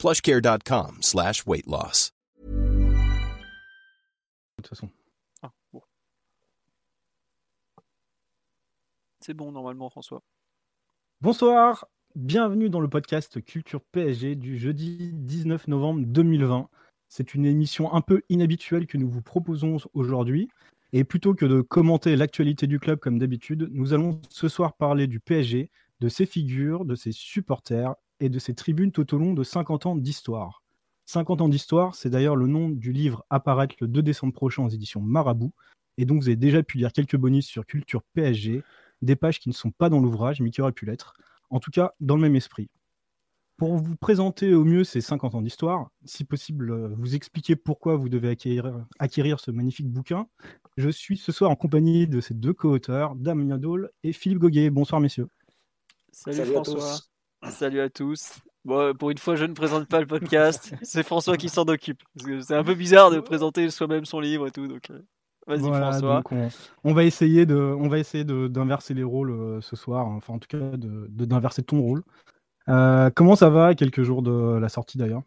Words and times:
plushcare.com 0.00 1.02
slash 1.02 1.46
weight 1.46 1.66
loss. 1.66 2.12
De 4.56 4.62
toute 4.62 4.68
façon. 4.68 4.88
Ah, 5.42 5.52
bon. 5.74 5.82
C'est 9.20 9.34
bon 9.34 9.52
normalement, 9.52 9.90
François. 9.90 10.22
Bonsoir, 11.20 11.86
bienvenue 12.14 12.70
dans 12.70 12.80
le 12.80 12.88
podcast 12.88 13.44
Culture 13.44 13.82
PSG 13.92 14.36
du 14.36 14.58
jeudi 14.58 15.12
19 15.12 15.68
novembre 15.68 16.06
2020. 16.06 16.70
C'est 17.10 17.34
une 17.34 17.44
émission 17.44 17.92
un 17.92 18.00
peu 18.00 18.22
inhabituelle 18.30 18.86
que 18.86 18.96
nous 18.96 19.10
vous 19.10 19.20
proposons 19.20 19.76
aujourd'hui. 19.92 20.48
Et 20.94 21.04
plutôt 21.04 21.34
que 21.34 21.44
de 21.44 21.60
commenter 21.60 22.16
l'actualité 22.16 22.66
du 22.66 22.80
club 22.80 23.00
comme 23.00 23.18
d'habitude, 23.18 23.68
nous 23.70 23.92
allons 23.92 24.18
ce 24.30 24.48
soir 24.48 24.72
parler 24.72 25.06
du 25.06 25.20
PSG, 25.20 25.70
de 26.00 26.08
ses 26.08 26.24
figures, 26.24 26.86
de 26.86 26.94
ses 26.94 27.12
supporters 27.12 27.94
et 28.20 28.28
de 28.28 28.38
ses 28.38 28.54
tribunes 28.54 28.92
tout 28.92 29.14
au 29.14 29.18
long 29.18 29.34
de 29.34 29.42
50 29.42 29.86
ans 29.86 29.96
d'histoire. 29.96 30.62
50 31.06 31.40
ans 31.40 31.48
d'histoire, 31.48 31.94
c'est 31.94 32.10
d'ailleurs 32.10 32.36
le 32.36 32.46
nom 32.46 32.68
du 32.68 32.92
livre 32.92 33.24
apparaître 33.30 33.74
le 33.80 33.88
2 33.88 34.02
décembre 34.02 34.32
prochain 34.32 34.64
aux 34.64 34.68
éditions 34.68 35.00
Marabout. 35.00 35.52
Et 35.98 36.04
donc 36.04 36.22
vous 36.22 36.28
avez 36.28 36.36
déjà 36.36 36.62
pu 36.62 36.78
lire 36.78 36.92
quelques 36.92 37.16
bonus 37.16 37.46
sur 37.46 37.66
Culture 37.66 38.02
PSG, 38.14 38.62
des 39.02 39.16
pages 39.16 39.40
qui 39.40 39.48
ne 39.48 39.54
sont 39.54 39.72
pas 39.72 39.88
dans 39.88 39.98
l'ouvrage 39.98 40.40
mais 40.40 40.50
qui 40.50 40.60
auraient 40.60 40.72
pu 40.72 40.86
l'être. 40.86 41.14
En 41.50 41.58
tout 41.58 41.72
cas, 41.72 41.94
dans 42.00 42.14
le 42.14 42.22
même 42.22 42.36
esprit. 42.36 42.68
Pour 43.56 43.76
vous 43.76 43.96
présenter 43.96 44.54
au 44.54 44.64
mieux 44.64 44.84
ces 44.84 45.00
50 45.00 45.34
ans 45.34 45.42
d'histoire, 45.42 45.90
si 46.04 46.24
possible, 46.24 46.70
euh, 46.70 46.88
vous 46.96 47.14
expliquer 47.14 47.56
pourquoi 47.56 47.96
vous 47.96 48.08
devez 48.08 48.30
acquérir, 48.30 48.86
acquérir 48.98 49.38
ce 49.40 49.50
magnifique 49.50 49.88
bouquin, 49.88 50.28
je 50.78 50.88
suis 50.88 51.18
ce 51.18 51.32
soir 51.32 51.50
en 51.50 51.56
compagnie 51.56 52.06
de 52.06 52.20
ces 52.20 52.32
deux 52.32 52.54
co-auteurs, 52.54 53.16
Damien 53.16 53.58
Dole 53.58 53.90
et 54.02 54.12
Philippe 54.12 54.38
Goguet. 54.38 54.70
Bonsoir 54.70 55.00
messieurs. 55.00 55.28
Salut, 56.12 56.38
Salut 56.38 56.50
à 56.50 56.52
François. 56.52 57.00
Salut 57.48 57.80
à 57.80 57.88
tous. 57.88 58.38
Bon, 58.64 58.94
pour 58.94 59.10
une 59.10 59.18
fois, 59.18 59.34
je 59.36 59.44
ne 59.46 59.54
présente 59.54 59.88
pas 59.88 60.00
le 60.00 60.06
podcast. 60.06 60.74
C'est 60.82 61.02
François 61.02 61.36
qui 61.36 61.48
s'en 61.48 61.62
occupe. 61.64 62.02
C'est 62.42 62.54
un 62.54 62.64
peu 62.64 62.74
bizarre 62.74 63.10
de 63.10 63.20
présenter 63.20 63.70
soi-même 63.70 64.04
son 64.04 64.20
livre 64.20 64.46
et 64.46 64.50
tout. 64.50 64.66
Donc, 64.68 64.90
euh, 64.90 65.00
vas-y, 65.46 65.60
Voilà, 65.60 65.90
François. 65.92 66.22
on, 66.30 66.48
on 66.84 66.92
va 66.92 67.04
essayer 67.04 67.46
de, 67.46 67.56
on 67.56 67.88
va 67.88 67.98
essayer 67.98 68.24
de- 68.24 68.48
d'inverser 68.48 68.92
les 68.92 69.02
rôles 69.02 69.30
euh, 69.30 69.60
ce 69.62 69.74
soir, 69.76 70.06
enfin 70.06 70.34
en 70.34 70.38
tout 70.38 70.48
cas 70.48 70.58
de 70.58 71.06
de- 71.08 71.24
d'inverser 71.24 71.62
ton 71.62 71.80
rôle. 71.80 72.02
Euh, 72.68 73.08
comment 73.14 73.36
ça 73.36 73.48
va? 73.48 73.74
Quelques 73.74 74.02
jours 74.02 74.20
de 74.22 74.58
la 74.60 74.68
sortie 74.68 74.98
d'ailleurs, 74.98 75.22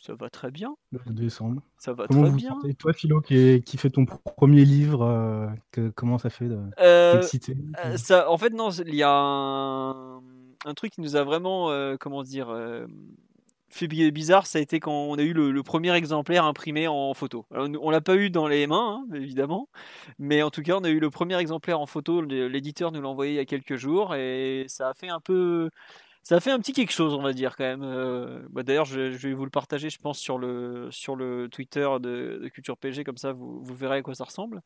Ça 0.00 0.14
va 0.14 0.28
très 0.28 0.50
bien. 0.50 0.74
le 0.90 0.98
2 1.06 1.12
décembre 1.22 1.62
Ça 1.78 1.92
va 1.92 2.06
Comment 2.08 2.22
très 2.24 2.32
bien. 2.32 2.50
sentez? 2.60 2.74
Toi 2.74 2.92
Philo 2.92 3.20
qui, 3.20 3.36
est- 3.36 3.64
qui 3.64 3.76
fait 3.78 3.90
ton 3.90 4.04
premier 4.04 4.64
livre, 4.64 5.02
euh, 5.02 5.46
que- 5.70 5.90
comment 5.90 6.18
ça 6.18 6.28
fait 6.28 6.48
de 6.48 6.58
Euh, 6.80 7.22
Euh, 7.22 7.96
ça, 7.96 8.28
en 8.28 8.36
fait, 8.36 8.50
non, 8.50 8.70
il 8.70 8.96
y 8.96 9.04
a 9.04 9.10
un, 9.12 10.20
un 10.64 10.74
truc 10.74 10.92
qui 10.92 11.00
nous 11.00 11.16
a 11.16 11.24
vraiment, 11.24 11.70
euh, 11.70 11.96
comment 11.98 12.22
dire, 12.22 12.48
euh, 12.50 12.86
fait 13.68 13.88
bi- 13.88 14.10
bizarre. 14.12 14.46
Ça 14.46 14.58
a 14.58 14.62
été 14.62 14.80
quand 14.80 14.92
on 14.92 15.16
a 15.16 15.22
eu 15.22 15.32
le, 15.32 15.62
premier 15.62 15.92
exemplaire 15.94 16.44
imprimé 16.44 16.88
en 16.88 17.12
photo. 17.14 17.46
Alors, 17.52 17.68
on 17.82 17.90
l'a 17.90 18.00
pas 18.00 18.16
eu 18.16 18.30
dans 18.30 18.46
les 18.48 18.66
mains, 18.66 19.04
hein, 19.10 19.14
évidemment, 19.16 19.68
mais 20.18 20.42
en 20.42 20.50
tout 20.50 20.62
cas, 20.62 20.76
on 20.76 20.84
a 20.84 20.90
eu 20.90 21.00
le 21.00 21.10
premier 21.10 21.36
exemplaire 21.38 21.80
en 21.80 21.86
photo. 21.86 22.22
L'éditeur 22.22 22.92
nous 22.92 23.02
l'a 23.02 23.08
envoyé 23.08 23.32
il 23.34 23.36
y 23.36 23.40
a 23.40 23.44
quelques 23.46 23.76
jours 23.76 24.14
et 24.14 24.64
ça 24.68 24.90
a 24.90 24.94
fait 24.94 25.08
un 25.08 25.20
peu. 25.20 25.70
Ça 26.26 26.36
a 26.36 26.40
fait 26.40 26.50
un 26.50 26.58
petit 26.58 26.72
quelque 26.72 26.90
chose, 26.90 27.12
on 27.12 27.20
va 27.20 27.34
dire 27.34 27.54
quand 27.54 27.64
même. 27.64 27.82
Euh, 27.82 28.40
bah, 28.48 28.62
D'ailleurs, 28.62 28.86
je, 28.86 29.12
je 29.12 29.28
vais 29.28 29.34
vous 29.34 29.44
le 29.44 29.50
partager, 29.50 29.90
je 29.90 29.98
pense, 29.98 30.18
sur 30.18 30.38
le, 30.38 30.88
sur 30.90 31.16
le 31.16 31.50
Twitter 31.50 31.86
de, 32.00 32.40
de 32.42 32.48
Culture 32.48 32.78
PG, 32.78 33.04
comme 33.04 33.18
ça 33.18 33.32
vous, 33.32 33.60
vous 33.62 33.74
verrez 33.74 33.98
à 33.98 34.02
quoi 34.02 34.14
ça 34.14 34.24
ressemble. 34.24 34.62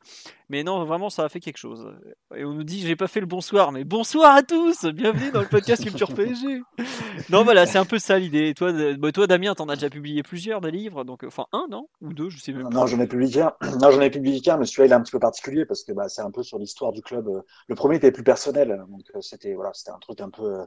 Mais 0.51 0.63
non, 0.63 0.85
vraiment, 0.85 1.11
ça 1.11 1.25
a 1.25 1.29
fait 1.29 1.41
quelque 1.41 1.57
chose. 1.57 1.93
Et 2.37 2.45
on 2.45 2.53
nous 2.53 2.63
dit, 2.63 2.87
j'ai 2.87 2.95
pas 2.95 3.09
fait 3.09 3.19
le 3.19 3.27
bonsoir, 3.27 3.73
mais 3.73 3.83
bonsoir 3.83 4.37
à 4.37 4.45
tous 4.45 4.85
Bienvenue 4.85 5.33
dans 5.33 5.41
le 5.41 5.49
podcast 5.49 5.83
Culture 5.83 6.15
PSG 6.15 6.63
Non, 7.29 7.43
voilà, 7.43 7.67
c'est 7.67 7.79
un 7.79 7.85
peu 7.85 7.99
ça 7.99 8.21
l'idée. 8.21 8.55
Toi, 8.55 8.73
bah, 8.97 9.11
toi, 9.11 9.27
Damien, 9.27 9.57
t'en 9.57 9.69
as 9.69 9.75
déjà 9.75 9.91
publié 9.91 10.23
plusieurs 10.23 10.61
des 10.61 10.71
livres, 10.71 11.03
donc 11.03 11.25
enfin 11.25 11.47
un, 11.51 11.67
non? 11.69 11.89
Ou 12.03 12.13
deux, 12.13 12.31
je 12.31 12.39
sais 12.39 12.53
même 12.53 12.69
Non, 12.69 12.87
j'en 12.87 13.01
ai 13.01 13.09
publié 13.09 13.33
qu'un. 13.33 13.53
Non, 13.81 13.91
j'en 13.91 14.01
ai 14.01 14.11
publié 14.11 14.41
qu'un, 14.41 14.59
mais 14.59 14.65
celui-là, 14.65 14.87
il 14.87 14.93
est 14.93 14.95
un 14.95 15.03
petit 15.03 15.11
peu 15.11 15.19
particulier 15.19 15.67
parce 15.67 15.83
que 15.83 15.91
bah, 15.91 16.09
c'est 16.09 16.23
un 16.23 16.31
peu 16.31 16.45
sur 16.45 16.61
l'histoire 16.61 16.93
du 16.93 17.03
club. 17.03 17.29
Le 17.67 17.75
premier 17.75 17.97
était 17.97 18.13
plus 18.13 18.23
personnel, 18.23 18.81
donc 18.89 19.03
euh, 19.17 19.21
c'était 19.21 19.55
voilà, 19.55 19.73
un 19.89 19.99
truc 19.99 20.21
un 20.21 20.31
peu 20.31 20.61
euh, 20.61 20.65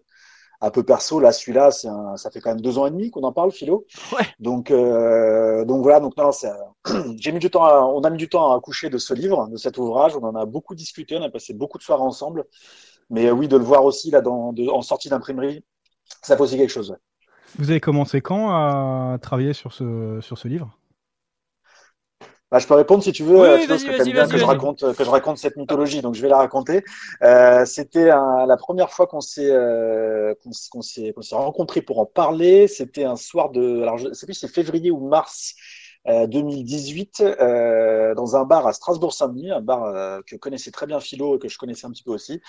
un 0.61 0.69
peu 0.71 0.83
perso. 0.83 1.19
Là, 1.19 1.31
celui-là, 1.31 1.71
c'est 1.71 1.87
un, 1.87 2.17
ça 2.17 2.31
fait 2.31 2.39
quand 2.39 2.51
même 2.51 2.61
deux 2.61 2.77
ans 2.77 2.85
et 2.85 2.91
demi 2.91 3.11
qu'on 3.11 3.23
en 3.23 3.33
parle, 3.33 3.51
Philo. 3.51 3.85
Ouais. 4.13 4.25
Donc 4.39 4.71
euh, 4.71 5.65
donc 5.65 5.83
voilà, 5.83 5.99
donc 5.99 6.15
non, 6.17 6.31
c'est, 6.31 6.51
j'ai 7.19 7.31
mis 7.31 7.39
du 7.39 7.49
temps, 7.49 7.63
à- 7.65 7.81
on 7.81 8.01
a 8.01 8.09
mis 8.09 8.17
du 8.17 8.29
temps 8.29 8.51
à 8.51 8.55
accoucher 8.57 8.89
de 8.89 8.97
ce 8.97 9.13
livre, 9.13 9.47
de 9.49 9.57
cet 9.57 9.77
ouvrage. 9.77 10.15
On 10.15 10.23
en 10.23 10.35
a 10.35 10.45
beaucoup 10.45 10.75
discuté, 10.75 11.17
on 11.17 11.23
a 11.23 11.29
passé 11.29 11.53
beaucoup 11.53 11.77
de 11.77 11.83
soirées 11.83 12.03
ensemble. 12.03 12.45
Mais 13.09 13.27
euh, 13.27 13.31
oui, 13.31 13.47
de 13.47 13.57
le 13.57 13.63
voir 13.63 13.83
aussi 13.85 14.11
là 14.11 14.21
dans, 14.21 14.53
de- 14.53 14.67
en 14.69 14.81
sortie 14.81 15.09
d'imprimerie, 15.09 15.63
ça 16.21 16.35
fait 16.37 16.43
aussi 16.43 16.57
quelque 16.57 16.69
chose. 16.71 16.91
ouais. 16.91 16.97
Vous 17.57 17.69
avez 17.69 17.81
commencé 17.81 18.21
quand 18.21 18.49
à 18.51 19.17
travailler 19.21 19.53
sur 19.53 19.73
ce, 19.73 20.19
sur 20.21 20.37
ce 20.37 20.47
livre? 20.47 20.77
Bah, 22.51 22.59
je 22.59 22.67
peux 22.67 22.73
répondre 22.73 23.01
si 23.01 23.13
tu 23.13 23.23
veux, 23.23 23.37
Oui, 23.39 23.47
euh, 23.47 23.65
vas-y, 23.65 23.85
que 23.85 24.03
bien 24.11 24.27
que 24.27 24.37
je 24.37 24.43
raconte, 24.43 24.93
que 24.95 25.03
je 25.05 25.09
raconte 25.09 25.37
cette 25.37 25.55
mythologie, 25.55 26.01
donc 26.01 26.15
je 26.15 26.21
vais 26.21 26.27
la 26.27 26.37
raconter. 26.37 26.83
Euh, 27.23 27.63
c'était 27.65 28.09
un- 28.09 28.45
la 28.45 28.57
première 28.57 28.91
fois 28.91 29.07
qu'on 29.07 29.21
s'est 29.21 29.49
euh, 29.49 30.33
qu'on 30.43 30.81
s'est 30.81 31.13
qu'on 31.13 31.21
s'est 31.21 31.35
rencontrés 31.35 31.81
pour 31.81 31.99
en 31.99 32.05
parler. 32.05 32.67
C'était 32.67 33.05
un 33.05 33.15
soir 33.15 33.51
de, 33.51 33.81
alors 33.83 33.97
je 33.97 34.11
sais 34.11 34.25
plus 34.25 34.33
si 34.33 34.41
c'est 34.41 34.53
février 34.53 34.91
ou 34.91 35.07
mars 35.07 35.53
euh, 35.53 35.80
2018, 36.07 37.21
euh, 37.21 38.15
dans 38.15 38.35
un 38.35 38.43
bar 38.45 38.65
à 38.67 38.73
Strasbourg-Saint-Denis, 38.73 39.51
un 39.51 39.61
bar 39.61 39.83
euh, 39.85 40.19
que 40.25 40.35
connaissait 40.35 40.71
très 40.71 40.87
bien 40.87 40.99
Philo 40.99 41.35
et 41.35 41.39
que 41.39 41.47
je 41.47 41.57
connaissais 41.57 41.85
un 41.87 41.91
petit 41.91 42.03
peu 42.03 42.11
aussi. 42.11 42.41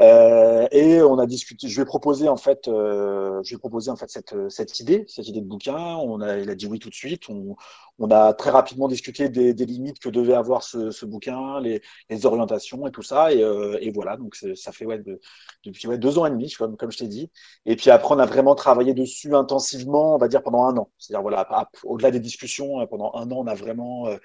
Euh, 0.00 0.66
et 0.72 1.02
on 1.02 1.18
a 1.18 1.26
discuté. 1.26 1.68
Je 1.68 1.74
lui 1.76 1.82
ai 1.82 1.84
proposé 1.86 2.28
en 2.28 2.36
fait, 2.36 2.68
euh, 2.68 3.40
je 3.42 3.50
lui 3.50 3.56
ai 3.56 3.58
proposé 3.58 3.90
en 3.90 3.96
fait 3.96 4.10
cette 4.10 4.34
cette 4.48 4.80
idée, 4.80 5.04
cette 5.08 5.28
idée 5.28 5.40
de 5.40 5.46
bouquin. 5.46 5.76
On 5.96 6.20
a, 6.20 6.38
il 6.38 6.50
a 6.50 6.54
dit 6.54 6.66
oui 6.66 6.78
tout 6.78 6.88
de 6.90 6.94
suite. 6.94 7.28
On, 7.28 7.56
on 7.98 8.10
a 8.10 8.32
très 8.32 8.50
rapidement 8.50 8.88
discuté 8.88 9.28
des, 9.28 9.52
des 9.54 9.66
limites 9.66 9.98
que 9.98 10.08
devait 10.08 10.34
avoir 10.34 10.62
ce, 10.62 10.90
ce 10.90 11.04
bouquin, 11.06 11.60
les, 11.60 11.82
les 12.08 12.26
orientations 12.26 12.86
et 12.86 12.90
tout 12.90 13.02
ça. 13.02 13.32
Et, 13.32 13.42
euh, 13.42 13.76
et 13.80 13.90
voilà, 13.90 14.16
donc 14.16 14.36
ça 14.54 14.72
fait 14.72 14.86
ouais, 14.86 14.98
de- 14.98 15.20
depuis 15.64 15.86
ouais, 15.88 15.98
deux 15.98 16.18
ans 16.18 16.26
et 16.26 16.30
demi, 16.30 16.50
comme, 16.52 16.76
comme 16.76 16.90
je 16.90 16.98
t'ai 16.98 17.08
dit. 17.08 17.30
Et 17.66 17.76
puis 17.76 17.90
après, 17.90 18.14
on 18.14 18.18
a 18.18 18.26
vraiment 18.26 18.54
travaillé 18.54 18.94
dessus 18.94 19.34
intensivement, 19.34 20.14
on 20.14 20.18
va 20.18 20.28
dire 20.28 20.42
pendant 20.42 20.64
un 20.64 20.76
an. 20.78 20.90
C'est-à-dire 20.98 21.22
voilà, 21.22 21.46
au-delà 21.84 22.10
des 22.10 22.20
discussions, 22.20 22.80
euh, 22.80 22.86
un 23.14 23.30
an, 23.30 23.36
on 23.36 23.46
a 23.46 23.54
vraiment 23.54 24.06
euh, 24.06 24.16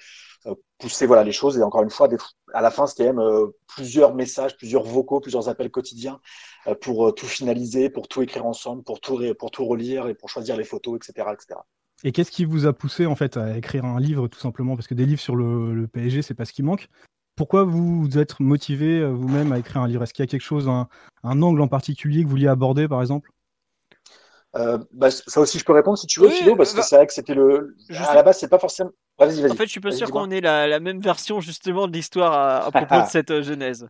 euh, 0.45 0.55
poussé 0.77 1.05
voilà 1.05 1.23
les 1.23 1.31
choses. 1.31 1.57
Et 1.57 1.63
encore 1.63 1.83
une 1.83 1.89
fois, 1.89 2.09
à 2.53 2.61
la 2.61 2.71
fin, 2.71 2.87
c'était 2.87 3.05
même 3.05 3.19
euh, 3.19 3.47
plusieurs 3.67 4.13
messages, 4.13 4.55
plusieurs 4.57 4.83
vocaux, 4.83 5.19
plusieurs 5.19 5.49
appels 5.49 5.71
quotidiens 5.71 6.19
pour 6.81 7.13
tout 7.13 7.27
finaliser, 7.27 7.89
pour 7.89 8.07
tout 8.07 8.21
écrire 8.23 8.45
ensemble, 8.45 8.83
pour 8.83 8.99
tout 8.99 9.21
pour 9.37 9.51
tout 9.51 9.65
relire 9.65 10.07
et 10.07 10.15
pour 10.15 10.29
choisir 10.29 10.57
les 10.57 10.63
photos, 10.63 10.97
etc., 10.97 11.29
etc. 11.33 11.59
Et 12.03 12.11
qu'est-ce 12.11 12.31
qui 12.31 12.43
vous 12.43 12.65
a 12.65 12.73
poussé 12.73 13.05
en 13.05 13.15
fait 13.15 13.37
à 13.37 13.57
écrire 13.57 13.85
un 13.85 13.99
livre 13.99 14.27
tout 14.27 14.39
simplement? 14.39 14.75
Parce 14.75 14.87
que 14.87 14.95
des 14.95 15.05
livres 15.05 15.21
sur 15.21 15.35
le, 15.35 15.73
le 15.73 15.87
PSG, 15.87 16.21
c'est 16.21 16.33
pas 16.33 16.45
ce 16.45 16.53
qui 16.53 16.63
manque. 16.63 16.87
Pourquoi 17.35 17.65
vous 17.65 18.17
êtes 18.17 18.39
motivé 18.39 19.05
vous-même 19.05 19.51
à 19.51 19.59
écrire 19.59 19.81
un 19.81 19.87
livre? 19.87 20.03
Est-ce 20.03 20.13
qu'il 20.13 20.23
y 20.23 20.27
a 20.27 20.31
quelque 20.31 20.41
chose, 20.41 20.67
un, 20.67 20.87
un 21.23 21.41
angle 21.41 21.61
en 21.61 21.67
particulier 21.67 22.21
que 22.21 22.25
vous 22.25 22.31
vouliez 22.31 22.47
aborder 22.47 22.87
par 22.87 23.01
exemple? 23.01 23.29
Euh, 24.57 24.77
bah, 24.93 25.11
ça 25.11 25.41
aussi, 25.41 25.59
je 25.59 25.65
peux 25.65 25.73
répondre 25.73 25.97
si 25.97 26.07
tu 26.07 26.21
veux, 26.21 26.27
Oui, 26.27 26.33
Philo, 26.33 26.55
parce 26.55 26.73
bah, 26.73 26.81
que 26.81 26.87
c'est 26.87 26.95
vrai 26.95 27.07
que 27.07 27.13
c'était 27.13 27.33
le. 27.33 27.75
je 27.89 28.01
À 28.01 28.05
sais- 28.05 28.15
la 28.15 28.23
base, 28.23 28.37
c'est 28.37 28.47
pas 28.47 28.59
forcément. 28.59 28.91
Vas-y, 29.19 29.41
vas-y. 29.41 29.51
En 29.51 29.55
fait, 29.55 29.65
je 29.65 29.71
suis 29.71 29.79
pas 29.81 29.91
sûr 29.91 30.09
qu'on 30.11 30.31
ait 30.31 30.41
la, 30.41 30.67
la 30.67 30.79
même 30.79 31.01
version 31.01 31.39
justement 31.41 31.87
de 31.87 31.93
l'histoire 31.93 32.33
à, 32.33 32.65
à 32.65 32.71
propos 32.71 33.01
de 33.01 33.05
cette 33.09 33.31
euh, 33.31 33.43
genèse. 33.43 33.87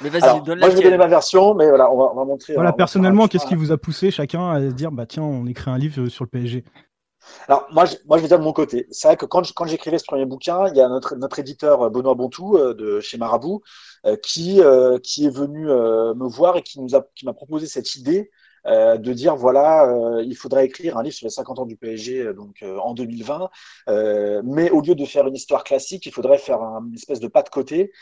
Mais 0.00 0.10
vas-y, 0.10 0.42
donne 0.42 0.58
moi, 0.58 0.70
je 0.70 0.76
vais 0.76 0.82
donner 0.82 0.96
ma 0.96 1.06
version, 1.06 1.54
mais 1.54 1.68
voilà, 1.68 1.90
on 1.90 1.96
va, 1.96 2.10
on 2.12 2.16
va 2.16 2.24
montrer. 2.24 2.54
Voilà, 2.54 2.70
on 2.70 2.72
va 2.72 2.76
personnellement, 2.76 3.26
qu'est-ce 3.28 3.46
qui 3.46 3.54
vous 3.54 3.72
a 3.72 3.78
poussé 3.78 4.10
chacun 4.10 4.50
à 4.50 4.60
se 4.60 4.72
dire 4.74 4.92
bah 4.92 5.06
tiens, 5.06 5.22
on 5.22 5.46
écrit 5.46 5.70
un 5.70 5.78
livre 5.78 6.08
sur 6.08 6.24
le 6.24 6.28
PSG 6.28 6.64
Alors, 7.48 7.66
moi, 7.72 7.84
je, 7.84 7.96
moi, 8.06 8.16
je 8.18 8.22
vais 8.22 8.28
dire 8.28 8.38
de 8.38 8.44
mon 8.44 8.52
côté. 8.52 8.86
C'est 8.90 9.08
vrai 9.08 9.16
que 9.16 9.26
quand, 9.26 9.42
j'écrivais 9.66 9.98
ce 9.98 10.04
premier 10.04 10.24
bouquin, 10.24 10.68
il 10.68 10.76
y 10.76 10.80
a 10.80 10.88
notre, 10.88 11.16
notre 11.16 11.38
éditeur 11.38 11.82
euh, 11.82 11.90
Benoît 11.90 12.14
Bontou 12.14 12.56
euh, 12.56 12.74
de 12.74 13.00
chez 13.00 13.18
Marabout 13.18 13.62
euh, 14.06 14.16
qui, 14.16 14.60
euh, 14.60 14.98
qui 15.02 15.26
est 15.26 15.34
venu 15.34 15.68
euh, 15.70 16.14
me 16.14 16.28
voir 16.28 16.56
et 16.56 16.62
qui 16.62 16.80
nous 16.80 16.94
a, 16.94 17.04
qui 17.14 17.24
m'a 17.24 17.32
proposé 17.32 17.66
cette 17.66 17.96
idée 17.96 18.30
euh, 18.68 18.96
de 18.98 19.12
dire 19.12 19.36
voilà, 19.36 19.88
euh, 19.88 20.22
il 20.24 20.36
faudrait 20.36 20.66
écrire 20.66 20.96
un 20.98 21.02
livre 21.02 21.14
sur 21.16 21.26
les 21.26 21.30
50 21.30 21.58
ans 21.58 21.66
du 21.66 21.76
PSG 21.76 22.20
euh, 22.20 22.32
donc 22.34 22.62
en 22.62 22.94
2020, 22.94 23.50
euh, 23.88 24.42
mais 24.44 24.70
au 24.70 24.80
lieu 24.80 24.94
de 24.94 25.04
faire 25.04 25.26
une 25.26 25.34
histoire 25.34 25.64
classique, 25.64 26.06
il 26.06 26.12
faudrait 26.12 26.38
faire 26.38 26.62
un, 26.62 26.84
une 26.86 26.94
espèce 26.94 27.20
de 27.20 27.28
pas 27.28 27.42
de 27.42 27.48
côté 27.48 27.92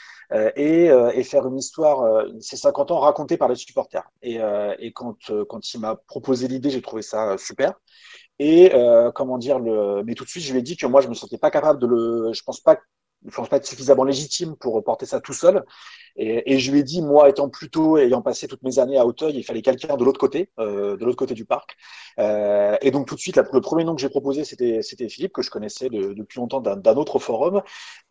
et, 0.57 0.87
et 0.87 1.23
faire 1.23 1.47
une 1.47 1.57
histoire, 1.57 2.27
ces 2.41 2.57
50 2.57 2.91
ans 2.91 2.99
racontée 2.99 3.37
par 3.37 3.49
les 3.49 3.55
supporters. 3.55 4.11
Et, 4.23 4.41
et 4.81 4.93
quand, 4.93 5.17
quand 5.49 5.73
il 5.73 5.79
m'a 5.81 5.95
proposé 5.95 6.49
l'idée, 6.49 6.71
j'ai 6.71 6.83
trouvé 6.83 7.03
ça 7.03 7.39
super. 7.39 7.75
Et 8.41 8.73
comment 9.15 9.39
dire 9.39 9.61
le, 9.61 10.03
mais 10.05 10.15
tout 10.15 10.25
de 10.25 10.29
suite, 10.29 10.43
je 10.43 10.53
lui 10.53 10.59
ai 10.59 10.63
dit 10.63 10.77
que 10.77 10.87
moi, 10.87 11.01
je 11.01 11.09
me 11.09 11.15
sentais 11.15 11.39
pas 11.39 11.53
capable 11.53 11.81
de 11.81 11.87
le, 11.87 12.33
je 12.33 12.43
pense 12.43 12.61
pas 12.61 12.77
ne 13.26 13.31
pense 13.31 13.49
pas 13.49 13.56
être 13.56 13.67
suffisamment 13.67 14.05
légitime 14.05 14.56
pour 14.56 14.82
porter 14.82 15.06
ça 15.06 15.20
tout 15.20 15.32
seul. 15.32 15.64
Et, 16.17 16.55
et, 16.55 16.58
je 16.58 16.73
lui 16.73 16.81
ai 16.81 16.82
dit, 16.82 17.02
moi, 17.02 17.28
étant 17.28 17.50
plutôt, 17.50 17.99
ayant 17.99 18.23
passé 18.23 18.49
toutes 18.49 18.62
mes 18.62 18.78
années 18.78 18.99
à 18.99 19.05
Auteuil, 19.05 19.37
il 19.37 19.43
fallait 19.43 19.61
quelqu'un 19.61 19.96
de 19.96 20.05
l'autre 20.05 20.19
côté, 20.19 20.50
euh, 20.58 20.96
de 20.96 21.05
l'autre 21.05 21.19
côté 21.19 21.34
du 21.34 21.44
parc. 21.44 21.76
Euh, 22.19 22.76
et 22.81 22.90
donc 22.90 23.06
tout 23.06 23.14
de 23.14 23.20
suite, 23.20 23.38
le 23.52 23.61
premier 23.61 23.84
nom 23.84 23.94
que 23.94 24.00
j'ai 24.00 24.08
proposé, 24.08 24.44
c'était 24.44 24.81
c'était 24.82 25.08
Philippe 25.11 25.32
que 25.32 25.43
je 25.43 25.50
connaissais 25.50 25.90
de, 25.90 26.14
depuis 26.14 26.38
longtemps 26.38 26.61
d'un 26.61 26.94
autre 26.96 27.19
forum, 27.19 27.62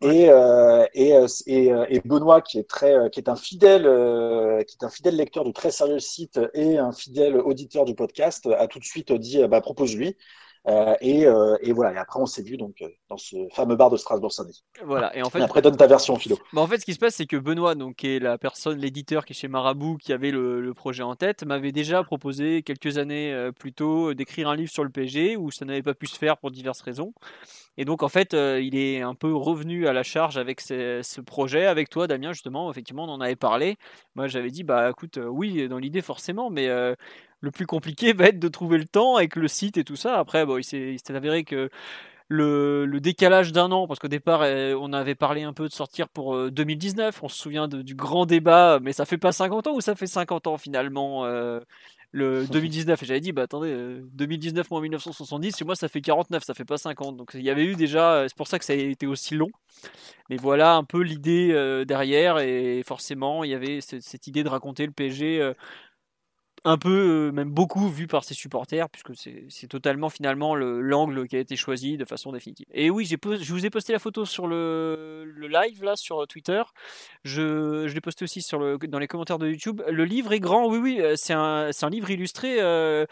et, 0.02 0.28
euh, 0.30 0.86
et, 0.94 1.14
euh, 1.14 1.26
et, 1.46 1.72
euh, 1.72 1.86
et, 1.88 2.00
Benoît 2.00 2.42
qui 2.42 2.58
est 2.58 2.68
très, 2.68 3.10
qui 3.10 3.18
est 3.20 3.28
un 3.28 3.36
fidèle, 3.36 3.82
qui 4.66 4.76
est 4.80 4.84
un 4.84 4.90
fidèle 4.90 5.16
lecteur 5.16 5.44
du 5.44 5.52
très 5.52 5.70
sérieux 5.70 5.98
site 5.98 6.38
et 6.54 6.78
un 6.78 6.92
fidèle 6.92 7.36
auditeur 7.36 7.84
du 7.84 7.94
podcast, 7.94 8.46
a 8.46 8.66
tout 8.68 8.78
de 8.78 8.84
suite 8.84 9.12
dit, 9.12 9.44
bah 9.48 9.60
propose-lui. 9.60 10.08
Euh, 10.08 10.12
et, 11.00 11.26
euh, 11.26 11.56
et, 11.60 11.72
voilà. 11.72 11.92
Et 11.92 11.96
après, 11.96 12.20
on 12.20 12.26
s'est 12.26 12.42
vu 12.42 12.56
donc 12.56 12.82
euh, 12.82 12.88
dans 13.08 13.16
ce 13.16 13.36
fameux 13.52 13.76
bar 13.76 13.90
de 13.90 13.96
Strasbourg-Saint-Denis. 13.96 14.64
Voilà. 14.84 15.16
Et 15.16 15.22
en 15.22 15.30
fait, 15.30 15.40
après, 15.40 15.62
donne 15.62 15.76
ta 15.76 15.86
version, 15.86 16.16
Philo. 16.16 16.38
Bah 16.52 16.60
en 16.60 16.66
fait, 16.66 16.78
ce 16.78 16.84
qui 16.84 16.94
se 16.94 16.98
passe, 16.98 17.14
c'est 17.14 17.26
que 17.26 17.36
Benoît, 17.36 17.74
donc, 17.74 17.96
qui 17.96 18.08
est 18.08 18.18
la 18.18 18.36
personne, 18.36 18.78
l'éditeur 18.78 19.24
qui 19.24 19.32
est 19.32 19.36
chez 19.36 19.48
Marabout, 19.48 19.96
qui 19.96 20.12
avait 20.12 20.30
le, 20.30 20.60
le 20.60 20.74
projet 20.74 21.04
en 21.04 21.14
tête, 21.14 21.44
m'avait 21.44 21.72
déjà 21.72 22.02
proposé 22.02 22.62
quelques 22.62 22.98
années 22.98 23.50
plus 23.58 23.72
tôt 23.72 24.14
d'écrire 24.14 24.48
un 24.48 24.56
livre 24.56 24.70
sur 24.70 24.82
le 24.82 24.90
PSG 24.90 25.36
où 25.36 25.50
ça 25.50 25.64
n'avait 25.64 25.82
pas 25.82 25.94
pu 25.94 26.06
se 26.06 26.18
faire 26.18 26.36
pour 26.36 26.50
diverses 26.50 26.80
raisons. 26.80 27.12
Et 27.78 27.84
donc, 27.84 28.02
en 28.02 28.08
fait, 28.08 28.32
il 28.32 28.74
est 28.76 29.02
un 29.02 29.14
peu 29.14 29.34
revenu 29.34 29.86
à 29.86 29.92
la 29.92 30.02
charge 30.02 30.36
avec 30.38 30.60
ce, 30.60 31.00
ce, 31.02 31.20
projet, 31.20 31.66
avec 31.66 31.90
toi, 31.90 32.06
Damien, 32.06 32.32
justement. 32.32 32.70
Effectivement, 32.70 33.04
on 33.04 33.10
en 33.10 33.20
avait 33.20 33.36
parlé. 33.36 33.76
Moi, 34.14 34.26
j'avais 34.26 34.50
dit, 34.50 34.64
bah 34.64 34.90
écoute, 34.90 35.20
oui, 35.22 35.68
dans 35.68 35.78
l'idée, 35.78 36.02
forcément, 36.02 36.50
mais 36.50 36.68
le 37.40 37.50
plus 37.50 37.66
compliqué 37.66 38.12
va 38.12 38.26
être 38.26 38.38
de 38.38 38.48
trouver 38.48 38.78
le 38.78 38.86
temps 38.86 39.16
avec 39.16 39.36
le 39.36 39.48
site 39.48 39.76
et 39.76 39.84
tout 39.84 39.96
ça. 39.96 40.18
Après, 40.18 40.46
bon, 40.46 40.58
il 40.58 40.64
s'est 40.64 40.96
avéré 41.10 41.44
que 41.44 41.70
le, 42.28 42.86
le 42.86 43.00
décalage 43.00 43.52
d'un 43.52 43.70
an, 43.70 43.86
parce 43.86 44.00
qu'au 44.00 44.08
départ, 44.08 44.42
euh, 44.42 44.74
on 44.80 44.92
avait 44.92 45.14
parlé 45.14 45.42
un 45.42 45.52
peu 45.52 45.68
de 45.68 45.72
sortir 45.72 46.08
pour 46.08 46.50
2019, 46.50 47.14
euh, 47.14 47.20
on 47.22 47.28
se 47.28 47.38
souvient 47.38 47.68
de, 47.68 47.82
du 47.82 47.94
grand 47.94 48.26
débat, 48.26 48.80
mais 48.82 48.92
ça 48.92 49.04
fait 49.04 49.18
pas 49.18 49.32
50 49.32 49.68
ans 49.68 49.74
ou 49.74 49.80
ça 49.80 49.94
fait 49.94 50.06
50 50.06 50.48
ans 50.48 50.56
finalement 50.56 51.24
euh, 51.24 51.60
le 52.10 52.46
2019 52.50 53.00
et 53.02 53.06
j'avais 53.06 53.20
dit 53.20 53.32
bah 53.32 53.42
attendez 53.42 54.00
2019 54.12 54.70
moins 54.70 54.80
1970 54.80 55.56
chez 55.56 55.64
moi 55.64 55.74
ça 55.74 55.88
fait 55.88 56.00
49 56.00 56.44
ça 56.44 56.54
fait 56.54 56.64
pas 56.64 56.78
50 56.78 57.16
donc 57.16 57.32
il 57.34 57.42
y 57.42 57.50
avait 57.50 57.64
eu 57.64 57.74
déjà 57.74 58.24
c'est 58.28 58.36
pour 58.36 58.46
ça 58.46 58.58
que 58.58 58.64
ça 58.64 58.72
a 58.72 58.76
été 58.76 59.06
aussi 59.06 59.34
long. 59.34 59.50
Mais 60.30 60.36
voilà 60.36 60.74
un 60.74 60.84
peu 60.84 61.02
l'idée 61.02 61.84
derrière 61.86 62.38
et 62.38 62.82
forcément 62.84 63.44
il 63.44 63.50
y 63.50 63.54
avait 63.54 63.80
cette, 63.80 64.02
cette 64.02 64.26
idée 64.26 64.42
de 64.42 64.48
raconter 64.48 64.86
le 64.86 64.92
PSG 64.92 65.52
un 66.66 66.78
peu, 66.78 67.28
euh, 67.28 67.32
même 67.32 67.50
beaucoup 67.50 67.88
vu 67.88 68.08
par 68.08 68.24
ses 68.24 68.34
supporters, 68.34 68.88
puisque 68.90 69.12
c'est 69.48 69.68
totalement 69.68 70.08
finalement 70.08 70.56
l'angle 70.56 71.28
qui 71.28 71.36
a 71.36 71.38
été 71.38 71.54
choisi 71.54 71.96
de 71.96 72.04
façon 72.04 72.32
définitive. 72.32 72.66
Et 72.72 72.90
oui, 72.90 73.06
je 73.06 73.52
vous 73.52 73.64
ai 73.64 73.70
posté 73.70 73.92
la 73.92 74.00
photo 74.00 74.24
sur 74.24 74.48
le, 74.48 75.32
live 75.48 75.84
là 75.84 75.94
sur 75.94 76.26
Twitter. 76.26 76.60
Je, 77.22 77.86
je 77.86 77.94
l'ai 77.94 78.00
posté 78.00 78.24
aussi 78.24 78.42
sur 78.42 78.58
le, 78.58 78.78
dans 78.78 78.98
les 78.98 79.06
commentaires 79.06 79.38
de 79.38 79.48
YouTube. 79.48 79.80
Le 79.88 80.04
livre 80.04 80.32
est 80.32 80.40
grand, 80.40 80.68
oui, 80.68 80.78
oui, 80.78 80.98
euh, 81.00 81.14
c'est 81.16 81.34
un, 81.34 81.70
un, 81.70 81.88
livre 81.88 82.10
illustré. 82.10 82.60
Euh, 82.60 83.06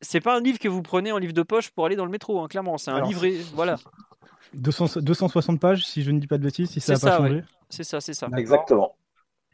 c'est 0.00 0.20
pas 0.20 0.36
un 0.36 0.40
livre 0.40 0.58
que 0.58 0.68
vous 0.68 0.82
prenez 0.82 1.12
en 1.12 1.18
livre 1.18 1.32
de 1.32 1.42
poche 1.44 1.70
pour 1.70 1.86
aller 1.86 1.94
dans 1.94 2.04
le 2.04 2.10
métro, 2.10 2.40
hein, 2.40 2.48
clairement. 2.48 2.78
C'est 2.78 2.90
un 2.90 3.00
livre, 3.00 3.24
voilà. 3.54 3.76
200, 4.54 5.02
260 5.02 5.60
pages, 5.60 5.86
si 5.86 6.02
je 6.02 6.10
ne 6.10 6.18
dis 6.18 6.26
pas 6.26 6.38
de 6.38 6.42
bêtises, 6.42 6.70
si 6.70 6.80
ça 6.80 6.94
n'a 6.94 6.98
pas 6.98 7.16
changé. 7.16 7.44
C'est 7.70 7.84
ça, 7.84 8.00
c'est 8.00 8.14
ça. 8.14 8.28
Exactement 8.36 8.97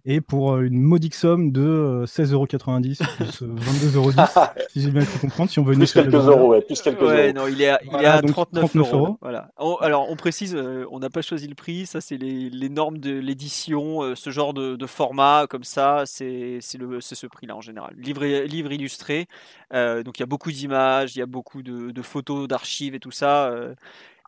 et 0.06 0.20
pour 0.20 0.52
euh, 0.52 0.62
une 0.62 0.82
modique 0.82 1.14
somme 1.14 1.50
de 1.50 2.04
16,90€ 2.06 3.02
euh, 3.02 3.06
plus 3.16 3.42
22,10€ 3.42 4.20
euh, 4.20 4.62
si 4.70 4.82
j'ai 4.82 4.90
bien 4.90 5.02
pu 5.04 5.18
comprendre. 5.18 5.50
Si 5.50 5.58
on 5.58 5.64
veut 5.64 5.74
plus 5.74 5.92
quelques 5.92 6.12
euros, 6.12 6.48
ouais, 6.48 6.60
plus 6.60 6.80
quelques 6.82 7.00
ouais, 7.00 7.32
Non, 7.32 7.46
il 7.46 7.62
est 7.62 7.70
à, 7.70 7.80
il 7.82 8.02
est 8.02 8.06
à 8.06 8.20
39, 8.20 8.76
euros. 8.76 9.16
Voilà. 9.22 9.50
alors, 9.80 10.10
on 10.10 10.16
précise, 10.16 10.54
on 10.90 10.98
n'a 10.98 11.08
pas 11.08 11.22
choisi 11.22 11.48
le 11.48 11.54
prix. 11.54 11.86
Ça, 11.86 12.02
c'est 12.02 12.18
les, 12.18 12.50
les, 12.50 12.68
normes 12.68 12.98
de 12.98 13.12
l'édition. 13.12 14.14
ce 14.14 14.30
genre 14.30 14.52
de, 14.52 14.76
de, 14.76 14.86
format 14.86 15.46
comme 15.48 15.64
ça, 15.64 16.02
c'est 16.04 16.58
ce 16.60 17.26
prix-là 17.26 17.56
en 17.56 17.62
général. 17.62 17.94
Livre, 17.96 18.24
livre 18.24 18.72
illustré. 18.72 19.26
donc, 19.72 20.18
il 20.18 20.20
y 20.20 20.22
a 20.22 20.26
beaucoup 20.26 20.52
d'images, 20.52 21.16
il 21.16 21.20
y 21.20 21.22
a 21.22 21.26
beaucoup 21.26 21.62
de, 21.62 21.92
de 21.92 22.02
photos, 22.02 22.46
d'archives 22.46 22.94
et 22.94 23.00
tout 23.00 23.10
ça 23.10 23.50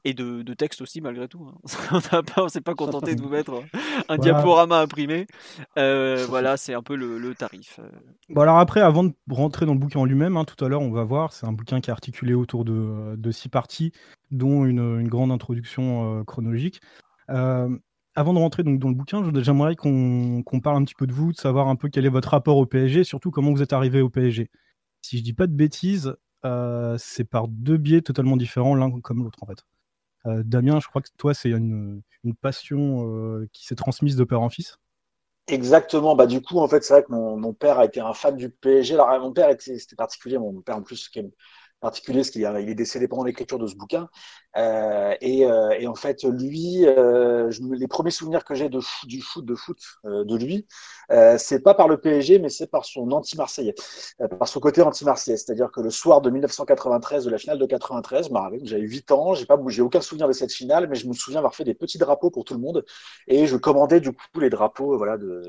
et 0.06 0.14
de, 0.14 0.42
de 0.42 0.54
texte 0.54 0.80
aussi 0.82 1.00
malgré 1.00 1.26
tout. 1.26 1.44
Hein. 1.44 2.00
on 2.36 2.44
ne 2.44 2.48
s'est 2.48 2.60
pas 2.60 2.74
contenté 2.74 3.16
de 3.16 3.20
vous 3.20 3.28
mettre 3.28 3.60
un 4.08 4.16
diaporama 4.16 4.80
imprimé. 4.80 5.26
Euh, 5.78 6.24
voilà, 6.28 6.56
c'est 6.56 6.74
un 6.74 6.82
peu 6.82 6.94
le, 6.94 7.34
tarif. 7.34 7.80
Euh. 7.80 7.88
Bon 8.30 8.42
alors 8.42 8.58
après, 8.58 8.80
avant 8.80 9.02
de 9.02 9.12
rentrer 9.28 9.66
dans 9.66 9.72
le 9.72 9.80
bouquin 9.80 9.98
en 9.98 10.04
lui-même, 10.04 10.36
hein, 10.36 10.44
tout 10.44 10.64
à 10.64 10.68
l'heure 10.68 10.80
on 10.80 10.92
va 10.92 11.02
voir, 11.02 11.32
c'est 11.32 11.44
un 11.44 11.52
bouquin 11.52 11.80
qui 11.80 11.90
est 11.90 11.92
articulé 11.92 12.34
autour 12.34 12.64
de, 12.64 13.16
de 13.16 13.30
six 13.32 13.48
parties, 13.48 13.90
dont 14.30 14.64
une, 14.64 15.00
une 15.00 15.08
grande 15.08 15.32
introduction 15.32 16.20
euh, 16.20 16.24
chronologique. 16.24 16.80
avant 17.28 18.32
de 18.32 18.38
rentrer 18.38 18.62
donc 18.62 18.78
dans 18.78 18.88
le 18.88 18.94
bouquin, 18.94 19.28
j'aimerais 19.42 19.74
qu'on 19.74 20.60
parle 20.62 20.76
un 20.76 20.84
petit 20.84 20.94
peu 20.94 21.08
de 21.08 21.12
vous, 21.12 21.32
de 21.32 21.36
savoir 21.36 21.66
un 21.66 21.74
peu 21.74 21.88
quel 21.88 22.06
est 22.06 22.10
votre 22.10 22.28
rapport 22.28 22.58
au 22.58 22.66
PSG, 22.66 23.02
surtout 23.02 23.32
comment 23.32 23.52
vous 23.52 23.62
êtes 23.62 23.72
arrivé 23.72 24.00
au 24.00 24.08
PSG. 24.08 24.50
Si 25.02 25.18
je 25.18 25.24
dis 25.24 25.34
pas 25.34 25.48
de 25.48 25.52
bêtises, 25.52 26.14
c'est 26.96 27.28
par 27.28 27.48
deux 27.48 27.76
biais 27.76 28.02
totalement 28.02 28.36
différents, 28.36 28.76
l'un 28.76 29.00
comme 29.00 29.24
l'autre 29.24 29.42
en 29.42 29.46
fait. 29.46 29.64
Euh, 30.26 30.42
Damien, 30.44 30.80
je 30.80 30.88
crois 30.88 31.02
que 31.02 31.08
toi, 31.16 31.34
c'est 31.34 31.50
une, 31.50 32.02
passion 32.40 33.06
euh, 33.08 33.48
qui 33.52 33.66
s'est 33.66 33.76
transmise 33.76 34.16
de 34.16 34.24
père 34.24 34.42
en 34.42 34.48
fils? 34.48 34.78
Exactement. 35.46 36.16
Bah 36.16 36.26
du 36.26 36.42
coup, 36.42 36.58
en 36.58 36.66
fait, 36.66 36.82
c'est 36.82 36.94
vrai 36.94 37.04
que 37.04 37.12
mon, 37.12 37.54
père 37.54 37.78
a 37.78 37.84
été 37.84 38.00
un 38.00 38.12
fan 38.12 38.36
du 38.36 38.50
PSG. 38.50 38.94
Alors, 38.94 39.20
mon 39.20 39.32
père 39.32 39.48
était, 39.48 39.78
c'était 39.78 39.94
particulier. 39.94 40.38
Mon 40.38 40.60
père, 40.60 40.76
en 40.76 40.82
plus, 40.82 41.08
qui 41.08 41.20
particulier, 41.80 42.18
parce 42.18 42.30
qu'il 42.30 42.42
est 42.44 42.74
décédé 42.74 43.08
pendant 43.08 43.24
l'écriture 43.24 43.58
de 43.58 43.66
ce 43.66 43.74
bouquin. 43.74 44.08
Euh, 44.56 45.14
et, 45.20 45.44
euh, 45.44 45.70
et, 45.78 45.86
en 45.86 45.94
fait, 45.94 46.24
lui, 46.24 46.86
euh, 46.86 47.50
les 47.72 47.86
premiers 47.88 48.10
souvenirs 48.10 48.44
que 48.44 48.54
j'ai 48.54 48.68
de 48.68 48.80
du 49.04 49.20
foot, 49.20 49.44
de 49.44 49.54
foot 49.54 49.78
de 50.04 50.36
lui, 50.36 50.66
c'est 51.38 51.62
pas 51.62 51.74
par 51.74 51.88
le 51.88 51.98
PSG, 51.98 52.38
mais 52.38 52.48
c'est 52.48 52.70
par 52.70 52.84
son 52.84 53.10
anti-marseillais, 53.10 53.74
par 54.38 54.48
son 54.48 54.60
côté 54.60 54.82
anti-marseillais. 54.82 55.36
C'est-à-dire 55.36 55.70
que 55.70 55.80
le 55.80 55.90
soir 55.90 56.20
de 56.20 56.30
1993, 56.30 57.24
de 57.24 57.30
la 57.30 57.38
finale 57.38 57.58
de 57.58 57.66
93, 57.66 58.30
bah, 58.30 58.50
j'avais 58.62 58.82
8 58.82 59.12
ans, 59.12 59.34
j'ai 59.34 59.46
pas, 59.46 59.58
j'ai 59.68 59.82
aucun 59.82 60.00
souvenir 60.00 60.28
de 60.28 60.32
cette 60.32 60.52
finale, 60.52 60.88
mais 60.88 60.94
je 60.96 61.06
me 61.06 61.12
souviens 61.12 61.38
avoir 61.38 61.54
fait 61.54 61.64
des 61.64 61.74
petits 61.74 61.98
drapeaux 61.98 62.30
pour 62.30 62.44
tout 62.44 62.54
le 62.54 62.60
monde, 62.60 62.84
et 63.28 63.46
je 63.46 63.56
commandais 63.56 64.00
du 64.00 64.12
coup 64.12 64.40
les 64.40 64.50
drapeaux, 64.50 64.96
voilà, 64.96 65.16
de 65.18 65.42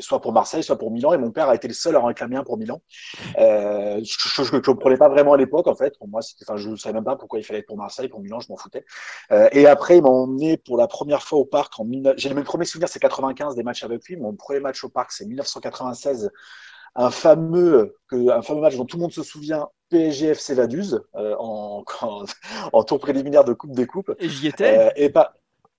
soit 0.00 0.20
pour 0.20 0.32
Marseille, 0.32 0.62
soit 0.62 0.76
pour 0.76 0.90
Milan, 0.90 1.12
et 1.12 1.18
mon 1.18 1.30
père 1.30 1.48
a 1.48 1.54
été 1.54 1.68
le 1.68 1.74
seul 1.74 1.96
à 1.96 2.00
en 2.00 2.06
réclamer 2.06 2.36
un 2.36 2.44
pour 2.44 2.58
Milan. 2.58 2.80
Euh, 3.38 4.00
je, 4.02 4.42
je, 4.42 4.42
je, 4.42 4.56
comprenais 4.58 4.96
pas 4.96 5.08
vraiment 5.08 5.19
à 5.28 5.36
l'époque, 5.36 5.66
en 5.66 5.74
fait. 5.74 5.96
Pour 5.98 6.08
moi, 6.08 6.22
c'était, 6.22 6.44
enfin, 6.46 6.56
je 6.56 6.74
savais 6.76 6.94
même 6.94 7.04
pas 7.04 7.16
pourquoi 7.16 7.38
il 7.38 7.42
fallait 7.42 7.60
être 7.60 7.66
pour 7.66 7.76
Marseille 7.76 8.08
pour 8.08 8.20
Milan, 8.20 8.40
je 8.40 8.48
m'en 8.48 8.56
foutais. 8.56 8.84
Euh, 9.32 9.48
et 9.52 9.66
après, 9.66 9.98
ils 9.98 10.02
m'ont 10.02 10.24
emmené 10.24 10.56
pour 10.56 10.76
la 10.76 10.86
première 10.86 11.22
fois 11.22 11.38
au 11.38 11.44
parc 11.44 11.78
en 11.78 11.86
J'ai 12.16 12.32
mes 12.34 12.42
premiers 12.42 12.64
souvenirs, 12.64 12.88
c'est 12.88 13.00
95 13.00 13.54
des 13.54 13.62
matchs 13.62 13.84
avec 13.84 14.06
lui. 14.06 14.16
Mon 14.16 14.34
premier 14.34 14.60
match 14.60 14.82
au 14.84 14.88
parc, 14.88 15.12
c'est 15.12 15.26
1996. 15.26 16.30
Un 16.96 17.10
fameux, 17.10 17.96
que, 18.08 18.30
un 18.30 18.42
fameux 18.42 18.60
match 18.60 18.76
dont 18.76 18.84
tout 18.84 18.96
le 18.96 19.02
monde 19.02 19.12
se 19.12 19.22
souvient, 19.22 19.68
PSG 19.90 20.28
FC 20.28 20.54
Vaduz, 20.54 21.00
euh, 21.14 21.36
en, 21.38 21.84
en, 22.72 22.82
tour 22.82 22.98
préliminaire 22.98 23.44
de 23.44 23.52
Coupe 23.52 23.72
des 23.72 23.86
Coupes. 23.86 24.12
Et 24.18 24.28
j'y 24.28 24.48
étais. 24.48 24.78
Euh, 24.78 24.90
et 24.96 25.10
pas. 25.10 25.34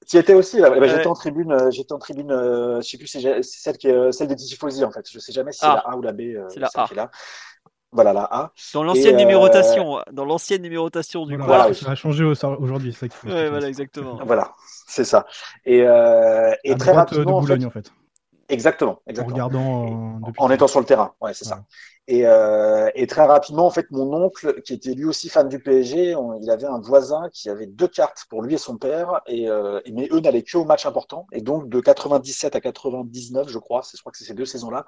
Tu 0.08 0.18
étais 0.18 0.34
aussi 0.34 0.58
là. 0.58 0.70
Bah, 0.70 0.88
j'étais 0.88 1.08
en 1.08 1.14
tribune, 1.14 1.52
euh, 1.52 1.70
j'étais 1.70 1.94
en 1.94 2.00
tribune, 2.00 2.32
euh, 2.32 2.82
je 2.82 2.90
sais 2.90 2.98
plus, 2.98 3.08
c'est 3.08 3.44
celle 3.44 3.78
qui 3.78 3.88
est 3.88 4.12
celle 4.12 4.28
des 4.28 4.36
Tifosi 4.36 4.84
en 4.84 4.92
fait. 4.92 5.08
Je 5.10 5.20
sais 5.20 5.32
jamais 5.32 5.52
si 5.52 5.60
c'est 5.60 5.68
ah. 5.68 5.84
la 5.86 5.92
A 5.92 5.96
ou 5.96 6.02
la 6.02 6.12
B. 6.12 6.22
Euh, 6.22 6.48
c'est 6.50 6.60
la 6.60 6.70
A. 6.74 6.88
Qui 6.88 6.94
est 6.94 6.98
là. 6.98 7.12
Voilà 7.94 8.14
la 8.14 8.24
A. 8.24 8.54
Dans 8.74 8.84
l'ancienne 8.84 9.18
numérotation, 9.18 10.00
dans 10.12 10.26
l'ancienne 10.26 10.62
numérotation 10.62 11.26
du 11.26 11.36
voilà, 11.36 11.74
Ça 11.74 11.92
a 11.92 11.96
changé 11.96 12.24
aujourd'hui, 12.24 12.94
c'est 12.98 13.12
ça. 13.12 13.28
Ouais, 13.28 13.50
voilà, 13.50 13.68
exactement. 13.68 14.20
Voilà, 14.26 14.54
c'est 14.88 15.04
ça. 15.04 15.26
Et, 15.66 15.82
euh, 15.82 16.54
et 16.64 16.76
très 16.76 16.92
rapidement. 16.92 17.40
De 17.42 17.46
Boulogne, 17.46 17.66
en 17.66 17.70
fait. 17.70 17.92
Exactement, 18.48 19.02
exactement. 19.08 19.32
En 19.32 19.48
regardant. 19.48 20.20
en 20.38 20.52
étant 20.52 20.68
sur 20.68 20.82
le 20.82 20.86
terrain, 20.86 21.14
ouais, 21.22 21.34
c'est 21.34 21.46
ça. 21.46 21.64
Et, 22.08 22.26
euh, 22.26 22.90
et, 22.96 23.08
très 23.08 23.26
rapidement, 23.26 23.66
en 23.66 23.70
fait, 23.70 23.90
mon 23.92 24.12
oncle, 24.14 24.62
qui 24.64 24.74
était 24.74 24.94
lui 24.94 25.06
aussi 25.06 25.30
fan 25.30 25.48
du 25.48 25.60
PSG, 25.60 26.16
il 26.42 26.50
avait 26.50 26.66
un 26.66 26.80
voisin 26.82 27.30
qui 27.32 27.50
avait 27.50 27.68
deux 27.68 27.88
cartes 27.88 28.26
pour 28.30 28.42
lui 28.42 28.56
et 28.56 28.58
son 28.58 28.78
père, 28.78 29.22
et, 29.28 29.50
euh, 29.50 29.80
mais 29.94 30.10
eux 30.12 30.20
n'allaient 30.20 30.44
que 30.44 30.58
aux 30.58 30.66
matchs 30.66 30.86
importants. 30.86 31.28
Et 31.32 31.42
donc, 31.42 31.70
de 31.70 31.80
97 31.80 32.56
à 32.56 32.60
99, 32.60 33.48
je 33.48 33.58
crois, 33.60 33.84
je 33.90 34.00
crois 34.02 34.12
que 34.12 34.18
c'est 34.18 34.26
ces 34.26 34.34
deux 34.34 34.46
saisons-là, 34.46 34.86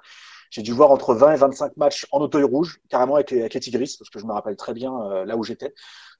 j'ai 0.54 0.62
dû 0.62 0.70
voir 0.70 0.92
entre 0.92 1.16
20 1.16 1.32
et 1.32 1.36
25 1.36 1.76
matchs 1.76 2.06
en 2.12 2.20
auteuil 2.20 2.44
rouge, 2.44 2.80
carrément 2.88 3.16
avec 3.16 3.32
les, 3.32 3.40
avec 3.40 3.54
les 3.54 3.60
Tigris, 3.60 3.96
parce 3.98 4.08
que 4.08 4.20
je 4.20 4.24
me 4.24 4.32
rappelle 4.32 4.54
très 4.54 4.72
bien 4.72 4.94
euh, 5.02 5.24
là 5.24 5.36
où 5.36 5.42
j'étais. 5.42 5.74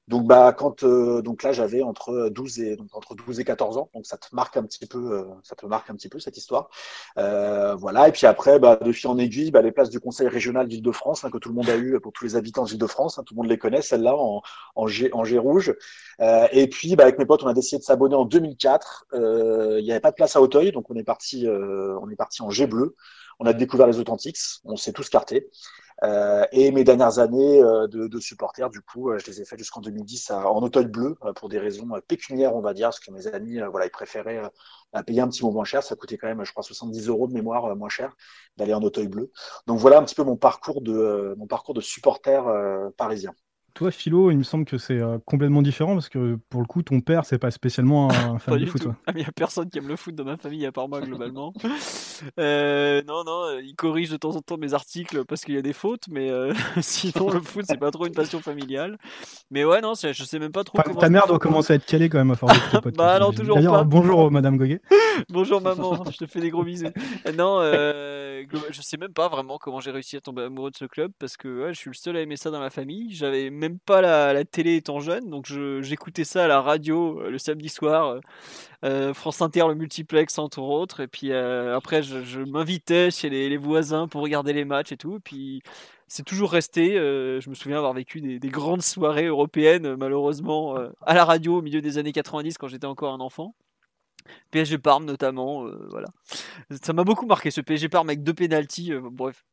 Donc 0.09 0.27
bah 0.27 0.53
quand 0.53 0.83
euh, 0.83 1.21
donc 1.21 1.41
là 1.41 1.53
j'avais 1.53 1.81
entre 1.81 2.29
12 2.29 2.59
et 2.59 2.75
donc 2.75 2.89
entre 2.93 3.15
12 3.15 3.39
et 3.39 3.45
14 3.45 3.77
ans, 3.77 3.89
donc 3.95 4.05
ça 4.05 4.17
te 4.17 4.27
marque 4.33 4.57
un 4.57 4.63
petit 4.63 4.85
peu 4.85 5.13
euh, 5.13 5.23
ça 5.41 5.55
te 5.55 5.65
marque 5.65 5.89
un 5.89 5.95
petit 5.95 6.09
peu 6.09 6.19
cette 6.19 6.35
histoire. 6.37 6.69
voilà 7.15 8.09
et 8.09 8.11
puis 8.11 8.27
après 8.27 8.59
bah, 8.59 8.75
de 8.75 8.91
fil 8.91 9.09
en 9.09 9.17
aiguille 9.17 9.51
bah, 9.51 9.61
les 9.61 9.71
places 9.71 9.89
du 9.89 10.01
Conseil 10.01 10.27
régional 10.27 10.67
d'Île-de-France 10.67 11.23
hein, 11.23 11.31
que 11.31 11.37
tout 11.37 11.49
le 11.49 11.55
monde 11.55 11.69
a 11.69 11.77
eu 11.77 11.99
pour 12.01 12.11
tous 12.11 12.25
les 12.25 12.35
habitants 12.35 12.65
d'Île-de-France, 12.65 13.17
hein, 13.17 13.23
tout 13.25 13.33
le 13.35 13.37
monde 13.37 13.49
les 13.49 13.57
connaît 13.57 13.81
celle-là 13.81 14.15
en 14.15 14.41
en 14.75 14.85
G, 14.85 15.09
en 15.13 15.23
G 15.23 15.39
rouge. 15.39 15.73
et 16.19 16.67
puis 16.67 16.95
bah, 16.97 17.05
avec 17.05 17.17
mes 17.17 17.25
potes 17.25 17.43
on 17.43 17.47
a 17.47 17.53
décidé 17.53 17.79
de 17.79 17.85
s'abonner 17.85 18.15
en 18.15 18.25
2004. 18.25 19.07
Il 19.13 19.83
n'y 19.83 19.91
avait 19.91 20.01
pas 20.01 20.11
de 20.11 20.15
place 20.15 20.35
à 20.35 20.41
Auteuil 20.41 20.73
donc 20.73 20.91
on 20.91 20.95
est 20.95 21.03
parti 21.03 21.47
on 21.47 22.09
est 22.09 22.17
parti 22.17 22.43
en 22.43 22.49
G 22.51 22.67
bleu 22.67 22.95
on 23.39 23.45
a 23.45 23.53
découvert 23.53 23.87
les 23.87 23.99
Authentics, 23.99 24.37
on 24.63 24.75
s'est 24.75 24.93
tous 24.93 25.09
cartés. 25.09 25.49
et 26.51 26.71
mes 26.71 26.83
dernières 26.83 27.19
années 27.19 27.61
de, 27.61 28.07
de, 28.07 28.19
supporter, 28.19 28.69
du 28.69 28.81
coup, 28.81 29.11
je 29.17 29.25
les 29.27 29.41
ai 29.41 29.45
faites 29.45 29.59
jusqu'en 29.59 29.81
2010 29.81 30.31
en 30.31 30.61
Auteuil 30.61 30.87
bleu 30.87 31.17
pour 31.35 31.49
des 31.49 31.59
raisons 31.59 31.87
pécuniaires, 32.07 32.55
on 32.55 32.61
va 32.61 32.73
dire, 32.73 32.87
parce 32.87 32.99
que 32.99 33.11
mes 33.11 33.27
amis, 33.27 33.59
voilà, 33.71 33.85
ils 33.85 33.91
préféraient 33.91 34.41
payer 35.05 35.21
un 35.21 35.27
petit 35.27 35.41
peu 35.41 35.47
moins 35.47 35.63
cher. 35.63 35.83
Ça 35.83 35.95
coûtait 35.95 36.17
quand 36.17 36.27
même, 36.27 36.43
je 36.43 36.51
crois, 36.51 36.63
70 36.63 37.07
euros 37.07 37.27
de 37.27 37.33
mémoire 37.33 37.75
moins 37.75 37.89
cher 37.89 38.15
d'aller 38.57 38.73
en 38.73 38.81
Auteuil 38.81 39.07
bleu. 39.07 39.31
Donc 39.67 39.79
voilà 39.79 39.99
un 39.99 40.03
petit 40.03 40.15
peu 40.15 40.23
mon 40.23 40.37
parcours 40.37 40.81
de 40.81 41.35
mon 41.37 41.47
parcours 41.47 41.73
de 41.73 41.81
supporter 41.81 42.43
parisien. 42.97 43.33
Toi, 43.75 43.91
Philo, 43.91 44.31
il 44.31 44.37
me 44.37 44.43
semble 44.43 44.63
que 44.63 44.77
c'est 44.77 45.01
euh, 45.01 45.17
complètement 45.25 45.61
différent 45.61 45.95
parce 45.95 46.07
que 46.07 46.39
pour 46.49 46.61
le 46.61 46.65
coup, 46.65 46.81
ton 46.81 47.01
père, 47.01 47.25
c'est 47.25 47.37
pas 47.37 47.51
spécialement 47.51 48.09
un 48.09 48.39
fan 48.39 48.57
de 48.57 48.65
foot. 48.65 48.87
Ah, 49.05 49.11
il 49.13 49.17
n'y 49.17 49.25
a 49.25 49.31
personne 49.35 49.69
qui 49.69 49.79
aime 49.79 49.89
le 49.89 49.97
foot 49.97 50.15
dans 50.15 50.23
ma 50.23 50.37
famille 50.37 50.65
à 50.65 50.71
part 50.71 50.87
moi, 50.87 51.01
globalement. 51.01 51.53
Euh, 52.39 53.01
non, 53.05 53.25
non, 53.25 53.43
euh, 53.43 53.61
il 53.61 53.75
corrige 53.75 54.09
de 54.09 54.15
temps 54.15 54.37
en 54.37 54.41
temps 54.41 54.55
mes 54.55 54.73
articles 54.73 55.25
parce 55.25 55.43
qu'il 55.43 55.53
y 55.53 55.57
a 55.57 55.61
des 55.61 55.73
fautes, 55.73 56.03
mais 56.09 56.31
sinon, 56.81 57.29
le 57.29 57.41
foot, 57.41 57.65
c'est 57.67 57.77
pas 57.77 57.91
trop 57.91 58.05
une 58.05 58.13
passion 58.13 58.39
familiale. 58.39 58.97
Mais 59.51 59.65
ouais, 59.65 59.81
non, 59.81 59.95
je 59.95 60.23
sais 60.23 60.39
même 60.39 60.53
pas 60.53 60.63
trop. 60.63 60.79
comment 60.81 60.97
ta 60.97 61.09
mère 61.09 61.27
doit 61.27 61.39
commencer 61.39 61.73
à 61.73 61.75
être 61.75 61.85
calée 61.85 62.07
quand 62.07 62.19
même 62.19 62.31
à 62.31 62.35
force 62.37 62.53
de 62.53 62.89
bah 62.91 63.19
non, 63.19 63.33
toujours 63.33 63.59
pas. 63.61 63.83
Bonjour, 63.83 64.31
Madame 64.31 64.55
Goguet. 64.55 64.79
bonjour, 65.27 65.59
maman, 65.59 66.05
je 66.09 66.15
te 66.15 66.25
fais 66.25 66.39
des 66.39 66.51
gros 66.51 66.63
bisous. 66.63 66.87
non, 67.37 67.61
je 67.61 68.81
sais 68.81 68.95
même 68.95 69.13
pas 69.13 69.27
vraiment 69.27 69.57
comment 69.57 69.81
j'ai 69.81 69.91
réussi 69.91 70.15
à 70.15 70.21
tomber 70.21 70.43
amoureux 70.43 70.71
de 70.71 70.77
ce 70.77 70.85
club 70.85 71.11
parce 71.19 71.35
que 71.35 71.67
je 71.73 71.77
suis 71.77 71.89
le 71.89 71.95
seul 71.95 72.15
à 72.15 72.21
aimer 72.21 72.37
ça 72.37 72.49
dans 72.49 72.61
la 72.61 72.69
famille. 72.69 73.13
J'avais 73.13 73.49
même 73.49 73.64
pas 73.69 74.01
la, 74.01 74.45
télé 74.45 74.75
étant 74.75 74.99
jeune, 74.99 75.29
donc 75.29 75.45
j'écoutais 75.81 76.23
ça 76.23 76.45
à 76.45 76.47
la 76.47 76.61
radio 76.61 77.21
euh, 77.21 77.29
le 77.29 77.37
samedi 77.37 77.69
soir, 77.69 78.07
euh, 78.07 78.19
euh, 78.83 79.13
France 79.13 79.41
Inter, 79.41 79.67
le 79.67 79.75
multiplex 79.75 80.37
entre 80.37 80.61
autres, 80.61 81.01
et 81.01 81.07
puis 81.07 81.33
après 81.33 82.03
je, 82.03 82.39
m'invitais 82.39 83.11
chez 83.11 83.29
les, 83.29 83.57
voisins 83.57 84.07
pour 84.07 84.21
regarder 84.21 84.53
les 84.53 84.65
matchs 84.65 84.91
et 84.91 84.97
tout, 84.97 85.17
et 85.17 85.19
puis 85.19 85.61
c'est 86.07 86.23
toujours 86.23 86.51
resté. 86.51 86.95
je 86.95 87.49
me 87.49 87.55
souviens 87.55 87.77
avoir 87.77 87.93
vécu 87.93 88.21
des, 88.21 88.39
des 88.39 88.49
grandes 88.49 88.83
soirées 88.83 89.25
européennes, 89.25 89.95
malheureusement, 89.95 90.75
à 91.01 91.13
la 91.13 91.25
radio 91.25 91.57
au 91.57 91.61
milieu 91.61 91.81
des 91.81 91.97
années 91.97 92.11
90 92.11 92.57
quand 92.57 92.67
j'étais 92.67 92.85
encore 92.85 93.13
un 93.13 93.19
enfant. 93.19 93.55
PSG 94.51 94.77
Parme 94.79 95.05
notamment, 95.05 95.65
voilà. 95.89 96.07
Ça 96.83 96.93
m'a 96.93 97.03
beaucoup 97.03 97.25
marqué 97.25 97.51
ce 97.51 97.61
PSG 97.61 97.89
Parme 97.89 98.09
avec 98.09 98.23
deux 98.23 98.33
pénalties. 98.33 98.91
bref, 99.11 99.43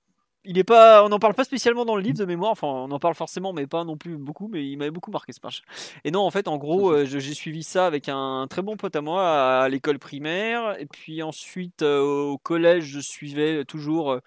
il 0.44 0.58
est 0.58 0.64
pas, 0.64 1.04
on 1.04 1.08
n'en 1.08 1.18
parle 1.18 1.34
pas 1.34 1.44
spécialement 1.44 1.84
dans 1.84 1.96
le 1.96 2.02
livre 2.02 2.18
de 2.18 2.25
mémoire. 2.25 2.50
Enfin, 2.52 2.66
on 2.66 2.90
en 2.90 2.99
parle 2.99 3.14
forcément, 3.14 3.52
mais 3.52 3.66
pas 3.66 3.84
non 3.84 3.96
plus 3.96 4.16
beaucoup. 4.16 4.49
Mais 4.49 4.66
il 4.66 4.76
m'avait 4.76 4.90
beaucoup 4.90 5.11
marqué 5.11 5.32
ce 5.32 5.40
match. 5.42 5.62
Et 6.04 6.11
non, 6.11 6.20
en 6.22 6.30
fait, 6.30 6.49
en 6.49 6.58
gros, 6.58 6.90
euh, 6.92 7.04
j'ai 7.04 7.34
suivi 7.34 7.62
ça 7.62 7.87
avec 7.87 8.08
un 8.08 8.46
très 8.49 8.62
bon 8.62 8.76
pote 8.76 8.96
à 8.96 9.00
moi 9.00 9.62
à, 9.62 9.68
l'école 9.68 9.99
primaire. 9.99 10.76
Et 10.80 10.87
puis 10.87 11.22
ensuite, 11.22 11.82
euh, 11.82 12.00
au 12.00 12.38
collège, 12.38 12.84
je 12.84 13.00
suivais 13.00 13.64
toujours. 13.64 14.18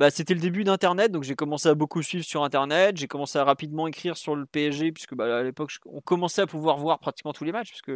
Bah, 0.00 0.08
c'était 0.08 0.32
le 0.32 0.40
début 0.40 0.64
d'Internet, 0.64 1.12
donc 1.12 1.24
j'ai 1.24 1.34
commencé 1.34 1.68
à 1.68 1.74
beaucoup 1.74 2.00
suivre 2.02 2.24
sur 2.24 2.42
Internet. 2.42 2.96
J'ai 2.96 3.06
commencé 3.06 3.38
à 3.38 3.44
rapidement 3.44 3.86
écrire 3.86 4.16
sur 4.16 4.34
le 4.34 4.46
PSG, 4.46 4.92
puisque 4.92 5.14
bah, 5.14 5.40
à 5.40 5.42
l'époque, 5.42 5.72
on 5.84 6.00
commençait 6.00 6.40
à 6.40 6.46
pouvoir 6.46 6.78
voir 6.78 7.00
pratiquement 7.00 7.34
tous 7.34 7.44
les 7.44 7.52
matchs, 7.52 7.68
puisque 7.68 7.92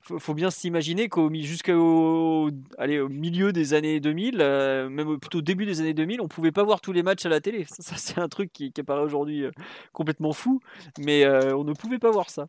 faut, 0.00 0.18
faut 0.18 0.34
bien 0.34 0.50
s'imaginer 0.50 1.08
qu'au 1.08 1.32
jusqu'au 1.32 2.48
au 2.48 3.08
milieu 3.08 3.52
des 3.52 3.72
années 3.72 4.00
2000, 4.00 4.38
euh, 4.40 4.88
même 4.88 5.20
plutôt 5.20 5.42
début 5.42 5.64
des 5.64 5.80
années 5.80 5.94
2000, 5.94 6.20
on 6.20 6.26
pouvait 6.26 6.50
pas 6.50 6.64
voir 6.64 6.80
tous 6.80 6.90
les 6.90 7.04
matchs 7.04 7.24
à 7.24 7.28
la 7.28 7.40
télé. 7.40 7.66
Ça, 7.68 7.94
c'est 7.98 8.18
un 8.18 8.28
truc 8.28 8.52
qui, 8.52 8.72
apparaît 8.76 9.02
aujourd'hui 9.02 9.44
euh, 9.44 9.52
complètement 9.92 10.32
fou, 10.32 10.58
mais 10.98 11.24
euh, 11.24 11.56
on 11.56 11.62
ne 11.62 11.72
pouvait 11.72 12.00
pas 12.00 12.10
voir 12.10 12.30
ça. 12.30 12.48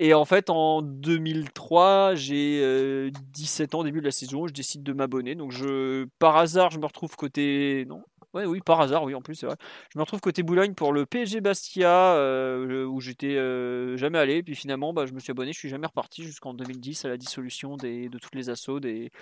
Et 0.00 0.14
en 0.14 0.24
fait, 0.24 0.50
en 0.50 0.82
2003, 0.82 2.16
j'ai 2.16 3.12
17 3.34 3.76
ans, 3.76 3.84
début 3.84 4.00
de 4.00 4.06
la 4.06 4.10
saison, 4.10 4.48
je 4.48 4.52
décide 4.52 4.82
de 4.82 4.92
m'abonner. 4.92 5.36
Donc, 5.36 5.52
je, 5.52 6.08
par 6.18 6.36
hasard, 6.36 6.72
je 6.72 6.80
me 6.80 6.86
retrouve 6.86 7.14
côté. 7.14 7.84
Non, 7.88 8.02
Ouais, 8.34 8.46
oui, 8.46 8.60
par 8.60 8.80
hasard, 8.80 9.02
oui, 9.04 9.14
en 9.14 9.20
plus, 9.20 9.34
c'est 9.34 9.46
vrai. 9.46 9.56
Je 9.92 9.98
me 9.98 10.02
retrouve 10.02 10.20
côté 10.20 10.42
Boulogne 10.42 10.74
pour 10.74 10.92
le 10.92 11.04
PSG 11.04 11.40
Bastia, 11.40 12.14
euh, 12.14 12.86
où 12.86 13.00
j'étais 13.00 13.36
euh, 13.36 13.96
jamais 13.96 14.18
allé. 14.18 14.42
Puis 14.42 14.54
finalement, 14.54 14.92
bah, 14.92 15.04
je 15.06 15.12
me 15.12 15.20
suis 15.20 15.30
abonné, 15.30 15.52
je 15.52 15.58
suis 15.58 15.68
jamais 15.68 15.86
reparti 15.86 16.24
jusqu'en 16.24 16.54
2010 16.54 17.04
à 17.04 17.08
la 17.08 17.16
dissolution 17.16 17.76
des, 17.76 18.08
de 18.08 18.18
toutes 18.18 18.34
les 18.34 18.48
assauts, 18.48 18.80
des, 18.80 19.12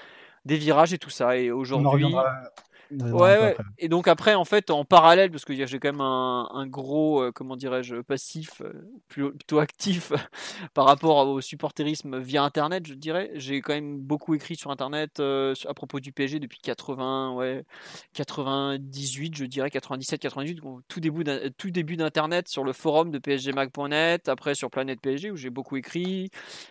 des 0.45 0.57
virages 0.57 0.93
et 0.93 0.99
tout 0.99 1.11
ça. 1.11 1.37
Et 1.37 1.51
aujourd'hui. 1.51 2.05
Ouais, 2.91 3.39
ouais. 3.39 3.57
Et 3.79 3.89
donc 3.89 4.09
après, 4.09 4.35
en 4.35 4.45
fait, 4.45 4.71
en 4.71 4.85
parallèle, 4.85 5.31
parce 5.31 5.45
que 5.45 5.55
j'ai 5.55 5.79
quand 5.79 5.93
même 5.93 6.01
un, 6.01 6.67
gros, 6.67 7.23
euh, 7.23 7.33
comment 7.33 7.57
dirais-je, 7.57 7.97
passif, 7.97 8.63
euh, 8.63 8.89
plutôt 9.09 9.61
actif 9.61 10.13
par 10.75 10.87
rapport 10.87 11.29
au 11.29 11.41
supporterisme 11.41 12.19
via 12.19 12.43
Internet, 12.43 12.87
je 12.89 12.95
dirais. 12.95 13.31
J'ai 13.35 13.61
quand 13.61 13.75
même 13.75 14.01
beaucoup 14.01 14.35
écrit 14.35 14.57
sur 14.57 14.73
Internet 14.73 15.21
euh, 15.21 15.55
à 15.69 15.75
propos 15.75 16.01
du 16.01 16.13
PSG 16.13 16.41
depuis 16.41 16.59
80, 16.59 17.35
ouais, 17.35 17.65
98, 18.15 19.37
je 19.37 19.45
dirais 19.45 19.71
97, 19.71 20.21
98, 20.21 20.61
tout 20.89 21.01
début, 21.01 21.25
tout 21.59 21.71
début 21.71 21.97
d'Internet 21.97 22.49
sur 22.49 22.65
le 22.65 22.73
forum 22.73 23.13
de 23.13 23.19
psgmag.net, 23.19 24.29
après 24.29 24.57
sur 24.57 24.69
Planète 24.69 25.01
PSG 25.01 25.31
où 25.31 25.37
j'ai 25.37 25.51
beaucoup 25.51 25.77
écrit. 25.77 26.31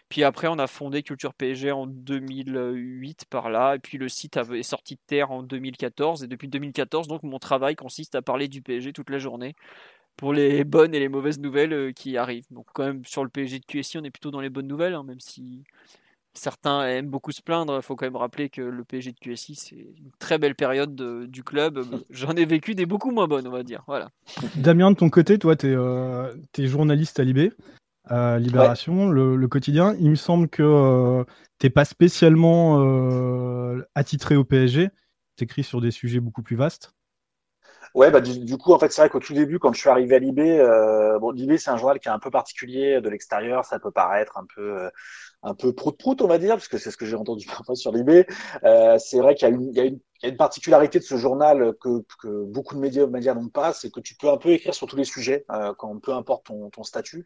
Puis 0.10 0.24
après, 0.26 0.48
on 0.48 0.60
a 0.60 0.68
fondé 0.68 1.02
Culture 1.02 1.34
PSG 1.34 1.72
en 1.72 1.88
2008 1.88 3.26
par 3.30 3.50
là, 3.50 3.76
et 3.76 3.80
puis 3.80 3.98
le 3.98 4.10
site 4.10 4.36
est 4.38 4.64
sorti 4.64 4.96
de 4.96 5.02
terre 5.08 5.32
en 5.32 5.44
2014 5.44 6.09
et 6.18 6.28
depuis 6.28 6.48
2014, 6.48 7.08
donc 7.08 7.24
mon 7.24 7.40
travail 7.40 7.76
consiste 7.76 8.16
à 8.16 8.22
parler 8.22 8.48
du 8.48 8.62
PSG 8.62 8.94
toute 8.94 9.10
la 9.10 9.20
journée 9.20 9.56
pour 10.20 10.34
les 10.34 10.64
bonnes 10.66 10.94
et 10.94 11.00
les 11.00 11.10
mauvaises 11.10 11.40
nouvelles 11.40 11.74
euh, 11.74 11.92
qui 11.92 12.18
arrivent. 12.18 12.46
Donc 12.52 12.68
quand 12.74 12.86
même 12.86 13.06
sur 13.06 13.24
le 13.24 13.30
PSG 13.30 13.60
de 13.60 13.66
QSI, 13.66 13.98
on 13.98 14.04
est 14.04 14.12
plutôt 14.12 14.32
dans 14.32 14.42
les 14.42 14.50
bonnes 14.50 14.68
nouvelles, 14.68 14.94
hein, 14.94 15.04
même 15.04 15.20
si 15.20 15.64
certains 16.34 16.86
aiment 16.88 17.10
beaucoup 17.10 17.32
se 17.32 17.42
plaindre. 17.42 17.76
Il 17.78 17.82
faut 17.82 17.96
quand 17.96 18.06
même 18.06 18.16
rappeler 18.16 18.50
que 18.50 18.62
le 18.62 18.84
PSG 18.84 19.14
de 19.14 19.20
QSI, 19.20 19.56
c'est 19.56 19.76
une 19.76 20.12
très 20.20 20.38
belle 20.38 20.56
période 20.56 20.96
du 21.28 21.44
club. 21.44 21.80
J'en 22.10 22.34
ai 22.34 22.46
vécu 22.46 22.76
des 22.76 22.86
beaucoup 22.86 23.12
moins 23.12 23.28
bonnes, 23.28 23.48
on 23.48 23.52
va 23.52 23.64
dire. 23.64 23.84
Voilà. 23.88 24.10
Damien, 24.56 24.92
de 24.92 24.96
ton 24.96 25.10
côté, 25.10 25.40
toi, 25.40 25.56
tu 25.56 25.68
es, 25.68 25.76
euh, 25.76 26.34
journaliste 26.58 27.20
à 27.20 27.24
Libé. 27.24 27.52
Libération, 28.12 29.10
le, 29.10 29.48
quotidien. 29.48 29.96
Il 30.00 30.10
me 30.10 30.16
semble 30.16 30.50
que 30.50 30.64
euh, 30.64 31.24
tu 31.60 31.68
n'es 31.68 31.70
pas 31.70 31.86
spécialement 31.86 32.80
attitré 33.94 34.36
au 34.36 34.44
PSG 34.44 34.90
écrit 35.42 35.64
sur 35.64 35.82
des 35.82 35.92
sujets 35.92 36.20
beaucoup 36.20 36.44
plus 36.44 36.56
vastes 36.56 36.94
Ouais, 37.96 38.12
bah, 38.12 38.22
du, 38.22 38.58
coup, 38.58 38.74
en 38.74 38.80
fait, 38.80 38.92
c'est 38.92 39.02
vrai 39.02 39.10
qu'au 39.10 39.20
tout 39.20 39.34
début, 39.34 39.58
quand 39.58 39.74
je 39.74 39.80
suis 39.80 39.90
arrivé 39.90 40.16
à 40.16 40.20
Libé, 40.20 40.60
euh, 40.60 41.18
bon, 41.20 41.32
Libé, 41.32 41.58
c'est 41.58 41.72
un 41.72 41.78
journal 41.78 42.00
qui 42.00 42.08
est 42.08 42.12
un 42.12 42.20
peu 42.20 42.30
particulier 42.30 43.02
de 43.02 43.10
l'extérieur. 43.10 43.66
Ça 43.66 43.80
peut 43.80 43.92
paraître 43.92 44.38
un 44.38 44.46
peu, 44.56 44.84
euh, 44.84 44.90
un 45.42 45.56
peu 45.56 45.74
prout-prout, 45.74 46.22
on 46.22 46.28
va 46.28 46.38
dire, 46.38 46.56
parce 46.56 46.68
que 46.68 46.78
c'est 46.78 46.92
ce 46.92 46.98
que 46.98 47.06
j'ai 47.06 47.16
entendu 47.16 47.48
parfois 47.48 47.76
sur 47.76 47.92
Libé. 47.92 48.28
Euh, 48.64 48.98
c'est 49.00 49.20
vrai 49.20 49.34
qu'il 49.34 49.50
y, 49.74 49.80
a 49.80 50.28
une 50.28 50.38
particularité 50.38 51.00
de 51.00 51.04
ce 51.04 51.18
journal 51.18 51.74
que, 51.82 52.04
que 52.22 52.44
beaucoup 52.46 52.76
de 52.76 52.80
médias, 52.80 53.34
n'ont 53.34 53.50
pas, 53.50 53.74
c'est 53.74 53.90
que 53.90 54.00
tu 54.02 54.16
peux 54.16 54.30
un 54.30 54.38
peu 54.38 54.50
écrire 54.50 54.76
sur 54.76 54.86
tous 54.86 54.96
les 54.96 55.06
sujets, 55.06 55.46
quand 55.78 56.00
peu 56.00 56.14
importe 56.14 56.46
ton, 56.46 56.70
ton 56.70 56.84
statut. 56.84 57.26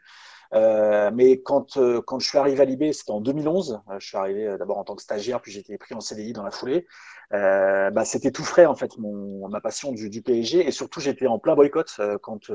Euh, 0.53 1.09
mais 1.13 1.41
quand, 1.41 1.77
euh, 1.77 2.01
quand 2.05 2.19
je 2.19 2.27
suis 2.27 2.37
arrivé 2.37 2.61
à 2.61 2.65
Libé, 2.65 2.93
c'était 2.93 3.11
en 3.11 3.21
2011. 3.21 3.81
Euh, 3.89 3.95
je 3.99 4.07
suis 4.07 4.17
arrivé 4.17 4.55
d'abord 4.59 4.77
en 4.77 4.83
tant 4.83 4.95
que 4.95 5.01
stagiaire, 5.01 5.41
puis 5.41 5.51
j'ai 5.51 5.61
été 5.61 5.77
pris 5.77 5.95
en 5.95 5.99
CDI 5.99 6.33
dans 6.33 6.43
la 6.43 6.51
foulée. 6.51 6.85
Euh, 7.33 7.89
bah, 7.89 8.05
c'était 8.05 8.31
tout 8.31 8.43
frais 8.43 8.67
en 8.67 8.75
fait 8.75 8.97
mon, 8.99 9.47
ma 9.49 9.61
passion 9.61 9.91
du, 9.91 10.09
du 10.09 10.21
PSG 10.21 10.67
et 10.67 10.71
surtout 10.71 10.99
j'étais 10.99 11.25
en 11.25 11.39
plein 11.39 11.55
boycott 11.55 11.99
quand 12.21 12.51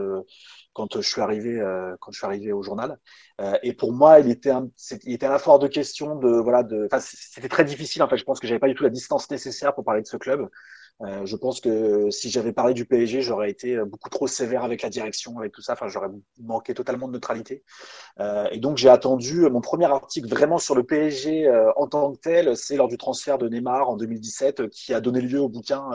quand 0.72 1.00
je 1.00 1.08
suis 1.08 1.20
arrivé 1.20 1.60
quand 2.00 2.12
je 2.12 2.18
suis 2.18 2.26
arrivé 2.26 2.52
au 2.52 2.62
journal 2.62 2.96
et 3.62 3.72
pour 3.72 3.92
moi 3.92 4.20
il 4.20 4.30
était 4.30 4.50
un, 4.50 4.68
il 5.04 5.14
était 5.14 5.26
à 5.26 5.30
la 5.30 5.38
fois 5.40 5.58
de 5.58 5.66
question 5.66 6.16
de 6.16 6.28
voilà 6.28 6.62
de 6.62 6.88
c'était 7.00 7.48
très 7.48 7.64
difficile 7.64 8.02
en 8.04 8.08
fait 8.08 8.18
je 8.18 8.24
pense 8.24 8.38
que 8.38 8.46
j'avais 8.46 8.60
pas 8.60 8.68
du 8.68 8.74
tout 8.74 8.84
la 8.84 8.90
distance 8.90 9.28
nécessaire 9.30 9.74
pour 9.74 9.84
parler 9.84 10.02
de 10.02 10.06
ce 10.06 10.16
club 10.16 10.48
euh, 11.02 11.24
je 11.26 11.36
pense 11.36 11.60
que 11.60 12.10
si 12.10 12.30
j'avais 12.30 12.52
parlé 12.52 12.74
du 12.74 12.84
PSG, 12.84 13.22
j'aurais 13.22 13.50
été 13.50 13.76
euh, 13.76 13.84
beaucoup 13.84 14.08
trop 14.08 14.26
sévère 14.26 14.64
avec 14.64 14.82
la 14.82 14.88
direction, 14.88 15.38
avec 15.38 15.52
tout 15.52 15.62
ça. 15.62 15.74
Enfin, 15.74 15.88
j'aurais 15.88 16.08
manqué 16.40 16.74
totalement 16.74 17.06
de 17.06 17.12
neutralité. 17.12 17.62
Euh, 18.20 18.48
et 18.50 18.58
donc, 18.58 18.78
j'ai 18.78 18.88
attendu 18.88 19.42
mon 19.48 19.60
premier 19.60 19.86
article 19.86 20.28
vraiment 20.28 20.58
sur 20.58 20.74
le 20.74 20.82
PSG 20.84 21.46
euh, 21.46 21.72
en 21.76 21.86
tant 21.86 22.12
que 22.12 22.18
tel. 22.18 22.56
C'est 22.56 22.76
lors 22.76 22.88
du 22.88 22.98
transfert 22.98 23.38
de 23.38 23.48
Neymar 23.48 23.88
en 23.88 23.96
2017 23.96 24.68
qui 24.70 24.92
a 24.92 25.00
donné 25.00 25.20
lieu 25.20 25.40
au 25.40 25.48
bouquin 25.48 25.90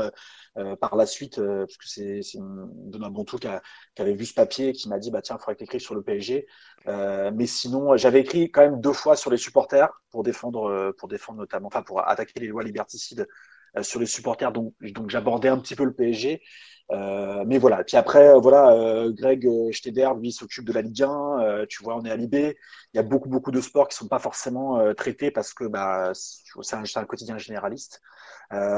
par 0.80 0.96
la 0.96 1.08
suite, 1.08 1.38
parce 1.38 1.78
que 1.78 1.88
c'est 1.88 2.22
Benoît 2.36 3.10
Bontou 3.10 3.38
qui, 3.38 3.48
qui, 3.96 4.02
avait 4.02 4.14
vu 4.14 4.26
ce 4.26 4.36
papier 4.36 4.70
et 4.70 4.74
qui 4.74 4.88
m'a 4.88 5.00
dit 5.00 5.10
bah 5.10 5.22
tiens, 5.24 5.38
il 5.40 5.44
faudrait 5.44 5.56
que 5.56 5.80
sur 5.80 5.96
le 5.96 6.04
PSG. 6.04 6.46
mais 6.86 7.48
sinon, 7.48 7.98
j'avais 7.98 8.22
écrit 8.22 8.52
quand 8.52 8.62
même 8.62 8.80
deux 8.80 8.94
fois 8.94 9.16
sur 9.16 9.32
les 9.32 9.38
supporters 9.38 9.90
pour 10.12 10.22
défendre, 10.24 10.94
pour 10.98 11.08
défendre 11.08 11.40
notamment, 11.40 11.68
enfin 11.68 11.82
pour 11.82 12.08
attaquer 12.08 12.40
les 12.40 12.48
lois 12.48 12.64
liberticides 12.64 13.22
euh, 13.22 13.26
sur 13.82 14.00
les 14.00 14.06
supporters, 14.06 14.52
donc, 14.52 14.74
j'abordais 15.08 15.50
un 15.50 15.58
petit 15.58 15.76
peu 15.76 15.84
le 15.84 15.94
PSG. 15.94 16.42
Euh, 16.92 17.44
mais 17.48 17.58
voilà. 17.58 17.84
Puis 17.84 17.98
après, 17.98 18.30
euh, 18.30 18.40
voilà, 18.40 18.72
euh, 18.72 19.12
Greg 19.12 19.48
Steder, 19.72 20.10
lui, 20.20 20.32
s'occupe 20.32 20.66
de 20.66 20.74
la 20.74 20.82
Ligue 20.82 21.04
1. 21.04 21.66
tu 21.70 21.84
vois, 21.84 21.96
on 21.98 22.04
est 22.06 22.12
à 22.12 22.16
Libé. 22.16 22.58
Il 22.94 22.98
y 22.98 23.00
a 23.00 23.04
beaucoup, 23.04 23.30
beaucoup 23.30 23.52
de 23.52 23.62
sports 23.62 23.88
qui 23.88 23.96
sont 23.98 24.08
pas 24.08 24.20
forcément 24.20 24.94
traités 24.96 25.32
parce 25.32 25.54
que 25.54 25.66
bah, 25.66 26.12
c'est 26.14 26.76
un, 26.76 26.84
un, 26.96 27.06
quotidien 27.06 27.38
généraliste. 27.38 28.02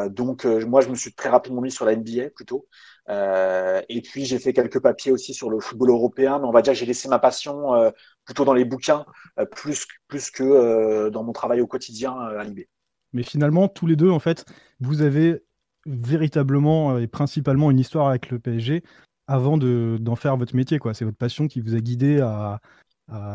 donc, 0.10 0.46
moi, 0.46 0.82
je 0.82 0.90
me 0.90 0.96
suis 0.96 1.14
très 1.14 1.30
rapidement 1.30 1.62
mis 1.62 1.72
sur 1.72 1.86
la 1.86 1.96
NBA 1.96 2.30
plutôt. 2.36 2.68
et 3.10 4.02
puis, 4.04 4.26
j'ai 4.26 4.40
fait 4.40 4.54
quelques 4.54 4.80
papiers 4.82 5.12
aussi 5.12 5.34
sur 5.34 5.50
le 5.50 5.60
football 5.60 5.90
européen. 5.90 6.40
Mais 6.40 6.46
on 6.46 6.52
va 6.52 6.62
dire 6.62 6.74
j'ai 6.74 6.86
laissé 6.86 7.08
ma 7.10 7.20
passion 7.20 7.92
plutôt 8.26 8.46
dans 8.46 8.54
les 8.54 8.66
bouquins, 8.66 9.06
plus, 9.52 9.86
plus 10.08 10.32
que 10.32 11.10
dans 11.10 11.24
mon 11.24 11.34
travail 11.34 11.62
au 11.62 11.68
quotidien 11.68 12.14
à 12.18 12.44
Libé. 12.44 12.70
Mais 13.16 13.24
finalement, 13.24 13.70
tous 13.70 13.88
les 13.88 13.96
deux, 13.96 14.10
en 14.12 14.20
fait, 14.20 14.46
vous 14.82 15.02
avez 15.02 15.42
véritablement 15.86 16.96
euh, 16.96 17.00
et 17.00 17.08
principalement 17.08 17.72
une 17.72 17.80
histoire 17.80 18.10
avec 18.10 18.30
le 18.30 18.40
PSG. 18.40 18.84
avant 19.28 19.58
d'en 19.58 20.16
faire 20.16 20.38
votre 20.38 20.56
métier. 20.56 20.80
C'est 20.94 21.06
votre 21.06 21.18
passion 21.18 21.48
qui 21.48 21.62
vous 21.62 21.76
a 21.76 21.80
guidé 21.80 22.20
à, 22.20 22.60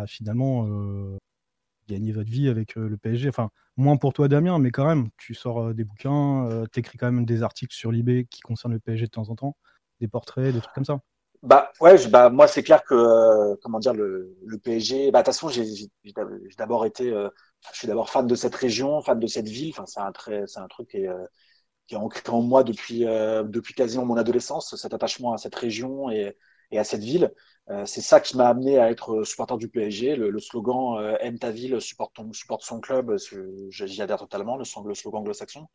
finalement 0.06 0.68
gagner 1.88 2.12
votre 2.12 2.30
vie 2.30 2.48
avec 2.48 2.76
le 2.76 2.96
PSG. 2.96 3.28
Enfin, 3.28 3.50
moins 3.76 3.96
pour 3.96 4.12
toi, 4.12 4.28
Damien, 4.28 4.58
mais 4.60 4.70
quand 4.70 4.86
même, 4.86 5.08
tu 5.16 5.34
sors 5.34 5.74
des 5.74 5.82
bouquins, 5.84 6.64
tu 6.72 6.80
écris 6.80 6.98
quand 6.98 7.10
même 7.10 7.24
des 7.24 7.42
articles 7.42 7.74
sur 7.74 7.90
l'eBay 7.90 8.26
qui 8.30 8.40
concernent 8.40 8.74
le 8.74 8.78
PSG 8.78 9.06
de 9.06 9.10
temps 9.10 9.30
en 9.30 9.34
temps, 9.34 9.56
des 10.00 10.06
portraits, 10.06 10.54
des 10.54 10.60
trucs 10.60 10.74
comme 10.74 10.84
ça. 10.84 11.00
Bah 11.42 11.72
ouais, 11.80 11.96
bah 12.08 12.28
moi 12.30 12.46
c'est 12.46 12.62
clair 12.62 12.84
que 12.84 13.56
comment 13.62 13.80
dire 13.80 13.94
le, 13.94 14.36
le 14.44 14.58
PSG. 14.58 15.10
Bah 15.10 15.22
de 15.22 15.24
toute 15.24 15.34
façon 15.34 15.48
j'ai 15.48 15.64
d'abord 16.56 16.84
été, 16.84 17.12
je 17.72 17.78
suis 17.78 17.88
d'abord 17.88 18.10
fan 18.10 18.26
de 18.26 18.34
cette 18.34 18.54
région, 18.54 19.00
fan 19.02 19.18
de 19.18 19.26
cette 19.26 19.48
ville. 19.48 19.70
Enfin 19.70 19.86
c'est 19.86 20.00
un 20.00 20.12
très, 20.12 20.46
c'est 20.46 20.60
un 20.60 20.68
truc 20.68 20.90
qui 20.90 20.98
est, 20.98 21.08
qui 21.86 21.94
est 21.94 21.98
ancré 21.98 22.22
en 22.30 22.42
moi 22.42 22.64
depuis 22.64 23.00
depuis 23.00 23.74
quasiment 23.74 24.04
mon 24.06 24.16
adolescence, 24.16 24.74
cet 24.76 24.94
attachement 24.94 25.32
à 25.34 25.38
cette 25.38 25.54
région 25.54 26.10
et, 26.10 26.36
et 26.70 26.78
à 26.78 26.84
cette 26.84 27.02
ville. 27.02 27.32
Euh, 27.68 27.86
c'est 27.86 28.00
ça 28.00 28.20
qui 28.20 28.36
m'a 28.36 28.48
amené 28.48 28.78
à 28.78 28.90
être 28.90 29.22
supporter 29.24 29.56
du 29.56 29.68
PSG. 29.68 30.16
Le, 30.16 30.38
slogan 30.40 30.98
euh, 30.98 31.16
aime 31.20 31.38
ta 31.38 31.50
ville, 31.50 31.80
supporte, 31.80 32.14
ton, 32.14 32.32
supporte 32.32 32.62
son 32.62 32.80
club, 32.80 33.16
j'y 33.70 34.02
adhère 34.02 34.18
totalement, 34.18 34.56
le, 34.56 34.64
le 34.86 34.94
slogan 34.94 35.20
anglo-saxon. 35.20 35.66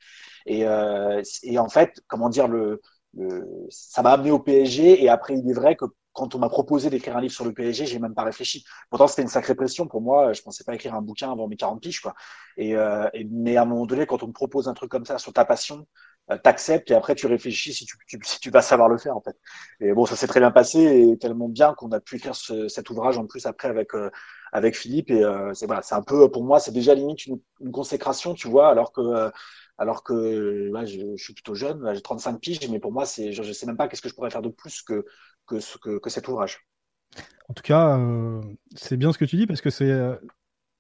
Et, 0.46 0.66
euh, 0.66 1.22
et, 1.44 1.58
en 1.58 1.70
fait, 1.70 2.02
comment 2.08 2.30
dire, 2.30 2.48
le, 2.48 2.82
le 3.16 3.68
ça 3.70 4.02
m'a 4.02 4.12
amené 4.12 4.32
au 4.32 4.40
PSG. 4.40 5.04
Et 5.04 5.10
après, 5.10 5.36
il 5.38 5.50
est 5.50 5.54
vrai 5.54 5.76
que 5.76 5.86
quand 6.14 6.34
on 6.36 6.40
m'a 6.40 6.50
proposé 6.50 6.90
d'écrire 6.90 7.18
un 7.18 7.22
livre 7.22 7.34
sur 7.34 7.46
le 7.46 7.54
PSG, 7.54 7.86
j'ai 7.86 8.00
même 8.00 8.14
pas 8.14 8.24
réfléchi. 8.24 8.64
Pourtant, 8.90 9.08
c'était 9.08 9.24
une 9.24 9.28
sacrée 9.28 9.56
pression 9.56 9.88
pour 9.88 10.02
moi. 10.02 10.34
Je 10.34 10.42
pensais 10.42 10.64
pas 10.64 10.74
écrire 10.76 10.96
un 10.96 11.02
bouquin 11.02 11.32
avant 11.32 11.48
mes 11.48 11.58
40 11.58 11.82
piges, 11.82 12.00
quoi. 12.02 12.16
Et, 12.58 12.76
euh, 12.76 13.10
mais 13.32 13.58
à 13.58 13.64
un 13.64 13.66
moment 13.66 13.86
donné, 13.86 14.06
quand 14.06 14.24
on 14.24 14.28
me 14.28 14.34
propose 14.34 14.68
un 14.68 14.74
truc 14.74 14.90
comme 14.92 15.06
ça 15.06 15.18
sur 15.18 15.34
ta 15.34 15.46
passion, 15.46 15.86
euh, 16.32 16.38
t'acceptes 16.40 16.90
et 16.90 16.96
après 16.96 17.14
tu 17.14 17.28
réfléchis 17.28 17.72
si 17.72 17.86
tu, 17.86 17.98
si 18.24 18.40
tu 18.40 18.50
vas 18.50 18.64
savoir 18.64 18.90
le 18.90 18.98
faire 18.98 19.16
en 19.16 19.22
fait. 19.22 19.38
Et 19.80 19.94
bon, 19.94 20.08
ça 20.08 20.16
s'est 20.16 20.26
très 20.26 20.40
bien 20.40 20.50
passé 20.50 20.80
et 20.80 21.18
tellement 21.20 21.48
bien 21.50 21.76
qu'on 21.76 21.92
a 21.92 22.00
pu 22.00 22.16
écrire 22.16 22.36
ce, 22.36 22.68
cet 22.68 22.90
ouvrage 22.90 23.20
en 23.20 23.28
plus 23.28 23.46
après 23.46 23.68
avec 23.68 23.94
euh, 23.94 24.10
avec 24.52 24.76
Philippe 24.76 25.12
et 25.12 25.24
euh, 25.24 25.54
c'est 25.54 25.68
voilà, 25.68 25.84
c'est 25.84 25.94
un 25.94 26.02
peu 26.02 26.32
pour 26.32 26.44
moi 26.44 26.60
c'est 26.60 26.72
déjà 26.72 26.96
limite 26.96 27.28
une, 27.28 27.40
une, 27.60 27.72
consécration, 27.72 28.34
tu 28.34 28.48
vois, 28.48 28.70
alors 28.70 28.92
que 28.92 29.30
alors 29.78 30.04
que 30.04 30.72
ouais, 30.72 30.86
je, 30.86 31.16
je, 31.16 31.24
suis 31.24 31.34
plutôt 31.34 31.56
jeune, 31.56 31.94
j'ai 31.94 32.02
35 32.02 32.40
piges, 32.40 32.70
mais 32.70 32.80
pour 32.80 32.92
moi 32.92 33.06
c'est 33.06 33.32
je, 33.32 33.44
je 33.44 33.52
sais 33.52 33.66
même 33.66 33.78
pas 33.78 33.88
qu'est-ce 33.88 34.02
que 34.02 34.10
je 34.10 34.16
pourrais 34.16 34.30
faire 34.30 34.42
de 34.42 34.50
plus 34.50 34.82
que 34.82 35.06
que, 35.48 35.58
que, 35.80 36.00
que 36.00 36.10
cet 36.10 36.28
ouvrage. 36.28 36.68
En 37.48 37.54
tout 37.54 37.64
cas, 37.64 38.00
c'est 38.76 38.98
bien 38.98 39.14
ce 39.14 39.18
que 39.18 39.26
tu 39.26 39.36
dis 39.36 39.46
parce 39.46 39.62
que 39.62 39.70
c'est 39.70 39.92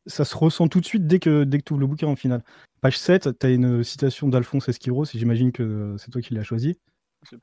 ça 0.08 0.25
se 0.25 0.36
ressent 0.36 0.68
tout 0.68 0.80
de 0.80 0.86
suite 0.86 1.08
dès 1.08 1.20
que, 1.20 1.44
dès 1.44 1.60
que 1.60 1.64
tu 1.64 1.74
ouvres 1.74 1.82
le 1.82 1.88
bouquin 1.88 2.08
en 2.08 2.16
final. 2.16 2.44
Page 2.82 2.98
7, 2.98 3.40
tu 3.40 3.46
as 3.46 3.50
une 3.50 3.84
citation 3.84 4.28
d'Alphonse 4.28 4.70
Esquiros, 4.70 5.06
et 5.06 5.18
j'imagine 5.18 5.52
que 5.52 5.96
c'est 5.98 6.12
toi 6.12 6.22
qui 6.22 6.34
l'as 6.34 6.44
choisi. 6.44 6.78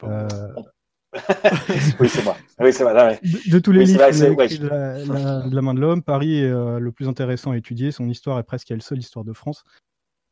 Euh, 0.05 0.29
oui, 2.01 2.09
c'est 2.09 2.25
moi. 2.25 2.37
Oui, 2.61 2.73
c'est 2.73 2.85
vrai. 2.85 3.21
De, 3.23 3.59
tous 3.59 3.73
les 3.73 3.85
livres 3.85 3.99
de, 4.11 5.55
la, 5.55 5.63
main 5.63 5.75
de 5.75 5.81
l'homme, 5.81 6.03
Paris 6.03 6.39
est 6.39 6.51
euh, 6.51 6.79
le 6.79 6.93
plus 6.93 7.09
intéressant 7.09 7.51
à 7.51 7.57
étudier. 7.57 7.91
Son 7.91 8.09
histoire 8.09 8.39
est 8.39 8.45
presque 8.45 8.69
la 8.69 8.81
seule 8.81 8.99
histoire 8.99 9.25
de 9.25 9.33
France. 9.33 9.65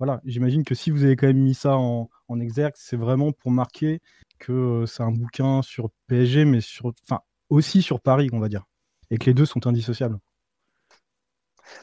Voilà, 0.00 0.22
j'imagine 0.24 0.64
que 0.64 0.74
si 0.74 0.90
vous 0.90 1.04
avez 1.04 1.14
quand 1.14 1.26
même 1.26 1.36
mis 1.36 1.54
ça 1.54 1.76
en, 1.76 2.08
en 2.28 2.40
exergue, 2.40 2.72
c'est 2.74 2.96
vraiment 2.96 3.32
pour 3.32 3.50
marquer 3.50 4.00
que 4.38 4.50
euh, 4.50 4.86
c'est 4.86 5.02
un 5.02 5.10
bouquin 5.10 5.60
sur 5.60 5.90
PSG, 6.06 6.46
mais 6.46 6.62
sur, 6.62 6.90
enfin, 7.04 7.20
aussi 7.50 7.82
sur 7.82 8.00
Paris, 8.00 8.30
on 8.32 8.40
va 8.40 8.48
dire. 8.48 8.64
Et 9.10 9.18
que 9.18 9.26
les 9.26 9.34
deux 9.34 9.44
sont 9.44 9.66
indissociables. 9.66 10.18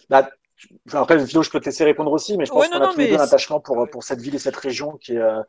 Bah, 0.09 0.27
après, 0.93 1.23
Philo, 1.27 1.43
je 1.43 1.51
peux 1.51 1.59
te 1.59 1.65
laisser 1.65 1.83
répondre 1.83 2.11
aussi, 2.11 2.37
mais 2.37 2.47
je 2.47 2.51
pense 2.51 2.67
qu'on 2.67 2.81
a 2.81 2.91
tous 2.91 2.97
les 2.97 3.09
deux 3.09 3.17
un 3.17 3.21
attachement 3.21 3.59
pour, 3.59 3.87
pour 3.87 4.03
cette 4.03 4.19
ville 4.19 4.33
et 4.33 4.39
cette 4.39 4.55
région 4.55 4.97
qui 4.97 5.13
est, 5.13 5.19
euh, 5.19 5.43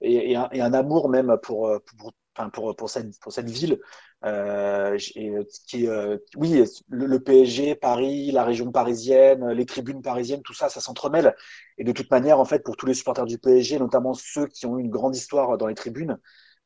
et, 0.00 0.32
et, 0.32 0.36
un, 0.36 0.48
et, 0.52 0.60
un, 0.60 0.72
amour 0.74 1.08
même 1.08 1.36
pour, 1.42 1.70
pour, 1.96 2.12
pour, 2.34 2.50
pour, 2.52 2.76
pour 2.76 2.90
cette, 2.90 3.18
pour 3.20 3.32
cette 3.32 3.50
ville. 3.50 3.78
Euh, 4.24 4.98
et, 5.14 5.32
qui, 5.66 5.86
euh, 5.86 6.18
oui, 6.36 6.64
le, 6.88 7.06
le, 7.06 7.20
PSG, 7.20 7.76
Paris, 7.76 8.30
la 8.32 8.44
région 8.44 8.72
parisienne, 8.72 9.48
les 9.50 9.66
tribunes 9.66 10.02
parisiennes, 10.02 10.42
tout 10.42 10.54
ça, 10.54 10.68
ça 10.68 10.80
s'entremêle. 10.80 11.34
Et 11.78 11.84
de 11.84 11.92
toute 11.92 12.10
manière, 12.10 12.40
en 12.40 12.44
fait, 12.44 12.64
pour 12.64 12.76
tous 12.76 12.86
les 12.86 12.94
supporters 12.94 13.26
du 13.26 13.38
PSG, 13.38 13.78
notamment 13.78 14.14
ceux 14.14 14.46
qui 14.46 14.66
ont 14.66 14.78
eu 14.78 14.82
une 14.82 14.90
grande 14.90 15.14
histoire 15.16 15.56
dans 15.56 15.66
les 15.68 15.74
tribunes, 15.74 16.18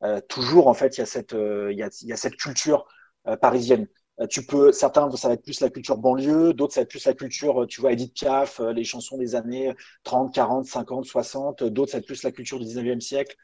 euh, 0.03 0.19
toujours, 0.21 0.67
en 0.67 0.73
fait, 0.73 0.97
il 0.97 1.01
y 1.01 1.03
a 1.03 1.05
cette, 1.05 1.33
euh, 1.33 1.71
il 1.71 1.77
y 1.77 1.83
a, 1.83 1.89
y 2.03 2.11
a 2.13 2.17
cette 2.17 2.35
culture 2.35 2.85
euh, 3.27 3.37
parisienne. 3.37 3.87
Euh, 4.19 4.27
tu 4.27 4.45
peux, 4.45 4.71
certains, 4.71 5.09
ça 5.11 5.27
va 5.27 5.33
être 5.33 5.43
plus 5.43 5.59
la 5.59 5.69
culture 5.69 5.97
banlieue, 5.97 6.53
d'autres, 6.53 6.73
ça 6.73 6.81
va 6.81 6.83
être 6.83 6.89
plus 6.89 7.05
la 7.05 7.13
culture, 7.13 7.65
tu 7.67 7.81
vois, 7.81 7.93
Edith 7.93 8.13
Piaf, 8.13 8.59
euh, 8.59 8.71
les 8.71 8.83
chansons 8.83 9.17
des 9.17 9.35
années 9.35 9.73
30, 10.03 10.33
40, 10.33 10.65
50, 10.65 11.05
60, 11.05 11.63
d'autres, 11.63 11.91
ça 11.91 11.97
va 11.97 11.99
être 12.01 12.05
plus 12.07 12.23
la 12.23 12.31
culture 12.31 12.59
du 12.59 12.65
19e 12.65 13.01
siècle, 13.01 13.35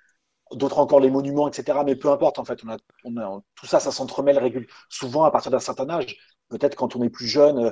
d'autres 0.54 0.80
encore 0.80 1.00
les 1.00 1.10
monuments, 1.12 1.50
etc. 1.50 1.84
Mais 1.84 1.96
peu 1.96 2.10
importe, 2.12 2.40
en 2.40 2.46
fait, 2.46 2.60
on 2.66 2.70
a, 2.70 2.78
on 3.06 3.18
a 3.18 3.42
tout 3.56 3.66
ça, 3.68 3.80
ça 3.80 3.92
s'entremêle 3.92 4.38
régulièrement, 4.40 4.74
souvent 4.90 5.24
à 5.26 5.32
partir 5.32 5.52
d'un 5.52 5.60
certain 5.60 5.90
âge. 5.90 6.18
Peut-être 6.50 6.76
quand 6.76 6.96
on 6.96 7.04
est 7.04 7.10
plus 7.10 7.28
jeune, 7.28 7.60
euh, 7.60 7.72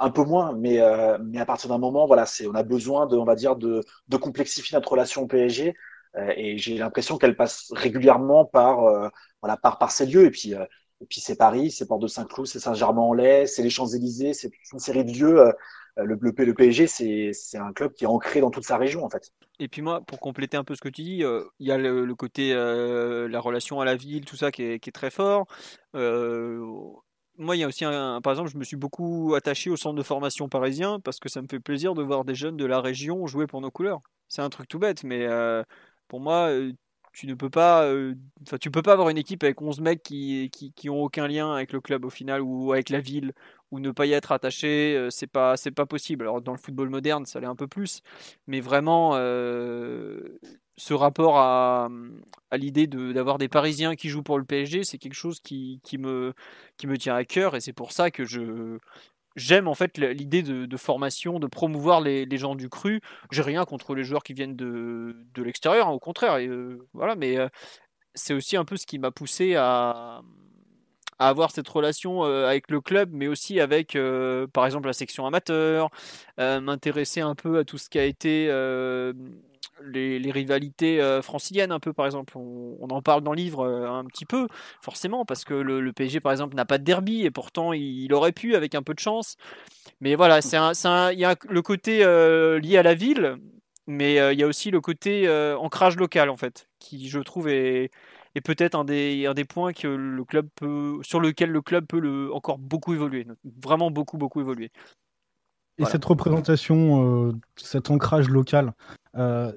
un 0.00 0.10
peu 0.10 0.24
moins, 0.24 0.54
mais, 0.56 0.80
mais 1.24 1.38
à 1.38 1.46
partir 1.46 1.70
d'un 1.70 1.78
moment, 1.78 2.06
voilà, 2.06 2.26
c'est, 2.26 2.46
on 2.48 2.54
a 2.54 2.64
besoin 2.64 3.06
de, 3.06 3.16
on 3.16 3.24
va 3.24 3.36
dire, 3.36 3.54
de, 3.56 3.80
de 4.08 4.16
complexifier 4.16 4.76
notre 4.76 4.90
relation 4.90 5.22
au 5.22 5.26
PSG. 5.28 5.74
et 6.36 6.58
j'ai 6.58 6.78
l'impression 6.78 7.16
qu'elle 7.16 7.36
passe 7.36 7.68
régulièrement 7.72 8.44
par, 8.44 8.80
voilà, 9.40 9.56
par, 9.56 9.78
par 9.78 9.92
ces 9.92 10.06
lieux. 10.06 10.26
Et 10.26 10.30
puis, 10.32 10.52
et 11.04 11.06
puis 11.06 11.20
c'est 11.20 11.36
Paris, 11.36 11.70
c'est 11.70 11.86
Port-de-Saint-Cloud, 11.86 12.46
c'est 12.46 12.60
Saint-Germain-en-Laye, 12.60 13.46
c'est 13.46 13.62
les 13.62 13.68
Champs-Élysées, 13.68 14.32
c'est 14.32 14.50
une 14.72 14.78
série 14.78 15.04
de 15.04 15.12
lieux. 15.12 15.38
Euh, 15.38 15.52
le, 15.96 16.18
le, 16.18 16.54
PSG, 16.54 16.86
c'est 16.86 17.58
un 17.58 17.74
club 17.74 17.92
qui 17.92 18.04
est 18.04 18.06
ancré 18.06 18.40
dans 18.40 18.50
toute 18.50 18.64
sa 18.64 18.78
région 18.78 19.04
en 19.04 19.10
fait. 19.10 19.30
Et 19.58 19.68
puis 19.68 19.82
moi, 19.82 20.00
pour 20.00 20.18
compléter 20.18 20.56
un 20.56 20.64
peu 20.64 20.74
ce 20.74 20.80
que 20.80 20.88
tu 20.88 21.02
dis, 21.02 21.22
euh, 21.22 21.44
il 21.58 21.68
y 21.68 21.72
a 21.72 21.76
le, 21.76 22.14
côté, 22.14 22.54
euh, 22.54 23.28
la 23.28 23.38
relation 23.38 23.82
à 23.82 23.84
la 23.84 23.96
ville, 23.96 24.24
tout 24.24 24.36
ça 24.36 24.50
qui 24.50 24.62
est, 24.62 24.78
qui 24.78 24.88
est 24.88 24.92
très 24.92 25.10
fort. 25.10 25.46
moi, 25.92 27.54
il 27.54 27.58
y 27.58 27.64
a 27.64 27.66
aussi 27.66 27.84
un, 27.84 28.22
par 28.22 28.32
exemple, 28.32 28.48
je 28.50 28.56
me 28.56 28.64
suis 28.64 28.76
beaucoup 28.76 29.34
attaché 29.34 29.68
au 29.68 29.76
centre 29.76 29.96
de 29.96 30.02
formation 30.02 30.48
parisien 30.48 31.00
parce 31.00 31.18
que 31.18 31.28
ça 31.28 31.42
me 31.42 31.48
fait 31.50 31.60
plaisir 31.60 31.92
de 31.92 32.02
voir 32.02 32.24
des 32.24 32.34
jeunes 32.34 32.56
de 32.56 32.64
la 32.64 32.80
région 32.80 33.26
jouer 33.26 33.46
pour 33.46 33.60
nos 33.60 33.70
couleurs. 33.70 34.00
C'est 34.26 34.40
un 34.40 34.48
truc 34.48 34.68
tout 34.68 34.78
bête, 34.78 35.04
mais 35.04 35.28
pour 36.08 36.20
moi, 36.20 36.50
tu 37.14 37.28
ne 37.28 37.34
peux 37.34 37.48
pas, 37.48 37.84
euh, 37.84 38.14
tu 38.60 38.70
peux 38.72 38.82
pas 38.82 38.92
avoir 38.92 39.08
une 39.08 39.16
équipe 39.18 39.44
avec 39.44 39.62
11 39.62 39.80
mecs 39.80 40.02
qui, 40.02 40.50
qui, 40.52 40.72
qui, 40.72 40.90
ont 40.90 41.00
aucun 41.00 41.28
lien 41.28 41.54
avec 41.54 41.72
le 41.72 41.80
club 41.80 42.04
au 42.04 42.10
final 42.10 42.42
ou 42.42 42.72
avec 42.72 42.90
la 42.90 43.00
ville 43.00 43.32
ou 43.70 43.78
ne 43.78 43.92
pas 43.92 44.06
y 44.06 44.12
être 44.12 44.32
attaché, 44.32 44.96
euh, 44.96 45.10
c'est 45.10 45.28
pas, 45.28 45.56
c'est 45.56 45.70
pas 45.70 45.86
possible. 45.86 46.24
Alors 46.24 46.42
dans 46.42 46.52
le 46.52 46.58
football 46.58 46.90
moderne, 46.90 47.24
ça 47.24 47.38
l'est 47.38 47.46
un 47.46 47.54
peu 47.54 47.68
plus, 47.68 48.02
mais 48.48 48.60
vraiment, 48.60 49.12
euh, 49.14 50.38
ce 50.76 50.92
rapport 50.92 51.38
à, 51.38 51.88
à 52.50 52.56
l'idée 52.56 52.88
d'avoir 52.88 53.38
des 53.38 53.48
Parisiens 53.48 53.94
qui 53.94 54.08
jouent 54.08 54.24
pour 54.24 54.38
le 54.38 54.44
PSG, 54.44 54.82
c'est 54.82 54.98
quelque 54.98 55.14
chose 55.14 55.38
qui, 55.38 55.80
qui, 55.84 55.98
me, 55.98 56.34
qui 56.76 56.88
me 56.88 56.98
tient 56.98 57.14
à 57.14 57.24
cœur 57.24 57.54
et 57.54 57.60
c'est 57.60 57.72
pour 57.72 57.92
ça 57.92 58.10
que 58.10 58.24
je, 58.24 58.78
j'aime 59.36 59.68
en 59.68 59.74
fait 59.74 59.98
l'idée 59.98 60.42
de, 60.42 60.76
formation, 60.76 61.38
de 61.38 61.46
promouvoir 61.46 62.00
les, 62.00 62.36
gens 62.36 62.54
du 62.54 62.68
cru. 62.68 63.00
J'ai 63.30 63.42
rien 63.42 63.64
contre 63.64 63.94
les 63.94 64.04
joueurs 64.04 64.22
qui 64.22 64.34
viennent 64.34 64.56
de, 64.56 65.16
de 65.34 65.42
l'extérieur, 65.42 65.88
hein, 65.88 65.92
au 65.92 65.98
contraire. 65.98 66.36
Et, 66.38 66.46
euh, 66.46 66.86
voilà, 66.92 67.14
mais 67.16 67.38
euh, 67.38 67.48
c'est 68.14 68.34
aussi 68.34 68.56
un 68.56 68.64
peu 68.64 68.76
ce 68.76 68.86
qui 68.86 68.98
m'a 68.98 69.10
poussé 69.10 69.54
à, 69.56 70.22
avoir 71.28 71.50
cette 71.50 71.68
relation 71.68 72.24
euh, 72.24 72.46
avec 72.46 72.70
le 72.70 72.80
club, 72.80 73.10
mais 73.12 73.28
aussi 73.28 73.60
avec, 73.60 73.96
par 74.52 74.66
exemple, 74.66 74.86
la 74.86 74.92
section 74.92 75.26
amateur, 75.26 75.90
m'intéresser 76.38 77.20
un 77.20 77.34
peu 77.34 77.58
à 77.58 77.64
tout 77.64 77.78
ce 77.78 77.88
qui 77.88 77.98
a 77.98 78.04
été 78.04 78.48
les, 79.82 80.30
rivalités 80.30 81.00
euh, 81.00 81.22
franciliennes 81.22 81.72
un 81.72 81.80
peu 81.80 81.92
par 81.92 82.06
exemple. 82.06 82.36
On, 82.36 82.88
en 82.90 83.02
parle 83.02 83.22
dans 83.22 83.32
le 83.32 83.36
livre 83.36 83.66
euh, 83.66 83.88
un 83.88 84.04
petit 84.04 84.26
peu 84.26 84.48
forcément 84.80 85.24
parce 85.24 85.44
que 85.44 85.54
le, 85.54 85.92
PSG 85.92 86.20
par 86.20 86.32
exemple 86.32 86.54
n'a 86.54 86.64
pas 86.64 86.78
de 86.78 86.84
derby 86.84 87.24
et 87.24 87.30
pourtant 87.30 87.72
il, 87.72 88.12
aurait 88.12 88.32
pu 88.32 88.54
avec 88.54 88.74
un 88.74 88.82
peu 88.82 88.94
de 88.94 89.00
chance. 89.00 89.36
Mais 90.00 90.14
voilà 90.14 90.40
il 91.12 91.18
y 91.18 91.24
a 91.24 91.36
le 91.48 91.62
côté 91.62 92.04
euh, 92.04 92.58
lié 92.58 92.78
à 92.78 92.82
la 92.82 92.94
ville 92.94 93.36
mais 93.86 94.14
il 94.32 94.40
y 94.40 94.42
a 94.42 94.46
aussi 94.46 94.70
le 94.70 94.80
côté 94.80 95.28
ancrage 95.58 95.96
local 95.96 96.30
en 96.30 96.38
fait 96.38 96.68
qui 96.78 97.08
je 97.08 97.20
trouve 97.20 97.48
est, 97.48 97.90
est 98.34 98.40
peut-être 98.40 98.74
un 98.74 98.84
des, 98.84 99.26
un 99.26 99.34
des 99.34 99.44
points 99.44 99.72
que 99.72 99.88
le 99.88 100.24
club 100.24 100.48
peut, 100.54 100.98
sur 101.02 101.20
lequel 101.20 101.50
le 101.50 101.62
club 101.62 101.86
peut 101.86 102.00
le, 102.00 102.32
encore 102.32 102.58
beaucoup 102.58 102.94
évoluer 102.94 103.26
vraiment 103.44 103.90
beaucoup 103.90 104.18
beaucoup 104.18 104.40
évoluer 104.40 104.70
et 105.78 105.84
cette 105.84 106.04
représentation, 106.04 107.32
cet 107.56 107.90
ancrage 107.90 108.28
local, 108.28 108.74
euh, 109.16 109.52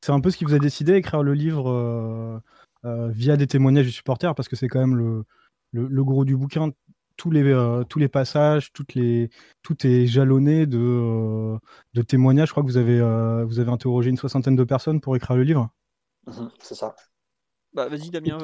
c'est 0.00 0.12
un 0.12 0.20
peu 0.20 0.30
ce 0.30 0.36
qui 0.36 0.44
vous 0.44 0.54
a 0.54 0.58
décidé 0.58 0.94
à 0.94 0.96
écrire 0.96 1.22
le 1.22 1.34
livre 1.34 1.70
euh, 1.70 2.38
euh, 2.84 3.08
via 3.08 3.36
des 3.36 3.46
témoignages 3.46 3.86
du 3.86 3.92
supporters, 3.92 4.34
parce 4.34 4.48
que 4.48 4.56
c'est 4.56 4.68
quand 4.68 4.80
même 4.80 4.96
le, 4.96 5.24
le, 5.72 6.04
gros 6.04 6.24
du 6.24 6.36
bouquin. 6.36 6.70
Tous 7.16 7.30
les, 7.30 7.54
tous 7.90 7.98
les 7.98 8.08
passages, 8.08 8.72
toutes 8.72 8.94
les, 8.94 9.28
tout 9.62 9.86
est 9.86 10.06
jalonné 10.06 10.64
de, 10.64 11.54
de 11.92 12.02
témoignages. 12.02 12.48
Je 12.48 12.52
crois 12.54 12.62
que 12.62 12.68
vous 12.68 12.78
avez, 12.78 12.98
vous 13.44 13.58
avez 13.58 13.70
interrogé 13.70 14.08
une 14.08 14.16
soixantaine 14.16 14.56
de 14.56 14.64
personnes 14.64 15.02
pour 15.02 15.14
écrire 15.16 15.36
le 15.36 15.42
livre. 15.42 15.68
Mmh 16.26 16.48
c'est 16.62 16.74
ça. 16.74 16.94
Bah, 17.72 17.88
vas-y, 17.88 18.10
Damien. 18.10 18.38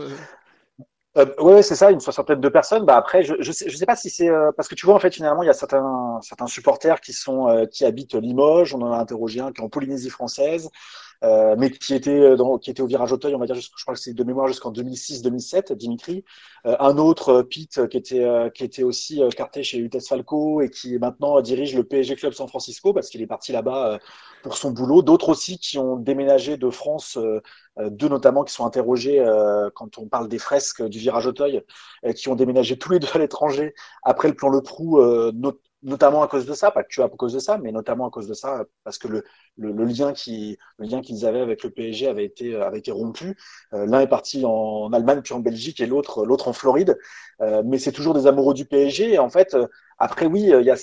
Euh, 1.16 1.24
oui, 1.38 1.62
c'est 1.62 1.76
ça, 1.76 1.90
une 1.90 2.00
soixantaine 2.00 2.40
de 2.40 2.48
personnes. 2.48 2.84
Bah 2.84 2.96
après, 2.96 3.22
je 3.22 3.34
je 3.40 3.50
sais, 3.50 3.70
je 3.70 3.76
sais 3.76 3.86
pas 3.86 3.96
si 3.96 4.10
c'est 4.10 4.28
euh, 4.28 4.52
parce 4.54 4.68
que 4.68 4.74
tu 4.74 4.84
vois 4.84 4.94
en 4.94 4.98
fait 4.98 5.14
finalement 5.14 5.42
il 5.42 5.46
y 5.46 5.48
a 5.48 5.54
certains 5.54 6.18
certains 6.22 6.46
supporters 6.46 7.00
qui 7.00 7.14
sont 7.14 7.48
euh, 7.48 7.64
qui 7.64 7.86
habitent 7.86 8.14
Limoges. 8.14 8.74
On 8.74 8.82
en 8.82 8.92
a 8.92 8.98
interrogé 8.98 9.40
un 9.40 9.50
qui 9.50 9.62
est 9.62 9.64
en 9.64 9.70
Polynésie 9.70 10.10
française. 10.10 10.68
Mais 11.22 11.70
qui 11.70 11.94
était, 11.94 12.36
dans, 12.36 12.58
qui 12.58 12.70
était 12.70 12.82
au 12.82 12.86
virage 12.86 13.12
Auteuil, 13.12 13.34
on 13.34 13.38
va 13.38 13.46
dire, 13.46 13.54
je 13.54 13.68
crois 13.82 13.94
que 13.94 14.00
c'est 14.00 14.14
de 14.14 14.24
mémoire 14.24 14.48
jusqu'en 14.48 14.72
2006-2007, 14.72 15.72
Dimitri. 15.74 16.24
un 16.64 16.98
autre, 16.98 17.42
Pete, 17.42 17.88
qui 17.88 17.96
était, 17.96 18.26
qui 18.54 18.64
était 18.64 18.82
aussi 18.82 19.20
carté 19.36 19.62
chez 19.62 19.78
UTS 19.78 20.08
Falco 20.08 20.60
et 20.60 20.70
qui 20.70 20.98
maintenant 20.98 21.40
dirige 21.40 21.74
le 21.74 21.84
PSG 21.84 22.16
Club 22.16 22.32
San 22.32 22.48
Francisco 22.48 22.92
parce 22.92 23.08
qu'il 23.08 23.22
est 23.22 23.26
parti 23.26 23.52
là-bas 23.52 23.98
pour 24.42 24.56
son 24.56 24.70
boulot. 24.70 25.02
D'autres 25.02 25.30
aussi 25.30 25.58
qui 25.58 25.78
ont 25.78 25.96
déménagé 25.96 26.56
de 26.56 26.70
France, 26.70 27.18
deux 27.78 28.08
notamment 28.08 28.44
qui 28.44 28.52
sont 28.52 28.66
interrogés 28.66 29.24
quand 29.74 29.98
on 29.98 30.06
parle 30.06 30.28
des 30.28 30.38
fresques 30.38 30.82
du 30.82 30.98
virage 30.98 31.26
Auteuil, 31.26 31.62
qui 32.14 32.28
ont 32.28 32.34
déménagé 32.34 32.78
tous 32.78 32.92
les 32.92 32.98
deux 32.98 33.08
à 33.14 33.18
l'étranger 33.18 33.74
après 34.02 34.28
le 34.28 34.34
plan 34.34 34.48
Le 34.48 34.60
Prou, 34.60 35.00
notamment 35.82 36.22
à 36.22 36.28
cause 36.28 36.46
de 36.46 36.54
ça, 36.54 36.70
pas 36.70 36.82
que 36.82 36.88
tu 36.88 37.02
à 37.02 37.08
cause 37.08 37.32
de 37.34 37.38
ça, 37.38 37.58
mais 37.58 37.72
notamment 37.72 38.06
à 38.08 38.10
cause 38.10 38.26
de 38.26 38.34
ça, 38.34 38.64
parce 38.84 38.98
que 38.98 39.08
le, 39.08 39.24
le, 39.56 39.84
lien 39.84 40.12
qui 40.12 40.58
le 40.78 40.86
lien 40.86 41.00
qu'ils 41.00 41.26
avaient 41.26 41.40
avec 41.40 41.62
le 41.62 41.70
PSG 41.70 42.08
avait 42.08 42.24
été 42.24 42.56
avait 42.56 42.78
été 42.78 42.90
rompu. 42.90 43.36
Euh, 43.72 43.86
l'un 43.86 44.00
est 44.00 44.08
parti 44.08 44.44
en 44.44 44.92
Allemagne 44.92 45.20
puis 45.22 45.34
en 45.34 45.40
Belgique 45.40 45.80
et 45.80 45.86
l'autre 45.86 46.24
l'autre 46.24 46.48
en 46.48 46.52
Floride. 46.52 46.98
Euh, 47.40 47.62
mais 47.64 47.78
c'est 47.78 47.92
toujours 47.92 48.14
des 48.14 48.26
amoureux 48.26 48.54
du 48.54 48.64
PSG. 48.66 49.14
Et 49.14 49.18
en 49.18 49.30
fait, 49.30 49.54
euh, 49.54 49.66
après 49.98 50.26
oui, 50.26 50.42
il 50.42 50.64
y 50.64 50.70
a 50.70 50.76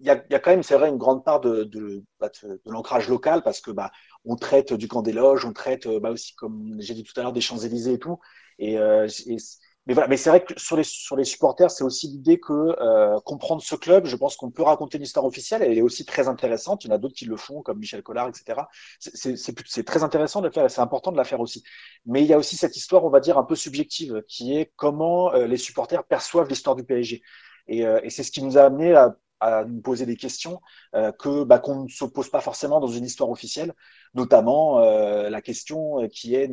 il 0.00 0.06
y 0.06 0.40
quand 0.40 0.50
même, 0.50 0.62
c'est 0.62 0.76
vrai, 0.76 0.88
une 0.88 0.96
grande 0.96 1.24
part 1.24 1.40
de, 1.40 1.64
de, 1.64 2.04
bah, 2.20 2.30
de, 2.44 2.60
l'ancrage 2.66 3.08
local 3.08 3.42
parce 3.42 3.60
que 3.60 3.72
bah, 3.72 3.90
on 4.24 4.36
traite 4.36 4.72
du 4.72 4.86
camp 4.86 5.02
des 5.02 5.12
loges, 5.12 5.44
on 5.44 5.52
traite 5.52 5.88
bah, 5.88 6.10
aussi, 6.10 6.36
comme 6.36 6.76
j'ai 6.78 6.94
dit 6.94 7.02
tout 7.02 7.18
à 7.18 7.24
l'heure, 7.24 7.32
des 7.32 7.40
Champs-Élysées 7.40 7.94
et 7.94 7.98
tout. 7.98 8.20
Mais 9.88 9.94
voilà, 9.94 10.06
mais 10.06 10.18
c'est 10.18 10.28
vrai 10.28 10.44
que 10.44 10.52
sur 10.60 10.76
les 10.76 10.84
sur 10.84 11.16
les 11.16 11.24
supporters, 11.24 11.70
c'est 11.70 11.82
aussi 11.82 12.08
l'idée 12.08 12.38
que 12.38 12.52
euh, 12.52 13.18
comprendre 13.20 13.62
ce 13.62 13.74
club, 13.74 14.04
je 14.04 14.16
pense 14.16 14.36
qu'on 14.36 14.50
peut 14.50 14.62
raconter 14.62 14.98
une 14.98 15.04
histoire 15.04 15.24
officielle. 15.24 15.62
Elle 15.62 15.78
est 15.78 15.82
aussi 15.82 16.04
très 16.04 16.28
intéressante. 16.28 16.84
Il 16.84 16.88
y 16.88 16.90
en 16.92 16.94
a 16.94 16.98
d'autres 16.98 17.14
qui 17.14 17.24
le 17.24 17.38
font, 17.38 17.62
comme 17.62 17.78
Michel 17.78 18.02
Collard, 18.02 18.28
etc. 18.28 18.60
C'est 19.00 19.86
très 19.86 20.02
intéressant 20.02 20.42
de 20.42 20.48
le 20.48 20.52
faire 20.52 20.70
c'est 20.70 20.82
important 20.82 21.10
de 21.10 21.16
la 21.16 21.24
faire 21.24 21.40
aussi. 21.40 21.62
Mais 22.04 22.22
il 22.22 22.26
y 22.26 22.34
a 22.34 22.38
aussi 22.38 22.56
cette 22.56 22.76
histoire, 22.76 23.02
on 23.06 23.08
va 23.08 23.20
dire 23.20 23.38
un 23.38 23.44
peu 23.44 23.56
subjective, 23.56 24.22
qui 24.28 24.54
est 24.58 24.72
comment 24.76 25.32
euh, 25.32 25.46
les 25.46 25.56
supporters 25.56 26.04
perçoivent 26.04 26.48
l'histoire 26.50 26.76
du 26.76 26.84
PSG. 26.84 27.22
Et, 27.68 27.86
euh, 27.86 27.98
et 28.02 28.10
c'est 28.10 28.22
ce 28.22 28.30
qui 28.30 28.42
nous 28.42 28.58
a 28.58 28.64
amené 28.64 28.94
à 28.94 29.16
à 29.40 29.64
nous 29.64 29.80
poser 29.80 30.06
des 30.06 30.16
questions 30.16 30.60
euh, 30.94 31.12
que 31.12 31.44
bah, 31.44 31.58
qu'on 31.58 31.84
ne 31.84 31.88
se 31.88 32.04
pose 32.04 32.28
pas 32.28 32.40
forcément 32.40 32.80
dans 32.80 32.88
une 32.88 33.04
histoire 33.04 33.30
officielle, 33.30 33.74
notamment 34.14 34.80
euh, 34.80 35.30
la 35.30 35.40
question 35.40 36.02
euh, 36.02 36.08
qui 36.08 36.34
est 36.34 36.50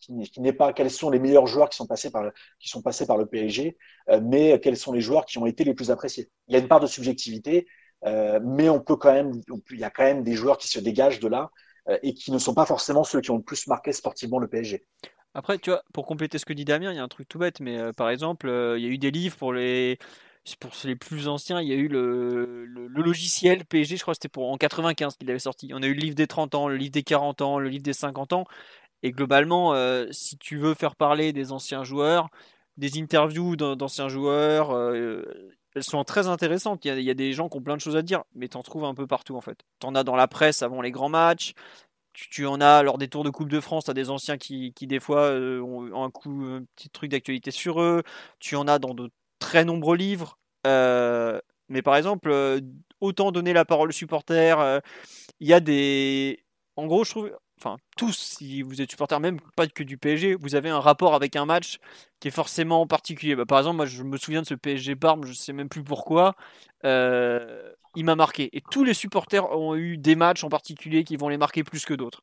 qui 0.00 0.40
n'est 0.40 0.52
pas 0.52 0.72
quels 0.72 0.90
sont 0.90 1.10
les 1.10 1.18
meilleurs 1.18 1.46
joueurs 1.46 1.68
qui 1.68 1.76
sont 1.76 1.86
passés 1.86 2.10
par 2.10 2.30
qui 2.58 2.68
sont 2.68 2.82
passés 2.82 3.06
par 3.06 3.16
le 3.16 3.26
PSG, 3.26 3.76
mais 4.22 4.60
quels 4.60 4.76
sont 4.76 4.92
les 4.92 5.00
joueurs 5.00 5.24
qui 5.24 5.38
ont 5.38 5.46
été 5.46 5.64
les 5.64 5.74
plus 5.74 5.90
appréciés. 5.90 6.30
Il 6.48 6.54
y 6.54 6.56
a 6.56 6.60
une 6.60 6.68
part 6.68 6.80
de 6.80 6.86
subjectivité, 6.86 7.66
mais 8.04 8.68
on 8.68 8.80
peut 8.80 8.96
quand 8.96 9.12
même 9.12 9.32
il 9.70 9.78
y 9.78 9.84
a 9.84 9.90
quand 9.90 10.04
même 10.04 10.22
des 10.22 10.34
joueurs 10.34 10.58
qui 10.58 10.68
se 10.68 10.78
dégagent 10.78 11.20
de 11.20 11.28
là 11.28 11.50
et 12.02 12.12
qui 12.12 12.32
ne 12.32 12.38
sont 12.38 12.52
pas 12.52 12.66
forcément 12.66 13.02
ceux 13.02 13.22
qui 13.22 13.30
ont 13.30 13.38
le 13.38 13.42
plus 13.42 13.66
marqué 13.66 13.92
sportivement 13.92 14.38
le 14.38 14.48
PSG. 14.48 14.86
Après, 15.32 15.58
tu 15.58 15.70
vois, 15.70 15.82
pour 15.94 16.06
compléter 16.06 16.38
ce 16.38 16.44
que 16.44 16.52
dit 16.52 16.66
Damien, 16.66 16.92
il 16.92 16.96
y 16.96 17.00
a 17.00 17.02
un 17.02 17.08
truc 17.08 17.28
tout 17.28 17.38
bête, 17.38 17.60
mais 17.60 17.92
par 17.96 18.10
exemple, 18.10 18.46
il 18.76 18.82
y 18.82 18.86
a 18.86 18.90
eu 18.90 18.98
des 18.98 19.10
livres 19.10 19.36
pour 19.38 19.54
les 19.54 19.98
pour 20.60 20.72
les 20.84 20.96
plus 20.96 21.28
anciens, 21.28 21.60
il 21.60 21.68
y 21.68 21.72
a 21.72 21.76
eu 21.76 21.88
le, 21.88 22.66
le, 22.66 22.86
logiciel 22.88 23.64
PSG, 23.64 23.96
je 23.96 24.02
crois 24.02 24.14
que 24.14 24.20
c'était 24.22 24.38
en 24.38 24.56
95 24.56 25.16
qu'il 25.16 25.30
avait 25.30 25.38
sorti. 25.38 25.70
On 25.74 25.82
a 25.82 25.86
eu 25.86 25.94
le 25.94 26.00
livre 26.00 26.14
des 26.14 26.26
30 26.26 26.54
ans, 26.54 26.68
le 26.68 26.76
livre 26.76 26.92
des 26.92 27.02
40 27.02 27.40
ans, 27.40 27.58
le 27.58 27.68
livre 27.68 27.82
des 27.82 27.94
50 27.94 28.34
ans. 28.34 28.44
Et 29.02 29.12
globalement, 29.12 29.74
euh, 29.74 30.06
si 30.12 30.38
tu 30.38 30.58
veux 30.58 30.74
faire 30.74 30.96
parler 30.96 31.32
des 31.32 31.52
anciens 31.52 31.84
joueurs, 31.84 32.28
des 32.76 32.98
interviews 32.98 33.56
d'anciens 33.56 34.08
joueurs, 34.08 34.72
euh, 34.72 35.52
elles 35.74 35.84
sont 35.84 36.02
très 36.04 36.26
intéressantes. 36.28 36.84
Il 36.84 37.02
y, 37.02 37.10
a, 37.10 37.14
des 37.14 37.32
gens 37.32 37.48
qui 37.48 37.56
ont 37.58 37.62
plein 37.62 37.76
de 37.76 37.80
choses 37.80 37.96
à 37.96 38.02
dire, 38.02 38.24
mais 38.34 38.48
tu 38.48 38.56
en 38.56 38.62
trouves 38.62 38.84
un 38.84 38.94
peu 38.94 39.06
partout 39.06 39.36
en 39.36 39.40
fait. 39.40 39.58
Tu 39.80 39.86
en 39.86 39.94
as 39.94 40.04
dans 40.04 40.16
la 40.16 40.28
presse 40.28 40.62
avant 40.62 40.80
les 40.82 40.90
grands 40.90 41.08
matchs. 41.08 41.54
Tu, 42.12 42.46
en 42.46 42.60
as 42.60 42.82
lors 42.84 42.98
des 42.98 43.08
tours 43.08 43.24
de 43.24 43.30
Coupe 43.30 43.48
de 43.48 43.60
France, 43.60 43.86
tu 43.86 43.90
as 43.90 43.94
des 43.94 44.08
anciens 44.10 44.38
qui, 44.38 44.72
qui 44.72 44.86
des 44.86 45.00
fois 45.00 45.22
euh, 45.22 45.60
ont 45.60 46.04
un, 46.04 46.10
coup, 46.10 46.44
un 46.44 46.64
petit 46.76 46.88
truc 46.88 47.10
d'actualité 47.10 47.50
sur 47.50 47.80
eux. 47.82 48.02
Tu 48.38 48.56
en 48.56 48.68
as 48.68 48.78
dans 48.78 48.94
de 48.94 49.10
très 49.44 49.64
nombreux 49.64 49.96
livres. 49.96 50.38
Euh, 50.66 51.38
mais 51.68 51.82
par 51.82 51.96
exemple, 51.96 52.30
euh, 52.30 52.60
autant 53.00 53.30
donner 53.30 53.52
la 53.52 53.64
parole 53.66 53.90
aux 53.90 53.92
supporters, 53.92 54.58
euh, 54.58 54.80
il 55.40 55.48
y 55.48 55.52
a 55.52 55.60
des. 55.60 56.44
En 56.76 56.86
gros, 56.86 57.04
je 57.04 57.10
trouve. 57.10 57.30
Enfin, 57.58 57.76
tous, 57.96 58.16
si 58.16 58.62
vous 58.62 58.82
êtes 58.82 58.90
supporter, 58.90 59.18
même 59.20 59.40
pas 59.56 59.66
que 59.66 59.82
du 59.82 59.96
PSG, 59.96 60.34
vous 60.34 60.54
avez 60.54 60.70
un 60.70 60.80
rapport 60.80 61.14
avec 61.14 61.36
un 61.36 61.46
match 61.46 61.78
qui 62.20 62.28
est 62.28 62.32
forcément 62.32 62.86
particulier. 62.86 63.36
Bah, 63.36 63.46
par 63.46 63.58
exemple, 63.58 63.76
moi, 63.76 63.86
je 63.86 64.02
me 64.02 64.16
souviens 64.16 64.42
de 64.42 64.46
ce 64.46 64.54
PSG 64.54 64.96
Parme, 64.96 65.24
je 65.24 65.32
sais 65.32 65.52
même 65.52 65.68
plus 65.68 65.84
pourquoi 65.84 66.34
il 67.96 68.04
m'a 68.04 68.16
marqué. 68.16 68.50
Et 68.52 68.60
tous 68.60 68.84
les 68.84 68.94
supporters 68.94 69.50
ont 69.50 69.76
eu 69.76 69.96
des 69.96 70.16
matchs 70.16 70.44
en 70.44 70.48
particulier 70.48 71.04
qui 71.04 71.16
vont 71.16 71.28
les 71.28 71.36
marquer 71.36 71.64
plus 71.64 71.84
que 71.84 71.94
d'autres. 71.94 72.20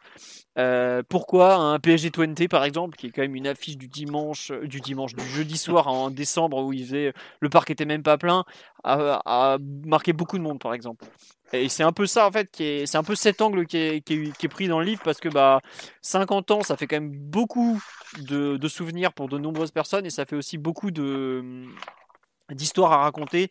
Euh, 0.57 1.01
pourquoi 1.07 1.55
un 1.55 1.79
PSG 1.79 2.11
20 2.15 2.47
par 2.49 2.63
exemple, 2.63 2.97
qui 2.97 3.07
est 3.07 3.11
quand 3.11 3.21
même 3.21 3.35
une 3.35 3.47
affiche 3.47 3.77
du 3.77 3.87
dimanche, 3.87 4.51
euh, 4.51 4.67
du 4.67 4.81
dimanche, 4.81 5.15
du 5.15 5.25
jeudi 5.25 5.57
soir 5.57 5.87
en 5.87 6.09
décembre 6.09 6.63
où 6.63 6.73
il 6.73 6.85
faisait, 6.85 7.13
le 7.39 7.49
parc 7.49 7.71
était 7.71 7.85
même 7.85 8.03
pas 8.03 8.17
plein, 8.17 8.43
a, 8.83 9.57
marqué 9.85 10.13
beaucoup 10.13 10.37
de 10.37 10.43
monde 10.43 10.59
par 10.59 10.73
exemple. 10.73 11.05
Et 11.53 11.69
c'est 11.69 11.83
un 11.83 11.91
peu 11.91 12.05
ça 12.05 12.27
en 12.27 12.31
fait, 12.31 12.49
c'est 12.55 12.95
un 12.95 13.03
peu 13.03 13.15
cet 13.15 13.41
angle 13.41 13.65
qui 13.65 13.77
est, 13.77 14.01
qui, 14.01 14.13
est, 14.13 14.47
pris 14.47 14.67
dans 14.67 14.79
le 14.79 14.85
livre 14.85 15.01
parce 15.03 15.19
que 15.19 15.29
bah 15.29 15.59
50 16.01 16.51
ans, 16.51 16.63
ça 16.63 16.77
fait 16.77 16.87
quand 16.87 16.95
même 16.97 17.11
beaucoup 17.11 17.81
de, 18.19 18.57
de 18.57 18.67
souvenirs 18.67 19.13
pour 19.13 19.27
de 19.27 19.37
nombreuses 19.37 19.71
personnes 19.71 20.05
et 20.05 20.09
ça 20.09 20.25
fait 20.25 20.35
aussi 20.35 20.57
beaucoup 20.57 20.91
d'histoires 22.51 22.93
à 22.93 22.97
raconter 22.97 23.49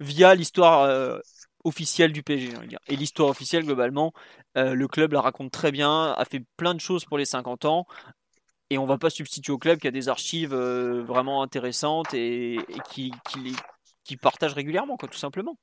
via 0.00 0.34
l'histoire 0.34 0.82
euh, 0.82 1.18
officielle 1.64 2.12
du 2.12 2.22
PSG. 2.22 2.54
Et 2.88 2.96
l'histoire 2.96 3.28
officielle, 3.28 3.64
globalement, 3.64 4.12
euh, 4.58 4.74
le 4.74 4.88
club 4.88 5.12
la 5.12 5.20
raconte 5.20 5.52
très 5.52 5.72
bien, 5.72 6.12
a 6.12 6.24
fait 6.24 6.42
plein 6.56 6.74
de 6.74 6.80
choses 6.80 7.04
pour 7.04 7.18
les 7.18 7.24
50 7.24 7.64
ans. 7.64 7.86
Et 8.70 8.78
on 8.78 8.86
va 8.86 8.98
pas 8.98 9.10
substituer 9.10 9.52
au 9.52 9.58
club 9.58 9.78
qui 9.78 9.86
a 9.88 9.90
des 9.90 10.08
archives 10.08 10.54
euh, 10.54 11.02
vraiment 11.04 11.42
intéressantes 11.42 12.14
et, 12.14 12.58
qui, 12.90 13.12
qui, 13.30 13.54
qui 14.04 14.16
partagent 14.16 14.54
régulièrement, 14.54 14.96
quoi, 14.96 15.08
tout 15.08 15.18
simplement. 15.18 15.56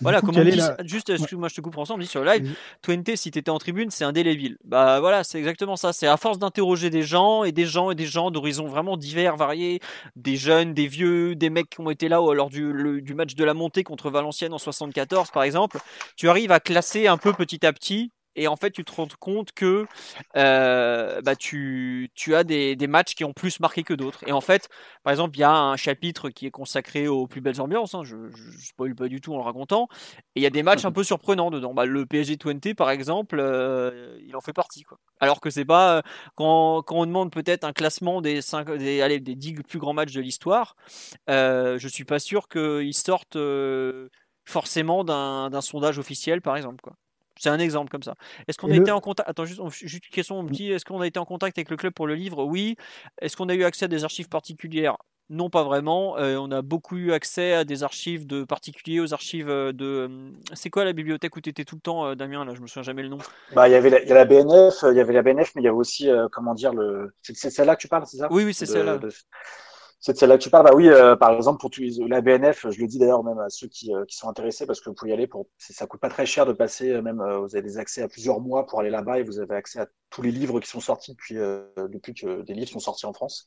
Voilà, 0.00 0.20
comme 0.20 0.36
on 0.36 0.44
dit, 0.44 0.58
juste, 0.84 1.10
excuse-moi, 1.10 1.48
je 1.48 1.54
te 1.54 1.60
coupe 1.60 1.76
ensemble, 1.76 2.00
on 2.00 2.04
dit 2.04 2.08
sur 2.08 2.24
le 2.24 2.30
live, 2.30 2.56
Twente, 2.82 3.16
si 3.16 3.30
t'étais 3.30 3.50
en 3.50 3.58
tribune, 3.58 3.90
c'est 3.90 4.04
indélébile. 4.04 4.56
Bah 4.64 5.00
voilà, 5.00 5.24
c'est 5.24 5.38
exactement 5.38 5.76
ça. 5.76 5.92
C'est 5.92 6.06
à 6.06 6.16
force 6.16 6.38
d'interroger 6.38 6.88
des 6.90 7.02
gens 7.02 7.44
et 7.44 7.52
des 7.52 7.66
gens 7.66 7.90
et 7.90 7.94
des 7.94 8.06
gens 8.06 8.30
d'horizons 8.30 8.66
vraiment 8.66 8.96
divers, 8.96 9.36
variés, 9.36 9.80
des 10.16 10.36
jeunes, 10.36 10.72
des 10.72 10.86
vieux, 10.86 11.34
des 11.34 11.50
mecs 11.50 11.68
qui 11.68 11.80
ont 11.80 11.90
été 11.90 12.08
là 12.08 12.20
lors 12.34 12.48
du, 12.48 13.02
du 13.02 13.14
match 13.14 13.34
de 13.34 13.44
la 13.44 13.54
montée 13.54 13.84
contre 13.84 14.10
Valenciennes 14.10 14.54
en 14.54 14.58
74, 14.58 15.30
par 15.30 15.42
exemple. 15.42 15.78
Tu 16.16 16.28
arrives 16.28 16.52
à 16.52 16.60
classer 16.60 17.06
un 17.06 17.18
peu 17.18 17.32
petit 17.32 17.64
à 17.66 17.72
petit 17.72 18.10
et 18.40 18.48
en 18.48 18.56
fait 18.56 18.70
tu 18.70 18.84
te 18.84 18.92
rends 18.92 19.06
compte 19.18 19.52
que 19.52 19.86
euh, 20.36 21.20
bah, 21.22 21.36
tu, 21.36 22.10
tu 22.14 22.34
as 22.34 22.44
des, 22.44 22.74
des, 22.76 22.86
matchs 22.86 23.14
qui 23.14 23.24
ont 23.24 23.32
plus 23.32 23.60
marqué 23.60 23.82
que 23.82 23.94
d'autres. 23.94 24.20
Et 24.26 24.32
en 24.32 24.40
fait, 24.40 24.68
par 25.02 25.12
exemple, 25.12 25.36
il 25.36 25.40
y 25.40 25.44
a 25.44 25.52
un 25.52 25.76
chapitre 25.76 26.30
qui 26.30 26.46
est 26.46 26.50
consacré 26.50 27.08
aux 27.08 27.26
plus 27.26 27.40
belles 27.40 27.60
ambiances, 27.60 27.94
hein, 27.94 28.02
je 28.04 28.16
ne 28.16 28.30
spoil 28.58 28.94
pas 28.94 29.08
du 29.08 29.20
tout 29.20 29.34
en 29.34 29.38
le 29.38 29.42
racontant, 29.42 29.88
et 30.34 30.40
il 30.40 30.42
y 30.42 30.46
a 30.46 30.50
des 30.50 30.62
matchs 30.62 30.84
un 30.84 30.92
peu 30.92 31.04
surprenants 31.04 31.50
dedans. 31.50 31.74
Bah, 31.74 31.84
le 31.84 32.06
PSG 32.06 32.38
20 32.42 32.74
par 32.74 32.90
exemple, 32.90 33.38
euh, 33.38 34.18
il 34.26 34.34
en 34.36 34.40
fait 34.40 34.52
partie. 34.52 34.82
Quoi. 34.82 34.98
Alors 35.20 35.40
que 35.40 35.50
c'est 35.50 35.64
pas 35.64 35.98
euh, 35.98 36.02
quand, 36.34 36.82
quand, 36.82 36.96
on 36.96 37.06
demande 37.06 37.30
peut-être 37.30 37.64
un 37.64 37.72
classement 37.72 38.20
des, 38.22 38.40
5, 38.40 38.70
des, 38.76 39.02
allez, 39.02 39.20
des 39.20 39.34
10 39.34 39.54
plus 39.62 39.78
grands 39.78 39.94
matchs 39.94 40.12
de 40.12 40.20
l'histoire, 40.20 40.76
je 41.28 41.88
suis 41.88 42.04
pas 42.04 42.18
sûr 42.18 42.48
qu'ils 42.48 42.94
sortent 42.94 43.38
forcément 44.44 45.04
d'un 45.04 45.60
sondage 45.60 45.98
officiel 45.98 46.40
par 46.40 46.56
exemple. 46.56 46.80
Quoi. 46.82 46.94
C'est 47.40 47.48
un 47.48 47.58
exemple 47.58 47.88
comme 47.90 48.02
ça. 48.02 48.14
Est-ce 48.46 48.58
qu'on 48.58 48.70
a 48.70 48.76
été 48.76 48.90
en 48.90 49.00
contact 49.00 49.26
Attends, 49.28 49.46
juste, 49.46 49.62
juste 49.70 50.06
une 50.06 50.12
question, 50.12 50.44
petit. 50.44 50.70
Est-ce 50.70 50.84
qu'on 50.84 51.00
a 51.00 51.06
été 51.06 51.18
en 51.18 51.24
contact 51.24 51.56
avec 51.56 51.70
le 51.70 51.76
club 51.78 51.94
pour 51.94 52.06
le 52.06 52.14
livre? 52.14 52.44
Oui. 52.44 52.76
Est-ce 53.22 53.34
qu'on 53.34 53.48
a 53.48 53.54
eu 53.54 53.64
accès 53.64 53.86
à 53.86 53.88
des 53.88 54.04
archives 54.04 54.28
particulières? 54.28 54.96
Non, 55.30 55.48
pas 55.48 55.62
vraiment. 55.62 56.18
Euh, 56.18 56.36
on 56.36 56.50
a 56.50 56.60
beaucoup 56.60 56.96
eu 56.96 57.12
accès 57.12 57.54
à 57.54 57.64
des 57.64 57.82
archives 57.84 58.26
de 58.26 58.42
particuliers, 58.42 59.00
aux 59.00 59.14
archives 59.14 59.48
euh, 59.48 59.72
de. 59.72 60.06
Hum, 60.06 60.32
c'est 60.54 60.70
quoi 60.70 60.84
la 60.84 60.92
bibliothèque 60.92 61.34
où 61.36 61.40
tu 61.40 61.48
étais 61.48 61.64
tout 61.64 61.76
le 61.76 61.80
temps, 61.80 62.04
euh, 62.04 62.14
Damien 62.16 62.44
Là, 62.44 62.52
je 62.54 62.60
me 62.60 62.66
souviens 62.66 62.82
jamais 62.82 63.02
le 63.02 63.08
nom. 63.08 63.18
Bah, 63.54 63.68
il 63.68 63.72
y 63.72 63.74
avait 63.76 63.90
la, 63.90 64.02
y 64.02 64.10
a 64.10 64.14
la 64.16 64.24
BNF, 64.24 64.84
il 64.90 64.96
y 64.96 65.00
avait 65.00 65.12
la 65.12 65.22
BNF, 65.22 65.52
mais 65.54 65.62
il 65.62 65.64
y 65.64 65.68
avait 65.68 65.76
aussi, 65.76 66.10
comment 66.32 66.52
dire, 66.52 66.74
le. 66.74 67.14
C'est 67.22 67.48
celle-là 67.48 67.76
que 67.76 67.80
tu 67.80 67.88
parles, 67.88 68.04
c'est 68.06 68.18
ça? 68.18 68.28
Oui, 68.30 68.44
oui, 68.44 68.52
c'est 68.52 68.66
celle-là. 68.66 68.98
C'est 70.00 70.16
celle-là 70.16 70.38
que 70.38 70.42
tu 70.42 70.48
parles. 70.48 70.64
Bah 70.64 70.72
oui, 70.74 70.88
euh, 70.88 71.14
par 71.14 71.32
exemple, 71.32 71.60
pour 71.60 71.70
la 72.08 72.22
BNF, 72.22 72.66
je 72.70 72.80
le 72.80 72.86
dis 72.86 72.98
d'ailleurs 72.98 73.22
même 73.22 73.38
à 73.38 73.50
ceux 73.50 73.66
qui, 73.68 73.94
euh, 73.94 74.06
qui, 74.06 74.16
sont 74.16 74.30
intéressés 74.30 74.64
parce 74.64 74.80
que 74.80 74.88
vous 74.88 74.94
pouvez 74.94 75.10
y 75.10 75.14
aller 75.14 75.26
pour, 75.26 75.46
ça 75.58 75.86
coûte 75.86 76.00
pas 76.00 76.08
très 76.08 76.24
cher 76.24 76.46
de 76.46 76.54
passer, 76.54 76.90
euh, 76.90 77.02
même, 77.02 77.18
vous 77.18 77.54
avez 77.54 77.62
des 77.62 77.76
accès 77.76 78.00
à 78.00 78.08
plusieurs 78.08 78.40
mois 78.40 78.66
pour 78.66 78.80
aller 78.80 78.88
là-bas 78.88 79.18
et 79.18 79.22
vous 79.24 79.40
avez 79.40 79.54
accès 79.54 79.78
à 79.78 79.88
tous 80.08 80.22
les 80.22 80.30
livres 80.30 80.58
qui 80.58 80.68
sont 80.70 80.80
sortis 80.80 81.12
depuis, 81.12 81.34
depuis 81.34 82.14
que 82.14 82.42
des 82.42 82.54
livres 82.54 82.70
sont 82.70 82.80
sortis 82.80 83.04
en 83.06 83.12
France. 83.12 83.46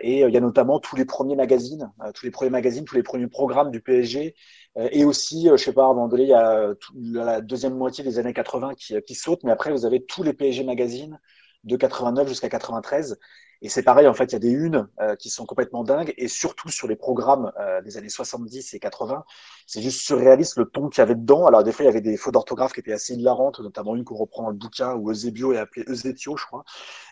et 0.00 0.20
il 0.22 0.30
y 0.30 0.36
a 0.36 0.40
notamment 0.40 0.78
tous 0.78 0.96
les 0.96 1.04
premiers 1.04 1.36
magazines, 1.36 1.90
tous 2.14 2.24
les 2.24 2.30
premiers 2.30 2.50
magazines, 2.50 2.84
tous 2.84 2.94
les 2.94 3.02
premiers 3.02 3.26
programmes 3.26 3.70
du 3.70 3.82
PSG. 3.82 4.34
et 4.76 5.04
aussi, 5.04 5.48
je 5.50 5.56
sais 5.56 5.72
pas, 5.74 5.82
à 5.82 5.86
un 5.86 5.94
moment 5.94 6.08
donné, 6.08 6.22
il 6.22 6.28
y 6.28 6.34
a 6.34 6.74
la 7.12 7.40
deuxième 7.40 7.76
moitié 7.76 8.02
des 8.04 8.18
années 8.18 8.32
80 8.32 8.74
qui, 8.76 8.94
qui 9.02 9.14
saute, 9.14 9.42
mais 9.44 9.50
après, 9.50 9.72
vous 9.72 9.84
avez 9.84 10.04
tous 10.04 10.22
les 10.22 10.32
PSG 10.32 10.64
magazines 10.64 11.18
de 11.64 11.76
89 11.76 12.28
jusqu'à 12.28 12.48
93. 12.48 13.18
Et 13.62 13.68
c'est 13.68 13.82
pareil, 13.82 14.06
en 14.06 14.14
fait, 14.14 14.26
il 14.26 14.32
y 14.32 14.36
a 14.36 14.40
des 14.40 14.50
unes 14.50 14.88
euh, 15.00 15.16
qui 15.16 15.30
sont 15.30 15.46
complètement 15.46 15.84
dingues, 15.84 16.12
et 16.16 16.28
surtout 16.28 16.68
sur 16.68 16.88
les 16.88 16.96
programmes 16.96 17.52
euh, 17.58 17.80
des 17.82 17.96
années 17.96 18.08
70 18.08 18.74
et 18.74 18.78
80, 18.78 19.24
c'est 19.66 19.82
juste 19.82 20.00
surréaliste 20.00 20.56
le 20.56 20.66
ton 20.66 20.88
qu'il 20.88 21.00
y 21.00 21.02
avait 21.02 21.14
dedans. 21.14 21.46
Alors 21.46 21.64
des 21.64 21.72
fois, 21.72 21.84
il 21.84 21.86
y 21.86 21.90
avait 21.90 22.00
des 22.00 22.16
fautes 22.16 22.34
d'orthographe 22.34 22.72
qui 22.72 22.80
étaient 22.80 22.92
assez 22.92 23.14
hilarantes, 23.14 23.60
notamment 23.60 23.96
une 23.96 24.04
qu'on 24.04 24.16
reprend 24.16 24.44
dans 24.44 24.50
le 24.50 24.56
bouquin 24.56 24.94
où 24.94 25.10
Eusebio 25.10 25.52
est 25.52 25.58
appelé 25.58 25.84
Eusetio, 25.88 26.36
je 26.36 26.46
crois. 26.46 26.64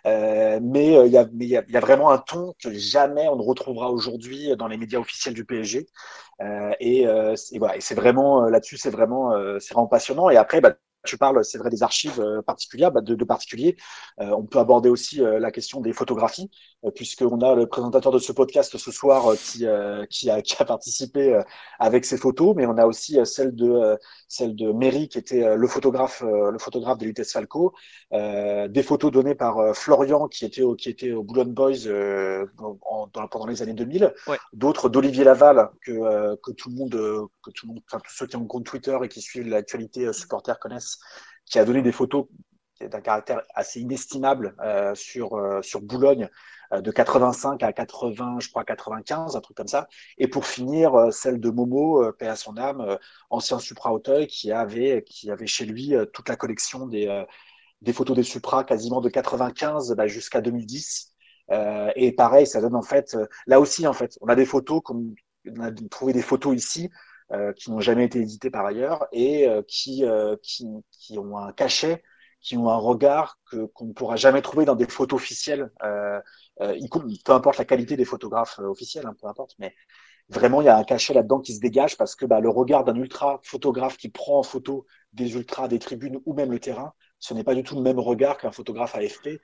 Euh, 0.07 0.61
mais 0.63 1.07
il 1.07 1.13
y, 1.13 1.17
a, 1.19 1.27
mais 1.33 1.47
y 1.47 1.51
y 1.51 1.77
a 1.77 1.81
vraiment 1.81 2.11
un 2.11 2.19
ton 2.19 2.55
que 2.63 2.73
jamais 2.73 3.29
on 3.29 3.37
ne 3.37 3.43
retrouvera 3.43 3.91
aujourd'hui 3.91 4.55
dans 4.57 4.69
les 4.69 4.77
médias 4.77 4.99
officiels 5.01 5.35
du 5.35 5.45
PSG. 5.45 5.87
et, 6.81 7.03
et 7.03 7.59
voilà, 7.59 7.77
et 7.77 7.81
c'est 7.81 7.95
vraiment 7.95 8.43
là-dessus, 8.49 8.77
c'est 8.77 8.91
vraiment, 8.91 9.33
c'est 9.61 9.75
vraiment 9.75 9.87
passionnant. 9.87 10.31
Et 10.31 10.37
après, 10.37 10.61
bah, 10.61 10.75
tu 11.05 11.19
parles, 11.19 11.45
c'est 11.45 11.59
vrai, 11.59 11.71
des 11.71 11.83
archives 11.83 12.21
euh, 12.21 12.43
particulières, 12.43 12.93
bah, 12.93 13.01
de, 13.01 13.15
de, 13.15 13.25
particuliers. 13.25 13.77
Euh, 14.21 14.31
on 14.37 14.45
peut 14.45 14.59
aborder 14.59 14.89
aussi 14.89 15.23
euh, 15.23 15.39
la 15.39 15.51
question 15.51 15.81
des 15.81 15.93
photographies, 15.93 16.51
puisqu'on 16.95 17.41
a 17.41 17.55
le 17.55 17.67
présentateur 17.67 18.13
de 18.13 18.19
ce 18.19 18.33
podcast 18.33 18.77
ce 18.77 18.91
soir 18.91 19.35
qui, 19.37 19.67
qui, 20.11 20.31
a, 20.31 20.43
qui 20.43 20.57
a 20.61 20.65
participé 20.65 21.41
avec 21.79 22.05
ses 22.05 22.17
photos, 22.17 22.55
mais 22.57 22.67
on 22.67 22.77
a 22.77 22.87
aussi 22.87 23.19
celle 23.25 23.55
de 23.55 23.97
celle 24.27 24.57
de 24.57 24.73
Méry 24.73 25.09
qui 25.09 25.19
était 25.19 25.57
le 25.57 25.67
photographe 25.69 26.23
le 26.23 26.59
photographe 26.59 26.99
de 26.99 27.05
Lutès 27.05 27.31
Falco, 27.31 27.73
des 28.11 28.83
photos 28.83 29.13
données 29.13 29.37
par 29.37 29.77
Florian 29.77 30.27
qui 30.27 30.45
était 30.45 30.63
au, 30.63 30.75
qui 30.75 30.89
était 30.89 31.13
au 31.13 31.23
Boulogne 31.23 31.53
Boys 31.53 31.87
en, 32.59 33.07
dans, 33.13 33.29
pendant 33.29 33.47
les 33.47 33.63
années 33.63 33.75
2000, 33.75 34.13
ouais. 34.27 34.39
d'autres 34.53 34.89
d'Olivier 34.89 35.23
Laval 35.23 35.71
que 35.83 36.35
que 36.37 36.51
tout 36.51 36.69
le 36.69 36.75
monde 36.75 37.29
que 37.45 37.51
tout 37.53 37.67
le 37.67 37.75
monde, 37.75 37.83
enfin 37.87 38.01
tous 38.05 38.13
ceux 38.13 38.27
qui 38.27 38.35
ont 38.35 38.43
un 38.43 38.47
compte 38.47 38.65
Twitter 38.65 38.99
et 39.05 39.09
qui 39.09 39.21
suivent 39.21 39.49
l'actualité 39.49 40.13
supporter 40.13 40.59
connaissent 40.59 40.92
qui 41.47 41.59
a 41.59 41.65
donné 41.65 41.83
des 41.83 41.93
photos 41.93 42.27
d'un 42.89 43.01
caractère 43.01 43.43
assez 43.55 43.81
inestimable 43.81 44.55
euh, 44.61 44.95
sur, 44.95 45.35
euh, 45.35 45.63
sur 45.63 45.81
Boulogne 45.81 46.29
euh, 46.73 46.81
de 46.81 46.91
85 46.91 47.63
à 47.63 47.73
80, 47.73 48.39
je 48.41 48.49
crois 48.49 48.65
95, 48.65 49.37
un 49.37 49.41
truc 49.41 49.57
comme 49.57 49.69
ça. 49.69 49.89
Et 50.19 50.29
pour 50.29 50.47
finir, 50.47 51.13
celle 51.13 51.41
de 51.41 51.51
Momo, 51.51 52.13
paix 52.19 52.29
à 52.29 52.37
son 52.37 52.57
âme, 52.57 52.99
ancien 53.31 53.59
Supra 53.59 53.93
Auteuil, 53.93 54.27
qui 54.27 54.53
avait, 54.53 55.05
qui 55.07 55.31
avait 55.31 55.47
chez 55.47 55.65
lui 55.65 55.95
toute 56.13 56.29
la 56.29 56.37
collection 56.37 56.87
des, 56.87 57.25
des 57.83 57.93
photos 57.93 58.17
des 58.17 58.23
Supra 58.23 58.65
quasiment 58.65 59.01
de 59.01 59.09
95 59.09 59.95
bah, 59.95 60.07
jusqu'à 60.07 60.41
2010. 60.41 61.13
et 61.97 62.13
pareil, 62.13 62.47
ça 62.47 62.61
donne 62.61 62.77
en 62.77 62.83
fait, 62.83 63.17
là 63.47 63.61
aussi 63.61 63.87
en 63.87 63.93
fait, 63.93 64.19
on 64.21 64.29
a 64.29 64.35
des 64.35 64.47
photos, 64.47 64.81
comme 64.85 65.15
on 65.47 65.61
a 65.61 65.71
trouvé 65.91 66.13
des 66.13 66.23
photos 66.23 66.57
ici 66.57 66.91
qui 67.57 67.71
n'ont 67.71 67.81
jamais 67.81 68.05
été 68.05 68.21
édités 68.21 68.51
par 68.51 68.67
ailleurs 68.67 69.07
et 69.13 69.49
euh, 69.49 69.63
qui, 69.67 70.05
euh, 70.05 70.37
qui, 70.43 70.67
qui, 70.91 71.19
ont 71.19 71.39
un 71.39 71.53
cachet, 71.53 72.03
qui 72.41 72.57
ont 72.57 72.69
un 72.69 72.77
regard 72.77 73.39
que 73.51 73.67
qu'on 73.67 73.87
ne 73.87 73.93
pourra 73.93 74.17
jamais 74.17 74.43
trouver 74.43 74.65
dans 74.65 74.75
des 74.75 74.87
photos 74.87 75.21
officielles. 75.21 75.71
peu 75.81 77.33
importe 77.33 77.59
la 77.59 77.65
qualité 77.65 77.97
des 77.97 78.05
photographes 78.05 78.59
officiels, 78.59 79.07
hein, 79.07 79.15
peu 79.21 79.29
importe, 79.29 79.55
mais 79.59 79.75
vraiment 80.29 80.63
il 80.63 80.67
y 80.67 80.69
a 80.69 80.77
un 80.77 80.85
cachet 80.85 81.15
là-dedans 81.15 81.41
qui 81.41 81.55
se 81.55 81.61
dégage 81.61 81.97
parce 81.97 82.15
que 82.15 82.27
bah, 82.27 82.41
le 82.41 82.49
regard 82.49 82.85
d'un 82.85 82.97
ultra 82.97 83.41
photographe 83.43 83.97
qui 83.97 84.09
prend 84.09 84.39
en 84.39 84.43
photo 84.43 84.87
des 85.13 85.35
ultras, 85.35 85.69
des 85.69 85.79
tribunes 85.79 86.21
ou 86.27 86.35
même 86.35 86.51
le 86.51 86.59
terrain, 86.59 86.93
ce 87.19 87.35
n'est 87.35 87.45
pas 87.45 87.55
du 87.55 87.63
tout 87.63 87.77
le 87.77 87.83
même 87.83 87.99
regard 87.99 88.37
qu'un 88.39 88.53
photographe 88.53 88.95
AFP. 88.95 89.41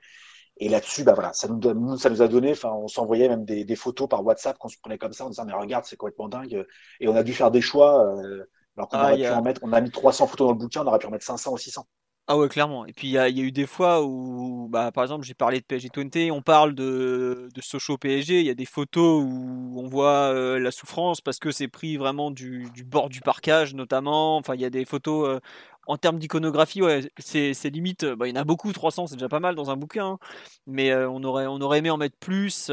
Et 0.59 0.67
là-dessus, 0.67 1.05
bah 1.05 1.13
voilà, 1.13 1.31
ça 1.31 1.47
nous, 1.47 1.97
ça 1.97 2.09
nous 2.09 2.21
a 2.21 2.27
donné, 2.27 2.51
enfin, 2.51 2.71
on 2.71 2.89
s'envoyait 2.89 3.29
même 3.29 3.45
des, 3.45 3.63
des, 3.63 3.75
photos 3.77 4.09
par 4.09 4.25
WhatsApp 4.25 4.57
qu'on 4.57 4.67
se 4.67 4.77
prenait 4.77 4.97
comme 4.97 5.13
ça 5.13 5.25
en 5.25 5.29
disant, 5.29 5.45
mais 5.45 5.53
regarde, 5.53 5.85
c'est 5.85 5.95
complètement 5.95 6.27
dingue. 6.27 6.65
Et 6.99 7.07
on 7.07 7.15
a 7.15 7.23
dû 7.23 7.33
faire 7.33 7.49
des 7.49 7.61
choix, 7.61 8.05
euh, 8.17 8.43
alors 8.75 8.89
qu'on 8.89 8.97
ah, 8.97 9.13
aurait 9.13 9.17
pu 9.17 9.25
a... 9.25 9.37
en 9.37 9.41
mettre, 9.41 9.61
on 9.63 9.71
a 9.71 9.79
mis 9.79 9.89
300 9.89 10.27
photos 10.27 10.47
dans 10.47 10.53
le 10.53 10.59
bouquin, 10.59 10.83
on 10.83 10.87
aurait 10.87 10.99
pu 10.99 11.07
en 11.07 11.11
mettre 11.11 11.25
500 11.25 11.53
ou 11.53 11.57
600. 11.57 11.87
Ah 12.31 12.37
ouais, 12.37 12.47
clairement. 12.47 12.85
Et 12.85 12.93
puis 12.93 13.07
il 13.07 13.11
y, 13.11 13.17
a 13.17 13.27
eu 13.27 13.51
des 13.51 13.65
fois 13.65 14.03
où, 14.05 14.67
bah, 14.69 14.91
par 14.91 15.03
exemple, 15.03 15.25
j'ai 15.25 15.33
parlé 15.33 15.61
de 15.61 15.65
PSG 15.65 15.89
20, 15.95 16.31
on 16.31 16.43
parle 16.43 16.75
de, 16.75 17.49
de 17.51 17.61
Sochaux 17.61 17.97
PSG, 17.97 18.39
il 18.39 18.45
y 18.45 18.51
a 18.51 18.53
des 18.53 18.65
photos 18.65 19.23
où 19.25 19.81
on 19.81 19.87
voit 19.87 20.31
euh, 20.31 20.59
la 20.59 20.69
souffrance 20.69 21.21
parce 21.21 21.39
que 21.39 21.49
c'est 21.51 21.67
pris 21.67 21.97
vraiment 21.97 22.29
du, 22.29 22.69
bord 22.85 23.09
du 23.09 23.21
parcage 23.21 23.73
notamment. 23.73 24.37
Enfin, 24.37 24.53
il 24.53 24.61
y 24.61 24.65
a 24.65 24.69
des 24.69 24.85
photos 24.85 25.27
euh, 25.27 25.39
en 25.87 25.97
termes 25.97 26.19
d'iconographie, 26.19 26.83
ouais, 26.83 27.09
c'est 27.17 27.69
limite. 27.71 28.05
Bah, 28.05 28.27
il 28.27 28.35
y 28.35 28.37
en 28.37 28.41
a 28.41 28.43
beaucoup, 28.43 28.71
300, 28.71 29.07
c'est 29.07 29.15
déjà 29.15 29.27
pas 29.27 29.39
mal 29.39 29.55
dans 29.55 29.71
un 29.71 29.75
bouquin, 29.75 30.05
hein. 30.05 30.19
mais 30.67 30.91
euh, 30.91 31.09
on, 31.09 31.23
aurait, 31.23 31.47
on 31.47 31.59
aurait 31.61 31.79
aimé 31.79 31.89
en 31.89 31.97
mettre 31.97 32.17
plus. 32.19 32.69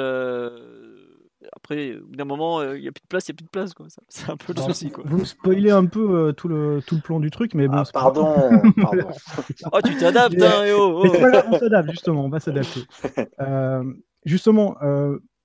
Après, 1.54 1.96
d'un 2.10 2.24
moment, 2.24 2.62
il 2.62 2.68
euh, 2.68 2.80
n'y 2.80 2.88
a 2.88 2.92
plus 2.92 3.02
de 3.02 3.08
place, 3.08 3.28
il 3.28 3.32
n'y 3.32 3.34
a 3.34 3.38
plus 3.38 3.44
de 3.44 3.50
place. 3.50 3.72
C'est 4.08 4.30
un 4.30 4.36
peu 4.36 4.52
le 4.54 4.60
souci. 4.60 4.90
Quoi. 4.90 5.04
Vous 5.06 5.24
spoilez 5.24 5.70
un 5.70 5.86
peu 5.86 6.28
euh, 6.28 6.32
tout, 6.32 6.48
le, 6.48 6.80
tout 6.86 6.94
le 6.96 7.00
plan 7.00 7.20
du 7.20 7.30
truc, 7.30 7.54
mais 7.54 7.68
bon. 7.68 7.78
Ah, 7.78 7.84
pardon, 7.92 8.34
pardon. 8.80 9.08
oh, 9.72 9.80
tu 9.84 9.96
t'adaptes, 9.96 10.40
hein, 10.40 10.64
oh, 10.76 11.02
oh. 11.04 11.08
on 11.50 11.58
s'adapte, 11.58 11.90
justement, 11.90 12.24
on 12.24 12.28
va 12.28 12.40
s'adapter. 12.40 12.80
Euh, 13.40 13.84
justement, 14.24 14.76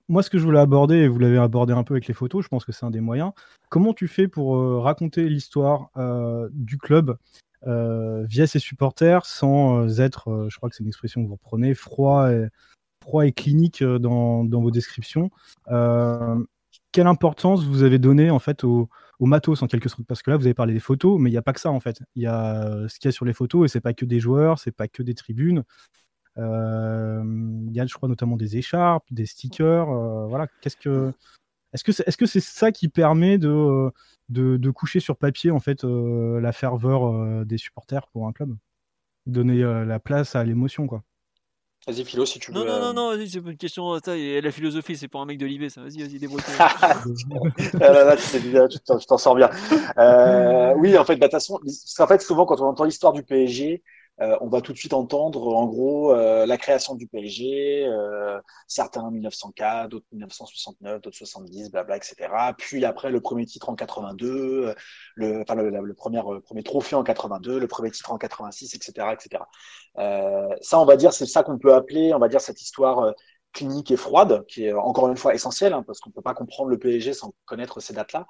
moi, 0.08 0.24
ce 0.24 0.30
que 0.30 0.38
je 0.38 0.44
voulais 0.44 0.60
aborder, 0.60 0.96
et 0.96 1.08
vous 1.08 1.20
l'avez 1.20 1.38
abordé 1.38 1.74
un 1.74 1.84
peu 1.84 1.94
avec 1.94 2.08
les 2.08 2.14
photos, 2.14 2.44
je 2.44 2.50
pense 2.50 2.64
que 2.64 2.72
c'est 2.72 2.86
un 2.86 2.90
des 2.90 3.02
moyens. 3.02 3.32
Comment 3.70 3.94
tu 3.94 4.08
fais 4.08 4.28
pour 4.28 4.82
raconter 4.82 5.28
l'histoire 5.28 5.90
du 6.52 6.78
club 6.78 7.18
via 7.66 8.48
ses 8.48 8.60
supporters 8.60 9.26
sans 9.26 10.00
être, 10.00 10.48
je 10.50 10.58
crois 10.58 10.70
que 10.70 10.76
c'est 10.76 10.84
une 10.84 10.90
expression 10.90 11.22
que 11.22 11.28
vous 11.28 11.36
reprenez, 11.36 11.74
froid 11.74 12.32
et, 12.32 12.48
froid 13.02 13.26
et 13.26 13.32
clinique 13.32 13.82
euh, 13.82 14.00
dans, 14.00 14.46
vos 14.46 14.72
descriptions. 14.72 15.30
Euh, 15.70 16.42
quelle 16.92 17.08
importance 17.08 17.64
vous 17.64 17.84
avez 17.84 18.00
donné 18.00 18.30
en 18.30 18.40
fait 18.40 18.64
au, 18.64 18.90
matos 19.20 19.62
en 19.62 19.68
quelque 19.68 19.90
sorte? 19.90 20.04
Parce 20.08 20.22
que 20.22 20.32
là, 20.32 20.38
vous 20.38 20.46
avez 20.46 20.54
parlé 20.54 20.74
des 20.74 20.80
photos, 20.80 21.20
mais 21.20 21.30
il 21.30 21.34
n'y 21.34 21.38
a 21.38 21.42
pas 21.42 21.54
que 21.54 21.60
ça 21.60 21.72
en 21.72 21.80
fait. 21.80 22.02
Il 22.16 22.24
y 22.24 22.28
a 22.28 22.66
euh, 22.66 22.88
ce 22.88 23.00
qu'il 23.00 23.08
y 23.08 23.10
a 23.10 23.12
sur 23.12 23.26
les 23.26 23.34
photos 23.34 23.66
et 23.66 23.68
c'est 23.72 23.82
pas 23.82 23.94
que 23.94 24.06
des 24.06 24.20
joueurs, 24.20 24.60
c'est 24.60 24.72
pas 24.72 24.88
que 24.88 25.04
des 25.04 25.16
tribunes. 25.16 25.64
Il 26.38 27.72
y 27.74 27.80
a, 27.80 27.86
je 27.86 27.94
crois, 27.94 28.08
notamment 28.08 28.38
des 28.38 28.58
écharpes, 28.58 29.06
des 29.12 29.26
stickers. 29.26 29.88
Voilà. 30.28 30.48
Qu'est-ce 30.62 30.78
que 30.78 31.14
est-ce 31.74 31.84
que 31.84 31.92
c'est 31.92 32.08
est 32.08 32.22
-ce 32.22 32.26
c'est 32.26 32.42
ça 32.42 32.72
qui 32.72 32.90
permet 32.90 33.38
de, 33.38 33.92
de, 34.30 34.58
de, 34.58 34.72
coucher 34.72 35.00
sur 35.00 35.16
papier 35.18 35.52
en 35.52 35.60
fait 35.60 35.84
la 35.84 36.52
ferveur 36.52 37.46
des 37.46 37.58
supporters 37.58 38.08
pour 38.08 38.28
un 38.28 38.34
club, 38.34 38.56
donner 39.26 39.62
la 39.86 40.00
place 40.00 40.36
à 40.36 40.44
l'émotion 40.44 40.88
quoi 40.88 41.04
Vas-y, 41.88 42.06
Philo, 42.06 42.26
si 42.28 42.38
tu 42.39 42.52
non, 42.52 42.62
veux. 42.62 42.67
Non, 42.67 42.94
non, 42.94 42.94
non, 42.94 43.26
c'est 43.28 43.39
une 43.39 43.58
question. 43.58 43.98
Ça, 44.00 44.15
la 44.15 44.52
philosophie, 44.52 44.96
c'est 44.96 45.08
pour 45.08 45.22
un 45.22 45.26
mec 45.26 45.39
de 45.39 45.48
l'IB, 45.48 45.67
ça. 45.70 45.82
Vas-y, 45.82 46.04
vas-y, 46.04 46.20
débrouille-toi. 46.20 46.54
Ah 47.82 47.94
là, 47.94 48.04
là, 48.15 48.67
tu 48.67 48.80
t'en 48.80 49.17
sors 49.17 49.36
bien. 49.36 49.50
Euh, 49.98 50.74
oui, 50.78 50.96
en 50.98 51.06
fait, 51.06 51.15
bah, 51.15 51.30
façon, 51.30 51.60
en 52.00 52.08
fait, 52.08 52.22
souvent, 52.22 52.46
quand 52.46 52.62
on 52.62 52.65
entend 52.65 52.84
l'histoire 52.84 53.13
du 53.13 53.24
PSG, 53.24 53.82
euh, 54.22 54.38
on 54.42 54.48
va 54.48 54.62
tout 54.62 54.74
de 54.74 54.78
suite 54.78 54.94
entendre 54.94 55.48
en 55.48 55.66
gros 55.66 56.14
euh, 56.14 56.46
la 56.46 56.58
création 56.58 56.96
du 56.96 57.08
PSG, 57.08 57.86
euh, 57.88 58.40
certains 58.68 59.02
en 59.02 59.12
1904, 59.12 59.90
d'autres 59.90 60.06
1969, 60.12 61.02
d'autres 61.02 61.18
70, 61.18 61.72
blabla, 61.72 61.98
etc. 61.98 62.16
Puis 62.58 62.86
après 62.86 63.10
le 63.10 63.22
premier 63.22 63.46
titre 63.46 63.70
en 63.70 63.76
82, 63.76 64.76
le, 65.16 65.42
enfin, 65.42 65.56
le, 65.56 65.70
le 65.70 65.94
premier, 65.94 66.22
premier 66.44 66.64
trophée 66.64 66.96
en 66.96 67.04
82, 67.04 67.60
le 67.60 67.68
premier 67.68 67.92
titre 67.92 68.12
en 68.12 68.18
86, 68.18 68.76
etc., 68.76 69.08
etc. 69.14 69.44
ça, 70.62 70.80
on 70.80 70.86
va 70.86 70.96
dire, 70.98 71.14
c'est 71.14 71.26
ça 71.26 71.44
qu'on 71.44 71.58
peut 71.58 71.74
appeler, 71.74 72.14
on 72.14 72.20
va 72.20 72.28
dire 72.28 72.42
cette 72.42 72.62
histoire 72.62 73.14
clinique 73.54 73.92
et 73.92 73.98
froide, 73.98 74.46
qui 74.48 74.66
est 74.66 74.74
encore 74.74 75.08
une 75.10 75.18
fois 75.18 75.34
essentielle, 75.34 75.74
hein, 75.74 75.84
parce 75.86 76.00
qu'on 76.00 76.10
ne 76.10 76.14
peut 76.14 76.22
pas 76.22 76.34
comprendre 76.34 76.70
le 76.70 76.78
PSG 76.78 77.14
sans 77.14 77.34
connaître 77.46 77.80
ces 77.80 77.94
dates-là. 77.94 78.28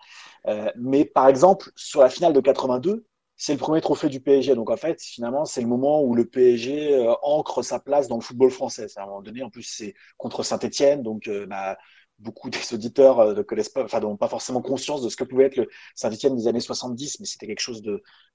Euh, 0.47 0.71
mais 0.75 1.05
par 1.05 1.27
exemple, 1.27 1.71
sur 1.75 2.01
la 2.01 2.09
finale 2.09 2.33
de 2.33 2.39
82, 2.39 3.05
c'est 3.41 3.53
le 3.53 3.59
premier 3.59 3.81
trophée 3.81 4.07
du 4.07 4.21
PSG. 4.21 4.53
Donc 4.53 4.69
en 4.69 4.77
fait, 4.77 5.01
finalement, 5.01 5.45
c'est 5.45 5.61
le 5.61 5.67
moment 5.67 6.03
où 6.03 6.13
le 6.13 6.25
PSG 6.25 6.93
euh, 6.93 7.11
ancre 7.23 7.63
sa 7.63 7.79
place 7.79 8.07
dans 8.07 8.17
le 8.17 8.21
football 8.21 8.51
français. 8.51 8.85
À 8.97 9.01
un 9.01 9.05
moment 9.07 9.23
donné, 9.23 9.41
en 9.41 9.49
plus, 9.49 9.63
c'est 9.63 9.95
contre 10.17 10.43
Saint-Etienne. 10.43 11.01
Donc 11.01 11.27
euh, 11.27 11.47
bah, 11.47 11.75
beaucoup 12.19 12.51
des 12.51 12.59
auditeurs 12.71 13.19
euh, 13.19 13.33
ne 13.33 13.41
connaissent 13.41 13.69
pas, 13.69 13.83
enfin, 13.83 13.99
n'ont 13.99 14.15
pas 14.15 14.27
forcément 14.27 14.61
conscience 14.61 15.01
de 15.01 15.09
ce 15.09 15.15
que 15.15 15.23
pouvait 15.23 15.45
être 15.45 15.55
le 15.55 15.67
Saint-Etienne 15.95 16.35
des 16.35 16.47
années 16.47 16.59
70, 16.59 17.19
mais 17.19 17.25
c'était 17.25 17.47
quelque 17.47 17.61
chose 17.61 17.81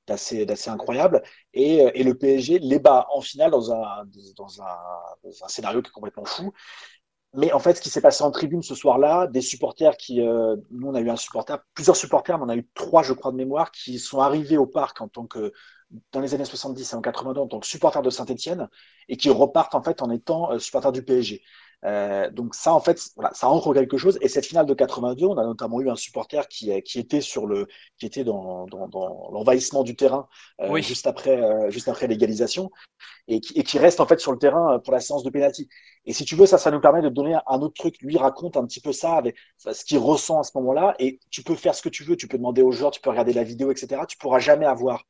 d'assez, 0.08 0.44
incroyable. 0.66 1.22
Et, 1.54 1.76
et, 1.94 2.02
le 2.02 2.18
PSG 2.18 2.58
les 2.58 2.80
bat 2.80 3.06
en 3.12 3.20
finale 3.20 3.52
dans 3.52 3.70
un, 3.72 4.04
dans 4.36 4.60
un, 4.60 4.76
dans 5.22 5.44
un 5.44 5.48
scénario 5.48 5.82
qui 5.82 5.88
est 5.90 5.92
complètement 5.92 6.24
fou. 6.24 6.52
Mais 7.34 7.52
en 7.52 7.58
fait, 7.58 7.74
ce 7.74 7.80
qui 7.82 7.90
s'est 7.90 8.00
passé 8.00 8.24
en 8.24 8.30
tribune 8.30 8.62
ce 8.62 8.74
soir-là, 8.74 9.26
des 9.26 9.42
supporters 9.42 9.96
qui, 9.96 10.22
euh, 10.22 10.56
nous 10.70 10.88
on 10.88 10.94
a 10.94 11.00
eu 11.00 11.10
un 11.10 11.16
supporter, 11.16 11.58
plusieurs 11.74 11.96
supporters, 11.96 12.38
mais 12.38 12.44
on 12.44 12.48
a 12.48 12.56
eu 12.56 12.66
trois, 12.74 13.02
je 13.02 13.12
crois, 13.12 13.30
de 13.30 13.36
mémoire, 13.36 13.72
qui 13.72 13.98
sont 13.98 14.20
arrivés 14.20 14.56
au 14.56 14.66
parc 14.66 15.00
en 15.02 15.08
tant 15.08 15.26
que, 15.26 15.52
dans 16.12 16.20
les 16.20 16.34
années 16.34 16.46
70 16.46 16.92
et 16.92 16.96
en 16.96 17.02
82, 17.02 17.40
en 17.40 17.46
tant 17.46 17.60
que 17.60 17.66
supporters 17.66 18.02
de 18.02 18.10
Saint-Etienne, 18.10 18.68
et 19.08 19.16
qui 19.16 19.28
repartent 19.28 19.74
en 19.74 19.82
fait 19.82 20.00
en 20.02 20.10
étant 20.10 20.52
euh, 20.52 20.58
supporters 20.58 20.92
du 20.92 21.04
PSG. 21.04 21.42
Euh, 21.84 22.30
donc 22.30 22.54
ça, 22.54 22.72
en 22.72 22.80
fait, 22.80 23.00
voilà, 23.16 23.32
ça 23.34 23.48
ancre 23.48 23.72
quelque 23.74 23.96
chose. 23.96 24.18
Et 24.20 24.28
cette 24.28 24.46
finale 24.46 24.66
de 24.66 24.74
82, 24.74 25.26
on 25.26 25.38
a 25.38 25.44
notamment 25.44 25.80
eu 25.80 25.90
un 25.90 25.96
supporter 25.96 26.48
qui, 26.48 26.72
euh, 26.72 26.80
qui 26.80 26.98
était 26.98 27.20
sur 27.20 27.46
le, 27.46 27.66
qui 27.98 28.06
était 28.06 28.24
dans, 28.24 28.66
dans, 28.66 28.88
dans 28.88 29.30
l'envahissement 29.30 29.84
du 29.84 29.94
terrain 29.94 30.28
euh, 30.60 30.68
oui. 30.70 30.82
juste 30.82 31.06
après, 31.06 31.40
euh, 31.40 31.70
juste 31.70 31.88
après 31.88 32.06
l'égalisation, 32.06 32.70
et 33.28 33.40
qui, 33.40 33.54
et 33.58 33.62
qui 33.62 33.78
reste 33.78 34.00
en 34.00 34.06
fait 34.06 34.20
sur 34.20 34.32
le 34.32 34.38
terrain 34.38 34.78
pour 34.80 34.92
la 34.92 35.00
séance 35.00 35.22
de 35.22 35.30
pénalty. 35.30 35.68
Et 36.06 36.12
si 36.12 36.24
tu 36.24 36.34
veux, 36.36 36.46
ça, 36.46 36.58
ça 36.58 36.70
nous 36.70 36.80
permet 36.80 37.02
de 37.02 37.08
donner 37.08 37.36
un 37.46 37.60
autre 37.60 37.74
truc. 37.74 37.96
Lui 38.00 38.16
raconte 38.16 38.56
un 38.56 38.64
petit 38.64 38.80
peu 38.80 38.92
ça 38.92 39.16
avec 39.16 39.36
ce 39.58 39.84
qu'il 39.84 39.98
ressent 39.98 40.40
à 40.40 40.44
ce 40.44 40.52
moment-là. 40.56 40.94
Et 40.98 41.20
tu 41.30 41.42
peux 41.42 41.56
faire 41.56 41.74
ce 41.74 41.82
que 41.82 41.88
tu 41.88 42.04
veux. 42.04 42.16
Tu 42.16 42.28
peux 42.28 42.38
demander 42.38 42.62
aux 42.62 42.72
joueurs, 42.72 42.92
tu 42.92 43.00
peux 43.00 43.10
regarder 43.10 43.32
la 43.32 43.42
vidéo, 43.42 43.70
etc. 43.70 44.02
Tu 44.08 44.16
pourras 44.16 44.38
jamais 44.38 44.66
avoir 44.66 45.04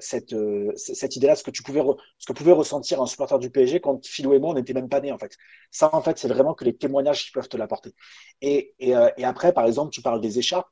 cette, 0.00 0.34
cette 0.76 1.16
idée-là, 1.16 1.36
ce 1.36 1.44
que 1.44 1.50
tu 1.50 1.62
pouvais, 1.62 1.82
ce 2.18 2.26
que 2.26 2.32
pouvait 2.32 2.52
ressentir 2.52 3.02
un 3.02 3.06
supporter 3.06 3.38
du 3.38 3.50
PSG 3.50 3.80
quand 3.80 4.04
Philo 4.06 4.32
et 4.32 4.38
moi, 4.38 4.50
on 4.50 4.54
n'était 4.54 4.72
même 4.72 4.88
pas 4.88 5.00
nés, 5.00 5.12
en 5.12 5.18
fait. 5.18 5.36
Ça, 5.70 5.90
en 5.94 6.02
fait, 6.02 6.18
c'est 6.18 6.28
vraiment 6.28 6.54
que 6.54 6.64
les 6.64 6.76
témoignages 6.76 7.26
qui 7.26 7.32
peuvent 7.32 7.48
te 7.48 7.56
l'apporter. 7.56 7.94
Et, 8.40 8.74
et, 8.78 8.94
et, 9.16 9.24
après, 9.24 9.52
par 9.52 9.66
exemple, 9.66 9.90
tu 9.90 10.00
parles 10.02 10.20
des 10.20 10.38
écharpes 10.38 10.68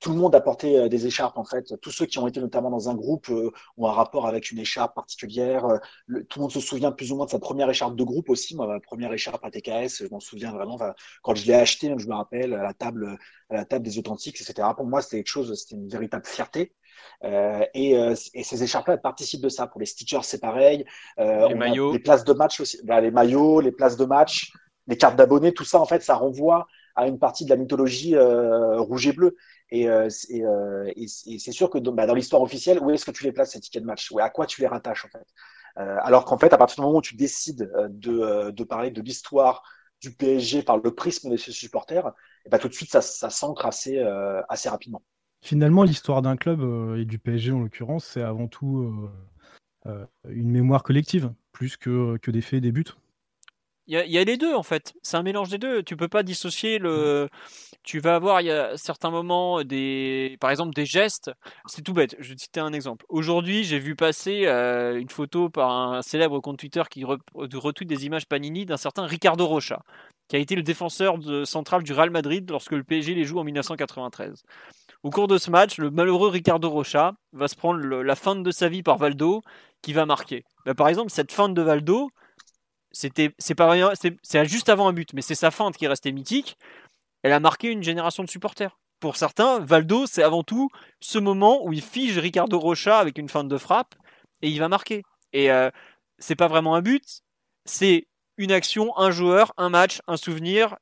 tout 0.00 0.10
le 0.10 0.16
monde 0.16 0.34
a 0.34 0.40
porté 0.40 0.78
euh, 0.78 0.88
des 0.88 1.06
écharpes 1.06 1.38
en 1.38 1.44
fait. 1.44 1.74
Tous 1.80 1.90
ceux 1.90 2.06
qui 2.06 2.18
ont 2.18 2.26
été 2.26 2.40
notamment 2.40 2.70
dans 2.70 2.88
un 2.88 2.94
groupe 2.94 3.28
euh, 3.30 3.50
ont 3.76 3.86
un 3.86 3.92
rapport 3.92 4.26
avec 4.26 4.50
une 4.50 4.58
écharpe 4.58 4.94
particulière. 4.94 5.64
Euh, 5.66 5.78
tout 6.28 6.38
le 6.38 6.42
monde 6.42 6.52
se 6.52 6.60
souvient 6.60 6.92
plus 6.92 7.12
ou 7.12 7.16
moins 7.16 7.26
de 7.26 7.30
sa 7.30 7.38
première 7.38 7.70
écharpe 7.70 7.96
de 7.96 8.04
groupe 8.04 8.28
aussi. 8.30 8.56
Moi, 8.56 8.66
ma 8.66 8.80
première 8.80 9.12
écharpe 9.12 9.44
à 9.44 9.50
TKS, 9.50 10.02
je 10.04 10.08
m'en 10.10 10.20
souviens 10.20 10.52
vraiment. 10.52 10.78
Quand 11.22 11.34
je 11.34 11.46
l'ai 11.46 11.54
acheté, 11.54 11.92
je 11.96 12.06
me 12.06 12.14
rappelle 12.14 12.54
à 12.54 12.62
la 12.62 12.74
table, 12.74 13.18
à 13.50 13.54
la 13.54 13.64
table 13.64 13.84
des 13.84 13.98
authentiques, 13.98 14.40
etc. 14.40 14.68
Pour 14.76 14.86
moi, 14.86 15.02
c'était 15.02 15.18
quelque 15.18 15.28
chose, 15.28 15.54
c'était 15.58 15.76
une 15.76 15.88
véritable 15.88 16.26
fierté. 16.26 16.74
Et, 17.22 17.92
et, 17.92 18.42
ces 18.42 18.62
écharpes-là 18.62 18.96
participent 18.98 19.42
de 19.42 19.48
ça. 19.48 19.66
Pour 19.66 19.80
les 19.80 19.86
stitchers, 19.86 20.22
c'est 20.22 20.40
pareil. 20.40 20.84
les 21.18 21.54
maillots, 21.54 21.92
les 21.92 21.98
places 21.98 22.24
de 22.24 22.32
match 22.32 22.60
aussi. 22.60 22.78
Bah, 22.84 23.00
les 23.00 23.10
maillots, 23.10 23.60
les 23.60 23.72
places 23.72 23.96
de 23.96 24.04
match, 24.04 24.52
les 24.86 24.96
cartes 24.96 25.16
d'abonnés, 25.16 25.52
tout 25.52 25.64
ça, 25.64 25.80
en 25.80 25.86
fait, 25.86 26.02
ça 26.02 26.14
renvoie 26.14 26.66
à 26.96 27.06
une 27.06 27.18
partie 27.18 27.44
de 27.44 27.50
la 27.50 27.56
mythologie 27.56 28.16
euh, 28.16 28.80
rouge 28.80 29.06
et 29.06 29.12
bleu. 29.12 29.36
Et, 29.70 29.88
euh, 29.88 30.08
euh, 30.32 30.92
et, 30.96 31.06
c'est 31.08 31.52
sûr 31.52 31.70
que 31.70 31.78
dans, 31.78 31.92
bah, 31.92 32.06
dans 32.06 32.14
l'histoire 32.14 32.42
officielle, 32.42 32.78
où 32.80 32.90
est-ce 32.90 33.04
que 33.04 33.10
tu 33.10 33.24
les 33.24 33.32
places 33.32 33.52
ces 33.52 33.60
tickets 33.60 33.82
de 33.82 33.86
match? 33.86 34.12
À 34.18 34.30
quoi 34.30 34.46
tu 34.46 34.60
les 34.60 34.66
rattaches 34.66 35.04
en 35.04 35.08
fait? 35.08 35.26
Alors 35.76 36.24
qu'en 36.24 36.38
fait, 36.38 36.54
à 36.54 36.56
partir 36.56 36.76
du 36.76 36.86
moment 36.86 36.98
où 36.98 37.02
tu 37.02 37.16
décides 37.16 37.70
de, 37.90 38.50
de 38.50 38.64
parler 38.64 38.90
de 38.90 39.02
l'histoire 39.02 39.62
du 40.00 40.10
PSG 40.10 40.62
par 40.62 40.78
le 40.78 40.94
prisme 40.94 41.28
de 41.28 41.36
ses 41.36 41.52
supporters, 41.52 42.12
et 42.46 42.48
bah, 42.48 42.58
tout 42.58 42.68
de 42.68 42.72
suite, 42.72 42.90
ça, 42.90 43.02
ça 43.02 43.28
s'ancre 43.28 43.66
assez, 43.66 44.02
assez 44.48 44.70
rapidement. 44.70 45.02
Finalement, 45.42 45.84
l'histoire 45.84 46.22
d'un 46.22 46.36
club, 46.36 46.60
et 46.98 47.04
du 47.04 47.18
PSG 47.18 47.52
en 47.52 47.60
l'occurrence, 47.60 48.04
c'est 48.04 48.22
avant 48.22 48.48
tout 48.48 49.08
une 50.28 50.50
mémoire 50.50 50.82
collective, 50.82 51.32
plus 51.52 51.76
que, 51.76 52.16
que 52.18 52.30
des 52.30 52.40
faits 52.40 52.58
et 52.58 52.60
des 52.60 52.72
buts. 52.72 52.84
Il 53.88 53.94
y, 53.94 54.18
a 54.18 54.24
les 54.24 54.36
deux 54.36 54.52
en 54.52 54.64
fait. 54.64 54.94
C'est 55.02 55.16
un 55.16 55.22
mélange 55.22 55.48
des 55.48 55.58
deux. 55.58 55.80
Tu 55.84 55.96
peux 55.96 56.08
pas 56.08 56.24
dissocier 56.24 56.78
le. 56.78 57.28
Tu 57.84 58.00
vas 58.00 58.16
avoir, 58.16 58.40
il 58.40 58.48
y 58.48 58.50
a 58.50 58.76
certains 58.76 59.10
moments, 59.10 59.62
des, 59.62 60.36
par 60.40 60.50
exemple, 60.50 60.74
des 60.74 60.86
gestes. 60.86 61.30
C'est 61.66 61.82
tout 61.82 61.92
bête. 61.92 62.16
Je 62.18 62.30
vais 62.30 62.34
te 62.34 62.40
citer 62.40 62.58
un 62.58 62.72
exemple. 62.72 63.06
Aujourd'hui, 63.08 63.62
j'ai 63.62 63.78
vu 63.78 63.94
passer 63.94 64.46
euh, 64.46 64.98
une 64.98 65.08
photo 65.08 65.50
par 65.50 65.70
un 65.70 66.02
célèbre 66.02 66.40
compte 66.40 66.58
Twitter 66.58 66.82
qui 66.90 67.04
retweet 67.04 67.88
des 67.88 68.06
images 68.06 68.26
Panini 68.26 68.66
d'un 68.66 68.76
certain 68.76 69.06
Ricardo 69.06 69.46
Rocha, 69.46 69.84
qui 70.26 70.34
a 70.34 70.40
été 70.40 70.56
le 70.56 70.64
défenseur 70.64 71.18
de, 71.18 71.44
central 71.44 71.84
du 71.84 71.92
Real 71.92 72.10
Madrid 72.10 72.50
lorsque 72.50 72.72
le 72.72 72.82
PSG 72.82 73.14
les 73.14 73.24
joue 73.24 73.38
en 73.38 73.44
1993. 73.44 74.42
Au 75.02 75.10
cours 75.10 75.28
de 75.28 75.38
ce 75.38 75.50
match, 75.50 75.78
le 75.78 75.90
malheureux 75.90 76.28
Ricardo 76.28 76.68
Rocha 76.70 77.14
va 77.32 77.48
se 77.48 77.54
prendre 77.54 77.80
la 77.80 78.16
fin 78.16 78.36
de 78.36 78.50
sa 78.50 78.68
vie 78.68 78.82
par 78.82 78.98
Valdo, 78.98 79.42
qui 79.82 79.92
va 79.92 80.06
marquer. 80.06 80.44
Bah, 80.64 80.74
par 80.74 80.88
exemple, 80.88 81.10
cette 81.10 81.32
fin 81.32 81.48
de 81.48 81.62
Valdo, 81.62 82.10
c'était, 82.90 83.34
c'est 83.38 83.54
juste 84.46 84.68
avant 84.68 84.88
un 84.88 84.92
but, 84.92 85.12
mais 85.12 85.22
c'est 85.22 85.34
sa 85.34 85.50
feinte 85.50 85.76
qui 85.76 85.84
est 85.84 85.88
restée 85.88 86.12
mythique. 86.12 86.56
Elle 87.22 87.32
a 87.32 87.40
marqué 87.40 87.70
une 87.70 87.82
génération 87.82 88.24
de 88.24 88.28
supporters. 88.28 88.78
Pour 89.00 89.16
certains, 89.16 89.58
Valdo, 89.60 90.06
c'est 90.06 90.22
avant 90.22 90.42
tout 90.42 90.70
ce 91.00 91.18
moment 91.18 91.64
où 91.64 91.72
il 91.72 91.82
fige 91.82 92.18
Ricardo 92.18 92.58
Rocha 92.58 92.98
avec 92.98 93.18
une 93.18 93.28
feinte 93.28 93.48
de 93.48 93.58
frappe 93.58 93.94
et 94.42 94.48
il 94.48 94.58
va 94.58 94.68
marquer. 94.68 95.02
Et 95.32 95.50
euh, 95.50 95.70
c'est 96.18 96.36
pas 96.36 96.48
vraiment 96.48 96.74
un 96.74 96.82
but, 96.82 97.20
c'est 97.64 98.06
une 98.38 98.52
action, 98.52 98.96
un 98.98 99.10
joueur, 99.10 99.52
un 99.56 99.68
match, 99.68 100.00
un 100.06 100.16
souvenir 100.16 100.76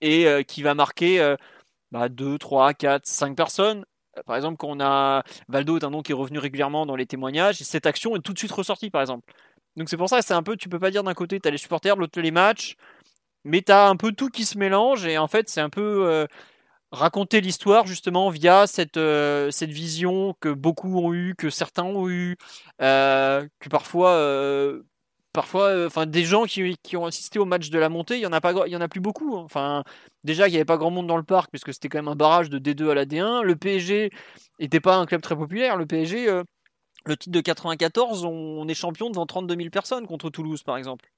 et 0.00 0.26
euh, 0.26 0.42
qui 0.42 0.62
va 0.62 0.74
marquer 0.74 1.34
2, 2.08 2.38
3, 2.38 2.74
4, 2.74 3.06
5 3.06 3.36
personnes. 3.36 3.84
Par 4.26 4.36
exemple, 4.36 4.56
quand 4.56 4.68
on 4.68 4.80
a 4.80 5.22
Valdo 5.48 5.76
est 5.78 5.84
un 5.84 5.90
nom 5.90 6.02
qui 6.02 6.12
est 6.12 6.14
revenu 6.14 6.38
régulièrement 6.38 6.86
dans 6.86 6.96
les 6.96 7.06
témoignages, 7.06 7.56
cette 7.56 7.86
action 7.86 8.14
est 8.16 8.20
tout 8.20 8.32
de 8.32 8.38
suite 8.38 8.52
ressortie, 8.52 8.90
par 8.90 9.00
exemple. 9.00 9.32
Donc 9.76 9.88
c'est 9.88 9.96
pour 9.96 10.08
ça 10.08 10.22
c'est 10.22 10.34
un 10.34 10.42
peu, 10.42 10.56
tu 10.56 10.68
peux 10.68 10.78
pas 10.78 10.90
dire 10.90 11.02
d'un 11.02 11.14
côté 11.14 11.40
tu 11.40 11.48
as 11.48 11.50
les 11.50 11.58
supporters, 11.58 11.96
l'autre 11.96 12.20
les 12.20 12.30
matchs, 12.30 12.76
mais 13.44 13.62
tu 13.62 13.72
as 13.72 13.88
un 13.88 13.96
peu 13.96 14.12
tout 14.12 14.28
qui 14.28 14.44
se 14.44 14.58
mélange 14.58 15.06
et 15.06 15.18
en 15.18 15.28
fait 15.28 15.48
c'est 15.48 15.60
un 15.60 15.70
peu 15.70 16.06
euh, 16.06 16.26
raconter 16.92 17.40
l'histoire 17.40 17.86
justement 17.86 18.30
via 18.30 18.66
cette, 18.66 18.96
euh, 18.96 19.50
cette 19.50 19.70
vision 19.70 20.34
que 20.40 20.48
beaucoup 20.48 20.98
ont 21.00 21.12
eu, 21.12 21.34
que 21.36 21.50
certains 21.50 21.84
ont 21.84 22.08
eu, 22.08 22.36
euh, 22.82 23.46
que 23.60 23.68
parfois, 23.68 24.10
parfois, 25.34 25.84
enfin 25.86 26.06
des 26.06 26.24
gens 26.24 26.44
qui, 26.44 26.96
ont 26.96 27.04
assisté 27.04 27.38
au 27.38 27.44
match 27.44 27.68
de 27.68 27.78
la 27.78 27.90
montée, 27.90 28.16
il 28.16 28.22
y 28.22 28.26
en 28.26 28.32
a 28.32 28.40
pas, 28.40 28.54
il 28.66 28.72
y 28.72 28.76
en 28.76 28.80
a 28.80 28.88
plus 28.88 29.00
beaucoup. 29.00 29.36
Hein. 29.36 29.42
Enfin 29.44 29.84
déjà 30.24 30.48
il 30.48 30.52
n'y 30.52 30.56
avait 30.56 30.64
pas 30.64 30.78
grand 30.78 30.90
monde 30.90 31.06
dans 31.06 31.18
le 31.18 31.22
parc 31.22 31.50
puisque 31.50 31.74
c'était 31.74 31.90
quand 31.90 31.98
même 31.98 32.08
un 32.08 32.16
barrage 32.16 32.48
de 32.48 32.58
D2 32.58 32.90
à 32.90 32.94
la 32.94 33.04
D1. 33.04 33.42
Le 33.42 33.56
PSG 33.56 34.10
n'était 34.60 34.80
pas 34.80 34.96
un 34.96 35.04
club 35.04 35.20
très 35.20 35.36
populaire. 35.36 35.76
Le 35.76 35.84
PSG 35.84 36.42
le 37.06 37.16
titre 37.16 37.32
de 37.32 37.40
94, 37.40 38.24
on 38.24 38.66
est 38.66 38.74
champion 38.74 39.10
devant 39.10 39.26
32 39.26 39.56
000 39.56 39.70
personnes 39.70 40.06
contre 40.06 40.30
Toulouse, 40.30 40.62
par 40.62 40.78
exemple. 40.78 41.10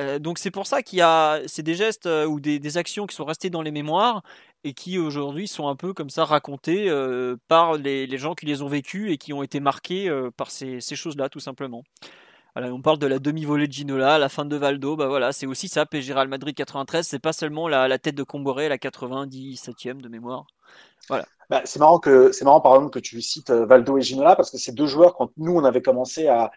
Euh, 0.00 0.18
donc 0.18 0.38
c'est 0.38 0.50
pour 0.50 0.66
ça 0.66 0.82
qu'il 0.82 0.98
y 0.98 1.02
a 1.02 1.42
c'est 1.46 1.62
des 1.62 1.74
gestes 1.74 2.06
euh, 2.06 2.24
ou 2.24 2.40
des, 2.40 2.78
actions 2.78 3.06
qui 3.06 3.14
sont 3.14 3.26
restées 3.26 3.50
dans 3.50 3.60
les 3.60 3.70
mémoires 3.70 4.22
et 4.64 4.72
qui 4.72 4.96
aujourd'hui 4.98 5.46
sont 5.46 5.68
un 5.68 5.76
peu 5.76 5.92
comme 5.92 6.08
ça 6.08 6.24
racontées 6.24 6.88
euh, 6.88 7.36
par 7.46 7.74
les, 7.74 8.16
gens 8.16 8.34
qui 8.34 8.46
les 8.46 8.62
ont 8.62 8.68
vécues 8.68 9.12
et 9.12 9.18
qui 9.18 9.34
ont 9.34 9.42
été 9.42 9.60
marqués 9.60 10.10
par 10.36 10.50
ces, 10.50 10.80
choses-là 10.80 11.28
tout 11.28 11.40
simplement. 11.40 11.84
On 12.56 12.82
parle 12.82 12.98
de 12.98 13.06
la 13.06 13.18
demi-volée 13.18 13.66
de 13.66 13.72
Ginola, 13.72 14.18
la 14.18 14.28
fin 14.28 14.44
de 14.44 14.56
Valdo, 14.56 14.96
bah 14.96 15.08
voilà, 15.08 15.32
c'est 15.32 15.46
aussi 15.46 15.68
ça, 15.68 15.86
PSG 15.86 16.12
Real 16.12 16.28
Madrid 16.28 16.54
93, 16.54 17.06
c'est 17.06 17.18
pas 17.18 17.32
seulement 17.32 17.68
la, 17.68 17.88
la 17.88 17.98
tête 17.98 18.14
de 18.14 18.22
Comboré, 18.22 18.68
la 18.68 18.76
97e 18.76 20.00
de 20.00 20.08
mémoire. 20.08 20.46
Voilà. 21.08 21.24
Bah, 21.50 21.62
c'est 21.64 21.78
marrant 21.78 21.98
que 21.98 22.32
c'est 22.32 22.44
marrant 22.44 22.60
par 22.60 22.74
exemple 22.74 22.92
que 22.92 22.98
tu 22.98 23.20
cites 23.20 23.50
euh, 23.50 23.66
Valdo 23.66 23.98
et 23.98 24.02
Ginola 24.02 24.36
parce 24.36 24.50
que 24.50 24.56
ces 24.56 24.72
deux 24.72 24.86
joueurs 24.86 25.14
quand 25.16 25.30
nous 25.36 25.52
on 25.52 25.64
avait 25.64 25.82
commencé 25.82 26.28
à, 26.28 26.50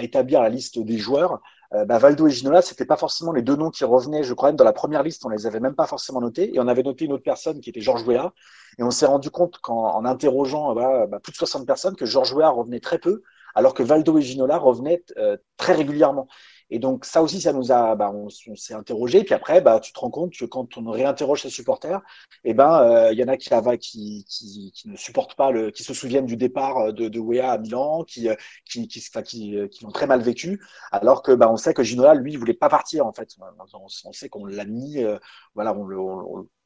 établir 0.00 0.40
la 0.40 0.48
liste 0.48 0.78
des 0.78 0.98
joueurs, 0.98 1.40
euh, 1.74 1.84
bah, 1.84 1.98
Valdo 1.98 2.26
et 2.28 2.30
Ginola 2.30 2.62
c'était 2.62 2.84
pas 2.84 2.96
forcément 2.96 3.32
les 3.32 3.42
deux 3.42 3.56
noms 3.56 3.70
qui 3.70 3.84
revenaient. 3.84 4.24
Je 4.24 4.34
crois 4.34 4.48
même 4.48 4.56
dans 4.56 4.64
la 4.64 4.72
première 4.72 5.02
liste 5.02 5.24
on 5.24 5.28
les 5.28 5.46
avait 5.46 5.60
même 5.60 5.74
pas 5.74 5.86
forcément 5.86 6.20
notés 6.20 6.54
et 6.54 6.60
on 6.60 6.68
avait 6.68 6.82
noté 6.82 7.04
une 7.04 7.12
autre 7.12 7.22
personne 7.22 7.60
qui 7.60 7.70
était 7.70 7.80
Georges 7.80 8.04
Weah 8.06 8.32
et 8.78 8.82
on 8.82 8.90
s'est 8.90 9.06
rendu 9.06 9.30
compte 9.30 9.58
qu'en 9.58 10.04
interrogeant 10.04 10.74
bah, 10.74 11.06
bah, 11.06 11.20
plus 11.20 11.32
de 11.32 11.36
60 11.36 11.66
personnes 11.66 11.94
que 11.94 12.06
Georges 12.06 12.32
Weah 12.32 12.50
revenait 12.50 12.80
très 12.80 12.98
peu 12.98 13.22
alors 13.54 13.74
que 13.74 13.82
Valdo 13.82 14.18
et 14.18 14.22
Ginola 14.22 14.58
revenaient 14.58 15.02
euh, 15.16 15.36
très 15.56 15.74
régulièrement. 15.74 16.28
Et 16.72 16.78
donc 16.78 17.04
ça 17.04 17.22
aussi, 17.22 17.38
ça 17.38 17.52
nous 17.52 17.70
a, 17.70 17.94
bah, 17.96 18.10
on, 18.10 18.30
s'est 18.30 18.72
interrogé. 18.72 19.24
Puis 19.24 19.34
après, 19.34 19.60
bah, 19.60 19.78
tu 19.78 19.92
te 19.92 20.00
rends 20.00 20.10
compte 20.10 20.32
que 20.32 20.46
quand 20.46 20.78
on 20.78 20.90
réinterroge 20.90 21.42
ses 21.42 21.50
supporters, 21.50 22.00
eh 22.44 22.54
ben, 22.54 22.80
euh, 22.82 23.12
il 23.12 23.18
y 23.18 23.22
en 23.22 23.28
a 23.28 23.36
qui, 23.36 24.24
qui, 24.26 24.72
qui, 24.74 24.88
ne 24.88 24.96
supportent 24.96 25.34
pas 25.34 25.50
le, 25.50 25.70
qui 25.70 25.84
se 25.84 25.92
souviennent 25.92 26.24
du 26.24 26.38
départ 26.38 26.94
de, 26.94 27.08
de 27.08 27.20
Wea 27.20 27.52
à 27.52 27.58
Milan, 27.58 28.04
qui, 28.04 28.30
euh, 28.30 28.34
qui, 28.64 28.88
qui, 28.88 29.68
l'ont 29.82 29.90
très 29.92 30.06
mal 30.06 30.22
vécu, 30.22 30.62
alors 30.92 31.22
que 31.22 31.32
bah, 31.32 31.50
on 31.52 31.58
sait 31.58 31.74
que 31.74 31.82
Ginola, 31.82 32.14
lui, 32.14 32.32
il 32.32 32.38
voulait 32.38 32.54
pas 32.54 32.70
partir 32.70 33.04
en 33.04 33.12
fait. 33.12 33.28
On, 33.74 34.12
sait 34.12 34.30
qu'on 34.30 34.46
l'a 34.46 34.64
mis, 34.64 35.04
euh, 35.04 35.18
voilà, 35.54 35.76
on 35.76 35.84
le, 35.84 35.98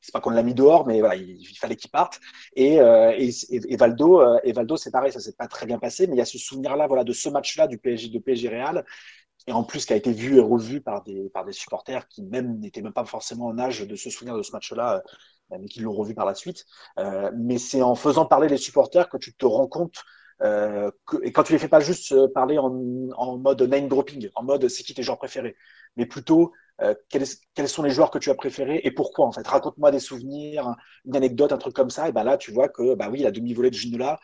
c'est 0.07 0.13
pas 0.13 0.21
qu'on 0.21 0.31
l'a 0.31 0.45
mis 0.45 0.55
dehors, 0.55 0.87
mais 0.87 1.01
voilà, 1.01 1.17
il, 1.17 1.59
fallait 1.59 1.75
qu'il 1.75 1.91
parte. 1.91 2.21
Et, 2.55 2.77
et, 2.77 3.77
Valdo, 3.77 4.39
et 4.45 4.53
Valdo, 4.53 4.77
c'est 4.77 4.93
pareil, 4.93 5.13
ça 5.13 5.19
s'est 5.21 5.35
pas 5.35 5.49
très 5.49 5.67
bien 5.67 5.79
passé, 5.79 6.07
mais 6.07 6.15
il 6.15 6.19
y 6.19 6.23
a 6.23 6.25
ce 6.25 6.39
souvenir-là, 6.39 6.87
voilà, 6.87 7.03
de 7.03 7.13
ce 7.13 7.29
match-là 7.29 7.67
du 7.67 7.79
PSG, 7.79 8.09
de 8.11 8.19
PSG 8.21 8.49
Real, 8.49 8.85
et 9.49 9.53
en 9.53 9.65
plus 9.65 9.85
qui 9.85 9.93
a 9.93 9.97
été 9.97 10.13
vu 10.13 10.37
et 10.37 10.41
revu 10.41 10.81
par 10.81 11.03
des, 11.03 11.29
par 11.31 11.45
des 11.45 11.53
supporters 11.53 12.07
qui 12.09 12.23
même 12.23 12.59
n'étaient 12.61 12.83
même 12.83 12.93
pas 12.93 13.05
forcément 13.05 13.47
en 13.47 13.59
âge 13.59 13.81
de 13.81 13.97
se 13.97 14.11
souvenir 14.11 14.37
de 14.37 14.43
ce 14.43 14.53
match-là, 14.53 15.03
euh, 15.53 15.57
mais 15.61 15.67
qui 15.67 15.81
l'ont 15.81 15.93
revu 15.93 16.15
par 16.15 16.27
la 16.27 16.35
suite. 16.35 16.65
Euh, 16.99 17.31
mais 17.37 17.59
c'est 17.59 17.83
en 17.83 17.95
faisant 17.97 18.27
parler 18.27 18.49
les 18.49 18.57
supporters 18.57 19.09
que 19.09 19.17
tu 19.17 19.35
te 19.35 19.47
rends 19.47 19.69
compte 19.69 20.05
euh, 20.43 20.91
et 21.23 21.33
quand 21.33 21.43
tu 21.43 21.53
les 21.53 21.59
fais 21.59 21.69
pas 21.69 21.81
juste 21.81 22.13
euh, 22.13 22.29
parler 22.29 22.59
en 22.59 23.39
mode 23.39 23.63
name 23.63 23.89
dropping, 23.89 24.29
en 24.35 24.43
mode 24.43 24.69
c'est 24.69 24.83
qui 24.83 24.95
tes 24.95 25.03
joueurs 25.03 25.19
préférés, 25.19 25.57
mais 25.97 26.07
plutôt 26.07 26.53
euh, 26.83 26.95
quels, 27.09 27.69
sont 27.69 27.83
les 27.83 27.91
joueurs 27.91 28.11
que 28.11 28.19
tu 28.19 28.31
as 28.31 28.35
préférés 28.35 28.81
et 28.85 28.91
pourquoi 28.91 29.27
en 29.27 29.33
fait? 29.33 29.47
Raconte-moi 29.47 29.91
des 29.91 30.01
souvenirs, 30.01 30.75
une 31.05 31.17
anecdote, 31.17 31.53
un 31.53 31.59
truc 31.59 31.75
comme 31.75 31.91
ça. 31.91 32.09
Et 32.09 32.13
ben 32.13 32.25
là, 32.25 32.37
tu 32.37 32.53
vois 32.53 32.69
que 32.69 32.95
bah 32.95 33.09
oui, 33.11 33.21
la 33.21 33.31
demi-volée 33.31 33.71
de 33.71 33.75
Ginola, 33.75 34.19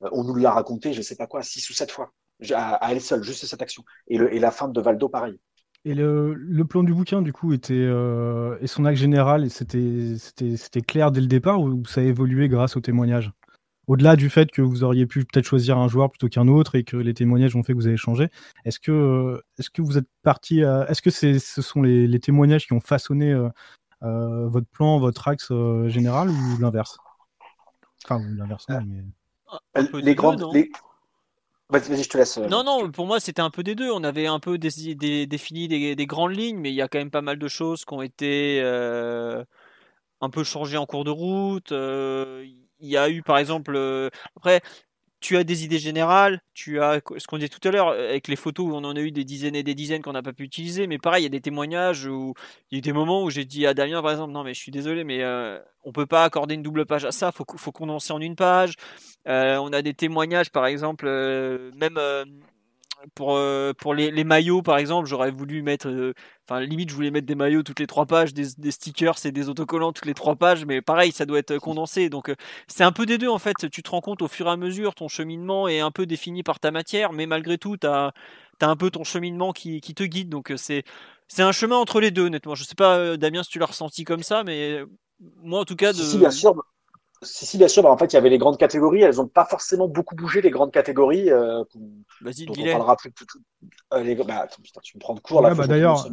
on 0.00 0.24
nous 0.24 0.34
l'a 0.34 0.52
raconté, 0.52 0.92
je 0.92 1.02
sais 1.02 1.16
pas 1.16 1.26
quoi, 1.26 1.42
six 1.42 1.68
ou 1.70 1.72
sept 1.72 1.90
fois 1.90 2.12
à, 2.52 2.92
elle 2.92 3.00
seule, 3.00 3.22
juste 3.22 3.46
cette 3.46 3.62
action. 3.62 3.84
Et, 4.08 4.18
la 4.18 4.50
fin 4.50 4.68
de 4.68 4.80
Valdo, 4.80 5.08
pareil. 5.08 5.38
Et 5.84 5.94
le, 5.94 6.64
plan 6.68 6.82
du 6.82 6.92
bouquin, 6.92 7.22
du 7.22 7.32
coup, 7.32 7.52
était 7.52 7.74
euh, 7.74 8.58
et 8.60 8.66
son 8.66 8.84
acte 8.84 8.98
général, 8.98 9.48
c'était 9.50 10.82
clair 10.86 11.12
dès 11.12 11.20
le 11.20 11.28
départ 11.28 11.60
ou 11.60 11.84
ça 11.86 12.00
a 12.00 12.04
évolué 12.04 12.48
grâce 12.48 12.76
aux 12.76 12.80
témoignages 12.80 13.32
Au-delà 13.86 14.16
du 14.16 14.30
fait 14.30 14.50
que 14.50 14.62
vous 14.62 14.82
auriez 14.82 15.06
pu 15.06 15.24
peut-être 15.24 15.46
choisir 15.46 15.78
un 15.78 15.88
joueur 15.88 16.10
plutôt 16.10 16.28
qu'un 16.28 16.48
autre 16.48 16.74
et 16.74 16.84
que 16.84 16.96
les 16.96 17.14
témoignages 17.14 17.54
ont 17.54 17.62
fait 17.62 17.72
que 17.72 17.78
vous 17.78 17.86
avez 17.86 17.96
changé, 17.96 18.28
est-ce 18.64 18.80
que, 18.80 19.42
est 19.58 19.68
que 19.70 19.82
vous 19.82 19.96
êtes 19.98 20.08
parti 20.22 20.60
Est-ce 20.60 21.02
que 21.02 21.10
c'est 21.10 21.38
ce 21.38 21.62
sont 21.62 21.82
les, 21.82 22.06
les, 22.06 22.20
témoignages 22.20 22.66
qui 22.66 22.72
ont 22.72 22.80
façonné 22.80 23.32
euh, 23.32 23.48
euh, 24.02 24.48
votre 24.48 24.66
plan, 24.66 24.98
votre 24.98 25.28
axe 25.28 25.52
général 25.86 26.30
ou 26.30 26.58
l'inverse? 26.60 26.98
Enfin, 28.04 28.20
l'inverse, 28.36 28.68
non, 28.68 28.80
mais. 28.84 29.04
Les 30.02 30.14
grandes, 30.14 30.44
Vas-y, 31.68 32.00
je 32.02 32.08
te 32.08 32.16
laisse. 32.16 32.38
Euh, 32.38 32.46
non, 32.46 32.62
non, 32.62 32.90
pour 32.92 33.06
moi, 33.06 33.18
c'était 33.18 33.42
un 33.42 33.50
peu 33.50 33.64
des 33.64 33.74
deux. 33.74 33.90
On 33.90 34.04
avait 34.04 34.26
un 34.26 34.38
peu 34.38 34.56
défini 34.56 34.94
des, 34.94 36.06
grandes 36.06 36.36
lignes, 36.36 36.58
mais 36.58 36.70
il 36.70 36.76
y 36.76 36.82
a 36.82 36.88
quand 36.88 36.98
même 36.98 37.10
pas 37.10 37.22
mal 37.22 37.38
de 37.38 37.48
choses 37.48 37.84
qui 37.84 37.92
ont 37.92 38.02
été 38.02 38.60
euh, 38.62 39.44
un 40.20 40.30
peu 40.30 40.44
changées 40.44 40.76
en 40.76 40.86
cours 40.86 41.04
de 41.04 41.10
route. 41.10 41.72
Euh, 41.72 42.46
il 42.80 42.88
y 42.88 42.96
a 42.96 43.08
eu, 43.10 43.22
par 43.22 43.38
exemple, 43.38 43.78
après, 44.36 44.60
tu 45.20 45.36
as 45.36 45.44
des 45.44 45.64
idées 45.64 45.78
générales, 45.78 46.40
tu 46.54 46.80
as 46.80 47.00
ce 47.16 47.26
qu'on 47.26 47.38
disait 47.38 47.48
tout 47.48 47.66
à 47.66 47.70
l'heure 47.72 47.88
avec 47.88 48.28
les 48.28 48.36
photos 48.36 48.66
où 48.66 48.74
on 48.74 48.84
en 48.84 48.94
a 48.94 49.00
eu 49.00 49.10
des 49.10 49.24
dizaines 49.24 49.56
et 49.56 49.62
des 49.62 49.74
dizaines 49.74 50.02
qu'on 50.02 50.12
n'a 50.12 50.22
pas 50.22 50.32
pu 50.32 50.44
utiliser, 50.44 50.86
mais 50.86 50.98
pareil, 50.98 51.22
il 51.22 51.24
y 51.24 51.26
a 51.26 51.30
des 51.30 51.40
témoignages 51.40 52.06
où 52.06 52.34
il 52.70 52.74
y 52.74 52.76
a 52.76 52.78
eu 52.78 52.82
des 52.82 52.92
moments 52.92 53.22
où 53.24 53.30
j'ai 53.30 53.44
dit 53.44 53.66
à 53.66 53.74
Damien 53.74 54.02
par 54.02 54.10
exemple, 54.12 54.32
non 54.32 54.44
mais 54.44 54.54
je 54.54 54.60
suis 54.60 54.72
désolé, 54.72 55.04
mais 55.04 55.22
euh, 55.22 55.58
on 55.84 55.92
peut 55.92 56.06
pas 56.06 56.24
accorder 56.24 56.54
une 56.54 56.62
double 56.62 56.86
page 56.86 57.04
à 57.04 57.12
ça, 57.12 57.32
faut 57.32 57.44
faut 57.56 57.72
condenser 57.72 58.12
en 58.12 58.20
une 58.20 58.36
page. 58.36 58.74
Euh, 59.26 59.56
on 59.56 59.72
a 59.72 59.82
des 59.82 59.94
témoignages 59.94 60.50
par 60.50 60.66
exemple, 60.66 61.06
euh, 61.08 61.70
même 61.74 61.98
pour, 63.14 63.36
euh, 63.36 63.72
pour 63.72 63.94
les, 63.94 64.10
les, 64.10 64.24
maillots, 64.24 64.62
par 64.62 64.78
exemple, 64.78 65.08
j'aurais 65.08 65.30
voulu 65.30 65.62
mettre. 65.62 65.88
Euh, 65.88 66.14
enfin, 66.48 66.60
limite, 66.60 66.90
je 66.90 66.94
voulais 66.94 67.10
mettre 67.10 67.26
des 67.26 67.34
maillots 67.34 67.62
toutes 67.62 67.80
les 67.80 67.86
trois 67.86 68.06
pages, 68.06 68.34
des, 68.34 68.46
des 68.58 68.70
stickers 68.70 69.24
et 69.24 69.32
des 69.32 69.48
autocollants 69.48 69.92
toutes 69.92 70.06
les 70.06 70.14
trois 70.14 70.36
pages, 70.36 70.64
mais 70.66 70.82
pareil, 70.82 71.12
ça 71.12 71.26
doit 71.26 71.38
être 71.38 71.58
condensé. 71.58 72.08
Donc, 72.08 72.28
euh, 72.28 72.34
c'est 72.66 72.84
un 72.84 72.92
peu 72.92 73.06
des 73.06 73.18
deux, 73.18 73.28
en 73.28 73.38
fait. 73.38 73.70
Tu 73.70 73.82
te 73.82 73.90
rends 73.90 74.00
compte 74.00 74.22
au 74.22 74.28
fur 74.28 74.46
et 74.46 74.50
à 74.50 74.56
mesure, 74.56 74.94
ton 74.94 75.08
cheminement 75.08 75.68
est 75.68 75.80
un 75.80 75.90
peu 75.90 76.06
défini 76.06 76.42
par 76.42 76.60
ta 76.60 76.70
matière, 76.70 77.12
mais 77.12 77.26
malgré 77.26 77.58
tout, 77.58 77.76
tu 77.76 77.86
as, 77.86 78.12
as, 78.60 78.66
un 78.68 78.76
peu 78.76 78.90
ton 78.90 79.04
cheminement 79.04 79.52
qui, 79.52 79.80
qui 79.80 79.94
te 79.94 80.02
guide. 80.02 80.28
Donc, 80.28 80.52
c'est. 80.56 80.84
C'est 81.28 81.42
un 81.42 81.50
chemin 81.50 81.74
entre 81.74 82.00
les 82.00 82.12
deux, 82.12 82.26
honnêtement. 82.26 82.54
Je 82.54 82.62
sais 82.62 82.76
pas, 82.76 83.16
Damien, 83.16 83.42
si 83.42 83.50
tu 83.50 83.58
l'as 83.58 83.66
ressenti 83.66 84.04
comme 84.04 84.22
ça, 84.22 84.44
mais 84.44 84.84
moi, 85.42 85.58
en 85.58 85.64
tout 85.64 85.74
cas. 85.74 85.92
De... 85.92 85.98
Si, 85.98 86.18
bien 86.18 86.30
sûr. 86.30 86.54
Si, 87.26 87.44
si, 87.44 87.58
bien 87.58 87.68
sûr. 87.68 87.82
Bah, 87.82 87.90
en 87.90 87.98
fait, 87.98 88.12
il 88.12 88.14
y 88.14 88.16
avait 88.16 88.30
les 88.30 88.38
grandes 88.38 88.58
catégories. 88.58 89.02
Elles 89.02 89.16
n'ont 89.16 89.28
pas 89.28 89.44
forcément 89.44 89.88
beaucoup 89.88 90.14
bougé, 90.14 90.40
les 90.40 90.50
grandes 90.50 90.72
catégories. 90.72 91.30
Euh, 91.30 91.62
vas-y, 92.20 92.46
dont 92.46 92.54
on 92.58 92.64
parlera 92.64 92.96
plus. 92.96 93.10
plus, 93.10 93.26
euh, 93.92 94.02
les... 94.02 94.14
bah, 94.14 94.40
attends, 94.44 94.62
putain, 94.62 94.80
tu 94.82 94.96
me 94.96 95.00
prends 95.00 95.14
de 95.14 95.20
cours 95.20 95.42
là. 95.42 95.54
bah, 95.54 95.66
D'ailleurs. 95.66 96.08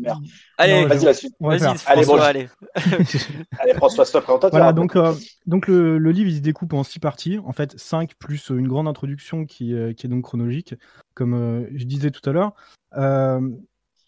Allez, 0.58 0.86
vas-y, 0.86 1.06
la 1.06 1.14
suite. 1.14 1.36
Vas-y, 1.40 1.76
allez, 1.86 2.06
bon, 2.06 2.16
allez. 2.16 2.50
allez, 3.60 3.74
François, 3.76 4.06
stop. 4.06 4.24
Voilà, 4.52 4.74
donc, 4.74 4.96
euh, 4.96 5.14
donc 5.46 5.68
le, 5.68 5.98
le, 5.98 6.12
livre, 6.12 6.30
il 6.30 6.38
se 6.38 6.42
découpe 6.42 6.74
en 6.74 6.84
six 6.84 7.00
parties. 7.00 7.40
En 7.46 7.52
fait, 7.52 7.78
cinq 7.80 8.16
plus 8.16 8.50
une 8.50 8.68
grande 8.68 8.88
introduction 8.88 9.46
qui, 9.46 9.74
euh, 9.74 9.94
qui 9.94 10.08
est 10.08 10.10
donc 10.10 10.24
chronologique, 10.24 10.76
comme 11.14 11.34
euh, 11.34 11.68
je 11.76 11.86
disais 11.86 12.12
tout 12.12 12.28
à 12.30 12.34
l'heure. 12.34 12.54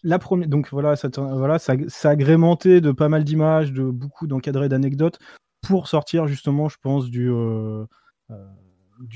la 0.02 0.18
première, 0.18 0.48
donc 0.48 0.68
voilà, 0.70 0.96
ça, 0.96 1.08
voilà, 1.16 1.58
ça, 1.58 1.74
ça 1.88 2.10
agrémenté 2.10 2.80
de 2.80 2.92
pas 2.92 3.08
mal 3.08 3.24
d'images, 3.24 3.72
de 3.72 3.84
beaucoup 3.84 4.26
d'encadrés 4.26 4.68
d'anecdotes 4.68 5.18
pour 5.66 5.88
sortir 5.88 6.26
justement, 6.26 6.68
je 6.68 6.76
pense, 6.80 7.10
du, 7.10 7.30
euh, 7.30 7.84
euh, 8.30 8.46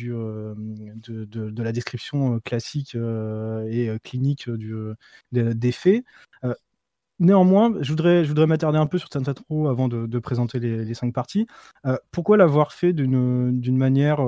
euh, 0.03 0.55
de, 0.57 1.63
la 1.63 1.73
description 1.73 2.41
classique 2.41 2.95
et 2.95 3.91
clinique 4.03 4.51
des 5.33 5.73
faits. 5.73 6.05
Néanmoins, 7.19 7.75
je 7.83 7.91
voudrais, 7.91 8.25
je 8.25 8.29
voudrais 8.31 8.47
m'attarder 8.47 8.79
un 8.79 8.87
peu 8.87 8.97
sur 8.97 9.09
intro 9.15 9.69
avant 9.69 9.89
de, 9.89 10.19
présenter 10.19 10.59
les, 10.59 10.95
cinq 10.95 11.13
parties. 11.13 11.47
Pourquoi 12.11 12.37
l'avoir 12.37 12.73
fait 12.73 12.93
d'une 12.93 13.77
manière 13.77 14.21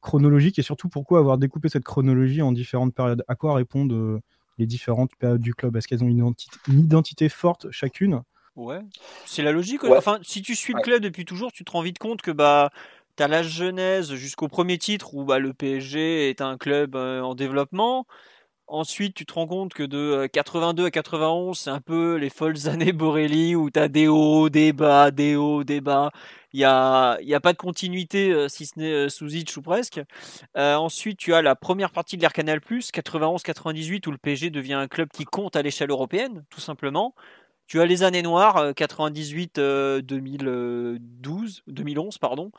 chronologique 0.00 0.58
et 0.58 0.62
surtout 0.62 0.88
pourquoi 0.88 1.18
avoir 1.18 1.38
découpé 1.38 1.68
cette 1.68 1.84
chronologie 1.84 2.42
en 2.42 2.52
différentes 2.52 2.94
périodes? 2.94 3.24
À 3.28 3.34
quoi 3.34 3.54
répondent 3.54 4.20
les 4.58 4.66
différentes 4.66 5.10
périodes 5.18 5.40
du 5.40 5.54
club? 5.54 5.76
Est-ce 5.76 5.88
qu'elles 5.88 6.04
ont 6.04 6.08
une 6.08 6.78
identité, 6.78 7.28
forte 7.28 7.66
chacune? 7.70 8.22
Ouais, 8.56 8.80
c'est 9.26 9.42
la 9.42 9.52
logique. 9.52 9.82
Ouais. 9.82 9.96
Enfin, 9.96 10.18
si 10.22 10.42
tu 10.42 10.54
suis 10.54 10.74
le 10.74 10.80
club 10.80 11.02
depuis 11.02 11.24
toujours, 11.24 11.52
tu 11.52 11.64
te 11.64 11.72
rends 11.72 11.82
vite 11.82 11.98
compte 11.98 12.22
que 12.22 12.30
bah 12.30 12.70
as 13.18 13.28
la 13.28 13.42
genèse 13.42 14.14
jusqu'au 14.14 14.48
premier 14.48 14.78
titre 14.78 15.14
où 15.14 15.24
bah, 15.24 15.38
le 15.38 15.52
PSG 15.52 16.30
est 16.30 16.40
un 16.40 16.56
club 16.56 16.96
euh, 16.96 17.20
en 17.22 17.34
développement. 17.34 18.06
Ensuite, 18.66 19.14
tu 19.14 19.26
te 19.26 19.34
rends 19.34 19.46
compte 19.46 19.74
que 19.74 19.82
de 19.82 20.26
82 20.32 20.86
à 20.86 20.90
91, 20.90 21.58
c'est 21.58 21.70
un 21.70 21.82
peu 21.82 22.16
les 22.16 22.30
folles 22.30 22.66
années 22.68 22.92
Borelli 22.92 23.54
où 23.54 23.70
tu 23.70 23.78
as 23.78 23.88
des 23.88 24.08
hauts, 24.08 24.48
des 24.48 24.72
bas, 24.72 25.10
des 25.10 25.36
hauts, 25.36 25.64
des 25.64 25.80
bas. 25.82 26.10
Il 26.54 26.58
n'y 26.58 26.64
a, 26.64 27.18
y 27.20 27.34
a 27.34 27.40
pas 27.40 27.52
de 27.52 27.58
continuité, 27.58 28.30
euh, 28.30 28.48
si 28.48 28.64
ce 28.64 28.78
n'est 28.78 28.92
euh, 28.92 29.08
sous 29.08 29.34
Itch 29.34 29.56
ou 29.56 29.62
presque. 29.62 30.00
Euh, 30.56 30.76
ensuite, 30.76 31.18
tu 31.18 31.34
as 31.34 31.42
la 31.42 31.56
première 31.56 31.90
partie 31.90 32.16
de 32.16 32.22
l'Air 32.22 32.32
Canal+, 32.32 32.60
91-98, 32.60 34.06
où 34.08 34.12
le 34.12 34.18
PSG 34.18 34.50
devient 34.50 34.74
un 34.74 34.88
club 34.88 35.08
qui 35.12 35.24
compte 35.24 35.56
à 35.56 35.62
l'échelle 35.62 35.90
européenne, 35.90 36.44
tout 36.50 36.60
simplement. 36.60 37.14
Tu 37.66 37.80
as 37.80 37.86
les 37.86 38.02
années 38.02 38.22
noires, 38.22 38.74
98, 38.74 39.56
2012, 39.56 41.62
2011, 41.66 42.18
pardon. 42.18 42.50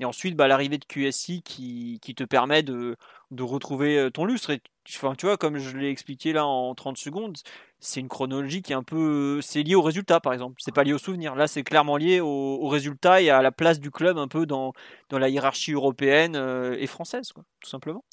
Et 0.00 0.04
ensuite, 0.04 0.36
bah, 0.36 0.48
l'arrivée 0.48 0.78
de 0.78 0.84
QSI 0.84 1.42
qui, 1.42 2.00
te 2.16 2.24
permet 2.24 2.62
de, 2.62 2.96
retrouver 3.38 3.98
euh, 3.98 4.10
ton 4.10 4.24
lustre. 4.24 4.56
Enfin, 4.88 5.14
tu 5.14 5.26
vois, 5.26 5.36
comme 5.36 5.58
je 5.58 5.76
l'ai 5.76 5.88
expliqué 5.88 6.32
là 6.32 6.46
en 6.46 6.74
30 6.74 6.98
secondes, 6.98 7.36
c'est 7.78 8.00
une 8.00 8.08
chronologie 8.08 8.62
qui 8.62 8.72
est 8.72 8.74
un 8.74 8.82
peu. 8.82 9.40
C'est 9.40 9.62
lié 9.62 9.74
au 9.74 9.82
résultat, 9.82 10.20
par 10.20 10.32
exemple. 10.32 10.56
C'est 10.58 10.74
pas 10.74 10.84
lié 10.84 10.92
au 10.92 10.98
souvenir. 10.98 11.34
Là, 11.36 11.46
c'est 11.46 11.62
clairement 11.62 11.96
lié 11.96 12.20
au, 12.20 12.28
au, 12.28 12.68
résultat 12.68 13.22
et 13.22 13.30
à 13.30 13.40
la 13.42 13.52
place 13.52 13.80
du 13.80 13.90
club 13.90 14.18
un 14.18 14.28
peu 14.28 14.46
dans, 14.46 14.72
dans 15.10 15.18
la 15.18 15.28
hiérarchie 15.28 15.72
européenne 15.72 16.36
euh, 16.36 16.76
et 16.78 16.86
française, 16.86 17.32
quoi, 17.32 17.44
tout 17.60 17.70
simplement 17.70 18.04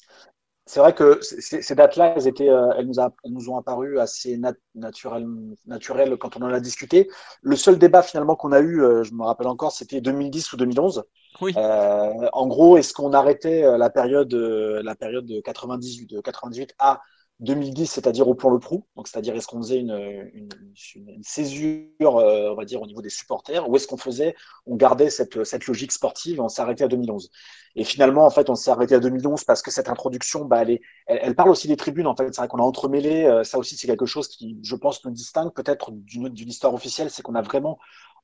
c'est 0.64 0.78
vrai 0.78 0.94
que 0.94 1.18
ces 1.22 1.74
dates-là, 1.74 2.14
elles, 2.16 2.28
étaient, 2.28 2.48
euh, 2.48 2.72
elles, 2.78 2.86
nous 2.86 3.00
a, 3.00 3.12
elles 3.24 3.32
nous 3.32 3.50
ont 3.50 3.58
apparu 3.58 3.98
assez 3.98 4.36
nat 4.38 4.54
naturelles, 4.76 5.26
naturelles 5.66 6.16
quand 6.16 6.36
on 6.36 6.42
en 6.42 6.52
a 6.52 6.60
discuté. 6.60 7.08
Le 7.42 7.56
seul 7.56 7.78
débat 7.78 8.02
finalement 8.02 8.36
qu'on 8.36 8.52
a 8.52 8.60
eu, 8.60 8.80
euh, 8.80 9.02
je 9.02 9.12
me 9.12 9.24
rappelle 9.24 9.48
encore, 9.48 9.72
c'était 9.72 10.00
2010 10.00 10.52
ou 10.52 10.56
2011. 10.56 11.04
Oui. 11.40 11.52
Euh, 11.56 12.28
en 12.32 12.46
gros, 12.46 12.76
est-ce 12.76 12.92
qu'on 12.92 13.12
arrêtait 13.12 13.64
euh, 13.64 13.76
la 13.76 13.90
période, 13.90 14.32
la 14.32 14.94
période 14.94 15.26
de 15.26 15.40
98, 15.40 16.06
de 16.06 16.20
98 16.20 16.74
à 16.78 17.00
2010, 17.40 17.86
c'est-à-dire 17.86 18.28
au 18.28 18.34
plan 18.34 18.50
Le 18.50 18.60
Prou, 18.60 18.84
donc 18.94 19.08
c'est-à-dire 19.08 19.34
est-ce 19.34 19.48
qu'on 19.48 19.60
faisait 19.60 19.78
une, 19.78 20.30
une, 20.32 21.22
césure, 21.22 21.88
euh, 22.00 22.50
on 22.52 22.54
va 22.54 22.64
dire, 22.64 22.80
au 22.80 22.86
niveau 22.86 23.02
des 23.02 23.10
supporters, 23.10 23.68
ou 23.68 23.74
est-ce 23.74 23.88
qu'on 23.88 23.96
faisait, 23.96 24.36
on 24.66 24.76
gardait 24.76 25.10
cette, 25.10 25.34
logique 25.66 25.90
sportive, 25.90 26.40
on 26.40 26.48
s'est 26.48 26.62
arrêté 26.62 26.84
à 26.84 26.88
2011. 26.88 27.30
Et 27.74 27.84
finalement, 27.84 28.24
en 28.24 28.30
fait, 28.30 28.48
on 28.48 28.54
s'est 28.54 28.70
arrêté 28.70 28.94
à 28.94 29.00
2011 29.00 29.42
parce 29.44 29.60
que 29.60 29.70
cette 29.70 29.88
introduction, 29.88 30.44
bah, 30.44 30.62
elle 31.06 31.34
parle 31.34 31.50
aussi 31.50 31.66
des 31.66 31.76
tribunes, 31.76 32.06
en 32.06 32.14
fait, 32.14 32.32
c'est 32.32 32.40
vrai 32.40 32.48
qu'on 32.48 32.58
a 32.58 32.62
entremêlé, 32.62 33.24
euh, 33.24 33.42
ça 33.42 33.58
aussi 33.58 33.76
c'est 33.76 33.88
quelque 33.88 34.06
chose 34.06 34.28
qui, 34.28 34.58
je 34.62 34.76
pense, 34.76 35.04
nous 35.04 35.10
distingue 35.10 35.52
peut-être 35.52 35.90
d'une 35.90 36.48
histoire 36.48 36.74
officielle, 36.74 37.10
c'est 37.10 37.22
qu'on 37.22 37.34
a 37.34 37.42
vraiment 37.42 37.78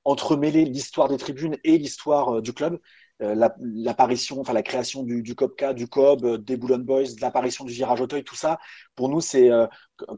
entremêlé 0.05 0.65
l'histoire 0.65 1.09
des 1.09 1.19
tribunes 1.19 1.57
et 1.65 1.79
l'histoire 1.79 2.37
euh, 2.37 2.43
du 2.43 2.53
club. 2.53 2.79
Euh, 3.21 3.35
l'apparition, 3.61 4.41
enfin 4.41 4.53
la 4.53 4.63
création 4.63 5.03
du, 5.03 5.23
du 5.23 5.35
COPCA, 5.35 5.73
du 5.75 5.89
COB, 5.89 6.25
euh, 6.25 6.39
des 6.39 6.57
Boulogne 6.57 6.83
Boys, 6.85 7.03
l'apparition 7.21 7.65
du 7.65 7.73
virage 7.73 8.01
Auteuil, 8.01 8.23
tout 8.23 8.37
ça, 8.37 8.61
pour 8.95 9.09
nous, 9.09 9.21
c'est 9.21 9.51
euh, 9.51 9.67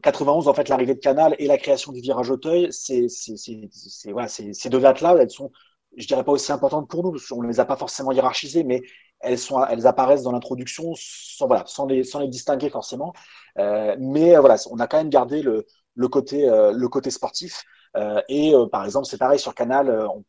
91, 0.03 0.47
en 0.47 0.53
fait, 0.53 0.69
l'arrivée 0.69 0.93
de 0.93 0.99
Canal 0.99 1.35
et 1.39 1.47
la 1.47 1.57
création 1.57 1.91
du 1.91 1.99
virage 1.99 2.29
Auteuil, 2.29 2.67
c'est 2.71 3.07
voilà, 4.11 4.27
ces 4.27 4.69
deux 4.69 4.79
dates-là, 4.79 5.15
elles 5.19 5.31
sont, 5.31 5.51
je 5.97 6.05
dirais 6.05 6.23
pas 6.23 6.31
aussi 6.31 6.51
importantes 6.51 6.87
pour 6.89 7.03
nous, 7.03 7.11
parce 7.11 7.25
qu'on 7.25 7.41
ne 7.41 7.47
les 7.47 7.59
a 7.59 7.65
pas 7.65 7.75
forcément 7.75 8.11
hiérarchisées, 8.11 8.63
mais 8.63 8.81
elles, 9.19 9.39
sont, 9.39 9.63
elles 9.65 9.87
apparaissent 9.87 10.23
dans 10.23 10.31
l'introduction 10.31 10.93
sans, 10.95 11.47
voilà, 11.47 11.63
sans, 11.65 11.87
les, 11.87 12.03
sans 12.03 12.19
les 12.19 12.27
distinguer 12.27 12.69
forcément. 12.69 13.13
Mais 13.57 14.35
voilà, 14.37 14.57
on 14.69 14.79
a 14.79 14.85
quand 14.87 14.97
même 14.97 15.09
gardé 15.09 15.41
le, 15.41 15.65
le, 15.95 16.07
côté, 16.07 16.47
le 16.47 16.87
côté 16.87 17.09
sportif. 17.09 17.63
Et 18.27 18.53
par 18.71 18.85
exemple, 18.85 19.05
c'est 19.05 19.17
pareil 19.17 19.39
sur 19.39 19.55
Canal, 19.55 19.89
on 19.89 20.23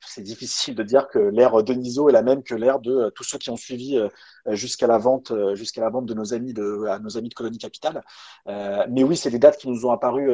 c'est 0.00 0.22
difficile 0.22 0.74
de 0.74 0.82
dire 0.82 1.08
que 1.08 1.18
l'ère 1.18 1.62
Deniso 1.62 2.08
est 2.08 2.12
la 2.12 2.22
même 2.22 2.42
que 2.42 2.54
l'ère 2.54 2.78
de 2.80 2.92
euh, 2.92 3.10
tous 3.10 3.24
ceux 3.24 3.38
qui 3.38 3.50
ont 3.50 3.56
suivi 3.56 3.96
euh, 3.96 4.08
jusqu'à 4.48 4.86
la 4.86 4.98
vente, 4.98 5.30
euh, 5.30 5.54
jusqu'à 5.54 5.80
la 5.80 5.90
vente 5.90 6.06
de 6.06 6.14
nos 6.14 6.34
amis 6.34 6.52
de, 6.52 6.86
à 6.86 6.98
nos 6.98 7.16
amis 7.16 7.28
de 7.28 7.34
Colonie 7.34 7.58
Capital. 7.58 8.02
mais 8.46 9.02
oui, 9.02 9.16
c'est 9.16 9.30
des 9.30 9.38
dates 9.38 9.58
qui 9.58 9.68
nous 9.68 9.86
ont 9.86 9.92
apparu, 9.92 10.26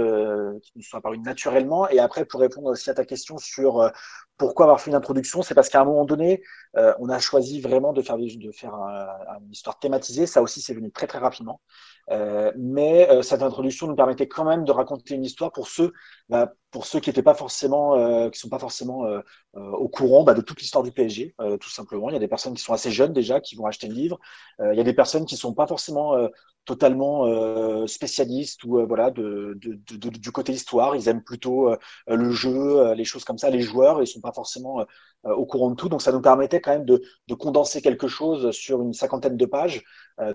qui 0.62 0.72
nous 0.76 0.82
sont 0.82 0.96
apparues 0.96 1.18
naturellement. 1.18 1.88
Et 1.88 1.98
après, 1.98 2.24
pour 2.24 2.40
répondre 2.40 2.68
aussi 2.70 2.90
à 2.90 2.94
ta 2.94 3.04
question 3.04 3.38
sur 3.38 3.90
pourquoi 4.38 4.66
avoir 4.66 4.80
fait 4.80 4.90
une 4.90 4.96
introduction, 4.96 5.42
c'est 5.42 5.54
parce 5.54 5.68
qu'à 5.68 5.80
un 5.80 5.84
moment 5.84 6.04
donné, 6.04 6.42
on 6.74 7.08
a 7.08 7.18
choisi 7.18 7.60
vraiment 7.60 7.92
de 7.92 8.02
faire, 8.02 8.18
de 8.18 8.52
faire 8.52 8.74
une 8.74 9.52
histoire 9.52 9.78
thématisée. 9.78 10.26
Ça 10.26 10.42
aussi, 10.42 10.60
c'est 10.60 10.74
venu 10.74 10.90
très 10.90 11.06
très 11.06 11.18
rapidement. 11.18 11.60
Mais 12.56 13.22
cette 13.22 13.42
introduction 13.42 13.86
nous 13.86 13.96
permettait 13.96 14.28
quand 14.28 14.44
même 14.44 14.64
de 14.64 14.72
raconter 14.72 15.14
une 15.14 15.24
histoire 15.24 15.52
pour 15.52 15.68
ceux, 15.68 15.92
bah, 16.28 16.52
pour 16.70 16.86
ceux 16.86 17.00
qui 17.00 17.10
n'étaient 17.10 17.22
pas 17.22 17.34
forcément, 17.34 18.30
qui 18.30 18.38
sont 18.38 18.48
pas 18.48 18.58
forcément 18.58 19.06
au 19.54 19.88
courant 19.88 20.24
bah, 20.24 20.34
de 20.34 20.40
toute 20.40 20.60
l'histoire 20.60 20.82
du 20.82 20.92
PSG, 20.92 21.34
tout 21.60 21.68
simplement. 21.70 22.08
Il 22.08 22.14
y 22.14 22.16
a 22.16 22.20
des 22.20 22.28
personnes 22.28 22.54
qui 22.54 22.62
sont 22.62 22.72
assez 22.72 22.90
jeunes 22.90 23.12
déjà 23.12 23.40
qui 23.40 23.54
vont 23.54 23.66
acheter 23.66 23.86
le 23.86 23.94
livre. 23.94 24.18
il 24.60 24.76
y 24.76 24.80
a 24.80 24.84
des 24.84 24.94
personnes 24.94 25.26
qui 25.26 25.36
sont 25.36 25.52
pas 25.54 25.66
forcément 25.66 26.16
totalement 26.64 27.86
spécialistes 27.86 28.64
ou 28.64 28.86
voilà 28.86 29.10
de, 29.10 29.58
de, 29.60 29.78
de, 29.96 30.08
du 30.08 30.32
côté 30.32 30.52
histoire. 30.52 30.96
Ils 30.96 31.08
aiment 31.08 31.22
plutôt 31.22 31.74
le 32.06 32.30
jeu, 32.30 32.94
les 32.94 33.04
choses 33.04 33.24
comme 33.24 33.38
ça. 33.38 33.50
Les 33.50 33.60
joueurs, 33.60 34.02
ils 34.02 34.06
sont 34.06 34.20
pas 34.20 34.32
forcément 34.32 34.86
au 35.24 35.46
courant 35.46 35.70
de 35.70 35.76
tout. 35.76 35.88
Donc 35.88 36.02
ça 36.02 36.12
nous 36.12 36.22
permettait 36.22 36.60
quand 36.60 36.72
même 36.72 36.84
de, 36.86 37.02
de 37.28 37.34
condenser 37.34 37.82
quelque 37.82 38.08
chose 38.08 38.50
sur 38.52 38.80
une 38.82 38.94
cinquantaine 38.94 39.36
de 39.36 39.46
pages 39.46 39.82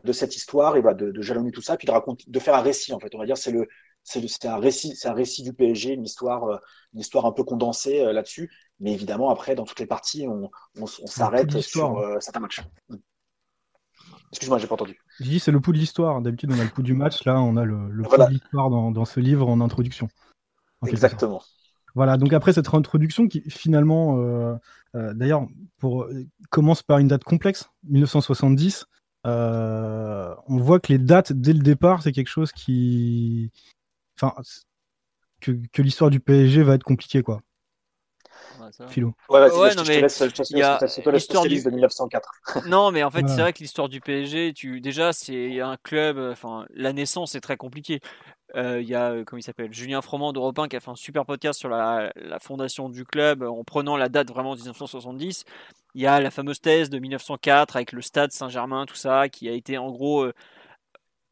de 0.03 0.11
cette 0.11 0.35
histoire 0.35 0.75
et 0.77 0.81
bah, 0.81 0.93
de, 0.93 1.11
de 1.11 1.21
jalonner 1.21 1.51
tout 1.51 1.61
ça, 1.61 1.77
puis 1.77 1.85
de 1.85 1.91
raconter, 1.91 2.25
de 2.27 2.39
faire 2.39 2.55
un 2.55 2.61
récit 2.61 2.93
en 2.93 2.99
fait. 2.99 3.13
On 3.15 3.19
va 3.19 3.25
dire 3.25 3.37
c'est 3.37 3.51
le 3.51 3.67
c'est 4.07 4.45
un 4.45 4.57
récit, 4.57 4.95
c'est 4.95 5.09
un 5.09 5.13
récit 5.13 5.43
du 5.43 5.53
PSG, 5.53 5.93
une 5.93 6.05
histoire, 6.05 6.45
euh, 6.45 6.57
une 6.93 7.01
histoire 7.01 7.25
un 7.25 7.31
peu 7.31 7.43
condensée 7.43 8.01
euh, 8.01 8.13
là-dessus. 8.13 8.51
Mais 8.79 8.93
évidemment, 8.93 9.29
après, 9.29 9.55
dans 9.55 9.65
toutes 9.65 9.79
les 9.79 9.85
parties, 9.85 10.27
on, 10.27 10.49
on, 10.79 10.83
on 10.83 11.07
s'arrête 11.07 11.59
sur 11.59 11.97
euh, 11.97 12.17
certains 12.19 12.39
matchs. 12.39 12.61
Mm. 12.89 12.95
Excuse-moi, 14.31 14.57
j'ai 14.57 14.67
pas 14.67 14.75
entendu. 14.75 14.99
Je 15.19 15.23
dis 15.23 15.39
c'est 15.39 15.51
le 15.51 15.59
pouls 15.59 15.73
de 15.73 15.77
l'histoire. 15.77 16.21
D'habitude, 16.21 16.51
on 16.51 16.59
a 16.59 16.63
le 16.63 16.69
pouls 16.69 16.83
du 16.83 16.93
match. 16.93 17.23
Là, 17.25 17.41
on 17.41 17.55
a 17.57 17.63
le, 17.63 17.89
le 17.89 18.03
voilà. 18.03 18.25
pouls 18.25 18.33
de 18.33 18.39
l'histoire 18.39 18.69
dans, 18.69 18.91
dans, 18.91 19.05
ce 19.05 19.19
livre 19.19 19.47
en 19.47 19.61
introduction. 19.61 20.09
En 20.81 20.87
Exactement. 20.87 21.41
Voilà, 21.95 22.17
donc 22.17 22.31
après 22.33 22.53
cette 22.53 22.71
introduction 22.73 23.27
qui 23.27 23.41
finalement, 23.49 24.19
euh, 24.19 24.53
euh, 24.95 25.13
d'ailleurs, 25.15 25.47
pour 25.79 26.07
commence 26.51 26.83
par 26.83 26.99
une 26.99 27.07
date 27.07 27.23
complexe, 27.23 27.71
1970. 27.89 28.85
on 29.23 30.35
voit 30.47 30.79
que 30.79 30.91
les 30.91 30.99
dates 30.99 31.33
dès 31.33 31.53
le 31.53 31.59
départ, 31.61 32.03
c'est 32.03 32.11
quelque 32.11 32.29
chose 32.29 32.51
qui. 32.51 33.51
Enfin, 34.19 34.33
que, 35.41 35.51
que 35.71 35.81
l'histoire 35.81 36.09
du 36.09 36.19
PSG 36.19 36.63
va 36.63 36.75
être 36.75 36.83
compliquée, 36.83 37.21
quoi. 37.21 37.41
Philo. 38.89 39.13
Ouais, 39.29 39.39
ouais, 39.39 39.75
non, 39.75 39.83
mais 39.87 39.95
il 39.95 40.57
y 40.57 40.61
a 40.61 40.79
l'histoire 41.11 41.43
du... 41.45 41.63
de 41.63 41.69
1904. 41.69 42.29
non, 42.67 42.91
mais 42.91 43.03
en 43.03 43.09
fait, 43.09 43.27
c'est 43.27 43.41
vrai 43.41 43.53
que 43.53 43.59
l'histoire 43.59 43.89
du 43.89 44.01
PSG, 44.01 44.53
tu... 44.53 44.81
déjà, 44.81 45.13
c'est 45.13 45.59
un 45.61 45.77
club, 45.77 46.17
enfin, 46.31 46.65
la 46.73 46.93
naissance 46.93 47.35
est 47.35 47.41
très 47.41 47.57
compliquée. 47.57 47.99
Euh, 48.55 48.81
il 48.81 48.87
y 48.87 48.95
a, 48.95 49.23
comment 49.25 49.39
il 49.39 49.43
s'appelle, 49.43 49.73
Julien 49.73 50.01
Froment 50.01 50.31
d'Europe 50.31 50.57
1 50.57 50.69
qui 50.69 50.77
a 50.77 50.79
fait 50.79 50.89
un 50.89 50.95
super 50.95 51.25
podcast 51.25 51.59
sur 51.59 51.67
la, 51.67 52.13
la, 52.15 52.39
fondation 52.39 52.87
du 52.87 53.03
club 53.03 53.43
en 53.43 53.65
prenant 53.65 53.97
la 53.97 54.07
date 54.07 54.29
vraiment 54.29 54.53
de 54.55 54.59
1970. 54.59 55.43
Il 55.95 56.01
y 56.01 56.07
a 56.07 56.21
la 56.21 56.31
fameuse 56.31 56.61
thèse 56.61 56.89
de 56.89 56.97
1904 56.97 57.75
avec 57.75 57.91
le 57.91 58.01
stade 58.01 58.31
Saint-Germain, 58.31 58.85
tout 58.85 58.95
ça, 58.95 59.27
qui 59.27 59.49
a 59.49 59.51
été 59.51 59.77
en 59.77 59.91
gros 59.91 60.23
euh, 60.23 60.33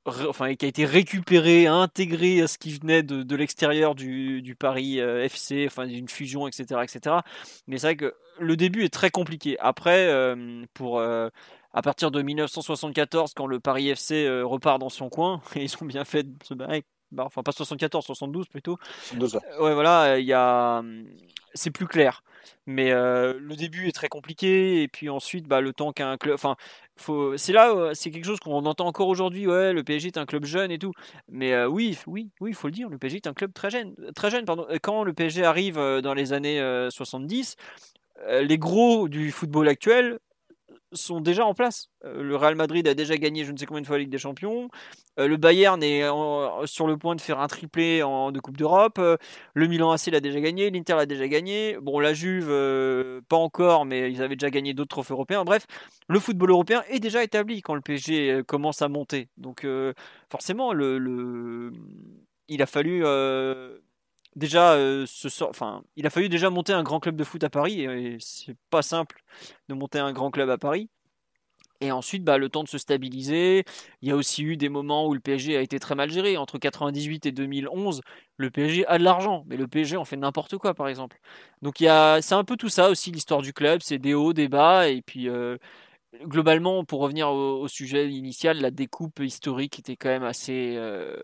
enfin, 0.06 0.54
qui 0.56 0.66
a 0.66 0.68
été 0.68 0.86
récupéré, 0.86 1.68
intégré 1.68 2.42
à 2.42 2.48
ce 2.48 2.58
qui 2.58 2.78
venait 2.78 3.04
de, 3.04 3.24
de 3.24 3.36
l'extérieur 3.36 3.96
du, 3.96 4.42
du, 4.42 4.56
Paris 4.56 5.00
euh, 5.00 5.24
FC, 5.24 5.66
enfin 5.68 5.88
d'une 5.88 6.08
fusion, 6.08 6.48
etc., 6.48 6.82
etc. 6.84 7.18
Mais 7.68 7.78
c'est 7.78 7.88
vrai 7.88 7.96
que 7.96 8.16
le 8.40 8.56
début 8.56 8.84
est 8.84 8.94
très 8.94 9.10
compliqué. 9.10 9.58
Après, 9.60 10.08
euh, 10.08 10.64
pour 10.74 11.00
euh, 11.00 11.30
à 11.74 11.82
partir 11.82 12.12
de 12.12 12.22
1974, 12.22 13.34
quand 13.34 13.48
le 13.48 13.60
Paris 13.60 13.90
FC 13.90 14.30
repart 14.44 14.80
dans 14.80 14.90
son 14.90 15.10
coin, 15.10 15.42
et 15.56 15.64
ils 15.66 15.76
ont 15.82 15.86
bien 15.86 16.06
fait 16.06 16.24
de 16.24 16.44
se 16.44 16.54
barrer. 16.54 16.86
Bah, 17.16 17.24
enfin, 17.26 17.44
pas 17.44 17.52
74, 17.52 18.06
72 18.06 18.48
plutôt. 18.48 18.78
72, 19.10 19.36
ouais. 19.60 19.74
voilà, 19.74 20.20
il 20.20 20.26
y 20.26 20.34
a, 20.34 20.84
c'est 21.54 21.72
plus 21.72 21.88
clair. 21.88 22.24
Mais 22.68 22.92
le 22.92 23.56
début 23.56 23.88
est 23.88 23.92
très 23.92 24.08
compliqué, 24.08 24.84
et 24.84 24.88
puis 24.88 25.10
ensuite, 25.10 25.48
bah, 25.48 25.62
le 25.62 25.74
temps 25.74 25.92
qu'un 25.92 26.18
club, 26.18 26.36
enfin, 26.36 26.56
c'est 27.38 27.54
là, 27.54 27.92
c'est 27.94 28.12
quelque 28.12 28.26
chose 28.26 28.40
qu'on 28.40 28.66
entend 28.66 28.88
encore 28.88 29.08
aujourd'hui. 29.08 29.48
Ouais, 29.48 29.74
le 29.74 29.84
PSG 29.84 30.08
est 30.08 30.18
un 30.18 30.26
club 30.26 30.46
jeune 30.46 30.72
et 30.72 30.80
tout. 30.80 30.94
Mais 31.30 31.54
euh, 31.54 31.68
oui, 31.68 31.98
oui, 32.08 32.30
oui, 32.40 32.52
il 32.52 32.54
faut 32.56 32.68
le 32.68 32.74
dire. 32.74 32.90
Le 32.90 32.98
PSG 32.98 33.18
est 33.18 33.28
un 33.28 33.34
club 33.34 33.54
très 33.54 33.70
jeune, 33.70 33.96
très 34.16 34.32
jeune. 34.32 34.46
Pardon. 34.46 34.66
Quand 34.82 35.04
le 35.04 35.14
PSG 35.14 35.44
arrive 35.44 35.78
euh, 35.78 36.02
dans 36.02 36.14
les 36.14 36.34
années 36.34 36.60
70, 36.90 37.56
euh, 38.28 38.42
les 38.42 38.58
gros 38.58 39.08
du 39.10 39.32
football 39.32 39.68
actuel 39.68 40.20
sont 40.96 41.22
déjà 41.22 41.46
en 41.46 41.54
place. 41.54 41.90
Euh, 42.04 42.24
le 42.24 42.36
Real 42.36 42.56
Madrid 42.56 42.88
a 42.88 42.94
déjà 42.94 43.18
gagné 43.18 43.46
je 43.46 43.52
ne 43.52 43.58
sais 43.58 43.66
combien 43.66 43.82
de 43.82 43.88
fois 43.88 43.98
la 43.98 44.02
Ligue 44.02 44.12
des 44.12 44.18
Champions. 44.18 44.70
Euh, 45.20 45.28
le 45.28 45.38
Bayern 45.38 45.82
est 45.84 46.04
sur 46.66 46.88
le 46.88 46.98
point 46.98 47.16
de 47.16 47.22
faire 47.22 47.40
un 47.40 47.48
triplé 47.48 48.04
en, 48.04 48.32
de 48.32 48.40
Coupe 48.40 48.58
d'Europe. 48.58 48.98
Euh, 49.00 49.18
le 49.54 49.68
Milan 49.68 49.92
AC 49.92 50.08
l'a 50.08 50.20
déjà 50.20 50.40
gagné. 50.40 50.70
L'Inter 50.70 50.96
l'a 50.96 51.06
déjà 51.06 51.28
gagné. 51.28 51.78
Bon, 51.82 52.00
la 52.00 52.14
Juve, 52.14 52.48
pas 53.30 53.38
encore, 53.38 53.86
mais 53.86 54.12
ils 54.12 54.22
avaient 54.22 54.36
déjà 54.36 54.50
gagné 54.50 54.74
d'autres 54.74 54.90
trophées 54.90 55.14
européens. 55.14 55.44
Bref, 55.46 55.66
le 56.08 56.20
football 56.20 56.52
européen 56.52 56.84
est 56.90 57.00
déjà 57.00 57.24
établi 57.24 57.62
quand 57.62 57.76
le 57.76 57.82
PSG 57.82 58.42
commence 58.48 58.82
à 58.82 58.88
monter. 58.88 59.30
Donc, 59.38 59.66
forcément, 60.30 60.74
il 60.74 62.62
a 62.62 62.66
fallu 62.66 63.04
déjà 64.36 64.74
euh, 64.74 65.06
il 65.96 66.06
a 66.06 66.10
fallu 66.10 66.30
déjà 66.30 66.50
monter 66.50 66.74
un 66.74 66.84
grand 66.84 67.00
club 67.00 67.16
de 67.16 67.24
foot 67.24 67.44
à 67.44 67.50
Paris 67.50 67.82
et, 67.82 68.18
c'est 68.20 68.56
pas 68.70 68.82
simple 68.82 69.22
de 69.70 69.74
monter 69.74 70.00
un 70.00 70.14
grand 70.14 70.32
club 70.32 70.50
à 70.50 70.58
Paris. 70.58 70.90
Et 71.82 71.92
ensuite, 71.92 72.24
bah, 72.24 72.38
le 72.38 72.48
temps 72.50 72.64
de 72.64 72.70
se 72.70 72.78
stabiliser. 72.78 73.66
Il 74.02 74.08
y 74.08 74.12
a 74.12 74.16
aussi 74.16 74.44
eu 74.44 74.56
des 74.56 74.70
moments 74.70 75.08
où 75.08 75.14
le 75.14 75.20
PSG 75.20 75.58
a 75.58 75.62
été 75.62 75.78
très 75.78 75.94
mal 75.94 76.10
géré. 76.10 76.38
Entre 76.38 76.58
98 76.58 77.26
et 77.26 77.32
2011, 77.34 78.02
le 78.38 78.50
PSG 78.50 78.88
a 78.88 78.98
de 78.98 79.04
l'argent, 79.04 79.44
mais 79.48 79.58
le 79.58 79.68
PSG 79.68 79.98
en 79.98 80.06
fait 80.06 80.16
n'importe 80.16 80.58
quoi, 80.58 80.74
par 80.74 80.88
exemple. 80.88 81.20
Donc 81.62 81.82
il 81.82 81.86
y 81.86 82.24
c'est 82.24 82.34
un 82.34 82.46
peu 82.46 82.56
tout 82.56 82.70
ça 82.70 82.90
aussi 82.90 83.12
l'histoire 83.12 83.42
du 83.42 83.52
club. 83.54 83.82
C'est 83.84 84.00
des 84.00 84.14
hauts, 84.14 84.32
des 84.34 84.48
bas, 84.48 84.88
et 84.88 85.02
puis 85.02 85.28
euh, 85.28 85.58
globalement, 86.24 86.84
pour 86.86 87.02
revenir 87.02 87.30
au, 87.30 87.68
sujet 87.68 88.10
initial, 88.10 88.62
la 88.62 88.72
découpe 88.72 89.20
historique 89.20 89.80
était 89.80 89.96
quand 89.96 90.10
même 90.10 90.24
assez, 90.24 90.76
euh, 90.78 91.18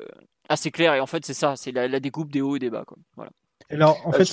assez 0.52 0.72
claire. 0.72 0.94
Et 0.94 1.00
en 1.00 1.08
fait, 1.08 1.26
c'est 1.26 1.34
ça, 1.34 1.56
c'est 1.56 1.72
la, 1.72 2.00
découpe 2.00 2.32
des 2.32 2.42
hauts 2.42 2.56
et 2.56 2.60
des 2.60 2.70
bas. 2.70 2.84
Quoi. 2.86 2.98
Voilà. 3.16 3.32
alors, 3.70 4.06
en 4.06 4.12
fait, 4.12 4.28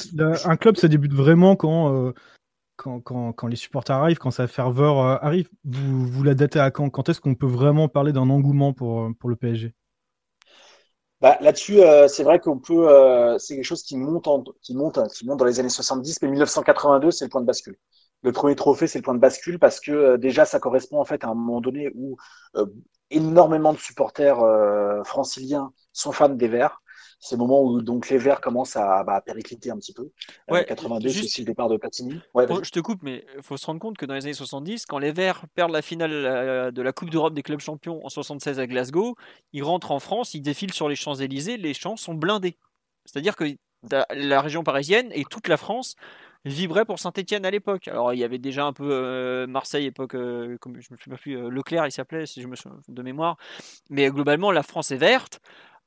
un 0.45 0.57
club, 0.57 0.77
ça 0.77 0.89
débute 0.89 1.13
vraiment 1.13 1.57
quand, 1.57 1.95
euh, 1.95 2.13
quand, 2.77 3.01
quand, 3.01 3.33
quand, 3.33 3.47
les 3.47 3.57
supporters 3.57 3.97
arrivent, 3.97 4.19
quand 4.19 4.31
sa 4.31 4.47
ferveur 4.47 4.99
euh, 4.99 5.17
arrive. 5.21 5.49
Vous, 5.65 6.07
vous 6.07 6.23
la 6.23 6.35
datez 6.35 6.61
à 6.61 6.71
quand 6.71 6.91
Quand 6.91 7.09
est-ce 7.09 7.21
qu'on 7.21 7.35
peut 7.35 7.47
vraiment 7.47 7.89
parler 7.89 8.13
d'un 8.13 8.31
engouement 8.31 8.73
pour, 8.73 9.09
pour 9.19 9.31
le 9.31 9.37
PSG 9.37 9.75
bah, 11.21 11.39
Là-dessus, 11.41 11.81
c'est 12.09 12.25
vrai 12.25 12.41
qu'on 12.41 12.59
peut. 12.59 13.37
c'est 13.39 13.57
quelque 13.57 13.65
chose 13.65 13.83
qui 13.83 13.97
monte, 13.97 14.29
qui, 14.63 14.75
monte, 14.77 14.99
qui 15.13 15.27
monte 15.27 15.39
dans 15.39 15.45
les 15.45 15.61
années 15.61 15.69
70, 15.69 16.23
mais 16.23 16.29
1982, 16.29 17.11
c'est 17.11 17.25
le 17.25 17.31
point 17.31 17.41
de 17.41 17.47
bascule 17.47 17.77
le 18.23 18.33
premier 18.33 18.57
trophée, 18.57 18.87
c'est 18.87 18.99
le 18.99 19.03
point 19.03 19.15
de 19.15 19.21
bascule 19.21 19.59
parce 19.59 19.81
que 19.81 19.93
euh, 19.93 20.17
déjà, 20.17 20.45
ça 20.45 20.59
correspond 20.59 21.01
en 21.01 21.05
fait 21.05 21.25
à 21.25 21.29
un 21.29 21.35
moment 21.35 21.61
donné 21.61 21.91
où 21.95 22.17
euh, 22.57 22.67
énormément 23.11 23.73
de 23.73 23.79
supporters 23.79 24.41
euh, 24.41 25.03
franciliens 25.05 25.73
sont 25.93 26.13
fans 26.13 26.29
des 26.29 26.49
Verts. 26.49 26.81
C'est 27.21 27.35
le 27.35 27.41
moment 27.41 27.63
où 27.65 27.83
donc 27.83 28.09
les 28.11 28.19
Verts 28.19 28.41
commencent 28.41 28.77
à 28.77 29.03
bah, 29.03 29.21
péricliter 29.21 29.71
un 29.71 29.77
petit 29.77 29.93
peu. 29.93 30.09
Ouais, 30.49 30.65
82, 30.65 31.09
c'est 31.09 31.41
le 31.41 31.47
départ 31.47 31.69
de 31.69 31.77
Platini. 31.77 32.21
Ouais, 32.33 32.47
je 32.63 32.71
te 32.71 32.79
coupe, 32.79 33.03
mais 33.03 33.25
il 33.37 33.43
faut 33.43 33.57
se 33.57 33.67
rendre 33.67 33.81
compte 33.81 33.97
que 33.97 34.07
dans 34.07 34.15
les 34.15 34.25
années 34.25 34.35
70, 34.35 34.87
quand 34.87 34.99
les 34.99 35.11
Verts 35.11 35.45
perdent 35.55 35.73
la 35.73 35.83
finale 35.83 36.73
de 36.73 36.83
la 36.83 36.93
Coupe 36.93 37.11
d'Europe 37.11 37.35
des 37.35 37.43
clubs 37.43 37.59
champions 37.59 38.05
en 38.05 38.09
76 38.09 38.61
à 38.61 38.67
Glasgow, 38.69 39.17
ils 39.53 39.65
rentrent 39.65 39.91
en 39.91 39.99
France, 39.99 40.35
ils 40.35 40.43
défilent 40.43 40.73
sur 40.73 40.89
les 40.89 40.95
Champs-Élysées, 40.95 41.57
les 41.57 41.75
champs 41.75 41.97
sont 41.97 42.15
blindés. 42.15 42.57
C'est-à-dire 43.05 43.35
que 43.35 43.45
la 44.11 44.41
région 44.41 44.63
parisienne 44.63 45.11
et 45.13 45.25
toute 45.25 45.49
la 45.49 45.57
France 45.57 45.97
vibrait 46.45 46.85
pour 46.85 46.99
Saint-Etienne 46.99 47.45
à 47.45 47.51
l'époque. 47.51 47.89
Alors 47.89 48.13
il 48.13 48.19
y 48.19 48.25
avait 48.25 48.39
déjà 48.39 48.65
un 48.65 48.73
peu 48.73 48.89
euh, 48.91 49.47
Marseille, 49.47 49.87
époque, 49.87 50.15
euh, 50.15 50.57
comme 50.59 50.81
je 50.81 50.89
me 50.91 50.97
souviens 50.97 51.17
plus, 51.17 51.37
euh, 51.37 51.49
Leclerc 51.49 51.87
il 51.87 51.93
s'appelait, 51.93 52.27
si 52.27 52.43
je 52.43 52.47
me 52.47 52.57
souviens 52.57 52.79
de 52.87 53.03
mémoire. 53.03 53.37
Mais 53.91 54.09
globalement, 54.11 54.51
la 54.53 54.63
France 54.63 54.91
est 54.91 54.97
verte. 54.97 55.41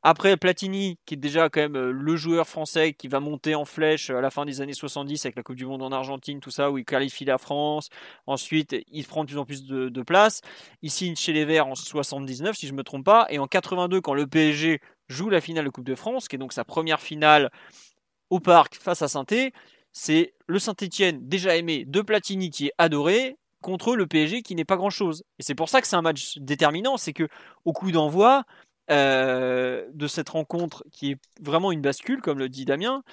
Après 0.03 0.35
Platini, 0.35 0.97
qui 1.05 1.13
est 1.13 1.17
déjà 1.17 1.49
quand 1.49 1.61
même 1.61 1.77
le 1.77 2.15
joueur 2.15 2.47
français 2.47 2.93
qui 2.93 3.07
va 3.07 3.19
monter 3.19 3.53
en 3.53 3.65
flèche 3.65 4.09
à 4.09 4.19
la 4.19 4.31
fin 4.31 4.45
des 4.45 4.59
années 4.59 4.73
70 4.73 5.25
avec 5.25 5.35
la 5.35 5.43
Coupe 5.43 5.55
du 5.55 5.65
Monde 5.67 5.83
en 5.83 5.91
Argentine, 5.91 6.39
tout 6.39 6.49
ça, 6.49 6.71
où 6.71 6.79
il 6.79 6.85
qualifie 6.85 7.23
la 7.23 7.37
France. 7.37 7.89
Ensuite, 8.25 8.75
il 8.91 9.05
prend 9.05 9.23
de 9.23 9.29
plus 9.29 9.37
en 9.37 9.45
plus 9.45 9.63
de, 9.63 9.89
de 9.89 10.01
place. 10.01 10.41
Il 10.81 10.89
signe 10.89 11.15
chez 11.15 11.33
les 11.33 11.45
Verts 11.45 11.67
en 11.67 11.75
79, 11.75 12.55
si 12.55 12.65
je 12.65 12.71
ne 12.71 12.77
me 12.77 12.83
trompe 12.83 13.05
pas. 13.05 13.27
Et 13.29 13.37
en 13.37 13.45
82, 13.45 14.01
quand 14.01 14.15
le 14.15 14.25
PSG 14.25 14.81
joue 15.07 15.29
la 15.29 15.39
finale 15.39 15.65
de 15.65 15.69
Coupe 15.69 15.85
de 15.85 15.95
France, 15.95 16.27
qui 16.27 16.35
est 16.35 16.39
donc 16.39 16.53
sa 16.53 16.63
première 16.63 16.99
finale 16.99 17.51
au 18.31 18.39
parc 18.39 18.75
face 18.75 19.03
à 19.03 19.07
saint 19.07 19.25
c'est 19.93 20.33
le 20.47 20.57
Saint-Etienne 20.57 21.27
déjà 21.27 21.55
aimé 21.57 21.83
de 21.85 22.01
Platini 22.01 22.49
qui 22.49 22.67
est 22.67 22.73
adoré 22.77 23.37
contre 23.61 23.95
le 23.95 24.07
PSG 24.07 24.41
qui 24.41 24.55
n'est 24.55 24.65
pas 24.65 24.77
grand-chose. 24.77 25.23
Et 25.37 25.43
c'est 25.43 25.53
pour 25.53 25.69
ça 25.69 25.81
que 25.81 25.87
c'est 25.87 25.95
un 25.95 26.01
match 26.01 26.37
déterminant, 26.37 26.97
c'est 26.97 27.13
que 27.13 27.27
au 27.65 27.73
coup 27.73 27.91
d'envoi 27.91 28.43
euh, 28.91 29.87
de 29.93 30.07
cette 30.07 30.29
rencontre 30.29 30.83
qui 30.91 31.11
est 31.11 31.17
vraiment 31.41 31.71
une 31.71 31.81
bascule, 31.81 32.21
comme 32.21 32.39
le 32.39 32.49
dit 32.49 32.65
Damien, 32.65 33.03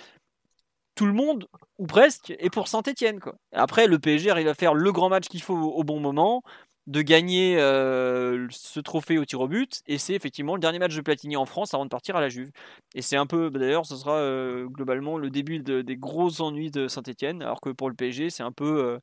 tout 0.94 1.06
le 1.06 1.12
monde, 1.12 1.46
ou 1.78 1.86
presque, 1.86 2.34
est 2.38 2.50
pour 2.50 2.68
Saint-Etienne. 2.68 3.20
Après, 3.52 3.86
le 3.86 3.98
PSG 3.98 4.30
arrive 4.30 4.48
à 4.48 4.54
faire 4.54 4.74
le 4.74 4.92
grand 4.92 5.08
match 5.08 5.28
qu'il 5.28 5.42
faut 5.42 5.54
au 5.54 5.84
bon 5.84 6.00
moment 6.00 6.42
de 6.88 7.02
gagner 7.02 7.58
euh, 7.58 8.48
ce 8.50 8.80
trophée 8.80 9.18
au 9.18 9.24
tir 9.24 9.40
au 9.40 9.48
but. 9.48 9.82
Et 9.86 9.98
c'est 9.98 10.14
effectivement 10.14 10.54
le 10.54 10.60
dernier 10.60 10.78
match 10.78 10.96
de 10.96 11.00
Platini 11.02 11.36
en 11.36 11.44
France 11.46 11.74
avant 11.74 11.84
de 11.84 11.90
partir 11.90 12.16
à 12.16 12.20
la 12.20 12.28
Juve. 12.30 12.50
Et 12.94 13.02
c'est 13.02 13.16
un 13.16 13.26
peu, 13.26 13.50
bah, 13.50 13.58
d'ailleurs, 13.60 13.86
ce 13.86 13.96
sera 13.96 14.14
euh, 14.14 14.66
globalement 14.66 15.18
le 15.18 15.30
début 15.30 15.60
des 15.60 15.96
gros 15.96 16.40
ennuis 16.40 16.70
de 16.70 16.88
Saint-Etienne. 16.88 17.42
Alors 17.42 17.60
que 17.60 17.70
pour 17.70 17.88
le 17.90 17.94
PSG, 17.94 18.30
c'est 18.30 18.42
un 18.42 18.52
peu. 18.52 18.98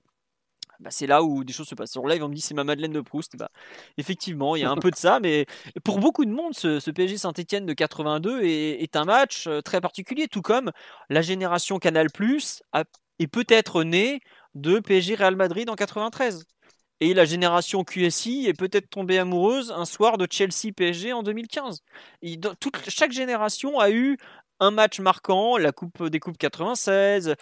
Euh, 0.80 0.84
bah, 0.84 0.90
c'est 0.92 1.08
là 1.08 1.24
où 1.24 1.44
des 1.44 1.54
choses 1.54 1.68
se 1.68 1.76
passent. 1.76 1.92
Sur 1.92 2.08
live, 2.08 2.24
on 2.24 2.30
me 2.30 2.36
dit 2.36 2.42
c'est 2.42 2.54
ma 2.54 2.64
Madeleine 2.64 2.94
de 2.94 3.02
Proust. 3.02 3.36
Bah, 3.38 3.50
effectivement, 3.98 4.56
il 4.56 4.62
y 4.62 4.66
a 4.66 4.72
un 4.72 4.78
peu 4.78 4.92
de 4.92 4.96
ça, 4.96 5.20
mais 5.20 5.46
pour 5.84 6.00
beaucoup 6.00 6.26
de 6.26 6.32
monde, 6.32 6.54
ce, 6.54 6.90
PSG 6.90 7.18
Saint-Etienne 7.18 7.66
de 7.66 7.74
82 7.74 8.44
est, 8.44 8.96
un 8.96 9.06
match 9.06 9.50
très 9.66 9.82
particulier, 9.82 10.28
tout 10.28 10.42
comme 10.42 10.72
la 11.10 11.22
génération 11.22 11.80
Canal 11.80 12.10
Plus 12.12 12.64
est 13.20 13.28
peut-être 13.28 13.84
née 13.84 14.22
de 14.54 14.80
PSG 14.80 15.16
Real 15.16 15.36
Madrid 15.36 15.70
en 15.70 15.76
93. 15.76 16.46
Et 17.02 17.14
la 17.14 17.26
génération 17.26 17.84
QSI 17.84 18.48
est 18.48 18.54
peut-être 18.58 18.90
tombée 18.90 19.20
amoureuse 19.20 19.72
un 19.72 19.86
soir 19.86 20.18
de 20.18 20.28
Chelsea 20.32 20.72
PSG 20.76 21.12
en 21.12 21.24
2015. 21.24 21.82
toute, 22.60 22.90
chaque 22.90 23.12
génération 23.12 23.80
a 23.80 23.92
eu 23.92 24.18
un 24.62 24.72
match 24.72 25.00
marquant, 25.02 25.58
la 25.58 25.74
Coupe 25.74 26.04
des 26.04 26.20
Coupes 26.20 26.38
96. 26.38 27.36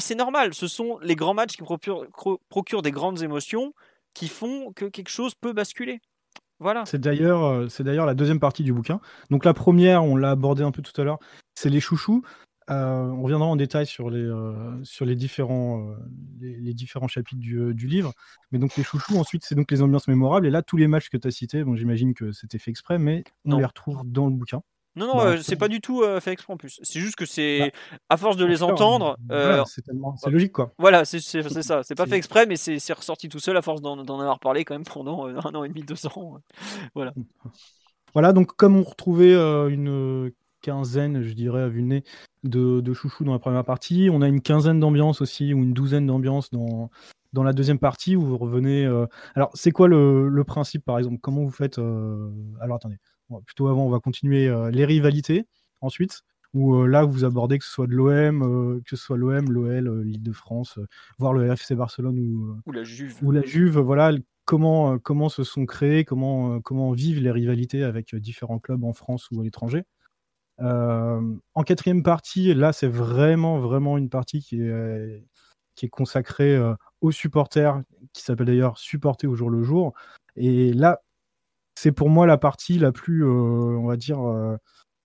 Et 0.00 0.02
c'est 0.02 0.14
normal, 0.14 0.54
ce 0.54 0.66
sont 0.66 0.98
les 1.02 1.14
grands 1.14 1.34
matchs 1.34 1.58
qui 1.58 1.62
procurent, 1.62 2.80
des 2.80 2.90
grandes 2.90 3.20
émotions 3.20 3.74
qui 4.14 4.28
font 4.28 4.72
que 4.72 4.86
quelque 4.86 5.10
chose 5.10 5.34
peut 5.34 5.52
basculer. 5.52 6.00
Voilà. 6.58 6.86
C'est 6.86 6.98
d'ailleurs, 6.98 7.44
euh, 7.44 7.68
c'est 7.68 7.84
d'ailleurs 7.84 8.06
la 8.06 8.14
deuxième 8.14 8.40
partie 8.40 8.62
du 8.62 8.72
bouquin. 8.72 9.02
Donc 9.28 9.44
la 9.44 9.52
première, 9.52 10.02
on 10.02 10.16
l'a 10.16 10.30
abordé 10.30 10.62
un 10.62 10.70
peu 10.70 10.80
tout 10.80 10.98
à 10.98 11.04
l'heure, 11.04 11.18
c'est 11.54 11.68
les 11.68 11.80
chouchous. 11.80 12.22
Euh, 12.70 13.10
on 13.10 13.20
reviendra 13.20 13.46
en 13.46 13.56
détail 13.56 13.84
sur 13.84 14.08
les, 14.08 14.24
euh, 14.24 14.82
sur 14.84 15.04
les, 15.04 15.16
différents, 15.16 15.90
euh, 15.90 15.96
les, 16.40 16.72
différents 16.72 17.08
chapitres 17.08 17.42
du, 17.42 17.86
livre. 17.86 18.14
Mais 18.52 18.58
donc 18.58 18.76
les 18.76 18.82
chouchous, 18.82 19.18
ensuite, 19.18 19.44
c'est 19.44 19.54
donc 19.54 19.70
les 19.70 19.82
ambiances 19.82 20.08
mémorables. 20.08 20.46
Et 20.46 20.50
là, 20.50 20.62
tous 20.62 20.78
les 20.78 20.86
matchs 20.86 21.10
que 21.10 21.18
tu 21.18 21.28
as 21.28 21.30
cités, 21.30 21.62
bon, 21.62 21.76
j'imagine 21.76 22.14
que 22.14 22.32
c'était 22.32 22.56
fait 22.56 22.70
exprès, 22.70 22.98
mais 22.98 23.22
on 23.44 23.58
les 23.58 23.66
retrouve 23.66 24.00
dans 24.06 24.24
le 24.24 24.32
bouquin. 24.32 24.62
Non, 24.96 25.06
non, 25.06 25.16
Bah, 25.16 25.26
euh, 25.26 25.38
c'est 25.42 25.56
pas 25.56 25.68
du 25.68 25.80
tout 25.80 26.02
euh, 26.02 26.20
fait 26.20 26.32
exprès 26.32 26.52
en 26.52 26.56
plus. 26.56 26.80
C'est 26.82 27.00
juste 27.00 27.16
que 27.16 27.24
c'est 27.26 27.72
à 28.08 28.16
force 28.16 28.36
de 28.36 28.44
les 28.44 28.58
D'accord, 28.58 28.70
entendre. 28.72 29.16
voilà, 29.28 29.60
euh, 29.60 29.64
c'est 29.64 29.82
tellement- 29.82 30.16
c'est 30.16 30.30
logique 30.30 30.52
quoi. 30.52 30.72
Voilà, 30.78 31.04
c'est 31.04 31.20
ça. 31.20 31.82
C'est 31.82 31.94
pas 31.94 32.06
fait 32.06 32.16
exprès, 32.16 32.46
mais 32.46 32.56
c'est 32.56 32.92
ressorti 32.92 33.28
tout 33.28 33.38
seul 33.38 33.56
à 33.56 33.62
force 33.62 33.80
d'en 33.82 33.98
avoir 34.20 34.40
parlé 34.40 34.64
quand 34.64 34.74
même 34.74 34.84
pendant 34.84 35.28
euh, 35.28 35.36
un 35.44 35.54
an 35.54 35.64
et 35.64 35.68
demi, 35.68 35.82
deux 35.82 36.06
ans. 36.06 36.40
Voilà, 38.12 38.32
donc 38.32 38.56
comme 38.56 38.76
on 38.76 38.82
retrouvait 38.82 39.34
une 39.34 40.32
quinzaine, 40.62 41.22
je 41.22 41.32
dirais, 41.32 41.62
à 41.62 41.68
vue 41.68 41.82
de 41.82 41.86
nez, 41.86 42.04
de, 42.42 42.80
de 42.80 42.92
chouchous 42.92 43.24
dans 43.24 43.32
la 43.32 43.38
première 43.38 43.64
partie, 43.64 44.08
on 44.12 44.20
a 44.20 44.28
une 44.28 44.40
quinzaine 44.42 44.80
d'ambiances 44.80 45.20
aussi, 45.22 45.54
ou 45.54 45.58
une 45.58 45.72
douzaine 45.72 46.06
d'ambiances 46.06 46.50
dans, 46.50 46.90
dans 47.32 47.42
la 47.44 47.52
deuxième 47.52 47.78
partie, 47.78 48.16
où 48.16 48.22
vous 48.22 48.36
revenez... 48.36 48.84
euh, 48.84 49.06
Alors, 49.36 49.50
c'est 49.54 49.70
quoi 49.70 49.88
le, 49.88 50.28
le 50.28 50.44
principe, 50.44 50.84
par 50.84 50.98
exemple? 50.98 51.18
Comment 51.20 51.42
vous 51.44 51.50
faites... 51.50 51.78
euh, 51.78 52.28
Alors, 52.60 52.76
attendez, 52.76 52.96
plutôt 53.46 53.68
avant, 53.68 53.86
on 53.86 53.90
va 53.90 54.00
continuer 54.00 54.48
euh, 54.48 54.70
les 54.70 54.84
rivalités, 54.84 55.46
ensuite, 55.80 56.20
où 56.54 56.74
euh, 56.74 56.86
là, 56.86 57.04
vous 57.04 57.24
abordez 57.24 57.58
que 57.58 57.64
ce 57.64 57.70
soit 57.70 57.86
de 57.86 57.94
l'OM, 57.94 58.42
euh, 58.42 58.80
que 58.84 58.96
ce 58.96 59.04
soit 59.04 59.16
l'OM, 59.16 59.50
l'OL, 59.50 59.88
euh, 59.88 60.02
l'Île-de-France, 60.02 60.78
euh, 60.78 60.86
voire 61.18 61.32
le 61.32 61.50
FC 61.50 61.74
Barcelone 61.74 62.18
ou, 62.18 62.56
Ou 62.66 62.72
la 62.72 62.84
Juve. 62.84 63.16
ou 63.22 63.30
la 63.30 63.42
Juve, 63.42 63.78
voilà, 63.78 64.12
comment, 64.44 64.98
comment 64.98 65.28
se 65.28 65.44
sont 65.44 65.66
créés, 65.66 66.04
comment, 66.04 66.60
comment 66.60 66.92
vivent 66.92 67.20
les 67.20 67.30
rivalités 67.30 67.84
avec 67.84 68.14
différents 68.16 68.58
clubs 68.58 68.84
en 68.84 68.92
France 68.92 69.28
ou 69.30 69.40
à 69.40 69.44
l'étranger. 69.44 69.84
Euh, 70.60 71.20
en 71.54 71.62
quatrième 71.62 72.02
partie, 72.02 72.52
là, 72.54 72.72
c'est 72.72 72.88
vraiment, 72.88 73.58
vraiment 73.58 73.96
une 73.96 74.10
partie 74.10 74.40
qui 74.40 74.60
est, 74.60 75.24
qui 75.74 75.86
est 75.86 75.88
consacrée 75.88 76.54
euh, 76.54 76.74
aux 77.00 77.12
supporters, 77.12 77.82
qui 78.12 78.22
s'appelle 78.22 78.46
d'ailleurs 78.46 78.78
Supporter 78.78 79.26
au 79.26 79.34
jour 79.34 79.50
le 79.50 79.62
jour. 79.62 79.94
Et 80.36 80.72
là, 80.72 81.00
c'est 81.74 81.92
pour 81.92 82.08
moi 82.08 82.26
la 82.26 82.38
partie 82.38 82.78
la 82.78 82.92
plus, 82.92 83.24
euh, 83.24 83.28
on 83.78 83.86
va 83.86 83.96
dire, 83.96 84.20
euh, 84.20 84.56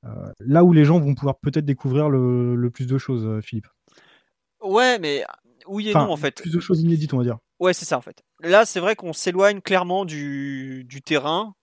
euh, 0.06 0.10
là 0.40 0.64
où 0.64 0.74
les 0.74 0.86
gens 0.86 1.00
vont 1.00 1.16
pouvoir 1.16 1.40
peut-être 1.40 1.66
découvrir 1.66 2.10
le, 2.10 2.56
le 2.56 2.70
plus 2.70 2.88
de 2.88 2.98
choses, 2.98 3.42
Philippe. 3.44 3.68
Ouais, 4.62 5.00
mais 5.00 5.24
oui 5.68 5.90
et 5.90 5.96
Enfin, 5.96 6.06
non 6.06 6.14
en 6.14 6.18
fait. 6.18 6.42
Plus 6.42 6.54
de 6.54 6.60
choses 6.60 6.82
inédites, 6.82 7.14
on 7.14 7.18
va 7.18 7.24
dire. 7.24 7.38
Ouais, 7.60 7.74
c'est 7.74 7.86
ça 7.86 7.98
en 7.98 8.02
fait. 8.02 8.24
Là, 8.42 8.66
c'est 8.66 8.80
vrai 8.80 8.96
qu'on 8.96 9.14
s'éloigne 9.14 9.62
clairement 9.62 10.06
du, 10.06 10.84
du 10.86 11.02
terrain. 11.02 11.54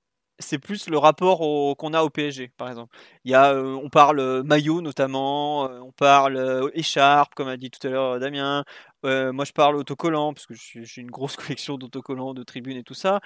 C'est 0.43 0.59
plus 0.59 0.89
le 0.89 0.99
rapport 0.99 1.39
qu'on 1.79 1.95
a 1.95 2.03
au 2.03 2.11
PSG, 2.11 2.49
par 2.57 2.69
exemple. 2.69 2.95
Il 3.25 3.31
y 3.31 3.35
a, 3.35 3.55
euh, 3.55 3.75
on 3.83 3.89
parle 3.89 4.21
euh, 4.21 4.43
maillot 4.43 4.83
notamment, 4.83 5.69
euh, 5.71 5.81
on 5.81 5.93
parle 5.93 6.37
euh, 6.37 6.69
écharpe, 6.75 7.35
comme 7.35 7.49
a 7.49 7.57
dit 7.57 7.71
tout 7.71 7.87
à 7.87 7.91
l'heure 7.91 8.19
Damien. 8.21 8.65
Moi, 9.05 9.45
je 9.45 9.53
parle 9.53 9.77
autocollant 9.77 10.33
parce 10.33 10.47
que 10.47 10.55
j'ai 10.55 11.01
une 11.01 11.11
grosse 11.11 11.37
collection 11.37 11.77
d'autocollants, 11.79 12.35
de 12.35 12.43
tribunes 12.45 12.77
et 12.77 12.85
tout 12.85 12.95
ça. 12.95 13.21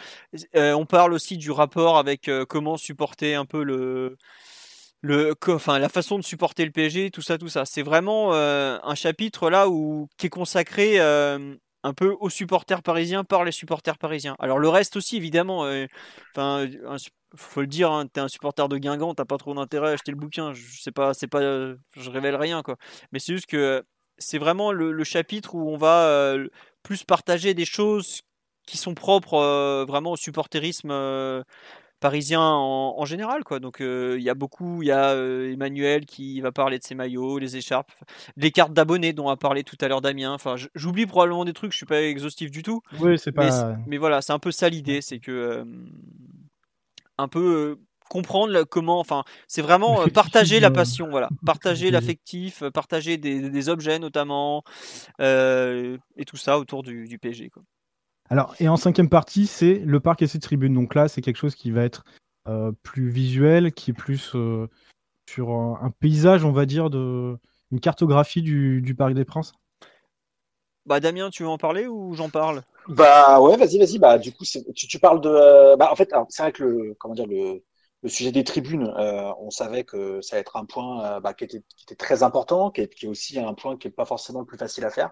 On 0.55 0.87
parle 0.87 1.13
aussi 1.13 1.37
du 1.37 1.51
rapport 1.51 1.99
avec 1.99 2.31
comment 2.49 2.77
supporter 2.79 3.35
un 3.35 3.45
peu 3.45 3.63
le, 3.63 4.17
le, 5.03 5.35
enfin, 5.49 5.79
la 5.79 5.91
façon 5.91 6.19
de 6.19 6.25
supporter 6.25 6.65
le 6.65 6.71
PSG, 6.71 7.11
tout 7.11 7.21
ça, 7.23 7.37
tout 7.37 7.49
ça. 7.49 7.65
C'est 7.67 7.83
vraiment 7.83 8.33
un 8.33 8.95
chapitre 8.95 9.51
là 9.51 9.69
où 9.69 10.09
qui 10.17 10.27
est 10.29 10.31
consacré 10.31 10.99
un 11.87 11.95
peu 11.95 12.17
aux 12.21 12.31
supporters 12.31 12.83
parisiens 12.83 13.23
par 13.23 13.45
les 13.45 13.53
supporters 13.53 13.97
parisiens. 13.97 14.35
Alors 14.41 14.59
le 14.59 14.69
reste 14.69 14.97
aussi, 14.97 15.17
évidemment. 15.17 15.65
euh, 15.65 15.87
Enfin, 16.35 16.67
faut 17.37 17.61
le 17.61 17.67
dire, 17.67 17.91
hein, 17.93 18.07
t'es 18.07 18.21
un 18.21 18.29
supporter 18.29 18.69
de 18.69 18.79
Guingamp, 18.79 19.15
t'as 19.15 19.25
pas 19.25 19.39
trop 19.39 19.55
d'intérêt 19.55 19.91
à 19.91 19.93
acheter 19.93 20.11
le 20.11 20.19
bouquin. 20.19 20.53
Je 20.53 20.81
sais 20.83 20.91
pas, 20.91 21.15
c'est 21.15 21.29
pas, 21.29 21.41
euh, 21.41 21.77
je 21.97 22.11
révèle 22.11 22.37
rien 22.37 22.63
quoi. 22.63 22.77
Mais 23.13 23.21
c'est 23.21 23.33
juste 23.33 23.47
que 23.47 23.85
c'est 24.19 24.39
vraiment 24.39 24.73
le, 24.73 25.05
chapitre 25.05 25.55
où 25.55 25.71
on 25.71 25.77
va 25.77 26.09
euh, 26.09 26.49
plus 26.83 27.05
partager 27.05 27.55
des 27.55 27.65
choses 27.65 28.23
qui 28.67 28.79
sont 28.79 28.95
propres 28.95 29.85
vraiment 29.87 30.13
au 30.13 30.17
supporterisme 30.17 30.91
euh, 31.97 32.01
parisien 32.01 32.41
en, 32.41 32.95
en 32.99 33.05
général 33.05 33.45
quoi. 33.45 33.61
Donc 33.61 33.81
euh, 33.81 34.17
il 34.19 34.23
y 34.25 34.31
a 34.31 34.35
beaucoup, 34.35 34.83
il 34.83 34.89
y 34.89 34.93
a 34.93 35.11
euh, 35.11 35.53
Emmanuel 35.53 36.07
qui 36.07 36.41
va 36.41 36.53
parler 36.53 36.79
de 36.79 36.85
ses 36.85 36.95
maillots, 36.95 37.39
les 37.39 37.57
écharpes, 37.57 37.93
les 38.37 38.51
cartes 38.51 38.73
d'abonnés 38.73 39.13
dont 39.13 39.29
a 39.29 39.37
parlé 39.37 39.65
tout 39.65 39.77
à 39.81 39.89
l'heure 39.89 40.01
Damien. 40.01 40.33
Enfin, 40.33 40.57
j'oublie 40.75 41.07
probablement 41.07 41.45
des 41.45 41.53
trucs, 41.53 41.73
je 41.73 41.77
suis 41.79 41.87
pas 41.87 42.03
exhaustif 42.03 42.51
du 42.51 42.63
tout. 42.63 42.81
Oui, 43.01 43.19
c'est 43.19 43.37
Mais, 43.37 43.49
pas. 43.49 43.77
mais 43.87 43.97
voilà, 43.99 44.23
c'est 44.23 44.33
un 44.33 44.39
peu 44.39 44.51
ça 44.53 44.69
l'idée, 44.69 45.01
c'est 45.01 45.19
que 45.19 45.31
euh, 45.33 45.65
un 47.19 47.29
peu 47.29 47.79
comprendre 48.09 48.63
comment, 48.63 49.01
enfin, 49.01 49.25
c'est 49.49 49.63
vraiment 49.63 50.03
euh, 50.03 50.07
partager 50.07 50.61
la 50.61 50.71
passion, 50.71 51.09
voilà, 51.11 51.29
partager 51.45 51.91
l'affectif, 51.91 52.63
partager 52.73 53.17
des, 53.17 53.51
des 53.51 53.69
objets 53.69 53.99
notamment, 53.99 54.63
euh, 55.21 55.97
et 56.17 56.25
tout 56.25 56.37
ça 56.37 56.59
autour 56.59 56.85
du, 56.85 57.09
du 57.09 57.19
PSG. 57.19 57.51
Quoi. 57.51 57.63
Alors, 58.31 58.55
et 58.61 58.69
en 58.69 58.77
cinquième 58.77 59.09
partie, 59.09 59.47
c'est 59.47 59.75
le 59.75 60.01
parc 60.01 60.23
et 60.23 60.27
ses 60.27 60.41
tribunes. 60.41 60.75
Donc 60.75 60.95
là, 60.95 61.09
c'est 61.09 61.23
quelque 61.23 61.37
chose 61.37 61.55
qui 61.55 61.71
va 61.71 61.83
être 61.85 62.05
euh, 62.49 62.73
plus 62.83 63.09
visuel, 63.09 63.73
qui 63.73 63.91
est 63.91 63.95
plus 63.95 64.33
euh, 64.35 64.69
sur 65.29 65.51
un, 65.51 65.79
un 65.83 65.91
paysage, 65.91 66.45
on 66.45 66.53
va 66.53 66.67
dire, 66.67 66.91
de 66.91 67.39
une 67.73 67.81
cartographie 67.81 68.43
du, 68.43 68.83
du 68.83 68.95
Parc 68.95 69.15
des 69.15 69.25
Princes. 69.25 69.55
Bah 70.87 71.01
Damien, 71.01 71.31
tu 71.31 71.43
veux 71.43 71.49
en 71.49 71.59
parler 71.59 71.87
ou 71.87 72.15
j'en 72.15 72.31
parle? 72.31 72.63
Bah 72.89 73.41
ouais, 73.41 73.57
vas-y, 73.57 73.79
vas-y. 73.79 73.99
Bah 73.99 74.19
du 74.19 74.33
coup, 74.33 74.45
c'est- 74.45 74.65
tu, 74.75 74.87
tu 74.87 74.99
parles 75.01 75.21
de. 75.21 75.29
euh, 75.29 75.77
bah 75.77 75.91
en 75.91 75.97
fait, 75.97 76.11
c'est 76.29 76.43
vrai 76.43 76.53
que 76.53 76.63
le 76.63 76.95
comment 76.99 77.15
dire 77.15 77.27
le 77.27 77.65
le 78.03 78.09
sujet 78.11 78.31
des 78.31 78.45
tribunes, 78.45 78.85
euh, 78.99 79.33
on 79.41 79.51
savait 79.51 79.83
que 79.83 80.21
ça 80.21 80.37
allait 80.37 80.43
être 80.43 80.57
un 80.57 80.65
point 80.67 81.05
euh, 81.17 81.21
bah, 81.21 81.35
qui 81.35 81.45
était 81.45 81.63
qui 81.77 81.85
était 81.85 81.97
très 81.97 82.23
important, 82.23 82.71
qui 82.71 82.83
est, 82.83 82.89
qui 82.95 83.07
est 83.07 83.09
aussi 83.09 83.39
un 83.41 83.55
point 83.55 83.77
qui 83.77 83.89
est 83.89 83.91
pas 83.91 84.05
forcément 84.05 84.41
le 84.41 84.47
plus 84.47 84.59
facile 84.59 84.85
à 84.85 84.91
faire. 84.91 85.11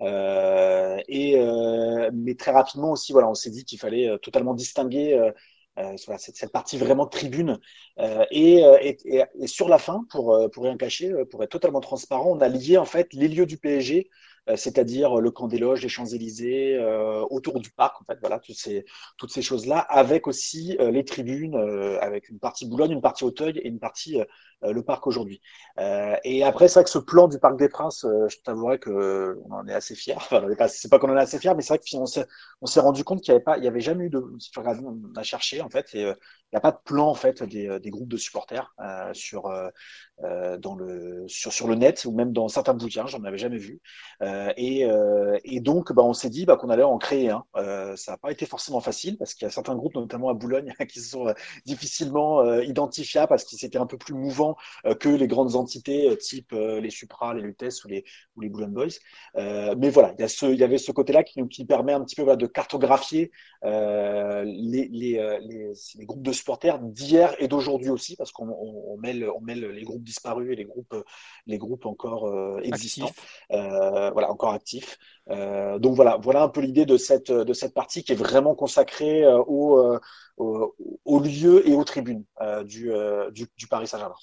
Euh, 0.00 0.98
et 1.08 1.38
euh, 1.38 2.10
mais 2.12 2.34
très 2.34 2.50
rapidement 2.50 2.92
aussi, 2.92 3.12
voilà, 3.12 3.28
on 3.28 3.34
s'est 3.34 3.50
dit 3.50 3.64
qu'il 3.64 3.78
fallait 3.78 4.08
euh, 4.08 4.18
totalement 4.18 4.54
distinguer. 4.54 5.30
Cette, 6.18 6.52
partie 6.52 6.76
vraiment 6.76 7.06
tribune 7.06 7.58
et, 8.30 8.60
et, 9.06 9.46
sur 9.46 9.70
la 9.70 9.78
fin 9.78 10.04
pour 10.10 10.38
pour 10.52 10.64
rien 10.64 10.76
cacher 10.76 11.10
pour 11.30 11.42
être 11.42 11.50
totalement 11.50 11.80
transparent 11.80 12.28
on 12.30 12.40
a 12.42 12.48
lié 12.48 12.76
en 12.76 12.84
fait 12.84 13.10
les 13.14 13.26
lieux 13.26 13.46
du 13.46 13.56
PSG 13.56 14.10
c'est-à-dire 14.56 15.16
le 15.20 15.30
camp 15.30 15.48
des 15.48 15.58
loges, 15.58 15.82
les 15.82 15.88
Champs-Élysées, 15.88 16.76
euh, 16.76 17.24
autour 17.30 17.60
du 17.60 17.70
parc, 17.70 18.00
en 18.00 18.04
fait, 18.04 18.18
voilà, 18.20 18.38
toutes 18.38 18.56
ces, 18.56 18.84
toutes 19.16 19.30
ces 19.32 19.42
choses-là, 19.42 19.78
avec 19.78 20.26
aussi 20.26 20.76
euh, 20.80 20.90
les 20.90 21.04
tribunes, 21.04 21.54
euh, 21.56 21.98
avec 22.00 22.28
une 22.28 22.38
partie 22.38 22.66
Boulogne, 22.68 22.92
une 22.92 23.00
partie 23.00 23.24
Auteuil 23.24 23.58
et 23.58 23.68
une 23.68 23.78
partie 23.78 24.20
euh, 24.64 24.72
le 24.72 24.82
parc 24.82 25.06
aujourd'hui. 25.06 25.40
Euh, 25.80 26.16
et 26.24 26.44
après, 26.44 26.68
c'est 26.68 26.74
vrai 26.74 26.84
que 26.84 26.90
ce 26.90 26.98
plan 26.98 27.26
du 27.26 27.38
Parc 27.38 27.58
des 27.58 27.68
Princes, 27.68 28.04
euh, 28.04 28.28
je 28.28 28.36
t'avouerais 28.44 28.78
que 28.78 29.36
on 29.46 29.52
en 29.54 29.66
est 29.66 29.74
assez 29.74 29.94
fiers. 29.94 30.14
Enfin, 30.32 30.68
c'est 30.68 30.88
pas 30.88 30.98
qu'on 30.98 31.10
en 31.10 31.16
est 31.16 31.20
assez 31.20 31.38
fiers, 31.38 31.54
mais 31.56 31.62
c'est 31.62 31.74
vrai 31.74 31.80
qu'on 31.90 32.06
s'est, 32.06 32.80
rendu 32.80 33.02
compte 33.04 33.22
qu'il 33.22 33.32
n'y 33.32 33.36
avait 33.36 33.44
pas, 33.44 33.58
il 33.58 33.64
y 33.64 33.68
avait 33.68 33.80
jamais 33.80 34.04
eu 34.04 34.10
de, 34.10 34.22
si 34.38 34.50
tu 34.50 34.58
regardes, 34.60 34.80
on 34.84 35.18
a 35.18 35.22
cherché 35.22 35.60
en 35.60 35.68
fait, 35.68 35.94
et 35.94 36.04
euh, 36.04 36.14
il 36.52 36.54
n'y 36.54 36.58
a 36.58 36.60
pas 36.60 36.70
de 36.70 36.78
plan 36.84 37.08
en 37.08 37.14
fait 37.14 37.42
des, 37.42 37.80
des 37.80 37.90
groupes 37.90 38.08
de 38.08 38.16
supporters 38.16 38.72
euh, 38.80 39.12
sur, 39.14 39.50
euh, 40.24 40.56
dans 40.56 40.76
le, 40.76 41.24
sur, 41.26 41.52
sur 41.52 41.66
le 41.66 41.74
net 41.74 42.04
ou 42.04 42.12
même 42.12 42.32
dans 42.32 42.46
certains 42.48 42.74
bouquins, 42.74 43.06
j'en 43.06 43.24
avais 43.24 43.38
jamais 43.38 43.58
vu. 43.58 43.80
Euh, 44.22 44.52
et, 44.56 44.84
euh, 44.84 45.38
et, 45.44 45.60
donc, 45.60 45.92
bah, 45.92 46.02
on 46.02 46.12
s'est 46.12 46.30
dit 46.30 46.46
bah, 46.46 46.56
qu'on 46.56 46.70
allait 46.70 46.82
en 46.82 46.98
créer 46.98 47.30
un. 47.30 47.44
Ça 47.96 48.12
n'a 48.12 48.18
pas 48.18 48.30
été 48.30 48.46
forcément 48.46 48.80
facile 48.80 49.18
parce 49.18 49.34
qu'il 49.34 49.44
y 49.46 49.48
a 49.48 49.50
certains 49.50 49.74
groupes, 49.74 49.94
notamment 49.94 50.28
à 50.28 50.34
Boulogne, 50.34 50.72
qui 50.88 51.00
sont 51.00 51.32
difficilement 51.66 52.60
identifiables 52.60 53.28
parce 53.28 53.44
qu'ils 53.44 53.64
étaient 53.64 53.78
un 53.78 53.86
peu 53.86 53.98
plus 53.98 54.14
mouvants 54.14 54.56
que 55.00 55.08
les 55.08 55.26
grandes 55.26 55.56
entités 55.56 56.16
type 56.18 56.52
les 56.52 56.90
Supra, 56.90 57.34
les 57.34 57.42
Lutèce 57.42 57.84
ou 57.84 57.88
les, 57.88 58.04
ou 58.36 58.40
les 58.40 58.48
Boulogne 58.48 58.70
Boys. 58.70 58.98
Mais 59.34 59.90
voilà, 59.90 60.14
il 60.18 60.20
y, 60.20 60.24
a 60.24 60.28
ce, 60.28 60.46
y 60.46 60.62
avait 60.62 60.78
ce 60.78 60.92
côté-là 60.92 61.24
qui, 61.24 61.46
qui 61.48 61.64
permet 61.64 61.92
un 61.92 62.02
petit 62.02 62.14
peu 62.14 62.22
voilà, 62.22 62.36
de 62.36 62.46
cartographier 62.46 63.30
les, 63.62 64.88
les, 64.92 65.38
les, 65.42 66.06
groupes 66.06 66.22
de 66.22 66.32
supporters 66.32 66.78
d'hier 66.78 67.34
et 67.38 67.48
d'aujourd'hui 67.48 67.90
aussi 67.90 68.16
parce 68.16 68.32
qu'on 68.32 68.48
on, 68.48 68.92
on 68.92 68.96
mêle, 68.98 69.28
on 69.34 69.40
mêle 69.40 69.66
les 69.66 69.82
groupes 69.82 70.02
disparus 70.12 70.52
et 70.52 70.56
les 70.56 70.64
groupes, 70.64 70.94
les 71.46 71.58
groupes 71.58 71.86
encore 71.86 72.26
euh, 72.26 72.60
existants. 72.62 73.10
Euh, 73.50 74.10
voilà, 74.10 74.30
encore 74.30 74.52
actifs. 74.52 74.98
Euh, 75.30 75.78
donc 75.78 75.94
voilà, 75.94 76.18
voilà 76.20 76.42
un 76.42 76.48
peu 76.48 76.60
l'idée 76.60 76.86
de 76.86 76.96
cette, 76.96 77.32
de 77.32 77.52
cette 77.52 77.74
partie 77.74 78.04
qui 78.04 78.12
est 78.12 78.16
vraiment 78.16 78.54
consacrée 78.54 79.24
euh, 79.24 79.42
au, 79.46 79.98
au, 80.36 80.74
au, 81.04 81.20
lieu 81.20 81.66
et 81.68 81.74
aux 81.74 81.84
tribunes 81.84 82.24
euh, 82.40 82.64
du, 82.64 82.90
du, 83.32 83.46
du, 83.56 83.66
Paris 83.66 83.86
Saint-Germain. 83.86 84.14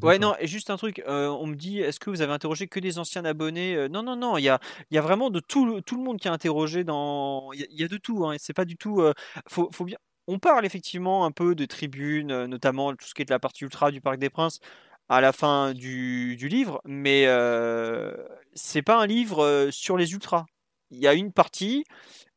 Ouais, 0.00 0.18
non, 0.18 0.34
et 0.40 0.46
juste 0.46 0.70
un 0.70 0.78
truc, 0.78 1.02
euh, 1.06 1.28
on 1.28 1.46
me 1.46 1.54
dit, 1.54 1.80
est-ce 1.80 2.00
que 2.00 2.08
vous 2.08 2.22
avez 2.22 2.32
interrogé 2.32 2.68
que 2.68 2.80
des 2.80 2.98
anciens 2.98 3.22
abonnés 3.26 3.74
euh, 3.76 3.88
Non, 3.88 4.02
non, 4.02 4.16
non, 4.16 4.38
il 4.38 4.44
y 4.44 4.48
a, 4.48 4.58
y 4.90 4.96
a 4.96 5.02
vraiment 5.02 5.28
de 5.28 5.40
tout 5.40 5.66
le, 5.66 5.82
tout 5.82 5.98
le 5.98 6.02
monde 6.02 6.18
qui 6.18 6.26
a 6.26 6.32
interrogé 6.32 6.84
dans. 6.84 7.52
Il 7.52 7.66
y, 7.68 7.82
y, 7.82 7.84
a 7.84 7.88
de 7.88 7.98
tout, 7.98 8.24
hein, 8.26 8.36
c'est 8.38 8.54
pas 8.54 8.64
du 8.64 8.76
tout. 8.78 9.02
faut, 9.46 9.68
faut 9.72 9.84
bien. 9.84 9.98
On 10.26 10.38
parle 10.38 10.64
effectivement 10.64 11.24
un 11.24 11.30
peu 11.30 11.54
de 11.54 11.64
tribunes, 11.66 12.46
notamment 12.46 12.94
tout 12.94 13.06
ce 13.06 13.14
qui 13.14 13.22
est 13.22 13.26
de 13.26 13.30
la 13.30 13.38
partie 13.38 13.64
ultra 13.64 13.90
du 13.90 14.00
Parc 14.00 14.18
des 14.18 14.30
Princes 14.30 14.60
à 15.08 15.20
la 15.20 15.32
fin 15.32 15.74
du, 15.74 16.36
du 16.36 16.48
livre, 16.48 16.80
mais 16.86 17.24
euh, 17.26 18.14
c'est 18.54 18.82
pas 18.82 19.00
un 19.02 19.06
livre 19.06 19.68
sur 19.70 19.96
les 19.96 20.12
ultras. 20.12 20.46
Il 20.90 20.98
y 20.98 21.06
a 21.06 21.14
une 21.14 21.32
partie, 21.32 21.84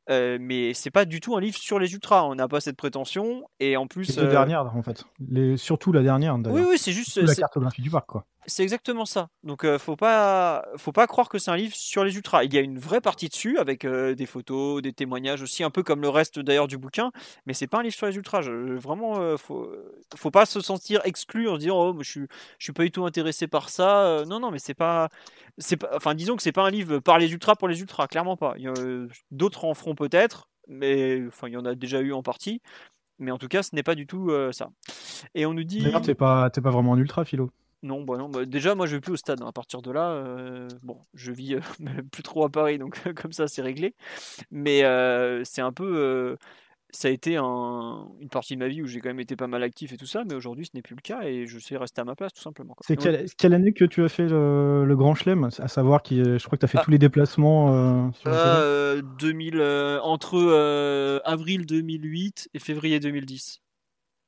euh, 0.10 0.38
mais 0.40 0.74
c'est 0.74 0.92
pas 0.92 1.06
du 1.06 1.20
tout 1.20 1.36
un 1.36 1.42
livre 1.42 1.58
sur 1.58 1.80
les 1.80 1.94
ultras. 1.94 2.24
On 2.24 2.36
n'a 2.36 2.48
pas 2.48 2.62
cette 2.62 2.78
prétention, 2.78 3.44
et 3.60 3.78
en 3.78 3.88
plus. 3.88 4.18
la 4.18 4.28
dernière, 4.28 4.76
en 4.76 4.82
fait. 4.82 5.06
Les, 5.20 5.58
surtout 5.58 5.92
la 5.92 6.02
dernière. 6.02 6.36
Oui, 6.46 6.64
oui, 6.68 6.78
c'est 6.78 6.92
juste. 6.92 7.18
la 7.18 7.36
cartographie 7.36 7.82
du 7.82 7.90
parc, 7.90 8.08
quoi. 8.08 8.26
C'est 8.50 8.64
exactement 8.64 9.06
ça. 9.06 9.28
Donc, 9.44 9.66
euh, 9.66 9.78
faut 9.78 9.98
pas, 9.98 10.66
faut 10.78 10.94
pas 10.94 11.06
croire 11.06 11.28
que 11.28 11.38
c'est 11.38 11.52
un 11.52 11.58
livre 11.58 11.76
sur 11.76 12.06
les 12.06 12.16
ultras. 12.16 12.46
Il 12.46 12.54
y 12.54 12.58
a 12.58 12.62
une 12.62 12.80
vraie 12.80 13.02
partie 13.02 13.28
dessus 13.28 13.58
avec 13.58 13.84
euh, 13.84 14.16
des 14.16 14.26
photos, 14.26 14.82
des 14.82 14.94
témoignages 14.94 15.42
aussi, 15.42 15.66
un 15.66 15.70
peu 15.70 15.84
comme 15.84 16.02
le 16.02 16.08
reste 16.08 16.40
d'ailleurs 16.40 16.70
du 16.70 16.78
bouquin. 16.78 17.12
Mais 17.46 17.54
c'est 17.54 17.68
pas 17.68 17.80
un 17.80 17.84
livre 17.84 17.96
sur 17.96 18.08
les 18.08 18.16
ultras. 18.16 18.40
Vraiment, 18.42 19.20
euh, 19.20 19.36
faut... 19.36 19.70
faut 20.16 20.32
pas 20.32 20.46
se 20.46 20.62
sentir 20.62 21.02
exclu 21.04 21.50
en 21.50 21.56
se 21.56 21.60
disant, 21.60 21.90
oh, 21.90 21.98
je 22.00 22.10
suis, 22.10 22.28
je 22.58 22.64
suis 22.64 22.72
pas 22.72 22.84
du 22.84 22.92
tout 22.92 23.06
intéressé 23.06 23.48
par 23.48 23.68
ça. 23.68 24.06
Euh, 24.06 24.26
non, 24.26 24.40
non, 24.40 24.50
mais 24.50 24.60
c'est 24.60 24.74
pas, 24.74 25.10
c'est 25.58 25.76
pas, 25.76 25.90
enfin, 25.94 26.16
disons 26.16 26.38
que 26.38 26.42
c'est 26.42 26.54
pas 26.54 26.64
un 26.64 26.72
livre 26.72 27.00
par 27.00 27.20
les 27.20 27.34
ultras 27.34 27.58
pour 27.58 27.68
les 27.68 27.82
ultras, 27.82 28.08
clairement 28.08 28.38
pas. 28.38 28.56
D'autres 29.30 29.66
en 29.66 29.74
feront 29.74 29.96
peut-être, 29.96 30.48
mais 30.70 31.22
enfin, 31.28 31.50
il 31.50 31.54
y 31.54 31.58
en 31.58 31.66
a 31.66 31.76
déjà 31.76 32.00
eu 32.00 32.14
en 32.14 32.24
partie. 32.24 32.62
Mais 33.20 33.32
en 33.32 33.38
tout 33.38 33.50
cas, 33.50 33.62
ce 33.62 33.76
n'est 33.76 33.84
pas 33.84 33.96
du 33.96 34.08
tout 34.08 34.32
ça. 34.54 34.70
Et 35.36 35.46
on 35.46 35.54
nous 35.54 35.66
dit. 35.66 35.82
D'ailleurs, 35.82 36.02
t'es 36.02 36.16
pas, 36.16 36.50
pas 36.50 36.70
vraiment 36.70 36.94
un 36.94 36.98
ultra, 36.98 37.26
philo. 37.26 37.52
Non, 37.84 38.04
bah 38.04 38.18
non, 38.18 38.28
bah 38.28 38.46
déjà 38.46 38.74
moi 38.74 38.88
je 38.88 38.96
vais 38.96 39.02
plus 39.02 39.14
au 39.14 39.18
stade. 39.18 39.42
Hein. 39.42 39.48
À 39.48 39.52
partir 39.52 39.82
de 39.82 39.92
là, 39.92 40.10
euh, 40.10 40.68
bon, 40.82 41.00
je 41.14 41.32
vis 41.32 41.56
euh, 41.56 41.60
plus 42.12 42.24
trop 42.24 42.44
à 42.44 42.50
Paris, 42.50 42.80
donc 42.80 43.00
comme 43.16 43.32
ça 43.32 43.48
c'est 43.48 43.62
réglé. 43.62 43.94
Mais 44.50 44.84
euh, 44.84 45.44
c'est 45.44 45.62
un 45.62 45.72
peu, 45.72 46.36
ça 46.90 47.08
a 47.08 47.12
été 47.12 47.38
une 47.38 48.30
partie 48.32 48.56
de 48.56 48.60
ma 48.60 48.68
vie 48.68 48.82
où 48.82 48.88
j'ai 48.88 49.00
quand 49.00 49.10
même 49.10 49.20
été 49.20 49.36
pas 49.36 49.46
mal 49.46 49.62
actif 49.62 49.94
et 49.94 49.98
tout 49.98 50.08
ça, 50.08 50.24
mais 50.28 50.34
aujourd'hui 50.34 50.66
ce 50.66 50.72
n'est 50.74 50.82
plus 50.82 50.96
le 50.96 51.02
cas 51.02 51.22
et 51.22 51.46
je 51.46 51.60
sais 51.60 51.78
rester 51.78 52.02
à 52.02 52.04
ma 52.04 52.16
place 52.16 52.34
tout 52.34 52.42
simplement. 52.42 52.76
C'est 52.82 52.98
quelle, 52.98 53.54
année 53.54 53.74
que 53.74 53.86
tu 53.86 54.04
as 54.04 54.10
fait 54.10 54.28
le, 54.28 54.96
Grand 54.96 55.14
Chelem? 55.14 55.50
À 55.60 55.68
savoir, 55.68 56.02
qui, 56.02 56.24
je 56.24 56.44
crois 56.46 56.58
que 56.58 56.62
tu 56.62 56.66
as 56.66 56.70
fait 56.70 56.80
ah. 56.80 56.84
tous 56.84 56.92
les 56.92 57.00
déplacements 57.00 58.12
sur 58.14 58.32
2000, 59.20 59.62
entre 60.02 61.22
avril 61.26 61.68
2008 61.68 62.50
et 62.56 62.60
février 62.60 63.00
2010. 63.00 63.62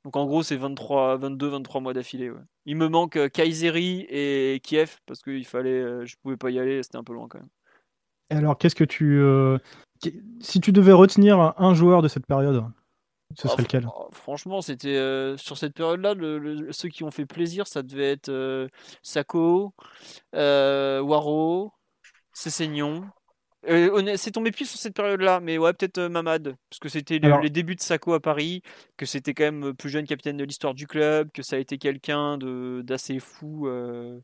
Donc 0.04 0.16
en 0.16 0.24
gros, 0.26 0.42
c'est 0.42 0.56
23, 0.56 1.16
22, 1.18 1.48
23 1.48 1.80
mois 1.80 1.92
d'affilée. 1.92 2.32
Il 2.64 2.76
me 2.76 2.88
manque 2.88 3.16
euh, 3.16 3.28
Kayseri 3.28 4.06
et 4.08 4.60
Kiev 4.62 4.98
parce 5.06 5.20
que 5.20 5.30
il 5.30 5.44
fallait, 5.44 5.70
euh, 5.70 6.06
je 6.06 6.16
pouvais 6.22 6.36
pas 6.36 6.50
y 6.50 6.58
aller, 6.58 6.82
c'était 6.82 6.96
un 6.96 7.04
peu 7.04 7.12
loin 7.12 7.28
quand 7.28 7.38
même. 7.38 7.48
alors, 8.30 8.56
qu'est-ce 8.56 8.74
que 8.74 8.84
tu, 8.84 9.20
euh, 9.20 9.58
si 10.40 10.60
tu 10.60 10.72
devais 10.72 10.92
retenir 10.92 11.54
un 11.58 11.74
joueur 11.74 12.00
de 12.00 12.08
cette 12.08 12.26
période, 12.26 12.64
ce 13.36 13.46
serait 13.48 13.62
lequel? 13.62 13.86
Franchement, 14.12 14.62
c'était 14.62 15.34
sur 15.36 15.58
cette 15.58 15.74
période-là, 15.74 16.14
ceux 16.70 16.88
qui 16.88 17.04
ont 17.04 17.10
fait 17.10 17.26
plaisir, 17.26 17.66
ça 17.66 17.82
devait 17.82 18.10
être 18.10 18.68
Sako, 19.02 19.74
Waro, 20.32 21.72
Cessignon, 22.32 23.04
euh, 23.68 24.16
c'est 24.16 24.30
tombé 24.30 24.52
plus 24.52 24.66
sur 24.66 24.78
cette 24.78 24.94
période-là, 24.94 25.40
mais 25.40 25.58
ouais, 25.58 25.72
peut-être 25.74 25.98
euh, 25.98 26.08
Mamad, 26.08 26.56
parce 26.70 26.80
que 26.80 26.88
c'était 26.88 27.18
les 27.18 27.50
débuts 27.50 27.74
de 27.74 27.80
Sako 27.80 28.14
à 28.14 28.20
Paris, 28.20 28.62
que 28.96 29.04
c'était 29.04 29.34
quand 29.34 29.44
même 29.44 29.74
plus 29.74 29.90
jeune 29.90 30.06
capitaine 30.06 30.38
de 30.38 30.44
l'histoire 30.44 30.74
du 30.74 30.86
club, 30.86 31.30
que 31.32 31.42
ça 31.42 31.56
a 31.56 31.58
été 31.58 31.76
quelqu'un 31.76 32.38
d'assez 32.82 33.18
fou 33.18 33.68
euh, 33.68 34.18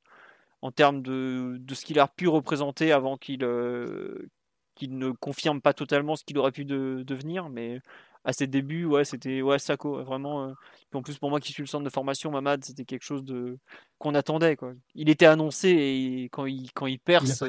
en 0.62 0.70
termes 0.70 1.02
de, 1.02 1.56
de 1.58 1.74
ce 1.74 1.84
qu'il 1.84 1.98
a 2.00 2.08
pu 2.08 2.28
représenter 2.28 2.92
avant 2.92 3.18
qu'il 3.18 3.40
ne 3.40 5.10
confirme 5.10 5.60
pas 5.60 5.74
totalement 5.74 6.16
ce 6.16 6.24
qu'il 6.24 6.38
aurait 6.38 6.52
pu 6.52 6.64
devenir, 6.64 7.50
mais 7.50 7.80
à 8.24 8.32
ses 8.32 8.46
débuts, 8.46 8.86
ouais, 8.86 9.04
c'était 9.04 9.42
ouais, 9.42 9.58
Sako, 9.58 10.02
vraiment. 10.02 10.54
en 10.94 11.02
plus, 11.02 11.18
pour 11.18 11.28
moi 11.28 11.40
qui 11.40 11.52
suis 11.52 11.62
le 11.62 11.68
centre 11.68 11.84
de 11.84 11.90
formation, 11.90 12.30
Mamad, 12.30 12.64
c'était 12.64 12.86
quelque 12.86 13.04
chose 13.04 13.22
de 13.22 13.58
qu'on 13.98 14.14
attendait. 14.14 14.56
Quoi. 14.56 14.72
Il 14.94 15.10
était 15.10 15.26
annoncé 15.26 15.68
et 15.68 16.24
quand 16.32 16.46
il, 16.46 16.72
quand 16.72 16.86
il 16.86 16.98
perce, 16.98 17.44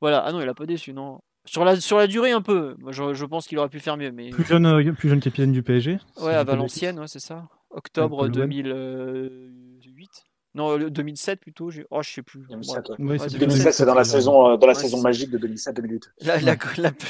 voilà, 0.00 0.20
ah 0.20 0.32
non, 0.32 0.40
il 0.40 0.48
a 0.48 0.54
pas 0.54 0.66
déçu, 0.66 0.92
non. 0.92 1.20
Sur 1.46 1.64
la, 1.64 1.78
sur 1.78 1.98
la 1.98 2.06
durée, 2.06 2.32
un 2.32 2.40
peu. 2.40 2.74
Moi, 2.78 2.92
je, 2.92 3.12
je 3.12 3.24
pense 3.26 3.46
qu'il 3.46 3.58
aurait 3.58 3.68
pu 3.68 3.80
faire 3.80 3.96
mieux. 3.96 4.10
Mais... 4.10 4.30
Plus 4.30 4.44
jeune, 4.44 4.64
euh, 4.66 4.92
plus 4.92 5.10
jeune 5.10 5.20
capitaine 5.20 5.52
du 5.52 5.62
PSG 5.62 5.98
Ouais, 6.20 6.34
à 6.34 6.42
Valenciennes, 6.42 6.98
ouais, 6.98 7.08
c'est 7.08 7.20
ça. 7.20 7.48
Octobre 7.70 8.28
2008. 8.28 10.24
Non, 10.54 10.78
2007 10.78 11.40
plutôt. 11.40 11.70
Oh, 11.90 12.00
je 12.02 12.10
sais 12.10 12.22
plus. 12.22 12.46
2007, 12.48 13.74
c'est 13.74 13.84
dans 13.84 13.94
la 13.94 14.04
saison, 14.04 14.50
euh, 14.50 14.56
dans 14.56 14.68
la 14.68 14.74
saison 14.74 15.02
magique 15.02 15.30
de 15.30 15.38
2007-2008. 15.38 16.02
La, 16.20 16.40
la, 16.40 16.56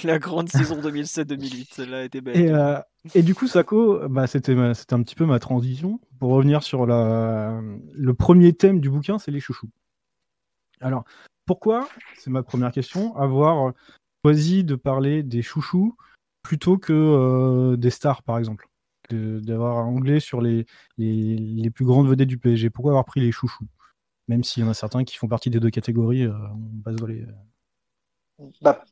la, 0.05 0.19
grande 0.19 0.49
saison 0.49 0.81
2007-2008, 0.81 1.67
celle-là 1.71 1.99
a 1.99 2.03
été 2.05 2.23
belle. 2.23 2.37
Et, 2.41 2.51
euh, 2.51 2.79
et, 3.15 3.23
du 3.23 3.35
coup, 3.35 3.47
Sako, 3.47 4.09
bah, 4.09 4.27
c'était 4.27 4.53
un 4.55 5.03
petit 5.03 5.15
peu 5.15 5.27
ma 5.27 5.39
transition. 5.39 6.01
Pour 6.19 6.31
revenir 6.31 6.63
sur 6.63 6.87
la, 6.87 7.61
le 7.93 8.15
premier 8.15 8.55
thème 8.55 8.81
du 8.81 8.89
bouquin, 8.89 9.19
c'est 9.19 9.31
les 9.31 9.41
chouchous. 9.41 9.69
Alors, 10.81 11.05
pourquoi, 11.47 11.89
c'est 12.19 12.31
ma 12.31 12.43
première 12.43 12.73
question, 12.73 13.17
avoir 13.17 13.73
choisi 14.25 14.65
de 14.65 14.75
parler 14.75 15.23
des 15.23 15.43
chouchous 15.43 15.97
plutôt 16.43 16.79
que 16.79 16.93
euh, 16.93 17.77
des 17.77 17.91
stars, 17.91 18.23
par 18.23 18.39
exemple? 18.39 18.69
D'avoir 19.11 19.87
anglais 19.87 20.19
sur 20.19 20.41
les, 20.41 20.65
plus 21.75 21.85
grandes 21.85 22.09
vedettes 22.09 22.29
du 22.29 22.39
PSG. 22.39 22.71
Pourquoi 22.71 22.93
avoir 22.93 23.05
pris 23.05 23.21
les 23.21 23.33
chouchous? 23.33 23.67
Même 24.29 24.43
s'il 24.43 24.63
y 24.63 24.67
en 24.67 24.71
a 24.71 24.75
certains 24.75 25.05
qui 25.05 25.17
font 25.17 25.29
partie 25.29 25.51
des 25.51 25.61
deux 25.61 25.71
catégories, 25.71 26.25
euh, 26.25 26.33
on 26.33 26.91
va 26.91 26.97
se 26.97 27.05
les... 27.05 27.27
Bah, 28.63 28.83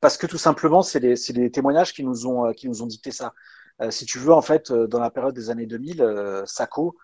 parce 0.00 0.18
que 0.18 0.26
tout 0.26 0.38
simplement, 0.38 0.82
c'est 0.82 0.98
les, 0.98 1.50
témoignages 1.50 1.92
qui 1.92 2.02
nous 2.02 2.26
ont, 2.26 2.52
qui 2.52 2.68
nous 2.68 2.86
dicté 2.86 3.12
ça. 3.12 3.32
Euh, 3.80 3.90
si 3.90 4.04
tu 4.06 4.18
veux, 4.18 4.32
en 4.32 4.42
fait, 4.42 4.72
dans 4.72 4.98
la 4.98 5.10
période 5.10 5.34
des 5.34 5.50
années 5.50 5.66
2000, 5.66 6.42
Sacco, 6.46 6.96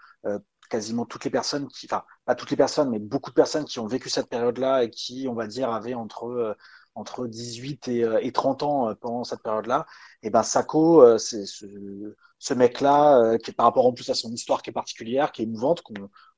quasiment 0.71 1.05
toutes 1.05 1.25
les 1.25 1.31
personnes 1.31 1.68
qui, 1.68 1.87
enfin, 1.87 2.05
pas 2.25 2.35
toutes 2.35 2.51
les 2.51 2.57
personnes, 2.57 2.91
mais 2.91 2.99
beaucoup 2.99 3.31
de 3.31 3.35
personnes 3.35 3.64
qui 3.66 3.79
ont 3.79 3.87
vécu 3.87 4.09
cette 4.09 4.29
période-là 4.29 4.85
et 4.85 4.91
qui, 4.91 5.27
on 5.29 5.35
va 5.35 5.47
dire, 5.47 5.71
avaient 5.71 5.95
entre, 5.95 6.25
euh, 6.27 6.55
entre 6.95 7.27
18 7.27 7.89
et, 7.89 8.05
euh, 8.05 8.21
et, 8.23 8.33
30 8.33 8.62
ans 8.62 8.89
euh, 8.89 8.95
pendant 8.95 9.25
cette 9.25 9.43
période-là, 9.43 9.87
et 10.23 10.31
ben 10.31 10.43
Sako, 10.43 11.18
c'est 11.18 11.45
ce, 11.47 12.55
mec-là, 12.55 13.37
qui 13.39 13.53
par 13.53 13.66
rapport 13.66 13.87
en 13.87 13.93
plus 13.93 14.09
à 14.11 14.14
son 14.14 14.33
histoire 14.33 14.62
qui 14.62 14.71
est 14.71 14.73
particulière, 14.73 15.33
qui 15.33 15.43
est 15.43 15.45
émouvante, 15.45 15.83
qu'on 15.83 15.95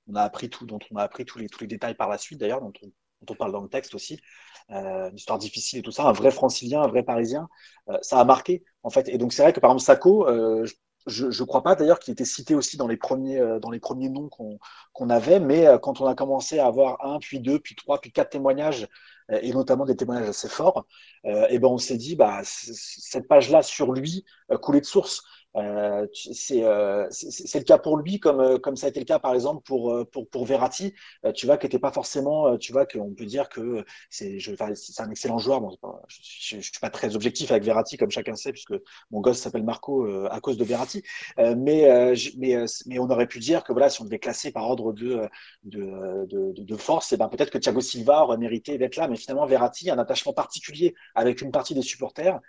on 0.08 0.14
a 0.16 0.22
appris 0.22 0.50
tout, 0.50 0.66
dont 0.66 0.80
on 0.90 0.96
a 0.96 1.02
appris 1.02 1.24
tous 1.24 1.38
les, 1.38 1.48
tous 1.48 1.60
les 1.60 1.68
détails 1.68 1.94
par 1.94 2.08
la 2.08 2.18
suite 2.18 2.40
d'ailleurs, 2.40 2.60
dont 2.60 2.72
on, 2.82 2.86
dont 3.22 3.34
on 3.34 3.36
parle 3.36 3.52
dans 3.52 3.62
le 3.62 3.68
texte 3.68 3.94
aussi, 3.94 4.20
une 4.68 5.14
histoire 5.14 5.38
difficile 5.38 5.80
et 5.80 5.82
tout 5.82 5.92
ça, 5.92 6.04
un 6.04 6.12
vrai 6.12 6.30
francilien, 6.30 6.82
un 6.82 6.88
vrai 6.88 7.02
parisien, 7.02 7.48
ça 8.00 8.18
a 8.18 8.24
marqué 8.24 8.64
en 8.82 8.90
fait. 8.90 9.08
Et 9.08 9.18
donc 9.18 9.32
c'est 9.32 9.42
vrai 9.42 9.52
que 9.52 9.60
par 9.60 9.72
exemple 9.72 10.08
euh, 10.28 10.66
je 11.06 11.26
ne 11.26 11.46
crois 11.46 11.62
pas 11.62 11.74
d'ailleurs 11.74 11.98
qu'il 11.98 12.12
était 12.12 12.24
cité 12.24 12.54
aussi 12.54 12.76
dans 12.76 12.86
les 12.86 12.96
premiers, 12.96 13.40
euh, 13.40 13.58
dans 13.58 13.70
les 13.70 13.80
premiers 13.80 14.08
noms 14.08 14.28
qu'on 14.28 15.10
avait, 15.10 15.40
mais 15.40 15.66
euh, 15.66 15.78
quand 15.78 16.00
on 16.00 16.06
a 16.06 16.14
commencé 16.14 16.58
à 16.58 16.66
avoir 16.66 17.04
un, 17.04 17.18
puis 17.18 17.40
deux, 17.40 17.58
puis 17.58 17.74
trois, 17.74 18.00
puis 18.00 18.12
quatre 18.12 18.30
témoignages, 18.30 18.88
euh, 19.30 19.38
et 19.42 19.52
notamment 19.52 19.84
des 19.84 19.96
témoignages 19.96 20.28
assez 20.28 20.48
forts, 20.48 20.86
et 21.24 21.46
eh 21.50 21.58
ben 21.58 21.68
on 21.68 21.78
s'est 21.78 21.96
dit, 21.96 22.16
bah, 22.16 22.40
cette 22.44 23.28
page-là 23.28 23.62
sur 23.62 23.92
lui 23.92 24.24
coulait 24.60 24.80
de 24.80 24.86
source. 24.86 25.22
Euh, 25.56 26.06
euh, 26.52 27.06
c'est 27.10 27.58
le 27.58 27.64
cas 27.64 27.78
pour 27.78 27.96
lui, 27.98 28.18
comme, 28.18 28.40
euh, 28.40 28.58
comme 28.58 28.76
ça 28.76 28.86
a 28.86 28.88
été 28.88 29.00
le 29.00 29.04
cas 29.04 29.18
par 29.18 29.34
exemple 29.34 29.62
pour, 29.64 30.06
pour, 30.10 30.28
pour 30.28 30.46
Verratti. 30.46 30.94
tu 31.34 31.46
vois, 31.46 31.58
qui 31.58 31.66
n'était 31.66 31.78
pas 31.78 31.92
forcément, 31.92 32.56
tu 32.58 32.72
vois, 32.72 32.86
qu'on 32.86 33.14
peut 33.14 33.26
dire 33.26 33.48
que 33.48 33.84
c'est 34.10 34.38
un 34.98 35.10
excellent 35.10 35.38
joueur. 35.38 35.60
Bon, 35.60 35.78
je 36.08 36.56
ne 36.56 36.60
suis 36.60 36.80
pas 36.80 36.90
très 36.90 37.14
objectif 37.16 37.50
avec 37.50 37.64
Verratti, 37.64 37.96
comme 37.96 38.10
chacun 38.10 38.34
sait, 38.34 38.52
puisque 38.52 38.74
mon 39.10 39.20
gosse 39.20 39.38
s'appelle 39.38 39.64
Marco 39.64 40.06
à 40.26 40.40
cause 40.40 40.56
de 40.56 40.64
Verratti. 40.64 41.02
mais, 41.38 42.14
mais, 42.36 42.64
mais 42.86 42.98
on 42.98 43.10
aurait 43.10 43.26
pu 43.26 43.38
dire 43.38 43.64
que 43.64 43.72
voilà, 43.72 43.90
si 43.90 44.00
on 44.00 44.04
devait 44.04 44.18
classer 44.18 44.52
par 44.52 44.64
ordre 44.64 44.92
de, 44.92 45.28
de, 45.64 46.26
de, 46.26 46.62
de 46.62 46.76
force, 46.76 47.12
et 47.12 47.16
eh 47.16 47.18
ben 47.18 47.28
peut-être 47.28 47.50
que 47.50 47.58
Thiago 47.58 47.80
Silva 47.80 48.24
aurait 48.24 48.38
mérité 48.38 48.78
d'être 48.78 48.96
là. 48.96 49.08
Mais 49.08 49.16
finalement, 49.16 49.46
Verratti 49.46 49.90
a 49.90 49.94
un 49.94 49.98
attachement 49.98 50.32
particulier 50.32 50.94
avec 51.14 51.42
une 51.42 51.50
partie 51.50 51.74
des 51.74 51.82
supporters 51.82 52.40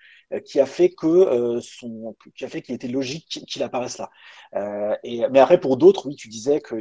qui 0.46 0.60
a 0.60 0.66
fait 0.66 0.90
que 0.90 1.60
son, 1.62 2.16
qui 2.36 2.46
a 2.46 2.48
fait 2.48 2.62
qu'il 2.62 2.76
était 2.76 2.88
logique 2.94 3.44
qu'il 3.48 3.64
apparaisse 3.64 3.98
là. 3.98 4.10
Euh, 4.56 4.96
et, 5.04 5.28
mais 5.30 5.40
après, 5.40 5.60
pour 5.60 5.78
d'autres, 5.78 6.08
oui, 6.08 6.16
tu 6.16 6.28
disais 6.30 6.62
que, 6.62 6.76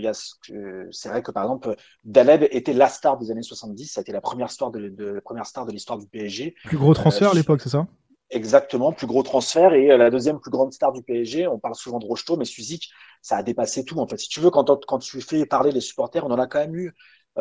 c'est 0.93 1.09
vrai 1.09 1.23
que 1.23 1.31
par 1.31 1.45
exemple, 1.45 1.75
Daleb 2.05 2.45
était 2.51 2.73
la 2.73 2.89
star 2.89 3.19
des 3.19 3.31
années 3.31 3.43
70, 3.43 3.87
ça 3.87 4.01
a 4.01 4.03
été 4.03 4.13
la 4.13 4.21
première 4.21 4.51
star 4.51 4.71
de, 4.71 4.93
la 4.99 5.21
première 5.21 5.47
star 5.47 5.67
de 5.67 5.73
l'histoire 5.73 5.99
du 5.99 6.07
PSG. 6.07 6.55
Plus 6.65 6.79
gros 6.79 6.95
transfert 6.95 7.29
à 7.29 7.33
euh, 7.33 7.35
l'époque, 7.35 7.63
c'est 7.63 7.71
ça? 7.71 7.87
Exactement, 8.31 8.93
plus 8.93 9.07
gros 9.07 9.23
transfert 9.23 9.75
et 9.75 9.91
euh, 9.91 9.97
la 9.97 10.11
deuxième 10.11 10.39
plus 10.39 10.51
grande 10.51 10.73
star 10.73 10.93
du 10.93 11.03
PSG. 11.03 11.49
On 11.49 11.59
parle 11.59 11.75
souvent 11.75 11.99
de 11.99 12.07
Rocheteau, 12.07 12.37
mais 12.37 12.45
Suzik, 12.45 12.91
ça 13.21 13.37
a 13.37 13.43
dépassé 13.43 13.85
tout. 13.85 13.99
En 13.99 14.07
fait, 14.07 14.19
si 14.19 14.29
tu 14.29 14.41
veux, 14.41 14.51
quand, 14.51 14.87
quand 14.87 14.99
tu 14.99 15.21
fais 15.21 15.45
parler 15.47 15.73
les 15.73 15.81
supporters, 15.81 16.25
on 16.25 16.31
en 16.31 16.39
a 16.39 16.47
quand 16.47 16.61
même 16.61 16.77
eu 16.77 16.93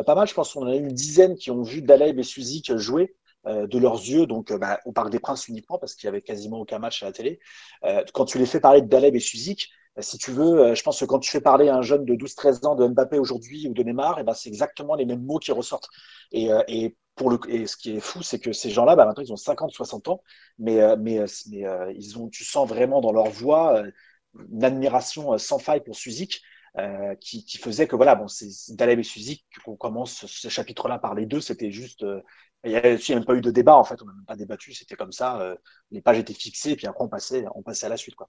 pas 0.06 0.14
mal. 0.14 0.26
Je 0.26 0.34
pense 0.34 0.52
qu'on 0.52 0.62
en 0.62 0.70
a 0.70 0.76
eu 0.76 0.80
une 0.80 0.88
dizaine 0.88 1.34
qui 1.36 1.50
ont 1.50 1.62
vu 1.62 1.82
Daleb 1.82 2.18
et 2.18 2.22
Suzik 2.22 2.76
jouer. 2.76 3.14
Euh, 3.48 3.66
de 3.66 3.76
leurs 3.76 3.96
yeux, 3.96 4.26
donc 4.26 4.52
euh, 4.52 4.58
bah, 4.58 4.78
au 4.84 4.92
Parc 4.92 5.10
des 5.10 5.18
Princes 5.18 5.48
uniquement, 5.48 5.76
parce 5.76 5.96
qu'il 5.96 6.06
y 6.06 6.08
avait 6.08 6.22
quasiment 6.22 6.60
aucun 6.60 6.78
match 6.78 7.02
à 7.02 7.06
la 7.06 7.12
télé. 7.12 7.40
Euh, 7.84 8.04
quand 8.14 8.24
tu 8.24 8.38
les 8.38 8.46
fais 8.46 8.60
parler 8.60 8.82
de 8.82 8.86
Daleb 8.86 9.16
et 9.16 9.20
Suzik, 9.20 9.68
si 9.98 10.16
tu 10.16 10.30
veux, 10.30 10.74
je 10.74 10.82
pense 10.82 11.00
que 11.00 11.04
quand 11.04 11.18
tu 11.18 11.28
fais 11.28 11.40
parler 11.40 11.68
un 11.68 11.82
jeune 11.82 12.04
de 12.04 12.14
12-13 12.14 12.64
ans 12.66 12.76
de 12.76 12.86
Mbappé 12.86 13.18
aujourd'hui 13.18 13.66
ou 13.68 13.74
de 13.74 13.82
Neymar, 13.82 14.18
eh 14.20 14.22
ben 14.22 14.32
c'est 14.32 14.48
exactement 14.48 14.94
les 14.94 15.04
mêmes 15.04 15.22
mots 15.22 15.38
qui 15.38 15.50
ressortent. 15.52 15.88
Et, 16.30 16.48
et 16.68 16.96
pour 17.16 17.30
le, 17.30 17.38
et 17.48 17.66
ce 17.66 17.76
qui 17.76 17.96
est 17.96 18.00
fou, 18.00 18.22
c'est 18.22 18.38
que 18.38 18.52
ces 18.52 18.70
gens-là, 18.70 18.96
bah, 18.96 19.04
maintenant, 19.04 19.22
ils 19.24 19.32
ont 19.32 19.36
50, 19.36 19.72
60 19.72 20.08
ans, 20.08 20.22
mais, 20.58 20.78
mais, 20.96 21.22
mais 21.50 21.64
ils 21.94 22.18
ont, 22.18 22.28
tu 22.30 22.44
sens 22.44 22.66
vraiment 22.66 23.02
dans 23.02 23.12
leur 23.12 23.28
voix 23.28 23.82
une 24.50 24.64
admiration 24.64 25.36
sans 25.36 25.58
faille 25.58 25.82
pour 25.82 25.96
Suzik. 25.96 26.40
Qui, 27.20 27.44
qui, 27.44 27.58
faisait 27.58 27.86
que 27.86 27.96
voilà, 27.96 28.14
bon, 28.14 28.28
c'est 28.28 28.74
Daleb 28.74 28.98
et 28.98 29.02
Suzik 29.02 29.44
qu'on 29.62 29.76
commence 29.76 30.24
ce 30.24 30.48
chapitre-là 30.48 30.98
par 30.98 31.14
les 31.14 31.26
deux, 31.26 31.42
c'était 31.42 31.70
juste, 31.70 32.02
il 32.64 32.70
n'y 32.70 32.76
a, 32.76 33.14
même 33.14 33.24
pas 33.24 33.34
eu 33.34 33.40
de 33.40 33.50
débat, 33.50 33.76
en 33.76 33.84
fait, 33.84 34.00
on 34.02 34.06
n'a 34.06 34.12
même 34.12 34.24
pas 34.24 34.36
débattu, 34.36 34.72
c'était 34.72 34.94
comme 34.94 35.12
ça, 35.12 35.40
euh, 35.40 35.56
les 35.90 36.00
pages 36.00 36.18
étaient 36.18 36.34
fixées, 36.34 36.76
puis 36.76 36.86
après 36.86 37.02
on 37.04 37.08
passait, 37.08 37.44
on 37.54 37.62
passait 37.62 37.86
à 37.86 37.88
la 37.88 37.96
suite. 37.96 38.14
Quoi. 38.14 38.28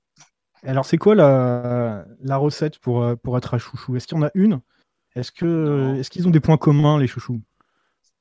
Alors 0.64 0.86
c'est 0.86 0.98
quoi 0.98 1.14
la, 1.14 2.06
la, 2.22 2.38
recette 2.38 2.80
pour, 2.80 3.04
euh, 3.04 3.16
pour 3.16 3.38
être 3.38 3.54
un 3.54 3.58
chouchou? 3.58 3.96
Est-ce 3.96 4.08
qu'il 4.08 4.18
y 4.18 4.22
en 4.22 4.26
a 4.26 4.32
une? 4.34 4.62
Est-ce 5.16 5.32
que 5.32 5.96
est-ce 6.00 6.10
qu'ils 6.10 6.28
ont 6.28 6.32
des 6.32 6.40
points 6.40 6.58
communs, 6.58 6.98
les 6.98 7.08
chouchous? 7.08 7.42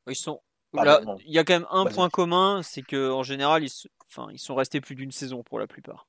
Ils 0.06 0.14
sont. 0.14 0.40
Bah, 0.74 1.00
il 1.26 1.32
y 1.32 1.38
a 1.38 1.44
quand 1.44 1.54
même 1.54 1.66
un 1.70 1.84
point 1.84 2.08
commun, 2.08 2.62
c'est 2.62 2.82
qu'en 2.82 3.22
général, 3.22 3.62
ils, 3.62 3.70
enfin, 4.06 4.28
ils 4.32 4.38
sont 4.38 4.54
restés 4.54 4.80
plus 4.80 4.94
d'une 4.94 5.10
saison 5.10 5.42
pour 5.42 5.58
la 5.58 5.66
plupart. 5.66 6.06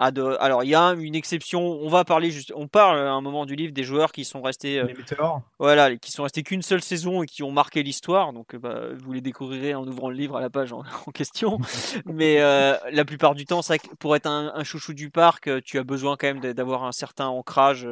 Alors, 0.00 0.64
il 0.64 0.70
y 0.70 0.74
a 0.74 0.94
une 0.94 1.14
exception. 1.14 1.60
On 1.60 1.88
va 1.88 2.04
parler 2.04 2.30
juste, 2.30 2.52
on 2.56 2.68
parle 2.68 2.98
à 2.98 3.12
un 3.12 3.20
moment 3.20 3.44
du 3.44 3.54
livre 3.54 3.72
des 3.74 3.84
joueurs 3.84 4.12
qui 4.12 4.24
sont 4.24 4.40
restés, 4.40 4.78
euh, 4.78 4.84
les 4.84 4.94
météores. 4.94 5.42
voilà, 5.58 5.94
qui 5.96 6.10
sont 6.10 6.22
restés 6.22 6.42
qu'une 6.42 6.62
seule 6.62 6.80
saison 6.80 7.22
et 7.22 7.26
qui 7.26 7.42
ont 7.42 7.52
marqué 7.52 7.82
l'histoire. 7.82 8.32
Donc, 8.32 8.56
bah, 8.56 8.80
vous 8.96 9.12
les 9.12 9.20
découvrirez 9.20 9.74
en 9.74 9.86
ouvrant 9.86 10.08
le 10.08 10.16
livre 10.16 10.38
à 10.38 10.40
la 10.40 10.48
page 10.48 10.72
en, 10.72 10.82
question. 11.14 11.58
Mais 12.06 12.40
euh, 12.40 12.76
la 12.90 13.04
plupart 13.04 13.34
du 13.34 13.44
temps, 13.44 13.60
pour 13.98 14.16
être 14.16 14.26
un, 14.26 14.64
chouchou 14.64 14.94
du 14.94 15.10
parc, 15.10 15.48
euh, 15.48 15.60
tu 15.62 15.78
as 15.78 15.84
besoin 15.84 16.16
quand 16.16 16.28
même 16.28 16.40
d'avoir 16.40 16.84
un 16.84 16.92
certain 16.92 17.26
ancrage 17.26 17.86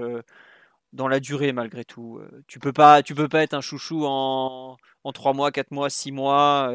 dans 0.94 1.08
la 1.08 1.20
durée 1.20 1.52
malgré 1.52 1.84
tout. 1.84 2.20
Tu 2.46 2.58
peux 2.58 2.72
pas, 2.72 3.02
tu 3.02 3.14
peux 3.14 3.28
pas 3.28 3.42
être 3.42 3.52
un 3.52 3.60
chouchou 3.60 4.06
en, 4.06 4.78
en 5.04 5.12
3 5.12 5.34
mois, 5.34 5.52
4 5.52 5.72
mois, 5.72 5.90
6 5.90 6.12
mois 6.12 6.72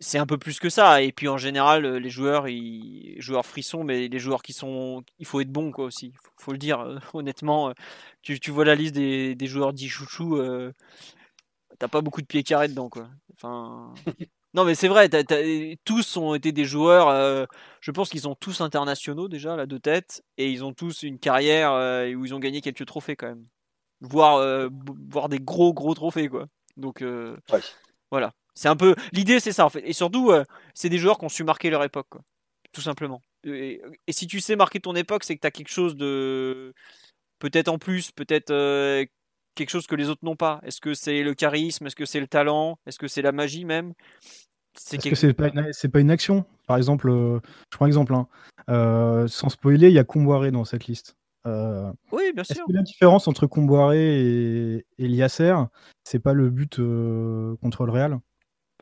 c'est 0.00 0.18
un 0.18 0.26
peu 0.26 0.38
plus 0.38 0.58
que 0.58 0.70
ça. 0.70 1.02
Et 1.02 1.12
puis 1.12 1.28
en 1.28 1.36
général, 1.36 1.84
euh, 1.84 1.98
les 2.00 2.10
joueurs, 2.10 2.48
ils, 2.48 3.16
joueurs 3.20 3.46
frissons, 3.46 3.84
mais 3.84 4.08
les 4.08 4.18
joueurs 4.18 4.42
qui 4.42 4.52
sont, 4.52 5.04
il 5.18 5.26
faut 5.26 5.40
être 5.40 5.52
bon 5.52 5.70
quoi 5.72 5.84
aussi. 5.84 6.14
Faut, 6.22 6.32
faut 6.38 6.52
le 6.52 6.58
dire 6.58 6.80
euh, 6.80 6.98
honnêtement. 7.14 7.68
Euh, 7.70 7.72
tu, 8.22 8.40
tu, 8.40 8.50
vois 8.50 8.64
la 8.64 8.74
liste 8.74 8.94
des, 8.94 9.34
des 9.34 9.46
joueurs 9.46 9.72
dits 9.72 9.88
chouchou, 9.88 10.40
t'as 11.78 11.88
pas 11.88 12.00
beaucoup 12.02 12.20
de 12.20 12.26
pieds 12.26 12.42
carrés 12.42 12.68
dedans 12.68 12.88
quoi. 12.88 13.08
Enfin. 13.34 13.94
Non 14.52 14.64
mais 14.64 14.74
c'est 14.74 14.88
vrai, 14.88 15.08
tous 15.84 16.16
ont 16.16 16.34
été 16.34 16.50
des 16.50 16.64
joueurs, 16.64 17.46
je 17.80 17.90
pense 17.92 18.08
qu'ils 18.08 18.22
sont 18.22 18.34
tous 18.34 18.60
internationaux 18.60 19.28
déjà, 19.28 19.54
là 19.54 19.64
de 19.64 19.78
tête, 19.78 20.24
et 20.38 20.50
ils 20.50 20.64
ont 20.64 20.72
tous 20.74 21.04
une 21.04 21.20
carrière 21.20 21.70
où 22.16 22.24
ils 22.26 22.34
ont 22.34 22.40
gagné 22.40 22.60
quelques 22.60 22.84
trophées 22.84 23.14
quand 23.14 23.28
même. 23.28 23.46
Voire, 24.00 24.68
voire 25.08 25.28
des 25.28 25.38
gros 25.38 25.72
gros 25.72 25.94
trophées 25.94 26.28
quoi. 26.28 26.48
Donc 26.76 27.04
voilà. 28.10 28.32
C'est 28.60 28.68
un 28.68 28.76
peu 28.76 28.94
l'idée, 29.12 29.40
c'est 29.40 29.52
ça 29.52 29.64
en 29.64 29.70
fait. 29.70 29.82
Et 29.88 29.94
surtout, 29.94 30.32
euh, 30.32 30.44
c'est 30.74 30.90
des 30.90 30.98
joueurs 30.98 31.18
qui 31.18 31.24
ont 31.24 31.30
su 31.30 31.44
marquer 31.44 31.70
leur 31.70 31.82
époque, 31.82 32.08
quoi. 32.10 32.20
tout 32.72 32.82
simplement. 32.82 33.22
Et, 33.44 33.80
si 34.10 34.26
tu 34.26 34.40
sais 34.40 34.54
marquer 34.54 34.80
ton 34.80 34.94
époque, 34.94 35.24
c'est 35.24 35.34
que 35.34 35.40
tu 35.40 35.46
as 35.46 35.50
quelque 35.50 35.70
chose 35.70 35.96
de 35.96 36.74
peut-être 37.38 37.68
en 37.68 37.78
plus, 37.78 38.10
peut-être 38.10 38.50
euh, 38.50 39.06
quelque 39.54 39.70
chose 39.70 39.86
que 39.86 39.94
les 39.94 40.10
autres 40.10 40.26
n'ont 40.26 40.36
pas. 40.36 40.60
Est-ce 40.62 40.82
que 40.82 40.92
c'est 40.92 41.22
le 41.22 41.32
charisme? 41.32 41.86
Est-ce 41.86 41.96
que 41.96 42.04
c'est 42.04 42.20
le 42.20 42.26
talent? 42.26 42.78
Est-ce 42.84 42.98
que 42.98 43.08
c'est 43.08 43.22
la 43.22 43.32
magie 43.32 43.64
même? 43.64 43.94
C'est 44.78 44.98
Est-ce 44.98 45.08
que 45.08 45.14
c'est 45.14 45.32
pas, 45.32 45.48
une... 45.48 45.90
pas 45.90 46.00
une 46.00 46.10
action? 46.10 46.44
Par 46.66 46.76
exemple, 46.76 47.08
euh, 47.08 47.40
je 47.72 47.78
prends 47.78 47.86
un 47.86 47.88
exemple. 47.88 48.14
Hein. 48.14 49.26
sans 49.26 49.48
spoiler, 49.48 49.88
il 49.88 49.94
y 49.94 49.98
a 49.98 50.04
Comboiré 50.04 50.50
dans 50.50 50.66
cette 50.66 50.84
liste. 50.84 51.16
oui, 51.46 52.32
bien 52.34 52.44
sûr. 52.44 52.56
Est-ce 52.56 52.64
que 52.66 52.76
la 52.76 52.82
différence 52.82 53.26
entre 53.26 53.46
Comboiré 53.46 54.20
et, 54.20 54.86
et 54.98 55.08
Liasser, 55.08 55.54
c'est 56.04 56.20
pas 56.20 56.34
le 56.34 56.50
but 56.50 56.76
contre 57.62 57.86
le 57.86 57.92
Real? 57.92 58.20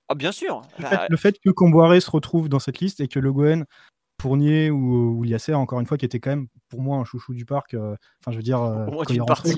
Ah, 0.09 0.15
bien 0.15 0.33
sûr. 0.33 0.63
Le, 1.11 1.17
fait, 1.17 1.39
que 1.39 1.51
Comboiré 1.51 2.01
se 2.01 2.11
retrouve 2.11 2.49
dans 2.49 2.59
cette 2.59 2.81
liste 2.81 3.01
et 3.01 3.09
que 3.09 3.19
Le 3.19 3.33
Gouen, 3.33 3.65
Fournier 4.21 4.71
ou, 4.71 5.19
ou 5.19 5.23
Liasser, 5.23 5.55
encore 5.55 5.81
une 5.81 5.87
fois, 5.87 5.99
qui 5.99 6.05
était 6.05 6.19
quand 6.19 6.31
même 6.31 6.49
pour 6.69 6.81
moi 6.81 6.97
un 6.99 7.05
chouchou 7.05 7.35
du 7.35 7.45
parc, 7.45 7.75
euh, 7.75 7.95
enfin, 8.21 8.33
je 8.33 8.37
veux 8.37 8.43
dire, 8.43 8.63
euh, 8.63 8.87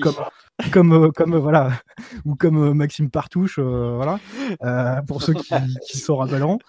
comme, 0.01 0.13
comme, 0.71 0.93
euh, 0.93 1.11
comme 1.11 1.37
voilà, 1.37 1.71
ou 2.25 2.35
comme 2.35 2.73
Maxime 2.73 3.09
Partouche, 3.09 3.59
voilà, 3.59 4.19
pour 5.07 5.23
ceux 5.23 5.33
qui, 5.33 5.53
qui 5.87 5.97
sont 5.97 6.17
rappelleront. 6.17 6.59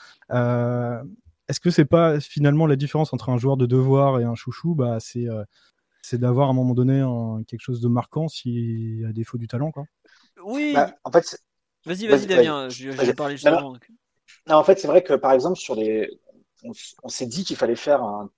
Est-ce 1.49 1.61
que 1.61 1.71
c'est 1.71 1.85
pas 1.85 2.21
finalement 2.21 2.67
la 2.67 2.77
différence 2.77 3.13
entre 3.13 3.29
un 3.29 3.37
joueur 3.37 3.57
de 3.57 3.67
devoir 3.67 4.21
et 4.21 4.25
un 4.25 4.37
chouchou? 4.37 4.75
Bah, 4.75 4.99
c'est 5.01 5.27
c'est 6.05 6.19
d'avoir 6.19 6.49
à 6.49 6.51
un 6.51 6.55
moment 6.55 6.75
donné 6.75 7.05
quelque 7.47 7.61
chose 7.61 7.81
de 7.81 7.89
marquant 7.89 8.27
s'il 8.27 9.05
a 9.07 9.13
défaut 9.13 9.39
du 9.39 9.49
talent 9.49 9.71
quoi. 9.71 9.85
Oui. 10.45 10.73
Bah, 10.75 10.93
en 11.05 11.11
fait, 11.11 11.39
Vas-y, 11.85 12.07
vas-y, 12.07 12.27
Damien, 12.27 12.69
je 12.69 12.91
vais 12.91 13.15
parler 13.15 13.37
justement. 13.37 13.77
Non, 14.49 14.57
en 14.57 14.65
fait, 14.65 14.79
c'est 14.79 14.89
vrai 14.89 15.03
que 15.03 15.15
par 15.15 15.33
exemple, 15.33 15.59
sur 15.59 15.75
les... 15.75 16.11
on, 16.65 17.09
s'est 17.09 17.27
dit 17.27 17.45
qu'il 17.45 17.57
fallait 17.57 17.77
faire 17.77 18.03
un, 18.03 18.31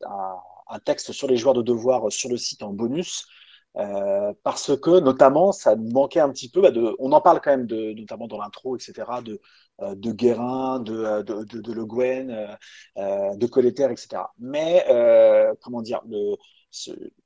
texte 0.85 1.13
sur 1.13 1.29
les 1.29 1.37
joueurs 1.37 1.55
de 1.55 1.63
devoir 1.63 2.11
sur 2.11 2.29
le 2.29 2.37
site 2.37 2.63
en 2.63 2.73
bonus. 2.73 3.27
Euh, 3.77 4.33
parce 4.45 4.77
que 4.79 5.01
notamment 5.01 5.51
ça 5.51 5.75
nous 5.75 5.91
manquait 5.91 6.21
un 6.21 6.31
petit 6.31 6.49
peu 6.49 6.61
bah, 6.61 6.71
de, 6.71 6.95
on 7.01 7.11
en 7.11 7.21
parle 7.21 7.41
quand 7.41 7.51
même 7.51 7.67
de, 7.67 7.93
notamment 7.95 8.29
dans 8.29 8.39
l'intro 8.39 8.77
etc 8.77 8.93
de 9.25 9.41
euh, 9.83 9.97
de 9.97 10.13
Guérin 10.13 10.79
de 10.79 11.23
de, 11.23 11.43
de, 11.43 11.73
Le 11.73 11.85
Guen 11.85 12.31
euh, 12.97 13.35
de 13.35 13.47
Colleter 13.47 13.89
etc 13.91 14.23
mais 14.39 14.85
comment 15.61 15.83
dire 15.83 16.03
le 16.09 16.37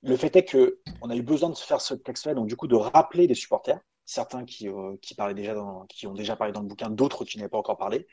le 0.03 0.17
fait 0.17 0.37
est 0.37 0.45
que 0.47 0.79
on 1.03 1.11
a 1.11 1.17
eu 1.17 1.23
besoin 1.23 1.51
de 1.51 1.55
faire 1.55 1.83
ce 1.83 1.93
texte-là 1.93 2.33
donc 2.33 2.47
du 2.47 2.57
coup 2.57 2.67
de 2.67 2.77
rappeler 2.77 3.27
les 3.27 3.35
supporters 3.35 3.81
certains 4.09 4.45
qui, 4.45 4.69
euh, 4.69 4.97
qui, 5.03 5.15
parlaient 5.15 5.35
déjà 5.35 5.55
dans, 5.55 5.85
qui 5.87 6.07
ont 6.07 6.15
déjà 6.15 6.35
parlé 6.35 6.53
dans 6.53 6.63
le 6.63 6.67
bouquin, 6.67 6.89
d'autres 6.89 7.25
qui 7.25 7.37
n'avaient 7.37 7.51
pas 7.51 7.59
encore 7.59 7.77
parlé. 7.77 8.07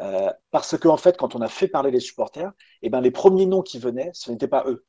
Euh, 0.00 0.30
parce 0.50 0.76
que, 0.76 0.88
en 0.88 0.96
fait, 0.96 1.16
quand 1.16 1.36
on 1.36 1.40
a 1.40 1.48
fait 1.48 1.68
parler 1.68 1.92
les 1.92 2.00
supporters, 2.00 2.52
eh 2.82 2.90
ben, 2.90 3.00
les 3.00 3.12
premiers 3.12 3.46
noms 3.46 3.62
qui 3.62 3.78
venaient, 3.78 4.10
ce 4.12 4.30
n'étaient 4.30 4.48
pas 4.48 4.64
eux. 4.66 4.84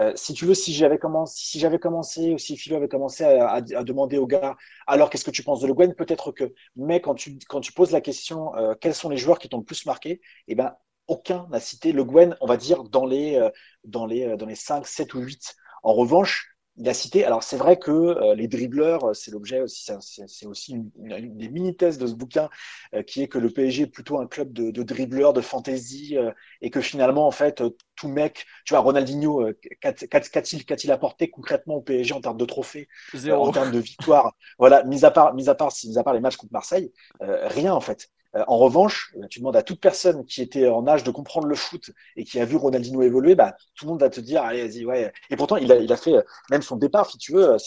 Euh, 0.00 0.12
si 0.16 0.32
tu 0.32 0.46
veux, 0.46 0.54
si 0.54 0.72
j'avais 0.72 0.98
commencé, 0.98 1.34
si 1.44 1.58
j'avais 1.58 1.78
commencé, 1.78 2.32
ou 2.32 2.38
si 2.38 2.56
Philo 2.56 2.76
avait 2.76 2.88
commencé 2.88 3.24
à, 3.24 3.60
demander 3.60 4.16
aux 4.16 4.26
gars, 4.26 4.56
alors 4.86 5.10
qu'est-ce 5.10 5.24
que 5.24 5.30
tu 5.30 5.42
penses 5.42 5.60
de 5.60 5.66
Le 5.66 5.74
Guen? 5.74 5.94
Peut-être 5.94 6.32
que. 6.32 6.54
Mais 6.76 7.00
quand 7.00 7.14
tu, 7.14 7.38
quand 7.48 7.60
tu 7.60 7.72
poses 7.72 7.90
la 7.90 8.00
question, 8.00 8.52
quels 8.80 8.94
sont 8.94 9.10
les 9.10 9.16
joueurs 9.16 9.38
qui 9.38 9.48
t'ont 9.48 9.58
le 9.58 9.64
plus 9.64 9.86
marqué? 9.86 10.20
Eh 10.46 10.54
ben, 10.54 10.74
aucun 11.08 11.48
n'a 11.50 11.60
cité 11.60 11.92
Le 11.92 12.04
Guen, 12.04 12.36
on 12.40 12.46
va 12.46 12.56
dire, 12.56 12.84
dans 12.84 13.06
les, 13.06 13.48
dans 13.84 14.06
les, 14.06 14.36
dans 14.36 14.46
les 14.46 14.54
5, 14.54 14.86
7 14.86 15.14
ou 15.14 15.20
8. 15.20 15.56
En 15.82 15.94
revanche, 15.94 16.57
il 16.78 16.88
a 16.88 16.94
cité, 16.94 17.24
alors 17.24 17.42
c'est 17.42 17.56
vrai 17.56 17.78
que 17.78 17.90
euh, 17.90 18.34
les 18.34 18.46
dribbleurs, 18.46 19.04
euh, 19.10 19.14
c'est 19.14 19.30
l'objet 19.30 19.60
aussi, 19.60 19.90
c'est 20.00 20.46
aussi 20.46 20.72
une, 20.72 20.90
des 21.36 21.48
mini-thèses 21.48 21.98
de 21.98 22.06
ce 22.06 22.14
bouquin, 22.14 22.48
euh, 22.94 23.02
qui 23.02 23.22
est 23.22 23.28
que 23.28 23.38
le 23.38 23.50
PSG 23.50 23.82
est 23.82 23.86
plutôt 23.88 24.18
un 24.18 24.26
club 24.26 24.52
de, 24.52 24.70
de 24.70 24.82
dribbleurs, 24.82 25.32
de 25.32 25.40
fantaisie, 25.40 26.16
et 26.60 26.70
que 26.70 26.80
finalement, 26.80 27.26
en 27.26 27.30
fait, 27.30 27.62
tout 27.96 28.08
mec, 28.08 28.46
tu 28.64 28.74
vois, 28.74 28.80
Ronaldinho, 28.80 29.52
qu'a-t-il 29.80 30.64
qu'a-t-il 30.64 30.92
apporté 30.92 31.30
concrètement 31.30 31.76
au 31.76 31.80
PSG 31.82 32.14
en 32.14 32.20
termes 32.20 32.38
de 32.38 32.44
trophées, 32.44 32.88
en 33.28 33.48
termes 33.48 33.70
de 33.70 33.78
victoires? 33.78 34.32
Voilà, 34.58 34.84
mis 34.84 35.04
à 35.04 35.10
part, 35.10 35.34
mis 35.34 35.48
à 35.48 35.54
part, 35.54 35.72
mis 35.84 35.98
à 35.98 36.04
part 36.04 36.14
les 36.14 36.20
matchs 36.20 36.36
contre 36.36 36.52
Marseille, 36.52 36.92
rien 37.20 37.74
en 37.74 37.80
fait. 37.80 38.08
Euh, 38.36 38.44
en 38.46 38.58
revanche, 38.58 39.14
bah, 39.16 39.26
tu 39.28 39.38
demandes 39.40 39.56
à 39.56 39.62
toute 39.62 39.80
personne 39.80 40.24
qui 40.26 40.42
était 40.42 40.68
en 40.68 40.86
âge 40.86 41.02
de 41.02 41.10
comprendre 41.10 41.46
le 41.46 41.54
foot 41.54 41.90
et 42.16 42.24
qui 42.24 42.38
a 42.40 42.44
vu 42.44 42.56
Ronaldinho 42.56 43.02
évoluer, 43.02 43.34
bah, 43.34 43.56
tout 43.74 43.86
le 43.86 43.90
monde 43.92 44.00
va 44.00 44.10
te 44.10 44.20
dire, 44.20 44.42
allez, 44.42 44.66
vas-y, 44.68 44.84
ouais. 44.84 45.12
Et 45.30 45.36
pourtant, 45.36 45.56
il 45.56 45.72
a, 45.72 45.76
il 45.76 45.90
a 45.92 45.96
fait 45.96 46.14
euh, 46.14 46.22
même 46.50 46.62
son 46.62 46.76
départ, 46.76 47.10
si 47.10 47.18
tu 47.18 47.32
veux. 47.32 47.52
Euh, 47.54 47.58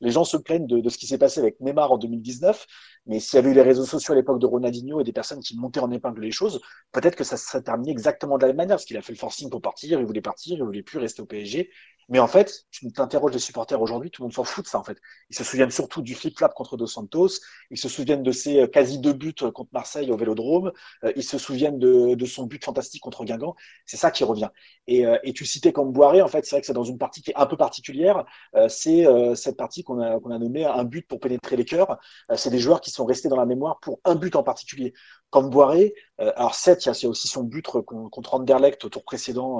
les 0.00 0.10
gens 0.10 0.24
se 0.24 0.36
plaignent 0.36 0.66
de, 0.66 0.80
de 0.80 0.88
ce 0.88 0.98
qui 0.98 1.06
s'est 1.06 1.18
passé 1.18 1.40
avec 1.40 1.60
Neymar 1.60 1.92
en 1.92 1.98
2019, 1.98 2.66
mais 3.06 3.20
s'il 3.20 3.36
y 3.36 3.38
avait 3.38 3.50
eu 3.50 3.54
les 3.54 3.62
réseaux 3.62 3.84
sociaux 3.84 4.12
à 4.12 4.16
l'époque 4.16 4.38
de 4.40 4.46
Ronaldinho 4.46 5.00
et 5.00 5.04
des 5.04 5.12
personnes 5.12 5.40
qui 5.40 5.56
montaient 5.58 5.80
en 5.80 5.90
épingle 5.90 6.20
les 6.22 6.30
choses, 6.30 6.60
peut-être 6.92 7.16
que 7.16 7.24
ça 7.24 7.36
se 7.36 7.46
serait 7.46 7.62
terminé 7.62 7.90
exactement 7.90 8.36
de 8.38 8.42
la 8.42 8.48
même 8.48 8.56
manière, 8.56 8.76
parce 8.76 8.84
qu'il 8.84 8.96
a 8.96 9.02
fait 9.02 9.12
le 9.12 9.18
forcing 9.18 9.50
pour 9.50 9.60
partir, 9.60 9.98
il 10.00 10.06
voulait 10.06 10.20
partir, 10.22 10.56
il 10.58 10.62
voulait 10.64 10.82
plus 10.82 10.98
rester 10.98 11.22
au 11.22 11.26
PSG. 11.26 11.70
Mais 12.08 12.18
en 12.18 12.26
fait, 12.26 12.64
tu 12.70 12.90
t'interroges 12.92 13.32
les 13.32 13.38
supporters 13.38 13.80
aujourd'hui, 13.80 14.10
tout 14.10 14.22
le 14.22 14.26
monde 14.26 14.32
s'en 14.32 14.44
fout 14.44 14.64
de 14.64 14.68
ça 14.68 14.78
en 14.78 14.84
fait. 14.84 14.98
Ils 15.30 15.36
se 15.36 15.44
souviennent 15.44 15.70
surtout 15.70 16.02
du 16.02 16.14
flip-flap 16.14 16.54
contre 16.54 16.76
Dos 16.76 16.86
Santos, 16.86 17.40
ils 17.70 17.78
se 17.78 17.88
souviennent 17.88 18.22
de 18.22 18.32
ses 18.32 18.62
euh, 18.62 18.66
quasi 18.66 18.98
deux 18.98 19.12
buts 19.12 19.34
euh, 19.42 19.50
contre 19.50 19.70
Marseille 19.72 20.10
au 20.10 20.16
Vélodrome, 20.16 20.72
euh, 21.04 21.12
ils 21.16 21.24
se 21.24 21.38
souviennent 21.38 21.78
de, 21.78 22.24
son 22.26 22.46
but 22.46 22.64
fantastique 22.64 23.02
contre 23.02 23.24
Guingamp. 23.24 23.54
C'est 23.86 23.96
ça 23.96 24.10
qui 24.10 24.24
revient. 24.24 24.48
Et, 24.86 25.04
tu 25.34 25.44
citais 25.44 25.72
comme 25.72 25.92
Boiré, 25.92 26.22
en 26.22 26.28
fait, 26.28 26.44
c'est 26.44 26.52
vrai 26.52 26.60
que 26.60 26.66
c'est 26.66 26.72
dans 26.72 26.84
une 26.84 26.98
partie 26.98 27.22
qui 27.22 27.30
est 27.30 27.36
un 27.36 27.46
peu 27.46 27.56
particulière. 27.56 28.24
c'est 28.68 29.04
cette 29.34 29.56
partie 29.56 29.82
qu'on 29.82 30.00
a, 30.00 30.18
qu'on 30.20 30.30
a 30.30 30.38
nommée 30.38 30.64
un 30.64 30.84
but 30.84 31.06
pour 31.06 31.20
pénétrer 31.20 31.56
les 31.56 31.64
cœurs. 31.64 31.98
c'est 32.34 32.50
des 32.50 32.58
joueurs 32.58 32.80
qui 32.80 32.90
sont 32.90 33.04
restés 33.04 33.28
dans 33.28 33.36
la 33.36 33.46
mémoire 33.46 33.78
pour 33.80 34.00
un 34.04 34.14
but 34.14 34.36
en 34.36 34.42
particulier. 34.42 34.94
Comme 35.34 35.50
Boiré, 35.50 35.94
alors 36.18 36.54
7, 36.54 36.86
il 36.86 37.02
y 37.02 37.06
a 37.06 37.08
aussi 37.08 37.26
son 37.26 37.42
but 37.42 37.66
contre 37.66 38.34
Anderlecht 38.34 38.84
au 38.84 38.88
tour 38.88 39.02
précédent, 39.02 39.56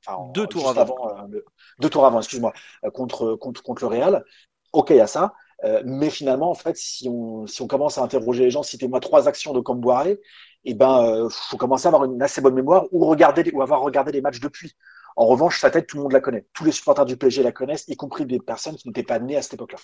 enfin, 0.00 0.32
deux 0.34 0.48
tours 0.48 0.68
avant. 0.68 0.82
avant 0.82 1.28
deux 1.78 1.90
tours 1.90 2.06
avant, 2.06 2.18
excuse-moi, 2.18 2.52
euh, 2.84 2.90
contre, 2.90 3.34
contre, 3.34 3.62
contre 3.62 3.82
le 3.82 3.88
Real. 3.88 4.24
Ok, 4.72 4.90
il 4.90 4.96
y 4.96 5.00
a 5.00 5.06
ça. 5.06 5.34
Euh, 5.64 5.82
mais 5.86 6.10
finalement, 6.10 6.50
en 6.50 6.54
fait, 6.54 6.76
si 6.76 7.08
on, 7.08 7.46
si 7.46 7.62
on 7.62 7.66
commence 7.66 7.96
à 7.96 8.02
interroger 8.02 8.44
les 8.44 8.50
gens, 8.50 8.62
citez-moi 8.62 9.00
trois 9.00 9.26
actions 9.26 9.54
de 9.54 9.60
Camboire, 9.60 10.06
eh 10.64 10.74
ben, 10.74 11.02
euh, 11.02 11.28
faut 11.30 11.56
commencer 11.56 11.86
à 11.86 11.88
avoir 11.88 12.04
une 12.04 12.22
assez 12.22 12.40
bonne 12.40 12.54
mémoire 12.54 12.84
ou 12.92 13.06
regarder 13.06 13.50
ou 13.54 13.62
avoir 13.62 13.80
regardé 13.80 14.12
les 14.12 14.20
matchs 14.20 14.40
depuis. 14.40 14.74
En 15.16 15.26
revanche, 15.26 15.60
sa 15.60 15.70
tête, 15.70 15.86
tout 15.86 15.96
le 15.96 16.02
monde 16.02 16.12
la 16.12 16.20
connaît. 16.20 16.46
Tous 16.52 16.64
les 16.64 16.72
supporters 16.72 17.06
du 17.06 17.16
PSG 17.16 17.42
la 17.42 17.52
connaissent, 17.52 17.88
y 17.88 17.96
compris 17.96 18.26
des 18.26 18.38
personnes 18.38 18.76
qui 18.76 18.86
n'étaient 18.88 19.02
pas 19.02 19.18
nées 19.18 19.36
à 19.36 19.42
cette 19.42 19.54
époque-là. 19.54 19.78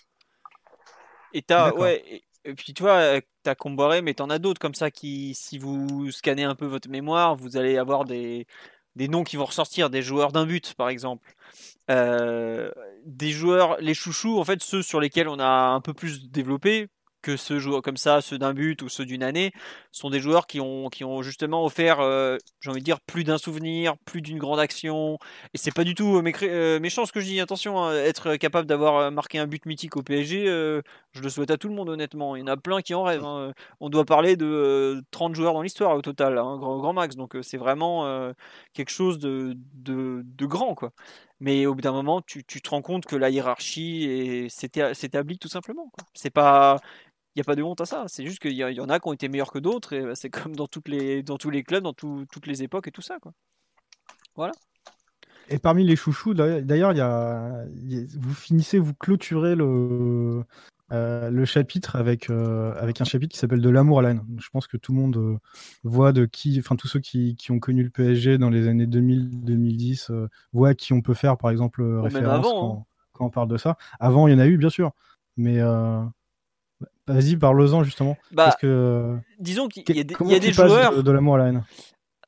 Et 1.33 1.41
t'as, 1.41 1.73
ouais, 1.73 2.23
et 2.45 2.55
puis 2.55 2.75
tu 2.75 2.83
vois, 2.83 3.21
t'as 3.43 3.55
Comboiré, 3.55 4.03
mais 4.03 4.15
t'en 4.15 4.31
as 4.31 4.39
d'autres 4.39 4.61
comme 4.61 4.75
ça 4.75 4.91
qui, 4.91 5.35
si 5.35 5.59
vous 5.59 6.11
scannez 6.11 6.45
un 6.45 6.55
peu 6.55 6.67
votre 6.67 6.89
mémoire, 6.89 7.37
vous 7.37 7.57
allez 7.57 7.79
avoir 7.79 8.05
des, 8.05 8.47
des 8.97 9.09
noms 9.09 9.25
qui 9.25 9.37
vont 9.37 9.45
ressortir, 9.45 9.91
des 9.91 10.03
joueurs 10.03 10.33
d'un 10.33 10.47
but 10.47 10.75
par 10.75 10.89
exemple. 10.89 11.35
Euh, 11.91 12.71
des 13.05 13.31
joueurs, 13.31 13.77
les 13.81 13.95
chouchous, 13.95 14.39
en 14.39 14.45
fait, 14.45 14.63
ceux 14.63 14.83
sur 14.83 15.01
lesquels 15.01 15.29
on 15.29 15.39
a 15.39 15.47
un 15.47 15.81
peu 15.81 15.95
plus 15.95 16.31
développé, 16.31 16.89
que 17.23 17.37
ceux 17.37 17.59
joueurs 17.59 17.83
comme 17.83 17.97
ça, 17.97 18.21
ceux 18.21 18.39
d'un 18.39 18.53
but 18.53 18.83
ou 18.83 18.89
ceux 18.89 19.07
d'une 19.07 19.23
année, 19.23 19.53
sont 19.93 20.11
des 20.11 20.21
joueurs 20.21 20.47
qui 20.47 20.61
ont, 20.61 20.89
qui 20.89 21.05
ont 21.05 21.23
justement 21.23 21.65
offert, 21.65 22.01
euh, 22.01 22.37
j'ai 22.61 22.71
envie 22.71 22.81
de 22.81 22.85
dire, 22.85 23.01
plus 23.01 23.25
d'un 23.25 23.39
souvenir, 23.39 23.97
plus 24.05 24.23
d'une 24.23 24.39
grande 24.39 24.59
action. 24.59 25.19
Et 25.55 25.59
c'est 25.59 25.73
pas 25.73 25.85
du 25.85 25.95
tout 25.95 26.17
euh, 26.17 26.33
euh, 26.43 26.81
méchant 26.81 27.07
ce 27.07 27.13
que 27.13 27.21
je 27.21 27.27
dis. 27.27 27.41
Attention, 27.41 27.83
hein, 27.83 27.95
être 27.95 28.37
capable 28.37 28.67
d'avoir 28.67 29.11
marqué 29.13 29.39
un 29.39 29.47
but 29.47 29.65
mythique 29.67 29.97
au 29.97 30.03
PSG, 30.03 30.47
je 30.47 31.21
le 31.21 31.29
souhaite 31.29 31.51
à 31.51 31.57
tout 31.57 31.69
le 31.69 31.75
monde, 31.75 31.89
honnêtement. 31.89 32.37
Il 32.37 32.41
y 32.41 32.43
en 32.43 32.49
a 32.49 32.57
plein 32.57 32.81
qui 32.81 32.95
en 32.95 33.03
rêvent. 33.03 33.25
Hein. 33.25 33.53
On 33.81 33.89
doit 33.91 34.05
parler 34.05 34.37
de 34.37 35.03
30 35.11 35.35
joueurs 35.35 35.55
dans 35.55 35.63
l'histoire 35.63 35.97
au 35.97 36.03
total, 36.03 36.39
hein, 36.39 36.57
grand, 36.59 36.79
grand, 36.79 36.93
max. 36.93 37.17
Donc 37.17 37.37
c'est 37.43 37.59
vraiment 37.59 38.33
quelque 38.73 38.91
chose 38.91 39.19
de, 39.19 39.57
de, 39.75 40.23
de, 40.25 40.47
grand, 40.47 40.75
quoi. 40.75 40.93
Mais 41.41 41.67
au 41.67 41.75
bout 41.75 41.81
d'un 41.81 41.93
moment, 41.93 42.23
tu, 42.23 42.45
tu, 42.45 42.63
te 42.63 42.71
rends 42.71 42.83
compte 42.83 43.05
que 43.05 43.17
la 43.17 43.31
hiérarchie 43.31 44.47
s'établit 44.49 45.39
tout 45.39 45.49
simplement. 45.49 45.91
C'est 46.15 46.31
pas 46.31 46.79
il 47.35 47.39
n'y 47.39 47.43
a 47.43 47.45
pas 47.45 47.57
de 47.57 47.63
honte 47.63 47.81
à 47.81 47.87
ça. 47.87 48.05
C'est 48.09 48.27
juste 48.27 48.41
qu'il 48.41 48.53
y, 48.53 48.57
y, 48.57 48.81
en 48.81 48.89
a 48.89 49.01
qui 49.01 49.09
ont 49.09 49.13
été 49.13 49.29
meilleurs 49.29 49.53
que 49.53 49.59
d'autres, 49.59 49.93
et 49.95 50.03
bah, 50.03 50.15
c'est 50.15 50.31
comme 50.31 50.55
dans, 50.55 50.67
toutes 50.67 50.89
les, 50.89 51.23
dans 51.23 51.39
tous 51.39 51.51
les 51.51 51.63
clubs, 51.63 51.83
dans 51.83 51.95
toutes 51.95 52.47
les 52.47 52.63
époques 52.63 52.89
et 52.89 52.93
tout 52.93 53.03
ça. 53.03 53.19
Quoi. 53.21 53.33
Voilà. 54.37 54.53
Et 55.49 55.59
parmi 55.59 55.85
les 55.85 55.97
chouchous, 55.97 56.35
d'ailleurs, 56.35 56.93
il 56.93 56.99
y 56.99 57.01
a, 57.01 57.65
vous 58.17 58.35
finissez, 58.35 58.79
vous 58.79 58.95
clôturez 58.95 59.55
le, 59.55 60.45
euh, 60.93 61.31
le 61.31 61.45
chapitre 61.45 61.97
avec, 61.97 62.31
euh, 62.31 62.75
avec 62.79 63.01
un 63.01 63.05
chapitre 63.05 63.33
qui 63.33 63.39
s'appelle 63.39 63.61
De 63.61 63.69
l'amour 63.69 63.99
à 63.99 64.03
la 64.03 64.11
haine. 64.11 64.23
Je 64.39 64.49
pense 64.51 64.67
que 64.67 64.77
tout 64.77 64.93
le 64.93 64.99
monde 64.99 65.17
euh, 65.17 65.39
voit 65.85 66.13
de 66.13 66.27
qui, 66.27 66.59
enfin 66.59 66.77
tous 66.77 66.87
ceux 66.87 67.01
qui, 67.01 67.35
qui, 67.37 67.51
ont 67.51 67.59
connu 67.59 67.83
le 67.83 67.91
PSG 67.91 68.39
dans 68.39 68.51
les 68.51 68.69
années 68.69 68.87
2000-2010 68.87 70.29
voient 70.53 70.71
à 70.71 70.75
qui 70.75 70.93
on 70.93 71.01
peut 71.01 71.15
faire 71.15 71.39
par 71.39 71.51
exemple 71.51 71.83
référence 71.83 72.47
quand, 72.47 72.79
hein. 72.81 72.85
quand, 73.13 73.27
on 73.27 73.31
parle 73.31 73.49
de 73.49 73.57
ça. 73.57 73.77
Avant, 74.01 74.29
il 74.29 74.33
y 74.33 74.35
en 74.35 74.39
a 74.39 74.47
eu 74.47 74.59
bien 74.59 74.71
sûr, 74.71 74.93
mais 75.37 75.61
Vas-y, 77.07 77.37
parle-en 77.37 77.83
justement. 77.83 78.17
Bah, 78.31 78.45
parce 78.45 78.57
que, 78.57 79.17
disons 79.39 79.69
qu'il 79.69 79.85
y 79.97 80.01
a 80.01 80.05
des, 80.05 80.15
y 80.21 80.35
a 80.35 80.39
des 80.39 80.53
joueurs. 80.53 81.03
De, 81.03 81.11
l'amour 81.11 81.35
à 81.35 81.39
la 81.39 81.47
haine 81.49 81.65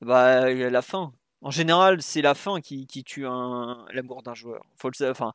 Bah, 0.01 0.53
la 0.53 0.83
fin. 0.83 1.13
En 1.43 1.51
général, 1.51 2.01
c'est 2.01 2.23
la 2.23 2.35
fin 2.35 2.61
qui, 2.61 2.87
qui 2.87 3.05
tue 3.05 3.23
l'amour 3.23 4.23
d'un 4.23 4.35
joueur. 4.35 4.65
Faut 4.77 4.89
le 4.89 5.11
enfin, 5.11 5.33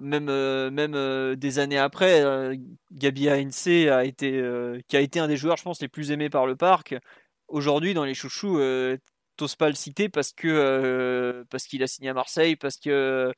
même 0.00 0.28
euh, 0.28 0.70
même 0.70 0.94
euh, 0.94 1.36
des 1.36 1.58
années 1.58 1.78
après, 1.78 2.22
euh, 2.22 2.56
Gabi 2.90 3.28
Heinze 3.28 3.68
a 3.68 4.04
été 4.04 4.42
qui 4.88 4.96
a 4.96 5.00
été 5.00 5.20
un 5.20 5.28
des 5.28 5.36
joueurs, 5.36 5.56
je 5.56 5.62
pense, 5.62 5.80
les 5.80 5.88
plus 5.88 6.10
aimés 6.10 6.30
par 6.30 6.46
le 6.46 6.56
parc. 6.56 6.94
Aujourd'hui, 7.48 7.94
dans 7.94 8.04
les 8.04 8.14
chouchous, 8.14 8.60
t'oses 9.36 9.56
pas 9.56 9.68
le 9.68 9.74
citer 9.74 10.08
parce 10.08 10.32
que 10.32 11.44
parce 11.50 11.64
qu'il 11.66 11.82
a 11.82 11.86
signé 11.86 12.08
à 12.10 12.14
Marseille, 12.14 12.56
parce 12.56 12.76
que 12.76 13.32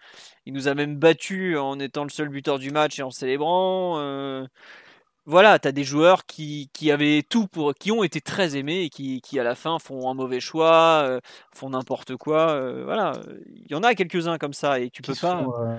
il 0.47 0.53
nous 0.53 0.69
a 0.69 0.75
même 0.75 0.97
battu 0.97 1.59
en 1.59 1.79
étant 1.79 2.05
le 2.05 2.11
seul 2.11 2.29
buteur 2.29 2.59
du 2.59 2.71
match 2.71 2.99
et 2.99 3.03
en 3.03 3.11
célébrant 3.11 3.99
voilà, 5.27 5.59
tu 5.59 5.69
as 5.69 5.73
des 5.73 5.85
joueurs 5.85 6.27
qui, 6.27 6.71
qui, 6.73 6.91
avaient 6.91 7.23
tout 7.23 7.47
pour, 7.47 7.75
qui 7.75 7.91
ont 7.91 8.03
été 8.03 8.21
très 8.21 8.57
aimés 8.57 8.83
et 8.83 8.91
qui, 8.91 9.21
qui 9.23 9.39
à 9.41 9.45
la 9.45 9.55
fin 9.55 9.79
font 9.79 10.11
un 10.11 10.15
mauvais 10.15 10.41
choix, 10.41 11.03
euh, 11.05 11.21
font 11.53 11.71
n'importe 11.71 12.17
quoi. 12.17 12.51
Euh, 12.51 12.85
voilà, 12.85 13.13
il 13.49 13.71
y 13.71 13.75
en 13.75 13.83
a 13.83 13.95
quelques-uns 13.95 14.37
comme 14.37 14.53
ça 14.53 14.81
et 14.81 14.91
tu 14.91 15.03
qui 15.03 15.13
peux 15.13 15.19
pas. 15.19 15.43
Euh, 15.43 15.77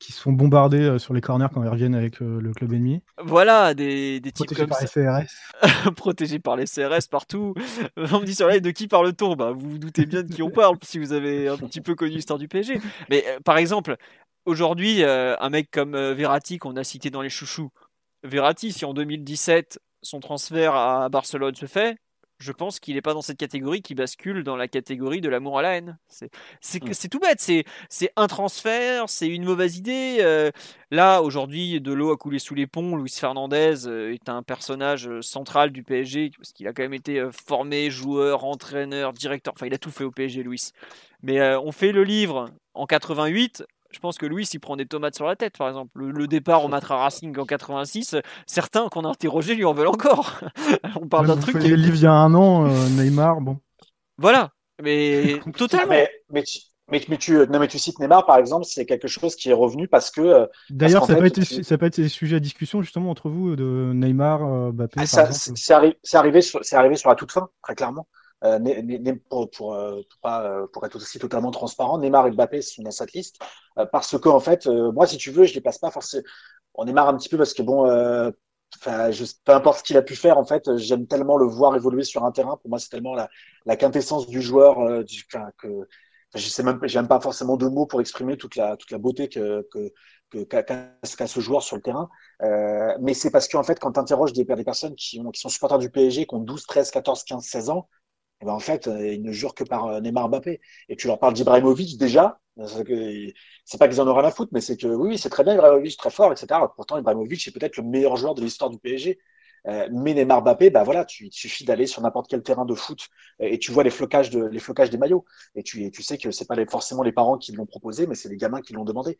qui 0.00 0.12
se 0.12 0.20
font 0.20 0.32
bombarder 0.32 0.98
sur 0.98 1.14
les 1.14 1.22
corners 1.22 1.46
quand 1.54 1.62
ils 1.62 1.68
reviennent 1.68 1.94
avec 1.94 2.20
le 2.20 2.52
club 2.52 2.74
ennemi. 2.74 3.00
Voilà, 3.22 3.72
des, 3.72 4.20
des 4.20 4.32
types 4.32 4.54
comme 4.54 4.68
par 4.68 4.80
les 4.82 4.86
CRS. 4.86 5.92
Protégés 5.96 6.40
par 6.40 6.56
les 6.56 6.66
CRS 6.66 7.08
partout. 7.10 7.54
On 7.96 8.20
me 8.20 8.26
dit 8.26 8.34
sur 8.34 8.48
live 8.48 8.60
de 8.60 8.70
qui 8.70 8.86
parle-t-on? 8.86 9.34
Bah, 9.34 9.52
Vous 9.52 9.70
vous 9.70 9.78
doutez 9.78 10.04
bien 10.04 10.22
de 10.22 10.30
qui 10.30 10.42
on 10.42 10.50
parle 10.50 10.76
si 10.82 10.98
vous 10.98 11.14
avez 11.14 11.48
un 11.48 11.56
petit 11.56 11.80
peu 11.80 11.94
connu 11.94 12.10
l'histoire 12.10 12.38
du 12.38 12.48
PSG. 12.48 12.82
Mais 13.08 13.24
par 13.46 13.56
exemple, 13.56 13.96
aujourd'hui, 14.44 15.02
un 15.04 15.48
mec 15.48 15.70
comme 15.70 15.96
Verratti 15.96 16.58
qu'on 16.58 16.76
a 16.76 16.84
cité 16.84 17.08
dans 17.08 17.22
les 17.22 17.30
chouchous, 17.30 17.70
Verratti, 18.24 18.72
si 18.72 18.84
en 18.84 18.94
2017 18.94 19.78
son 20.02 20.20
transfert 20.20 20.74
à 20.74 21.08
Barcelone 21.08 21.54
se 21.54 21.66
fait, 21.66 21.96
je 22.38 22.52
pense 22.52 22.80
qu'il 22.80 22.94
n'est 22.94 23.02
pas 23.02 23.14
dans 23.14 23.22
cette 23.22 23.38
catégorie 23.38 23.80
qui 23.80 23.94
bascule 23.94 24.42
dans 24.42 24.56
la 24.56 24.68
catégorie 24.68 25.20
de 25.20 25.28
l'amour 25.28 25.58
à 25.58 25.62
la 25.62 25.76
haine. 25.76 25.98
C'est 26.60 26.84
mm. 26.84 27.08
tout 27.10 27.20
bête, 27.20 27.40
c'est 27.40 28.12
un 28.16 28.26
transfert, 28.26 29.08
c'est 29.08 29.28
une 29.28 29.44
mauvaise 29.44 29.76
idée. 29.76 30.18
Euh, 30.20 30.50
là, 30.90 31.22
aujourd'hui, 31.22 31.80
de 31.80 31.92
l'eau 31.92 32.12
a 32.12 32.16
coulé 32.16 32.38
sous 32.38 32.54
les 32.54 32.66
ponts. 32.66 32.96
Luis 32.96 33.14
Fernandez 33.16 33.86
euh, 33.86 34.12
est 34.12 34.28
un 34.28 34.42
personnage 34.42 35.08
euh, 35.08 35.22
central 35.22 35.70
du 35.70 35.82
PSG, 35.82 36.32
parce 36.36 36.52
qu'il 36.52 36.66
a 36.66 36.72
quand 36.72 36.82
même 36.82 36.94
été 36.94 37.26
formé, 37.46 37.90
joueur, 37.90 38.44
entraîneur, 38.44 39.12
directeur. 39.12 39.54
Enfin, 39.54 39.66
il 39.66 39.74
a 39.74 39.78
tout 39.78 39.90
fait 39.90 40.04
au 40.04 40.10
PSG, 40.10 40.42
Luis. 40.42 40.70
Mais 41.22 41.40
on 41.56 41.72
fait 41.72 41.92
le 41.92 42.04
livre 42.04 42.50
en 42.74 42.84
88, 42.84 43.64
je 43.94 44.00
pense 44.00 44.18
que 44.18 44.26
Louis, 44.26 44.44
il 44.52 44.58
prend 44.58 44.76
des 44.76 44.86
tomates 44.86 45.14
sur 45.14 45.26
la 45.26 45.36
tête, 45.36 45.56
par 45.56 45.68
exemple. 45.68 45.90
Le, 45.94 46.26
départ 46.26 46.64
au 46.64 46.68
Matra 46.68 46.96
Racing 46.96 47.38
en 47.38 47.44
86, 47.44 48.16
certains 48.46 48.88
qu'on 48.88 49.04
a 49.04 49.08
interrogés 49.08 49.54
lui 49.54 49.64
en 49.64 49.72
veulent 49.72 49.88
encore. 49.88 50.40
On 51.00 51.06
parle 51.06 51.28
d'un 51.28 51.36
truc. 51.36 51.58
Qui... 51.58 51.68
Le 51.68 51.76
livre 51.76 51.94
il 51.94 52.02
y 52.02 52.06
a 52.06 52.12
un 52.12 52.34
an, 52.34 52.66
euh, 52.66 52.88
Neymar, 52.90 53.40
bon. 53.40 53.58
Voilà, 54.18 54.50
mais 54.82 55.40
totalement. 55.56 55.90
Mais, 55.90 56.10
mais, 56.30 56.42
tu, 56.42 56.58
mais, 56.90 57.16
tu, 57.18 57.34
non, 57.48 57.58
mais 57.58 57.68
tu 57.68 57.78
cites 57.78 58.00
Neymar, 58.00 58.26
par 58.26 58.38
exemple, 58.38 58.64
c'est 58.64 58.84
quelque 58.84 59.08
chose 59.08 59.36
qui 59.36 59.50
est 59.50 59.54
revenu 59.54 59.86
parce 59.86 60.10
que. 60.10 60.20
Euh, 60.20 60.46
D'ailleurs, 60.70 61.06
ça, 61.06 61.14
peut 61.14 61.26
être, 61.26 61.42
ça 61.42 61.78
peut 61.78 61.86
être 61.86 62.06
sujet 62.08 62.36
à 62.36 62.40
discussion 62.40 62.82
justement 62.82 63.10
entre 63.10 63.28
vous 63.28 63.54
de 63.54 63.92
Neymar, 63.94 64.44
euh, 64.44 64.72
Mbappé. 64.72 65.00
Ah, 65.00 65.06
c'est 65.06 65.72
arrivé, 65.72 65.96
arrivé, 66.12 66.42
sur, 66.42 66.60
arrivé 66.72 66.96
sur 66.96 67.10
la 67.10 67.14
toute 67.14 67.32
fin, 67.32 67.48
très 67.62 67.74
clairement. 67.74 68.08
Euh, 68.44 68.58
pour, 69.30 69.50
pour, 69.50 69.74
euh, 69.74 70.02
euh, 70.26 70.66
pour, 70.66 70.84
être 70.84 70.96
aussi 70.96 71.18
totalement 71.18 71.50
transparent, 71.50 71.98
Neymar 71.98 72.26
et 72.26 72.30
Mbappé 72.30 72.60
sont 72.60 72.82
dans 72.82 72.90
cette 72.90 73.12
liste 73.12 73.38
parce 73.90 74.18
que 74.18 74.28
en 74.28 74.40
fait, 74.40 74.66
moi, 74.66 75.06
si 75.06 75.16
tu 75.16 75.30
veux, 75.30 75.44
je 75.44 75.54
les 75.54 75.60
passe 75.60 75.78
pas 75.78 75.90
forcément. 75.90 76.24
On 76.74 76.84
marre 76.92 77.08
un 77.08 77.16
petit 77.16 77.28
peu 77.28 77.38
parce 77.38 77.54
que 77.54 77.62
bon, 77.62 77.84
peu 78.84 79.52
importe 79.52 79.78
ce 79.78 79.84
qu'il 79.84 79.96
a 79.96 80.02
pu 80.02 80.16
faire, 80.16 80.38
en 80.38 80.44
fait, 80.44 80.76
j'aime 80.76 81.06
tellement 81.06 81.36
le 81.36 81.46
voir 81.46 81.74
évoluer 81.76 82.04
sur 82.04 82.24
un 82.24 82.32
terrain. 82.32 82.56
Pour 82.58 82.68
moi, 82.70 82.78
c'est 82.78 82.88
tellement 82.88 83.14
la, 83.14 83.76
quintessence 83.76 84.26
du 84.28 84.42
joueur 84.42 84.76
que 85.58 85.68
je 86.34 86.48
sais 86.48 86.62
même, 86.64 86.80
pas 87.08 87.20
forcément 87.20 87.56
de 87.56 87.66
mots 87.66 87.86
pour 87.86 88.00
exprimer 88.00 88.36
toute 88.36 88.56
la 88.56 88.76
beauté 88.98 89.28
que 89.28 89.66
qu'a 90.42 91.26
ce 91.26 91.40
joueur 91.40 91.62
sur 91.62 91.76
le 91.76 91.82
terrain. 91.82 92.08
Euh, 92.42 92.96
mais 93.00 93.14
c'est 93.14 93.30
parce 93.30 93.48
qu'en 93.48 93.62
fait, 93.62 93.78
quand 93.78 93.92
tu 93.92 94.00
interroges 94.00 94.32
des, 94.32 94.44
personnes 94.44 94.94
qui, 94.96 95.20
qui 95.32 95.40
sont 95.40 95.48
supporters 95.48 95.78
du 95.78 95.90
PSG, 95.90 96.26
qui 96.26 96.34
ont 96.34 96.40
12, 96.40 96.66
13, 96.66 96.90
14, 96.90 97.24
15, 97.24 97.44
16 97.44 97.70
ans, 97.70 97.88
eh 98.44 98.46
ben, 98.46 98.52
en 98.52 98.60
fait, 98.60 98.88
euh, 98.88 99.12
ils 99.14 99.22
ne 99.22 99.32
jurent 99.32 99.54
que 99.54 99.64
par 99.64 99.86
euh, 99.86 100.00
Neymar 100.00 100.28
Mbappé. 100.28 100.60
Et 100.90 100.96
tu 100.96 101.06
leur 101.06 101.18
parles 101.18 101.32
d'Ibrahimovic 101.32 101.96
déjà, 101.98 102.38
c'est 103.64 103.78
pas 103.78 103.88
qu'ils 103.88 104.00
en 104.00 104.06
auront 104.06 104.20
la 104.20 104.30
foutre, 104.30 104.50
mais 104.52 104.60
c'est 104.60 104.76
que 104.76 104.86
oui, 104.86 105.18
c'est 105.18 105.30
très 105.30 105.44
bien 105.44 105.54
Ibrahimovic, 105.54 105.96
très 105.96 106.10
fort, 106.10 106.30
etc. 106.32 106.60
Pourtant, 106.76 106.98
Ibrahimovic 106.98 107.48
est 107.48 107.50
peut-être 107.52 107.78
le 107.78 107.84
meilleur 107.84 108.16
joueur 108.16 108.34
de 108.34 108.42
l'histoire 108.42 108.70
du 108.70 108.78
PSG. 108.78 109.18
Euh, 109.66 109.88
mais 109.90 110.12
Neymar 110.12 110.42
Mbappé, 110.42 110.68
bah 110.68 110.82
voilà, 110.84 111.06
tu, 111.06 111.26
il 111.28 111.32
suffit 111.32 111.64
d'aller 111.64 111.86
sur 111.86 112.02
n'importe 112.02 112.28
quel 112.28 112.42
terrain 112.42 112.66
de 112.66 112.74
foot 112.74 113.08
et 113.40 113.58
tu 113.58 113.72
vois 113.72 113.82
les 113.82 113.88
flocages 113.90 114.28
de 114.28 114.48
des 114.50 114.98
maillots 114.98 115.24
et 115.54 115.62
tu, 115.62 115.90
sais 116.02 116.18
que 116.18 116.30
c'est 116.30 116.46
pas 116.46 116.54
forcément 116.66 117.02
les 117.02 117.12
parents 117.12 117.38
qui 117.38 117.52
l'ont 117.52 117.64
proposé, 117.64 118.06
mais 118.06 118.14
c'est 118.14 118.28
les 118.28 118.36
gamins 118.36 118.60
qui 118.60 118.74
l'ont 118.74 118.84
demandé. 118.84 119.16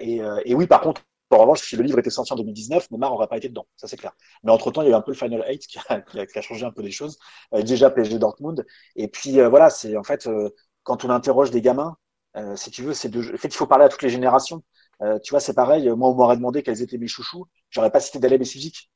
et 0.00 0.54
oui, 0.54 0.66
par 0.66 0.80
contre, 0.80 1.02
en 1.36 1.38
revanche, 1.38 1.62
si 1.62 1.76
le 1.76 1.82
livre 1.82 1.98
était 1.98 2.10
sorti 2.10 2.32
en 2.32 2.36
2019, 2.36 2.90
Neymar 2.90 3.10
n'aurait 3.10 3.28
pas 3.28 3.36
été 3.36 3.48
dedans, 3.48 3.66
ça 3.76 3.86
c'est 3.86 3.96
clair. 3.96 4.12
Mais 4.42 4.52
entre-temps, 4.52 4.82
il 4.82 4.86
y 4.86 4.88
a 4.88 4.92
eu 4.92 4.94
un 4.94 5.02
peu 5.02 5.12
le 5.12 5.16
Final 5.16 5.44
8 5.48 5.66
qui 5.66 5.78
a, 5.88 6.00
qui 6.00 6.38
a, 6.38 6.42
changé 6.42 6.64
un 6.64 6.72
peu 6.72 6.82
les 6.82 6.90
choses. 6.90 7.18
Euh, 7.54 7.62
déjà 7.62 7.90
PSG 7.90 8.18
Dortmund. 8.18 8.66
Et 8.96 9.08
puis 9.08 9.40
euh, 9.40 9.48
voilà, 9.48 9.70
c'est 9.70 9.96
en 9.96 10.04
fait, 10.04 10.26
euh, 10.26 10.50
quand 10.82 11.04
on 11.04 11.10
interroge 11.10 11.50
des 11.50 11.60
gamins, 11.62 11.96
si 12.54 12.70
tu 12.70 12.82
veux, 12.84 12.94
c'est 12.94 13.08
de... 13.08 13.20
en 13.34 13.36
fait, 13.36 13.48
il 13.48 13.54
faut 13.54 13.66
parler 13.66 13.84
à 13.84 13.88
toutes 13.88 14.02
les 14.02 14.10
générations. 14.10 14.62
tu 15.24 15.30
vois, 15.30 15.40
c'est 15.40 15.54
pareil, 15.54 15.88
moi 15.90 16.10
on 16.10 16.14
m'aurait 16.14 16.36
demandé 16.36 16.62
quels 16.62 16.82
étaient 16.82 16.98
mes 16.98 17.08
chouchous, 17.08 17.46
j'aurais 17.70 17.90
pas 17.90 17.98
cité 17.98 18.20
Daleb 18.20 18.40
et 18.40 18.44
Suzik 18.44 18.88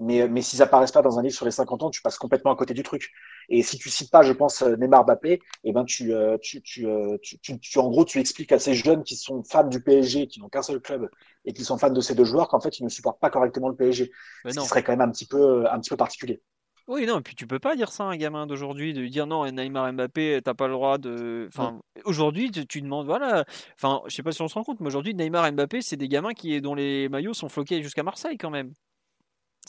mais, 0.00 0.26
mais 0.28 0.40
s'ils 0.40 0.62
apparaissent 0.62 0.92
pas 0.92 1.02
dans 1.02 1.18
un 1.18 1.22
livre 1.22 1.34
sur 1.34 1.44
les 1.44 1.50
50 1.50 1.82
ans, 1.82 1.90
tu 1.90 2.00
passes 2.00 2.16
complètement 2.16 2.52
à 2.52 2.56
côté 2.56 2.72
du 2.72 2.82
truc. 2.82 3.12
Et 3.50 3.62
si 3.62 3.78
tu 3.78 3.90
cites 3.90 4.10
pas, 4.10 4.22
je 4.22 4.32
pense, 4.32 4.62
euh, 4.62 4.76
Neymar 4.76 5.04
Mbappé, 5.04 5.40
eh 5.64 5.72
ben 5.72 5.84
tu, 5.84 6.14
euh, 6.14 6.38
tu, 6.40 6.62
euh, 6.86 7.18
tu, 7.22 7.38
tu, 7.38 7.58
tu, 7.60 7.78
en 7.78 7.90
gros, 7.90 8.04
tu 8.04 8.18
expliques 8.18 8.52
à 8.52 8.58
ces 8.58 8.74
jeunes 8.74 9.04
qui 9.04 9.16
sont 9.16 9.42
fans 9.44 9.68
du 9.68 9.82
PSG, 9.82 10.26
qui 10.26 10.40
n'ont 10.40 10.48
qu'un 10.48 10.62
seul 10.62 10.80
club 10.80 11.10
et 11.44 11.52
qui 11.52 11.64
sont 11.64 11.76
fans 11.76 11.90
de 11.90 12.00
ces 12.00 12.14
deux 12.14 12.24
joueurs, 12.24 12.48
qu'en 12.48 12.60
fait, 12.60 12.78
ils 12.78 12.84
ne 12.84 12.88
supportent 12.88 13.20
pas 13.20 13.30
correctement 13.30 13.68
le 13.68 13.76
PSG. 13.76 14.10
ce 14.46 14.58
qui 14.58 14.66
serait 14.66 14.82
quand 14.82 14.92
même 14.92 15.02
un 15.02 15.10
petit 15.10 15.26
peu, 15.26 15.70
un 15.70 15.78
petit 15.78 15.90
peu 15.90 15.96
particulier. 15.96 16.42
Oui, 16.88 17.06
non, 17.06 17.18
et 17.18 17.22
puis 17.22 17.36
tu 17.36 17.46
peux 17.46 17.60
pas 17.60 17.76
dire 17.76 17.92
ça 17.92 18.04
à 18.04 18.06
un 18.06 18.16
gamin 18.16 18.46
d'aujourd'hui, 18.46 18.94
de 18.94 19.06
dire 19.06 19.26
non, 19.26 19.48
Neymar 19.48 19.92
Mbappé, 19.92 20.40
t'as 20.42 20.54
pas 20.54 20.66
le 20.66 20.72
droit 20.72 20.98
de. 20.98 21.46
Enfin, 21.46 21.78
aujourd'hui, 22.04 22.50
tu, 22.50 22.82
demandes, 22.82 23.06
voilà. 23.06 23.44
Enfin, 23.76 24.00
je 24.06 24.14
sais 24.16 24.24
pas 24.24 24.32
si 24.32 24.42
on 24.42 24.48
se 24.48 24.54
rend 24.54 24.64
compte, 24.64 24.80
mais 24.80 24.88
aujourd'hui, 24.88 25.14
Neymar 25.14 25.52
Mbappé, 25.52 25.82
c'est 25.82 25.96
des 25.96 26.08
gamins 26.08 26.32
qui, 26.32 26.60
dont 26.60 26.74
les 26.74 27.08
maillots 27.08 27.34
sont 27.34 27.48
floqués 27.48 27.82
jusqu'à 27.82 28.02
Marseille 28.02 28.38
quand 28.38 28.50
même. 28.50 28.72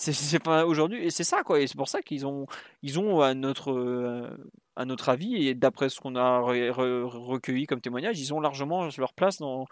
C'est 0.01 0.39
pas 0.39 0.65
aujourd'hui, 0.65 1.05
et 1.05 1.11
c'est 1.11 1.23
ça 1.23 1.43
quoi. 1.43 1.59
Et 1.59 1.67
c'est 1.67 1.77
pour 1.77 1.87
ça 1.87 2.01
qu'ils 2.01 2.25
ont, 2.25 2.47
ils 2.81 2.99
ont 2.99 3.21
à 3.21 3.35
notre, 3.35 3.71
euh, 3.71 4.35
à 4.75 4.85
notre 4.85 5.09
avis 5.09 5.47
et 5.47 5.53
d'après 5.53 5.89
ce 5.89 5.99
qu'on 5.99 6.15
a 6.15 6.39
recueilli 6.39 7.67
comme 7.67 7.81
témoignage, 7.81 8.19
ils 8.19 8.33
ont 8.33 8.39
largement 8.39 8.89
leur 8.97 9.13
place 9.13 9.37
dans, 9.37 9.67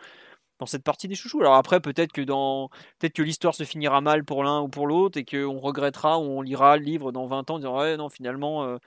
dans 0.60 0.68
cette 0.68 0.84
partie 0.84 1.08
des 1.08 1.16
chouchous. 1.16 1.40
Alors 1.42 1.56
après, 1.56 1.80
peut-être 1.80 2.12
que 2.12 2.22
dans, 2.22 2.70
peut-être 3.00 3.14
que 3.14 3.24
l'histoire 3.24 3.56
se 3.56 3.64
finira 3.64 4.02
mal 4.02 4.24
pour 4.24 4.44
l'un 4.44 4.62
ou 4.62 4.68
pour 4.68 4.86
l'autre 4.86 5.18
et 5.18 5.26
qu'on 5.26 5.60
regrettera 5.60 6.20
ou 6.20 6.24
on 6.24 6.42
lira 6.44 6.78
le 6.78 6.84
livre 6.84 7.12
dans 7.12 7.26
20 7.26 7.50
ans 7.50 7.56
en 7.56 7.60
disant 7.60 7.80
ouais 7.80 7.98
non 7.98 8.10
finalement, 8.10 8.66
euh, 8.66 8.78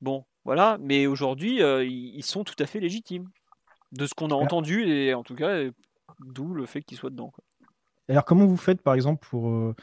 bon 0.00 0.24
voilà. 0.44 0.78
Mais 0.80 1.08
aujourd'hui, 1.08 1.62
euh, 1.62 1.84
ils 1.84 2.24
sont 2.24 2.44
tout 2.44 2.60
à 2.60 2.66
fait 2.66 2.78
légitimes 2.78 3.28
de 3.90 4.06
ce 4.06 4.14
qu'on 4.14 4.30
a 4.30 4.34
entendu 4.34 4.86
et 4.88 5.14
en 5.14 5.24
tout 5.24 5.34
cas, 5.34 5.64
d'où 6.20 6.54
le 6.54 6.64
fait 6.64 6.82
qu'ils 6.82 6.96
soient 6.96 7.10
dedans. 7.10 7.32
Alors 8.08 8.24
comment 8.24 8.46
vous 8.46 8.56
faites 8.56 8.82
par 8.82 8.94
exemple 8.94 9.26
pour 9.28 9.74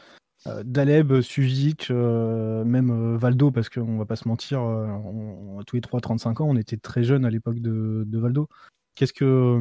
Daleb, 0.46 1.20
Sujic, 1.20 1.90
même 1.90 3.16
Valdo, 3.16 3.50
parce 3.50 3.68
qu'on 3.68 3.98
va 3.98 4.06
pas 4.06 4.16
se 4.16 4.26
mentir, 4.26 4.60
on, 4.62 5.62
tous 5.66 5.76
les 5.76 5.82
3-35 5.82 6.42
ans, 6.42 6.48
on 6.48 6.56
était 6.56 6.76
très 6.76 7.02
jeunes 7.02 7.24
à 7.24 7.30
l'époque 7.30 7.60
de, 7.60 8.18
Valdo. 8.18 8.48
Qu'est-ce 8.94 9.12
que, 9.12 9.60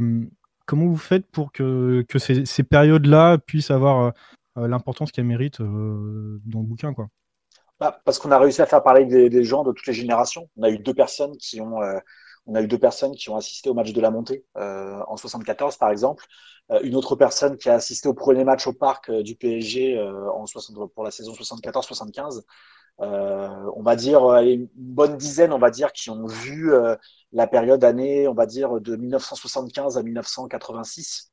comment 0.66 0.86
vous 0.86 0.98
faites 0.98 1.28
pour 1.28 1.52
que, 1.52 2.06
que 2.08 2.18
ces, 2.18 2.64
périodes-là 2.64 3.38
puissent 3.38 3.72
avoir 3.72 4.14
l'importance 4.56 5.12
qu'elles 5.12 5.26
méritent 5.26 5.62
dans 5.62 6.60
le 6.60 6.66
bouquin 6.66 6.94
quoi? 6.94 7.08
Bah, 7.80 8.00
Parce 8.04 8.20
qu'on 8.20 8.32
a 8.32 8.40
réussi 8.40 8.62
à 8.62 8.66
faire 8.66 8.84
parler 8.84 9.06
des, 9.06 9.44
gens 9.44 9.64
de 9.64 9.72
toutes 9.72 9.88
les 9.88 9.94
générations. 9.94 10.50
On 10.58 10.64
a 10.64 10.70
eu 10.70 10.80
deux 10.80 10.94
personnes 10.94 11.36
qui 11.38 11.62
ont 11.62 11.80
on 12.50 12.56
a 12.56 12.62
eu 12.62 12.68
deux 12.68 12.80
personnes 12.80 13.16
qui 13.16 13.30
ont 13.30 13.36
assisté 13.36 13.70
au 13.70 13.74
match 13.76 13.94
de 13.94 14.02
la 14.02 14.10
montée 14.10 14.44
euh, 14.58 15.00
en 15.08 15.18
74 15.18 15.78
par 15.78 15.92
exemple, 15.92 16.26
euh, 16.72 16.80
une 16.82 16.96
autre 16.96 17.16
personne 17.16 17.58
qui 17.58 17.70
a 17.70 17.76
assisté 17.76 18.10
au 18.10 18.16
premier 18.16 18.44
match 18.44 18.66
au 18.66 18.74
parc 18.74 19.10
euh, 19.10 19.22
du 19.22 19.36
PSG 19.36 20.00
en 20.34 20.46
60, 20.46 20.92
pour 20.94 21.04
la 21.04 21.12
saison 21.12 21.34
74-75. 21.34 22.42
on 22.98 23.84
va 23.84 23.96
dire 23.96 24.24
une 24.42 24.68
bonne 24.76 25.16
dizaine, 25.16 25.54
on 25.54 25.60
va 25.60 25.70
dire, 25.70 25.94
qui 25.94 26.10
ont 26.10 26.26
vu 26.26 26.72
la 27.32 27.48
période 27.48 27.84
année, 27.84 28.28
on 28.28 28.34
va 28.34 28.46
dire 28.48 28.82
de 28.82 28.96
1975 28.96 29.98
à 29.98 30.04
1986, 30.04 31.32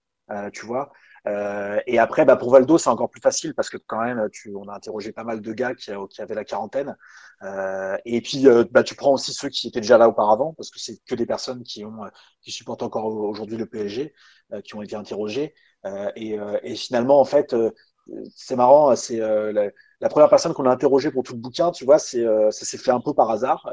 tu 0.53 0.67
vois. 0.67 0.93
Euh, 1.27 1.81
et 1.87 1.99
après, 1.99 2.24
bah, 2.24 2.37
pour 2.37 2.51
Valdo, 2.51 2.79
c'est 2.79 2.91
encore 2.91 3.11
plus 3.11 3.20
facile 3.20 3.55
parce 3.55 3.68
que 3.68 3.77
quand 3.77 4.03
même, 4.03 4.29
tu, 4.33 4.55
on 4.55 4.68
a 4.68 4.74
interrogé 4.74 5.12
pas 5.12 5.24
mal 5.24 5.41
de 5.41 5.53
gars 5.53 5.74
qui, 5.74 5.91
qui 6.11 6.22
avaient 6.22 6.35
la 6.35 6.45
quarantaine. 6.45 6.97
Euh, 7.43 7.97
et 8.05 8.20
puis, 8.20 8.47
euh, 8.47 8.64
bah, 8.70 8.85
tu 8.85 8.95
prends 8.95 9.12
aussi 9.12 9.33
ceux 9.33 9.49
qui 9.49 9.66
étaient 9.68 9.81
déjà 9.81 9.99
là 9.99 10.09
auparavant 10.09 10.55
parce 10.55 10.70
que 10.70 10.79
c'est 10.79 10.99
que 11.05 11.14
des 11.14 11.27
personnes 11.27 11.62
qui 11.64 11.85
ont, 11.85 12.03
qui 12.43 12.53
supportent 12.53 12.83
encore 12.83 13.07
aujourd'hui 13.07 13.57
le 13.57 13.66
PSG, 13.66 14.14
qui 14.64 14.77
ont 14.77 14.83
été 14.83 14.95
interrogées. 14.97 15.55
Et, 16.16 16.37
et, 16.62 16.74
finalement, 16.77 17.20
en 17.20 17.24
fait, 17.24 17.55
c'est 18.35 18.57
marrant, 18.57 18.95
c'est 18.97 19.18
la, 19.18 19.70
la, 20.01 20.09
première 20.09 20.29
personne 20.29 20.53
qu'on 20.53 20.66
a 20.66 20.70
interrogée 20.70 21.11
pour 21.11 21.22
tout 21.22 21.33
le 21.35 21.39
bouquin, 21.41 21.70
tu 21.70 21.85
vois, 21.85 21.99
c'est 21.99 22.24
ça 22.24 22.64
s'est 22.64 22.79
fait 22.79 22.91
un 22.91 23.01
peu 23.01 23.14
par 23.14 23.31
hasard, 23.31 23.68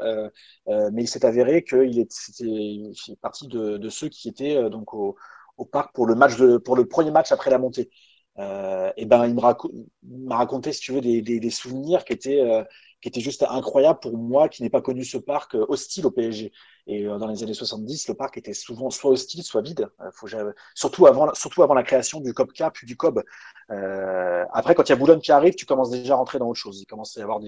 mais 0.92 1.02
il 1.02 1.08
s'est 1.08 1.24
avéré 1.24 1.64
qu'il 1.64 1.98
était 1.98 3.16
partie 3.20 3.48
de, 3.48 3.78
de, 3.78 3.88
ceux 3.88 4.08
qui 4.08 4.28
étaient 4.28 4.70
donc 4.70 4.94
au 4.94 5.16
au 5.56 5.64
parc 5.64 5.94
pour 5.94 6.06
le 6.06 6.14
match 6.14 6.36
de, 6.36 6.56
pour 6.58 6.76
le 6.76 6.86
premier 6.86 7.10
match 7.10 7.32
après 7.32 7.50
la 7.50 7.58
montée. 7.58 7.90
Euh, 8.38 8.92
et 8.96 9.06
ben 9.06 9.26
il 9.26 9.34
m'a 9.34 10.36
raconté 10.36 10.72
si 10.72 10.80
tu 10.80 10.92
veux 10.92 11.00
des, 11.00 11.22
des, 11.22 11.38
des 11.38 11.50
souvenirs 11.50 12.04
qui 12.04 12.12
étaient 12.14 12.40
euh, 12.40 12.64
qui 13.00 13.08
étaient 13.08 13.20
juste 13.20 13.44
incroyables 13.48 14.00
pour 14.00 14.18
moi 14.18 14.48
qui 14.48 14.62
n'ai 14.64 14.70
pas 14.70 14.80
connu 14.82 15.04
ce 15.04 15.18
parc 15.18 15.54
euh, 15.54 15.64
hostile 15.68 16.06
au 16.06 16.10
PSG 16.10 16.52
et 16.86 17.06
euh, 17.06 17.18
dans 17.18 17.26
les 17.26 17.42
années 17.42 17.54
70 17.54 18.08
le 18.08 18.14
parc 18.14 18.36
était 18.36 18.54
souvent 18.54 18.90
soit 18.90 19.10
hostile 19.10 19.42
soit 19.42 19.62
vide. 19.62 19.88
Faut, 20.12 20.28
surtout 20.74 21.06
avant 21.06 21.32
surtout 21.34 21.62
avant 21.62 21.74
la 21.74 21.82
création 21.82 22.20
du 22.20 22.34
COP 22.34 22.52
puis 22.72 22.86
du 22.86 22.96
COB 22.96 23.22
après 23.68 24.74
quand 24.74 24.84
il 24.84 24.90
y 24.90 24.92
a 24.92 24.96
Boulogne 24.96 25.20
qui 25.20 25.32
arrive 25.32 25.54
tu 25.54 25.66
commences 25.66 25.90
déjà 25.90 26.14
à 26.14 26.16
rentrer 26.16 26.38
dans 26.38 26.48
autre 26.48 26.60
chose. 26.60 26.80
Il 26.80 26.86
commence 26.86 27.16
à 27.16 27.20
y 27.20 27.22
avoir 27.22 27.40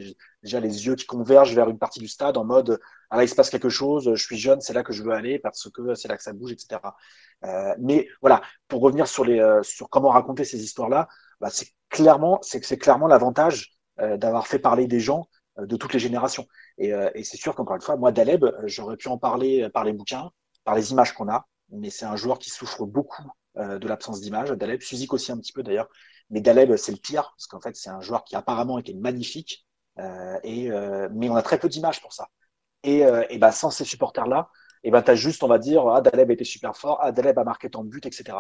déjà 0.43 0.61
les 0.61 0.87
yeux 0.87 0.95
qui 0.95 1.07
convergent 1.07 1.55
vers 1.55 1.69
une 1.69 1.79
partie 1.79 2.01
du 2.01 2.09
stade 2.09 2.37
en 2.37 2.45
mode 2.45 2.81
ah 3.11 3.17
là 3.17 3.25
il 3.25 3.29
se 3.29 3.35
passe 3.35 3.51
quelque 3.51 3.69
chose 3.69 4.11
je 4.15 4.23
suis 4.23 4.39
jeune 4.39 4.61
c'est 4.61 4.73
là 4.73 4.83
que 4.83 4.93
je 4.93 5.03
veux 5.03 5.13
aller 5.13 5.39
parce 5.39 5.69
que 5.71 5.95
c'est 5.95 6.09
là 6.09 6.17
que 6.17 6.23
ça 6.23 6.33
bouge 6.33 6.53
etc 6.53 6.81
euh, 7.45 7.75
mais 7.79 8.09
voilà, 8.21 8.43
pour 8.69 8.81
revenir 8.83 9.07
sur 9.07 9.25
les 9.25 9.41
euh, 9.41 9.63
sur 9.63 9.89
comment 9.91 10.11
raconter 10.11 10.45
ces 10.45 10.63
histoires-là, 10.63 11.09
bah, 11.41 11.49
c'est 11.51 11.69
clairement 11.91 12.39
c'est 12.43 12.65
c'est 12.65 12.79
clairement 12.79 13.07
l'avantage 13.07 13.73
euh, 14.01 14.17
d'avoir 14.17 14.47
fait 14.47 14.59
parler 14.59 14.87
des 14.87 15.01
gens 15.01 15.29
de 15.59 15.77
toutes 15.77 15.95
les 15.95 15.99
générations. 15.99 16.47
Et, 16.79 16.93
et 17.15 17.25
c'est 17.25 17.37
sûr 17.37 17.55
qu'encore 17.55 17.77
une 17.77 17.83
fois, 17.83 17.97
moi 17.97 18.13
Daleb, 18.13 18.45
j'aurais 18.65 18.97
pu 18.97 19.09
en 19.09 19.19
parler 19.19 19.69
par 19.71 19.85
les 19.85 19.93
bouquins, 19.93 20.31
par 20.65 20.75
les 20.75 20.93
images 20.93 21.13
qu'on 21.13 21.29
a, 21.29 21.47
mais 21.71 21.91
c'est 21.91 22.05
un 22.05 22.17
joueur 22.17 22.39
qui 22.39 22.51
souffre 22.51 22.85
beaucoup 22.85 23.25
de 23.57 23.89
l'absence 23.89 24.21
d'image. 24.21 24.51
Daleb, 24.51 24.83
Suzik 24.83 25.13
aussi 25.13 25.33
un 25.33 25.39
petit 25.39 25.53
peu 25.53 25.63
d'ailleurs, 25.63 25.89
mais 26.31 26.41
Daleb 26.41 26.77
c'est 26.77 26.93
le 26.93 26.99
pire 26.99 27.33
parce 27.37 27.47
qu'en 27.47 27.61
fait 27.61 27.75
c'est 27.77 27.91
un 27.91 28.01
joueur 28.01 28.25
qui 28.25 28.37
apparemment 28.37 28.79
était 28.79 28.95
magnifique, 28.95 29.67
et 30.45 30.71
mais 31.13 31.31
on 31.31 31.37
a 31.37 31.43
très 31.43 31.59
peu 31.59 31.69
d'images 31.69 32.03
pour 32.03 32.13
ça. 32.13 32.29
Et, 32.83 33.05
et 33.31 33.39
bah, 33.39 33.53
sans 33.53 33.71
ces 33.71 33.85
supporters 33.85 34.27
là, 34.27 34.51
et 34.87 34.91
ben, 34.93 35.03
tu 35.03 35.17
juste, 35.17 35.43
on 35.43 35.49
va 35.49 35.59
dire, 35.59 35.85
ah, 35.89 36.01
Daleb 36.01 36.31
était 36.31 36.45
super 36.45 36.77
fort, 36.77 37.01
ah, 37.03 37.11
Daleb 37.11 37.37
a 37.41 37.43
marqué 37.43 37.69
tant 37.69 37.83
de 37.83 37.89
buts, 37.89 38.01
etc. 38.05 38.39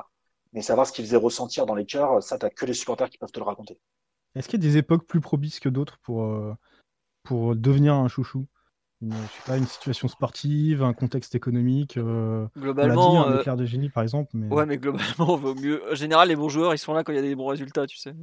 Mais 0.52 0.62
savoir 0.62 0.86
ce 0.86 0.92
qu'il 0.92 1.04
faisait 1.04 1.16
ressentir 1.16 1.66
dans 1.66 1.74
les 1.74 1.86
cœurs, 1.86 2.22
ça, 2.22 2.38
tu 2.38 2.48
que 2.48 2.66
les 2.66 2.72
supporters 2.72 3.10
qui 3.10 3.18
peuvent 3.18 3.32
te 3.32 3.40
le 3.40 3.44
raconter. 3.44 3.80
Est-ce 4.36 4.48
qu'il 4.48 4.62
y 4.62 4.64
a 4.64 4.70
des 4.70 4.76
époques 4.76 5.08
plus 5.08 5.20
propices 5.20 5.58
que 5.58 5.68
d'autres 5.68 5.98
pour, 6.04 6.22
euh, 6.22 6.54
pour 7.26 7.56
devenir 7.56 7.94
un 7.94 8.08
chouchou 8.08 8.46
une, 9.02 9.12
je 9.12 9.16
sais 9.16 9.42
pas, 9.46 9.56
une 9.58 9.66
situation 9.66 10.08
sportive, 10.08 10.82
un 10.82 10.94
contexte 10.94 11.34
économique. 11.34 11.98
Euh, 11.98 12.46
globalement, 12.56 13.12
on 13.12 13.26
un 13.26 13.38
éclair 13.40 13.56
de 13.56 13.66
génie 13.66 13.90
par 13.90 14.02
exemple. 14.02 14.30
Mais... 14.34 14.48
Ouais, 14.48 14.64
mais 14.64 14.78
globalement, 14.78 15.36
vaut 15.36 15.54
mieux. 15.54 15.82
En 15.90 15.94
général, 15.94 16.28
les 16.28 16.36
bons 16.36 16.48
joueurs, 16.48 16.72
ils 16.74 16.78
sont 16.78 16.94
là 16.94 17.04
quand 17.04 17.12
il 17.12 17.16
y 17.16 17.18
a 17.18 17.22
des 17.22 17.34
bons 17.34 17.46
résultats, 17.46 17.86
tu 17.86 17.98
sais. 17.98 18.14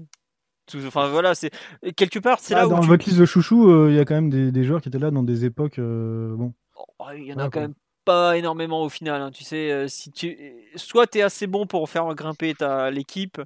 Enfin 0.88 1.10
voilà, 1.10 1.36
c'est 1.36 1.52
quelque 1.96 2.20
part, 2.20 2.40
c'est 2.40 2.56
là 2.56 2.62
ah, 2.62 2.68
où 2.68 2.70
dans 2.70 2.80
votre 2.80 3.06
liste 3.06 3.20
de 3.20 3.26
chouchous, 3.26 3.70
euh, 3.70 3.92
il 3.92 3.98
y 3.98 4.00
a 4.00 4.06
quand 4.06 4.16
même 4.16 4.30
des, 4.30 4.52
des, 4.52 4.64
joueurs 4.64 4.82
qui 4.82 4.88
étaient 4.88 4.98
là 4.98 5.12
dans 5.12 5.24
des 5.24 5.46
époques. 5.46 5.78
bon. 5.78 6.54
Oh, 7.00 7.06
il 7.14 7.26
y 7.26 7.34
en 7.34 7.38
a 7.38 7.50
quand 7.50 7.60
même 7.60 7.76
pas 8.06 8.38
énormément 8.38 8.84
au 8.84 8.90
final. 8.90 9.22
Hein. 9.22 9.32
Tu 9.32 9.44
sais, 9.44 9.72
euh, 9.72 9.88
si 9.88 10.12
tu, 10.12 10.38
soit 10.76 11.08
tu 11.08 11.20
es 11.20 11.22
assez 11.22 11.48
bon 11.48 11.68
pour 11.68 11.90
faire 11.90 12.14
grimper 12.16 12.54
ta 12.54 12.92
l'équipe, 12.92 13.42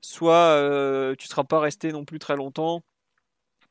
soit 0.00 0.34
euh, 0.34 1.14
tu 1.16 1.26
seras 1.26 1.44
pas 1.44 1.60
resté 1.60 1.92
non 1.92 2.04
plus 2.04 2.18
très 2.18 2.36
longtemps. 2.36 2.82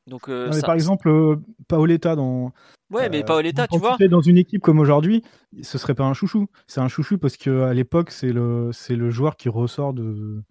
Donc, 0.06 0.28
euh, 0.28 0.50
par 0.60 0.74
exemple, 0.74 1.38
Paoletta 1.68 2.14
dans. 2.14 2.52
Ouais, 2.90 3.08
mais 3.08 3.24
Paoletta, 3.24 3.66
tu 3.66 3.78
vois. 3.78 3.96
Dans 4.10 4.20
une 4.20 4.36
équipe 4.36 4.62
comme 4.62 4.78
aujourd'hui, 4.78 5.22
ce 5.62 5.78
serait 5.78 5.94
pas 5.94 6.04
un 6.04 6.14
chouchou. 6.14 6.48
C'est 6.66 6.80
un 6.80 6.88
chouchou 6.88 7.18
parce 7.18 7.36
qu'à 7.36 7.72
l'époque, 7.72 8.10
c'est 8.10 8.32
le, 8.32 8.70
c'est 8.72 8.96
le 8.96 9.10
joueur 9.10 9.36
qui 9.36 9.48
ressort 9.48 9.94
de, 9.94 10.42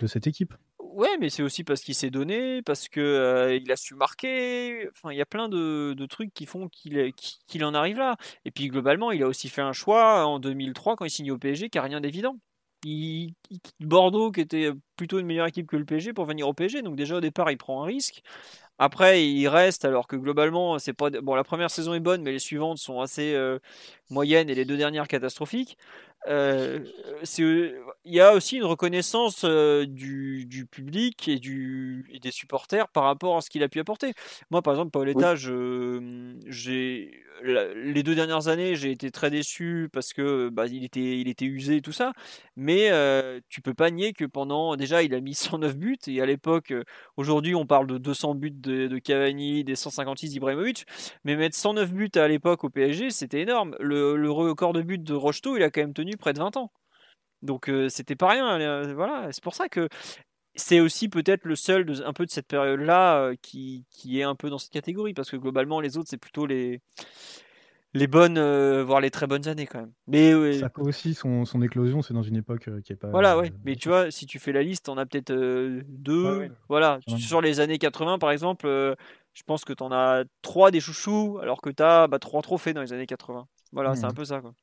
de 0.00 0.06
cette 0.06 0.26
équipe. 0.26 0.54
Ouais, 0.96 1.18
mais 1.20 1.28
c'est 1.28 1.42
aussi 1.42 1.62
parce 1.62 1.82
qu'il 1.82 1.94
s'est 1.94 2.08
donné, 2.08 2.62
parce 2.62 2.88
que 2.88 3.00
euh, 3.00 3.54
il 3.54 3.70
a 3.70 3.76
su 3.76 3.94
marquer. 3.94 4.88
Enfin, 4.88 5.12
il 5.12 5.18
y 5.18 5.20
a 5.20 5.26
plein 5.26 5.50
de, 5.50 5.94
trucs 6.08 6.32
qui 6.32 6.46
font 6.46 6.68
qu'il 6.68 7.12
qu'il 7.46 7.64
en 7.66 7.74
arrive 7.74 7.98
là. 7.98 8.16
Et 8.46 8.50
puis 8.50 8.68
globalement, 8.68 9.10
il 9.12 9.22
a 9.22 9.26
aussi 9.26 9.50
fait 9.50 9.60
un 9.60 9.74
choix 9.74 10.24
en 10.24 10.38
2003 10.38 10.96
quand 10.96 11.04
il 11.04 11.10
signe 11.10 11.30
au 11.32 11.36
PSG 11.36 11.68
qui 11.68 11.76
a 11.76 11.82
rien 11.82 12.00
d'évident. 12.00 12.38
Il, 12.82 13.34
quitte 13.50 13.74
Bordeaux, 13.80 14.30
qui 14.32 14.40
était 14.40 14.70
plutôt 14.96 15.18
une 15.18 15.26
meilleure 15.26 15.46
équipe 15.46 15.66
que 15.66 15.76
le 15.76 15.84
PSG, 15.84 16.14
pour 16.14 16.24
venir 16.24 16.48
au 16.48 16.54
PSG. 16.54 16.80
Donc 16.80 16.96
déjà 16.96 17.16
au 17.16 17.20
départ, 17.20 17.50
il 17.50 17.58
prend 17.58 17.82
un 17.82 17.86
risque. 17.86 18.22
Après, 18.78 19.24
il 19.26 19.48
reste 19.48 19.84
alors 19.86 20.06
que 20.06 20.16
globalement, 20.16 20.78
c'est 20.78 20.92
pas 20.92 21.10
bon. 21.10 21.34
La 21.34 21.44
première 21.44 21.70
saison 21.70 21.94
est 21.94 22.00
bonne, 22.00 22.22
mais 22.22 22.32
les 22.32 22.38
suivantes 22.38 22.78
sont 22.78 23.00
assez 23.00 23.34
euh, 23.34 23.58
moyennes 24.10 24.50
et 24.50 24.54
les 24.54 24.66
deux 24.66 24.76
dernières 24.76 25.08
catastrophiques. 25.08 25.78
Euh, 26.28 26.80
il 28.04 28.14
y 28.14 28.20
a 28.20 28.34
aussi 28.34 28.56
une 28.56 28.64
reconnaissance 28.64 29.42
euh, 29.44 29.86
du, 29.86 30.46
du, 30.46 30.66
public 30.66 31.28
et, 31.28 31.38
du, 31.38 32.06
et 32.12 32.18
des 32.18 32.30
supporters 32.30 32.88
par 32.88 33.04
rapport 33.04 33.36
à 33.36 33.40
ce 33.40 33.50
qu'il 33.50 33.62
a 33.62 33.68
pu 33.68 33.80
apporter. 33.80 34.12
Moi, 34.50 34.62
par 34.62 34.74
exemple, 34.74 34.90
Paoletta, 34.90 35.34
oui. 35.34 36.38
j'ai 36.46 37.26
les 37.42 38.02
deux 38.02 38.14
dernières 38.14 38.48
années, 38.48 38.76
j'ai 38.76 38.90
été 38.90 39.10
très 39.10 39.30
déçu 39.30 39.88
parce 39.92 40.12
que 40.12 40.48
bah, 40.48 40.66
il, 40.66 40.84
était, 40.84 41.18
il 41.18 41.28
était 41.28 41.44
usé 41.44 41.76
et 41.76 41.80
tout 41.82 41.92
ça. 41.92 42.12
Mais 42.56 42.90
euh, 42.90 43.40
tu 43.48 43.60
peux 43.60 43.74
pas 43.74 43.90
nier 43.90 44.12
que 44.12 44.24
pendant. 44.24 44.76
Déjà, 44.76 45.02
il 45.02 45.14
a 45.14 45.20
mis 45.20 45.34
109 45.34 45.76
buts. 45.76 45.98
Et 46.06 46.20
à 46.20 46.26
l'époque, 46.26 46.72
aujourd'hui, 47.16 47.54
on 47.54 47.66
parle 47.66 47.86
de 47.86 47.98
200 47.98 48.34
buts 48.34 48.50
de, 48.50 48.86
de 48.86 48.98
Cavani, 48.98 49.64
des 49.64 49.76
156 49.76 50.30
d'Ibrahimovic. 50.30 50.86
Mais 51.24 51.36
mettre 51.36 51.56
109 51.56 51.92
buts 51.92 52.10
à 52.14 52.28
l'époque 52.28 52.64
au 52.64 52.70
PSG, 52.70 53.10
c'était 53.10 53.40
énorme. 53.40 53.76
Le, 53.80 54.16
le, 54.16 54.30
record 54.30 54.72
de 54.72 54.82
buts 54.82 54.98
de 54.98 55.14
Rocheteau, 55.14 55.56
il 55.56 55.62
a 55.62 55.70
quand 55.70 55.80
même 55.80 55.94
tenu 55.94 56.15
près 56.16 56.32
de 56.32 56.38
20 56.38 56.56
ans. 56.56 56.70
Donc 57.42 57.68
euh, 57.68 57.88
c'était 57.88 58.16
pas 58.16 58.30
rien. 58.30 58.60
Euh, 58.60 58.94
voilà, 58.94 59.28
c'est 59.32 59.42
pour 59.42 59.54
ça 59.54 59.68
que 59.68 59.88
c'est 60.54 60.80
aussi 60.80 61.08
peut-être 61.08 61.44
le 61.44 61.54
seul 61.54 61.84
de, 61.84 62.02
un 62.02 62.12
peu 62.12 62.24
de 62.24 62.30
cette 62.30 62.46
période-là 62.46 63.18
euh, 63.20 63.34
qui, 63.42 63.84
qui, 63.90 64.20
est 64.20 64.22
un 64.22 64.34
peu 64.34 64.48
dans 64.48 64.58
cette 64.58 64.72
catégorie, 64.72 65.12
parce 65.12 65.30
que 65.30 65.36
globalement, 65.36 65.80
les 65.80 65.98
autres, 65.98 66.08
c'est 66.08 66.16
plutôt 66.16 66.46
les, 66.46 66.80
les 67.92 68.06
bonnes, 68.06 68.40
voire 68.82 69.02
les 69.02 69.10
très 69.10 69.26
bonnes 69.26 69.46
années 69.48 69.66
quand 69.66 69.80
même. 69.80 69.92
Mais. 70.06 70.58
Ça 70.58 70.70
aussi, 70.76 71.14
son, 71.14 71.44
son 71.44 71.60
éclosion, 71.60 72.00
c'est 72.00 72.14
dans 72.14 72.22
une 72.22 72.36
époque 72.36 72.70
qui 72.84 72.92
est 72.92 72.96
pas. 72.96 73.08
Voilà, 73.08 73.36
ouais. 73.36 73.52
Mais 73.64 73.76
tu 73.76 73.88
vois, 73.88 74.10
si 74.10 74.26
tu 74.26 74.38
fais 74.38 74.52
la 74.52 74.62
liste, 74.62 74.88
on 74.88 74.96
a 74.96 75.04
peut-être 75.04 75.32
deux. 75.32 76.50
Voilà. 76.68 77.00
Sur 77.18 77.40
les 77.40 77.60
années 77.60 77.78
80, 77.78 78.18
par 78.18 78.30
exemple, 78.30 78.66
je 78.66 79.42
pense 79.42 79.66
que 79.66 79.74
tu 79.74 79.82
en 79.82 79.92
as 79.92 80.24
trois 80.40 80.70
des 80.70 80.80
chouchous, 80.80 81.38
alors 81.42 81.60
que 81.60 81.68
tu 81.68 81.82
as 81.82 82.06
bah, 82.08 82.18
trois 82.18 82.40
trophées 82.40 82.72
dans 82.72 82.80
les 82.80 82.94
années 82.94 83.06
80. 83.06 83.46
Voilà, 83.72 83.94
c'est 83.94 84.06
mmh. 84.06 84.10
un 84.10 84.14
peu 84.14 84.24
ça. 84.24 84.40
Quoi. 84.40 84.54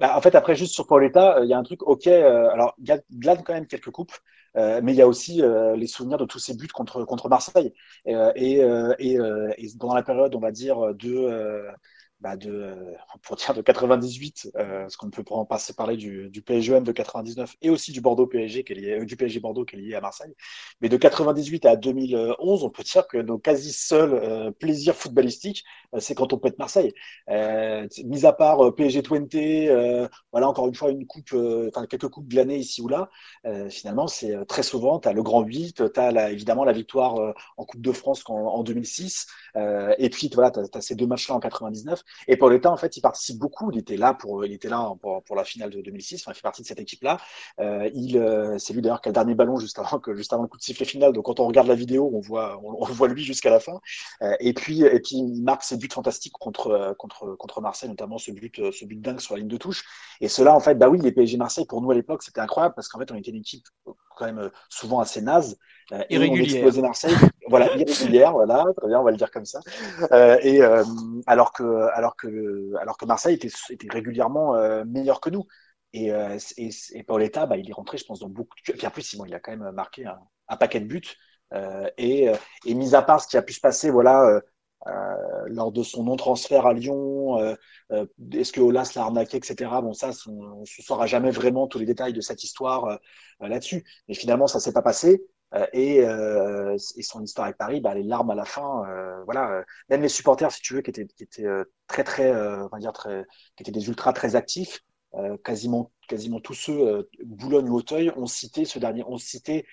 Bah, 0.00 0.16
en 0.16 0.20
fait, 0.20 0.34
après, 0.34 0.54
juste 0.54 0.74
sur 0.74 0.86
Pauletta, 0.86 1.40
il 1.42 1.48
y 1.48 1.54
a 1.54 1.58
un 1.58 1.62
truc, 1.62 1.82
ok, 1.82 2.06
alors, 2.06 2.74
glade 3.12 3.42
quand 3.44 3.54
même 3.54 3.66
quelques 3.66 3.90
coupes, 3.90 4.12
euh, 4.56 4.80
mais 4.82 4.92
il 4.92 4.96
y 4.96 5.02
a 5.02 5.08
aussi 5.08 5.42
euh, 5.42 5.76
les 5.76 5.86
souvenirs 5.86 6.18
de 6.18 6.24
tous 6.24 6.38
ces 6.38 6.54
buts 6.56 6.68
contre, 6.68 7.04
contre 7.04 7.28
Marseille. 7.28 7.72
Et, 8.06 8.14
euh, 8.14 8.94
et, 8.98 9.12
et, 9.58 9.68
pendant 9.78 9.94
la 9.94 10.02
période, 10.02 10.34
on 10.34 10.40
va 10.40 10.50
dire, 10.50 10.94
de, 10.94 11.68
bah 12.20 12.36
de, 12.36 12.74
pour 13.22 13.36
dire 13.36 13.54
de 13.54 13.62
98, 13.62 14.50
euh, 14.56 14.80
parce 14.80 14.96
qu'on 14.96 15.10
peut 15.10 15.22
passer 15.48 15.72
parler 15.74 15.96
du, 15.96 16.28
du 16.30 16.42
PSGM 16.42 16.82
de 16.82 16.90
99 16.90 17.56
et 17.62 17.70
aussi 17.70 17.92
du 17.92 18.00
Bordeaux 18.00 18.26
PSG 18.26 18.64
qui 18.64 18.72
est 18.72 18.76
lié, 18.76 19.04
du 19.04 19.16
PSG 19.16 19.38
Bordeaux 19.38 19.64
qui 19.64 19.76
est 19.76 19.78
lié 19.78 19.94
à 19.94 20.00
Marseille. 20.00 20.34
Mais 20.80 20.88
de 20.88 20.96
98 20.96 21.64
à 21.66 21.76
2011, 21.76 22.64
on 22.64 22.70
peut 22.70 22.82
dire 22.82 23.06
que 23.06 23.18
nos 23.18 23.38
quasi 23.38 23.72
seuls 23.72 24.52
plaisirs 24.58 24.96
footballistiques, 24.96 25.64
c'est 25.98 26.14
quand 26.14 26.32
on 26.32 26.38
peut 26.38 26.48
être 26.48 26.58
Marseille. 26.58 26.92
mis 27.28 28.26
à 28.26 28.32
part 28.32 28.74
PSG 28.74 29.02
20, 29.02 30.08
voilà 30.32 30.48
encore 30.48 30.66
une 30.66 30.74
fois 30.74 30.90
une 30.90 31.06
coupe, 31.06 31.32
enfin 31.68 31.86
quelques 31.86 32.08
coupes 32.08 32.32
l'année 32.32 32.58
ici 32.58 32.82
ou 32.82 32.88
là. 32.88 33.10
finalement, 33.70 34.08
c'est 34.08 34.34
très 34.46 34.62
souvent, 34.62 34.98
tu 34.98 35.08
as 35.08 35.12
le 35.12 35.22
Grand 35.22 35.42
8, 35.42 35.92
tu 35.92 36.00
as 36.00 36.32
évidemment 36.32 36.64
la 36.64 36.72
victoire 36.72 37.34
en 37.56 37.64
Coupe 37.64 37.80
de 37.80 37.92
France 37.92 38.24
en, 38.26 38.34
en 38.34 38.62
2006, 38.64 39.26
et 39.98 40.10
puis 40.10 40.30
voilà, 40.34 40.50
tu 40.50 40.60
as, 40.60 40.80
ces 40.80 40.94
deux 40.94 41.06
matchs-là 41.06 41.36
en 41.36 41.40
99. 41.40 42.02
Et 42.26 42.36
Pauletta, 42.36 42.70
en 42.70 42.76
fait, 42.76 42.96
il 42.96 43.00
participe 43.00 43.38
beaucoup. 43.38 43.70
Il 43.72 43.78
était 43.78 43.96
là 43.96 44.14
pour, 44.14 44.44
il 44.44 44.52
était 44.52 44.68
là 44.68 44.94
pour, 45.00 45.22
pour 45.22 45.36
la 45.36 45.44
finale 45.44 45.70
de 45.70 45.80
2006. 45.80 46.22
Enfin, 46.22 46.32
il 46.32 46.34
fait 46.34 46.42
partie 46.42 46.62
de 46.62 46.66
cette 46.66 46.80
équipe-là. 46.80 47.18
Euh, 47.60 47.90
il, 47.94 48.18
euh, 48.18 48.58
c'est 48.58 48.72
lui 48.72 48.82
d'ailleurs 48.82 49.00
qui 49.00 49.08
a 49.08 49.10
le 49.10 49.14
dernier 49.14 49.34
ballon 49.34 49.58
juste 49.58 49.78
avant 49.78 49.98
que, 49.98 50.14
juste 50.14 50.32
avant 50.32 50.42
le 50.42 50.48
coup 50.48 50.58
de 50.58 50.62
sifflet 50.62 50.86
final. 50.86 51.12
Donc, 51.12 51.24
quand 51.24 51.40
on 51.40 51.46
regarde 51.46 51.68
la 51.68 51.74
vidéo, 51.74 52.10
on 52.12 52.20
voit, 52.20 52.60
on, 52.62 52.84
voit 52.84 53.08
lui 53.08 53.22
jusqu'à 53.22 53.50
la 53.50 53.60
fin. 53.60 53.80
Euh, 54.22 54.34
et 54.40 54.52
puis, 54.52 54.82
et 54.82 55.00
puis, 55.00 55.16
il 55.16 55.42
marque 55.42 55.62
ses 55.62 55.76
buts 55.76 55.88
fantastiques 55.92 56.34
contre, 56.34 56.94
contre, 56.98 57.34
contre 57.36 57.60
Marseille, 57.60 57.88
notamment 57.88 58.18
ce 58.18 58.30
but, 58.30 58.72
ce 58.72 58.84
but 58.84 59.00
dingue 59.00 59.20
sur 59.20 59.34
la 59.34 59.40
ligne 59.40 59.48
de 59.48 59.56
touche. 59.56 59.84
Et 60.20 60.28
cela, 60.28 60.54
en 60.54 60.60
fait, 60.60 60.74
bah 60.74 60.88
oui, 60.88 60.98
les 61.00 61.12
PSG 61.12 61.36
Marseille, 61.36 61.66
pour 61.66 61.80
nous 61.80 61.90
à 61.90 61.94
l'époque, 61.94 62.22
c'était 62.22 62.40
incroyable 62.40 62.74
parce 62.74 62.88
qu'en 62.88 62.98
fait, 62.98 63.10
on 63.12 63.16
était 63.16 63.30
une 63.30 63.38
équipe 63.38 63.66
quand 64.16 64.26
même 64.26 64.50
souvent 64.68 65.00
assez 65.00 65.20
naze. 65.20 65.56
Euh, 65.92 66.02
irrégulière. 66.10 66.70
On 66.76 66.82
Marseille, 66.82 67.14
voilà, 67.48 67.74
irrégulière, 67.76 68.32
voilà, 68.32 68.64
très 68.76 68.88
bien, 68.88 69.00
on 69.00 69.04
va 69.04 69.10
le 69.10 69.16
dire 69.16 69.30
comme 69.30 69.46
ça. 69.46 69.60
Euh, 70.12 70.38
et 70.42 70.60
euh, 70.62 70.84
alors 71.26 71.52
que, 71.52 71.62
alors 71.94 72.16
que, 72.16 72.74
alors 72.80 72.98
que 72.98 73.06
Marseille 73.06 73.36
était, 73.36 73.48
était 73.70 73.88
régulièrement 73.90 74.54
euh, 74.54 74.84
meilleur 74.84 75.20
que 75.20 75.30
nous. 75.30 75.46
Et, 75.94 76.12
euh, 76.12 76.36
et, 76.58 76.68
et 76.92 77.02
Paoletta, 77.02 77.46
bah, 77.46 77.56
il 77.56 77.68
est 77.68 77.72
rentré, 77.72 77.96
je 77.96 78.04
pense, 78.04 78.20
dans 78.20 78.28
beaucoup. 78.28 78.54
De... 78.66 78.72
Puis 78.72 78.86
en 78.86 78.90
plus, 78.90 79.16
bon, 79.16 79.24
il 79.24 79.34
a 79.34 79.40
quand 79.40 79.56
même 79.56 79.70
marqué 79.72 80.04
un, 80.04 80.18
un 80.48 80.56
paquet 80.56 80.80
de 80.80 80.86
buts. 80.86 81.16
et, 81.96 82.30
et 82.66 82.74
mis 82.74 82.94
à 82.94 83.02
part 83.02 83.22
ce 83.22 83.28
qui 83.28 83.38
a 83.38 83.42
pu 83.42 83.54
se 83.54 83.60
passer, 83.60 83.90
voilà, 83.90 84.42
euh, 84.86 85.44
lors 85.48 85.72
de 85.72 85.82
son 85.82 86.04
non-transfert 86.04 86.66
à 86.66 86.72
Lyon, 86.72 87.38
euh, 87.40 87.54
euh, 87.92 88.06
est-ce 88.32 88.52
que 88.52 88.60
Olas 88.60 88.92
l'a 88.94 89.02
arnaqué, 89.02 89.36
etc. 89.36 89.70
Bon, 89.82 89.92
ça, 89.92 90.10
on 90.28 90.60
ne 90.60 90.64
saura 90.66 91.06
jamais 91.06 91.30
vraiment 91.30 91.66
tous 91.66 91.78
les 91.78 91.86
détails 91.86 92.12
de 92.12 92.20
cette 92.20 92.44
histoire 92.44 92.98
là-dessus. 93.40 93.84
Mais 94.08 94.14
finalement, 94.14 94.46
ça 94.46 94.60
s'est 94.60 94.72
pas 94.72 94.82
passé. 94.82 95.22
Et, 95.72 95.98
et, 95.98 97.02
son 97.02 97.22
histoire 97.22 97.46
avec 97.46 97.56
Paris, 97.56 97.80
bah, 97.80 97.94
les 97.94 98.02
larmes 98.02 98.30
à 98.30 98.34
la 98.34 98.44
fin, 98.44 98.84
voilà. 99.24 99.64
Même 99.88 100.02
les 100.02 100.08
supporters, 100.08 100.52
si 100.52 100.60
tu 100.60 100.74
veux, 100.74 100.82
qui 100.82 100.90
étaient, 100.90 101.06
qui 101.06 101.22
étaient 101.22 101.46
très, 101.86 102.04
très, 102.04 102.30
on 102.32 102.68
va 102.68 102.78
dire 102.78 102.92
très, 102.92 103.24
qui 103.56 103.62
étaient 103.62 103.72
des 103.72 103.88
ultras 103.88 104.12
très 104.12 104.36
actifs, 104.36 104.80
quasiment, 105.44 105.90
quasiment 106.06 106.40
tous 106.40 106.54
ceux, 106.54 107.08
Boulogne 107.24 107.68
ou 107.70 107.76
Auteuil, 107.76 108.12
ont 108.16 108.26
cité 108.26 108.66
ce 108.66 108.78
dernier, 108.78 109.04
ont 109.04 109.16
cité, 109.16 109.66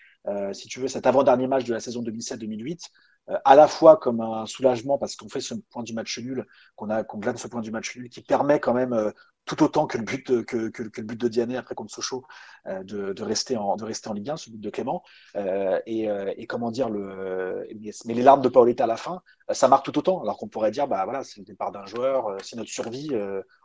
si 0.53 0.68
tu 0.69 0.80
veux, 0.80 0.88
cet 0.88 1.07
avant-dernier 1.07 1.47
match 1.47 1.65
de 1.65 1.73
la 1.73 1.81
saison 1.81 2.02
2007-2008 2.03 2.89
euh, 3.30 3.38
à 3.43 3.56
la 3.56 3.68
fois 3.68 3.97
comme 3.97 4.22
un 4.22 4.45
soulagement 4.45 4.97
parce 4.99 5.15
qu'on 5.15 5.30
fait 5.30 5.41
ce 5.41 5.56
point 5.56 5.84
du 5.84 5.93
match 5.93 6.19
nul, 6.19 6.45
qu'on 6.76 6.89
a 6.89 7.03
qu'on 7.03 7.18
glane 7.18 7.38
ce 7.38 7.47
point 7.47 7.61
du 7.61 7.72
match 7.72 7.95
nul, 7.95 8.10
qui 8.10 8.22
permet 8.22 8.60
quand 8.60 8.73
même 8.73 8.93
euh, 8.93 9.11
tout 9.45 9.63
autant 9.63 9.88
que 9.88 9.97
le 9.97 10.03
but 10.03 10.31
de, 10.31 10.41
que, 10.41 10.69
que, 10.69 10.84
que, 10.84 11.01
le 11.01 11.07
but 11.07 11.19
de 11.19 11.27
Diané 11.27 11.57
après 11.57 11.76
contre 11.76 11.93
Sochaux 11.93 12.26
euh, 12.67 12.84
de, 12.84 13.13
de, 13.13 13.23
rester 13.23 13.57
en 13.57 13.76
de 13.76 13.84
rester 13.84 14.09
en 14.09 14.13
Ligue 14.13 14.31
1, 14.31 14.38
ce 14.38 14.49
but 14.49 14.59
de 14.59 14.69
Clément 14.69 15.03
euh, 15.35 15.80
et, 15.85 16.07
et, 16.38 16.47
comment 16.47 16.72
dire 16.72 16.89
le 16.89 17.67
mais 18.05 18.13
les 18.13 18.23
larmes 18.23 18.41
de 18.41 18.49
Paoletta 18.49 18.85
à 18.85 18.88
la 18.88 18.97
fin, 18.97 19.22
ça 19.51 19.67
marque 19.67 19.85
tout 19.85 19.97
autant 19.97 20.22
alors 20.22 20.38
qu'on 20.38 20.47
pourrait 20.47 20.72
dire 20.72 20.88
bah 20.88 21.03
voilà 21.05 21.23
c'est 21.23 21.39
le 21.39 21.45
départ 21.45 21.72
d'un 21.72 21.85
joueur, 21.85 22.35
c'est 22.43 22.55
notre 22.55 22.69
survie 22.69 23.11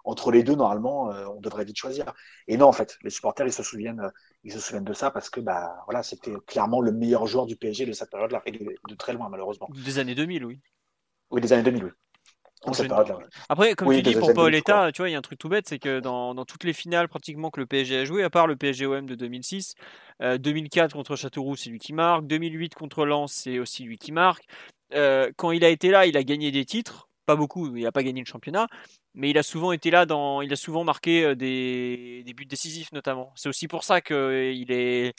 entre 0.04 0.30
les 0.30 0.42
deux 0.42 0.54
normalement 0.54 1.10
on 1.34 1.40
devrait 1.40 1.64
vite 1.64 1.76
choisir 1.76 2.12
et 2.48 2.56
non 2.56 2.66
en 2.66 2.72
fait 2.72 2.98
les 3.02 3.10
supporters 3.10 3.46
ils 3.46 3.52
se 3.52 3.62
souviennent 3.62 4.10
ils 4.44 4.52
se 4.52 4.58
souviennent 4.58 4.84
de 4.84 4.92
ça 4.92 5.10
parce 5.10 5.30
que 5.30 5.40
bah 5.40 5.82
voilà, 5.86 6.02
c'était 6.02 6.34
clairement 6.46 6.80
le 6.80 6.92
meilleur 6.92 7.26
joueur 7.26 7.46
du 7.46 7.56
PSG 7.56 7.86
de 7.86 7.92
cette 7.92 8.10
période-là, 8.10 8.42
et 8.46 8.52
de, 8.52 8.94
très 8.94 9.12
loin 9.12 9.28
malheureusement. 9.28 9.68
Des 9.72 9.98
années 9.98 10.14
2000, 10.14 10.44
oui. 10.44 10.60
Oui, 11.30 11.40
des 11.40 11.52
années 11.52 11.62
2000, 11.62 11.84
oui. 11.84 11.90
Après, 13.48 13.74
comme 13.74 13.92
tu 13.94 14.02
dis, 14.02 14.14
pour 14.14 14.34
Paoletta, 14.34 14.92
tu 14.92 15.00
vois, 15.00 15.08
il 15.08 15.12
y 15.12 15.14
a 15.14 15.18
un 15.18 15.22
truc 15.22 15.38
tout 15.38 15.48
bête, 15.48 15.66
c'est 15.68 15.78
que 15.78 16.00
dans, 16.00 16.34
dans, 16.34 16.44
toutes 16.44 16.64
les 16.64 16.72
finales 16.72 17.08
pratiquement 17.08 17.50
que 17.50 17.60
le 17.60 17.66
PSG 17.66 17.98
a 17.98 18.04
joué, 18.04 18.22
à 18.22 18.30
part 18.30 18.46
le 18.46 18.56
PSG-OM 18.56 19.06
de 19.06 19.14
2006, 19.14 19.74
2004 20.20 20.92
euh, 20.92 20.96
contre 20.96 21.16
Châteauroux, 21.16 21.56
c'est 21.56 21.70
lui 21.70 21.78
qui 21.78 21.92
marque, 21.92 22.26
2008 22.26 22.74
contre 22.74 23.06
Lens, 23.06 23.32
c'est 23.32 23.58
aussi 23.58 23.84
lui 23.84 23.98
qui 23.98 24.12
marque. 24.12 24.44
Euh, 24.94 25.30
quand 25.36 25.52
il 25.52 25.64
a 25.64 25.68
été 25.68 25.90
là, 25.90 26.06
il 26.06 26.16
a 26.16 26.22
gagné 26.22 26.50
des 26.50 26.64
titres, 26.64 27.08
pas 27.24 27.36
beaucoup, 27.36 27.74
il 27.76 27.84
n'a 27.84 27.92
pas 27.92 28.02
gagné 28.02 28.20
le 28.20 28.26
championnat, 28.26 28.66
mais 29.14 29.30
il 29.30 29.38
a 29.38 29.42
souvent 29.42 29.72
été 29.72 29.90
là 29.90 30.04
dans, 30.04 30.42
il 30.42 30.52
a 30.52 30.56
souvent 30.56 30.84
marqué 30.84 31.24
euh, 31.24 31.34
des, 31.34 32.22
des 32.26 32.34
buts 32.34 32.46
décisifs 32.46 32.92
notamment. 32.92 33.32
C'est 33.36 33.48
aussi 33.48 33.68
pour 33.68 33.84
ça 33.84 34.02
qu'il 34.02 34.70
est, 34.70 35.14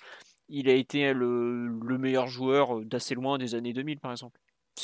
il 0.50 0.70
a 0.70 0.74
été 0.74 1.14
le, 1.14 1.68
le 1.68 1.98
meilleur 1.98 2.28
joueur 2.28 2.82
d'assez 2.82 3.16
loin 3.16 3.38
des 3.40 3.56
années 3.56 3.74
2000 3.74 4.00
par 4.00 4.12
exemple. 4.12 4.40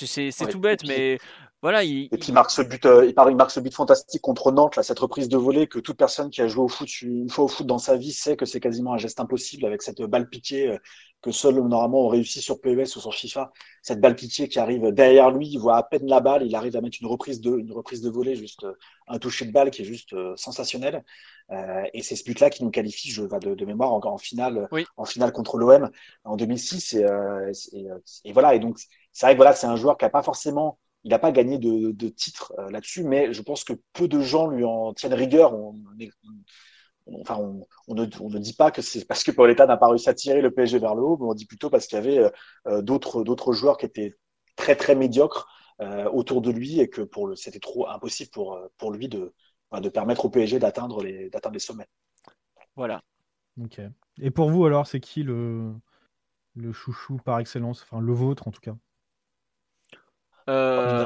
C'est 0.05 0.47
tout 0.49 0.59
bête, 0.59 0.83
mais 0.85 1.17
voilà. 1.63 1.83
Il, 1.83 2.05
et 2.11 2.17
puis 2.17 2.27
il 2.29 2.33
marque 2.33 2.51
ce 2.51 2.61
but, 2.61 2.85
euh, 2.85 3.05
il, 3.05 3.15
il 3.29 3.35
marque 3.35 3.49
ce 3.49 3.59
but 3.59 3.73
fantastique 3.73 4.21
contre 4.21 4.51
Nantes, 4.51 4.75
là, 4.75 4.83
cette 4.83 4.99
reprise 4.99 5.27
de 5.27 5.37
volée 5.37 5.67
que 5.67 5.79
toute 5.79 5.97
personne 5.97 6.29
qui 6.29 6.41
a 6.41 6.47
joué 6.47 6.63
au 6.63 6.67
foot 6.67 7.01
une 7.01 7.29
fois 7.29 7.45
au 7.45 7.47
foot 7.47 7.65
dans 7.65 7.79
sa 7.79 7.97
vie 7.97 8.13
sait 8.13 8.37
que 8.37 8.45
c'est 8.45 8.59
quasiment 8.59 8.93
un 8.93 8.97
geste 8.97 9.19
impossible 9.19 9.65
avec 9.65 9.81
cette 9.81 10.01
balle 10.03 10.29
piquée 10.29 10.69
euh, 10.69 10.77
que 11.23 11.31
seul 11.31 11.55
normalement 11.55 12.01
on 12.05 12.07
réussit 12.09 12.43
sur 12.43 12.61
PES 12.61 12.95
ou 12.95 12.99
sur 12.99 13.13
FIFA. 13.13 13.51
Cette 13.81 13.99
balle 13.99 14.15
piquée 14.15 14.47
qui 14.47 14.59
arrive 14.59 14.91
derrière 14.91 15.31
lui, 15.31 15.47
il 15.47 15.57
voit 15.57 15.77
à 15.77 15.83
peine 15.83 16.05
la 16.05 16.19
balle, 16.19 16.45
il 16.45 16.55
arrive 16.55 16.75
à 16.75 16.81
mettre 16.81 16.99
une 17.01 17.07
reprise 17.07 17.41
de, 17.41 17.57
une 17.57 17.71
reprise 17.71 18.01
de 18.01 18.09
volée, 18.11 18.35
juste 18.35 18.63
euh, 18.63 18.73
un 19.07 19.17
toucher 19.17 19.45
de 19.45 19.51
balle 19.51 19.71
qui 19.71 19.81
est 19.81 19.85
juste 19.85 20.13
sensationnel. 20.35 21.03
Et 21.93 22.03
c'est 22.03 22.17
ce 22.17 22.25
but-là 22.25 22.49
qui 22.49 22.65
nous 22.65 22.71
qualifie, 22.71 23.09
je 23.09 23.23
vais 23.23 23.39
de, 23.39 23.55
de 23.55 23.65
mémoire, 23.65 23.93
en, 23.93 24.01
en 24.03 24.17
finale, 24.17 24.67
en 24.97 25.05
finale 25.05 25.31
contre 25.31 25.57
l'OM 25.57 25.89
en 26.25 26.35
2006. 26.35 26.93
Et, 26.93 27.05
et, 27.71 27.87
et, 28.25 28.33
voilà. 28.33 28.53
Et 28.53 28.59
donc 28.59 28.77
c'est 29.17 29.25
vrai 29.25 29.33
que 29.33 29.37
voilà, 29.37 29.53
c'est 29.53 29.65
un 29.65 29.75
joueur 29.75 29.97
qui 29.97 30.05
n'a 30.05 30.11
pas 30.11 30.21
forcément, 30.21 30.77
il 31.03 31.09
n'a 31.09 31.17
pas 31.17 31.31
gagné 31.31 31.57
de, 31.57 31.89
de 31.89 32.07
titre 32.07 32.53
euh, 32.59 32.69
là-dessus, 32.69 33.03
mais 33.03 33.33
je 33.33 33.41
pense 33.41 33.63
que 33.63 33.73
peu 33.91 34.07
de 34.07 34.21
gens 34.21 34.45
lui 34.45 34.63
en 34.63 34.93
tiennent 34.93 35.15
rigueur. 35.15 35.55
On, 35.55 35.73
enfin, 37.21 37.37
on, 37.87 37.95
ne, 37.95 38.05
on, 38.19 38.29
ne, 38.29 38.37
dit 38.37 38.53
pas 38.53 38.69
que 38.69 38.83
c'est 38.83 39.05
parce 39.05 39.23
que 39.23 39.31
Pauletta 39.31 39.65
n'a 39.65 39.75
pas 39.75 39.89
réussi 39.89 40.07
à 40.07 40.13
tirer 40.13 40.39
le 40.39 40.51
PSG 40.51 40.77
vers 40.77 40.93
le 40.93 41.01
haut, 41.01 41.17
mais 41.19 41.25
on 41.25 41.33
dit 41.33 41.47
plutôt 41.47 41.71
parce 41.71 41.87
qu'il 41.87 41.95
y 41.95 41.99
avait 41.99 42.19
euh, 42.19 42.29
euh, 42.67 42.81
d'autres 42.83 43.23
d'autres 43.23 43.53
joueurs 43.53 43.77
qui 43.77 43.87
étaient 43.87 44.13
très 44.55 44.75
très 44.75 44.95
médiocres 44.95 45.47
autour 46.11 46.41
de 46.41 46.49
lui 46.49 46.79
et 46.79 46.89
que 46.89 47.01
pour 47.01 47.27
le 47.27 47.35
c'était 47.35 47.59
trop 47.59 47.87
impossible 47.87 48.31
pour 48.31 48.59
pour 48.77 48.91
lui 48.91 49.09
de 49.09 49.33
de 49.79 49.89
permettre 49.89 50.25
au 50.25 50.29
PSG 50.29 50.57
d'atteindre 50.57 51.03
les 51.03 51.29
d'atteindre 51.31 51.53
les 51.53 51.59
sommets. 51.59 51.87
Voilà. 52.75 53.01
Ok. 53.59 53.79
Et 54.19 54.31
pour 54.31 54.49
vous 54.49 54.65
alors, 54.65 54.85
c'est 54.85 54.99
qui 54.99 55.23
le 55.23 55.73
le 56.55 56.71
chouchou 56.71 57.17
par 57.17 57.39
excellence, 57.39 57.81
enfin 57.83 57.99
le 57.99 58.13
vôtre 58.13 58.47
en 58.47 58.51
tout 58.51 58.61
cas 58.61 58.75
euh, 60.49 61.03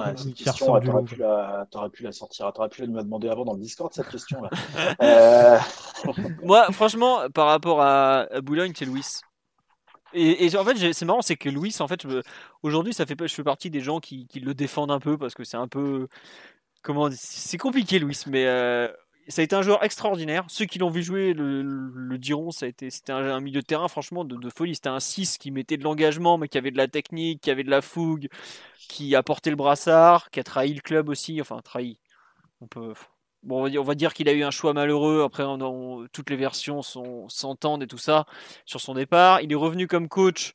t'aurais 0.60 1.04
pu, 1.04 1.16
la, 1.18 1.68
pu 1.92 2.04
la 2.04 2.12
sortir, 2.12 2.52
t'aurais 2.54 2.70
pu 2.70 2.86
la 2.86 3.04
demander 3.04 3.30
avant 3.30 3.44
dans 3.44 3.54
le 3.54 3.60
Discord 3.60 3.92
cette 3.94 4.10
question 4.10 4.42
là. 4.42 4.50
euh... 5.02 5.58
Moi, 6.44 6.72
franchement, 6.72 7.30
par 7.34 7.48
rapport 7.48 7.82
à, 7.82 8.28
Boulogne, 8.42 8.74
c'est 8.76 8.86
Louis. 8.86 9.06
Et, 10.14 10.46
et, 10.46 10.58
en 10.58 10.66
fait, 10.66 10.94
c'est 10.94 11.06
marrant, 11.06 11.22
c'est 11.22 11.38
que 11.38 11.50
Louis, 11.50 11.74
en 11.80 11.88
fait, 11.88 12.06
aujourd'hui, 12.64 12.94
ça 12.94 13.06
fait, 13.06 13.16
je 13.20 13.34
fais 13.34 13.44
partie 13.44 13.70
des 13.70 13.82
gens 13.82 14.00
qui, 14.00 14.28
qui, 14.28 14.40
le 14.40 14.54
défendent 14.54 14.92
un 14.92 15.00
peu 15.00 15.18
parce 15.18 15.34
que 15.34 15.44
c'est 15.44 15.58
un 15.58 15.68
peu, 15.68 16.08
comment, 16.82 17.10
c'est 17.12 17.58
compliqué, 17.58 18.00
Louis, 18.00 18.18
mais 18.28 18.46
euh, 18.46 18.88
ça 19.28 19.42
a 19.42 19.44
été 19.44 19.56
un 19.56 19.62
joueur 19.62 19.84
extraordinaire. 19.84 20.46
Ceux 20.48 20.66
qui 20.66 20.80
l'ont 20.80 20.90
vu 20.90 21.04
jouer 21.04 21.34
le, 21.34 22.18
diront, 22.18 22.52
ça 22.52 22.68
c'était 22.90 23.12
un, 23.12 23.40
milieu 23.40 23.62
de 23.62 23.66
terrain 23.66 23.88
franchement 23.88 24.26
de, 24.26 24.50
folie. 24.50 24.76
C'était 24.76 24.90
un 24.90 25.00
6 25.00 25.38
qui 25.38 25.52
mettait 25.52 25.78
de 25.78 25.84
l'engagement, 25.84 26.38
mais 26.38 26.48
qui 26.48 26.58
avait 26.58 26.72
de 26.72 26.78
la 26.78 26.88
technique, 26.88 27.42
qui 27.42 27.52
avait 27.52 27.64
de 27.64 27.70
la 27.70 27.82
fougue, 27.82 28.28
qui 28.90 29.16
a 29.16 29.24
porté 29.24 29.50
le 29.50 29.56
brassard, 29.56 30.30
qui 30.32 30.40
a 30.40 30.44
trahi 30.44 30.74
le 30.74 30.82
club 30.82 31.10
aussi. 31.10 31.40
Enfin, 31.42 31.62
trahi. 31.64 32.00
On 32.62 32.68
peut. 32.68 32.94
Bon, 33.44 33.66
on 33.66 33.84
va 33.84 33.96
dire, 33.96 34.14
qu'il 34.14 34.30
a 34.30 34.34
eu 34.34 34.44
un 34.44 34.52
choix 34.52 34.74
malheureux. 34.74 35.24
Après, 35.24 35.44
toutes 36.12 36.30
les 36.30 36.36
versions 36.36 36.82
s'entendent 36.82 37.84
et 37.84 37.88
tout 37.88 37.98
ça 37.98 38.26
sur 38.66 38.82
son 38.82 38.94
départ. 38.94 39.42
Il 39.42 39.52
est 39.52 39.56
revenu 39.56 39.88
comme 39.88 40.08
coach 40.08 40.54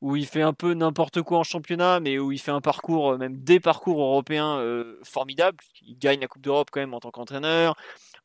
où 0.00 0.16
il 0.16 0.26
fait 0.26 0.42
un 0.42 0.52
peu 0.52 0.74
n'importe 0.74 1.22
quoi 1.22 1.38
en 1.38 1.44
championnat, 1.44 2.00
mais 2.00 2.18
où 2.18 2.32
il 2.32 2.38
fait 2.38 2.50
un 2.50 2.60
parcours, 2.60 3.12
euh, 3.12 3.18
même 3.18 3.36
des 3.38 3.60
parcours 3.60 4.00
européens 4.00 4.58
euh, 4.58 4.98
formidables. 5.02 5.58
Il 5.82 5.98
gagne 5.98 6.20
la 6.20 6.28
Coupe 6.28 6.42
d'Europe 6.42 6.68
quand 6.70 6.80
même 6.80 6.94
en 6.94 7.00
tant 7.00 7.10
qu'entraîneur. 7.10 7.74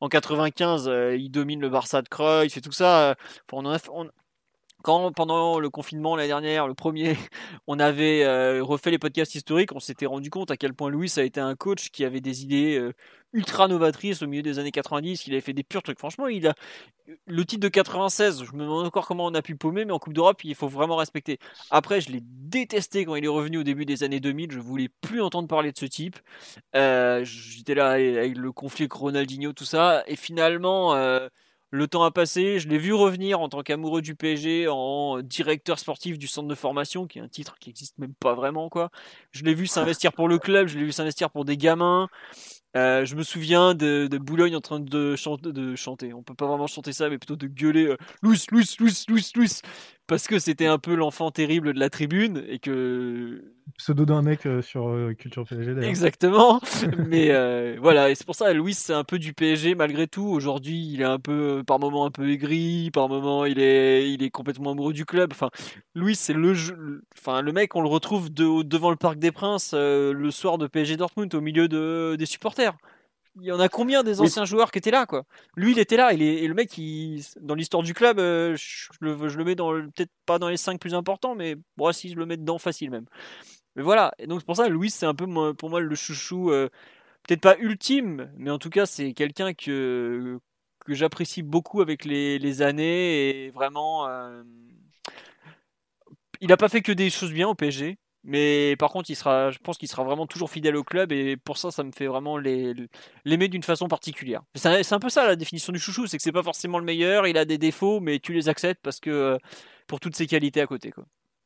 En 0.00 0.08
95, 0.08 0.88
euh, 0.88 1.16
il 1.16 1.30
domine 1.30 1.60
le 1.60 1.70
Barça 1.70 2.02
de 2.02 2.08
Cruyff 2.08 2.56
et 2.56 2.60
tout 2.60 2.72
ça. 2.72 3.16
quand 4.82 5.12
pendant 5.12 5.60
le 5.60 5.70
confinement 5.70 6.16
l'année 6.16 6.28
dernière, 6.28 6.66
le 6.66 6.74
premier, 6.74 7.16
on 7.66 7.78
avait 7.78 8.60
refait 8.60 8.90
les 8.90 8.98
podcasts 8.98 9.34
historiques, 9.34 9.72
on 9.72 9.80
s'était 9.80 10.06
rendu 10.06 10.28
compte 10.28 10.50
à 10.50 10.56
quel 10.56 10.74
point 10.74 10.90
Louis 10.90 11.12
a 11.16 11.22
été 11.22 11.40
un 11.40 11.54
coach 11.54 11.90
qui 11.90 12.04
avait 12.04 12.20
des 12.20 12.42
idées 12.42 12.92
ultra 13.32 13.68
novatrices 13.68 14.22
au 14.22 14.26
milieu 14.26 14.42
des 14.42 14.58
années 14.58 14.70
90, 14.70 15.22
qu'il 15.22 15.32
avait 15.32 15.40
fait 15.40 15.52
des 15.52 15.62
purs 15.62 15.82
trucs. 15.82 15.98
Franchement, 15.98 16.28
il 16.28 16.46
a 16.46 16.54
le 17.26 17.44
titre 17.44 17.62
de 17.62 17.68
96, 17.68 18.44
je 18.44 18.52
me 18.52 18.64
demande 18.64 18.86
encore 18.86 19.06
comment 19.06 19.26
on 19.26 19.34
a 19.34 19.42
pu 19.42 19.56
paumer, 19.56 19.84
mais 19.84 19.92
en 19.92 19.98
Coupe 19.98 20.14
d'Europe, 20.14 20.44
il 20.44 20.54
faut 20.54 20.68
vraiment 20.68 20.96
respecter. 20.96 21.38
Après, 21.70 22.00
je 22.00 22.10
l'ai 22.10 22.20
détesté 22.22 23.04
quand 23.04 23.14
il 23.14 23.24
est 23.24 23.28
revenu 23.28 23.58
au 23.58 23.62
début 23.62 23.84
des 23.84 24.02
années 24.02 24.20
2000, 24.20 24.52
je 24.52 24.58
voulais 24.58 24.88
plus 25.00 25.20
entendre 25.20 25.48
parler 25.48 25.72
de 25.72 25.78
ce 25.78 25.86
type. 25.86 26.18
Euh, 26.76 27.24
J'étais 27.24 27.74
là 27.74 27.90
avec 27.90 28.36
le 28.36 28.52
conflit 28.52 28.84
avec 28.84 28.92
Ronaldinho, 28.92 29.52
tout 29.52 29.64
ça, 29.64 30.04
et 30.06 30.16
finalement 30.16 30.94
le 31.72 31.88
temps 31.88 32.04
a 32.04 32.10
passé, 32.10 32.58
je 32.58 32.68
l'ai 32.68 32.76
vu 32.76 32.92
revenir 32.92 33.40
en 33.40 33.48
tant 33.48 33.62
qu'amoureux 33.62 34.02
du 34.02 34.14
PSG, 34.14 34.68
en 34.68 35.22
directeur 35.22 35.78
sportif 35.78 36.18
du 36.18 36.26
centre 36.28 36.46
de 36.46 36.54
formation, 36.54 37.06
qui 37.06 37.18
est 37.18 37.22
un 37.22 37.28
titre 37.28 37.56
qui 37.58 37.70
n'existe 37.70 37.96
même 37.96 38.12
pas 38.12 38.34
vraiment, 38.34 38.68
quoi. 38.68 38.90
Je 39.30 39.42
l'ai 39.42 39.54
vu 39.54 39.66
s'investir 39.66 40.12
pour 40.12 40.28
le 40.28 40.38
club, 40.38 40.68
je 40.68 40.78
l'ai 40.78 40.84
vu 40.84 40.92
s'investir 40.92 41.30
pour 41.30 41.46
des 41.46 41.56
gamins. 41.56 42.10
Euh, 42.76 43.04
je 43.04 43.14
me 43.16 43.22
souviens 43.22 43.74
de, 43.74 44.08
Boulogne 44.18 44.56
en 44.56 44.60
train 44.60 44.80
de, 44.80 45.16
chanter, 45.16 45.52
de 45.52 45.76
chanter. 45.76 46.14
On 46.14 46.22
peut 46.22 46.34
pas 46.34 46.46
vraiment 46.46 46.66
chanter 46.66 46.92
ça, 46.92 47.10
mais 47.10 47.18
plutôt 47.18 47.36
de 47.36 47.46
gueuler 47.46 47.86
euh, 47.86 47.96
Louis, 48.22 48.42
Louis, 48.50 48.74
Louis, 48.78 49.32
Louis 49.34 49.60
parce 50.06 50.26
que 50.26 50.38
c'était 50.38 50.66
un 50.66 50.78
peu 50.78 50.94
l'enfant 50.94 51.30
terrible 51.30 51.72
de 51.72 51.80
la 51.80 51.88
tribune 51.88 52.44
et 52.48 52.58
que 52.58 53.44
pseudo 53.76 54.04
d'un 54.04 54.22
mec 54.22 54.46
euh, 54.46 54.62
sur 54.62 54.88
euh, 54.88 55.14
Culture 55.14 55.44
PSG 55.44 55.74
d'ailleurs. 55.74 55.88
Exactement. 55.88 56.60
Mais 57.08 57.30
euh, 57.30 57.76
voilà, 57.80 58.10
et 58.10 58.14
c'est 58.14 58.24
pour 58.24 58.34
ça 58.34 58.52
Louis 58.52 58.74
c'est 58.74 58.92
un 58.92 59.04
peu 59.04 59.18
du 59.18 59.32
PSG 59.32 59.74
malgré 59.74 60.06
tout. 60.06 60.26
Aujourd'hui, 60.26 60.92
il 60.92 61.00
est 61.00 61.04
un 61.06 61.18
peu 61.18 61.62
par 61.66 61.78
moment 61.78 62.04
un 62.04 62.10
peu 62.10 62.30
aigri, 62.30 62.90
par 62.92 63.08
moment 63.08 63.44
il 63.44 63.58
est 63.58 64.10
il 64.10 64.22
est 64.22 64.30
complètement 64.30 64.72
amoureux 64.72 64.92
du 64.92 65.04
club. 65.04 65.32
Enfin, 65.32 65.50
Louis 65.94 66.16
c'est 66.16 66.32
le 66.32 66.52
enfin 67.16 67.42
le 67.42 67.52
mec 67.52 67.74
on 67.76 67.80
le 67.80 67.88
retrouve 67.88 68.32
devant 68.32 68.90
le 68.90 68.96
Parc 68.96 69.18
des 69.18 69.32
Princes 69.32 69.74
le 69.74 70.30
soir 70.30 70.58
de 70.58 70.66
PSG 70.66 70.96
Dortmund 70.96 71.34
au 71.34 71.40
milieu 71.40 71.68
de, 71.68 72.16
des 72.18 72.26
supporters 72.26 72.74
il 73.40 73.46
y 73.46 73.52
en 73.52 73.60
a 73.60 73.68
combien 73.68 74.02
des 74.02 74.20
anciens 74.20 74.44
joueurs 74.44 74.70
qui 74.70 74.78
étaient 74.78 74.90
là 74.90 75.06
quoi? 75.06 75.24
Lui 75.56 75.72
il 75.72 75.78
était 75.78 75.96
là 75.96 76.12
il 76.12 76.22
est, 76.22 76.42
et 76.42 76.48
le 76.48 76.54
mec 76.54 76.76
il, 76.76 77.22
dans 77.40 77.54
l'histoire 77.54 77.82
du 77.82 77.94
club 77.94 78.18
euh, 78.18 78.54
je, 78.56 78.88
le, 79.00 79.28
je, 79.28 79.38
le, 79.38 79.44
mets 79.44 79.54
dans 79.54 79.72
peut-être 79.72 80.10
pas 80.26 80.38
dans 80.38 80.48
les 80.48 80.56
5 80.56 80.78
plus 80.78 80.94
importants 80.94 81.34
mais 81.34 81.56
moi 81.76 81.92
si 81.92 82.10
je 82.10 82.16
le 82.16 82.26
mets 82.26 82.36
dedans 82.36 82.58
facile 82.58 82.90
même. 82.90 83.06
Mais 83.76 83.82
voilà 83.82 84.12
et 84.18 84.26
donc 84.26 84.40
c'est 84.40 84.46
pour 84.46 84.56
ça 84.56 84.68
Louis 84.68 84.90
c'est 84.90 85.06
un 85.06 85.14
peu 85.14 85.26
pour 85.54 85.70
moi 85.70 85.80
le 85.80 85.94
chouchou 85.94 86.50
euh, 86.50 86.68
peut-être 87.26 87.40
pas 87.40 87.56
ultime 87.58 88.30
mais 88.36 88.50
en 88.50 88.58
tout 88.58 88.70
cas 88.70 88.86
c'est 88.86 89.14
quelqu'un 89.14 89.54
que 89.54 90.38
que 90.84 90.94
j'apprécie 90.94 91.42
beaucoup 91.42 91.80
avec 91.80 92.04
les, 92.04 92.38
les, 92.40 92.62
années 92.62 93.46
et 93.46 93.50
vraiment 93.50 94.08
euh, 94.08 94.42
il 96.40 96.48
n'a 96.48 96.56
pas 96.56 96.68
fait 96.68 96.82
que 96.82 96.92
des 96.92 97.08
choses 97.08 97.32
bien 97.32 97.48
au 97.48 97.54
PSG 97.54 97.98
mais 98.24 98.76
par 98.76 98.90
contre, 98.90 99.10
il 99.10 99.16
sera, 99.16 99.50
je 99.50 99.58
pense 99.58 99.78
qu'il 99.78 99.88
sera 99.88 100.04
vraiment 100.04 100.26
toujours 100.26 100.48
fidèle 100.48 100.76
au 100.76 100.84
club 100.84 101.10
et 101.10 101.36
pour 101.36 101.58
ça, 101.58 101.70
ça 101.70 101.82
me 101.82 101.90
fait 101.90 102.06
vraiment 102.06 102.38
l'aimer 102.38 103.48
d'une 103.48 103.62
façon 103.64 103.88
particulière. 103.88 104.42
C'est 104.54 104.92
un 104.92 104.98
peu 105.00 105.08
ça 105.08 105.26
la 105.26 105.34
définition 105.34 105.72
du 105.72 105.80
chouchou, 105.80 106.06
c'est 106.06 106.18
que 106.18 106.22
c'est 106.22 106.32
pas 106.32 106.42
forcément 106.42 106.78
le 106.78 106.84
meilleur, 106.84 107.26
il 107.26 107.36
a 107.36 107.44
des 107.44 107.58
défauts, 107.58 108.00
mais 108.00 108.20
tu 108.20 108.32
les 108.32 108.48
acceptes 108.48 108.80
parce 108.82 109.00
que 109.00 109.10
euh, 109.10 109.38
pour 109.88 109.98
toutes 109.98 110.14
ses 110.14 110.26
qualités 110.26 110.60
à 110.60 110.66
côté. 110.66 110.92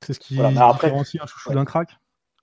C'est 0.05 0.12
ce 0.12 0.20
qui 0.20 0.36
voilà, 0.36 0.73
différencie 0.73 1.23
un 1.23 1.27
chouchou 1.27 1.55
d'un 1.55 1.65
crack 1.65 1.98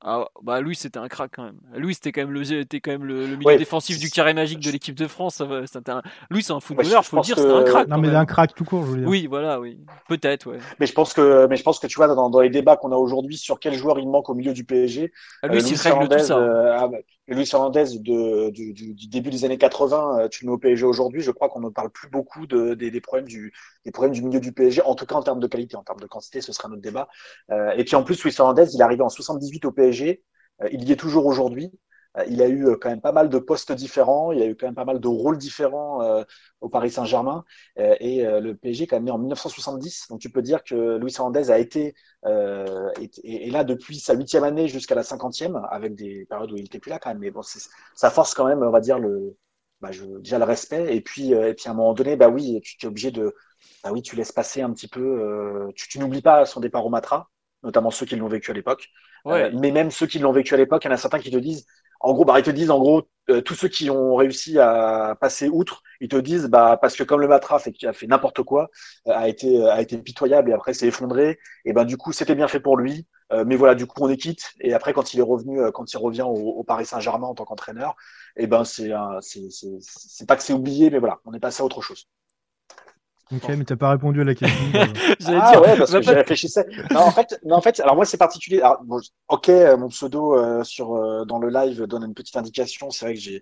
ah, 0.05 0.25
bah 0.41 0.59
lui 0.59 0.75
c'était 0.75 0.99
un 0.99 1.07
crack 1.07 1.31
quand 1.33 1.43
même. 1.43 1.59
Lui 1.75 1.93
c'était 1.93 2.11
quand 2.11 2.21
même 2.21 2.33
le 2.33 2.51
était 2.51 2.81
quand 2.81 2.91
même 2.91 3.05
le, 3.05 3.37
milieu 3.37 3.57
défensif 3.57 3.99
du 3.99 4.09
carré 4.09 4.33
magique 4.33 4.59
de 4.59 4.69
l'équipe 4.69 4.95
de 4.95 5.07
France. 5.07 5.41
Un... 5.41 6.01
Lui 6.29 6.43
c'est 6.43 6.51
un 6.51 6.59
footballeur, 6.59 7.05
faut 7.05 7.17
le 7.17 7.21
dire, 7.21 7.37
c'était 7.37 7.49
un 7.49 7.63
crack. 7.63 7.87
Non 7.87 7.97
mais 7.97 8.09
un 8.09 8.25
crack 8.25 8.53
tout 8.53 8.65
court, 8.65 8.85
je 8.85 8.91
veux 8.91 8.97
dire. 8.97 9.07
Oui, 9.07 9.27
voilà, 9.27 9.61
oui, 9.61 9.79
peut-être, 10.09 10.51
ouais. 10.51 10.57
Mais 10.79 10.87
je 10.87 10.93
pense 10.93 11.13
que, 11.13 11.47
mais 11.47 11.55
je 11.55 11.63
pense 11.63 11.79
que 11.79 11.87
tu 11.87 11.95
vois 11.95 12.07
dans, 12.07 12.29
dans 12.29 12.41
les 12.41 12.49
débats 12.49 12.75
qu'on 12.75 12.91
a 12.91 12.97
aujourd'hui 12.97 13.37
sur 13.37 13.59
quel 13.61 13.75
joueur 13.75 13.97
il 13.97 14.09
manque 14.09 14.29
au 14.29 14.33
milieu 14.33 14.53
du 14.53 14.65
PSG. 14.65 15.13
Ah, 15.41 15.47
lui, 15.47 15.59
euh, 15.59 15.75
Hernandez, 15.85 16.17
tout 16.17 16.23
ça. 16.23 16.37
Euh, 16.37 16.77
ah, 16.77 16.87
bah, 16.89 16.97
Luis 17.27 17.49
Hernandez 17.53 17.85
de, 17.99 18.49
du, 18.49 18.73
du, 18.73 18.93
du, 18.93 19.07
début 19.07 19.29
des 19.29 19.45
années 19.45 19.57
80, 19.57 20.19
euh, 20.19 20.27
tu 20.27 20.43
le 20.43 20.49
mets 20.49 20.55
au 20.55 20.57
PSG 20.57 20.85
aujourd'hui, 20.85 21.21
je 21.21 21.31
crois 21.31 21.47
qu'on 21.47 21.61
ne 21.61 21.69
parle 21.69 21.89
plus 21.89 22.09
beaucoup 22.09 22.45
de, 22.47 22.73
des, 22.73 22.91
des, 22.91 22.99
problèmes 22.99 23.27
du, 23.27 23.53
des 23.85 23.91
problèmes 23.91 24.13
du 24.13 24.21
milieu 24.21 24.41
du 24.41 24.51
PSG, 24.51 24.81
en 24.81 24.93
tout 24.95 25.05
cas 25.05 25.15
en 25.15 25.23
termes 25.23 25.39
de 25.39 25.47
qualité, 25.47 25.77
en 25.77 25.83
termes 25.83 26.01
de 26.01 26.07
quantité, 26.07 26.41
ce 26.41 26.51
sera 26.51 26.67
notre 26.67 26.81
débat. 26.81 27.07
Euh, 27.49 27.71
et 27.77 27.85
puis 27.85 27.95
en 27.95 28.03
plus, 28.03 28.21
Luis 28.23 28.33
Hernandez, 28.37 28.65
il 28.73 28.79
est 28.81 28.83
arrivé 28.83 29.03
en 29.03 29.09
78 29.09 29.63
au 29.65 29.71
PSG. 29.71 30.21
Euh, 30.61 30.69
il 30.71 30.83
y 30.83 30.91
est 30.91 30.97
toujours 30.97 31.25
aujourd'hui. 31.25 31.71
Euh, 32.17 32.23
il 32.27 32.41
a 32.41 32.47
eu 32.47 32.67
euh, 32.67 32.75
quand 32.79 32.89
même 32.89 33.01
pas 33.01 33.11
mal 33.11 33.29
de 33.29 33.39
postes 33.39 33.71
différents, 33.71 34.31
il 34.31 34.41
a 34.41 34.45
eu 34.45 34.55
quand 34.55 34.67
même 34.67 34.75
pas 34.75 34.85
mal 34.85 34.99
de 34.99 35.07
rôles 35.07 35.37
différents 35.37 36.23
au 36.61 36.69
Paris 36.69 36.91
Saint-Germain. 36.91 37.43
et 37.77 38.23
le 38.23 38.53
PSG 38.53 38.83
est 38.83 38.87
quand 38.87 38.97
même 38.97 39.05
né 39.05 39.11
en 39.11 39.17
1970. 39.17 40.07
Donc 40.09 40.19
tu 40.19 40.29
peux 40.29 40.41
dire 40.41 40.63
que 40.63 40.97
Luis 40.97 41.13
Hernandez 41.17 41.51
a 41.51 41.57
été 41.59 41.95
et, 42.25 43.49
là 43.51 43.63
depuis 43.63 43.99
sa 43.99 44.13
huitième 44.13 44.43
année 44.43 44.67
jusqu'à 44.67 44.95
la 44.95 45.03
cinquantième, 45.03 45.61
avec 45.69 45.95
des 45.95 46.25
périodes 46.25 46.51
où 46.51 46.57
il 46.57 46.63
n'était 46.63 46.79
plus 46.79 46.89
là 46.89 46.99
quand 46.99 47.09
même. 47.09 47.19
Mais 47.19 47.31
bon, 47.31 47.41
ça 47.43 48.09
force 48.09 48.33
quand 48.33 48.45
même, 48.45 48.63
on 48.63 48.71
va 48.71 48.79
dire 48.79 48.99
le, 48.99 49.35
bah, 49.81 49.91
je, 49.91 50.05
déjà 50.19 50.39
le 50.39 50.45
respect. 50.45 50.95
Et 50.95 51.01
puis 51.01 51.31
et 51.31 51.53
puis 51.53 51.67
à 51.67 51.71
un 51.71 51.75
moment 51.75 51.93
donné, 51.93 52.15
bah 52.15 52.29
oui, 52.29 52.59
tu 52.61 52.85
es 52.85 52.89
obligé 52.89 53.11
de, 53.11 53.35
bah 53.83 53.91
oui, 53.91 54.01
tu 54.01 54.15
laisses 54.15 54.31
passer 54.31 54.61
un 54.61 54.71
petit 54.71 54.87
peu. 54.87 55.71
tu, 55.75 55.87
tu 55.89 55.99
n'oublies 55.99 56.21
pas 56.21 56.45
son 56.45 56.59
départ 56.59 56.85
au 56.85 56.89
Matra, 56.89 57.29
notamment 57.63 57.91
ceux 57.91 58.05
qui 58.05 58.15
l'ont 58.15 58.27
vécu 58.27 58.51
à 58.51 58.53
l'époque. 58.53 58.89
Euh, 59.27 59.51
mais 59.53 59.71
même 59.71 59.91
ceux 59.91 60.07
qui 60.07 60.19
l'ont 60.19 60.31
vécu 60.31 60.53
à 60.53 60.57
l'époque, 60.57 60.83
il 60.83 60.87
y 60.87 60.91
en 60.91 60.93
a 60.93 60.97
certains 60.97 61.19
qui 61.19 61.31
te 61.31 61.37
disent, 61.37 61.65
en 62.03 62.13
gros, 62.13 62.25
bah, 62.25 62.39
ils 62.39 62.43
te 62.43 62.51
disent, 62.51 62.71
en 62.71 62.79
gros, 62.79 63.03
euh, 63.29 63.41
tous 63.41 63.55
ceux 63.55 63.69
qui 63.69 63.89
ont 63.89 64.15
réussi 64.15 64.59
à 64.59 65.17
passer 65.19 65.49
outre, 65.49 65.81
ils 66.01 66.09
te 66.09 66.17
disent, 66.17 66.45
bah, 66.47 66.77
parce 66.81 66.95
que 66.95 67.03
comme 67.03 67.21
le 67.21 67.27
Matra 67.27 67.59
qui 67.59 67.87
a 67.87 67.93
fait 67.93 68.07
n'importe 68.07 68.43
quoi, 68.43 68.69
euh, 69.07 69.11
a 69.13 69.27
été 69.29 69.65
a 69.67 69.81
été 69.81 69.97
pitoyable 69.97 70.49
et 70.51 70.53
après 70.53 70.73
s'est 70.73 70.87
effondré, 70.87 71.39
et 71.65 71.73
ben 71.73 71.85
du 71.85 71.97
coup 71.97 72.11
c'était 72.11 72.35
bien 72.35 72.47
fait 72.47 72.59
pour 72.59 72.77
lui, 72.77 73.07
mais 73.47 73.55
voilà, 73.55 73.73
du 73.75 73.87
coup 73.87 73.95
on 74.03 74.09
est 74.09 74.17
quitte. 74.17 74.51
Et 74.61 74.73
après 74.73 74.93
quand 74.93 75.13
il 75.13 75.19
est 75.19 75.23
revenu, 75.23 75.59
quand 75.73 75.91
il 75.93 75.97
revient 75.97 76.21
au, 76.23 76.33
au 76.35 76.63
Paris 76.63 76.85
Saint-Germain 76.85 77.27
en 77.27 77.33
tant 77.35 77.45
qu'entraîneur, 77.45 77.95
et 78.35 78.45
ben 78.47 78.63
c'est 78.65 78.91
c'est 79.21 79.47
c'est 79.49 80.27
pas 80.27 80.35
que 80.35 80.43
c'est 80.43 80.53
oublié, 80.53 80.89
mais 80.91 80.99
voilà, 80.99 81.19
on 81.25 81.33
est 81.33 81.39
passé 81.39 81.61
à 81.61 81.65
autre 81.65 81.81
chose. 81.81 82.07
Ok, 83.31 83.47
mais 83.49 83.63
t'as 83.63 83.75
pas 83.75 83.91
répondu 83.91 84.21
à 84.21 84.23
la 84.23 84.35
question. 84.35 84.65
ah 84.73 85.51
dire, 85.51 85.61
ouais, 85.61 85.77
parce 85.77 85.91
que 85.91 86.01
j'y 86.01 86.09
réfléchissais. 86.09 86.65
Non, 86.91 87.01
en 87.01 87.11
fait, 87.11 87.39
non, 87.45 87.55
en 87.55 87.61
fait, 87.61 87.79
alors 87.79 87.95
moi 87.95 88.05
c'est 88.05 88.17
particulier. 88.17 88.61
Alors, 88.61 88.83
ok, 89.29 89.49
euh, 89.49 89.77
mon 89.77 89.87
pseudo 89.87 90.37
euh, 90.37 90.63
sur 90.63 90.93
euh, 90.93 91.25
dans 91.25 91.39
le 91.39 91.49
live 91.49 91.83
donne 91.83 92.03
une 92.03 92.13
petite 92.13 92.35
indication. 92.35 92.89
C'est 92.89 93.05
vrai 93.05 93.13
que 93.15 93.19
j'ai 93.19 93.41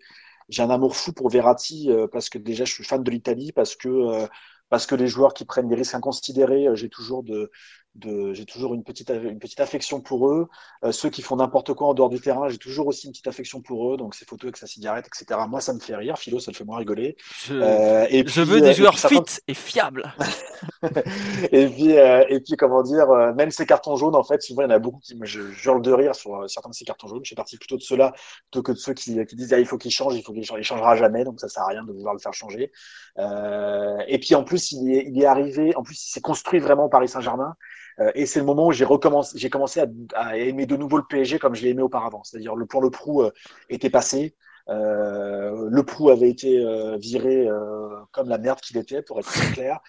j'ai 0.50 0.62
un 0.62 0.70
amour 0.70 0.96
fou 0.96 1.14
pour 1.14 1.30
Verratti 1.30 1.90
parce 2.12 2.30
que 2.30 2.38
déjà 2.38 2.66
je 2.66 2.74
suis 2.74 2.84
fan 2.84 3.04
de 3.04 3.12
l'Italie, 3.12 3.52
parce 3.54 3.76
que 3.76 4.28
parce 4.70 4.86
que 4.86 4.96
les 4.96 5.08
joueurs 5.08 5.34
qui 5.34 5.46
prennent 5.46 5.68
des 5.68 5.76
risques 5.76 5.96
inconsidérés, 5.96 6.68
j'ai 6.74 6.90
toujours 6.90 7.24
de 7.24 7.52
j'ai 8.00 8.46
toujours 8.46 8.74
une 8.74 8.84
petite, 8.84 9.10
une 9.10 9.40
petite 9.40 9.60
affection 9.60 10.02
pour 10.02 10.30
eux. 10.30 10.48
Euh, 10.84 10.92
ceux 10.92 11.10
qui 11.10 11.22
font 11.22 11.36
n'importe 11.36 11.74
quoi 11.74 11.88
en 11.88 11.94
dehors 11.94 12.10
du 12.10 12.20
terrain, 12.20 12.48
j'ai 12.50 12.58
toujours 12.58 12.88
aussi 12.88 13.08
une 13.08 13.12
petite 13.12 13.28
affection 13.28 13.62
pour 13.62 13.94
eux. 13.94 13.98
Donc 13.98 14.16
ces 14.16 14.26
photos 14.26 14.46
avec 14.46 14.58
sa 14.58 14.68
cigarette, 14.68 15.08
etc. 15.08 15.40
Moi, 15.50 15.62
ça 15.62 15.74
me 15.74 15.80
fait 15.80 15.96
rire. 15.96 16.18
Philo, 16.18 16.40
ça 16.40 16.52
le 16.52 16.56
fait 16.56 16.64
moins 16.64 16.78
rigoler. 16.78 17.18
Je, 17.46 17.54
euh, 17.54 18.06
et 18.10 18.26
je 18.26 18.42
veux 18.42 18.62
des 18.62 18.70
euh, 18.70 18.74
joueurs 18.74 18.98
fit 18.98 19.42
et 19.48 19.54
fiables. 19.54 20.14
et 21.52 21.68
puis, 21.68 21.98
euh, 21.98 22.24
et 22.30 22.40
puis, 22.40 22.56
comment 22.56 22.82
dire, 22.82 23.08
même 23.36 23.52
ces 23.52 23.66
cartons 23.66 23.96
jaunes, 23.98 24.16
en 24.16 24.24
fait, 24.24 24.42
souvent 24.42 24.62
il 24.62 24.66
y 24.66 24.68
en 24.68 24.76
a 24.76 24.80
beaucoup 24.80 25.00
qui 25.00 25.16
me 25.16 25.26
je 25.26 25.42
hurle 25.66 25.82
de 25.82 25.92
rire 25.92 26.16
sur 26.16 26.50
certains 26.50 26.70
de 26.70 26.76
ces 26.76 26.86
cartons 26.86 27.08
jaunes. 27.08 27.22
Je 27.24 27.30
suis 27.30 27.36
parti 27.36 27.58
plutôt 27.58 27.78
de 27.78 27.82
ceux-là 27.82 28.14
plutôt 28.50 28.64
que 28.64 28.72
de 28.72 28.78
ceux 28.78 28.94
qui, 28.94 29.24
qui 29.26 29.36
disent 29.36 29.54
ah, 29.54 29.60
il 29.60 29.66
faut 29.66 29.78
qu'il 29.78 29.92
change, 29.92 30.16
il 30.16 30.24
faut 30.24 30.34
qu'il 30.34 30.46
change, 30.46 30.60
il 30.60 30.64
changera 30.64 30.96
jamais, 30.96 31.24
donc 31.24 31.40
ça 31.40 31.50
sert 31.50 31.64
à 31.64 31.68
rien 31.68 31.84
de 31.84 31.92
vouloir 31.92 32.14
le 32.14 32.20
faire 32.20 32.34
changer. 32.34 32.72
et 33.18 34.20
puis 34.20 34.36
en 34.36 34.44
plus, 34.44 34.72
il 34.72 34.92
est, 34.92 35.08
il 35.08 35.22
est 35.22 35.26
arrivé, 35.26 35.76
en 35.76 35.84
plus, 35.84 36.08
il 36.08 36.12
s'est 36.12 36.22
construit 36.22 36.60
vraiment 36.60 36.90
Paris 36.90 37.10
Saint-Germain. 37.10 37.56
Euh, 38.00 38.12
et 38.16 38.26
c'est 38.26 38.40
le 38.40 38.46
moment 38.46 38.68
où 38.68 38.72
j'ai 38.72 38.86
recommencé, 38.86 39.38
j'ai 39.38 39.50
commencé 39.50 39.84
à, 40.16 40.38
aimer 40.38 40.66
de 40.66 40.76
nouveau 40.76 40.98
le 40.98 41.04
PSG 41.04 41.40
comme 41.40 41.56
je 41.56 41.64
l'ai 41.64 41.70
aimé 41.70 41.82
auparavant. 41.82 42.24
C'est-à-dire 42.24 42.56
le 42.56 42.66
point 42.66 42.82
le 42.82 42.90
prou 42.90 43.22
euh, 43.22 43.32
était 43.70 43.90
passé. 43.90 44.36
Euh, 44.72 45.68
le 45.70 45.84
Prou 45.84 46.10
avait 46.10 46.30
été 46.30 46.64
euh, 46.64 46.98
viré 46.98 47.48
euh, 47.48 47.90
comme 48.12 48.30
la 48.30 48.38
merde 48.38 48.60
qu'il 48.62 48.78
était, 48.78 49.02
pour 49.02 49.20
être 49.20 49.32
très 49.32 49.52
clair. 49.54 49.80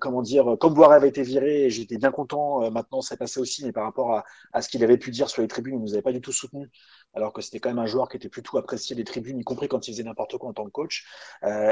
comment 0.00 0.22
dire, 0.22 0.56
comme 0.60 0.74
Boire 0.74 0.92
avait 0.92 1.08
été 1.08 1.22
viré, 1.22 1.70
j'étais 1.70 1.96
bien 1.96 2.10
content. 2.10 2.70
maintenant, 2.70 3.00
c'est 3.00 3.16
passé 3.16 3.40
aussi, 3.40 3.64
mais 3.64 3.72
par 3.72 3.84
rapport 3.84 4.12
à, 4.12 4.24
à 4.52 4.62
ce 4.62 4.68
qu'il 4.68 4.82
avait 4.84 4.98
pu 4.98 5.10
dire 5.10 5.30
sur 5.30 5.42
les 5.42 5.48
tribunes, 5.48 5.76
il 5.76 5.80
nous 5.80 5.92
avait 5.94 6.02
pas 6.02 6.12
du 6.12 6.20
tout 6.20 6.32
soutenu, 6.32 6.70
alors 7.14 7.32
que 7.32 7.40
c'était 7.40 7.60
quand 7.60 7.70
même 7.70 7.78
un 7.78 7.86
joueur 7.86 8.08
qui 8.08 8.16
était 8.16 8.28
plutôt 8.28 8.58
apprécié 8.58 8.96
des 8.96 9.04
tribunes, 9.04 9.38
y 9.38 9.44
compris 9.44 9.68
quand 9.68 9.86
il 9.86 9.92
faisait 9.92 10.02
n'importe 10.02 10.38
quoi 10.38 10.50
en 10.50 10.52
tant 10.52 10.64
que 10.64 10.70
coach. 10.70 11.06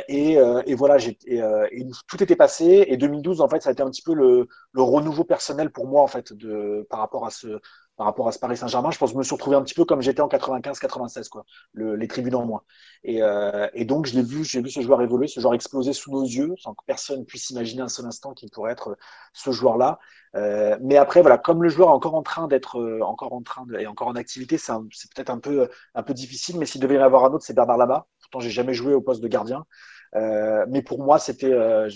Et, 0.09 0.35
et, 0.66 0.74
voilà, 0.74 0.98
et, 0.98 1.86
tout 2.06 2.22
était 2.22 2.36
passé. 2.36 2.85
Et 2.89 2.97
2012, 2.97 3.40
en 3.40 3.48
fait, 3.48 3.62
ça 3.62 3.70
a 3.70 3.72
été 3.72 3.82
un 3.82 3.90
petit 3.90 4.02
peu 4.02 4.14
le, 4.14 4.48
le 4.72 4.82
renouveau 4.82 5.24
personnel 5.24 5.70
pour 5.70 5.86
moi, 5.86 6.02
en 6.02 6.06
fait, 6.06 6.32
de 6.32 6.86
par 6.89 7.01
rapport 7.01 7.27
à 7.27 7.31
ce 7.31 7.60
par 8.01 8.06
rapport 8.06 8.28
à 8.28 8.32
ce 8.32 8.39
Paris 8.39 8.56
Saint-Germain. 8.56 8.90
Je 8.90 8.97
pense 8.97 9.14
me 9.14 9.22
suis 9.22 9.35
retrouvé 9.35 9.56
un 9.56 9.62
petit 9.62 9.74
peu 9.74 9.85
comme 9.85 10.01
j'étais 10.01 10.22
en 10.22 10.28
95-96, 10.28 11.28
quoi, 11.28 11.44
le, 11.74 11.97
les 11.97 12.09
tribunes 12.09 12.35
en 12.35 12.47
moins. 12.47 12.62
Et, 13.05 13.22
euh, 13.22 13.68
et 13.74 13.85
donc, 13.85 14.06
je 14.06 14.14
l'ai 14.14 14.22
vu, 14.22 14.43
j'ai 14.43 14.62
vu 14.62 14.70
ce 14.70 14.81
joueur 14.81 15.02
évoluer, 15.02 15.27
ce 15.27 15.39
joueur 15.39 15.52
exploser 15.52 15.93
sous 15.93 16.10
nos 16.10 16.24
yeux, 16.24 16.55
sans 16.56 16.72
que 16.72 16.82
personne 16.86 17.27
puisse 17.27 17.51
imaginer 17.51 17.82
un 17.82 17.90
seul 17.90 18.06
instant 18.06 18.32
qu'il 18.32 18.51
pourrait 18.51 18.72
être 18.72 18.97
ce 19.35 19.51
joueur-là. 19.51 19.98
Euh, 20.35 20.78
mais 20.81 20.97
après, 20.97 21.20
voilà, 21.20 21.36
comme 21.36 21.62
le 21.62 21.68
joueur 21.68 21.90
est 21.90 21.93
encore 21.93 22.14
en 22.14 22.22
train 22.22 22.48
d'être, 22.48 22.81
euh, 22.81 23.02
encore 23.02 23.35
en 23.35 23.43
train 23.43 23.66
de, 23.66 23.78
et 23.78 23.86
encore 23.86 24.09
en 24.09 24.14
activité, 24.14 24.56
c'est 24.56 24.72
peut-être 25.14 25.28
un 25.28 25.39
peu, 25.39 25.68
un 25.94 26.02
peu 26.02 26.14
difficile. 26.14 26.56
Mais 26.56 26.64
s'il 26.64 26.81
devait 26.81 26.94
y 26.94 26.98
avoir 26.98 27.27
un 27.27 27.35
autre, 27.35 27.44
c'est 27.44 27.52
Bernard 27.52 27.77
Lama. 27.77 28.06
Pourtant, 28.22 28.40
j'ai 28.40 28.48
jamais 28.48 28.72
joué 28.72 28.94
au 28.94 29.02
poste 29.02 29.22
de 29.22 29.28
gardien. 29.28 29.66
mais 30.14 30.81
pour 30.82 31.02
moi, 31.05 31.18
c'était, 31.18 31.51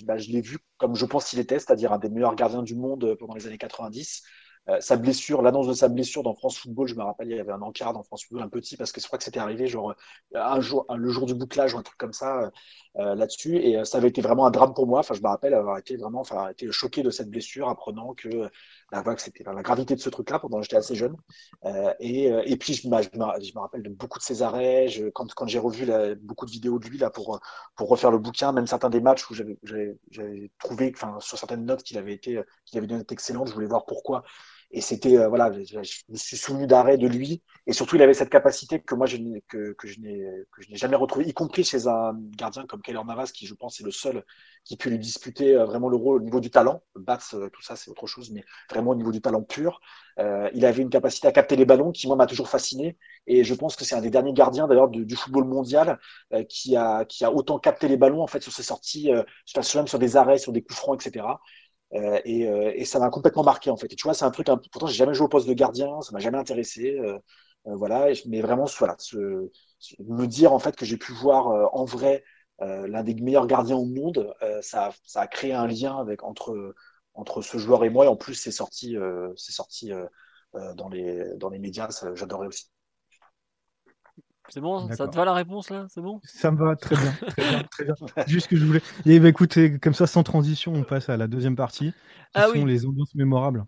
bah, 0.05 0.19
je 0.19 0.31
l'ai 0.31 0.43
vu 0.43 0.59
comme 0.77 0.97
je 0.97 1.07
pense 1.07 1.31
qu'il 1.31 1.39
était, 1.39 1.59
c'est-à-dire 1.59 1.93
un 1.95 1.99
des 1.99 2.11
meilleurs 2.11 2.35
gardiens 2.35 2.63
du 2.63 2.75
monde 2.75 3.17
pendant 3.19 3.33
les 3.35 3.47
années 3.47 3.57
90. 3.57 4.23
Euh, 4.71 4.81
sa 4.81 4.97
blessure, 4.97 5.43
l'annonce 5.43 5.67
de 5.69 5.75
sa 5.75 5.89
blessure 5.89 6.23
dans 6.23 6.35
France 6.35 6.57
Football, 6.59 6.89
je 6.89 6.95
me 6.95 7.03
rappelle, 7.03 7.29
il 7.31 7.37
y 7.37 7.41
avait 7.41 7.53
un 7.53 7.61
encart 7.61 7.93
dans 7.93 8.03
France 8.03 8.25
Football, 8.25 8.45
un 8.47 8.49
petit, 8.49 8.79
parce 8.79 8.93
que 8.93 9.01
je 9.01 9.07
crois 9.07 9.19
que 9.19 9.25
c'était 9.25 9.39
arrivé 9.41 9.67
genre 9.67 9.91
euh, 9.91 9.95
un 10.41 10.61
jour, 10.61 10.87
le 10.95 11.09
jour 11.11 11.27
du 11.27 11.35
bouclage 11.35 11.75
ou 11.75 11.79
un 11.79 11.83
truc 11.83 11.99
comme 11.99 12.15
ça 12.15 12.51
euh, 12.97 13.15
là-dessus, 13.15 13.59
et 13.59 13.85
ça 13.85 13.99
avait 13.99 14.09
été 14.09 14.23
vraiment 14.23 14.47
un 14.47 14.51
drame 14.51 14.73
pour 14.73 14.87
moi. 14.87 15.01
Enfin, 15.01 15.13
je 15.15 15.21
me 15.21 15.29
rappelle 15.29 15.53
avoir 15.53 15.77
été 15.77 15.97
vraiment, 15.97 16.21
enfin, 16.21 16.49
été 16.49 16.71
choqué 16.73 17.03
de 17.03 17.11
cette 17.11 17.29
blessure, 17.29 17.69
apprenant 17.69 18.15
que, 18.15 18.49
bah, 18.91 19.03
que 19.03 19.21
c'était 19.21 19.45
la 19.45 19.63
gravité 19.63 19.95
de 19.97 20.01
ce 20.01 20.09
truc-là 20.09 20.39
pendant 20.39 20.59
que 20.59 20.63
j'étais 20.63 20.77
assez 20.77 20.95
jeune. 20.95 21.17
et, 22.01 22.27
et 22.47 22.57
puis 22.57 22.75
je, 22.75 22.89
me, 22.89 23.03
je 23.03 23.09
me 23.19 23.61
rappelle 23.61 23.83
de 23.83 23.91
beaucoup 23.91 24.19
de 24.19 24.25
ses 24.25 24.43
arrêts. 24.43 24.89
Je, 24.89 25.09
quand, 25.11 25.33
quand 25.35 25.47
j'ai 25.47 25.59
revu 25.59 25.87
beaucoup 26.23 26.47
de 26.47 26.51
vidéos 26.51 26.79
de 26.79 26.87
lui 26.89 26.99
là 26.99 27.11
pour 27.11 27.41
pour 27.77 27.89
refaire 27.89 28.11
le 28.11 28.19
bouquin, 28.19 28.53
même 28.53 28.67
certains 28.67 28.91
des 28.91 29.01
matchs 29.01 29.29
où 29.31 29.35
j'avais 29.35 29.59
trouvé, 30.59 30.93
enfin, 30.95 31.19
sur 31.21 31.37
certaines 31.39 31.65
notes 31.65 31.83
qu'il 31.83 31.99
avait 31.99 32.15
été, 32.15 32.41
qu'il 32.65 32.79
avait 32.79 32.87
donné 32.87 33.05
excellentes, 33.11 33.49
je 33.49 33.55
voulais 33.55 33.67
voir 33.67 33.85
pourquoi 33.87 34.25
et 34.75 34.81
c'était, 34.81 35.17
euh, 35.17 35.29
voilà, 35.29 35.53
je, 35.53 35.79
me 36.09 36.17
suis 36.17 36.37
souvenu 36.37 36.67
d'arrêt 36.67 36.99
de 36.99 37.07
lui. 37.07 37.43
Et 37.69 37.73
surtout, 37.73 37.95
il 37.95 38.03
avait 38.03 38.13
cette 38.13 38.29
capacité 38.29 38.81
que 38.81 38.97
moi, 38.97 39.07
je 39.07 39.19
que, 39.49 39.73
que 39.75 39.87
je 39.87 40.01
n'ai 40.01 40.45
jamais 40.73 40.97
retrouvée, 40.97 41.27
y 41.27 41.33
compris 41.33 41.63
chez 41.63 41.87
un 41.87 42.13
gardien 42.37 42.67
comme 42.67 42.83
Keller 42.83 43.01
Navas, 43.07 43.31
qui, 43.33 43.47
je 43.47 43.55
pense, 43.55 43.81
est 43.81 43.85
le 43.85 43.93
seul 43.93 44.25
qui 44.65 44.77
peut 44.77 44.91
lui 44.91 44.99
disputer 44.99 45.55
euh, 45.55 45.65
vraiment 45.65 45.89
le 45.89 45.97
rôle 45.97 46.21
au 46.21 46.25
niveau 46.25 46.41
du 46.41 46.51
talent. 46.51 46.83
Bats, 46.97 47.21
euh, 47.35 47.49
tout 47.51 47.63
ça, 47.63 47.77
c'est 47.77 47.89
autre 47.89 48.09
chose, 48.09 48.33
mais 48.33 48.43
vraiment 48.69 48.91
au 48.91 48.95
niveau 48.97 49.13
du 49.13 49.21
talent 49.21 49.43
pur. 49.43 49.81
il 50.19 50.67
avait 50.67 50.83
une 50.83 50.91
capacité 50.91 51.29
à 51.29 51.33
capter 51.33 51.55
les 51.55 51.65
ballons 51.65 51.93
qui, 51.93 52.09
moi, 52.09 52.17
m'a 52.17 52.27
toujours 52.27 52.49
fasciné. 52.49 52.99
Et 53.29 53.45
je 53.45 53.55
pense 53.55 53.77
que 53.77 53.85
c'est 53.85 53.95
un 53.95 54.01
des 54.01 54.11
derniers 54.11 54.33
gardiens, 54.33 54.67
d'ailleurs, 54.67 54.89
du, 54.89 55.17
football 55.17 55.45
mondial 55.45 56.01
qui, 56.49 56.77
a, 56.77 57.05
qui 57.05 57.25
a 57.25 57.33
autant 57.33 57.61
capté 57.61 57.87
les 57.87 57.97
ballons, 57.97 58.23
en 58.23 58.27
fait, 58.27 58.43
sur 58.43 58.53
ses 58.53 58.65
sorties, 58.65 59.11
même 59.77 59.87
sur 59.87 59.99
des 60.01 60.17
arrêts, 60.17 60.39
sur 60.39 60.53
des 60.53 60.63
coups 60.63 60.79
francs, 60.79 61.07
etc. 61.07 61.25
Euh, 61.95 62.21
euh, 62.27 62.73
et, 62.75 62.85
ça 62.85 62.99
m'a 62.99 63.11
complètement 63.11 63.45
marqué 63.45 63.71
en 63.71 63.77
fait. 63.77 63.93
Et 63.93 63.97
tu 63.97 64.05
vois, 64.05 64.15
c'est 64.15 64.25
un 64.25 64.31
truc. 64.31 64.47
Pourtant, 64.73 64.87
j'ai 64.87 64.95
jamais 64.95 65.15
joué 65.15 65.27
au 65.27 65.29
poste 65.29 65.49
de 65.49 65.55
gardien, 65.55 66.01
ça 66.01 66.13
m'a 66.13 66.19
jamais 66.19 66.39
intéressé. 66.39 66.99
Euh, 66.99 67.19
voilà, 67.65 68.09
mais 68.27 68.43
vraiment, 68.43 68.67
voilà, 68.79 68.97
me 70.01 70.27
dire 70.27 70.53
en 70.53 70.59
fait 70.59 70.77
que 70.77 70.85
j'ai 70.85 70.99
pu 70.99 71.13
voir 71.13 71.47
en 71.75 71.85
vrai 71.85 72.25
l'un 72.61 73.03
des 73.03 73.15
meilleurs 73.15 73.47
gardiens 73.47 73.77
au 73.77 73.87
monde, 73.87 74.35
ça, 74.63 74.91
ça, 75.05 75.23
a 75.23 75.27
créé 75.27 75.53
un 75.55 75.67
lien 75.67 75.99
avec 75.99 76.23
entre 76.25 76.75
entre 77.15 77.43
ce 77.43 77.59
joueur 77.59 77.85
et 77.85 77.91
moi. 77.91 78.05
Et 78.05 78.09
en 78.09 78.17
plus, 78.17 78.35
c'est 78.35 78.51
sorti, 78.51 78.97
c'est 79.37 79.53
sorti 79.53 79.93
dans 80.53 80.89
les 80.91 81.37
dans 81.37 81.49
les 81.49 81.59
médias. 81.59 81.89
J'adorais 82.15 82.49
aussi. 82.49 82.74
C'est 84.49 84.61
bon, 84.61 84.89
ça 84.93 85.09
te 85.09 85.17
va 85.17 85.25
la 85.25 85.33
réponse 85.33 85.71
là? 85.71 85.87
C'est 85.89 86.03
bon? 86.03 86.21
Ça 86.23 86.51
me 86.51 86.59
va 86.59 86.77
très 86.77 86.97
bien, 86.97 87.13
très 87.71 87.85
bien, 87.85 87.95
Juste 88.27 88.45
ce 88.45 88.49
que 88.51 88.57
je 88.57 88.65
voulais. 88.65 88.83
Et 89.07 89.19
bah, 89.19 89.29
écoutez, 89.29 89.79
comme 89.79 89.95
ça, 89.95 90.07
sans 90.07 90.23
transition, 90.23 90.75
on 90.75 90.85
passe 90.85 91.09
à 91.09 91.17
la 91.17 91.27
deuxième 91.27 91.57
partie, 91.57 91.93
qui 91.93 91.97
ah, 92.35 92.49
sont 92.49 92.65
les 92.65 92.87
ambiances 92.87 93.15
mémorables. 93.15 93.65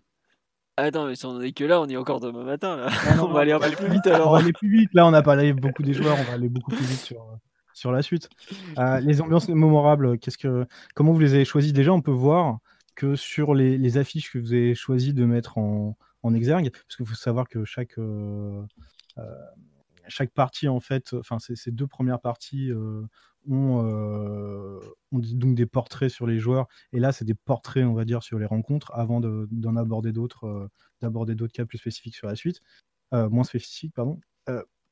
Attends, 0.77 1.07
mais 1.07 1.15
si 1.15 1.25
on 1.25 1.41
est 1.41 1.53
que 1.53 1.63
là, 1.63 1.81
on 1.81 1.87
est 1.87 1.97
encore 1.97 2.19
demain 2.19 2.43
matin. 2.43 2.77
Là. 2.77 2.89
on 3.23 3.29
va 3.29 3.41
aller 3.41 3.51
un 3.51 3.59
peu 3.59 3.71
plus 3.71 3.89
vite 3.89 4.05
alors. 4.05 4.29
On 4.29 4.31
va 4.33 4.39
aller 4.39 4.53
plus 4.53 4.69
vite. 4.69 4.93
Là, 4.93 5.07
on 5.07 5.13
a 5.13 5.23
parlé 5.23 5.51
beaucoup 5.51 5.81
des 5.81 5.93
joueurs, 5.93 6.15
on 6.19 6.23
va 6.23 6.33
aller 6.33 6.49
beaucoup 6.49 6.69
plus 6.69 6.85
vite 6.85 6.99
sur, 6.99 7.25
sur 7.73 7.91
la 7.91 8.03
suite. 8.03 8.29
Euh, 8.77 8.99
les 8.99 9.19
ambiances 9.21 9.49
mémorables, 9.49 10.19
qu'est-ce 10.19 10.37
que, 10.37 10.67
comment 10.93 11.13
vous 11.13 11.19
les 11.19 11.33
avez 11.33 11.45
choisies? 11.45 11.73
Déjà, 11.73 11.91
on 11.91 12.01
peut 12.01 12.11
voir 12.11 12.59
que 12.95 13.15
sur 13.15 13.55
les, 13.55 13.79
les 13.79 13.97
affiches 13.97 14.31
que 14.31 14.37
vous 14.37 14.53
avez 14.53 14.75
choisi 14.75 15.13
de 15.13 15.25
mettre 15.25 15.57
en, 15.57 15.97
en 16.21 16.33
exergue, 16.35 16.69
parce 16.69 16.95
qu'il 16.95 17.07
faut 17.07 17.15
savoir 17.15 17.49
que 17.49 17.65
chaque. 17.65 17.97
Euh, 17.97 18.61
euh, 19.17 19.23
chaque 20.07 20.31
partie, 20.31 20.67
en 20.67 20.79
fait, 20.79 21.13
enfin, 21.13 21.37
ces, 21.39 21.71
deux 21.71 21.87
premières 21.87 22.19
parties 22.19 22.71
euh, 22.71 23.03
ont, 23.47 23.83
euh, 23.85 24.79
donc 25.11 25.55
des 25.55 25.65
portraits 25.65 26.09
sur 26.09 26.27
les 26.27 26.39
joueurs. 26.39 26.67
Et 26.93 26.99
là, 26.99 27.11
c'est 27.11 27.25
des 27.25 27.33
portraits, 27.33 27.85
on 27.85 27.93
va 27.93 28.05
dire, 28.05 28.23
sur 28.23 28.39
les 28.39 28.45
rencontres 28.45 28.91
avant 28.93 29.19
d'en 29.21 29.75
aborder 29.75 30.11
d'autres, 30.11 30.47
euh, 30.47 30.69
d'aborder 31.01 31.35
d'autres 31.35 31.53
cas 31.53 31.65
plus 31.65 31.77
spécifiques 31.77 32.15
sur 32.15 32.27
la 32.27 32.35
suite, 32.35 32.61
moins 33.11 33.43
spécifiques, 33.43 33.93
pardon. 33.93 34.19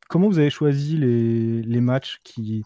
comment 0.08 0.28
vous 0.28 0.40
avez 0.40 0.50
choisi 0.50 0.98
les, 0.98 1.62
les 1.62 1.82
matchs 1.82 2.20
qui, 2.24 2.64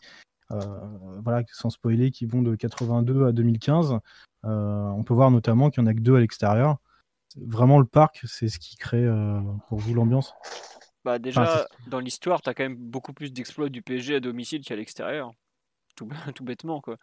voilà, 0.50 1.44
sans 1.52 1.72
spoiler, 1.72 2.12
qui 2.12 2.26
vont 2.26 2.44
de 2.44 2.56
82 2.56 3.26
à 3.26 3.32
2015 3.32 3.98
On 4.44 5.04
peut 5.04 5.14
voir 5.14 5.32
notamment 5.32 5.70
qu'il 5.70 5.82
n'y 5.84 5.90
en 5.90 5.92
a 5.92 5.96
que 5.96 6.02
deux 6.02 6.16
à 6.16 6.20
l'extérieur. 6.20 6.78
Vraiment, 7.38 7.80
le 7.80 7.86
parc, 7.86 8.22
c'est 8.26 8.48
ce 8.48 8.60
qui 8.60 8.76
crée 8.76 9.08
pour 9.70 9.80
vous 9.80 9.94
l'ambiance? 9.96 10.36
Bah 11.06 11.20
déjà, 11.20 11.68
dans 11.88 12.00
l'histoire, 12.00 12.42
tu 12.42 12.50
as 12.50 12.54
quand 12.54 12.64
même 12.64 12.76
beaucoup 12.76 13.14
plus 13.14 13.32
d'exploits 13.32 13.70
du 13.70 13.82
PSG 13.82 14.16
à 14.16 14.20
domicile 14.20 14.64
qu'à 14.66 14.76
l'extérieur. 14.76 15.32
Tout, 15.96 16.10
tout, 16.36 16.44
bêtement, 16.44 16.82
quoi. 16.82 16.98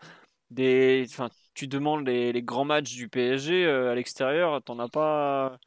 Des, 0.50 1.06
enfin, 1.08 1.28
tu 1.54 1.66
demandes 1.66 2.06
les, 2.06 2.32
les 2.32 2.42
grands 2.42 2.64
matchs 2.64 2.94
du 2.94 3.08
PSG 3.08 3.64
euh, 3.64 3.90
à 3.90 3.94
l'extérieur, 3.94 4.62
t'en 4.62 4.78
as 4.78 4.88
pas, 4.88 5.58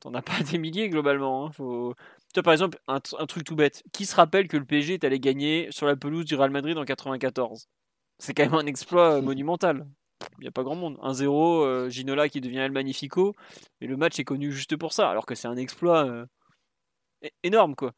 t'en 0.00 0.12
as 0.14 0.22
pas 0.22 0.32
des 0.50 0.58
milliers 0.58 0.88
globalement. 0.88 1.46
Hein. 1.46 1.52
Faut... 1.52 1.94
Tu 2.34 2.42
par 2.42 2.52
exemple, 2.52 2.78
un, 2.88 2.98
un, 3.18 3.26
truc 3.26 3.44
tout 3.44 3.56
bête. 3.56 3.84
Qui 3.92 4.06
se 4.06 4.16
rappelle 4.16 4.48
que 4.48 4.56
le 4.56 4.64
PSG 4.64 4.94
est 4.94 5.04
allé 5.04 5.20
gagner 5.20 5.68
sur 5.70 5.86
la 5.86 5.96
pelouse 5.96 6.24
du 6.24 6.34
Real 6.34 6.50
Madrid 6.50 6.76
en 6.76 6.84
94 6.84 7.68
C'est 8.18 8.34
quand 8.34 8.44
même 8.44 8.54
un 8.54 8.66
exploit 8.66 9.18
euh, 9.18 9.22
monumental. 9.22 9.86
Il 10.38 10.42
n'y 10.42 10.48
a 10.48 10.52
pas 10.52 10.64
grand 10.64 10.74
monde. 10.74 10.98
1-0, 11.02 11.64
euh, 11.64 11.88
Ginola 11.90 12.28
qui 12.28 12.40
devient 12.40 12.58
El 12.58 12.72
Magnifico, 12.72 13.34
et 13.80 13.86
le 13.86 13.96
match 13.96 14.18
est 14.18 14.24
connu 14.24 14.52
juste 14.52 14.76
pour 14.76 14.92
ça, 14.92 15.08
alors 15.10 15.26
que 15.26 15.34
c'est 15.34 15.48
un 15.48 15.56
exploit 15.56 16.26
énorme 17.42 17.74
quoi. 17.74 17.92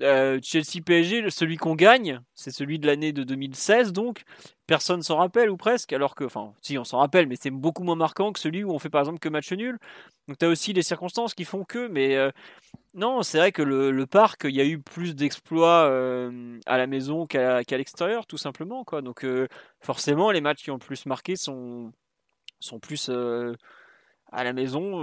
Euh, 0.00 0.38
Chelsea 0.42 0.80
PSG, 0.84 1.28
celui 1.28 1.58
qu'on 1.58 1.74
gagne, 1.74 2.20
c'est 2.34 2.50
celui 2.50 2.78
de 2.78 2.86
l'année 2.86 3.12
de 3.12 3.24
2016 3.24 3.92
donc 3.92 4.22
personne 4.66 5.02
s'en 5.02 5.18
rappelle 5.18 5.50
ou 5.50 5.58
presque 5.58 5.92
alors 5.92 6.14
que 6.14 6.24
enfin 6.24 6.54
si 6.62 6.78
on 6.78 6.84
s'en 6.84 6.98
rappelle 6.98 7.26
mais 7.26 7.36
c'est 7.36 7.50
beaucoup 7.50 7.84
moins 7.84 7.94
marquant 7.94 8.32
que 8.32 8.40
celui 8.40 8.64
où 8.64 8.70
on 8.70 8.78
fait 8.78 8.88
par 8.88 9.02
exemple 9.02 9.18
que 9.18 9.28
match 9.28 9.52
nul. 9.52 9.78
Donc 10.28 10.38
tu 10.38 10.46
as 10.46 10.48
aussi 10.48 10.72
les 10.72 10.82
circonstances 10.82 11.34
qui 11.34 11.44
font 11.44 11.64
que 11.64 11.88
mais 11.88 12.16
euh, 12.16 12.30
non, 12.94 13.22
c'est 13.22 13.38
vrai 13.38 13.52
que 13.52 13.62
le, 13.62 14.06
parc, 14.06 14.44
il 14.44 14.54
y 14.54 14.60
a 14.60 14.64
eu 14.64 14.78
plus 14.78 15.14
d'exploits 15.14 15.86
euh, 15.88 16.58
à 16.66 16.78
la 16.78 16.86
maison 16.86 17.26
qu'à 17.26 17.62
l'extérieur 17.70 18.26
tout 18.26 18.38
simplement 18.38 18.84
quoi. 18.84 19.02
Donc 19.02 19.26
forcément 19.80 20.30
les 20.30 20.40
matchs 20.40 20.62
qui 20.62 20.70
ont 20.70 20.78
plus 20.78 21.04
marqué 21.06 21.36
sont 21.36 21.92
sont 22.60 22.78
plus 22.80 23.10
à 23.10 24.44
la 24.44 24.52
maison 24.54 25.02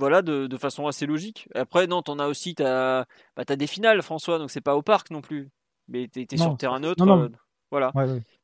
voilà, 0.00 0.22
de, 0.22 0.56
façon 0.56 0.86
assez 0.86 1.06
logique. 1.06 1.48
Après, 1.54 1.86
non, 1.86 2.02
t'en 2.02 2.18
as 2.18 2.26
aussi, 2.26 2.54
t'as 2.54 3.04
bah, 3.36 3.44
as 3.46 3.56
des 3.56 3.66
finales, 3.66 4.02
François, 4.02 4.38
donc 4.38 4.50
c'est 4.50 4.60
pas 4.62 4.74
au 4.74 4.82
parc 4.82 5.10
non 5.10 5.20
plus. 5.20 5.50
Mais 5.88 6.08
t'es 6.08 6.26
es 6.30 6.36
sur 6.36 6.56
terrain 6.56 6.80
neutre. 6.80 7.06
Euh, 7.06 7.28
voilà. 7.70 7.92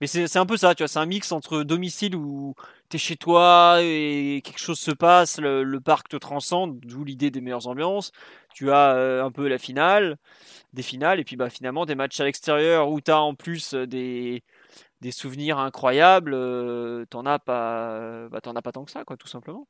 Mais 0.01 0.07
c'est 0.07 0.37
un 0.37 0.47
peu 0.47 0.57
ça, 0.57 0.75
tu 0.75 0.83
vois, 0.83 0.89
c'est 0.89 0.99
un 0.99 1.07
mix 1.07 1.33
entre 1.33 1.63
domicile 1.63 2.15
où 2.15 2.55
t'es 2.91 2.99
chez 2.99 3.17
toi 3.17 3.79
et 3.81 4.43
quelque 4.45 4.61
chose 4.61 4.79
se 4.79 4.91
passe, 4.91 5.41
le, 5.41 5.79
parc 5.81 6.09
te 6.09 6.17
transcende, 6.17 6.79
d'où 6.81 7.03
l'idée 7.05 7.31
des 7.31 7.41
meilleures 7.41 7.67
ambiances. 7.67 8.13
Tu 8.55 8.71
as 8.71 8.95
euh, 8.95 9.25
un 9.25 9.31
peu 9.31 9.49
la 9.49 9.59
finale, 9.59 10.19
des 10.75 10.83
finales, 10.83 11.21
et 11.21 11.25
puis 11.25 11.37
bah, 11.37 11.49
finalement 11.51 11.87
des 11.87 11.95
matchs 11.95 12.21
à 12.21 12.25
l'extérieur 12.25 12.91
où 12.91 13.01
t'as 13.01 13.19
en 13.19 13.35
plus 13.35 13.75
euh, 13.75 13.87
des, 13.87 14.45
des 15.01 15.11
souvenirs 15.11 15.59
incroyables, 15.59 16.33
t'en 17.09 17.25
as 17.25 17.39
pas, 17.39 18.29
bah, 18.29 18.41
as 18.45 18.63
pas 18.63 18.73
tant 18.73 18.85
que 18.85 18.91
ça, 18.91 19.05
quoi, 19.05 19.17
tout 19.17 19.29
simplement. 19.29 19.67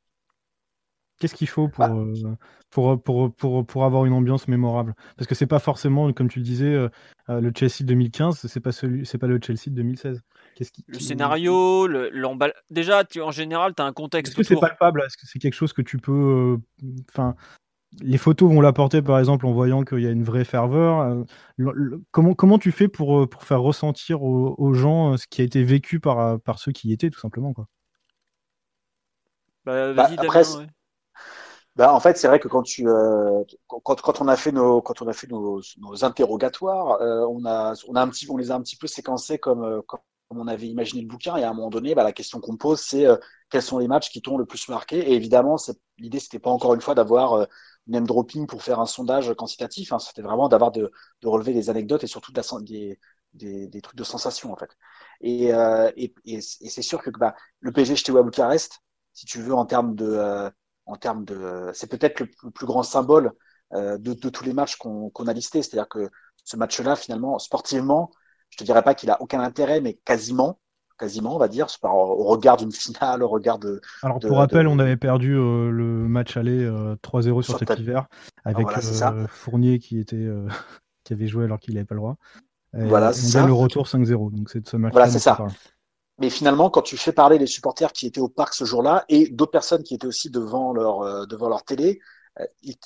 Qu'est-ce 1.19 1.35
qu'il 1.35 1.49
faut 1.49 1.69
pour, 1.69 1.87
bah. 1.87 1.95
euh, 1.95 2.35
pour, 2.71 3.03
pour, 3.03 3.35
pour, 3.35 3.67
pour, 3.67 3.85
avoir 3.85 4.05
une 4.05 4.13
ambiance 4.13 4.49
mémorable? 4.49 4.95
Parce 5.17 5.27
que 5.27 5.35
c'est 5.35 5.47
pas 5.47 5.59
forcément, 5.59 6.13
comme 6.13 6.29
tu 6.29 6.41
le 6.41 6.45
disais, 6.45 6.67
euh, 6.67 6.89
euh, 7.31 7.41
le 7.41 7.53
Chelsea 7.57 7.85
2015, 7.85 8.47
c'est 8.47 8.61
pas 8.61 8.73
celui, 8.73 9.07
c'est 9.07 9.17
pas 9.17 9.27
le 9.27 9.41
Chelsea 9.43 9.69
de 9.69 9.77
2016. 9.77 10.21
Qu'est-ce 10.55 10.73
qui, 10.73 10.85
le 10.87 10.99
scénario, 10.99 11.87
l'emballage. 11.87 12.57
Déjà, 12.71 13.05
tu, 13.05 13.23
en 13.23 13.31
général, 13.31 13.75
tu 13.75 13.83
as 13.83 13.87
un 13.87 13.93
contexte. 13.93 14.33
Est-ce 14.33 14.37
que 14.37 14.55
c'est 14.55 14.61
palpable? 14.61 15.03
Est-ce 15.07 15.17
que 15.17 15.27
c'est 15.27 15.39
quelque 15.39 15.55
chose 15.55 15.73
que 15.73 15.83
tu 15.83 15.97
peux. 15.97 16.59
Enfin, 17.09 17.35
les 18.03 18.19
photos 18.19 18.53
vont 18.53 18.61
l'apporter, 18.61 19.01
par 19.01 19.19
exemple, 19.19 19.47
en 19.47 19.53
voyant 19.53 19.83
qu'il 19.83 20.01
y 20.01 20.07
a 20.07 20.11
une 20.11 20.25
vraie 20.25 20.45
ferveur. 20.45 21.25
comment, 22.11 22.35
comment 22.35 22.59
tu 22.59 22.73
fais 22.73 22.89
pour, 22.89 23.27
pour 23.27 23.43
faire 23.43 23.63
ressentir 23.63 24.23
aux, 24.23 24.75
gens 24.75 25.17
ce 25.17 25.27
qui 25.27 25.41
a 25.41 25.45
été 25.45 25.65
vécu 25.65 25.99
par, 25.99 26.39
par 26.43 26.59
ceux 26.59 26.73
qui 26.73 26.89
y 26.89 26.93
étaient, 26.93 27.09
tout 27.09 27.21
simplement 27.21 27.55
quoi? 27.55 27.69
Bah, 29.65 29.95
bah, 29.95 30.09
après, 30.19 30.45
bah, 31.77 31.93
en 31.93 32.01
fait, 32.01 32.17
c'est 32.17 32.27
vrai 32.29 32.41
que 32.41 32.49
quand 32.49 32.63
tu 32.63 32.89
euh, 32.89 33.43
quand, 33.69 34.01
quand 34.01 34.21
on 34.23 34.29
a 34.29 34.37
fait 34.37 34.51
nos 34.53 34.81
quand 34.81 35.03
on 35.03 35.09
a 35.09 35.13
fait 35.13 35.27
nos, 35.29 35.61
nos 35.79 36.05
interrogatoires, 36.05 37.01
euh, 37.03 37.27
on 37.29 37.45
a 37.45 37.75
on 37.89 37.95
a 37.97 38.01
un 38.03 38.09
petit 38.09 38.27
on 38.31 38.37
les 38.39 38.51
a 38.51 38.55
un 38.55 38.63
petit 38.63 38.77
peu 38.77 38.87
séquencés 38.87 39.39
comme 39.39 39.63
euh, 39.63 39.83
comme 39.83 40.01
on 40.31 40.49
avait 40.49 40.69
imaginé 40.69 41.03
le 41.03 41.09
bouquin. 41.09 41.37
Et 41.37 41.45
à 41.45 41.51
un 41.51 41.55
moment 41.55 41.69
donné, 41.71 41.95
bah, 41.95 42.03
la 42.03 42.13
question 42.13 42.41
qu'on 42.41 42.57
pose 42.57 42.81
c'est 42.81 43.05
quels 43.51 43.63
sont 43.63 43.79
les 43.79 43.89
matchs 43.89 44.11
qui 44.11 44.23
t'ont 44.23 44.39
le 44.39 44.47
plus 44.47 44.69
marqué? 44.69 44.99
Et 44.99 45.15
évidemment 45.15 45.57
l'idée 45.99 46.19
c'était 46.19 46.39
pas 46.39 46.51
encore 46.51 46.75
une 46.75 46.81
fois 46.81 46.95
d'avoir 46.95 47.43
une 47.87 47.93
name 47.93 48.07
dropping 48.07 48.47
pour 48.47 48.63
faire 48.63 48.81
un 48.81 48.87
sondage 48.87 49.33
quantitatif, 49.35 49.93
hein, 49.93 49.99
c'était 49.99 50.23
vraiment 50.23 50.49
d'avoir 50.49 50.73
de, 50.73 50.91
de 51.23 51.29
relever 51.29 51.53
des 51.53 51.71
anecdotes 51.71 52.03
et 52.05 52.07
surtout 52.09 52.33
des, 52.33 52.99
des, 53.35 53.69
des 53.69 53.81
trucs 53.83 53.97
de 53.97 54.03
sensation 54.05 54.53
en 54.53 54.57
fait. 54.57 54.71
Et, 55.21 55.47
et, 55.97 56.15
et, 56.25 56.41
c'est 56.41 56.83
sûr 56.83 57.03
que 57.03 57.11
bah, 57.11 57.35
le 57.61 57.71
PSG 57.73 57.97
jeté 57.97 58.13
à 58.17 58.23
Bucarest, 58.23 58.81
si 59.13 59.27
tu 59.27 59.41
veux 59.41 59.55
en 59.55 59.65
termes 59.67 59.95
de 59.95 60.51
en 60.87 60.97
termes 60.97 61.25
de. 61.25 61.71
C'est 61.75 61.91
peut-être 61.91 62.21
le, 62.21 62.27
plus 62.51 62.67
grand 62.67 62.83
symbole 62.83 63.33
euh, 63.75 63.99
de, 63.99 64.15
tous 64.15 64.45
les 64.45 64.53
matchs 64.53 64.77
qu'on 64.77 65.11
a 65.11 65.33
listés. 65.33 65.63
C'est-à-dire 65.63 65.89
que 65.89 66.09
ce 66.45 66.57
match-là, 66.57 66.97
finalement, 66.97 67.39
sportivement, 67.39 68.11
je 68.51 68.57
te 68.57 68.65
dirais 68.65 68.83
pas 68.83 68.95
qu'il 68.95 69.11
a 69.11 69.21
aucun 69.21 69.41
intérêt, 69.41 69.81
mais 69.81 69.95
quasiment, 70.05 70.61
quasiment, 70.99 71.35
on 71.35 71.39
va 71.39 71.49
dire, 71.49 71.67
au 71.83 72.25
regard 72.25 72.57
d'une 72.57 72.73
finale, 72.73 73.23
au 73.23 73.29
regard 73.29 73.59
de. 73.59 73.81
Alors 74.03 74.21
pour 74.21 74.39
rappel, 74.39 74.69
on 74.69 74.79
avait 74.79 74.97
perdu 74.97 75.35
le 75.35 76.07
match 76.09 76.37
aller 76.37 76.67
3-0 77.03 77.43
sur, 77.43 77.59
cet 77.59 77.79
hiver 77.79 78.07
avec 78.45 78.69
Fournier 79.29 79.79
qui 79.81 79.99
était 79.99 80.29
qui 81.05 81.13
avait 81.13 81.27
joué 81.27 81.45
alors 81.45 81.59
qu'il 81.59 81.75
n'avait 81.75 81.85
pas 81.85 81.97
le 81.97 82.01
droit. 82.01 82.17
voilà, 82.73 83.13
c'est 83.13 83.45
le 83.45 83.53
retour 83.53 83.87
5-0. 83.87 84.33
Donc 84.33 84.49
c'est 84.51 84.67
ce 84.67 84.77
match. 84.77 84.93
Voilà, 84.93 85.11
c'est 85.11 85.19
ça. 85.19 85.37
Mais 86.19 86.31
finalement, 86.31 86.71
quand 86.71 86.83
tu 86.83 86.97
fais 86.97 87.13
parler 87.13 87.39
les 87.39 87.47
supporters 87.47 87.93
qui 87.93 88.07
étaient 88.07 88.21
au 88.21 88.29
parc 88.29 88.55
ce 88.55 88.65
jour-là 88.65 89.05
et 89.09 89.29
d'autres 89.29 89.51
personnes 89.53 89.83
qui 89.83 89.95
étaient 89.95 90.07
aussi 90.07 90.31
devant 90.31 90.73
leur, 90.73 91.03
euh, 91.03 91.27
devant 91.27 91.49
leur 91.49 91.63
télé, 91.65 92.01
euh, 92.41 92.45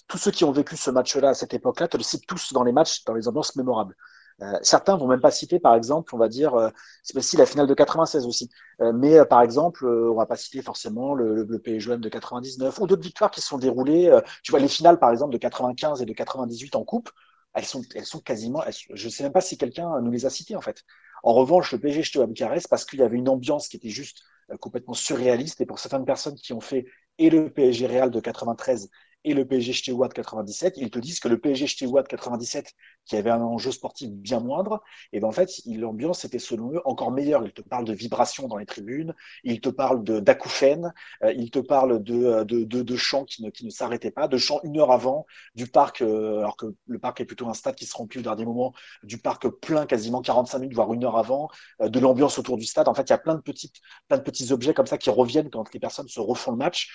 tous 0.08 0.18
ceux 0.18 0.30
qui 0.32 0.44
ont 0.44 0.52
vécu 0.52 0.76
ce 0.76 0.90
match-là 0.90 1.30
à 1.30 1.34
cette 1.34 1.54
époque-là 1.54 1.86
te 1.88 1.96
le 1.96 2.02
citent 2.02 2.26
tous 2.26 2.52
dans 2.52 2.64
les 2.64 2.72
matchs, 2.72 3.04
dans 3.04 3.14
les 3.14 3.28
ambiances 3.28 3.54
mémorables. 3.56 3.96
Euh, 4.42 4.58
certains 4.62 4.96
vont 4.96 5.06
même 5.06 5.20
pas 5.20 5.30
citer, 5.30 5.60
par 5.60 5.74
exemple, 5.74 6.14
on 6.14 6.18
va 6.18 6.28
dire, 6.28 6.70
c'est 7.02 7.16
aussi 7.16 7.36
la 7.36 7.46
finale 7.46 7.66
de 7.66 7.74
96 7.74 8.26
aussi. 8.26 8.50
mais 8.94 9.24
par 9.26 9.42
exemple, 9.42 9.86
on 9.86 10.14
va 10.14 10.26
pas 10.26 10.36
citer 10.36 10.62
forcément 10.62 11.14
le, 11.14 11.44
le 11.44 11.58
PSGM 11.58 12.00
de 12.00 12.08
99 12.08 12.78
ou 12.80 12.86
d'autres 12.86 13.02
victoires 13.02 13.30
qui 13.30 13.40
se 13.42 13.48
sont 13.48 13.58
déroulées. 13.58 14.10
tu 14.42 14.50
vois, 14.50 14.60
les 14.60 14.68
finales, 14.68 14.98
par 14.98 15.10
exemple, 15.10 15.32
de 15.32 15.38
95 15.38 16.00
et 16.02 16.06
de 16.06 16.12
98 16.14 16.74
en 16.76 16.84
coupe, 16.84 17.10
elles 17.54 17.64
sont, 17.64 17.82
elles 17.94 18.06
sont 18.06 18.20
quasiment. 18.20 18.62
je 18.94 19.04
ne 19.06 19.10
sais 19.10 19.22
même 19.24 19.32
pas 19.32 19.40
si 19.40 19.58
quelqu'un 19.58 20.00
nous 20.00 20.10
les 20.10 20.26
a 20.26 20.30
citées 20.30 20.56
en 20.56 20.60
fait. 20.60 20.84
En 21.22 21.34
revanche, 21.34 21.72
le 21.72 21.78
PSG 21.80 22.20
à 22.20 22.26
Bucarest 22.26 22.68
parce 22.68 22.84
qu'il 22.84 23.00
y 23.00 23.02
avait 23.02 23.16
une 23.16 23.28
ambiance 23.28 23.68
qui 23.68 23.76
était 23.76 23.88
juste 23.90 24.22
euh, 24.50 24.56
complètement 24.56 24.94
surréaliste 24.94 25.60
et 25.60 25.66
pour 25.66 25.78
certaines 25.78 26.04
personnes 26.04 26.34
qui 26.36 26.52
ont 26.52 26.60
fait 26.60 26.86
et 27.18 27.30
le 27.30 27.50
PSG 27.52 27.86
Real 27.86 28.10
de 28.10 28.20
93 28.20 28.90
et 29.24 29.34
le 29.34 29.44
PSG 29.46 29.72
Steaua 29.74 30.08
de 30.08 30.14
97, 30.14 30.74
ils 30.78 30.90
te 30.90 30.98
disent 30.98 31.20
que 31.20 31.28
le 31.28 31.38
PSG 31.38 31.66
Steaua 31.66 32.02
de 32.02 32.08
97, 32.08 32.72
qui 33.10 33.16
avait 33.16 33.30
un 33.30 33.42
enjeu 33.42 33.72
sportif 33.72 34.08
bien 34.08 34.38
moindre, 34.38 34.84
et 35.12 35.18
ben 35.18 35.26
en 35.26 35.32
fait, 35.32 35.50
l'ambiance 35.66 36.24
était 36.24 36.38
selon 36.38 36.72
eux 36.74 36.80
encore 36.84 37.10
meilleure. 37.10 37.44
Ils 37.44 37.52
te 37.52 37.60
parlent 37.60 37.84
de 37.84 37.92
vibrations 37.92 38.46
dans 38.46 38.56
les 38.56 38.66
tribunes, 38.66 39.16
ils 39.42 39.60
te 39.60 39.68
parlent 39.68 40.04
d'acouphènes, 40.04 40.94
euh, 41.24 41.32
ils 41.32 41.50
te 41.50 41.58
parlent 41.58 42.04
de, 42.04 42.24
euh, 42.24 42.44
de, 42.44 42.62
de, 42.62 42.82
de 42.82 42.96
chants 42.96 43.24
qui 43.24 43.42
ne, 43.42 43.50
qui 43.50 43.64
ne 43.64 43.70
s'arrêtaient 43.70 44.12
pas, 44.12 44.28
de 44.28 44.38
chants 44.38 44.60
une 44.62 44.78
heure 44.78 44.92
avant, 44.92 45.26
du 45.56 45.66
parc, 45.66 46.02
euh, 46.02 46.38
alors 46.38 46.56
que 46.56 46.66
le 46.86 46.98
parc 47.00 47.20
est 47.20 47.24
plutôt 47.24 47.48
un 47.48 47.54
stade 47.54 47.74
qui 47.74 47.84
se 47.84 47.96
remplit 47.96 48.20
au 48.20 48.22
dernier 48.22 48.44
moment, 48.44 48.72
du 49.02 49.18
parc 49.18 49.48
plein 49.48 49.86
quasiment 49.86 50.22
45 50.22 50.60
minutes, 50.60 50.76
voire 50.76 50.92
une 50.92 51.04
heure 51.04 51.18
avant, 51.18 51.48
de 51.80 51.98
l'ambiance 51.98 52.38
autour 52.38 52.58
du 52.58 52.64
stade. 52.64 52.86
En 52.86 52.94
fait, 52.94 53.02
il 53.02 53.10
y 53.10 53.12
a 53.12 53.18
plein 53.18 53.34
de, 53.34 53.40
petites, 53.40 53.80
plein 54.06 54.18
de 54.18 54.22
petits 54.22 54.52
objets 54.52 54.72
comme 54.72 54.86
ça 54.86 54.98
qui 54.98 55.10
reviennent 55.10 55.50
quand 55.50 55.74
les 55.74 55.80
personnes 55.80 56.06
se 56.06 56.20
refont 56.20 56.52
le 56.52 56.58
match, 56.58 56.90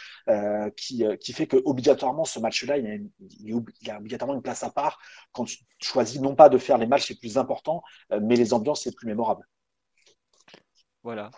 qui, 0.78 1.04
qui 1.20 1.34
fait 1.34 1.48
que 1.48 1.58
obligatoirement 1.66 2.24
ce 2.24 2.40
match-là, 2.40 2.78
il, 2.78 3.10
y 3.82 3.92
a 3.92 3.98
obligatoirement 3.98 4.36
une 4.36 4.42
place 4.42 4.64
à 4.64 4.70
part 4.70 4.98
quand 5.34 5.44
tu 5.44 5.58
choisis 5.82 6.05
non 6.20 6.36
pas 6.36 6.50
de 6.50 6.58
faire 6.58 6.78
les 6.78 6.88
matchs 6.88 7.10
les 7.10 7.16
plus 7.16 7.38
importants, 7.38 7.84
euh, 8.12 8.20
mais 8.22 8.36
les 8.36 8.54
ambiances 8.54 8.86
les 8.86 8.92
plus 8.92 9.08
mémorables. 9.08 9.48
Voilà. 11.04 11.30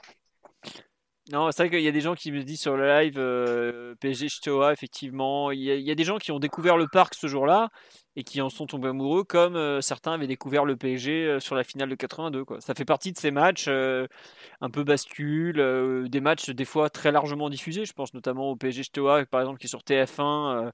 Non, 1.29 1.51
c'est 1.51 1.63
vrai 1.63 1.69
qu'il 1.69 1.81
y 1.81 1.89
a 1.89 1.91
des 1.91 1.99
gens 1.99 2.15
qui 2.15 2.31
me 2.31 2.41
disent 2.43 2.61
sur 2.61 2.77
le 2.77 2.87
live 2.87 3.15
euh, 3.17 3.95
PSG 3.99 4.29
Stoa, 4.29 4.71
effectivement. 4.71 5.51
Il 5.51 5.59
y, 5.59 5.91
a, 5.91 5.95
des 5.95 6.03
gens 6.05 6.19
qui 6.19 6.31
ont 6.31 6.39
découvert 6.39 6.77
le 6.77 6.87
parc 6.87 7.15
ce 7.15 7.27
jour-là 7.27 7.67
et 8.15 8.23
qui 8.23 8.39
en 8.39 8.49
sont 8.49 8.65
tombés 8.65 8.87
amoureux, 8.87 9.25
comme 9.25 9.57
euh, 9.57 9.81
certains 9.81 10.13
avaient 10.13 10.27
découvert 10.27 10.63
le 10.63 10.77
PSG 10.77 11.41
sur 11.41 11.55
la 11.55 11.65
finale 11.65 11.89
de 11.89 11.95
82. 11.95 12.45
Quoi. 12.45 12.61
Ça 12.61 12.73
fait 12.75 12.85
partie 12.85 13.11
de 13.11 13.17
ces 13.17 13.31
matchs 13.31 13.67
un 13.67 14.69
peu 14.71 14.85
bascule, 14.85 16.07
des 16.07 16.21
matchs 16.21 16.49
des 16.49 16.65
fois 16.65 16.89
très 16.89 17.11
largement 17.11 17.49
diffusés. 17.49 17.83
Je 17.83 17.93
pense 17.93 18.13
notamment 18.13 18.51
au 18.51 18.55
PSG 18.55 18.83
Stoa, 18.83 19.25
par 19.25 19.41
exemple, 19.41 19.59
qui 19.59 19.65
est 19.65 19.69
sur 19.69 19.81
TF1 19.81 20.71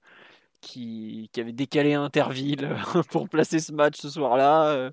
qui, 0.63 1.29
avait 1.37 1.51
décalé 1.51 1.93
Interville 1.93 2.69
pour 3.09 3.29
placer 3.29 3.59
ce 3.59 3.71
match 3.71 3.95
ce 3.99 4.09
soir-là. 4.09 4.67
Euh. 4.67 4.91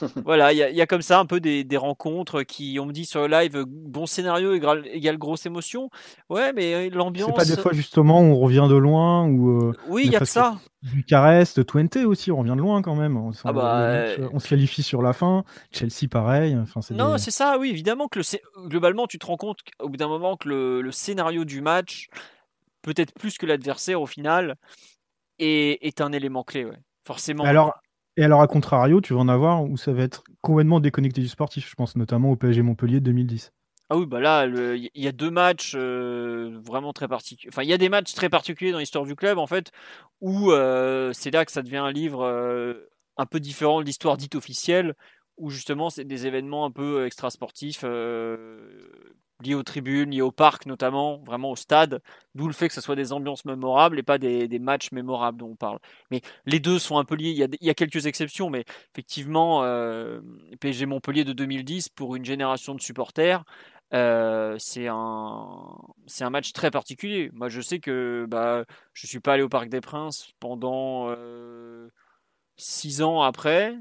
voilà, 0.24 0.52
il 0.52 0.58
y, 0.58 0.80
a 0.80 0.86
comme 0.86 1.02
ça 1.02 1.18
un 1.18 1.26
peu 1.26 1.40
des, 1.40 1.76
rencontres 1.76 2.42
qui, 2.42 2.78
on 2.80 2.86
me 2.86 2.92
dit 2.92 3.04
sur 3.04 3.26
le 3.26 3.28
live, 3.28 3.64
bon 3.66 4.06
scénario 4.06 4.52
égale, 4.54 5.18
grosse 5.18 5.46
émotion. 5.46 5.90
Ouais, 6.28 6.52
mais 6.52 6.74
euh, 6.74 6.90
l'ambiance. 6.90 7.30
C'est 7.30 7.50
pas 7.50 7.56
des 7.56 7.60
fois 7.60 7.72
justement 7.72 8.20
où 8.20 8.32
on 8.32 8.38
revient 8.38 8.66
de 8.68 8.76
loin 8.76 9.26
ou. 9.26 9.68
Euh, 9.68 9.72
oui, 9.88 10.04
il 10.06 10.12
y 10.12 10.16
a 10.16 10.20
que 10.20 10.24
ça. 10.24 10.58
Bucarest, 10.82 11.66
Twente 11.66 11.96
aussi, 11.96 12.32
on 12.32 12.38
revient 12.38 12.54
de 12.56 12.60
loin 12.60 12.80
quand 12.80 12.96
même. 12.96 13.16
On, 13.18 13.32
ah 13.44 13.52
bah, 13.52 14.04
on 14.32 14.38
se 14.38 14.48
qualifie 14.48 14.82
sur 14.82 15.02
la 15.02 15.12
fin. 15.12 15.44
Chelsea, 15.72 16.08
pareil. 16.10 16.56
Enfin, 16.56 16.80
non, 16.94 17.18
c'est 17.18 17.30
ça, 17.30 17.58
oui, 17.58 17.68
évidemment 17.68 18.08
que 18.08 18.20
le, 18.20 18.68
globalement, 18.68 19.06
tu 19.06 19.18
te 19.18 19.26
rends 19.26 19.36
compte 19.36 19.58
au 19.78 19.90
bout 19.90 19.98
d'un 19.98 20.08
moment 20.08 20.36
que 20.36 20.48
le, 20.48 20.80
le 20.80 20.90
scénario 20.90 21.44
du 21.44 21.60
match, 21.60 22.08
peut-être 22.82 23.12
plus 23.12 23.38
que 23.38 23.46
l'adversaire 23.46 24.00
au 24.00 24.06
final, 24.06 24.56
est, 25.40 26.00
un 26.00 26.12
élément 26.12 26.44
clé, 26.44 26.64
ouais. 26.64 26.78
forcément. 27.04 27.44
Alors, 27.44 27.74
et 28.16 28.24
alors, 28.24 28.42
à 28.42 28.46
contrario, 28.46 29.00
tu 29.00 29.14
vas 29.14 29.20
en 29.20 29.28
avoir 29.28 29.64
où 29.64 29.76
ça 29.76 29.92
va 29.92 30.02
être 30.02 30.24
complètement 30.40 30.80
déconnecté 30.80 31.20
du 31.20 31.28
sportif. 31.28 31.68
Je 31.68 31.74
pense 31.74 31.96
notamment 31.96 32.30
au 32.30 32.36
PSG 32.36 32.62
Montpellier 32.62 33.00
2010. 33.00 33.52
Ah 33.88 33.96
oui, 33.96 34.06
bah 34.06 34.20
là, 34.20 34.46
il 34.46 34.90
y 34.94 35.08
a 35.08 35.12
deux 35.12 35.30
matchs 35.30 35.72
euh, 35.74 36.60
vraiment 36.64 36.92
très 36.92 37.08
particuliers. 37.08 37.50
Enfin, 37.52 37.62
il 37.64 37.68
y 37.68 37.72
a 37.72 37.78
des 37.78 37.88
matchs 37.88 38.14
très 38.14 38.28
particuliers 38.28 38.70
dans 38.70 38.78
l'histoire 38.78 39.04
du 39.04 39.16
club, 39.16 39.38
en 39.38 39.48
fait, 39.48 39.72
où 40.20 40.52
euh, 40.52 41.12
c'est 41.12 41.32
là 41.32 41.44
que 41.44 41.50
ça 41.50 41.62
devient 41.62 41.78
un 41.78 41.90
livre 41.90 42.22
euh, 42.24 42.88
un 43.16 43.26
peu 43.26 43.40
différent 43.40 43.80
de 43.80 43.86
l'histoire 43.86 44.16
dite 44.16 44.36
officielle, 44.36 44.94
où 45.38 45.50
justement, 45.50 45.90
c'est 45.90 46.04
des 46.04 46.26
événements 46.26 46.64
un 46.66 46.70
peu 46.70 47.04
extrasportifs 47.06 47.84
liés 49.42 49.54
aux 49.54 49.62
tribunes, 49.62 50.10
liés 50.10 50.20
au 50.22 50.32
parc 50.32 50.66
notamment, 50.66 51.18
vraiment 51.18 51.50
au 51.50 51.56
stade, 51.56 52.02
d'où 52.34 52.46
le 52.46 52.52
fait 52.52 52.68
que 52.68 52.74
ce 52.74 52.80
soit 52.80 52.96
des 52.96 53.12
ambiances 53.12 53.44
mémorables 53.44 53.98
et 53.98 54.02
pas 54.02 54.18
des, 54.18 54.58
matchs 54.58 54.92
mémorables 54.92 55.38
dont 55.38 55.50
on 55.50 55.56
parle. 55.56 55.78
Mais 56.10 56.20
les 56.46 56.60
deux 56.60 56.78
sont 56.78 56.98
un 56.98 57.04
peu 57.04 57.14
liés, 57.14 57.30
il 57.30 57.58
y 57.60 57.70
a, 57.70 57.74
quelques 57.74 58.06
exceptions, 58.06 58.50
mais 58.50 58.64
effectivement, 58.92 59.62
euh, 59.64 60.20
PSG 60.60 60.86
Montpellier 60.86 61.24
de 61.24 61.32
2010, 61.32 61.88
pour 61.88 62.16
une 62.16 62.24
génération 62.24 62.74
de 62.74 62.80
supporters, 62.80 63.44
euh, 63.92 64.56
c'est 64.58 64.86
un, 64.86 65.66
un 66.20 66.30
match 66.30 66.52
très 66.52 66.70
particulier. 66.70 67.30
Moi, 67.32 67.48
je 67.48 67.60
sais 67.60 67.80
que 67.80 68.26
bah, 68.28 68.64
je 68.92 69.06
ne 69.06 69.08
suis 69.08 69.20
pas 69.20 69.34
allé 69.34 69.42
au 69.42 69.48
Parc 69.48 69.68
des 69.68 69.80
Princes 69.80 70.32
pendant 70.38 71.08
euh, 71.08 71.88
six 72.56 73.02
ans 73.02 73.22
après, 73.22 73.76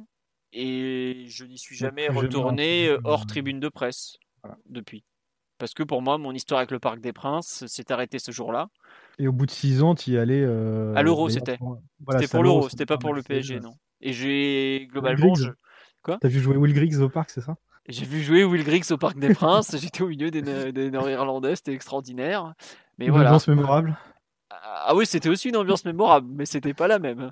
et 0.52 1.26
je 1.28 1.46
n'y 1.46 1.60
suis 1.60 1.76
jamais 1.76 2.08
retourné 2.08 2.96
hors 3.04 3.26
tribune 3.28 3.60
de 3.60 3.70
presse 3.70 4.18
depuis. 4.68 5.04
Parce 5.60 5.74
que 5.74 5.84
pour 5.84 6.02
moi, 6.02 6.18
mon 6.18 6.32
histoire 6.32 6.60
avec 6.60 6.72
le 6.72 6.80
Parc 6.80 7.00
des 7.02 7.14
Princes 7.14 7.66
s'est 7.68 7.92
arrêtée 7.92 8.18
ce 8.18 8.32
jour-là. 8.32 8.70
Et 9.20 9.28
au 9.28 9.34
bout 9.34 9.46
de 9.46 9.52
six 9.52 9.84
ans, 9.84 9.94
tu 9.94 10.12
y 10.12 10.18
allais. 10.18 10.42
Euh, 10.42 10.96
à 10.96 11.04
l'Euro, 11.04 11.30
c'était. 11.30 11.60
c'était 12.12 12.28
pour 12.28 12.44
l'Euro, 12.44 12.70
c'était 12.70 12.86
pas 12.86 12.98
pour 12.98 13.14
le 13.14 13.22
PSG, 13.22 13.60
non. 13.60 13.76
Et 14.02 14.14
j'ai 14.14 14.88
globalement. 14.92 15.36
Je... 15.36 15.50
Quoi? 16.02 16.18
T'as 16.22 16.30
vu 16.30 16.40
jouer 16.40 16.56
Will 16.56 16.74
Griggs 16.74 17.02
au 17.02 17.10
parc, 17.10 17.30
c'est 17.30 17.42
ça? 17.42 17.56
J'ai 17.90 18.06
vu 18.06 18.22
jouer 18.22 18.46
Will 18.46 18.64
Griggs 18.64 18.90
au 18.92 18.98
Parc 18.98 19.20
des 19.20 19.34
Princes. 19.34 19.76
J'étais 19.82 20.02
au 20.02 20.08
milieu 20.08 20.32
des, 20.32 20.72
des 20.72 20.92
Nord-Irlandais, 20.92 21.58
c'était 21.58 21.74
extraordinaire. 21.74 22.54
Mais 22.98 23.06
une 23.06 23.12
voilà. 23.12 23.30
ambiance 23.30 23.48
mémorable. 23.50 23.98
Ah 24.52 24.96
oui, 24.96 25.06
c'était 25.06 25.30
aussi 25.30 25.50
une 25.50 25.58
ambiance 25.58 25.86
mémorable, 25.86 26.28
mais 26.32 26.46
c'était 26.46 26.74
pas 26.74 26.88
la 26.88 27.00
même. 27.00 27.32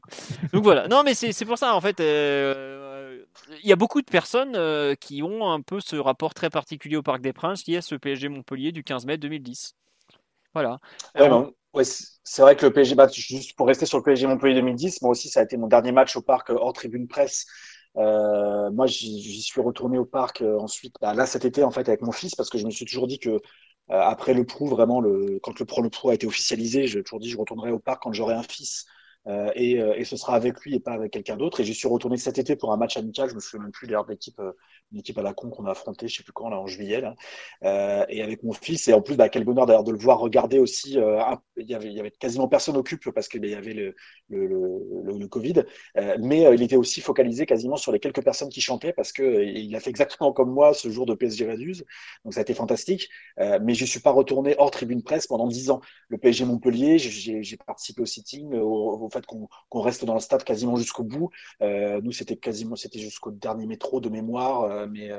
Donc 0.54 0.64
voilà. 0.64 0.88
Non, 0.88 1.04
mais 1.04 1.16
c'est 1.16 1.46
pour 1.46 1.58
ça, 1.58 1.76
en 1.76 1.82
fait. 1.82 2.00
Euh, 2.00 3.24
il 3.64 3.70
y 3.70 3.74
a 3.74 3.76
beaucoup 3.76 4.02
de 4.02 4.10
personnes 4.10 4.56
euh, 4.56 4.96
qui 4.96 5.24
ont 5.24 5.50
un 5.52 5.62
peu 5.62 5.80
ce 5.80 5.96
rapport 5.96 6.34
très 6.34 6.50
particulier 6.50 6.96
au 6.96 7.04
Parc 7.04 7.22
des 7.22 7.34
Princes 7.34 7.66
lié 7.66 7.78
à 7.78 7.82
ce 7.82 7.96
PSG 7.96 8.30
Montpellier 8.30 8.72
du 8.72 8.84
15 8.84 9.06
mai 9.06 9.18
2010. 9.18 9.76
Voilà. 10.54 10.80
c'est 12.24 12.42
vrai 12.42 12.56
que 12.56 12.66
le 12.66 12.74
PSG, 12.74 12.96
bah, 12.96 13.08
juste 13.08 13.56
pour 13.56 13.68
rester 13.68 13.86
sur 13.86 13.98
le 13.98 14.04
PSG 14.04 14.28
Montpellier 14.28 14.56
2010, 14.56 15.02
moi 15.02 15.12
aussi, 15.12 15.30
ça 15.30 15.40
a 15.42 15.44
été 15.44 15.58
mon 15.58 15.68
dernier 15.68 15.92
match 15.92 16.16
au 16.16 16.22
parc 16.22 16.50
hors 16.50 16.74
tribune 16.74 17.08
presse. 17.08 17.46
Euh, 17.98 18.70
moi, 18.72 18.86
j'y 18.86 19.42
suis 19.42 19.62
retourné 19.62 19.98
au 19.98 20.06
parc 20.06 20.42
euh, 20.42 20.60
ensuite, 20.60 20.96
bah, 21.02 21.14
là 21.14 21.26
cet 21.26 21.46
été 21.46 21.64
en 21.64 21.72
fait 21.72 21.88
avec 21.88 22.02
mon 22.02 22.12
fils, 22.12 22.36
parce 22.36 22.50
que 22.50 22.58
je 22.58 22.66
me 22.66 22.70
suis 22.70 22.86
toujours 22.86 23.08
dit 23.08 23.18
que 23.20 23.40
après 23.90 24.34
le 24.34 24.46
Pro, 24.46 24.68
vraiment, 24.68 25.02
le, 25.02 25.40
quand 25.42 25.60
le 25.60 25.66
Pro 25.66 25.82
le 25.82 25.90
Pro 25.90 26.10
a 26.10 26.14
été 26.14 26.28
officialisé, 26.28 26.88
j'ai 26.88 27.04
toujours 27.04 27.20
dit 27.20 27.30
je 27.30 27.38
retournerai 27.38 27.72
au 27.72 27.80
parc 27.80 28.04
quand 28.04 28.14
j'aurai 28.14 28.36
un 28.36 28.44
fils 28.44 28.86
euh, 29.28 29.52
et, 29.56 29.80
euh, 29.82 29.94
et, 29.96 30.06
ce 30.06 30.16
sera 30.16 30.36
avec 30.36 30.60
lui 30.62 30.76
et 30.76 30.80
pas 30.80 30.94
avec 30.94 31.12
quelqu'un 31.12 31.36
d'autre. 31.36 31.60
Et 31.60 31.64
j'y 31.64 31.74
suis 31.74 31.88
retourné 31.88 32.18
cet 32.18 32.38
été 32.38 32.56
pour 32.56 32.72
un 32.72 32.78
match 32.78 32.98
amical. 32.98 33.30
Je 33.30 33.36
me 33.36 33.40
souviens 33.40 33.64
même 33.64 33.72
plus 33.72 33.88
d'ailleurs 33.88 34.06
de 34.06 34.12
l'équipe, 34.12 34.40
euh, 34.40 34.54
une 34.92 35.00
équipe 35.00 35.18
à 35.18 35.22
la 35.22 35.34
con 35.34 35.50
qu'on 35.50 35.66
a 35.66 35.72
affronté, 35.72 36.08
je 36.08 36.18
sais 36.18 36.24
plus 36.24 36.32
quand, 36.32 36.50
là 36.50 36.60
en 36.60 36.68
juillet, 36.68 37.02
là. 37.02 37.16
Et 38.10 38.22
avec 38.22 38.44
mon 38.44 38.54
fils. 38.54 38.88
Et 38.88 38.94
en 38.94 39.02
plus, 39.02 39.16
bah, 39.16 39.30
quel 39.30 39.44
bonheur 39.44 39.66
d'ailleurs 39.66 39.84
de 39.84 39.92
le 39.92 39.98
voir 39.98 40.20
regarder 40.20 40.60
aussi. 40.60 40.98
il 41.58 41.70
y 41.70 41.74
avait, 41.74 42.12
quasiment 42.12 42.48
personne 42.48 42.78
au 42.78 42.84
cube 42.84 43.00
parce 43.14 43.28
qu'il 43.28 43.46
y 43.46 43.54
avait 43.54 43.74
le, 43.74 43.96
le, 44.30 44.48
le, 44.48 45.28
Covid. 45.28 45.64
mais 46.20 46.44
il 46.54 46.62
était 46.62 46.76
aussi 46.76 47.02
focalisé 47.02 47.46
quasiment 47.46 47.76
sur 47.76 47.92
les 47.92 48.00
quelques 48.00 48.24
personnes 48.24 48.50
qui 48.50 48.62
chantaient 48.62 48.94
parce 48.94 49.12
que 49.12 49.44
il 49.44 49.76
a 49.76 49.80
fait 49.80 49.90
exactement 49.90 50.32
comme 50.32 50.52
moi 50.52 50.74
ce 50.74 50.90
jour 50.90 51.06
de 51.06 51.14
PSG 51.14 51.46
Réduse. 51.46 51.86
Donc 52.24 52.34
ça 52.34 52.40
a 52.40 52.44
été 52.44 52.54
fantastique. 52.54 53.10
mais 53.38 53.74
je 53.74 53.86
suis 53.86 54.00
pas 54.00 54.12
retourné 54.12 54.56
hors 54.58 54.72
tribune 54.72 55.04
presse 55.04 55.28
pendant 55.28 55.48
dix 55.48 55.70
ans. 55.70 55.82
Le 56.08 56.18
PSG 56.18 56.46
Montpellier, 56.46 56.98
j'ai 56.98 57.58
participé 57.58 58.02
au 58.02 58.06
sitting, 58.06 58.54
au 58.56 59.10
qu'on 59.26 59.82
reste 59.82 60.06
dans 60.06 60.14
le 60.14 60.20
stade 60.20 60.44
quasiment 60.44 60.76
jusqu'au 60.76 61.04
bout. 61.04 61.30
Euh, 61.62 62.02
nous, 62.02 62.12
c'était 62.12 62.38
quasiment 62.38 62.76
c'était 62.76 63.00
jusqu'au 63.00 63.32
dernier 63.32 63.66
métro 63.66 64.00
de 64.00 64.10
mémoire, 64.10 64.64
euh, 64.64 64.88
mais 64.90 65.10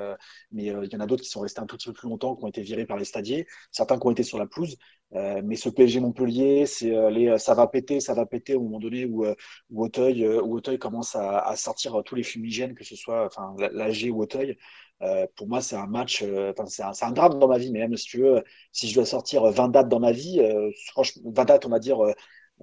mais 0.52 0.64
il 0.66 0.92
y 0.92 0.96
en 0.96 1.00
a 1.00 1.06
d'autres 1.06 1.22
qui 1.22 1.30
sont 1.30 1.40
restés 1.40 1.60
un 1.60 1.66
tout 1.66 1.76
petit 1.76 1.88
peu 1.88 1.94
plus 1.94 2.08
longtemps, 2.08 2.36
qui 2.36 2.44
ont 2.44 2.48
été 2.48 2.62
virés 2.62 2.86
par 2.86 2.96
les 2.96 3.04
stadiers, 3.04 3.46
certains 3.72 3.98
qui 3.98 4.06
ont 4.06 4.10
été 4.10 4.22
sur 4.22 4.38
la 4.38 4.46
pelouse. 4.46 4.76
mais 5.12 5.56
ce 5.56 5.68
PSG 5.68 6.00
Montpellier, 6.00 6.66
ça 6.66 7.54
va 7.54 7.66
péter, 7.66 8.00
ça 8.00 8.14
va 8.14 8.26
péter 8.26 8.54
au 8.54 8.62
moment 8.62 8.78
donné 8.78 9.04
où 9.06 9.26
où 9.70 9.84
Auteuil, 9.84 10.78
commence 10.78 11.16
à, 11.16 11.54
sortir 11.56 12.02
tous 12.04 12.14
les 12.14 12.22
fumigènes, 12.22 12.74
que 12.74 12.84
ce 12.84 12.96
soit 12.96 13.26
enfin 13.26 13.54
l'AG 13.72 14.10
ou 14.12 14.22
Auteuil. 14.22 14.56
Euh, 15.02 15.26
pour 15.36 15.48
moi, 15.48 15.60
c'est 15.60 15.76
un 15.76 15.86
match, 15.86 16.22
euh, 16.22 16.52
c'est 16.66 16.82
un, 16.82 16.92
un, 17.02 17.12
drame 17.12 17.38
dans 17.38 17.48
ma 17.48 17.58
vie, 17.58 17.70
mais 17.70 17.80
même 17.80 17.96
si 17.96 18.06
tu 18.06 18.18
veux, 18.18 18.42
si 18.72 18.88
je 18.88 18.94
dois 18.94 19.06
sortir 19.06 19.44
20 19.44 19.68
dates 19.68 19.88
dans 19.88 20.00
ma 20.00 20.10
vie, 20.12 20.40
euh, 20.40 20.70
franchement, 20.88 21.22
20 21.26 21.44
dates, 21.44 21.66
on 21.66 21.68
va 21.68 21.78
dire, 21.78 21.98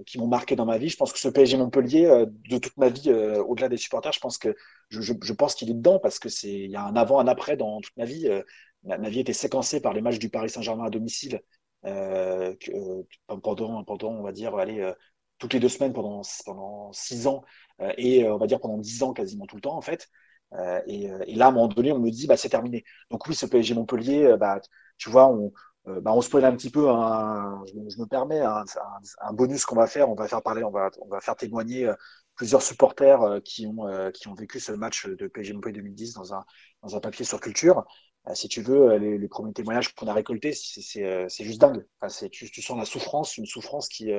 qui 0.04 0.18
m'ont 0.18 0.26
marqué 0.26 0.56
dans 0.56 0.66
ma 0.66 0.78
vie, 0.78 0.88
je 0.88 0.96
pense 0.96 1.12
que 1.12 1.18
ce 1.18 1.28
PSG 1.28 1.56
Montpellier, 1.56 2.26
de 2.50 2.58
toute 2.58 2.76
ma 2.76 2.88
vie, 2.88 3.10
au-delà 3.12 3.68
des 3.68 3.76
supporters, 3.76 4.12
je 4.12 4.20
pense 4.20 4.38
que 4.38 4.54
je, 4.90 5.32
pense 5.32 5.54
qu'il 5.54 5.70
est 5.70 5.74
dedans 5.74 5.98
parce 5.98 6.18
que 6.18 6.28
c'est, 6.28 6.52
il 6.52 6.70
y 6.70 6.76
a 6.76 6.84
un 6.84 6.96
avant, 6.96 7.18
un 7.20 7.26
après 7.26 7.56
dans 7.56 7.80
toute 7.80 7.96
ma 7.96 8.04
vie. 8.04 8.28
Ma, 8.84 8.98
ma, 8.98 9.08
vie 9.08 9.20
était 9.20 9.32
séquencée 9.32 9.80
par 9.80 9.92
les 9.94 10.00
matchs 10.00 10.18
du 10.18 10.28
Paris 10.28 10.50
Saint-Germain 10.50 10.84
à 10.84 10.90
domicile 10.90 11.40
pendant, 13.42 13.84
pendant, 13.84 14.12
on 14.12 14.22
va 14.22 14.32
dire, 14.32 14.54
allez, 14.56 14.92
toutes 15.38 15.54
les 15.54 15.60
deux 15.60 15.68
semaines 15.68 15.92
pendant 15.92 16.22
pendant 16.44 16.92
six 16.92 17.26
ans 17.26 17.42
et 17.98 18.28
on 18.28 18.38
va 18.38 18.46
dire 18.46 18.60
pendant 18.60 18.78
dix 18.78 19.02
ans 19.02 19.12
quasiment 19.12 19.46
tout 19.46 19.56
le 19.56 19.62
temps 19.62 19.76
en 19.76 19.82
fait. 19.82 20.08
Euh, 20.52 20.80
et, 20.86 21.10
euh, 21.10 21.24
là, 21.28 21.46
à 21.46 21.48
un 21.48 21.52
moment 21.52 21.68
donné, 21.68 21.92
on 21.92 21.98
me 21.98 22.10
dit, 22.10 22.26
bah, 22.26 22.36
c'est 22.36 22.48
terminé. 22.48 22.84
Donc 23.10 23.26
oui, 23.26 23.34
ce 23.34 23.46
PSG 23.46 23.74
Montpellier, 23.74 24.24
euh, 24.24 24.36
bah, 24.36 24.60
tu 24.98 25.10
vois, 25.10 25.28
on, 25.28 25.52
bah, 25.86 26.12
on 26.12 26.20
spoil 26.20 26.44
un 26.44 26.56
petit 26.56 26.70
peu, 26.70 26.88
un, 26.90 27.62
je, 27.66 27.72
je, 27.88 28.00
me 28.00 28.06
permets, 28.06 28.40
un, 28.40 28.64
un, 28.64 29.00
un 29.20 29.32
bonus 29.32 29.64
qu'on 29.64 29.76
va 29.76 29.86
faire. 29.86 30.08
On 30.10 30.14
va 30.14 30.28
faire 30.28 30.42
parler, 30.42 30.64
on 30.64 30.70
va, 30.70 30.90
on 31.00 31.08
va 31.08 31.20
faire 31.20 31.36
témoigner 31.36 31.90
plusieurs 32.34 32.62
supporters 32.62 33.40
qui 33.44 33.66
ont, 33.66 34.10
qui 34.12 34.28
ont 34.28 34.34
vécu 34.34 34.60
ce 34.60 34.72
match 34.72 35.06
de 35.06 35.30
Montpellier 35.52 35.80
2010 35.80 36.14
dans 36.14 36.34
un, 36.34 36.44
dans 36.82 36.96
un 36.96 37.00
papier 37.00 37.24
sur 37.24 37.40
culture. 37.40 37.84
si 38.34 38.48
tu 38.48 38.62
veux, 38.62 38.96
les, 38.96 39.28
premiers 39.28 39.52
témoignages 39.52 39.94
qu'on 39.94 40.08
a 40.08 40.12
récoltés, 40.12 40.52
c'est 40.52 41.44
juste 41.44 41.60
dingue. 41.60 41.86
Enfin, 42.00 42.28
tu, 42.30 42.50
tu 42.50 42.62
sens 42.62 42.78
la 42.78 42.84
souffrance, 42.84 43.36
une 43.38 43.46
souffrance 43.46 43.88
qui, 43.88 44.10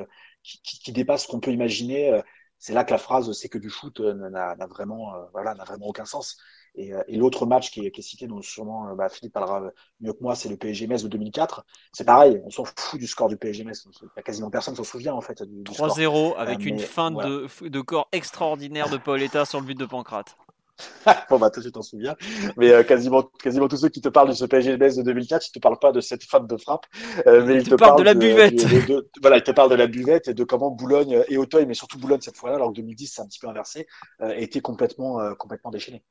qui, 0.44 0.61
qui 0.61 0.91
dépasse 0.91 1.23
ce 1.23 1.27
qu'on 1.27 1.39
peut 1.39 1.52
imaginer 1.52 2.22
c'est 2.60 2.73
là 2.73 2.84
que 2.84 2.91
la 2.91 2.98
phrase 2.98 3.31
c'est 3.34 3.49
que 3.49 3.57
du 3.57 3.69
foot 3.69 3.99
euh, 3.99 4.14
n'a 4.30 4.56
vraiment, 4.68 5.15
euh, 5.15 5.26
voilà, 5.31 5.53
n'a 5.53 5.64
vraiment 5.64 5.88
aucun 5.88 6.06
sens. 6.06 6.38
Et, 6.78 6.94
euh, 6.94 7.04
et 7.08 7.18
l'autre 7.18 7.45
match 7.45 7.72
qui 7.72 7.86
est, 7.86 7.91
qui 7.91 8.02
est, 8.02 8.04
cité, 8.04 8.28
dont 8.28 8.41
sûrement 8.41 8.95
bah, 8.95 9.10
Philippe 9.10 9.34
parlera 9.34 9.72
mieux 9.99 10.14
que 10.14 10.22
moi, 10.22 10.36
c'est 10.36 10.49
le 10.49 10.58
PSG 10.58 10.88
Metz 10.88 11.04
de 11.04 11.10
2004. 11.10 11.66
C'est 11.91 12.06
pareil, 12.06 12.41
on 12.45 12.49
s'en 12.49 12.64
fout 12.66 12.99
du 12.99 13.08
score 13.08 13.28
du 13.28 13.38
PSG 13.38 13.64
Metz. 13.64 13.88
Quasiment 14.24 14.49
personne 14.49 14.76
s'en 14.76 14.84
souvient 14.84 15.14
en 15.14 15.22
fait. 15.22 15.41
3-0 15.41 16.36
avec 16.38 16.66
une 16.66 16.80
fin 16.80 17.12
de, 17.12 17.48
de 17.68 17.82
corps 17.82 18.08
extraordinaire 18.12 18.90
de 18.90 18.98
Paul 18.98 19.22
Eta 19.22 19.45
sur 19.45 19.60
le 19.60 19.66
but 19.66 19.78
de 19.78 19.86
Pancrate. 19.86 20.38
bon, 21.30 21.40
bah, 21.40 21.49
toi, 21.49 21.64
tu 21.64 21.72
t'en 21.72 21.82
souviens. 21.82 22.16
Mais 22.56 22.72
euh, 22.72 22.84
quasiment, 22.84 23.24
quasiment 23.24 23.68
tous 23.68 23.78
ceux 23.78 23.90
qui 23.90 24.02
te 24.02 24.10
parlent 24.10 24.30
de 24.30 24.34
ce 24.34 24.45
PSG 24.45 24.78
de 24.78 25.02
2004, 25.02 25.48
ils 25.48 25.52
te 25.52 25.60
parlent 25.60 25.80
pas 25.80 25.91
de 25.91 26.02
cette 26.02 26.24
femme 26.24 26.48
de 26.48 26.58
frappe. 26.58 26.86
Euh, 27.26 27.45
mais 27.45 27.56
ils, 27.56 27.68
te, 27.68 27.76
parlent 27.76 27.98
de 27.98 28.04
la 28.04 28.14
buvette. 28.14 28.56
De, 28.88 29.10
voilà, 29.22 29.38
ils 29.38 29.44
te 29.44 29.52
parlent 29.52 29.70
de 29.70 29.76
la 29.76 29.88
buvette 29.88 30.28
et 30.28 30.34
de 30.34 30.44
comment 30.44 30.70
Boulogne 30.70 31.24
et 31.28 31.38
Auteuil, 31.38 31.66
mais 31.66 31.74
surtout 31.74 31.98
Boulogne 31.98 32.22
cette 32.22 32.38
fois-là, 32.38 32.56
alors 32.56 32.70
que 32.70 32.76
2010, 32.76 33.08
c'est 33.08 33.22
un 33.22 33.26
petit 33.26 33.40
peu 33.40 33.48
inversé, 33.48 33.88
euh, 34.22 34.34
était 34.36 34.62
complètement, 34.62 35.20
euh, 35.20 35.34
complètement 35.34 35.72
déchaîné. 35.72 36.04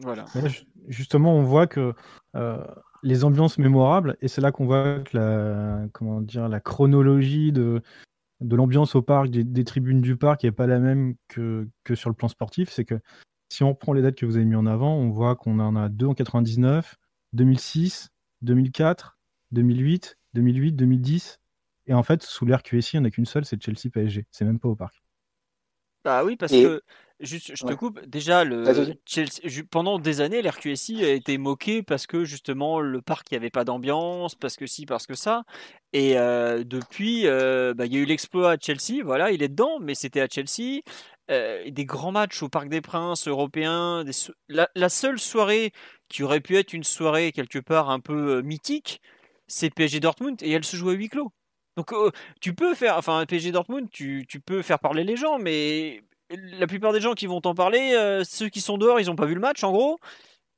Voilà. 0.00 0.26
justement, 0.88 1.34
on 1.34 1.42
voit 1.42 1.66
que 1.66 1.94
euh, 2.36 2.64
les 3.02 3.24
ambiances 3.24 3.58
mémorables, 3.58 4.16
et 4.20 4.28
c'est 4.28 4.40
là 4.40 4.52
qu'on 4.52 4.66
voit 4.66 5.00
que 5.00 5.16
la, 5.16 5.86
comment 5.92 6.20
dire, 6.20 6.48
la 6.48 6.60
chronologie 6.60 7.52
de, 7.52 7.82
de 8.40 8.56
l'ambiance 8.56 8.94
au 8.94 9.02
parc, 9.02 9.28
des, 9.28 9.44
des, 9.44 9.64
tribunes 9.64 10.00
du 10.00 10.16
parc 10.16 10.44
n'est 10.44 10.52
pas 10.52 10.66
la 10.66 10.78
même 10.78 11.14
que, 11.28 11.68
que 11.84 11.94
sur 11.94 12.10
le 12.10 12.14
plan 12.14 12.28
sportif. 12.28 12.70
C'est 12.70 12.84
que 12.84 13.00
si 13.48 13.62
on 13.62 13.70
reprend 13.70 13.92
les 13.92 14.02
dates 14.02 14.16
que 14.16 14.26
vous 14.26 14.36
avez 14.36 14.44
mis 14.44 14.56
en 14.56 14.66
avant, 14.66 14.94
on 14.94 15.10
voit 15.10 15.36
qu'on 15.36 15.58
en 15.58 15.74
a 15.76 15.88
deux 15.88 16.06
en 16.06 16.14
99, 16.14 16.96
2006, 17.32 18.10
2004, 18.42 19.18
2008, 19.52 20.18
2008, 20.34 20.72
2010. 20.72 21.40
Et 21.86 21.94
en 21.94 22.02
fait, 22.02 22.22
sous 22.22 22.44
l'ère 22.44 22.62
QSI, 22.62 22.96
il 22.96 23.00
n'y 23.00 23.06
en 23.06 23.08
a 23.08 23.10
qu'une 23.10 23.26
seule, 23.26 23.44
c'est 23.44 23.62
Chelsea 23.62 23.90
PSG. 23.92 24.26
C'est 24.30 24.44
même 24.44 24.60
pas 24.60 24.68
au 24.68 24.76
parc. 24.76 25.02
Bah 26.04 26.24
oui, 26.24 26.36
parce 26.36 26.52
que 26.52 26.82
Juste, 27.20 27.56
je 27.56 27.64
te 27.64 27.72
coupe. 27.72 28.00
Déjà, 28.06 28.44
le 28.44 28.64
Chelsea, 29.04 29.64
pendant 29.68 29.98
des 29.98 30.20
années, 30.20 30.40
l'RQSI 30.40 31.04
a 31.04 31.10
été 31.10 31.36
moqué 31.36 31.82
parce 31.82 32.06
que 32.06 32.24
justement 32.24 32.80
le 32.80 33.02
parc, 33.02 33.30
il 33.30 33.34
n'y 33.34 33.38
avait 33.38 33.50
pas 33.50 33.64
d'ambiance, 33.64 34.36
parce 34.36 34.56
que 34.56 34.66
si, 34.66 34.86
parce 34.86 35.06
que 35.06 35.14
ça. 35.14 35.42
Et 35.92 36.16
euh, 36.16 36.62
depuis, 36.64 37.26
euh, 37.26 37.74
bah, 37.74 37.86
il 37.86 37.92
y 37.92 37.96
a 37.96 38.00
eu 38.00 38.04
l'exploit 38.04 38.52
à 38.52 38.56
Chelsea. 38.58 39.02
Voilà, 39.04 39.32
il 39.32 39.42
est 39.42 39.48
dedans, 39.48 39.80
mais 39.80 39.96
c'était 39.96 40.20
à 40.20 40.28
Chelsea. 40.28 40.82
Euh, 41.30 41.68
des 41.68 41.84
grands 41.84 42.12
matchs 42.12 42.42
au 42.42 42.48
Parc 42.48 42.68
des 42.68 42.80
Princes 42.80 43.26
européens. 43.26 44.04
Des 44.04 44.12
la, 44.48 44.68
la, 44.76 44.88
seule 44.88 45.18
soirée 45.18 45.72
qui 46.08 46.22
aurait 46.22 46.40
pu 46.40 46.56
être 46.56 46.72
une 46.72 46.84
soirée 46.84 47.32
quelque 47.32 47.58
part 47.58 47.90
un 47.90 48.00
peu 48.00 48.42
mythique, 48.42 49.02
c'est 49.48 49.70
PSG 49.74 50.00
Dortmund 50.00 50.40
et 50.42 50.52
elle 50.52 50.64
se 50.64 50.76
joue 50.76 50.90
à 50.90 50.92
huis 50.92 51.08
clos. 51.08 51.32
Donc 51.76 51.92
tu 52.40 52.54
peux 52.54 52.74
faire, 52.74 52.96
enfin 52.96 53.24
PSG 53.26 53.52
Dortmund, 53.52 53.88
tu, 53.90 54.26
tu, 54.28 54.40
peux 54.40 54.62
faire 54.62 54.80
parler 54.80 55.04
les 55.04 55.16
gens, 55.16 55.38
mais 55.38 56.02
la 56.30 56.66
plupart 56.66 56.92
des 56.92 57.00
gens 57.00 57.14
qui 57.14 57.26
vont 57.26 57.40
t'en 57.40 57.54
parler, 57.54 57.92
euh, 57.94 58.24
ceux 58.24 58.48
qui 58.48 58.60
sont 58.60 58.78
dehors, 58.78 59.00
ils 59.00 59.06
n'ont 59.06 59.16
pas 59.16 59.26
vu 59.26 59.34
le 59.34 59.40
match 59.40 59.64
en 59.64 59.72
gros. 59.72 59.98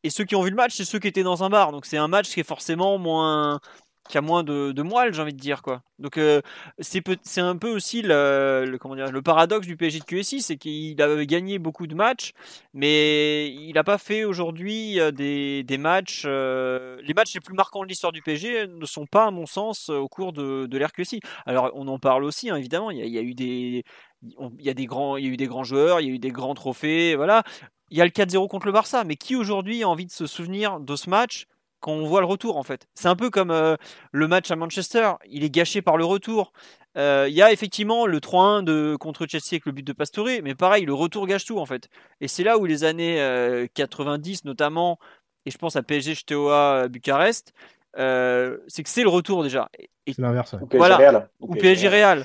Et 0.03 0.11
ceux 0.11 0.25
qui 0.25 0.35
ont 0.35 0.43
vu 0.43 0.51
le 0.51 0.57
match, 0.57 0.75
c'est 0.75 0.85
ceux 0.85 0.99
qui 0.99 1.09
étaient 1.09 1.23
dans 1.23 1.45
un 1.45 1.51
bar. 1.51 1.73
Donc 1.73 1.87
c'est 1.87 1.99
un 1.99 2.09
match 2.09 2.31
qui 2.31 2.41
est 2.41 2.45
forcément 2.45 2.97
moins, 2.99 3.61
qui 4.09 4.17
a 4.19 4.23
moins 4.23 4.43
de, 4.43 4.83
moelle, 4.83 5.13
j'ai 5.13 5.21
envie 5.23 5.35
de 5.35 5.39
dire 5.39 5.63
quoi. 5.63 5.83
Donc 5.99 6.17
euh, 6.17 6.41
c'est 6.79 7.03
un 7.39 7.57
peu 7.57 7.71
aussi 7.71 8.01
le, 8.03 8.79
comment 8.81 8.97
dire, 8.97 9.13
le 9.13 9.23
paradoxe 9.23 9.67
du 9.67 9.77
PSG 9.77 10.01
de 10.01 10.05
QSI, 10.05 10.41
c'est 10.41 10.57
qu'il 10.57 11.01
a 11.03 11.25
gagné 11.27 11.59
beaucoup 11.59 11.87
de 11.87 11.95
matchs, 11.95 12.33
mais 12.73 13.49
il 13.51 13.75
n'a 13.75 13.85
pas 13.85 13.99
fait 13.99 14.25
aujourd'hui 14.25 14.99
euh, 14.99 15.11
des, 15.11 15.79
matchs. 15.79 16.25
Les 16.25 17.15
matchs 17.15 17.35
les 17.35 17.41
plus 17.41 17.55
marquants 17.55 17.83
de 17.83 17.89
l'histoire 17.89 18.13
du 18.13 18.23
PSG 18.23 18.69
ne 18.69 18.87
sont 18.87 19.07
pas, 19.07 19.27
à 19.27 19.31
mon 19.31 19.47
sens, 19.47 19.91
au 19.91 20.09
cours 20.09 20.33
de, 20.33 20.67
de 20.67 20.79
l'ère 20.79 20.93
QSI. 20.93 21.21
Alors 21.45 21.71
on 21.75 21.87
en 21.89 21.99
parle 21.99 22.25
aussi, 22.25 22.49
hein, 22.49 22.57
évidemment. 22.57 22.91
Il 22.91 23.07
y 23.07 23.19
a 23.19 23.23
eu 23.23 23.35
des 23.35 23.85
il 24.23 24.65
y 24.65 24.71
a 24.71 24.75
des 24.75 24.87
grands, 24.87 25.17
il 25.17 25.25
y 25.25 25.29
a 25.29 25.33
eu 25.33 25.37
des 25.37 25.47
grands 25.47 25.65
joueurs, 25.65 26.01
il 26.01 26.09
y 26.09 26.11
a 26.11 26.15
eu 26.15 26.19
des 26.19 26.31
grands 26.31 26.55
trophées, 26.55 27.17
voilà. 27.17 27.43
Il 27.91 27.99
y 27.99 28.01
a 28.01 28.05
le 28.05 28.11
4-0 28.11 28.49
contre 28.49 28.67
le 28.67 28.73
Barça, 28.73 29.05
mais 29.05 29.17
qui 29.17 29.35
aujourd'hui 29.35 29.83
a 29.83 29.89
envie 29.89 30.07
de 30.07 30.13
se 30.13 30.27
souvenir 30.27 30.81
de 30.81 30.97
ce 30.97 31.11
match 31.11 31.47
quand 31.81 31.93
on 31.93 32.07
voit 32.07 32.21
le 32.21 32.27
retour 32.27 32.57
en 32.57 32.63
fait? 32.63 32.87
C'est 32.95 33.09
un 33.09 33.17
peu 33.17 33.31
comme 33.31 33.51
euh, 33.51 33.77
le 34.13 34.29
match 34.29 34.51
à 34.51 34.57
Manchester, 34.57 35.13
il 35.29 35.45
est 35.45 35.51
gâché 35.51 35.83
par 35.83 35.97
le 35.97 36.05
retour. 36.05 36.53
Euh, 36.97 37.27
il 37.29 37.35
y 37.35 37.43
a 37.43 37.53
effectivement 37.53 38.07
le 38.07 38.19
3-1 38.19 38.65
de, 38.65 38.97
contre 38.99 39.27
Chelsea 39.27 39.53
avec 39.53 39.67
le 39.67 39.73
but 39.73 39.87
de 39.87 39.93
Pastore, 39.93 40.29
mais 40.43 40.55
pareil, 40.55 40.85
le 40.85 40.95
retour 40.95 41.27
gâche 41.27 41.45
tout 41.45 41.59
en 41.59 41.67
fait. 41.67 41.89
Et 42.21 42.29
c'est 42.29 42.45
là 42.45 42.59
où 42.59 42.67
les 42.67 42.85
années 42.85 43.69
90 43.75 44.39
euh, 44.45 44.49
notamment, 44.49 44.99
et 45.47 45.51
je 45.51 45.59
pense 45.59 45.77
à 45.77 45.83
PSG 45.83 46.15
Steaua 46.15 46.89
Bucarest, 46.89 47.55
c'est 47.97 48.83
que 48.83 48.89
c'est 48.89 49.03
le 49.03 49.09
retour 49.09 49.43
déjà. 49.43 49.69
C'est 50.07 50.19
l'inverse. 50.19 50.55
Ou 50.55 50.67
PSG 50.67 50.79
voilà. 50.79 50.97
Real. 50.97 51.29
Ou, 51.41 51.55
PSG 51.55 51.89
Real. 51.89 52.25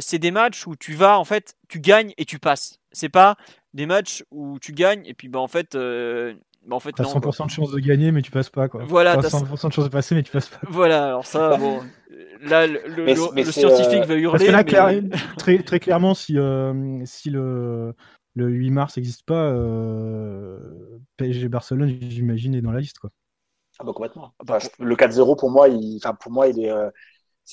c'est 0.00 0.18
des 0.18 0.30
matchs 0.30 0.66
où 0.66 0.76
tu 0.76 0.94
vas, 0.94 1.18
en 1.18 1.24
fait, 1.24 1.54
tu 1.68 1.80
gagnes 1.80 2.12
et 2.18 2.24
tu 2.24 2.38
passes. 2.38 2.78
C'est 2.92 3.08
pas 3.08 3.36
des 3.74 3.86
matchs 3.86 4.24
où 4.30 4.58
tu 4.60 4.72
gagnes 4.72 5.02
et 5.06 5.14
puis 5.14 5.28
bah, 5.28 5.38
en 5.38 5.48
fait, 5.48 5.76
bah 6.66 6.76
en 6.76 6.80
fait, 6.80 6.92
t'as 6.92 7.02
100% 7.02 7.46
de 7.46 7.50
chance 7.50 7.72
de 7.72 7.80
gagner, 7.80 8.12
mais 8.12 8.22
tu 8.22 8.30
passes 8.30 8.50
pas. 8.50 8.68
Quoi. 8.68 8.84
Voilà, 8.84 9.16
t'as 9.16 9.28
100% 9.28 9.68
de 9.68 9.72
chance 9.72 9.84
de 9.84 9.90
passer, 9.90 10.14
mais 10.14 10.22
tu 10.22 10.30
passes 10.30 10.48
pas. 10.48 10.60
Voilà, 10.68 11.06
alors 11.06 11.26
ça, 11.26 11.56
bon, 11.58 11.80
là, 12.40 12.68
le, 12.68 12.80
mais, 13.04 13.14
le, 13.14 13.20
mais 13.34 13.42
le 13.42 13.50
scientifique 13.50 14.02
euh... 14.02 14.06
va 14.06 14.14
hurler. 14.14 14.46
Parce 14.52 14.64
que 14.64 14.72
là, 14.72 14.92
mais... 14.92 15.02
très, 15.38 15.58
très 15.62 15.80
clairement, 15.80 16.14
si, 16.14 16.38
euh, 16.38 17.00
si 17.04 17.30
le, 17.30 17.94
le 18.36 18.48
8 18.48 18.70
mars 18.70 18.96
n'existe 18.96 19.24
pas, 19.24 19.50
euh, 19.50 20.58
PSG 21.16 21.48
Barcelone, 21.48 21.96
j'imagine, 22.00 22.54
est 22.54 22.62
dans 22.62 22.72
la 22.72 22.80
liste. 22.80 23.00
Quoi. 23.00 23.10
Ah 23.82 23.84
bah 23.84 23.92
complètement. 23.92 24.32
Enfin, 24.38 24.58
le 24.78 24.94
4-0, 24.94 25.36
pour 25.36 25.50
moi, 25.50 25.68
il, 25.68 25.96
enfin, 25.96 26.14
pour 26.14 26.30
moi, 26.30 26.46
il 26.46 26.60
est. 26.60 26.70
Euh, 26.70 26.88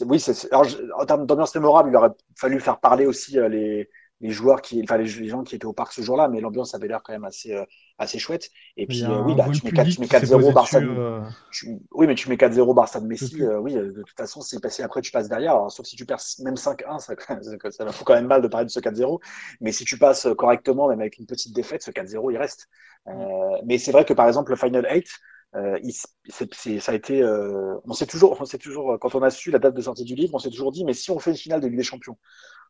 oui, 0.01 0.19
c'est, 0.19 0.53
en 0.53 1.05
termes 1.07 1.25
d'ambiance 1.25 1.55
mémorable, 1.55 1.89
il 1.89 1.95
aurait 1.95 2.11
fallu 2.37 2.59
faire 2.59 2.79
parler 2.79 3.07
aussi 3.07 3.39
euh, 3.39 3.49
les, 3.49 3.89
les 4.21 4.29
joueurs 4.29 4.61
qui, 4.61 4.79
enfin 4.83 4.97
les, 4.97 5.07
gens 5.07 5.41
qui 5.41 5.55
étaient 5.55 5.65
au 5.65 5.73
parc 5.73 5.91
ce 5.91 6.03
jour-là, 6.03 6.27
mais 6.27 6.39
l'ambiance 6.39 6.75
avait 6.75 6.87
l'air 6.87 7.01
quand 7.03 7.13
même 7.13 7.25
assez 7.25 7.53
euh, 7.53 7.65
assez 7.97 8.19
chouette. 8.19 8.51
Et 8.77 8.85
puis 8.85 9.03
oui, 9.25 9.33
bah, 9.33 9.47
tu 9.51 9.65
mets 9.65 9.71
4-0 9.71 10.53
Barça. 10.53 10.79
De... 10.79 11.21
Tu... 11.51 11.79
Oui, 11.91 12.05
mais 12.05 12.13
tu 12.13 12.29
mets 12.29 12.35
4-0 12.35 12.75
Barça 12.75 12.99
de 12.99 13.07
Messi. 13.07 13.43
Oui, 13.43 13.73
de 13.73 14.03
toute 14.03 14.15
façon, 14.15 14.41
si 14.41 14.59
passé 14.59 14.83
après 14.83 15.01
tu 15.01 15.11
passes 15.11 15.29
derrière, 15.29 15.53
alors, 15.53 15.71
sauf 15.71 15.87
si 15.87 15.95
tu 15.95 16.05
perds 16.05 16.21
même 16.43 16.53
5-1, 16.53 16.99
ça, 16.99 17.15
ça, 17.17 17.71
ça 17.71 17.91
fout 17.91 18.05
quand 18.05 18.13
même 18.13 18.27
mal 18.27 18.43
de 18.43 18.47
parler 18.47 18.67
de 18.67 18.71
ce 18.71 18.79
4-0. 18.79 19.19
Mais 19.61 19.71
si 19.71 19.83
tu 19.83 19.97
passes 19.97 20.27
correctement, 20.37 20.89
même 20.89 21.01
avec 21.01 21.17
une 21.17 21.25
petite 21.25 21.55
défaite, 21.55 21.81
ce 21.81 21.89
4-0 21.89 22.31
il 22.31 22.37
reste. 22.37 22.69
Euh, 23.07 23.57
mais 23.65 23.79
c'est 23.79 23.91
vrai 23.91 24.05
que 24.05 24.13
par 24.13 24.27
exemple 24.27 24.51
le 24.51 24.57
Final 24.57 24.87
8 24.91 25.07
euh, 25.55 25.79
il, 25.83 25.91
ça 25.91 26.91
a 26.91 26.95
été, 26.95 27.21
euh, 27.21 27.75
on 27.85 27.93
sait 27.93 28.05
toujours, 28.05 28.39
on 28.39 28.45
sait 28.45 28.59
toujours 28.59 28.99
quand 28.99 29.15
on 29.15 29.23
a 29.23 29.29
su 29.31 29.49
la 29.49 29.59
date 29.59 29.75
de 29.75 29.81
sortie 29.81 30.03
du 30.03 30.15
livre, 30.15 30.35
on 30.35 30.39
s'est 30.39 30.49
toujours 30.49 30.71
dit, 30.71 30.85
mais 30.85 30.93
si 30.93 31.09
on 31.09 31.19
fait 31.19 31.31
une 31.31 31.37
finale 31.37 31.61
de 31.61 31.67
Ligue 31.67 31.77
des 31.77 31.83
Champions, 31.83 32.17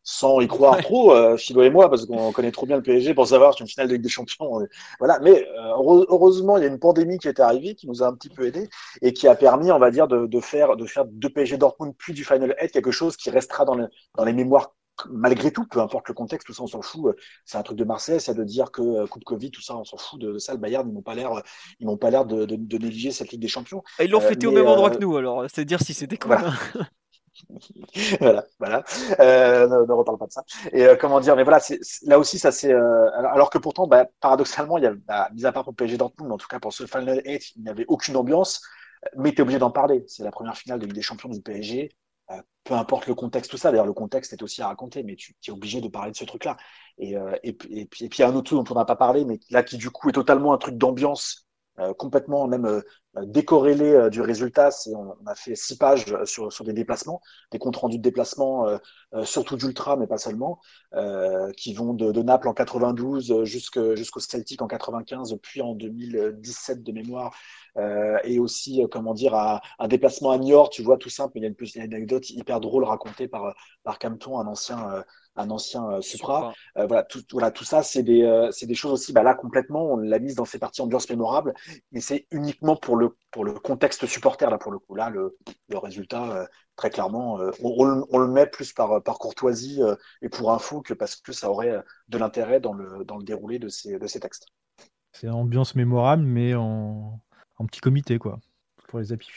sans 0.02 0.40
y 0.40 0.48
croire 0.48 0.76
ouais. 0.76 0.82
trop, 0.82 1.12
euh, 1.14 1.36
Philo 1.36 1.62
et 1.62 1.70
moi, 1.70 1.90
parce 1.90 2.06
qu'on 2.06 2.32
connaît 2.32 2.52
trop 2.52 2.66
bien 2.66 2.76
le 2.76 2.82
PSG 2.82 3.14
pour 3.14 3.26
savoir 3.26 3.54
si 3.54 3.62
une 3.62 3.68
finale 3.68 3.88
de 3.88 3.94
Ligue 3.94 4.02
des 4.02 4.08
Champions, 4.08 4.66
voilà. 4.98 5.18
Mais 5.20 5.46
euh, 5.46 6.04
heureusement, 6.08 6.56
il 6.56 6.62
y 6.62 6.64
a 6.64 6.68
une 6.68 6.78
pandémie 6.78 7.18
qui 7.18 7.28
est 7.28 7.40
arrivée, 7.40 7.74
qui 7.74 7.86
nous 7.86 8.02
a 8.02 8.06
un 8.06 8.14
petit 8.14 8.30
peu 8.30 8.46
aidé 8.46 8.68
et 9.02 9.12
qui 9.12 9.28
a 9.28 9.34
permis, 9.34 9.70
on 9.72 9.78
va 9.78 9.90
dire, 9.90 10.08
de, 10.08 10.26
de 10.26 10.40
faire, 10.40 10.76
de 10.76 10.86
faire 10.86 11.04
de 11.04 11.28
PSG 11.28 11.58
Dortmund 11.58 11.94
puis 11.98 12.14
du 12.14 12.24
Final 12.24 12.54
8 12.60 12.70
quelque 12.70 12.90
chose 12.90 13.16
qui 13.16 13.30
restera 13.30 13.64
dans, 13.64 13.74
le, 13.74 13.88
dans 14.16 14.24
les 14.24 14.32
mémoires 14.32 14.74
malgré 15.10 15.52
tout, 15.52 15.66
peu 15.66 15.80
importe 15.80 16.08
le 16.08 16.14
contexte, 16.14 16.46
tout 16.46 16.52
ça, 16.52 16.62
on 16.62 16.66
s'en 16.66 16.82
fout. 16.82 17.16
C'est 17.44 17.58
un 17.58 17.62
truc 17.62 17.78
de 17.78 17.84
Marseille, 17.84 18.20
c'est 18.20 18.34
de 18.34 18.44
dire 18.44 18.70
que 18.70 19.06
coupe 19.06 19.24
Covid, 19.24 19.50
tout 19.50 19.62
ça, 19.62 19.76
on 19.76 19.84
s'en 19.84 19.96
fout 19.96 20.20
de, 20.20 20.38
ça. 20.38 20.52
Le 20.52 20.58
Bayern, 20.58 20.88
ils 20.88 20.94
n'ont 20.94 21.02
pas 21.02 21.14
l'air, 21.14 21.30
ils 21.78 21.86
n'ont 21.86 21.96
pas 21.96 22.10
l'air 22.10 22.24
de, 22.24 22.44
de, 22.44 22.78
négliger 22.78 23.10
cette 23.10 23.30
Ligue 23.30 23.40
des 23.40 23.48
Champions. 23.48 23.82
Et 23.98 24.04
ils 24.04 24.10
l'ont 24.10 24.20
fêté 24.20 24.46
au 24.46 24.52
même 24.52 24.66
endroit 24.66 24.90
que 24.90 24.98
nous, 24.98 25.16
alors 25.16 25.46
c'est 25.52 25.64
dire 25.64 25.80
si 25.80 25.94
c'était 25.94 26.16
cool. 26.16 26.36
Voilà. 26.36 26.52
voilà, 28.20 28.46
voilà. 28.58 28.84
Euh, 29.20 29.66
ne, 29.86 29.92
reparle 29.92 30.18
pas 30.18 30.26
de 30.26 30.32
ça. 30.32 30.44
Et 30.72 30.84
euh, 30.84 30.96
comment 30.96 31.20
dire, 31.20 31.36
mais 31.36 31.44
voilà, 31.44 31.60
là 32.04 32.18
aussi, 32.18 32.38
ça 32.38 32.52
c'est. 32.52 32.72
Euh, 32.72 33.10
alors, 33.14 33.50
que 33.50 33.58
pourtant, 33.58 33.86
bah, 33.86 34.06
paradoxalement, 34.20 34.78
il 34.78 34.84
y 34.84 34.86
a, 34.86 34.94
bah, 34.94 35.28
mis 35.34 35.46
à 35.46 35.52
part 35.52 35.64
pour 35.64 35.74
PSG 35.74 35.96
Dortmund, 35.96 36.32
en 36.32 36.36
tout 36.36 36.48
cas 36.48 36.60
pour 36.60 36.72
ce 36.72 36.86
Final 36.86 37.22
8, 37.24 37.56
il 37.56 37.62
n'y 37.62 37.68
avait 37.68 37.84
aucune 37.88 38.16
ambiance, 38.16 38.62
mais 39.16 39.32
tu 39.32 39.38
es 39.38 39.40
obligé 39.42 39.58
d'en 39.58 39.70
parler. 39.70 40.04
C'est 40.06 40.24
la 40.24 40.30
première 40.30 40.56
finale 40.56 40.78
de 40.78 40.86
Ligue 40.86 40.94
des 40.94 41.02
Champions 41.02 41.28
du 41.28 41.40
PSG. 41.40 41.90
Peu 42.64 42.74
importe 42.74 43.06
le 43.06 43.14
contexte, 43.14 43.50
tout 43.50 43.56
ça. 43.56 43.70
D'ailleurs, 43.70 43.86
le 43.86 43.92
contexte 43.92 44.32
est 44.32 44.42
aussi 44.42 44.62
à 44.62 44.68
raconter, 44.68 45.02
mais 45.02 45.16
tu, 45.16 45.34
es 45.46 45.50
obligé 45.50 45.80
de 45.80 45.88
parler 45.88 46.12
de 46.12 46.16
ce 46.16 46.24
truc-là. 46.24 46.56
Et, 46.98 47.14
et, 47.42 47.52
puis, 47.52 47.88
il 48.00 48.18
y 48.18 48.22
a 48.22 48.28
un 48.28 48.34
autre 48.34 48.54
truc 48.54 48.58
dont 48.58 48.74
on 48.74 48.78
n'a 48.78 48.84
pas 48.84 48.96
parlé, 48.96 49.24
mais 49.24 49.40
là 49.50 49.62
qui 49.62 49.76
du 49.78 49.90
coup 49.90 50.10
est 50.10 50.12
totalement 50.12 50.52
un 50.52 50.58
truc 50.58 50.76
d'ambiance 50.76 51.48
euh, 51.80 51.94
complètement 51.94 52.46
même 52.46 52.66
euh, 52.66 52.82
décorrélé 53.24 53.92
euh, 53.92 54.10
du 54.10 54.20
résultat. 54.20 54.70
C'est, 54.70 54.94
on, 54.94 55.16
a 55.26 55.34
fait 55.34 55.54
six 55.54 55.78
pages 55.78 56.04
sur, 56.24 56.50
des 56.64 56.72
déplacements, 56.72 57.22
des 57.52 57.58
comptes 57.58 57.76
rendus 57.76 57.98
de 57.98 58.02
déplacement, 58.02 58.66
surtout 59.24 59.56
d'ultra, 59.56 59.96
mais 59.96 60.06
pas 60.06 60.18
seulement, 60.18 60.60
qui 61.56 61.74
vont 61.74 61.94
de, 61.94 62.12
de, 62.12 62.22
Naples 62.22 62.48
en 62.48 62.54
92 62.54 63.44
jusqu'au 63.44 64.20
Celtic 64.20 64.62
en 64.62 64.66
95, 64.66 65.36
puis 65.42 65.62
en 65.62 65.74
2017 65.74 66.82
de 66.82 66.92
mémoire, 66.92 67.34
et 68.24 68.38
aussi, 68.38 68.82
comment 68.90 69.14
dire, 69.14 69.34
à, 69.34 69.60
un 69.78 69.88
déplacement 69.88 70.30
à 70.30 70.38
Niort, 70.38 70.70
tu 70.70 70.82
vois, 70.82 70.96
tout 70.96 71.10
simple, 71.10 71.32
mais 71.34 71.40
il 71.40 71.44
y 71.44 71.46
a 71.46 71.48
une, 71.48 71.84
une 71.84 71.94
anecdote 71.94 72.30
hyper 72.30 72.60
drôle 72.60 72.84
racontée 72.84 73.28
par, 73.28 73.54
par 73.84 73.98
Campton, 73.98 74.38
un 74.38 74.46
ancien 74.46 75.04
un 75.36 75.50
ancien 75.50 75.88
euh, 75.90 76.00
Supra. 76.00 76.52
Euh, 76.76 76.86
voilà, 76.86 77.02
tout, 77.04 77.22
voilà, 77.32 77.50
tout 77.50 77.64
ça, 77.64 77.82
c'est 77.82 78.02
des, 78.02 78.22
euh, 78.22 78.50
c'est 78.50 78.66
des 78.66 78.74
choses 78.74 78.92
aussi. 78.92 79.12
Bah, 79.12 79.22
là, 79.22 79.34
complètement, 79.34 79.92
on 79.92 79.96
l'a 79.96 80.18
mise 80.18 80.34
dans 80.34 80.44
ces 80.44 80.58
parties 80.58 80.82
ambiance 80.82 81.08
mémorable, 81.08 81.54
mais 81.92 82.00
c'est 82.00 82.26
uniquement 82.30 82.76
pour 82.76 82.96
le, 82.96 83.16
pour 83.30 83.44
le 83.44 83.54
contexte 83.54 84.06
supporter, 84.06 84.50
là, 84.50 84.58
pour 84.58 84.72
le 84.72 84.78
coup. 84.78 84.94
Là, 84.94 85.10
le, 85.10 85.36
le 85.68 85.78
résultat, 85.78 86.48
très 86.76 86.90
clairement, 86.90 87.38
on, 87.62 88.04
on, 88.10 88.18
le 88.18 88.28
met 88.28 88.46
plus 88.46 88.72
par, 88.72 89.02
par 89.02 89.18
courtoisie 89.18 89.80
et 90.22 90.28
pour 90.28 90.52
info 90.52 90.82
que 90.82 90.94
parce 90.94 91.16
que 91.16 91.32
ça 91.32 91.50
aurait 91.50 91.82
de 92.08 92.18
l'intérêt 92.18 92.60
dans 92.60 92.72
le, 92.72 93.04
dans 93.04 93.16
le 93.16 93.24
déroulé 93.24 93.58
de 93.58 93.68
ces, 93.68 93.98
de 93.98 94.06
ces 94.06 94.20
textes. 94.20 94.46
C'est 95.12 95.28
ambiance 95.28 95.74
mémorable, 95.74 96.22
mais 96.22 96.54
en, 96.54 97.20
en 97.60 97.66
petit 97.66 97.80
comité, 97.80 98.18
quoi, 98.18 98.40
pour 98.88 99.00
les 99.00 99.12
happy 99.12 99.28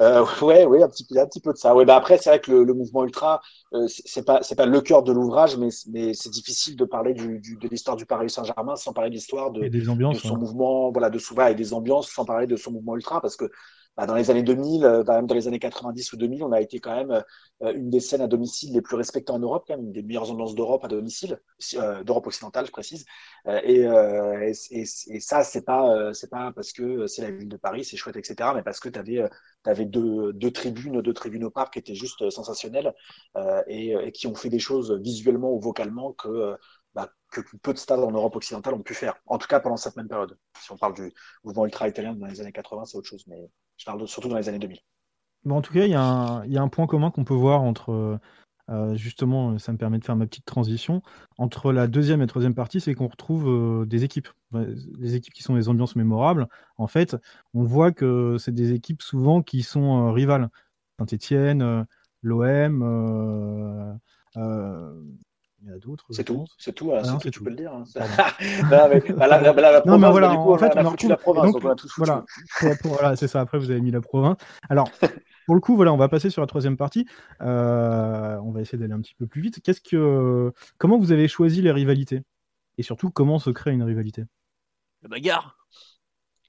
euh, 0.00 0.24
ouais, 0.42 0.66
ouais, 0.66 0.82
un 0.82 0.88
petit, 0.88 1.06
un 1.18 1.26
petit 1.26 1.40
peu 1.40 1.52
de 1.52 1.56
ça. 1.56 1.74
Ouais, 1.74 1.86
bah 1.86 1.96
après, 1.96 2.18
c'est 2.18 2.28
vrai 2.28 2.40
que 2.40 2.52
le, 2.52 2.74
mouvement 2.74 3.04
ultra, 3.04 3.40
euh, 3.72 3.86
c'est 3.88 4.24
pas, 4.24 4.42
c'est 4.42 4.54
pas 4.54 4.66
le 4.66 4.80
cœur 4.82 5.02
de 5.02 5.12
l'ouvrage, 5.12 5.56
mais, 5.56 5.70
mais 5.88 6.12
c'est 6.12 6.28
difficile 6.28 6.76
de 6.76 6.84
parler 6.84 7.14
du, 7.14 7.40
du 7.40 7.56
de 7.56 7.66
l'histoire 7.68 7.96
du 7.96 8.04
Paris 8.04 8.28
Saint-Germain 8.28 8.76
sans 8.76 8.92
parler 8.92 9.08
de 9.08 9.14
l'histoire 9.14 9.50
de, 9.50 9.66
de, 9.66 9.80
son 10.18 10.36
mouvement, 10.36 10.92
voilà, 10.92 11.08
de 11.08 11.18
souvent 11.18 11.46
et 11.46 11.54
des 11.54 11.72
ambiances, 11.72 12.10
sans 12.10 12.26
parler 12.26 12.46
de 12.46 12.56
son 12.56 12.70
mouvement 12.70 12.96
ultra, 12.96 13.22
parce 13.22 13.36
que 13.36 13.50
bah, 13.96 14.04
dans 14.06 14.14
les 14.14 14.30
années 14.30 14.42
2000, 14.42 14.84
euh, 14.84 15.04
même 15.04 15.26
dans 15.26 15.34
les 15.34 15.48
années 15.48 15.58
90 15.58 16.12
ou 16.12 16.16
2000, 16.18 16.44
on 16.44 16.52
a 16.52 16.60
été 16.60 16.80
quand 16.80 16.94
même 16.94 17.24
euh, 17.62 17.72
une 17.72 17.88
des 17.88 18.00
scènes 18.00 18.20
à 18.20 18.26
domicile 18.26 18.74
les 18.74 18.82
plus 18.82 18.96
respectées 18.96 19.32
en 19.32 19.38
Europe, 19.38 19.64
quand 19.66 19.76
même, 19.76 19.86
une 19.86 19.92
des 19.92 20.02
meilleures 20.02 20.30
ambiances 20.30 20.54
d'Europe 20.54 20.84
à 20.84 20.88
domicile, 20.88 21.40
euh, 21.74 22.04
d'Europe 22.04 22.26
occidentale, 22.26 22.66
je 22.66 22.72
précise. 22.72 23.06
Et, 23.64 23.80
et, 23.80 24.52
et, 24.70 25.20
ça, 25.20 25.44
c'est 25.44 25.64
pas, 25.64 26.12
c'est 26.12 26.30
pas 26.30 26.52
parce 26.52 26.72
que 26.72 27.06
c'est 27.06 27.22
la 27.22 27.30
ville 27.30 27.48
de 27.48 27.56
Paris, 27.56 27.84
c'est 27.84 27.96
chouette, 27.96 28.16
etc., 28.16 28.50
mais 28.54 28.62
parce 28.62 28.80
que 28.80 28.88
tu 28.88 28.98
avais, 28.98 29.22
avais 29.64 29.86
deux, 29.86 30.32
deux 30.32 30.50
tribunes, 30.50 31.00
deux 31.00 31.14
tribunes 31.14 31.44
au 31.44 31.50
parc 31.50 31.74
qui 31.74 31.78
étaient 31.78 31.94
juste 31.94 32.28
sensationnelles 32.30 32.92
et, 33.68 33.92
et, 33.92 34.12
qui 34.12 34.26
ont 34.26 34.34
fait 34.34 34.48
des 34.48 34.58
choses 34.58 34.92
visuellement 34.92 35.52
ou 35.52 35.60
vocalement 35.60 36.12
que 36.12 36.56
bah, 36.96 37.12
que 37.30 37.42
peu 37.62 37.74
de 37.74 37.78
stades 37.78 38.00
en 38.00 38.10
Europe 38.10 38.34
occidentale 38.36 38.72
ont 38.72 38.82
pu 38.82 38.94
faire. 38.94 39.16
En 39.26 39.36
tout 39.36 39.46
cas, 39.46 39.60
pendant 39.60 39.76
cette 39.76 39.96
même 39.96 40.08
période. 40.08 40.38
Si 40.58 40.72
on 40.72 40.78
parle 40.78 40.94
du 40.94 41.12
mouvement 41.44 41.66
ultra-italien 41.66 42.14
dans 42.14 42.26
les 42.26 42.40
années 42.40 42.52
80, 42.52 42.86
c'est 42.86 42.96
autre 42.96 43.06
chose. 43.06 43.22
Mais 43.26 43.50
je 43.76 43.84
parle 43.84 44.08
surtout 44.08 44.30
dans 44.30 44.38
les 44.38 44.48
années 44.48 44.58
2000. 44.58 44.78
Bon, 45.44 45.58
en 45.58 45.62
tout 45.62 45.74
cas, 45.74 45.84
il 45.84 45.90
y, 45.90 45.94
a 45.94 46.62
un 46.62 46.68
point 46.68 46.86
commun 46.86 47.10
qu'on 47.10 47.24
peut 47.24 47.34
voir 47.34 47.62
entre, 47.62 48.18
euh, 48.70 48.96
justement, 48.96 49.58
ça 49.58 49.72
me 49.72 49.76
permet 49.76 49.98
de 49.98 50.04
faire 50.06 50.16
ma 50.16 50.26
petite 50.26 50.46
transition, 50.46 51.02
entre 51.36 51.70
la 51.70 51.86
deuxième 51.86 52.22
et 52.22 52.26
troisième 52.26 52.54
partie, 52.54 52.80
c'est 52.80 52.94
qu'on 52.94 53.08
retrouve 53.08 53.46
euh, 53.46 53.84
des 53.84 54.02
équipes, 54.02 54.28
des 54.52 55.14
équipes 55.14 55.34
qui 55.34 55.42
sont 55.42 55.54
des 55.54 55.68
ambiances 55.68 55.96
mémorables. 55.96 56.48
En 56.78 56.86
fait, 56.86 57.14
on 57.52 57.62
voit 57.62 57.92
que 57.92 58.38
c'est 58.38 58.54
des 58.54 58.72
équipes 58.72 59.02
souvent 59.02 59.42
qui 59.42 59.62
sont 59.62 60.08
euh, 60.08 60.12
rivales. 60.12 60.48
Saint-Etienne, 60.98 61.86
l'OM, 62.22 63.98
il 65.66 65.72
y 65.72 65.74
a 65.74 65.78
d'autres. 65.78 66.06
C'est 66.10 66.22
tout, 66.22 66.44
c'est 66.58 66.72
tout, 66.72 66.92
hein, 66.92 67.02
ah 67.04 67.18
tu 67.20 67.40
peux 67.42 67.50
le 67.50 67.56
dire. 67.56 67.72
Hein. 67.72 67.82
non, 69.84 69.98
mais 69.98 70.10
voilà, 70.10 70.32
en 70.32 70.58
fait, 70.58 70.72
on, 70.74 70.78
a 70.78 70.84
foutu 70.84 71.08
la 71.08 71.16
province, 71.16 71.52
donc, 71.52 71.64
on 71.64 71.70
a 71.70 71.74
tous 71.74 71.92
Voilà, 71.96 72.24
voilà 72.84 73.16
c'est 73.16 73.26
ça. 73.26 73.40
Après, 73.40 73.58
vous 73.58 73.70
avez 73.70 73.80
mis 73.80 73.90
la 73.90 74.00
province. 74.00 74.36
Alors, 74.70 74.88
pour 75.46 75.56
le 75.56 75.60
coup, 75.60 75.74
voilà, 75.74 75.92
on 75.92 75.96
va 75.96 76.08
passer 76.08 76.30
sur 76.30 76.40
la 76.40 76.46
troisième 76.46 76.76
partie. 76.76 77.06
Euh, 77.40 78.36
on 78.44 78.52
va 78.52 78.60
essayer 78.60 78.78
d'aller 78.78 78.92
un 78.92 79.00
petit 79.00 79.16
peu 79.16 79.26
plus 79.26 79.40
vite. 79.40 79.60
Qu'est-ce 79.60 79.80
que, 79.80 80.52
comment 80.78 80.98
vous 80.98 81.10
avez 81.10 81.26
choisi 81.26 81.62
les 81.62 81.72
rivalités? 81.72 82.22
Et 82.78 82.82
surtout, 82.82 83.10
comment 83.10 83.40
se 83.40 83.50
crée 83.50 83.72
une 83.72 83.82
rivalité? 83.82 84.24
La 85.02 85.08
bagarre. 85.08 85.55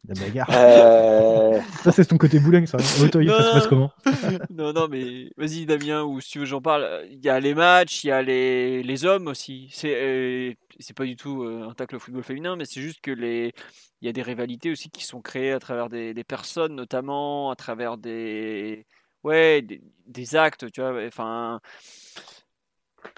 La 0.08 0.16
bagarre. 0.16 0.50
Euh. 0.52 1.60
ça, 1.84 1.92
c'est 1.92 2.06
ton 2.06 2.18
côté 2.18 2.40
bouling, 2.40 2.66
ça. 2.66 2.80
Ça 2.80 3.08
se 3.08 3.54
passe 3.54 3.68
comment 3.68 3.92
Non, 4.50 4.72
non, 4.72 4.88
mais 4.88 5.32
vas-y, 5.36 5.66
Damien, 5.66 6.04
ou 6.04 6.22
si 6.22 6.32
tu 6.32 6.40
veux, 6.40 6.46
j'en 6.46 6.62
parle. 6.62 7.06
Il 7.12 7.24
y 7.24 7.30
a 7.30 7.40
les 7.40 7.54
matchs, 7.54 8.06
il 8.06 8.08
y 8.08 8.12
a 8.12 8.22
les, 8.22 8.84
les 8.84 9.06
hommes 9.06 9.28
aussi. 9.28 9.68
C'est 9.72 9.94
euh, 9.96 10.54
c'est 10.80 10.96
pas 10.96 11.04
du 11.06 11.16
tout 11.16 11.44
euh, 11.44 11.68
un 11.70 11.74
tacle 11.74 11.98
au 11.98 12.00
football 12.00 12.24
féminin, 12.24 12.56
mais 12.56 12.66
c'est 12.66 12.82
juste 12.82 13.02
que 13.02 13.12
les. 13.12 13.54
Il 14.02 14.06
y 14.06 14.10
a 14.10 14.14
des 14.14 14.22
rivalités 14.22 14.72
aussi 14.72 14.90
qui 14.90 15.04
sont 15.04 15.22
créées 15.22 15.52
à 15.52 15.60
travers 15.60 15.90
des, 15.90 16.14
des 16.14 16.24
personnes, 16.24 16.76
notamment, 16.76 17.52
à 17.52 17.56
travers 17.56 17.98
des. 17.98 18.86
Ouais, 19.24 19.62
des, 19.62 19.82
des 20.06 20.36
actes, 20.38 20.72
tu 20.72 20.80
vois. 20.80 20.94
Enfin 21.06 21.60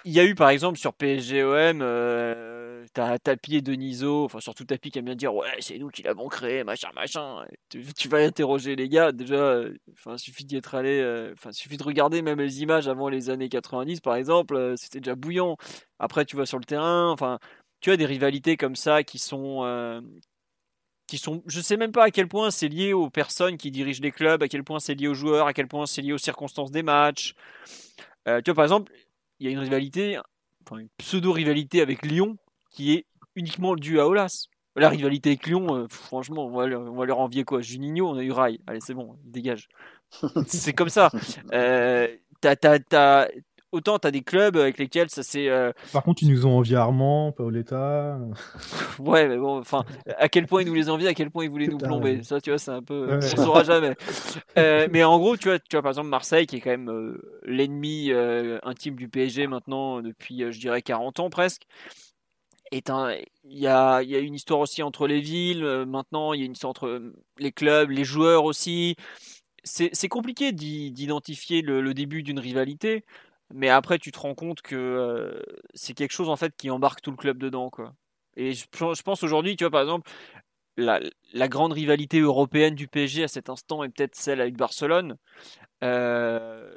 il 0.06 0.12
y 0.14 0.20
a 0.20 0.26
eu 0.26 0.36
par 0.36 0.50
exemple 0.50 0.78
sur 0.78 0.94
PSGOM, 0.94 1.82
euh, 1.82 2.86
t'as 2.94 3.18
Tapi 3.20 3.56
et 3.58 3.62
Deniso, 3.62 4.26
enfin 4.26 4.40
surtout 4.40 4.66
Tapi 4.66 4.92
qui 4.92 5.00
aime 5.00 5.06
bien 5.06 5.16
dire 5.16 5.34
ouais 5.34 5.48
c'est 5.60 5.78
nous 5.78 5.90
qui 5.90 6.04
l'avons 6.04 6.28
créé, 6.28 6.64
machin 6.64 6.90
machin. 6.96 7.46
Tu, 7.70 8.10
vas 8.10 8.20
interroger 8.20 8.76
les 8.76 8.90
gars, 8.90 9.12
déjà, 9.12 9.64
enfin 9.94 10.18
suffit 10.18 10.46
d'y 10.46 10.58
être 10.58 10.76
allé, 10.76 11.00
euh, 11.00 11.34
enfin 11.34 11.52
suffit 11.52 11.78
de 11.78 11.84
regarder 11.84 12.22
même 12.22 12.40
les 12.40 12.62
images 12.62 12.88
avant 12.88 13.10
les 13.10 13.30
années 13.30 13.50
90 13.50 14.02
par 14.02 14.16
exemple, 14.16 14.56
euh, 14.56 14.76
c'était 14.78 15.00
déjà 15.00 15.16
bouillant. 15.16 15.58
Après 16.00 16.26
tu 16.26 16.36
vas 16.36 16.46
sur 16.46 16.60
le 16.60 16.66
terrain, 16.66 17.10
enfin 17.12 17.40
tu 17.82 17.92
as 17.92 17.98
des 17.98 18.06
rivalités 18.06 18.58
comme 18.58 18.76
ça 18.76 19.04
qui 19.04 19.20
sont 19.20 19.64
euh, 19.64 20.02
qui 21.08 21.18
sont, 21.18 21.44
je 21.48 21.62
sais 21.62 21.78
même 21.78 21.92
pas 21.92 22.06
à 22.06 22.12
quel 22.12 22.28
point 22.28 22.52
c'est 22.52 22.68
lié 22.68 22.94
aux 22.94 23.10
personnes 23.10 23.58
qui 23.58 23.72
dirigent 23.72 24.02
les 24.02 24.12
clubs, 24.12 24.44
à 24.44 24.48
quel 24.48 24.64
point 24.64 24.80
c'est 24.80 24.96
lié 24.96 25.08
aux 25.08 25.16
joueurs, 25.16 25.48
à 25.48 25.54
quel 25.54 25.68
point 25.68 25.86
c'est 25.88 26.02
lié 26.02 26.14
aux 26.14 26.20
circonstances 26.20 26.72
des 26.72 26.84
matchs. 26.84 27.34
tu 28.26 28.32
vois, 28.46 28.54
par 28.54 28.66
exemple, 28.66 28.92
il 29.40 29.46
y 29.46 29.50
a 29.50 29.52
une 29.52 29.60
rivalité, 29.60 30.20
enfin 30.66 30.80
une 30.80 30.90
pseudo-rivalité 30.98 31.82
avec 31.82 32.06
Lyon 32.06 32.38
qui 32.72 32.94
est 32.94 33.06
uniquement 33.36 33.76
due 33.76 34.00
à 34.00 34.08
Olas. 34.08 34.48
La 34.76 34.90
rivalité 34.90 35.32
avec 35.32 35.48
Lyon, 35.48 35.76
euh, 35.76 35.88
franchement, 35.90 36.46
on 36.46 36.52
va, 36.52 36.68
leur, 36.68 37.20
envier 37.20 37.44
quoi? 37.44 37.62
Juninho, 37.62 38.08
on 38.08 38.18
a 38.18 38.24
eu 38.24 38.32
Rai. 38.32 38.60
Allez, 38.68 38.80
c'est 38.80 38.94
bon, 38.94 39.18
dégage. 39.26 39.68
c'est 40.48 40.74
comme 40.74 40.90
ça. 40.90 41.10
Euh, 41.54 42.08
t'as, 42.40 43.28
autant 43.72 44.00
tu 44.00 44.08
as 44.08 44.12
des 44.12 44.22
clubs 44.22 44.58
avec 44.58 44.78
lesquels 44.78 45.10
ça 45.10 45.24
c'est. 45.24 45.50
Euh, 45.50 45.72
Par 45.94 46.04
contre, 46.04 46.24
ils 46.24 46.32
nous 46.32 46.46
ont 46.46 46.58
envié 46.58 46.76
Armand, 46.76 47.32
Paoletta. 47.32 48.20
ouais, 49.00 49.28
mais 49.28 49.38
bon, 49.38 49.60
enfin, 49.60 49.84
à 50.18 50.30
quel 50.30 50.48
point 50.48 50.62
ils 50.62 50.68
nous 50.68 50.74
les 50.74 50.90
envient, 50.90 51.08
à 51.08 51.14
quel 51.14 51.32
point 51.32 51.44
ils 51.44 51.50
voulaient 51.50 51.68
nous 51.68 51.78
plomber. 51.78 52.24
Ça, 52.24 52.42
tu 52.42 52.50
vois, 52.50 52.60
c'est 52.60 52.72
un 52.72 52.82
peu. 52.82 53.18
On 53.18 53.22
saura 53.22 53.64
jamais. 53.64 53.96
Euh, 54.58 54.88
mais 54.92 55.04
en 55.04 55.18
gros, 55.20 55.38
tu 55.38 55.48
vois, 55.48 55.60
tu 55.60 55.76
vois, 55.76 55.82
par 55.82 55.92
exemple, 55.92 56.10
Marseille, 56.10 56.46
qui 56.46 56.58
est 56.58 56.60
quand 56.60 56.72
même 56.72 56.90
euh, 56.90 57.40
l'ennemi 57.44 58.12
intime 58.64 58.96
du 58.96 59.08
PSG 59.08 59.48
maintenant 59.48 60.02
depuis, 60.02 60.52
je 60.52 60.60
dirais, 60.60 60.82
40 60.82 61.20
ans 61.20 61.30
presque. 61.30 61.64
Il 62.72 62.82
y 63.46 63.68
a, 63.68 64.02
y 64.04 64.16
a 64.16 64.20
une 64.20 64.34
histoire 64.36 64.60
aussi 64.60 64.84
entre 64.84 65.08
les 65.08 65.22
villes. 65.22 65.64
maintenant, 65.88 66.34
il 66.34 66.40
y 66.40 66.44
a 66.44 66.46
une 66.46 66.54
histoire 66.54 66.72
entre 66.72 67.14
les 67.38 67.52
clubs, 67.52 67.90
les 67.90 68.04
joueurs 68.04 68.44
aussi. 68.44 68.96
C'est 69.64 70.10
compliqué 70.10 70.52
d'identifier 70.52 71.62
le, 71.62 71.82
le, 71.82 71.94
début 71.94 72.24
d'une 72.24 72.40
rivalité 72.40 73.06
mais 73.54 73.70
après 73.70 74.00
tu 74.00 74.12
te 74.12 74.20
rends 74.20 74.36
compte 74.36 74.62
que 74.62 74.76
euh, 74.76 75.42
c'est 75.74 75.94
quelque 75.94 76.12
chose 76.12 76.30
en 76.30 76.36
fait 76.36 76.56
qui 76.56 76.70
embarque 76.70 77.02
tout 77.02 77.12
le 77.12 77.18
club 77.18 77.38
dedans 77.38 77.70
quoi. 77.70 77.94
Et 78.36 78.54
je, 78.54 78.66
pense 78.70 79.24
aujourd'hui, 79.24 79.58
tu 79.58 79.64
vois 79.64 79.72
par 79.72 79.82
exemple, 79.82 80.10
la, 80.78 81.02
grande 81.50 81.74
rivalité 81.74 82.20
européenne 82.20 82.76
du 82.76 82.88
PSG 82.88 83.24
à 83.24 83.28
cet 83.28 83.50
instant 83.50 83.84
est 83.84 83.90
peut-être 83.90 84.16
celle 84.16 84.40
avec 84.40 84.56
Barcelone. 84.56 85.18
Euh, 85.84 86.72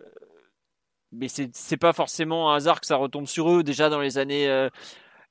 mais 1.12 1.28
c'est 1.28 1.77
pas 1.77 1.93
forcément 1.93 2.53
un 2.53 2.57
hasard 2.57 2.81
que 2.81 2.86
ça 2.86 2.97
retombe 2.97 3.27
sur 3.27 3.51
eux. 3.53 3.62
Déjà 3.62 3.90
dans 3.90 4.01
les 4.01 4.19
années, 4.19 4.49
euh, 4.49 4.70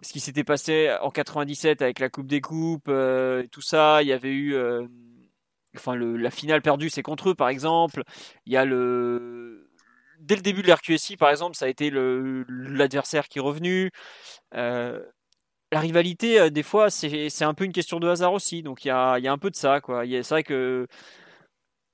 ce 0.02 0.14
qui 0.14 0.22
s'était 0.22 0.44
passé 0.46 0.96
en 1.02 1.10
97 1.10 1.82
avec 1.82 2.00
la 2.00 2.10
Coupe 2.10 2.28
des 2.28 2.40
Coupes, 2.40 2.88
et 2.88 3.48
tout 3.52 3.62
ça, 3.62 4.02
il 4.02 4.08
y 4.08 4.14
avait 4.14 4.32
eu, 4.32 4.56
enfin 5.76 5.96
le, 5.96 6.16
la 6.16 6.32
finale 6.32 6.62
perdue, 6.62 6.90
c'est 6.90 7.04
contre 7.04 7.32
eux 7.32 7.36
par 7.36 7.50
exemple. 7.50 8.04
Il 8.46 8.54
y 8.54 8.58
a 8.58 8.64
le 8.64 9.61
dès 10.22 10.36
le 10.36 10.42
début 10.42 10.62
de 10.62 10.68
l'RQSI, 10.72 11.18
par 11.18 11.30
exemple, 11.30 11.56
ça 11.56 11.66
a 11.66 11.70
été 11.70 11.92
l'adversaire 11.92 13.28
qui 13.28 13.40
est 13.40 13.42
revenu. 13.42 13.92
Euh, 14.56 15.00
la 15.72 15.80
rivalité, 15.80 16.40
euh, 16.40 16.50
des 16.50 16.64
fois, 16.64 16.90
c'est 16.90 17.44
un 17.44 17.54
peu 17.54 17.64
une 17.64 17.72
question 17.72 18.00
de 18.00 18.08
hasard 18.08 18.34
aussi. 18.34 18.62
Donc 18.64 18.86
il 18.86 18.90
y 18.90 18.92
a, 18.92 19.20
y 19.20 19.28
a, 19.28 19.32
un 19.32 19.38
peu 19.38 19.50
de 19.50 19.56
ça. 19.56 19.80
C'est 19.84 20.30
vrai 20.30 20.44
que. 20.44 20.88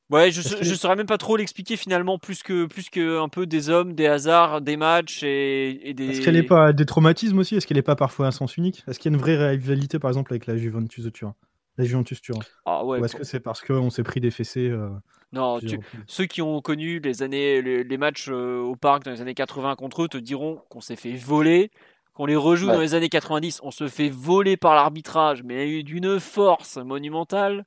Ouais, 0.10 0.32
je 0.32 0.40
ne 0.40 0.76
saurais 0.76 0.96
même 0.96 1.06
pas 1.06 1.18
trop 1.18 1.36
l'expliquer 1.36 1.76
finalement, 1.76 2.18
plus 2.18 2.42
que, 2.42 2.66
plus 2.66 2.90
que 2.90 3.20
un 3.20 3.28
peu 3.28 3.46
des 3.46 3.70
hommes, 3.70 3.94
des 3.94 4.08
hasards, 4.08 4.62
des 4.62 4.78
matchs 4.78 5.22
et, 5.24 5.94
des. 5.94 6.12
Est-ce 6.12 6.22
qu'elle 6.22 6.36
n'est 6.36 6.44
pas 6.44 6.72
des 6.72 6.86
traumatismes 6.86 7.40
aussi? 7.40 7.56
Est-ce 7.56 7.68
qu'elle 7.68 7.78
n'est 7.78 7.84
pas 7.84 7.98
parfois 7.98 8.28
un 8.28 8.32
sens 8.32 8.56
unique? 8.56 8.84
Est-ce 8.88 9.00
qu'il 9.00 9.12
y 9.12 9.14
a 9.14 9.18
une 9.18 9.22
vraie 9.22 9.50
rivalité 9.50 10.00
par 10.00 10.10
exemple 10.10 10.32
avec 10.32 10.46
la 10.46 10.56
Juventus 10.56 11.04
de 11.04 11.10
Turin? 11.10 11.36
La 11.78 11.86
Juventus 11.86 12.22
Turin 12.22 12.40
ah 12.66 12.84
ouais, 12.84 13.00
Ou 13.00 13.06
est-ce 13.06 13.16
que 13.16 13.24
c'est 13.24 13.40
parce 13.40 13.62
qu'on 13.62 13.90
s'est 13.90 14.04
pris 14.04 14.20
des 14.20 14.32
fessées 14.32 14.70
euh, 14.70 14.90
Non, 15.32 15.60
ceux 16.08 16.26
qui 16.26 16.42
ont 16.42 16.62
connu 16.62 17.00
les, 17.00 17.24
années, 17.24 17.62
les, 17.62 17.98
matchs 17.98 18.30
euh, 18.30 18.60
au 18.60 18.76
parc 18.76 19.04
dans 19.04 19.12
les 19.12 19.22
années 19.22 19.36
80 19.36 19.76
contre 19.76 20.04
eux 20.04 20.08
te 20.08 20.18
diront 20.18 20.62
qu'on 20.70 20.82
s'est 20.82 20.96
fait 20.96 21.14
voler 21.14 21.72
qu'on 22.18 22.26
les 22.26 22.36
rejoue 22.36 22.66
dans 22.66 22.80
les 22.80 22.96
années 22.96 23.10
90, 23.10 23.60
on 23.62 23.70
se 23.70 23.88
fait 23.88 24.10
voler 24.10 24.58
par 24.58 24.74
l'arbitrage, 24.74 25.44
mais 25.44 25.84
d'une 25.84 26.20
force 26.20 26.78
monumentale. 26.78 27.64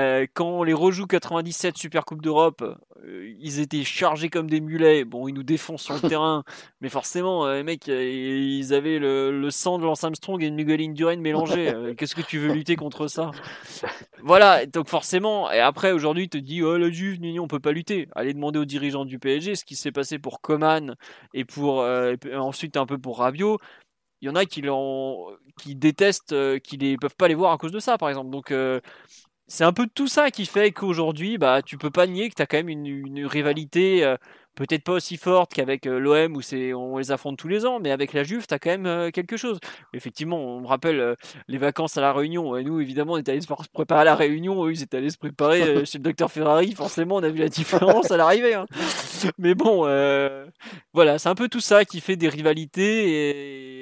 Euh, 0.00 0.26
quand 0.32 0.48
on 0.48 0.62
les 0.62 0.72
rejoue 0.72 1.06
97 1.06 1.76
Super 1.76 2.04
Coupe 2.04 2.22
d'Europe, 2.22 2.62
euh, 3.04 3.34
ils 3.38 3.60
étaient 3.60 3.84
chargés 3.84 4.30
comme 4.30 4.48
des 4.48 4.60
mulets. 4.60 5.04
Bon, 5.04 5.28
ils 5.28 5.34
nous 5.34 5.42
défoncent 5.42 5.82
sur 5.82 5.94
le 5.94 6.00
terrain, 6.08 6.44
mais 6.80 6.88
forcément, 6.88 7.46
euh, 7.46 7.56
les 7.56 7.62
mecs, 7.62 7.86
ils 7.86 8.72
avaient 8.72 8.98
le, 8.98 9.48
sang 9.50 9.78
de 9.78 9.84
Lance 9.84 10.04
Armstrong 10.04 10.42
et 10.42 10.50
de 10.50 10.54
Miguel 10.54 10.80
Indurain 10.80 11.16
mélangé. 11.16 11.72
Qu'est-ce 11.96 12.14
que 12.14 12.22
tu 12.22 12.38
veux 12.38 12.52
lutter 12.52 12.76
contre 12.76 13.08
ça? 13.08 13.30
Voilà, 14.22 14.66
donc 14.66 14.88
forcément, 14.88 15.50
et 15.50 15.60
après, 15.60 15.92
aujourd'hui, 15.92 16.28
tu 16.28 16.40
te 16.40 16.44
dis, 16.44 16.62
oh 16.62 16.76
la 16.76 16.90
Juve, 16.90 17.18
on 17.40 17.48
peut 17.48 17.60
pas 17.60 17.72
lutter. 17.72 18.08
Allez 18.14 18.32
demander 18.32 18.58
aux 18.58 18.64
dirigeants 18.64 19.04
du 19.04 19.18
PSG 19.18 19.54
ce 19.54 19.64
qui 19.64 19.76
s'est 19.76 19.92
passé 19.92 20.18
pour 20.18 20.40
Coman 20.40 20.94
et 21.34 21.44
pour 21.44 21.84
ensuite 22.34 22.76
un 22.76 22.86
peu 22.86 22.98
pour 22.98 23.18
Rabiot 23.18 23.58
il 24.22 24.26
y 24.26 24.28
en 24.28 24.34
a 24.34 24.44
qui, 24.44 24.62
qui 25.58 25.76
détestent, 25.76 26.34
qui 26.60 26.76
ne 26.76 26.96
peuvent 26.96 27.16
pas 27.16 27.26
les 27.26 27.34
voir 27.34 27.52
à 27.52 27.56
cause 27.56 27.72
de 27.72 27.78
ça, 27.78 27.96
par 27.96 28.10
exemple. 28.10 28.28
Donc, 28.28 28.52
c'est 29.50 29.64
un 29.64 29.72
peu 29.72 29.88
tout 29.92 30.06
ça 30.06 30.30
qui 30.30 30.46
fait 30.46 30.70
qu'aujourd'hui, 30.70 31.36
bah, 31.36 31.60
tu 31.60 31.76
peux 31.76 31.90
pas 31.90 32.06
nier 32.06 32.30
que 32.30 32.36
tu 32.36 32.42
as 32.42 32.46
quand 32.46 32.56
même 32.56 32.68
une, 32.68 33.26
rivalité, 33.26 34.04
euh, 34.04 34.16
peut-être 34.54 34.84
pas 34.84 34.92
aussi 34.92 35.16
forte 35.16 35.52
qu'avec 35.52 35.88
euh, 35.88 35.98
l'OM 35.98 36.36
où 36.36 36.40
c'est, 36.40 36.72
on 36.72 36.98
les 36.98 37.10
affronte 37.10 37.36
tous 37.36 37.48
les 37.48 37.66
ans, 37.66 37.80
mais 37.80 37.90
avec 37.90 38.12
la 38.12 38.22
Juve, 38.22 38.46
tu 38.46 38.54
as 38.54 38.60
quand 38.60 38.70
même 38.70 38.86
euh, 38.86 39.10
quelque 39.10 39.36
chose. 39.36 39.58
Effectivement, 39.92 40.38
on 40.38 40.60
me 40.60 40.68
rappelle 40.68 41.16
les 41.48 41.58
vacances 41.58 41.96
à 41.96 42.00
la 42.00 42.12
Réunion. 42.12 42.56
Nous, 42.62 42.80
évidemment, 42.80 43.14
on 43.14 43.16
était 43.16 43.32
allés 43.32 43.40
se 43.40 43.48
préparer 43.72 44.02
à 44.02 44.04
la 44.04 44.14
Réunion. 44.14 44.64
Eux, 44.64 44.70
ils 44.70 44.84
étaient 44.84 44.98
allés 44.98 45.10
se 45.10 45.18
préparer 45.18 45.84
chez 45.84 45.98
le 45.98 46.04
docteur 46.04 46.30
Ferrari. 46.30 46.72
Forcément, 46.76 47.16
on 47.16 47.22
a 47.24 47.28
vu 47.28 47.40
la 47.40 47.48
différence 47.48 48.12
à 48.12 48.16
l'arrivée. 48.16 48.54
Hein. 48.54 48.66
Mais 49.36 49.56
bon, 49.56 49.80
voilà, 50.94 51.18
c'est 51.18 51.28
un 51.28 51.34
peu 51.34 51.48
tout 51.48 51.60
ça 51.60 51.84
qui 51.84 52.00
fait 52.00 52.14
des 52.14 52.28
rivalités 52.28 53.79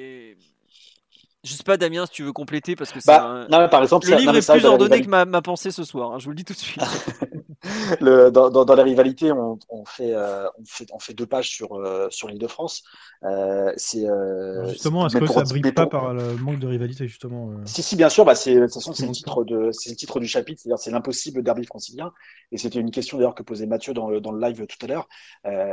je 1.49 1.55
sais 1.55 1.63
pas, 1.63 1.77
Damien, 1.77 2.07
si 2.07 2.13
tu 2.13 2.23
veux 2.23 2.33
compléter, 2.33 2.77
parce 2.77 2.93
que 2.93 3.01
c'est 3.01 3.07
bah, 3.11 3.47
non, 3.51 3.69
par 3.69 3.83
exemple, 3.83 4.09
le 4.09 4.17
livre 4.17 4.37
est 4.37 4.51
plus 4.51 4.65
ordonné 4.65 5.01
que 5.01 5.09
ma, 5.09 5.25
ma, 5.25 5.43
pensée 5.43 5.71
ce 5.71 5.85
soir. 5.85 6.13
Hein, 6.13 6.19
je 6.19 6.25
vous 6.25 6.31
le 6.31 6.37
dis 6.37 6.45
tout 6.45 6.53
de 6.53 6.59
suite. 6.59 6.83
le, 8.01 8.31
dans, 8.31 8.51
dans, 8.51 8.65
dans, 8.65 8.75
la 8.75 8.83
rivalité, 8.83 9.33
on, 9.33 9.59
on, 9.69 9.85
fait, 9.85 10.15
euh, 10.15 10.47
on, 10.59 10.65
fait, 10.65 10.87
on 10.93 10.99
fait 10.99 11.15
deux 11.15 11.27
pages 11.27 11.49
sur, 11.49 11.75
euh, 11.75 12.09
sur 12.11 12.29
l'Île-de-France. 12.29 12.83
Euh, 13.25 13.73
c'est 13.77 14.09
euh, 14.09 14.69
justement, 14.69 15.07
est-ce 15.07 15.17
que 15.17 15.27
ça 15.27 15.43
ne 15.43 15.49
brille 15.49 15.73
pas 15.73 15.87
par 15.87 16.15
le 16.15 16.37
manque 16.37 16.59
de 16.59 16.67
rivalité 16.67 17.09
justement 17.09 17.51
Si, 17.65 17.83
si, 17.83 17.97
bien 17.97 18.09
sûr. 18.09 18.25
Bah, 18.25 18.35
c'est, 18.35 18.55
de 18.55 18.65
toute 18.67 18.75
façon, 18.75 18.93
c'est 18.93 19.07
le 19.07 19.13
titre 19.13 19.45
de, 19.45 19.71
c'est 19.73 19.91
le 19.91 19.97
titre 19.97 20.21
du 20.21 20.27
chapitre, 20.27 20.61
c'est-à-dire 20.63 20.79
c'est 20.79 20.91
l'impossible 20.91 21.43
derby 21.43 21.65
francilien. 21.65 22.13
Et 22.53 22.59
c'était 22.59 22.81
une 22.81 22.91
question 22.91 23.19
d'ailleurs 23.19 23.35
que 23.35 23.43
posait 23.43 23.67
Mathieu 23.67 23.95
dans 23.95 24.09
le, 24.09 24.21
dans 24.21 24.33
le 24.33 24.41
live 24.41 24.67
tout 24.67 24.85
à 24.85 24.89
l'heure. 24.89 25.09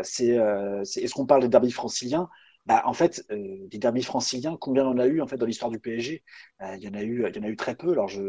c'est, 0.03 0.39
c'est 0.84 1.02
est-ce 1.02 1.14
qu'on 1.14 1.26
parle 1.26 1.43
de 1.43 1.47
derby 1.47 1.72
francilien 1.72 2.30
bah, 2.66 2.82
en 2.86 2.94
fait, 2.94 3.24
euh, 3.30 3.68
des 3.68 3.78
derbies 3.78 4.02
franciliens, 4.04 4.58
combien 4.60 4.86
on 4.88 4.98
a 4.98 5.06
eu 5.06 5.22
en 5.22 5.28
fait 5.28 5.38
dans 5.38 5.46
l'histoire 5.46 5.70
du 5.70 5.80
PSG 5.80 6.24
euh, 6.62 6.76
Il 6.78 6.84
y 6.84 6.88
en 6.88 6.96
a 6.96 7.04
eu, 7.04 7.26
il 7.30 7.36
y 7.36 7.40
en 7.40 7.44
a 7.44 7.48
eu 7.50 7.56
très 7.56 7.76
peu. 7.76 7.92
Alors, 7.92 8.08
je, 8.08 8.22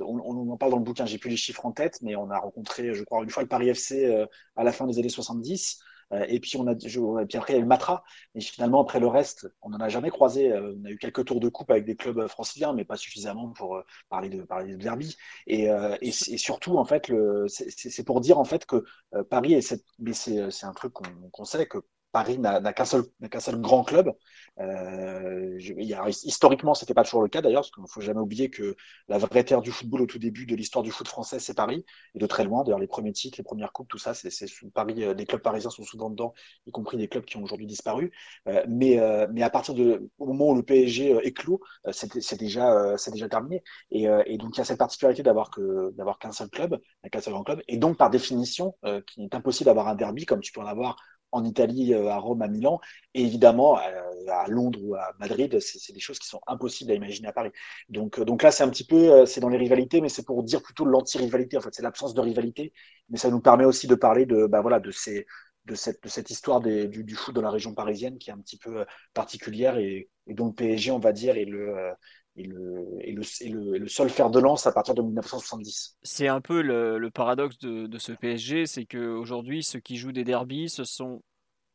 on, 0.00 0.18
on, 0.18 0.50
en 0.50 0.56
parle 0.56 0.72
dans 0.72 0.78
le 0.78 0.84
bouquin. 0.84 1.06
J'ai 1.06 1.18
plus 1.18 1.30
les 1.30 1.36
chiffres 1.36 1.64
en 1.64 1.72
tête, 1.72 1.98
mais 2.02 2.16
on 2.16 2.30
a 2.30 2.38
rencontré, 2.38 2.94
je 2.94 3.04
crois, 3.04 3.22
une 3.22 3.30
fois 3.30 3.44
le 3.44 3.48
Paris 3.48 3.68
FC 3.68 4.06
euh, 4.06 4.26
à 4.56 4.64
la 4.64 4.72
fin 4.72 4.86
des 4.86 4.98
années 4.98 5.08
70. 5.08 5.78
Euh, 6.12 6.24
et 6.28 6.38
puis 6.38 6.56
on 6.56 6.66
a, 6.68 6.74
je, 6.78 7.00
et 7.20 7.26
puis 7.26 7.36
après 7.38 7.52
il 7.52 7.56
y 7.56 7.58
a 7.60 7.62
eu 7.62 7.66
Matra. 7.66 8.02
Et 8.34 8.40
finalement 8.40 8.82
après 8.82 8.98
le 9.00 9.06
reste, 9.06 9.48
on 9.62 9.70
n'en 9.70 9.78
a 9.78 9.88
jamais 9.88 10.10
croisé. 10.10 10.52
on 10.52 10.84
a 10.84 10.90
eu 10.90 10.98
quelques 10.98 11.24
tours 11.24 11.40
de 11.40 11.48
coupe 11.48 11.70
avec 11.70 11.84
des 11.84 11.96
clubs 11.96 12.26
franciliens, 12.28 12.72
mais 12.72 12.84
pas 12.84 12.96
suffisamment 12.96 13.50
pour 13.50 13.82
parler 14.08 14.28
de 14.30 14.42
parler 14.42 14.72
de 14.72 14.82
derby. 14.82 15.16
Et, 15.46 15.64
et, 15.64 16.08
et, 16.08 16.38
surtout 16.38 16.78
en 16.78 16.84
fait, 16.84 17.12
c'est 17.48 18.04
pour 18.04 18.20
dire 18.20 18.38
en 18.38 18.44
fait 18.44 18.66
que 18.66 18.84
Paris 19.30 19.54
est 19.54 19.62
cette, 19.62 19.84
mais 19.98 20.12
c'est 20.12 20.64
un 20.64 20.72
truc 20.74 20.92
qu'on 20.92 21.44
sait 21.44 21.66
que 21.66 21.78
Paris 22.16 22.38
n'a 22.38 22.72
qu'un 22.72 22.86
seul, 22.86 23.04
seul, 23.40 23.60
grand 23.60 23.84
club. 23.84 24.10
Euh, 24.58 25.58
il 25.60 25.84
y 25.84 25.92
a, 25.92 26.08
historiquement, 26.08 26.72
c'était 26.72 26.94
pas 26.94 27.04
toujours 27.04 27.20
le 27.20 27.28
cas 27.28 27.42
d'ailleurs, 27.42 27.60
parce 27.60 27.70
qu'il 27.70 27.82
ne 27.82 27.88
faut 27.88 28.00
jamais 28.00 28.20
oublier 28.20 28.48
que 28.48 28.74
la 29.06 29.18
vraie 29.18 29.44
terre 29.44 29.60
du 29.60 29.70
football 29.70 30.00
au 30.00 30.06
tout 30.06 30.18
début 30.18 30.46
de 30.46 30.56
l'histoire 30.56 30.82
du 30.82 30.90
foot 30.90 31.06
français, 31.06 31.38
c'est 31.38 31.52
Paris, 31.52 31.84
et 32.14 32.18
de 32.18 32.24
très 32.24 32.44
loin. 32.44 32.64
D'ailleurs, 32.64 32.78
les 32.78 32.86
premiers 32.86 33.12
titres, 33.12 33.36
les 33.36 33.44
premières 33.44 33.70
coupes, 33.70 33.88
tout 33.88 33.98
ça, 33.98 34.14
c'est 34.14 34.30
sous 34.46 34.70
Paris. 34.70 35.04
Euh, 35.04 35.12
des 35.12 35.26
clubs 35.26 35.42
parisiens 35.42 35.68
sont 35.68 35.82
souvent 35.82 36.08
dedans, 36.08 36.32
y 36.66 36.70
compris 36.70 36.96
des 36.96 37.06
clubs 37.06 37.26
qui 37.26 37.36
ont 37.36 37.42
aujourd'hui 37.42 37.66
disparu. 37.66 38.10
Euh, 38.48 38.64
mais, 38.66 38.98
euh, 38.98 39.26
mais 39.30 39.42
à 39.42 39.50
partir 39.50 39.74
de 39.74 40.08
moment 40.18 40.48
où 40.52 40.54
le 40.54 40.62
PSG 40.62 41.18
éclot, 41.22 41.60
c'est 41.92 42.38
déjà, 42.38 42.96
c'est 42.96 43.10
déjà 43.10 43.28
terminé. 43.28 43.62
Et, 43.90 44.04
et, 44.24 44.38
donc 44.38 44.56
il 44.56 44.58
y 44.58 44.60
a 44.62 44.64
cette 44.64 44.78
particularité 44.78 45.22
d'avoir 45.22 45.50
qu'un 45.50 46.32
seul 46.32 46.48
club, 46.48 46.80
qu'un 47.12 47.20
seul 47.20 47.34
grand 47.34 47.44
club, 47.44 47.60
et 47.68 47.76
donc 47.76 47.98
par 47.98 48.08
définition, 48.08 48.74
qu'il 49.06 49.24
est 49.24 49.34
impossible 49.34 49.66
d'avoir 49.66 49.88
un 49.88 49.94
derby 49.94 50.24
comme 50.24 50.40
tu 50.40 50.52
peux 50.52 50.62
en 50.62 50.66
avoir 50.66 50.96
en 51.32 51.44
Italie, 51.44 51.94
euh, 51.94 52.08
à 52.08 52.18
Rome, 52.18 52.42
à 52.42 52.48
Milan, 52.48 52.80
et 53.14 53.22
évidemment 53.22 53.78
euh, 53.78 53.82
à 54.28 54.48
Londres 54.48 54.78
ou 54.82 54.94
à 54.94 55.12
Madrid, 55.18 55.58
c'est 55.60 55.92
des 55.92 56.00
choses 56.00 56.18
qui 56.18 56.28
sont 56.28 56.40
impossibles 56.46 56.90
à 56.92 56.94
imaginer 56.94 57.28
à 57.28 57.32
Paris. 57.32 57.50
Donc, 57.88 58.18
euh, 58.18 58.24
donc 58.24 58.42
là, 58.42 58.50
c'est 58.50 58.64
un 58.64 58.70
petit 58.70 58.86
peu, 58.86 59.26
c'est 59.26 59.40
dans 59.40 59.48
les 59.48 59.58
rivalités, 59.58 60.00
mais 60.00 60.08
c'est 60.08 60.24
pour 60.24 60.42
dire 60.42 60.62
plutôt 60.62 60.84
l'anti-rivalité. 60.84 61.56
En 61.58 61.60
fait, 61.60 61.74
c'est 61.74 61.82
l'absence 61.82 62.14
de 62.14 62.20
rivalité, 62.20 62.72
mais 63.08 63.18
ça 63.18 63.30
nous 63.30 63.40
permet 63.40 63.64
aussi 63.64 63.86
de 63.86 63.94
parler 63.94 64.26
de, 64.26 64.46
bah 64.46 64.60
voilà, 64.60 64.80
de 64.80 64.90
ces, 64.90 65.26
de 65.66 65.74
cette, 65.74 66.02
de 66.02 66.08
cette 66.08 66.30
histoire 66.30 66.60
du, 66.60 66.88
du, 66.88 67.14
foot 67.14 67.34
dans 67.34 67.42
la 67.42 67.50
région 67.50 67.74
parisienne 67.74 68.18
qui 68.18 68.30
est 68.30 68.32
un 68.32 68.38
petit 68.38 68.58
peu 68.58 68.84
particulière 69.14 69.76
et, 69.78 70.08
et 70.26 70.34
dont 70.34 70.52
PSG, 70.52 70.90
on 70.92 70.98
va 70.98 71.12
dire, 71.12 71.36
est 71.36 71.44
le, 71.44 71.92
et 72.36 72.44
le, 72.44 72.98
et, 73.00 73.12
le, 73.12 73.78
le, 73.78 73.88
seul 73.88 74.10
fer 74.10 74.30
de 74.30 74.38
lance 74.38 74.66
à 74.66 74.72
partir 74.72 74.94
de 74.94 75.02
1970. 75.02 75.96
C'est 76.02 76.28
un 76.28 76.40
peu 76.40 76.60
le, 76.60 77.10
paradoxe 77.10 77.58
de, 77.58 77.86
de, 77.86 77.98
ce 77.98 78.12
PSG, 78.12 78.66
c'est 78.66 78.84
qu'aujourd'hui, 78.84 79.62
ceux 79.62 79.80
qui 79.80 79.96
jouent 79.96 80.12
des 80.12 80.24
derbies, 80.24 80.68
ce 80.68 80.84
sont 80.84 81.22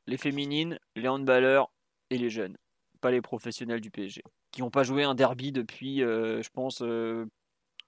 les 0.08 0.18
féminines, 0.18 0.80
les 0.96 1.08
handballeurs 1.08 1.72
et 2.10 2.18
les 2.18 2.30
jeunes, 2.30 2.58
pas 3.00 3.12
les 3.12 3.22
professionnels 3.22 3.82
du 3.82 3.92
PSG, 3.92 4.24
qui 4.52 4.62
n'ont 4.62 4.70
pas 4.70 4.84
joué 4.84 5.04
un 5.04 5.16
derby 5.16 5.52
depuis, 5.52 6.04
euh, 6.04 6.42
je 6.42 6.50
pense, 6.50 6.84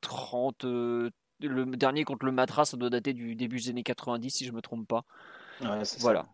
30. 0.02 0.66
Euh, 0.66 0.68
euh, 0.68 1.10
le 1.40 1.66
dernier 1.66 2.06
contre 2.06 2.26
le 2.26 2.32
Matra, 2.32 2.66
ça 2.66 2.78
doit 2.78 2.90
dater 2.90 3.14
du 3.14 3.36
début 3.36 3.58
des 3.58 3.70
années 3.70 3.84
90, 3.84 4.30
si 4.30 4.46
je 4.46 4.52
ne 4.52 4.56
me 4.56 4.62
trompe 4.62 4.88
pas. 4.88 5.04
Ouais, 5.62 5.84
voilà. 6.00 6.22
Ça. 6.22 6.30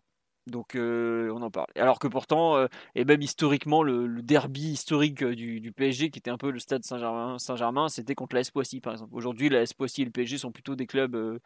Donc 0.50 0.76
on 0.76 1.42
en 1.42 1.50
parle. 1.50 1.68
Alors 1.76 1.98
que 1.98 2.08
pourtant, 2.08 2.66
et 2.94 3.04
même 3.04 3.22
historiquement, 3.22 3.82
le, 3.82 4.22
derby 4.22 4.72
historique 4.72 5.24
du, 5.24 5.72
PSG, 5.72 6.10
qui 6.10 6.18
était 6.18 6.30
un 6.30 6.38
peu 6.38 6.50
le 6.50 6.58
stade 6.58 6.84
Saint-Germain, 6.84 7.88
c'était 7.88 8.14
contre 8.14 8.36
la 8.36 8.42
Poissy 8.52 8.80
par 8.80 8.92
exemple. 8.92 9.14
Aujourd'hui, 9.14 9.48
la 9.48 9.64
Poissy 9.76 10.02
et 10.02 10.04
le 10.04 10.10
PSG 10.10 10.38
sont 10.38 10.52
plutôt 10.52 10.76
des 10.76 10.86
clubs 10.86 11.40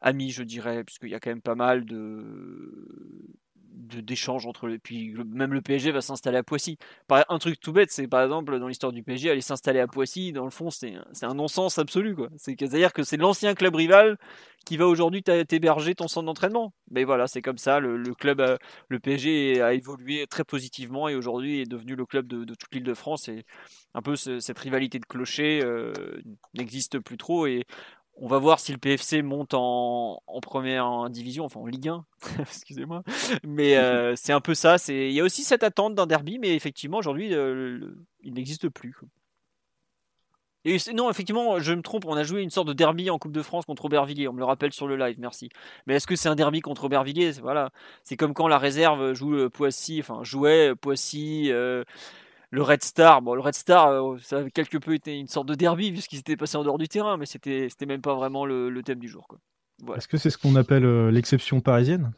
amis, 0.00 0.30
je 0.30 0.42
dirais, 0.42 0.84
puisqu'il 0.84 1.10
y 1.10 1.14
a 1.14 1.20
quand 1.20 1.30
même 1.30 1.42
pas 1.42 1.54
mal 1.54 1.84
de 1.84 2.24
d'échanges 3.76 4.46
entre 4.46 4.68
puis 4.82 5.14
même 5.26 5.52
le 5.52 5.60
PSG 5.60 5.92
va 5.92 6.00
s'installer 6.00 6.38
à 6.38 6.42
Poissy. 6.42 6.78
Un 7.10 7.38
truc 7.38 7.60
tout 7.60 7.72
bête, 7.72 7.90
c'est 7.90 8.08
par 8.08 8.22
exemple 8.22 8.58
dans 8.58 8.68
l'histoire 8.68 8.92
du 8.92 9.02
PSG, 9.02 9.30
aller 9.30 9.40
s'installer 9.40 9.80
à 9.80 9.86
Poissy, 9.86 10.32
dans 10.32 10.44
le 10.44 10.50
fond, 10.50 10.70
c'est 10.70 10.96
un 11.22 11.34
non-sens 11.34 11.78
absolu 11.78 12.14
quoi. 12.14 12.28
C'est-à-dire 12.36 12.92
que 12.92 13.02
c'est 13.02 13.16
l'ancien 13.16 13.54
club 13.54 13.74
rival 13.74 14.18
qui 14.66 14.76
va 14.76 14.86
aujourd'hui 14.86 15.22
t'héberger 15.22 15.94
ton 15.94 16.08
centre 16.08 16.26
d'entraînement. 16.26 16.74
Mais 16.90 17.04
voilà, 17.04 17.28
c'est 17.28 17.40
comme 17.40 17.56
ça. 17.56 17.78
Le, 17.78 18.14
club, 18.14 18.42
le 18.88 18.98
PSG 18.98 19.62
a 19.62 19.72
évolué 19.72 20.26
très 20.26 20.42
positivement 20.42 21.08
et 21.08 21.14
aujourd'hui 21.14 21.60
est 21.60 21.70
devenu 21.70 21.94
le 21.94 22.04
club 22.04 22.26
de, 22.26 22.44
toute 22.44 22.74
l'île 22.74 22.82
de 22.82 22.94
France. 22.94 23.28
Et 23.28 23.44
un 23.94 24.02
peu 24.02 24.16
cette 24.16 24.58
rivalité 24.58 24.98
de 24.98 25.06
clocher 25.06 25.60
euh, 25.64 25.92
n'existe 26.54 26.98
plus 26.98 27.16
trop. 27.16 27.46
Et 27.46 27.64
on 28.18 28.26
va 28.26 28.38
voir 28.38 28.60
si 28.60 28.72
le 28.72 28.78
PFC 28.78 29.22
monte 29.22 29.54
en, 29.54 30.22
première 30.42 31.10
division, 31.10 31.44
enfin 31.44 31.60
en 31.60 31.66
Ligue 31.66 31.88
1, 31.88 32.04
excusez-moi. 32.40 33.02
Mais 33.44 33.76
euh, 33.78 34.14
c'est 34.16 34.32
un 34.32 34.40
peu 34.40 34.54
ça. 34.54 34.76
Il 34.88 35.12
y 35.12 35.20
a 35.20 35.24
aussi 35.24 35.42
cette 35.42 35.62
attente 35.62 35.94
d'un 35.94 36.06
derby, 36.06 36.38
mais 36.38 36.54
effectivement, 36.54 36.98
aujourd'hui, 36.98 37.30
il 37.30 38.34
n'existe 38.34 38.68
plus. 38.68 38.96
Et 40.64 40.78
non, 40.94 41.08
effectivement, 41.10 41.60
je 41.60 41.72
me 41.72 41.82
trompe, 41.82 42.06
on 42.06 42.16
a 42.16 42.24
joué 42.24 42.42
une 42.42 42.50
sorte 42.50 42.66
de 42.66 42.72
derby 42.72 43.08
en 43.08 43.18
Coupe 43.18 43.30
de 43.30 43.42
France 43.42 43.64
contre 43.64 43.84
Aubervilliers, 43.84 44.26
on 44.26 44.32
me 44.32 44.40
le 44.40 44.44
rappelle 44.44 44.72
sur 44.72 44.88
le 44.88 44.96
live, 44.96 45.20
merci. 45.20 45.48
Mais 45.86 45.94
est-ce 45.94 46.08
que 46.08 46.16
c'est 46.16 46.28
un 46.28 46.34
derby 46.34 46.60
contre 46.60 46.84
Aubervilliers? 46.84 47.32
Voilà, 47.40 47.70
c'est 48.02 48.16
comme 48.16 48.34
quand 48.34 48.48
la 48.48 48.58
réserve 48.58 49.12
joue 49.12 49.48
Poissy, 49.48 50.00
enfin 50.00 50.24
jouait 50.24 50.74
Poissy, 50.74 51.52
euh, 51.52 51.84
le 52.50 52.62
Red 52.62 52.82
Star, 52.82 53.22
bon, 53.22 53.34
le 53.34 53.40
Red 53.40 53.54
Star, 53.54 53.88
euh, 53.88 54.16
ça 54.22 54.38
a 54.38 54.50
quelque 54.50 54.78
peu 54.78 54.94
été 54.94 55.18
une 55.18 55.28
sorte 55.28 55.48
de 55.48 55.54
derby 55.54 55.90
vu 55.90 56.00
ce 56.00 56.08
qui 56.08 56.16
s'était 56.16 56.36
passé 56.36 56.56
en 56.56 56.64
dehors 56.64 56.78
du 56.78 56.88
terrain, 56.88 57.16
mais 57.16 57.26
c'était, 57.26 57.68
c'était 57.68 57.86
même 57.86 58.02
pas 58.02 58.14
vraiment 58.14 58.46
le, 58.46 58.82
thème 58.82 58.98
du 58.98 59.08
jour. 59.08 59.26
Est-ce 59.96 60.08
que 60.08 60.16
c'est 60.16 60.30
ce 60.30 60.38
qu'on 60.38 60.56
appelle 60.56 60.84
euh, 60.84 61.10
l'exception 61.10 61.60
parisienne? 61.60 62.12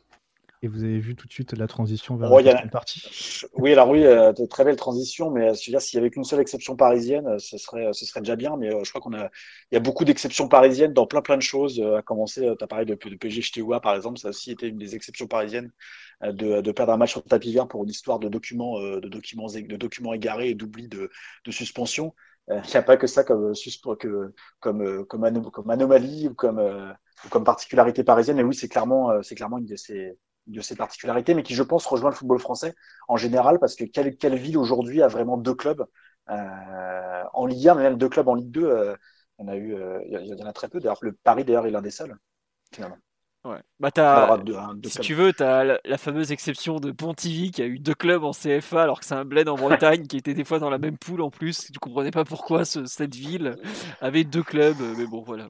Et 0.61 0.67
vous 0.67 0.83
avez 0.83 0.99
vu 0.99 1.15
tout 1.15 1.29
de 1.29 1.33
suite 1.33 1.53
la 1.53 1.69
transition 1.69 2.17
vers 2.17 2.31
la 2.31 2.43
deuxième 2.43 2.71
partie? 2.71 3.01
Oui, 3.55 3.73
alors 3.73 3.89
oui, 3.89 4.05
euh, 4.05 4.33
très 4.51 4.65
belle 4.65 4.77
transition, 4.77 5.31
mais 5.31 5.53
dire, 5.53 5.81
s'il 5.81 5.97
y 5.97 6.01
avait 6.01 6.11
qu'une 6.11 6.25
seule 6.25 6.41
exception 6.41 6.75
parisienne, 6.75 7.27
euh, 7.29 7.39
ce 7.39 7.59
serait, 7.59 7.93
ce 7.93 8.05
serait 8.05 8.21
déjà 8.21 8.35
bien. 8.35 8.57
Mais 8.57 8.71
je 8.71 8.91
crois 8.91 9.01
qu'on 9.01 9.15
a, 9.15 9.31
il 9.71 9.75
y 9.75 9.77
a 9.77 9.81
beaucoup 9.81 10.05
d'exceptions 10.05 10.49
parisiennes 10.49 10.93
dans 10.93 11.07
plein 11.07 11.23
plein 11.23 11.37
de 11.37 11.43
choses. 11.43 11.81
à 11.81 12.03
commencer, 12.03 12.53
tu 12.59 12.65
as 12.65 12.67
parlé 12.67 12.85
de, 12.85 12.95
de 12.95 13.17
PG 13.17 13.41
Ch'teoua, 13.41 13.81
par 13.81 13.95
exemple, 13.95 14.19
ça 14.19 14.29
a 14.29 14.31
aussi 14.31 14.51
été 14.51 14.67
une 14.67 14.79
des 14.79 14.97
exceptions 14.97 15.29
parisiennes 15.29 15.71
de, 16.23 16.61
de 16.61 16.73
perdre 16.73 16.93
un 16.93 16.97
match 16.97 17.13
sur 17.13 17.23
le 17.25 17.29
tapis 17.29 17.53
vert 17.53 17.69
pour 17.69 17.85
une 17.85 17.91
histoire 17.91 18.19
de 18.19 18.29
documents, 18.29 18.81
de 18.81 19.09
documents, 19.09 19.47
de 19.47 19.77
documents 19.77 20.13
égarés 20.13 20.51
et 20.51 20.55
d'oubli 20.55 20.89
de, 20.89 21.11
de 21.45 21.51
suspension. 21.51 22.15
Il 22.49 22.63
n'y 22.69 22.77
a 22.77 22.83
pas 22.83 22.97
que 22.97 23.07
ça 23.07 23.25
comme, 23.25 23.53
que, 24.01 24.33
comme, 24.61 25.07
comme, 25.07 25.51
comme 25.51 25.71
anomalie 25.71 26.29
ou 26.29 26.35
comme, 26.35 26.95
comme 27.31 27.45
particularité 27.45 28.05
parisienne. 28.05 28.37
Mais 28.37 28.43
oui, 28.43 28.55
c'est 28.55 28.69
clairement, 28.69 29.23
c'est 29.23 29.35
clairement 29.35 29.59
une 29.59 29.67
de 29.67 29.77
ces 29.77 30.19
de 30.49 30.61
ses 30.61 30.77
particularités, 30.77 31.35
mais 31.35 31.43
qui, 31.43 31.55
je 31.55 31.63
pense, 31.63 31.87
rejoint 31.87 32.11
le 32.11 32.17
football 32.17 32.39
français 32.39 32.75
en 33.07 33.17
général, 33.17 33.59
parce 33.59 33.75
que 33.75 33.85
quelle, 33.85 34.17
quelle 34.17 34.37
ville 34.37 34.59
aujourd'hui 34.59 35.03
a 35.03 35.09
vraiment 35.09 35.37
deux 35.37 35.55
clubs 35.55 35.85
euh, 36.31 37.25
en 37.33 37.47
Ligue 37.47 37.69
1, 37.69 37.75
mais 37.75 37.83
même 37.83 37.99
deux 37.99 38.09
clubs 38.09 38.29
en 38.29 38.35
Ligue 38.35 38.51
2 38.51 38.65
euh, 38.65 38.97
il 39.39 39.45
y 39.45 39.49
en 39.49 39.53
a 39.53 39.57
eu, 39.57 39.75
euh, 39.75 40.01
il 40.05 40.27
y 40.27 40.43
en 40.43 40.47
a 40.47 40.53
très 40.53 40.69
peu. 40.69 40.81
D'ailleurs, 40.81 40.99
le 41.03 41.13
Paris 41.13 41.45
d'ailleurs 41.45 41.67
est 41.67 41.71
l'un 41.71 41.83
des 41.83 41.93
seuls, 41.93 42.17
finalement. 42.73 42.99
Ouais. 43.45 43.61
Bah 43.79 43.91
as, 43.97 44.39
si 44.85 44.99
tu 44.99 45.15
veux, 45.15 45.33
tu 45.33 45.43
as 45.43 45.79
la, 45.85 45.99
fameuse 45.99 46.33
exception 46.33 46.81
de 46.81 46.91
Pontivy 46.91 47.51
qui 47.53 47.63
a 47.63 47.67
eu 47.67 47.79
deux 47.79 47.95
clubs 47.95 48.25
en 48.25 48.33
CFA 48.33 48.83
alors 48.83 49.01
que 49.01 49.07
c'est 49.07 49.15
un 49.15 49.25
bled 49.25 49.49
en 49.49 49.55
Bretagne 49.55 50.07
qui 50.07 50.17
était 50.17 50.35
des 50.35 50.45
fois 50.45 50.59
dans 50.59 50.71
la 50.71 50.79
même 50.79 50.99
poule 50.99 51.23
en 51.23 51.31
plus. 51.31 51.71
Tu 51.73 51.79
comprenais 51.79 52.11
pas 52.11 52.25
pourquoi 52.25 52.65
cette 52.65 53.15
ville 53.15 53.57
avait 54.01 54.25
deux 54.25 54.43
clubs, 54.43 54.81
mais 54.97 55.07
bon 55.07 55.23
voilà. 55.23 55.49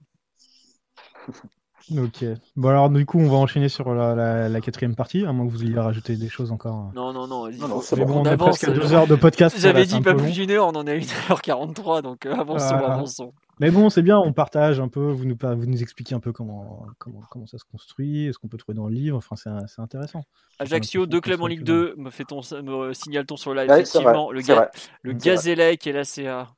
Ok. 1.97 2.23
Bon 2.55 2.69
alors 2.69 2.91
du 2.91 3.07
coup 3.07 3.19
on 3.19 3.31
va 3.31 3.37
enchaîner 3.37 3.71
sur 3.71 3.95
la, 3.95 4.61
quatrième 4.61 4.95
partie, 4.95 5.25
à 5.25 5.33
moins 5.33 5.47
que 5.47 5.53
vous 5.53 5.65
ayez 5.65 5.79
rajouter 5.79 6.17
des 6.17 6.29
choses 6.29 6.53
encore. 6.53 6.91
Non 6.95 7.15
non 7.15 7.27
non. 7.27 7.51
non, 7.51 7.69
non 7.69 7.81
c'est 7.81 7.97
bon. 7.97 8.21
On, 8.21 8.25
a 8.27 8.37
presque 8.37 8.71
deux 8.71 8.93
heures 8.93 9.07
de 9.07 9.15
podcast. 9.15 9.57
J'avais 9.59 9.87
dit 9.87 10.01
pas 10.03 10.15
plus 10.15 10.33
d'une 10.33 10.51
heure, 10.51 10.67
on 10.67 10.77
en 10.77 10.87
est 10.87 10.93
à 10.93 10.99
1h43, 10.99 12.03
donc 12.03 12.27
euh, 12.27 12.35
avançons, 12.35 12.75
avançons. 12.75 13.33
Mais 13.61 13.71
bon, 13.71 13.91
c'est 13.91 14.03
bien, 14.03 14.19
on 14.19 14.33
partage 14.33 14.79
un 14.81 14.89
peu, 14.89 15.11
vous 15.11 15.25
nous, 15.25 15.37
vous 15.41 15.67
nous 15.67 15.83
expliquez 15.83 16.15
un 16.15 16.21
peu 16.21 16.33
comment, 16.33 16.87
comment, 16.99 17.21
comment 17.31 17.47
ça 17.47 17.59
se 17.59 17.65
construit, 17.65 18.31
ce 18.33 18.39
qu'on 18.39 18.49
peut 18.49 18.57
trouver 18.57 18.77
dans 18.77 18.87
le 18.87 18.95
livre, 18.95 19.17
enfin 19.17 19.37
c'est 19.37 19.81
intéressant. 19.81 20.23
Ajaccio, 20.59 21.07
deux 21.07 21.21
clubs 21.21 21.41
en 21.41 21.47
Ligue 21.47 21.65
2, 21.65 21.95
me, 21.97 22.11
fait 22.11 22.25
ton, 22.25 22.41
me 22.63 22.93
signale-t-on 22.93 23.37
sur 23.37 23.55
live, 23.55 23.71
effectivement, 23.71 24.31
le, 24.31 24.41
ga 24.43 24.71
le 25.03 25.13
Gazélec 25.13 25.87
et 25.87 25.93
la 25.93 26.05
CA. 26.05 26.55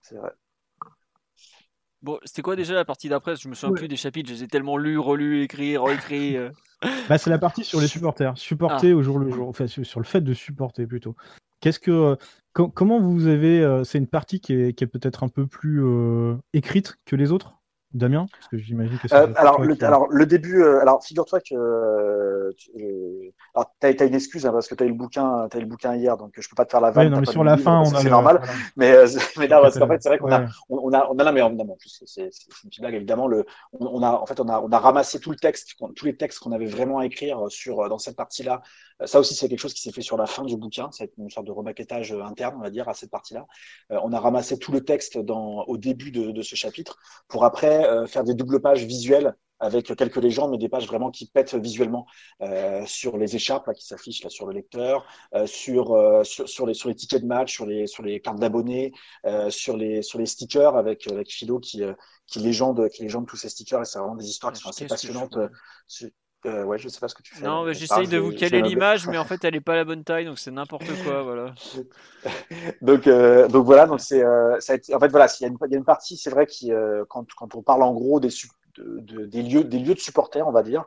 C'est 0.00 0.16
vrai. 0.16 0.30
Bon, 2.02 2.18
c'était 2.24 2.40
quoi 2.40 2.56
déjà 2.56 2.74
la 2.74 2.86
partie 2.86 3.10
d'après? 3.10 3.36
Je 3.36 3.48
me 3.48 3.54
souviens 3.54 3.74
plus 3.74 3.88
des 3.88 3.96
chapitres, 3.96 4.28
je 4.30 4.34
les 4.34 4.44
ai 4.44 4.48
tellement 4.48 4.78
lus, 4.78 4.98
relus, 4.98 5.42
écrits, 5.42 5.76
réécrits. 5.76 6.36
Euh. 6.36 6.50
bah, 7.08 7.18
c'est 7.18 7.28
la 7.28 7.38
partie 7.38 7.62
sur 7.62 7.80
les 7.80 7.88
supporters, 7.88 8.38
supporter 8.38 8.92
ah. 8.92 8.96
au 8.96 9.02
jour 9.02 9.18
le 9.18 9.30
jour, 9.30 9.48
enfin 9.48 9.66
sur 9.66 10.00
le 10.00 10.06
fait 10.06 10.22
de 10.22 10.32
supporter 10.32 10.86
plutôt. 10.86 11.14
Qu'est-ce 11.60 11.78
que, 11.80 11.90
euh, 11.90 12.16
comment 12.52 13.00
vous 13.00 13.26
avez, 13.26 13.60
euh, 13.62 13.84
c'est 13.84 13.98
une 13.98 14.06
partie 14.08 14.40
qui 14.40 14.54
est, 14.54 14.72
qui 14.74 14.84
est 14.84 14.86
peut-être 14.86 15.22
un 15.22 15.28
peu 15.28 15.46
plus 15.46 15.82
écrite 16.52 16.96
que 17.06 17.16
les 17.16 17.32
autres? 17.32 17.59
Damien 17.92 18.28
Parce 18.32 18.48
que 18.48 18.58
j'imagine 18.58 18.96
que 18.98 19.12
euh, 19.12 19.32
alors, 19.34 19.60
le, 19.60 19.76
alors, 19.84 20.06
le 20.08 20.24
début, 20.24 20.62
euh, 20.62 20.80
alors 20.80 21.02
figure-toi 21.04 21.40
que 21.40 21.54
euh, 21.54 22.52
tu 22.56 23.86
as, 23.86 24.04
une 24.04 24.14
excuse 24.14 24.46
hein, 24.46 24.52
parce 24.52 24.68
que 24.68 24.76
tu 24.76 24.84
as 24.84 24.86
eu 24.86 24.90
le 24.90 24.94
bouquin, 24.94 25.48
as 25.50 25.56
eu 25.56 25.60
le 25.60 25.66
bouquin 25.66 25.96
hier, 25.96 26.16
donc 26.16 26.34
je 26.38 26.48
peux 26.48 26.54
pas 26.54 26.64
te 26.64 26.70
faire 26.70 26.80
la 26.80 26.92
vanne. 26.92 27.06
Oui, 27.06 27.10
non, 27.12 27.20
mais 27.20 27.26
sur 27.26 27.42
la 27.42 27.56
fin, 27.56 27.80
on 27.80 27.92
a 27.92 28.00
c'est 28.00 28.10
normal. 28.10 28.42
Mais, 28.76 28.94
mais 29.36 29.48
là, 29.48 29.60
parce 29.60 29.78
qu'en 29.78 29.88
fait, 29.88 30.02
c'est 30.02 30.08
vrai 30.08 30.18
qu'on 30.18 30.32
a, 30.32 30.46
on, 30.68 30.92
a, 30.92 31.08
on 31.10 31.18
a, 31.18 31.32
mais 31.32 31.42
en 31.42 31.54
plus, 31.76 32.02
c'est 32.06 32.22
une 32.22 32.70
petite 32.70 32.80
blague 32.80 32.94
évidemment. 32.94 33.26
Le, 33.26 33.44
on, 33.72 34.02
a, 34.02 34.10
en 34.10 34.26
fait, 34.26 34.40
on 34.40 34.48
a, 34.48 34.60
on 34.60 34.70
a 34.70 34.78
ramassé 34.78 35.18
tout 35.18 35.30
le 35.30 35.36
texte, 35.36 35.74
tous 35.96 36.04
les 36.04 36.16
textes 36.16 36.38
qu'on 36.38 36.52
avait 36.52 36.66
vraiment 36.66 36.98
à 36.98 37.06
écrire 37.06 37.46
sur 37.48 37.88
dans 37.88 37.98
cette 37.98 38.16
partie-là. 38.16 38.62
Ça 39.04 39.18
aussi, 39.18 39.34
c'est 39.34 39.48
quelque 39.48 39.60
chose 39.60 39.74
qui 39.74 39.82
s'est 39.82 39.92
fait 39.92 40.02
sur 40.02 40.16
la 40.16 40.26
fin 40.26 40.44
du 40.44 40.56
bouquin. 40.56 40.90
C'est 40.92 41.10
une 41.18 41.30
sorte 41.30 41.46
de 41.46 41.52
remaquettage 41.52 42.12
interne, 42.12 42.56
on 42.58 42.62
va 42.62 42.70
dire, 42.70 42.88
à 42.88 42.94
cette 42.94 43.10
partie-là. 43.10 43.46
on 43.90 44.12
a 44.12 44.20
ramassé 44.20 44.58
tout 44.58 44.72
le 44.72 44.82
texte 44.82 45.18
dans, 45.18 45.64
au 45.64 45.76
début 45.76 46.10
de, 46.10 46.30
de 46.30 46.42
ce 46.42 46.54
chapitre 46.54 46.98
pour 47.28 47.44
après 47.44 47.79
euh, 47.84 48.06
faire 48.06 48.24
des 48.24 48.34
doubles 48.34 48.60
pages 48.60 48.84
visuelles 48.84 49.34
avec 49.62 49.94
quelques 49.94 50.16
légendes, 50.16 50.52
mais 50.52 50.58
des 50.58 50.70
pages 50.70 50.86
vraiment 50.86 51.10
qui 51.10 51.26
pètent 51.26 51.54
visuellement 51.54 52.06
euh, 52.40 52.82
sur 52.86 53.18
les 53.18 53.36
écharpes 53.36 53.66
là, 53.66 53.74
qui 53.74 53.84
s'affichent 53.84 54.24
là 54.24 54.30
sur 54.30 54.46
le 54.46 54.54
lecteur, 54.54 55.06
euh, 55.34 55.46
sur, 55.46 56.24
sur, 56.24 56.66
les 56.66 56.72
sur 56.72 56.88
les 56.88 56.94
tickets 56.94 57.20
de 57.20 57.26
match, 57.26 57.52
sur 57.52 57.66
les 57.66 57.86
sur 57.86 58.02
les 58.02 58.20
cartes 58.20 58.38
d'abonnés, 58.38 58.92
sur 59.50 59.76
les 59.76 60.00
sur 60.00 60.18
les 60.18 60.26
stickers 60.26 60.76
avec 60.76 61.06
avec 61.08 61.30
Philo 61.30 61.58
qui 61.60 61.82
qui 62.26 62.38
légende 62.38 62.88
qui 62.88 63.02
légende 63.02 63.26
tous 63.26 63.36
ces 63.36 63.50
stickers 63.50 63.82
et 63.82 63.84
c'est 63.84 63.98
vraiment 63.98 64.16
des 64.16 64.28
histoires 64.28 64.52
qui 64.52 64.62
sont 64.62 64.70
assez 64.70 64.86
passionnantes. 64.86 65.36
Euh, 66.46 66.64
ouais, 66.64 66.78
je 66.78 66.88
sais 66.88 67.00
pas 67.00 67.08
ce 67.08 67.14
que 67.14 67.22
tu 67.22 67.34
fais. 67.34 67.44
Non, 67.44 67.64
mais 67.64 67.74
j'essaye 67.74 68.08
de 68.08 68.16
vous 68.16 68.32
caler 68.32 68.62
l'image, 68.62 69.06
mais 69.06 69.18
en 69.18 69.24
fait, 69.26 69.44
elle 69.44 69.54
est 69.54 69.60
pas 69.60 69.76
la 69.76 69.84
bonne 69.84 70.04
taille, 70.04 70.24
donc 70.24 70.38
c'est 70.38 70.50
n'importe 70.50 70.86
quoi, 71.04 71.22
voilà. 71.22 71.54
donc, 72.82 73.06
euh, 73.06 73.46
donc 73.48 73.66
voilà, 73.66 73.86
donc 73.86 74.00
c'est, 74.00 74.24
euh, 74.24 74.58
ça 74.60 74.72
a 74.72 74.76
été, 74.76 74.94
en 74.94 75.00
fait, 75.00 75.08
voilà, 75.08 75.26
il 75.38 75.42
y, 75.42 75.50
y, 75.50 75.74
a 75.74 75.78
une 75.78 75.84
partie, 75.84 76.16
c'est 76.16 76.30
vrai, 76.30 76.46
qui, 76.46 76.72
euh, 76.72 77.04
quand, 77.08 77.26
quand 77.34 77.54
on 77.54 77.62
parle 77.62 77.82
en 77.82 77.92
gros 77.92 78.20
des, 78.20 78.30
de, 78.76 79.00
de, 79.00 79.26
des 79.26 79.42
lieux, 79.42 79.64
des 79.64 79.78
lieux 79.78 79.94
de 79.94 80.00
supporters, 80.00 80.46
on 80.46 80.52
va 80.52 80.62
dire, 80.62 80.84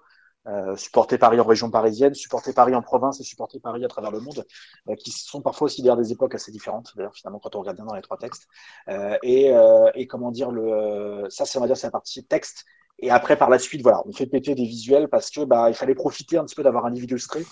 supporter 0.75 1.17
Paris 1.17 1.39
en 1.39 1.45
région 1.45 1.71
parisienne, 1.71 2.13
supporter 2.13 2.51
Paris 2.51 2.75
en 2.75 2.81
province 2.81 3.17
et 3.21 3.23
supporter 3.23 3.61
Paris 3.61 3.85
à 3.85 3.87
travers 3.87 4.11
le 4.11 4.19
monde, 4.19 4.45
qui 4.97 5.09
sont 5.11 5.41
parfois 5.41 5.67
aussi 5.67 5.81
d'ailleurs 5.81 5.95
des 5.95 6.11
époques 6.11 6.35
assez 6.35 6.51
différentes, 6.51 6.91
d'ailleurs 6.97 7.15
finalement 7.15 7.39
quand 7.39 7.55
on 7.55 7.61
regarde 7.61 7.77
bien 7.77 7.85
dans 7.85 7.95
les 7.95 8.01
trois 8.01 8.17
textes. 8.17 8.49
Et, 9.23 9.53
et, 9.95 10.07
comment 10.07 10.31
dire, 10.31 10.51
le, 10.51 11.27
ça 11.29 11.45
c'est 11.45 11.57
on 11.59 11.61
va 11.61 11.67
dire 11.67 11.77
c'est 11.77 11.87
la 11.87 11.91
partie 11.91 12.25
texte 12.25 12.65
et 12.99 13.09
après, 13.09 13.37
par 13.37 13.49
la 13.49 13.59
suite, 13.59 13.81
voilà, 13.81 14.01
on 14.05 14.13
fait 14.13 14.25
péter 14.25 14.55
des 14.55 14.65
visuels 14.65 15.09
parce 15.09 15.29
que 15.29 15.43
bah, 15.43 15.69
il 15.69 15.75
fallait 15.75 15.95
profiter 15.95 16.37
un 16.37 16.45
petit 16.45 16.55
peu 16.55 16.63
d'avoir 16.63 16.85
un 16.85 16.91
livre 16.91 17.05
illustré. 17.05 17.45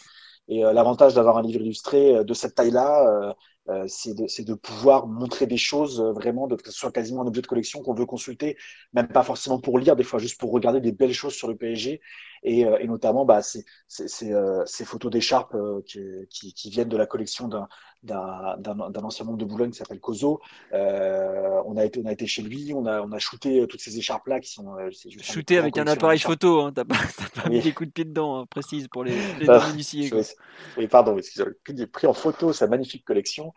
Et 0.47 0.65
euh, 0.65 0.73
l'avantage 0.73 1.13
d'avoir 1.13 1.37
un 1.37 1.41
livre 1.43 1.61
illustré 1.61 2.17
euh, 2.17 2.23
de 2.23 2.33
cette 2.33 2.55
taille-là, 2.55 3.35
euh, 3.69 3.83
euh 3.83 3.85
c'est 3.87 4.13
de, 4.13 4.43
de, 4.43 4.53
pouvoir 4.53 5.07
montrer 5.07 5.47
des 5.47 5.57
choses 5.57 6.01
vraiment, 6.01 6.47
de, 6.47 6.55
que 6.55 6.71
ce 6.71 6.77
soit 6.77 6.91
quasiment 6.91 7.21
un 7.21 7.27
objet 7.27 7.41
de 7.41 7.47
collection 7.47 7.81
qu'on 7.81 7.93
veut 7.93 8.05
consulter, 8.05 8.57
même 8.93 9.07
pas 9.07 9.23
forcément 9.23 9.59
pour 9.59 9.79
lire, 9.79 9.95
des 9.95 10.03
fois 10.03 10.19
juste 10.19 10.39
pour 10.39 10.51
regarder 10.51 10.81
des 10.81 10.91
belles 10.91 11.13
choses 11.13 11.33
sur 11.33 11.47
le 11.47 11.55
PSG. 11.55 12.01
Et, 12.43 12.61
et 12.61 12.87
notamment 12.87 13.23
bah, 13.23 13.43
ces, 13.43 13.63
ces, 13.87 14.07
ces, 14.07 14.83
photos 14.85 15.11
d'écharpes 15.11 15.55
qui, 15.85 15.99
qui, 16.27 16.53
qui, 16.55 16.69
viennent 16.71 16.89
de 16.89 16.97
la 16.97 17.05
collection 17.05 17.47
d'un 17.47 17.67
d'un 18.03 19.03
ancien 19.03 19.25
membre 19.25 19.37
de 19.37 19.45
Boulogne 19.45 19.71
qui 19.71 19.77
s'appelle 19.77 19.99
Cozo. 19.99 20.41
Euh, 20.73 21.61
on, 21.65 21.77
a 21.77 21.85
été, 21.85 22.01
on 22.03 22.07
a 22.07 22.11
été 22.11 22.25
chez 22.25 22.41
lui, 22.41 22.73
on 22.73 22.85
a, 22.85 23.01
on 23.01 23.11
a 23.11 23.19
shooté 23.19 23.61
euh, 23.61 23.67
toutes 23.67 23.81
ces 23.81 23.97
écharpes-là 23.97 24.39
qui 24.39 24.51
sont. 24.51 24.75
Euh, 24.77 24.89
shooté 25.21 25.57
avec 25.57 25.77
un 25.77 25.85
appareil 25.85 26.19
photo, 26.19 26.61
hein, 26.61 26.71
t'as 26.73 26.85
pas, 26.85 26.95
pas 27.43 27.49
mis 27.49 27.61
des 27.61 27.73
coups 27.73 27.89
de 27.89 27.93
pied 27.93 28.05
dedans, 28.05 28.39
hein, 28.39 28.45
précise 28.49 28.87
pour 28.87 29.03
les, 29.03 29.15
les 29.39 29.45
non, 29.45 29.59
initiés. 29.73 30.11
Oui, 30.77 30.87
pardon, 30.87 31.17
j'ai 31.67 31.87
pris 31.87 32.07
en 32.07 32.13
photo 32.13 32.53
sa 32.53 32.67
magnifique 32.67 33.05
collection. 33.05 33.50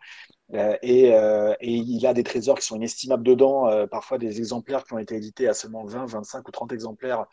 Euh, 0.53 0.77
et, 0.83 1.13
euh, 1.13 1.55
et, 1.59 1.73
il 1.73 2.05
a 2.05 2.13
des 2.13 2.23
trésors 2.23 2.59
qui 2.59 2.65
sont 2.65 2.75
inestimables 2.75 3.23
dedans, 3.23 3.67
euh, 3.67 3.87
parfois 3.87 4.17
des 4.17 4.37
exemplaires 4.37 4.83
qui 4.83 4.93
ont 4.93 4.99
été 4.99 5.15
édités 5.15 5.47
à 5.47 5.53
seulement 5.53 5.85
20, 5.85 6.05
25 6.05 6.47
ou 6.47 6.51
30 6.51 6.71
exemplaires 6.71 7.25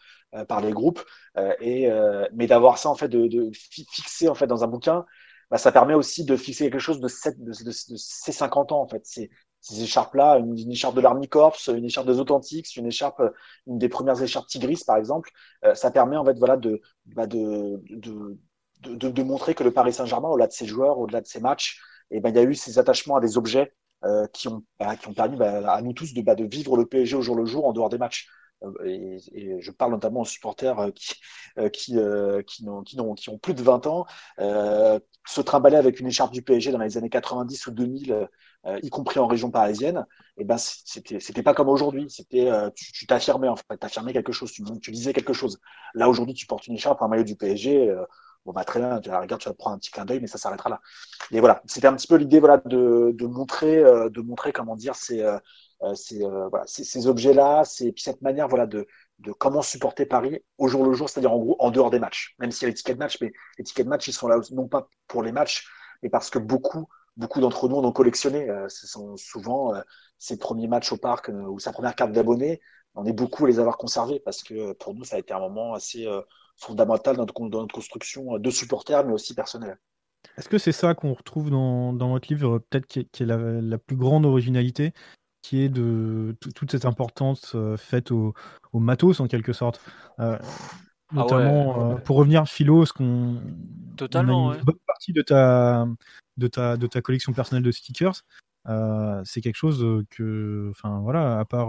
par 0.49 0.61
les 0.63 0.73
groupes. 0.73 1.03
et, 1.61 1.91
mais 2.33 2.47
d'avoir 2.47 2.79
ça 2.79 2.89
en 2.89 2.95
fait, 2.95 3.09
de, 3.09 3.27
de, 3.27 3.51
en 4.29 4.35
fait 4.35 4.47
dans 4.47 4.65
un 4.65 4.67
bouquin, 4.67 5.05
bah, 5.51 5.59
ça 5.59 5.73
permet 5.73 5.95
aussi 5.95 6.25
de 6.25 6.37
fixer 6.37 6.71
quelque 6.71 6.81
chose 6.81 7.01
de, 7.01 7.09
ces 7.09 8.33
50 8.33 8.73
ans, 8.73 8.81
en 8.81 8.89
fait. 8.89 9.05
Ces, 9.05 9.31
ces 9.61 9.83
écharpes-là, 9.83 10.39
une, 10.39 10.71
écharpe 10.71 10.97
de 10.97 11.01
l'Army 11.03 11.29
Corps, 11.29 11.57
une 11.69 11.85
écharpe 11.85 12.07
des 12.07 12.19
Authentiques, 12.19 12.75
une 12.77 12.87
écharpe, 12.87 13.23
une 13.67 13.79
des 13.79 13.89
premières 13.89 14.21
écharpes 14.23 14.47
Tigris, 14.49 14.83
par 14.87 14.97
exemple, 14.97 15.31
ça 15.75 15.91
permet, 15.91 16.17
en 16.17 16.25
fait, 16.25 16.39
voilà, 16.39 16.57
bah, 17.07 17.27
de, 17.27 17.83
de, 17.91 18.39
de, 18.81 19.09
de, 19.11 19.23
montrer 19.23 19.55
que 19.55 19.63
le 19.65 19.73
Paris 19.73 19.93
Saint-Germain, 19.93 20.29
au-delà 20.31 20.47
de 20.47 20.53
ses 20.53 20.67
joueurs, 20.67 20.99
au-delà 20.99 21.21
de 21.21 21.27
ses 21.27 21.41
matchs, 21.41 21.79
et 22.13 22.21
ben, 22.21 22.31
il 22.31 22.37
y 22.37 22.39
a 22.39 22.45
eu 22.45 22.55
ces 22.55 22.79
attachements 22.79 23.17
à 23.17 23.21
des 23.21 23.37
objets 23.37 23.73
euh, 24.05 24.27
qui, 24.29 24.49
ont, 24.49 24.65
bah, 24.79 24.97
qui 24.97 25.09
ont 25.09 25.15
permis 25.15 25.37
bah, 25.37 25.73
à 25.73 25.83
nous 25.83 25.93
tous 25.93 26.15
de, 26.15 26.23
bah, 26.23 26.35
de 26.35 26.45
vivre 26.45 26.77
le 26.77 26.87
PSG 26.87 27.17
au 27.17 27.23
jour 27.23 27.37
le 27.37 27.45
jour 27.47 27.67
en 27.67 27.73
dehors 27.73 27.89
des 27.89 27.99
matchs. 27.99 28.29
Euh, 28.65 29.19
et, 29.33 29.61
je 29.61 29.71
parle 29.71 29.93
notamment 29.93 30.21
aux 30.21 30.25
supporters 30.25 30.79
euh, 30.79 30.91
qui, 30.91 31.15
euh, 31.59 31.69
qui, 31.69 31.97
qui, 32.47 32.65
n'ont, 32.65 32.83
qui, 32.83 32.97
n'ont, 32.97 33.15
qui 33.15 33.31
ont 33.31 33.39
plus 33.39 33.55
de 33.55 33.63
20 33.63 33.87
ans, 33.87 34.07
euh, 34.41 34.99
se 35.27 35.41
trimballer 35.41 35.77
avec 35.77 36.01
une 36.01 36.07
écharpe 36.07 36.33
du 36.33 36.43
PSG 36.43 36.73
dans 36.73 36.79
les 36.79 36.97
années 36.97 37.11
90 37.11 37.67
ou 37.67 37.71
2000, 37.73 38.29
euh, 38.67 38.79
y 38.83 38.91
compris 38.91 39.19
en 39.21 39.27
région 39.27 39.51
parisienne, 39.51 40.07
et 40.37 40.45
ben 40.45 40.57
c'était, 40.59 41.21
c'était 41.21 41.43
pas 41.43 41.55
comme 41.55 41.69
aujourd'hui. 41.69 42.07
C'était, 42.09 42.51
tu, 42.75 43.07
t'affirmais 43.07 43.49
en 43.49 43.57
fait, 43.57 43.77
t'affirmais 43.79 44.13
quelque 44.13 44.33
chose, 44.33 44.53
tu, 44.53 44.63
tu, 44.81 44.91
disais 44.91 45.13
quelque 45.13 45.33
chose. 45.33 45.59
Là 45.95 46.09
aujourd'hui, 46.09 46.35
tu 46.35 46.47
portes 46.47 46.67
une 46.67 46.75
écharpe, 46.75 47.03
un 47.03 47.09
maillot 47.09 47.25
du 47.25 47.37
PSG. 47.37 47.93
Bon 48.45 48.53
bah 48.53 48.65
très 48.65 48.81
bien, 48.81 49.01
tu 49.01 49.09
regardes, 49.11 49.41
tu 49.41 49.49
vas 49.49 49.55
prendre 49.55 49.77
un 49.77 49.79
petit 49.79 49.91
clin 49.93 50.05
d'œil, 50.05 50.21
mais 50.21 50.27
ça 50.27 50.37
s'arrêtera 50.39 50.69
là. 50.71 50.81
Et 51.31 51.39
voilà, 51.41 51.63
c'était 51.67 51.87
un 51.87 51.95
petit 51.95 52.09
peu 52.09 52.17
l'idée 52.17 52.41
voilà 52.41 52.59
de, 52.67 53.13
de 53.15 53.27
montrer, 53.27 53.77
de 53.83 54.21
montrer 54.21 54.53
comment 54.53 54.75
dire, 54.77 54.97
c'est 54.97 55.23
euh, 55.83 55.95
c'est 55.95 56.23
euh, 56.25 56.49
voilà, 56.49 56.65
ces 56.67 57.07
objets-là, 57.09 57.65
c'est 57.65 57.93
cette 57.97 58.23
manière 58.23 58.47
voilà 58.49 58.67
de, 58.67 58.87
de 59.19 59.33
comment 59.33 59.63
supporter 59.63 60.07
Paris 60.07 60.39
au 60.59 60.69
jour 60.69 60.85
le 60.85 60.93
jour, 60.93 61.09
c'est-à-dire 61.09 61.33
en 61.33 61.39
gros 61.39 61.57
en 61.59 61.71
dehors 61.71 61.91
des 61.91 61.99
matchs. 61.99 62.35
Même 62.39 62.53
s'il 62.53 62.63
y 62.63 62.67
a 62.67 62.69
les 62.69 62.75
tickets 62.75 62.97
de 62.97 63.01
match, 63.01 63.19
mais 63.21 63.33
les 63.59 63.65
tickets 63.65 63.87
de 63.87 63.91
match 63.91 64.07
ils 64.07 64.13
sont 64.13 64.29
là 64.29 64.39
non 64.53 64.69
pas 64.69 64.89
pour 65.09 65.23
les 65.23 65.33
matchs, 65.33 65.67
mais 66.03 66.09
parce 66.09 66.31
que 66.31 66.39
beaucoup 66.39 66.87
beaucoup 67.17 67.41
d'entre 67.41 67.69
nous 67.69 67.77
en 67.77 67.85
ont 67.85 67.93
collectionné. 67.93 68.49
Euh, 68.49 68.69
ce 68.69 68.87
sont 68.87 69.17
souvent 69.17 69.75
ses 70.19 70.39
premiers 70.39 70.69
matchs 70.69 70.93
au 70.93 70.97
parc 70.97 71.29
ou 71.29 71.59
sa 71.59 71.73
première 71.73 71.95
carte 71.97 72.13
d'abonné. 72.13 72.61
On 72.95 73.05
est 73.05 73.13
beaucoup 73.13 73.45
à 73.45 73.49
les 73.49 73.59
avoir 73.59 73.77
conservés 73.79 74.21
parce 74.21 74.43
que 74.43 74.73
pour 74.75 74.95
nous 74.95 75.05
ça 75.05 75.17
a 75.17 75.19
été 75.19 75.35
un 75.35 75.41
moment 75.41 75.75
assez 75.75 76.07
fondamentales 76.63 77.17
dans 77.17 77.23
notre, 77.23 77.49
dans 77.49 77.61
notre 77.61 77.75
construction 77.75 78.39
de 78.39 78.51
supporters, 78.51 79.05
mais 79.05 79.13
aussi 79.13 79.35
personnelle. 79.35 79.79
Est-ce 80.39 80.49
que 80.49 80.59
c'est 80.59 80.73
ça 80.73 80.95
qu'on 80.95 81.15
retrouve 81.15 81.51
dans, 81.51 81.93
dans, 81.93 82.11
votre 82.11 82.29
livre, 82.29 82.59
peut-être 82.71 82.87
qui, 82.87 83.01
est, 83.01 83.21
la, 83.21 83.79
plus 83.79 83.97
grande 83.97 84.25
originalité, 84.25 84.93
qui 85.43 85.61
est 85.61 85.69
de 85.69 86.37
toute 86.55 86.71
cette 86.71 86.85
importance 86.85 87.57
faite 87.77 88.13
au, 88.13 88.33
au, 88.73 88.79
matos 88.79 89.21
en 89.21 89.27
quelque 89.27 89.53
sorte 89.53 89.81
ah 90.19 90.39
Notamment, 91.13 91.97
pour 91.97 92.17
revenir 92.17 92.47
philo, 92.47 92.87
ce 92.87 92.93
qu'on. 92.93 93.43
Totalement. 93.97 94.55
une 94.55 94.63
bonne 94.63 94.79
partie 94.87 95.13
de 95.13 95.21
ta, 95.21 95.87
de, 96.39 96.47
ta, 96.47 96.79
de 96.79 96.87
ta 96.87 97.03
collection 97.03 97.35
personnelle 97.35 97.65
de 97.65 97.71
stickers, 97.71 98.23
c'est 99.25 99.41
quelque 99.43 99.57
chose 99.57 100.05
que. 100.09 100.69
Enfin, 100.71 101.01
voilà, 101.01 101.39
à 101.39 101.45
part 101.45 101.69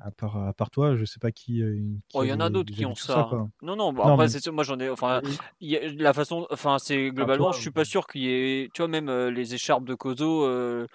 à 0.00 0.12
part, 0.12 0.36
à 0.36 0.52
part 0.52 0.70
toi, 0.70 0.96
je 0.96 1.04
sais 1.04 1.18
pas 1.18 1.32
qui. 1.32 1.60
Euh, 1.60 1.76
oh, 2.14 2.22
il 2.22 2.28
y 2.28 2.32
en 2.32 2.38
a 2.38 2.50
d'autres 2.50 2.72
qui 2.72 2.86
ont 2.86 2.94
ça. 2.94 3.28
Hein. 3.32 3.50
non, 3.62 3.74
non, 3.74 3.96
après, 4.00 4.28
c'est 4.28 4.46
moi 4.50 4.62
j'en 4.62 4.78
ai. 4.78 4.88
Enfin, 4.88 5.20
la 5.60 6.12
façon. 6.12 6.46
Enfin, 6.50 6.78
c'est 6.78 7.10
globalement, 7.10 7.52
je 7.52 7.60
suis 7.60 7.72
pas 7.72 7.84
sûr 7.84 8.06
qu'il 8.06 8.22
y 8.22 8.28
ait. 8.28 8.68
Tu 8.72 8.82
vois, 8.82 8.88
même 8.88 9.08
euh, 9.08 9.30
les 9.30 9.54
écharpes 9.54 9.84
de 9.84 9.94
Kozo, 9.94 10.44
euh, 10.44 10.86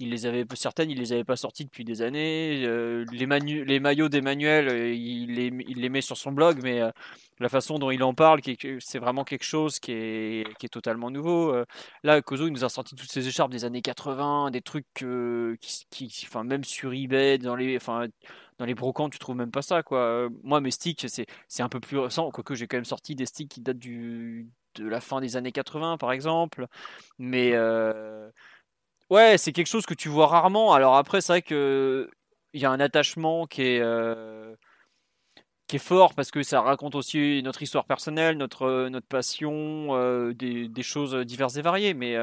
il 0.00 0.10
les 0.10 0.24
avait 0.24 0.46
certaines, 0.54 0.90
il 0.90 0.98
les 0.98 1.12
avait 1.12 1.24
pas 1.24 1.36
sorties 1.36 1.66
depuis 1.66 1.84
des 1.84 2.00
années. 2.00 2.66
les, 3.12 3.64
les 3.64 3.80
maillots 3.80 4.08
d'Emmanuel, 4.08 4.94
il 4.94 5.34
les, 5.34 5.52
il 5.68 5.80
les 5.80 5.88
met 5.90 6.00
sur 6.00 6.16
son 6.16 6.32
blog, 6.32 6.60
mais 6.62 6.80
la 7.38 7.48
façon 7.50 7.78
dont 7.78 7.90
il 7.90 8.02
en 8.02 8.14
parle, 8.14 8.40
c'est 8.80 8.98
vraiment 8.98 9.24
quelque 9.24 9.44
chose 9.44 9.78
qui 9.78 9.92
est, 9.92 10.58
qui 10.58 10.66
est 10.66 10.70
totalement 10.70 11.10
nouveau. 11.10 11.54
Là, 12.02 12.22
Kozo, 12.22 12.46
il 12.46 12.52
nous 12.52 12.64
a 12.64 12.70
sorti 12.70 12.94
toutes 12.94 13.12
ces 13.12 13.28
écharpes 13.28 13.52
des 13.52 13.66
années 13.66 13.82
80, 13.82 14.50
des 14.50 14.62
trucs 14.62 14.86
qui, 14.94 15.86
qui, 15.90 16.26
enfin, 16.26 16.44
même 16.44 16.64
sur 16.64 16.94
eBay, 16.94 17.36
dans 17.38 17.56
les, 17.56 17.76
enfin, 17.76 18.06
dans 18.58 18.64
les 18.64 18.74
brocantes, 18.74 19.12
tu 19.12 19.18
trouves 19.18 19.36
même 19.36 19.50
pas 19.50 19.62
ça, 19.62 19.82
quoi. 19.82 20.28
Moi, 20.42 20.60
mes 20.60 20.70
sticks, 20.70 21.06
c'est, 21.08 21.62
un 21.62 21.68
peu 21.68 21.80
plus 21.80 21.98
récent, 21.98 22.30
quoique 22.30 22.54
j'ai 22.54 22.66
quand 22.66 22.78
même 22.78 22.84
sorti 22.84 23.14
des 23.14 23.26
sticks 23.26 23.50
qui 23.50 23.60
datent 23.60 23.78
du, 23.78 24.48
de 24.76 24.88
la 24.88 25.00
fin 25.00 25.20
des 25.20 25.36
années 25.36 25.52
80, 25.52 25.98
par 25.98 26.12
exemple. 26.12 26.66
Mais 27.18 27.52
euh, 27.54 28.30
ouais, 29.10 29.38
c'est 29.38 29.52
quelque 29.52 29.66
chose 29.68 29.86
que 29.86 29.94
tu 29.94 30.08
vois 30.08 30.26
rarement. 30.28 30.72
Alors 30.74 30.96
après, 30.96 31.20
c'est 31.20 31.32
vrai 31.32 31.42
que 31.42 32.10
il 32.52 32.60
y 32.60 32.64
a 32.64 32.70
un 32.70 32.80
attachement 32.80 33.46
qui 33.46 33.62
est 33.62 33.80
euh, 33.80 34.54
qui 35.66 35.76
est 35.76 35.80
fort 35.80 36.14
parce 36.14 36.30
que 36.30 36.42
ça 36.42 36.60
raconte 36.60 36.94
aussi 36.94 37.42
notre 37.42 37.62
histoire 37.62 37.86
personnelle, 37.86 38.36
notre 38.36 38.88
notre 38.88 39.06
passion, 39.06 39.88
euh, 39.96 40.32
des, 40.34 40.68
des, 40.68 40.82
choses 40.82 41.14
diverses 41.14 41.56
et 41.56 41.62
variées. 41.62 41.94
Mais 41.94 42.16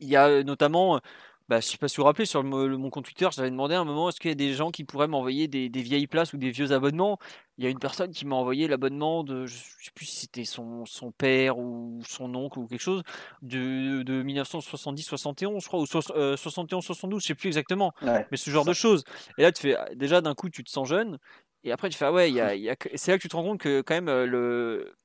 il 0.00 0.08
y 0.08 0.16
a 0.16 0.42
notamment 0.44 1.00
bah, 1.48 1.60
je 1.60 1.66
sais 1.66 1.78
pas 1.78 1.86
si 1.86 1.96
vous 1.96 2.02
vous 2.02 2.06
rappelez, 2.06 2.26
sur 2.26 2.42
mon 2.42 2.90
compte 2.90 3.04
Twitter, 3.04 3.28
j'avais 3.32 3.50
demandé 3.50 3.76
à 3.76 3.80
un 3.80 3.84
moment 3.84 4.08
est-ce 4.08 4.18
qu'il 4.18 4.30
y 4.30 4.32
a 4.32 4.34
des 4.34 4.52
gens 4.52 4.72
qui 4.72 4.82
pourraient 4.82 5.06
m'envoyer 5.06 5.46
des, 5.46 5.68
vieilles 5.68 6.08
places 6.08 6.32
ou 6.32 6.38
des 6.38 6.50
vieux 6.50 6.72
abonnements? 6.72 7.18
Il 7.56 7.64
y 7.64 7.68
a 7.68 7.70
une 7.70 7.78
personne 7.78 8.10
qui 8.10 8.26
m'a 8.26 8.34
envoyé 8.34 8.66
l'abonnement 8.66 9.22
de, 9.22 9.46
je 9.46 9.56
sais 9.56 9.92
plus 9.94 10.06
si 10.06 10.16
c'était 10.22 10.44
son, 10.44 10.84
son 10.86 11.12
père 11.12 11.58
ou 11.58 12.00
son 12.06 12.34
oncle 12.34 12.58
ou 12.58 12.66
quelque 12.66 12.80
chose, 12.80 13.02
de, 13.42 14.02
de 14.02 14.22
1970-71, 14.24 15.62
je 15.62 15.66
crois, 15.68 15.80
ou 15.80 15.84
71-72, 15.84 16.14
euh, 16.16 17.18
je 17.20 17.26
sais 17.26 17.34
plus 17.36 17.46
exactement. 17.46 17.92
mais 18.02 18.36
ce 18.36 18.50
genre 18.50 18.64
de 18.64 18.72
choses. 18.72 19.04
Et 19.38 19.42
là, 19.42 19.52
tu 19.52 19.62
fais, 19.62 19.76
déjà 19.94 20.20
d'un 20.20 20.34
coup, 20.34 20.50
tu 20.50 20.64
te 20.64 20.70
sens 20.70 20.88
jeune. 20.88 21.18
Et 21.62 21.70
après, 21.70 21.90
tu 21.90 21.96
fais, 21.96 22.06
ah 22.06 22.12
ouais, 22.12 22.30
y 22.32 22.40
a, 22.40 22.54
y 22.56 22.68
a... 22.68 22.74
c'est 22.96 23.12
là 23.12 23.18
que 23.18 23.22
tu 23.22 23.28
te 23.28 23.36
rends 23.36 23.44
compte 23.44 23.60
que 23.60 23.82
quand 23.82 23.94
même, 23.94 24.08
euh, 24.08 24.26
le, 24.26 24.96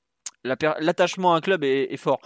l'attachement 0.43 1.35
à 1.35 1.38
un 1.38 1.41
club 1.41 1.63
est, 1.63 1.93
est 1.93 1.97
fort 1.97 2.19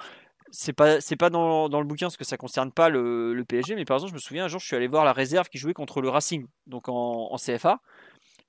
c'est 0.56 0.73
pas 0.73 1.02
c'est 1.02 1.15
pas 1.15 1.30
dans, 1.30 1.68
le 1.68 1.84
bouquin 1.86 2.07
parce 2.07 2.18
que 2.18 2.23
ça 2.23 2.38
concerne 2.38 2.72
pas 2.72 2.90
le, 2.90 3.44
PSG, 3.48 3.76
mais 3.76 3.86
par 3.86 3.98
exemple, 3.98 4.11
je 4.11 4.15
me 4.15 4.19
souviens 4.19 4.45
un 4.45 4.48
jour, 4.48 4.60
je 4.60 4.65
suis 4.65 4.76
allé 4.76 4.88
voir 4.88 5.06
la 5.06 5.14
réserve 5.14 5.49
qui 5.49 5.57
jouait 5.57 5.73
contre 5.73 6.02
le 6.02 6.10
Racing, 6.10 6.48
donc 6.65 6.90
en, 6.90 7.32
en 7.32 7.38
CFA, 7.38 7.80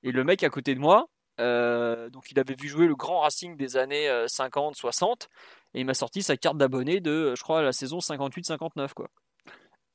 et 0.03 0.13
le 0.13 0.25
mec 0.25 0.43
à 0.43 0.49
côté 0.49 0.75
de 0.75 0.81
moi, 0.81 1.09
euh, 1.41 2.09
donc 2.11 2.31
il 2.31 2.39
avait 2.39 2.55
vu 2.55 2.69
jouer 2.69 2.87
le 2.87 2.95
grand 2.95 3.21
Racing 3.21 3.57
des 3.57 3.77
années 3.77 4.09
50, 4.27 4.75
euh, 4.75 4.79
60, 4.79 5.29
et 5.75 5.81
il 5.81 5.87
m'a 5.87 5.95
sorti 5.95 6.23
sa 6.23 6.37
carte 6.37 6.57
d'abonné 6.57 7.01
de, 7.01 7.35
je 7.37 7.43
crois, 7.43 7.63
la 7.63 7.73
saison 7.73 7.99
58-59 7.99 8.95
quoi. 8.95 9.09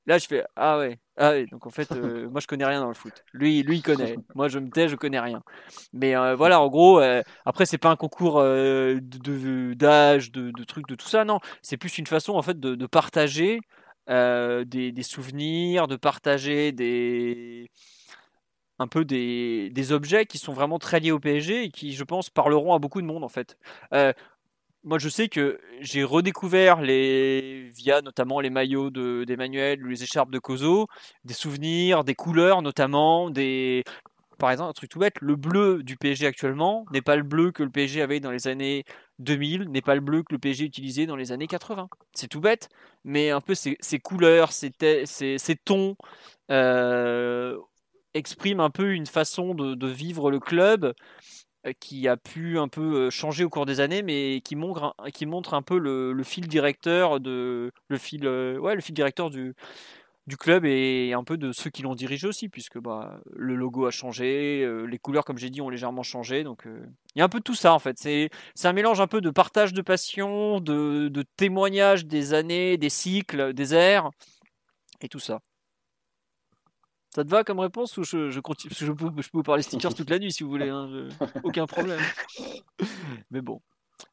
Là, 0.08 0.18
je 0.18 0.26
fais 0.26 0.44
ah 0.56 0.80
ouais, 0.80 1.00
ah 1.18 1.32
ouais. 1.32 1.46
Donc 1.46 1.68
en 1.68 1.70
fait, 1.70 1.92
euh, 1.92 2.28
moi 2.32 2.42
je 2.42 2.48
connais 2.48 2.66
rien 2.66 2.82
dans 2.82 2.88
le 2.88 2.94
foot. 2.96 3.24
Lui, 3.34 3.62
lui 3.62 3.78
il 3.78 3.82
connaît. 3.84 4.16
Moi 4.34 4.48
je 4.48 4.60
me 4.60 4.70
tais, 4.70 4.88
je 4.88 4.96
connais 4.96 5.20
rien. 5.20 5.44
Mais 5.94 6.16
euh, 6.16 6.36
voilà, 6.36 6.60
en 6.60 6.70
gros, 6.70 7.00
euh, 7.00 7.22
après 7.46 7.66
c'est 7.66 7.78
pas 7.78 7.90
un 7.92 7.96
concours 7.96 8.42
de 8.42 9.74
d'âge, 9.74 10.32
de, 10.32 10.52
de, 10.52 10.64
trucs, 10.64 10.88
de 10.88 10.96
tout 10.96 11.08
ça. 11.08 11.24
Non, 11.24 11.40
c'est 11.62 11.78
plus 11.78 11.98
une 12.00 12.08
façon 12.08 12.34
en 12.34 12.42
fait 12.42 12.60
de, 12.60 12.76
de 12.76 12.86
partager 12.88 13.60
des, 14.08 14.92
des, 14.92 15.04
souvenirs, 15.04 15.88
de 15.88 15.96
partager 15.96 16.72
des 16.72 17.70
un 18.80 18.88
peu 18.88 19.06
des, 19.06 19.70
des, 19.70 19.92
objets 19.92 20.26
qui 20.26 20.40
sont 20.40 20.54
vraiment 20.54 20.80
très 20.80 21.00
liés 21.00 21.12
au 21.12 21.20
PSG 21.20 21.66
et 21.66 21.70
qui, 21.70 21.94
je 21.94 22.04
pense, 22.04 22.32
parleront 22.32 22.74
à 22.74 22.80
beaucoup 22.80 23.00
de 23.02 23.06
monde 23.06 23.24
en 23.24 23.30
fait 23.30 23.58
moi, 24.84 24.98
je 24.98 25.10
sais 25.10 25.30
que 25.30 25.60
j'ai 25.80 26.04
redécouvert 26.04 26.82
les 26.82 27.70
via 27.76 28.02
notamment 28.02 28.40
les 28.40 28.50
maillots 28.50 28.90
d'Emmanuel 28.90 29.84
ou 29.86 29.90
les 29.90 30.04
écharpes 30.04 30.32
de 30.32 30.40
Kozo, 30.40 30.88
des 31.24 31.34
souvenirs, 31.34 32.04
des 32.04 32.16
couleurs 32.16 32.62
notamment, 32.62 33.30
des 33.30 33.84
par 34.42 34.50
exemple 34.50 34.72
un 34.72 34.74
truc 34.74 34.90
tout 34.90 34.98
bête, 34.98 35.22
le 35.22 35.36
bleu 35.36 35.84
du 35.84 35.98
PSG 35.98 36.26
actuellement 36.26 36.86
n'est 36.92 37.04
pas 37.04 37.16
le 37.16 37.22
bleu 37.22 37.52
que 37.52 37.62
le 37.62 37.70
PSG 37.70 38.02
avait 38.02 38.20
dans 38.20 38.32
les 38.32 38.48
années 38.48 38.84
2000, 39.20 39.70
n'est 39.70 39.84
pas 39.84 39.94
le 39.94 40.02
bleu 40.02 40.24
que 40.24 40.34
le 40.34 40.40
PSG 40.40 40.66
utilisait 40.66 41.06
dans 41.06 41.16
les 41.16 41.32
années 41.32 41.46
80. 41.46 41.88
C'est 42.14 42.28
tout 42.28 42.42
bête, 42.42 42.68
mais 43.04 43.30
un 43.30 43.40
peu 43.40 43.54
ces, 43.54 43.78
couleurs, 44.00 44.52
ces, 44.52 44.72
tons 45.64 45.96
euh, 46.50 47.56
expriment 48.16 48.62
un 48.62 48.72
peu 48.72 48.94
une 48.94 49.06
façon 49.06 49.54
de, 49.54 49.88
vivre 49.88 50.32
le 50.32 50.40
club 50.40 50.96
qui 51.80 52.08
a 52.08 52.18
pu 52.18 52.58
un 52.58 52.68
peu 52.68 53.08
euh, 53.08 53.10
changer 53.10 53.44
au 53.44 53.50
cours 53.50 53.66
des 53.66 53.80
années, 53.80 54.02
mais 54.02 54.42
qui 54.42 54.56
montre, 54.56 54.96
un 55.54 55.62
peu 55.62 55.78
le, 55.78 56.24
fil 56.24 56.48
directeur 56.48 57.20
de 57.20 57.72
le 57.88 57.98
fil, 57.98 58.26
euh, 58.26 58.58
ouais, 58.58 58.76
le 58.76 58.82
fil 58.82 58.96
directeur 58.96 59.30
du, 59.30 59.54
du 60.28 60.38
club 60.38 60.66
et 60.66 61.14
un 61.14 61.24
peu 61.24 61.38
de 61.38 61.52
ceux 61.52 61.70
qui 61.70 61.84
l'ont 61.84 61.96
dirigé 61.96 62.28
aussi, 62.28 62.50
puisque 62.50 62.80
bah, 62.80 63.20
le 63.36 63.56
logo 63.56 63.86
a 63.86 63.92
changé, 63.92 64.68
les 64.88 65.00
couleurs, 65.00 65.26
comme 65.26 65.38
j'ai 65.38 65.50
dit, 65.50 65.62
ont 65.62 65.70
légèrement 65.70 66.04
changé. 66.04 66.44
Donc 66.44 66.64
il 66.66 67.20
y 67.20 67.22
a 67.22 67.26
un 67.26 67.30
peu 67.30 67.40
de 67.40 67.44
tout 67.44 67.56
ça 67.56 67.74
en 67.74 67.80
fait. 67.80 67.98
C'est 67.98 68.30
un 68.64 68.74
mélange 68.74 69.02
un 69.02 69.08
peu 69.08 69.22
de 69.22 69.30
partage 69.30 69.74
de 69.74 69.82
passion, 69.82 70.60
de, 70.60 71.10
de 71.10 71.24
témoignage 71.38 72.06
des 72.06 72.34
années, 72.34 72.78
des 72.78 72.90
cycles, 72.90 73.54
des 73.54 73.76
ères 73.76 74.10
et 75.02 75.10
tout 75.10 75.20
ça. 75.20 75.42
Ça 77.14 77.24
te 77.24 77.30
va 77.30 77.44
comme 77.44 77.60
réponse 77.60 77.98
ou 77.98 78.04
je, 78.04 78.40
continue 78.40 78.74
je 78.74 78.92
peux, 78.92 79.12
je 79.22 79.30
peux 79.30 79.38
vous 79.38 79.44
parler 79.44 79.64
stickers 79.64 79.94
toute 79.94 80.10
la 80.10 80.18
nuit 80.18 80.32
si 80.32 80.44
vous 80.44 80.50
voulez, 80.50 80.70
hein, 80.70 80.90
aucun 81.44 81.68
problème. 81.68 82.00
Mais 83.32 83.42
bon, 83.42 83.62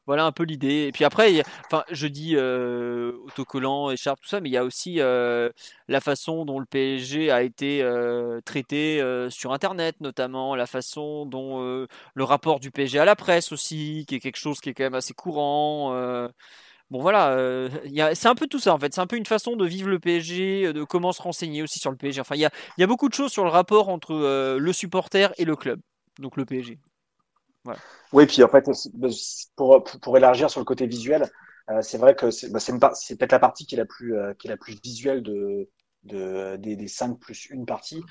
voilà 0.05 0.25
un 0.25 0.31
peu 0.31 0.43
l'idée. 0.43 0.87
Et 0.87 0.91
puis 0.91 1.05
après, 1.05 1.43
enfin, 1.65 1.83
je 1.91 2.07
dis 2.07 2.35
euh, 2.35 3.13
autocollant, 3.25 3.91
écharpe, 3.91 4.19
tout 4.21 4.27
ça, 4.27 4.41
mais 4.41 4.49
il 4.49 4.51
y 4.51 4.57
a 4.57 4.63
aussi 4.63 4.99
euh, 4.99 5.49
la 5.87 6.01
façon 6.01 6.45
dont 6.45 6.59
le 6.59 6.65
PSG 6.65 7.31
a 7.31 7.43
été 7.43 7.81
euh, 7.81 8.41
traité 8.41 9.01
euh, 9.01 9.29
sur 9.29 9.53
Internet, 9.53 9.95
notamment 10.01 10.55
la 10.55 10.65
façon 10.67 11.25
dont 11.25 11.59
le 11.59 12.23
rapport 12.23 12.59
du 12.59 12.71
PSG 12.71 12.99
à 12.99 13.05
la 13.05 13.15
presse 13.15 13.51
aussi, 13.51 14.05
qui 14.07 14.15
est 14.15 14.19
quelque 14.19 14.37
chose 14.37 14.59
qui 14.59 14.69
est 14.69 14.73
quand 14.73 14.83
même 14.83 14.95
assez 14.95 15.13
courant. 15.13 15.93
Bon 16.91 17.01
voilà, 17.01 17.33
euh, 17.33 17.69
c'est 18.15 18.27
un 18.27 18.33
peu 18.35 18.47
tout 18.47 18.57
ça 18.57 18.73
en 18.73 18.79
fait. 18.79 18.93
C'est 18.93 19.01
un 19.01 19.05
peu 19.07 19.15
une 19.15 19.25
façon 19.25 19.55
de 19.55 19.65
vivre 19.65 19.89
le 19.89 19.99
PSG, 19.99 20.67
euh, 20.67 20.73
de 20.73 20.83
comment 20.83 21.11
se 21.11 21.21
renseigner 21.21 21.61
aussi 21.61 21.77
sur 21.77 21.91
le 21.91 21.97
PSG. 21.97 22.19
Enfin, 22.19 22.35
il 22.35 22.41
y 22.41 22.83
a, 22.83 22.87
beaucoup 22.87 23.09
de 23.09 23.13
choses 23.13 23.31
sur 23.31 23.43
le 23.43 23.51
rapport 23.51 23.89
entre 23.89 24.15
euh, 24.15 24.57
le 24.57 24.73
supporter 24.73 25.31
et 25.37 25.45
le 25.45 25.55
club, 25.55 25.79
donc 26.17 26.35
le 26.35 26.45
PSG. 26.45 26.79
Voilà. 27.63 27.79
Oui, 28.11 28.25
puis 28.25 28.43
en 28.43 28.47
fait, 28.47 28.67
pour, 29.55 29.83
pour 29.83 30.17
élargir 30.17 30.49
sur 30.49 30.61
le 30.61 30.65
côté 30.65 30.87
visuel, 30.87 31.29
c'est 31.81 31.99
vrai 31.99 32.15
que 32.15 32.31
c'est 32.31 32.49
bah, 32.49 32.59
peut-être 32.59 33.31
la 33.31 33.39
partie 33.39 33.67
qui 33.67 33.75
est 33.75 33.77
la 33.77 33.85
plus, 33.85 34.15
qui 34.39 34.47
est 34.47 34.49
la 34.49 34.57
plus 34.57 34.81
visuelle 34.81 35.21
de, 35.21 35.69
de, 36.05 36.55
des, 36.55 36.75
des 36.75 36.87
5 36.87 37.19
plus 37.19 37.47
une 37.51 37.67
partie. 37.67 38.01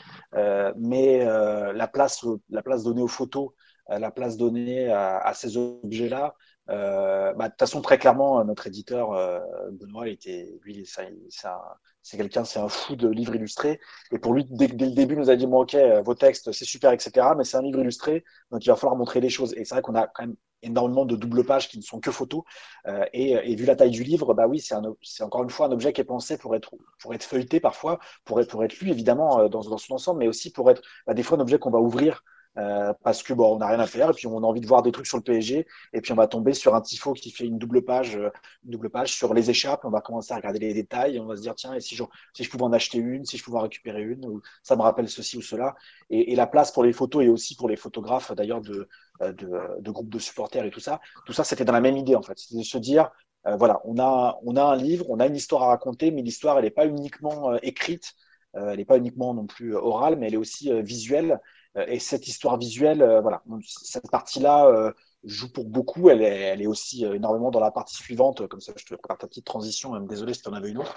mais 0.77 1.25
la, 1.25 1.89
place, 1.89 2.25
la 2.51 2.63
place 2.63 2.85
donnée 2.85 3.03
aux 3.03 3.09
photos, 3.09 3.51
la 3.89 4.13
place 4.13 4.37
donnée 4.37 4.89
à 4.93 5.33
ces 5.35 5.57
objets-là, 5.57 6.37
euh, 6.71 7.33
bah, 7.35 7.47
de 7.47 7.51
toute 7.51 7.61
façon, 7.61 7.81
très 7.81 7.99
clairement, 7.99 8.45
notre 8.45 8.67
éditeur, 8.67 9.13
euh, 9.13 9.41
Benoît, 9.73 10.09
était, 10.09 10.59
lui, 10.63 10.87
c'est 10.87 12.17
quelqu'un, 12.17 12.45
c'est 12.45 12.59
un 12.59 12.69
fou 12.69 12.97
de 12.97 13.09
livres 13.09 13.35
illustrés. 13.35 13.81
Et 14.13 14.19
pour 14.19 14.35
lui, 14.35 14.45
dès, 14.51 14.69
le 14.69 14.75
début, 14.95 15.15
il 15.15 15.21
nous 15.21 15.31
a 15.31 15.37
dit, 15.37 15.47
bon, 15.47 15.63
ok, 15.63 15.75
euh, 15.75 16.03
vos 16.03 16.15
textes, 16.15 16.53
c'est 16.53 16.65
super, 16.65 16.93
etc. 16.93 17.29
Mais 17.37 17.45
c'est 17.45 17.57
un 17.57 17.63
livre 17.63 17.81
illustré, 17.81 18.25
donc 18.51 18.65
il 18.65 18.69
va 18.69 18.77
falloir 18.77 18.97
montrer 18.97 19.21
les 19.21 19.31
choses. 19.31 19.55
Et 19.57 19.65
c'est 19.65 19.75
vrai 19.75 19.83
qu'on 19.83 19.95
a 19.95 20.07
quand 20.07 20.25
même 20.25 20.37
énormément 20.63 21.05
de 21.07 21.15
double 21.15 21.45
pages 21.45 21.69
qui 21.69 21.79
ne 21.79 21.83
sont 21.83 22.01
que 22.01 22.11
photos. 22.11 22.43
Euh, 22.87 23.05
et, 23.13 23.33
et, 23.33 23.55
vu 23.57 23.65
la 23.65 23.77
taille 23.77 23.91
du 23.91 24.03
livre, 24.03 24.35
bah 24.35 24.47
oui, 24.49 24.61
c'est 24.61 25.23
encore 25.23 25.43
une 25.45 25.51
fois 25.51 25.67
un 25.67 25.73
objet 25.73 25.93
qui 25.93 26.01
est 26.01 26.05
pensé 26.05 26.37
pour 26.37 26.55
être, 26.57 26.75
pour 27.01 27.15
être 27.15 27.23
feuilleté 27.23 27.61
parfois, 27.61 27.99
pour 28.25 28.41
être, 28.41 28.51
pour 28.51 28.65
être 28.65 28.79
lu 28.81 28.91
évidemment 28.91 29.49
dans, 29.49 29.61
dans 29.61 29.79
son 29.79 29.95
ensemble, 29.95 30.19
mais 30.21 30.29
aussi 30.29 30.51
pour 30.51 30.71
être 30.71 30.83
bah, 31.07 31.15
des 31.15 31.23
fois 31.23 31.39
un 31.39 31.41
objet 31.41 31.59
qu'on 31.59 31.71
va 31.71 31.79
ouvrir 31.79 32.25
euh, 32.59 32.93
parce 33.05 33.23
que 33.23 33.33
bon, 33.33 33.55
on 33.55 33.59
n'a 33.59 33.69
rien 33.69 33.79
à 33.79 33.87
faire 33.87 34.11
et 34.11 34.13
puis 34.13 34.27
on 34.27 34.39
a 34.39 34.47
envie 34.47 34.61
de 34.61 34.67
voir 34.67 34.83
des 34.83 34.91
trucs 34.91 35.07
sur 35.07 35.17
le 35.17 35.23
PSG 35.23 35.67
et 35.93 36.01
puis 36.01 36.13
on 36.13 36.17
va 36.17 36.27
tomber 36.27 36.55
sur 36.55 36.75
un 36.75 36.81
tifo 36.81 37.13
qui 37.13 37.31
fait 37.31 37.45
une 37.45 37.57
double 37.59 37.85
page, 37.85 38.17
euh, 38.17 38.31
une 38.65 38.73
double 38.73 38.91
page 38.91 39.13
sur 39.13 39.33
les 39.33 39.49
échappes. 39.49 39.85
On 39.85 39.91
va 39.91 40.01
commencer 40.01 40.33
à 40.33 40.37
regarder 40.37 40.59
les 40.59 40.75
détails 40.75 41.21
on 41.21 41.27
va 41.27 41.37
se 41.37 41.43
dire 41.43 41.55
tiens 41.55 41.75
et 41.75 41.81
si 41.81 41.95
je, 41.95 42.03
si 42.35 42.43
je 42.43 42.51
pouvais 42.51 42.65
en 42.65 42.73
acheter 42.73 42.99
une, 42.99 43.25
si 43.25 43.39
je 43.39 43.45
pouvais 43.45 43.59
en 43.59 43.63
récupérer 43.63 44.03
une, 44.03 44.25
ou 44.27 44.43
ça 44.63 44.75
me 44.77 44.83
rappelle 44.83 45.09
ceci 45.09 45.37
ou 45.37 45.43
cela. 45.43 45.77
Et, 46.11 46.33
et 46.33 46.37
la 46.37 46.47
place 46.49 46.73
pour 46.73 46.83
les 46.83 46.93
photos 46.93 47.25
et 47.25 47.29
aussi 47.29 47.55
pour 47.55 47.69
les 47.69 47.77
photographes 47.77 48.33
d'ailleurs 48.33 48.61
de, 48.61 48.89
euh, 49.23 49.33
de, 49.33 49.81
de 49.81 49.91
groupes 49.93 50.11
de 50.11 50.19
supporters 50.19 50.65
et 50.65 50.71
tout 50.71 50.81
ça. 50.81 51.01
Tout 51.27 51.33
ça 51.33 51.45
c'était 51.45 51.65
dans 51.65 51.73
la 51.73 51.81
même 51.81 51.97
idée 51.97 52.17
en 52.17 52.23
fait, 52.23 52.39
c'était 52.39 52.59
de 52.59 52.65
se 52.65 52.79
dire 52.79 53.11
voilà, 53.57 53.81
on 53.85 53.99
a, 53.99 54.39
on 54.43 54.57
a 54.57 54.63
un 54.63 54.77
livre, 54.77 55.07
on 55.09 55.21
a 55.21 55.27
une 55.27 55.37
histoire 55.37 55.63
à 55.63 55.69
raconter, 55.69 56.11
mais 56.11 56.21
l'histoire, 56.21 56.59
elle 56.59 56.65
n'est 56.65 56.71
pas 56.71 56.87
uniquement 56.87 57.57
écrite, 57.63 58.13
elle 58.53 58.77
n'est 58.77 58.85
pas 58.85 58.99
uniquement 58.99 59.33
non 59.33 59.47
plus 59.47 59.75
orale, 59.75 60.17
mais 60.17 60.27
elle 60.27 60.35
est 60.35 60.39
aussi 60.39 60.71
visuelle. 60.83 61.41
Euh, 61.77 61.85
et 61.87 61.99
cette 61.99 62.27
histoire 62.27 62.59
visuelle, 62.59 63.03
euh, 63.03 63.21
voilà, 63.21 63.43
cette 63.63 64.11
partie-là 64.11 64.67
euh, 64.67 64.93
joue 65.25 65.53
pour 65.53 65.65
beaucoup. 65.65 66.09
Elle 66.09 66.23
est, 66.23 66.41
elle 66.41 66.63
est 66.63 66.67
aussi 66.67 67.05
énormément 67.05 67.51
dans 67.51 67.61
la 67.61 67.71
partie 67.71 67.97
suivante. 67.97 68.47
Comme 68.49 68.61
ça, 68.61 68.73
je 68.77 68.85
te 68.85 68.95
prépare 68.95 69.19
ta 69.19 69.27
petite 69.27 69.45
transition. 69.45 69.93
Même 69.93 70.07
désolé 70.07 70.35
si 70.35 70.43
tu 70.43 70.49
en 70.49 70.53
avais 70.53 70.71
une 70.71 70.79
autre. 70.79 70.95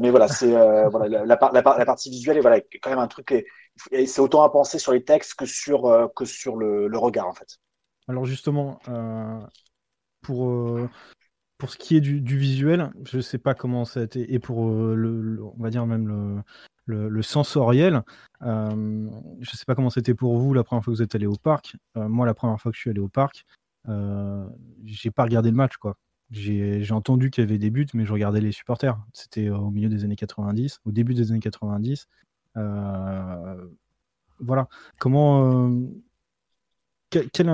mais 0.00 0.10
voilà, 0.10 0.28
c'est 0.28 0.50
voilà, 0.90 1.24
la, 1.24 1.38
la, 1.52 1.62
la, 1.62 1.86
partie 1.86 2.10
visuelle 2.10 2.36
est 2.36 2.42
voilà, 2.42 2.60
quand 2.82 2.90
même 2.90 2.98
un 2.98 3.08
truc. 3.08 3.32
Et, 3.92 4.06
c'est 4.06 4.20
autant 4.20 4.42
à 4.42 4.50
penser 4.50 4.78
sur 4.78 4.92
les 4.92 5.04
textes 5.04 5.34
que 5.34 5.46
sur, 5.46 6.10
que 6.14 6.24
sur 6.24 6.56
le, 6.56 6.88
le 6.88 6.98
regard, 6.98 7.26
en 7.26 7.32
fait. 7.32 7.58
Alors, 8.08 8.24
justement, 8.24 8.78
pour. 10.22 10.88
Pour 11.60 11.70
ce 11.70 11.76
qui 11.76 11.94
est 11.94 12.00
du, 12.00 12.38
visuel, 12.38 12.90
je 13.04 13.18
ne 13.18 13.22
sais 13.22 13.38
pas 13.38 13.54
comment 13.54 13.84
ça 13.84 14.00
a 14.00 14.02
été, 14.04 14.32
et 14.32 14.38
pour 14.38 14.70
le, 14.70 15.38
on 15.42 15.62
va 15.62 15.68
dire 15.68 15.86
même 15.86 16.42
le, 16.86 17.22
sensoriel. 17.22 18.02
Euh, 18.42 19.08
je 19.40 19.50
ne 19.52 19.56
sais 19.56 19.64
pas 19.66 19.74
comment 19.74 19.90
c'était 19.90 20.14
pour 20.14 20.38
vous 20.38 20.54
la 20.54 20.64
première 20.64 20.82
fois 20.82 20.92
que 20.92 20.96
vous 20.96 21.02
êtes 21.02 21.14
allé 21.14 21.26
au 21.26 21.36
parc. 21.36 21.76
Euh, 21.96 22.08
moi, 22.08 22.26
la 22.26 22.34
première 22.34 22.60
fois 22.60 22.72
que 22.72 22.76
je 22.76 22.80
suis 22.80 22.90
allé 22.90 23.00
au 23.00 23.08
parc, 23.08 23.44
euh, 23.88 24.46
j'ai 24.84 25.10
pas 25.10 25.24
regardé 25.24 25.50
le 25.50 25.56
match, 25.56 25.76
quoi. 25.76 25.96
J'ai 26.30 26.92
entendu 26.92 27.30
qu'il 27.30 27.44
y 27.44 27.46
avait 27.46 27.58
des 27.58 27.70
buts, 27.70 27.88
mais 27.92 28.06
je 28.06 28.12
regardais 28.12 28.40
les 28.40 28.52
supporters. 28.52 28.96
C'était 29.12 29.50
au 29.50 29.70
milieu 29.70 29.88
des 29.88 30.04
années 30.04 30.16
90, 30.16 30.80
au 30.84 30.92
début 30.92 31.12
des 31.12 31.30
années 31.30 31.40
90. 31.40 32.06
voilà. 34.38 34.68
Comment. 34.98 35.72
quelle, 37.10 37.30
quelle, 37.30 37.48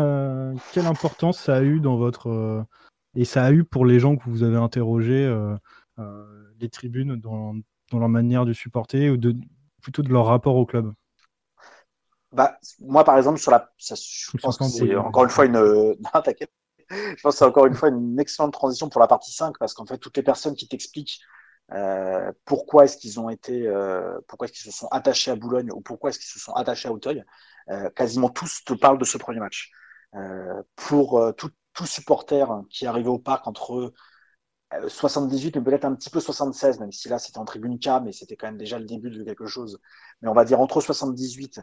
importance 0.87 1.39
ça 1.39 1.57
a 1.57 1.62
eu 1.62 1.81
dans 1.81 1.97
votre. 1.97 2.66
Et 3.17 3.25
ça 3.25 3.45
a 3.45 3.53
eu 3.53 3.65
pour 3.65 3.85
les 3.85 3.99
gens 3.99 4.17
que 4.17 4.29
vous 4.29 4.43
avez 4.43 4.57
interrogés, 4.57 5.35
les 6.59 6.69
tribunes 6.69 7.17
dans, 7.17 7.55
dans 7.91 7.99
leur 7.99 8.09
manière 8.09 8.45
de 8.45 8.53
supporter 8.53 9.11
ou 9.11 9.17
de, 9.17 9.35
plutôt 9.83 10.03
de 10.03 10.09
leur 10.09 10.27
rapport 10.27 10.57
au 10.57 10.67
club? 10.67 10.93
Bah, 12.33 12.59
Moi, 12.81 13.05
par 13.05 13.17
exemple, 13.17 13.39
sur 13.39 13.51
la, 13.51 13.71
je 13.79 14.37
pense 14.39 14.59
que 14.59 14.65
c'est 14.65 14.95
encore 14.97 15.25
une 15.25 15.31
fois 15.31 15.47
une. 15.47 15.55
Non, 16.15 16.21
t'inquiète. 16.23 16.51
Je 16.91 17.21
pense 17.23 17.35
que 17.35 17.39
c'est 17.39 17.45
encore 17.45 17.67
une 17.67 17.75
fois 17.75 17.89
une 17.89 18.19
excellente 18.21 18.53
transition 18.53 18.89
pour 18.89 19.01
la 19.01 19.09
partie 19.09 19.33
5 19.33 19.59
parce 19.59 19.75
qu'en 19.75 19.87
fait, 19.87 19.99
toutes 19.99 20.17
les 20.17 20.23
personnes 20.23 20.55
qui 20.55 20.69
t'expliquent 20.69 21.21
euh, 21.73 22.31
pourquoi 22.45 22.85
est-ce 22.85 22.97
qu'ils 22.97 23.19
ont 23.19 23.29
été, 23.29 23.67
euh, 23.67 24.19
pourquoi 24.29 24.47
est-ce 24.47 24.53
qu'ils 24.53 24.73
se 24.73 24.79
sont 24.79 24.87
attachés 24.89 25.33
à 25.33 25.37
Boulogne 25.37 25.71
ou 25.73 25.81
pourquoi 25.81 26.11
est-ce 26.11 26.19
qu'ils 26.19 26.29
se 26.29 26.39
sont 26.39 26.53
attachés 26.53 26.89
à 26.89 26.93
Auteuil, 26.93 27.25
euh, 27.71 27.91
quasiment 27.91 28.29
tous 28.29 28.63
te 28.65 28.73
parlent 28.73 28.99
de 28.99 29.05
ce 29.05 29.19
premier 29.19 29.41
match. 29.41 29.73
Euh, 30.15 30.63
pour 30.77 31.19
euh, 31.19 31.33
tout, 31.33 31.51
tout 31.77 31.86
supporter 31.86 32.47
qui 32.70 32.86
arrivait 32.86 33.09
au 33.09 33.19
parc 33.19 33.47
entre 33.47 33.93
78, 34.89 35.57
mais 35.57 35.62
peut-être 35.62 35.85
un 35.85 35.94
petit 35.94 36.11
peu 36.11 36.20
76, 36.20 36.81
même 36.81 36.93
si 36.93 37.09
là 37.09 37.19
c'était 37.19 37.39
en 37.39 37.44
tribune 37.44 37.78
K, 37.78 38.03
mais 38.03 38.12
c'était 38.12 38.36
quand 38.36 38.48
même 38.48 38.59
déjà 38.59 38.78
le 38.78 38.85
début 38.85 39.11
de 39.11 39.23
quelque 39.23 39.47
chose. 39.47 39.81
Mais 40.20 40.28
on 40.28 40.35
va 40.35 40.44
dire 40.44 40.61
entre 40.61 40.81
78 40.81 41.61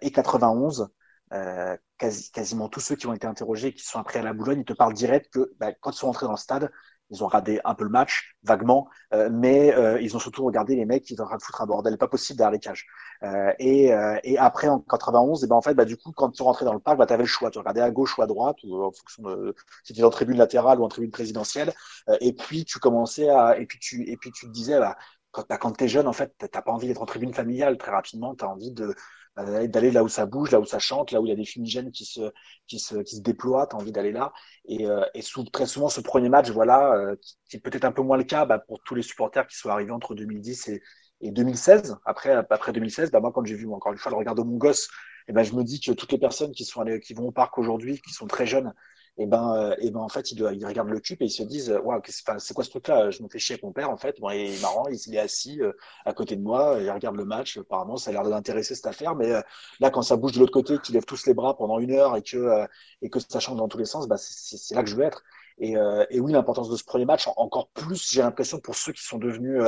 et 0.00 0.10
91, 0.10 0.88
euh, 1.32 1.76
quasi, 1.98 2.30
quasiment 2.30 2.68
tous 2.68 2.80
ceux 2.80 2.96
qui 2.96 3.06
ont 3.06 3.12
été 3.12 3.26
interrogés, 3.26 3.74
qui 3.74 3.84
sont 3.84 3.98
après 3.98 4.20
à 4.20 4.22
la 4.22 4.32
Boulogne, 4.32 4.60
ils 4.60 4.64
te 4.64 4.72
parlent 4.72 4.94
direct 4.94 5.32
que 5.32 5.52
bah, 5.58 5.72
quand 5.72 5.90
ils 5.90 5.98
sont 5.98 6.08
entrés 6.08 6.26
dans 6.26 6.32
le 6.32 6.38
stade, 6.38 6.70
ils 7.10 7.22
ont 7.22 7.26
regardé 7.26 7.60
un 7.64 7.74
peu 7.74 7.84
le 7.84 7.90
match, 7.90 8.36
vaguement, 8.42 8.88
euh, 9.14 9.28
mais 9.32 9.74
euh, 9.74 10.00
ils 10.00 10.16
ont 10.16 10.18
surtout 10.18 10.44
regardé 10.44 10.74
les 10.76 10.84
mecs 10.84 11.04
qui 11.04 11.12
étaient 11.12 11.22
en 11.22 11.26
train 11.26 11.36
de 11.36 11.42
foutre 11.42 11.60
un 11.60 11.66
bordel 11.66 11.96
pas 11.98 12.08
possible 12.08 12.38
derrière 12.38 12.52
les 12.52 12.58
cages. 12.58 12.86
Euh, 13.22 13.52
et, 13.58 13.92
euh, 13.92 14.18
et, 14.24 14.38
après, 14.38 14.68
en 14.68 14.80
91, 14.80 15.44
et 15.44 15.46
ben 15.46 15.56
en 15.56 15.62
fait, 15.62 15.74
bah, 15.74 15.84
du 15.84 15.96
coup, 15.96 16.12
quand 16.12 16.30
tu 16.30 16.42
rentrais 16.42 16.64
dans 16.64 16.74
le 16.74 16.80
parc, 16.80 16.98
bah, 16.98 17.06
tu 17.06 17.12
avais 17.12 17.22
le 17.22 17.28
choix. 17.28 17.50
Tu 17.50 17.58
regardais 17.58 17.80
à 17.80 17.90
gauche 17.90 18.18
ou 18.18 18.22
à 18.22 18.26
droite, 18.26 18.56
ou 18.64 18.82
en 18.82 18.92
fonction 18.92 19.22
de 19.22 19.54
si 19.84 19.92
tu 19.92 20.00
étais 20.00 20.04
en 20.06 20.10
tribune 20.10 20.38
latérale 20.38 20.80
ou 20.80 20.84
en 20.84 20.88
tribune 20.88 21.10
présidentielle. 21.10 21.72
et 22.20 22.32
puis, 22.32 22.64
tu 22.64 22.78
commençais 22.78 23.28
à. 23.28 23.58
Et 23.58 23.66
puis, 23.66 23.78
tu, 23.78 24.08
et 24.10 24.16
puis, 24.16 24.32
tu 24.32 24.46
te 24.46 24.50
disais, 24.52 24.78
bah, 24.78 24.96
quand, 25.30 25.44
bah, 25.48 25.58
quand 25.58 25.72
tu 25.72 25.84
es 25.84 25.88
jeune, 25.88 26.08
en 26.08 26.12
fait, 26.12 26.34
tu 26.38 26.46
pas 26.48 26.72
envie 26.72 26.88
d'être 26.88 27.02
en 27.02 27.06
tribune 27.06 27.34
familiale 27.34 27.78
très 27.78 27.90
rapidement. 27.92 28.34
Tu 28.34 28.44
envie 28.44 28.72
de, 28.72 28.94
d'aller 29.36 29.90
là 29.90 30.02
où 30.02 30.08
ça 30.08 30.26
bouge, 30.26 30.50
là 30.50 30.60
où 30.60 30.64
ça 30.64 30.78
chante, 30.78 31.12
là 31.12 31.20
où 31.20 31.26
il 31.26 31.28
y 31.28 31.32
a 31.32 31.36
des 31.36 31.44
fumigènes 31.44 31.90
qui 31.90 32.04
se, 32.04 32.32
qui 32.66 32.78
se, 32.78 32.96
qui 32.96 33.16
se 33.16 33.20
déploient, 33.20 33.66
tu 33.66 33.76
as 33.76 33.78
envie 33.78 33.92
d'aller 33.92 34.12
là. 34.12 34.32
Et, 34.66 34.86
euh, 34.86 35.04
et 35.14 35.22
sous, 35.22 35.44
très 35.44 35.66
souvent, 35.66 35.88
ce 35.88 36.00
premier 36.00 36.28
match, 36.28 36.50
voilà, 36.50 36.94
euh, 36.94 37.16
qui, 37.48 37.56
est 37.56 37.60
peut-être 37.60 37.84
un 37.84 37.92
peu 37.92 38.02
moins 38.02 38.16
le 38.16 38.24
cas 38.24 38.46
bah, 38.46 38.58
pour 38.58 38.82
tous 38.82 38.94
les 38.94 39.02
supporters 39.02 39.46
qui 39.46 39.56
sont 39.56 39.68
arrivés 39.68 39.92
entre 39.92 40.14
2010 40.14 40.68
et, 40.68 40.82
et 41.20 41.30
2016. 41.30 41.96
Après, 42.04 42.32
après 42.32 42.72
2016, 42.72 43.10
bah, 43.10 43.20
moi, 43.20 43.32
quand 43.32 43.44
j'ai 43.44 43.54
vu 43.54 43.70
encore 43.70 43.92
une 43.92 43.98
fois 43.98 44.10
le 44.10 44.16
regard 44.16 44.34
de 44.34 44.42
mon 44.42 44.56
gosse, 44.56 44.88
et 45.28 45.32
eh 45.32 45.32
ben, 45.32 45.42
je 45.42 45.54
me 45.54 45.64
dis 45.64 45.80
que 45.80 45.90
toutes 45.90 46.12
les 46.12 46.18
personnes 46.18 46.52
qui, 46.52 46.64
sont 46.64 46.80
allées, 46.80 47.00
qui 47.00 47.12
vont 47.12 47.26
au 47.26 47.32
parc 47.32 47.58
aujourd'hui, 47.58 48.00
qui 48.00 48.12
sont 48.12 48.28
très 48.28 48.46
jeunes, 48.46 48.72
et 49.18 49.26
ben, 49.26 49.54
euh, 49.56 49.74
et 49.78 49.90
ben 49.90 50.00
en 50.00 50.08
fait, 50.08 50.30
ils, 50.30 50.38
ils 50.38 50.66
regardent 50.66 50.90
le 50.90 51.00
cube 51.00 51.22
et 51.22 51.24
ils 51.26 51.30
se 51.30 51.42
disent, 51.42 51.70
waouh, 51.82 52.00
c'est 52.04 52.54
quoi 52.54 52.64
ce 52.64 52.70
truc-là? 52.70 53.10
Je 53.10 53.22
me 53.22 53.28
fais 53.28 53.38
chier 53.38 53.54
avec 53.54 53.62
mon 53.62 53.72
père, 53.72 53.90
en 53.90 53.96
fait. 53.96 54.20
Bon, 54.20 54.28
il 54.30 54.54
est 54.54 54.60
marrant, 54.60 54.86
il, 54.88 55.14
est 55.14 55.18
assis 55.18 55.60
euh, 55.62 55.72
à 56.04 56.12
côté 56.12 56.36
de 56.36 56.42
moi, 56.42 56.76
il 56.80 56.90
regarde 56.90 57.16
le 57.16 57.24
match. 57.24 57.56
Apparemment, 57.56 57.96
ça 57.96 58.10
a 58.10 58.12
l'air 58.12 58.24
de 58.24 58.30
l'intéresser 58.30 58.74
cette 58.74 58.86
affaire, 58.86 59.14
mais 59.14 59.32
euh, 59.32 59.40
là, 59.80 59.90
quand 59.90 60.02
ça 60.02 60.16
bouge 60.16 60.32
de 60.32 60.40
l'autre 60.40 60.52
côté, 60.52 60.78
qu'ils 60.78 60.94
lèvent 60.94 61.06
tous 61.06 61.26
les 61.26 61.34
bras 61.34 61.56
pendant 61.56 61.78
une 61.78 61.92
heure 61.92 62.16
et 62.16 62.22
que 62.22 62.66
et 63.02 63.08
que 63.08 63.18
ça 63.20 63.40
change 63.40 63.56
dans 63.56 63.68
tous 63.68 63.78
les 63.78 63.86
sens, 63.86 64.06
bah, 64.06 64.16
c'est 64.18 64.74
là 64.74 64.82
que 64.82 64.90
je 64.90 64.96
veux 64.96 65.04
être. 65.04 65.22
Et, 65.58 65.74
et 66.10 66.20
oui, 66.20 66.32
l'importance 66.32 66.68
de 66.68 66.76
ce 66.76 66.84
premier 66.84 67.06
match, 67.06 67.28
encore 67.36 67.68
plus, 67.70 68.10
j'ai 68.10 68.20
l'impression 68.20 68.58
pour 68.60 68.74
ceux 68.74 68.92
qui 68.92 69.02
sont 69.02 69.18
devenus 69.18 69.62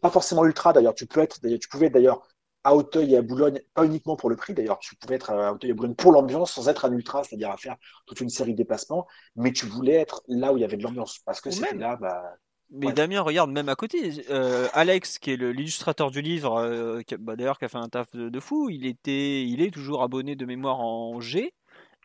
pas 0.00 0.10
forcément 0.10 0.44
ultra 0.44 0.72
d'ailleurs. 0.72 0.94
Tu 0.94 1.06
peux 1.06 1.20
être, 1.20 1.38
tu 1.40 1.68
pouvais 1.68 1.90
d'ailleurs 1.90 2.26
à 2.64 2.74
Auteuil 2.74 3.14
et 3.14 3.16
à 3.18 3.22
Boulogne, 3.22 3.60
pas 3.74 3.84
uniquement 3.84 4.16
pour 4.16 4.30
le 4.30 4.36
prix 4.36 4.54
d'ailleurs, 4.54 4.78
tu 4.78 4.96
pouvais 4.96 5.16
être 5.16 5.30
à 5.30 5.52
Auteuil 5.52 5.70
et 5.70 5.72
à 5.72 5.76
Boulogne 5.76 5.94
pour 5.94 6.12
l'ambiance 6.12 6.52
sans 6.52 6.68
être 6.68 6.84
un 6.86 6.92
ultra, 6.92 7.22
c'est-à-dire 7.22 7.50
à 7.50 7.56
faire 7.56 7.76
toute 8.06 8.20
une 8.20 8.30
série 8.30 8.52
de 8.52 8.58
déplacements, 8.58 9.06
mais 9.36 9.52
tu 9.52 9.66
voulais 9.66 9.94
être 9.94 10.22
là 10.26 10.52
où 10.52 10.56
il 10.56 10.60
y 10.60 10.64
avait 10.64 10.76
de 10.76 10.82
l'ambiance 10.82 11.18
parce 11.24 11.40
que 11.40 11.50
c'était 11.50 11.76
là. 11.76 11.96
Bah, 11.96 12.36
mais 12.70 12.92
Damien, 12.92 13.20
regarde, 13.20 13.50
même 13.50 13.68
à 13.68 13.76
côté, 13.76 14.24
euh, 14.30 14.66
Alex, 14.72 15.18
qui 15.18 15.32
est 15.32 15.36
l'illustrateur 15.36 16.10
du 16.10 16.22
livre, 16.22 16.56
euh, 16.56 17.02
bah, 17.20 17.36
d'ailleurs 17.36 17.58
qui 17.58 17.66
a 17.66 17.68
fait 17.68 17.78
un 17.78 17.88
taf 17.88 18.10
de, 18.12 18.40
fou, 18.40 18.68
il, 18.70 18.86
était, 18.86 19.44
il 19.44 19.62
est 19.62 19.70
toujours 19.70 20.02
abonné 20.02 20.34
de 20.34 20.44
mémoire 20.44 20.80
en 20.80 21.20
G. 21.20 21.52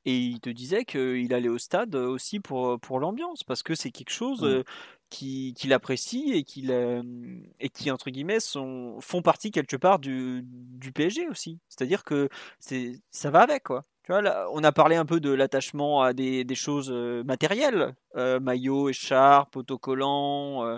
Et 0.05 0.17
il 0.17 0.39
te 0.39 0.49
disait 0.49 0.85
qu'il 0.85 1.34
allait 1.34 1.49
au 1.49 1.57
stade 1.57 1.95
aussi 1.95 2.39
pour, 2.39 2.80
pour 2.80 2.99
l'ambiance, 2.99 3.43
parce 3.43 3.63
que 3.63 3.76
c'est 3.76 3.91
quelque 3.91 4.11
chose, 4.11 4.43
mmh 4.43 4.63
qu'il 5.09 5.73
apprécie 5.73 6.34
et, 6.34 6.43
qu'il 6.43 6.71
et 7.59 7.69
qui, 7.69 7.89
entre 7.89 8.11
guillemets, 8.11 8.39
sont, 8.39 8.97
font 9.01 9.21
partie 9.21 9.49
quelque 9.51 9.76
part 9.76 9.99
du, 9.99 10.43
du 10.45 10.91
PSG 10.91 11.27
aussi. 11.27 11.59
C'est-à-dire 11.67 12.03
que 12.03 12.30
ça 12.59 13.31
va 13.31 13.41
avec, 13.41 13.63
quoi. 13.63 13.85
Tu 14.03 14.11
vois, 14.11 14.21
là, 14.21 14.47
on 14.51 14.63
a 14.63 14.71
parlé 14.71 14.95
un 14.95 15.05
peu 15.05 15.19
de 15.19 15.31
l'attachement 15.31 16.01
à 16.01 16.13
des, 16.13 16.43
des, 16.43 16.55
choses 16.55 16.91
matérielles, 17.26 17.95
euh, 18.15 18.39
maillot, 18.39 18.89
écharpe, 18.89 19.55
autocollant, 19.55 20.63
euh, 20.65 20.77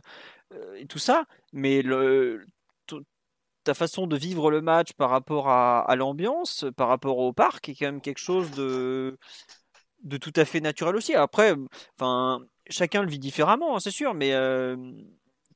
et 0.75 0.85
tout 0.85 0.99
ça, 0.99 1.25
mais 1.53 1.81
le, 1.81 2.45
ta 3.63 3.73
façon 3.73 4.07
de 4.07 4.17
vivre 4.17 4.51
le 4.51 4.61
match 4.61 4.93
par 4.93 5.09
rapport 5.09 5.49
à, 5.49 5.95
l'ambiance, 5.95 6.65
par 6.75 6.87
rapport 6.87 7.17
au 7.17 7.33
parc, 7.33 7.69
est 7.69 7.75
quand 7.75 7.85
même 7.85 8.01
quelque 8.01 8.19
chose 8.19 8.51
de, 8.51 9.17
tout 10.19 10.33
à 10.35 10.45
fait 10.45 10.61
naturel 10.61 10.95
aussi. 10.95 11.13
Après, 11.13 11.55
chacun 12.69 13.03
le 13.03 13.09
vit 13.09 13.19
différemment, 13.19 13.75
hein, 13.75 13.79
c'est 13.79 13.91
sûr, 13.91 14.13
mais 14.13 14.33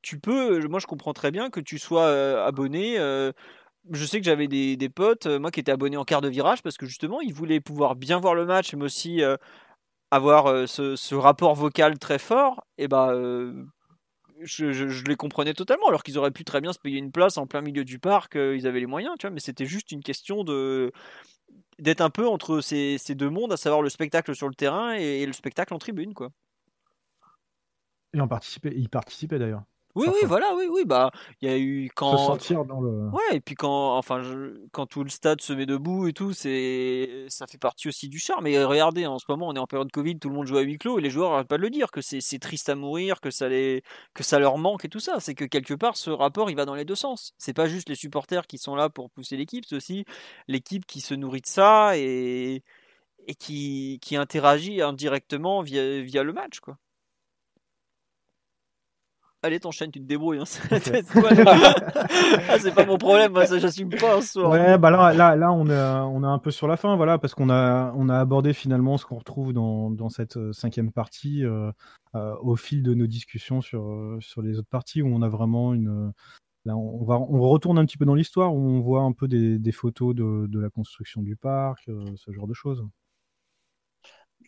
tu 0.01 0.19
peux, 0.19 0.67
moi 0.67 0.79
je 0.79 0.87
comprends 0.87 1.13
très 1.13 1.31
bien 1.31 1.49
que 1.49 1.59
tu 1.59 1.79
sois 1.79 2.43
abonné. 2.45 2.97
je 3.91 4.05
sais 4.05 4.19
que 4.19 4.25
j'avais 4.25 4.47
des, 4.47 4.89
potes, 4.89 5.27
moi 5.27 5.51
qui 5.51 5.59
étaient 5.59 5.71
abonnés 5.71 5.97
en 5.97 6.05
quart 6.05 6.21
de 6.21 6.29
virage, 6.29 6.61
parce 6.61 6.77
que 6.77 6.85
justement, 6.85 7.21
ils 7.21 7.33
voulaient 7.33 7.61
pouvoir 7.61 7.95
bien 7.95 8.19
voir 8.19 8.35
le 8.35 8.45
match, 8.45 8.73
mais 8.75 8.85
aussi 8.85 9.21
avoir 10.11 10.67
ce, 10.67 10.95
ce, 10.95 11.15
rapport 11.15 11.55
vocal 11.55 11.97
très 11.99 12.19
fort. 12.19 12.63
Et 12.77 12.87
bah, 12.87 13.13
je, 14.41 15.07
les 15.07 15.15
comprenais 15.15 15.53
totalement, 15.53 15.87
alors 15.87 16.03
qu'ils 16.03 16.17
auraient 16.17 16.31
pu 16.31 16.43
très 16.43 16.61
bien 16.61 16.73
se 16.73 16.79
payer 16.79 16.97
une 16.97 17.11
place 17.11 17.37
en 17.37 17.47
plein 17.47 17.61
milieu 17.61 17.85
du 17.85 17.99
parc, 17.99 18.35
ils 18.35 18.67
avaient 18.67 18.79
les 18.79 18.85
moyens, 18.85 19.15
tu 19.19 19.27
vois, 19.27 19.33
mais 19.33 19.39
c'était 19.39 19.65
juste 19.65 19.91
une 19.91 20.01
question 20.01 20.43
de 20.43 20.91
d'être 21.77 22.01
un 22.01 22.09
peu 22.09 22.27
entre 22.27 22.61
ces, 22.61 22.97
deux 23.09 23.29
mondes, 23.29 23.51
à 23.51 23.57
savoir 23.57 23.81
le 23.81 23.89
spectacle 23.89 24.33
sur 24.35 24.47
le 24.47 24.55
terrain 24.55 24.95
et, 24.97 25.21
et 25.21 25.25
le 25.25 25.33
spectacle 25.33 25.73
en 25.73 25.77
tribune, 25.77 26.13
quoi. 26.13 26.31
Il 28.13 28.21
en 28.21 28.29
participait, 28.29 28.71
il 28.73 28.87
participait 28.89 29.37
d'ailleurs. 29.37 29.63
Oui, 29.95 30.07
oui, 30.09 30.19
voilà, 30.25 30.53
oui, 30.55 30.67
oui, 30.69 30.83
bah, 30.85 31.09
il 31.41 31.49
y 31.49 31.51
a 31.51 31.57
eu 31.57 31.89
quand. 31.95 32.17
Se 32.17 32.25
sentir 32.25 32.65
dans 32.65 32.81
le. 32.81 33.07
Ouais, 33.09 33.37
et 33.37 33.39
puis 33.39 33.55
quand, 33.55 33.97
enfin, 33.97 34.21
quand 34.73 34.85
tout 34.87 35.05
le 35.05 35.09
stade 35.09 35.39
se 35.39 35.53
met 35.53 35.65
debout 35.65 36.07
et 36.07 36.13
tout, 36.13 36.33
c'est, 36.33 37.25
ça 37.29 37.47
fait 37.47 37.57
partie 37.57 37.87
aussi 37.87 38.09
du 38.09 38.19
charme. 38.19 38.45
Et 38.47 38.61
regardez, 38.61 39.05
en 39.05 39.19
ce 39.19 39.25
moment, 39.29 39.47
on 39.47 39.53
est 39.53 39.59
en 39.59 39.67
période 39.67 39.89
Covid, 39.91 40.19
tout 40.19 40.27
le 40.27 40.35
monde 40.35 40.47
joue 40.47 40.57
à 40.57 40.61
huis 40.61 40.77
clos 40.77 40.99
et 40.99 41.01
les 41.01 41.09
joueurs 41.09 41.31
n'arrêtent 41.31 41.47
pas 41.47 41.57
de 41.57 41.61
le 41.61 41.69
dire 41.69 41.91
que 41.91 42.01
c'est, 42.01 42.39
triste 42.39 42.67
à 42.67 42.75
mourir, 42.75 43.21
que 43.21 43.31
ça 43.31 43.47
les, 43.47 43.83
que 44.13 44.23
ça 44.23 44.37
leur 44.37 44.57
manque 44.57 44.83
et 44.83 44.89
tout 44.89 44.99
ça. 44.99 45.21
C'est 45.21 45.33
que 45.33 45.45
quelque 45.45 45.73
part, 45.73 45.95
ce 45.95 46.09
rapport, 46.09 46.49
il 46.49 46.57
va 46.57 46.65
dans 46.65 46.75
les 46.75 46.85
deux 46.85 46.95
sens. 46.95 47.33
C'est 47.37 47.53
pas 47.53 47.67
juste 47.67 47.87
les 47.87 47.95
supporters 47.95 48.47
qui 48.47 48.57
sont 48.57 48.75
là 48.75 48.89
pour 48.89 49.09
pousser 49.09 49.37
l'équipe, 49.37 49.63
c'est 49.65 49.77
aussi 49.77 50.03
l'équipe 50.49 50.85
qui 50.85 50.99
se 50.99 51.13
nourrit 51.13 51.41
de 51.41 51.47
ça 51.47 51.97
et, 51.97 52.63
et 53.27 53.35
qui, 53.35 53.99
qui 54.01 54.17
interagit 54.17 54.81
indirectement 54.81 55.61
via, 55.61 56.01
via 56.01 56.23
le 56.23 56.33
match, 56.33 56.59
quoi 56.59 56.77
allez 59.45 59.59
t'enchaînes, 59.59 59.91
tu 59.91 59.99
te 59.99 60.05
débrouilles. 60.05 60.39
Hein. 60.39 60.43
Ah, 62.49 62.59
c'est 62.59 62.73
pas 62.73 62.85
mon 62.85 62.97
problème, 62.97 63.33
moi 63.33 63.45
ça 63.45 63.59
j'assume 63.59 63.89
pas. 63.89 64.19
Ouais, 64.35 64.77
bah 64.77 64.89
là, 64.91 65.13
là, 65.13 65.35
là 65.35 65.51
on, 65.51 65.67
est, 65.67 65.79
on 65.79 66.23
est 66.23 66.27
un 66.27 66.39
peu 66.39 66.51
sur 66.51 66.67
la 66.67 66.77
fin, 66.77 66.95
voilà, 66.95 67.17
parce 67.17 67.33
qu'on 67.33 67.49
a, 67.49 67.93
on 67.95 68.09
a 68.09 68.19
abordé 68.19 68.53
finalement 68.53 68.97
ce 68.97 69.05
qu'on 69.05 69.17
retrouve 69.17 69.53
dans, 69.53 69.89
dans, 69.89 70.09
cette 70.09 70.37
euh, 70.37 70.53
cinquième 70.53 70.91
partie 70.91 71.43
euh, 71.43 71.71
euh, 72.15 72.35
au 72.41 72.55
fil 72.55 72.83
de 72.83 72.93
nos 72.93 73.07
discussions 73.07 73.61
sur, 73.61 74.17
sur 74.19 74.41
les 74.41 74.57
autres 74.57 74.69
parties 74.69 75.01
où 75.01 75.07
on 75.07 75.21
a 75.21 75.29
vraiment 75.29 75.73
une. 75.73 76.11
Là, 76.65 76.75
on, 76.75 77.03
va, 77.05 77.19
on 77.19 77.41
retourne 77.41 77.77
un 77.77 77.85
petit 77.85 77.97
peu 77.97 78.05
dans 78.05 78.15
l'histoire 78.15 78.55
où 78.55 78.59
on 78.59 78.81
voit 78.81 79.01
un 79.01 79.11
peu 79.11 79.27
des, 79.27 79.59
des 79.59 79.71
photos 79.71 80.15
de, 80.15 80.47
de, 80.47 80.59
la 80.59 80.71
construction 80.71 81.21
du 81.21 81.35
parc, 81.35 81.87
ce 82.15 82.31
genre 82.31 82.47
de 82.47 82.55
choses. 82.55 82.83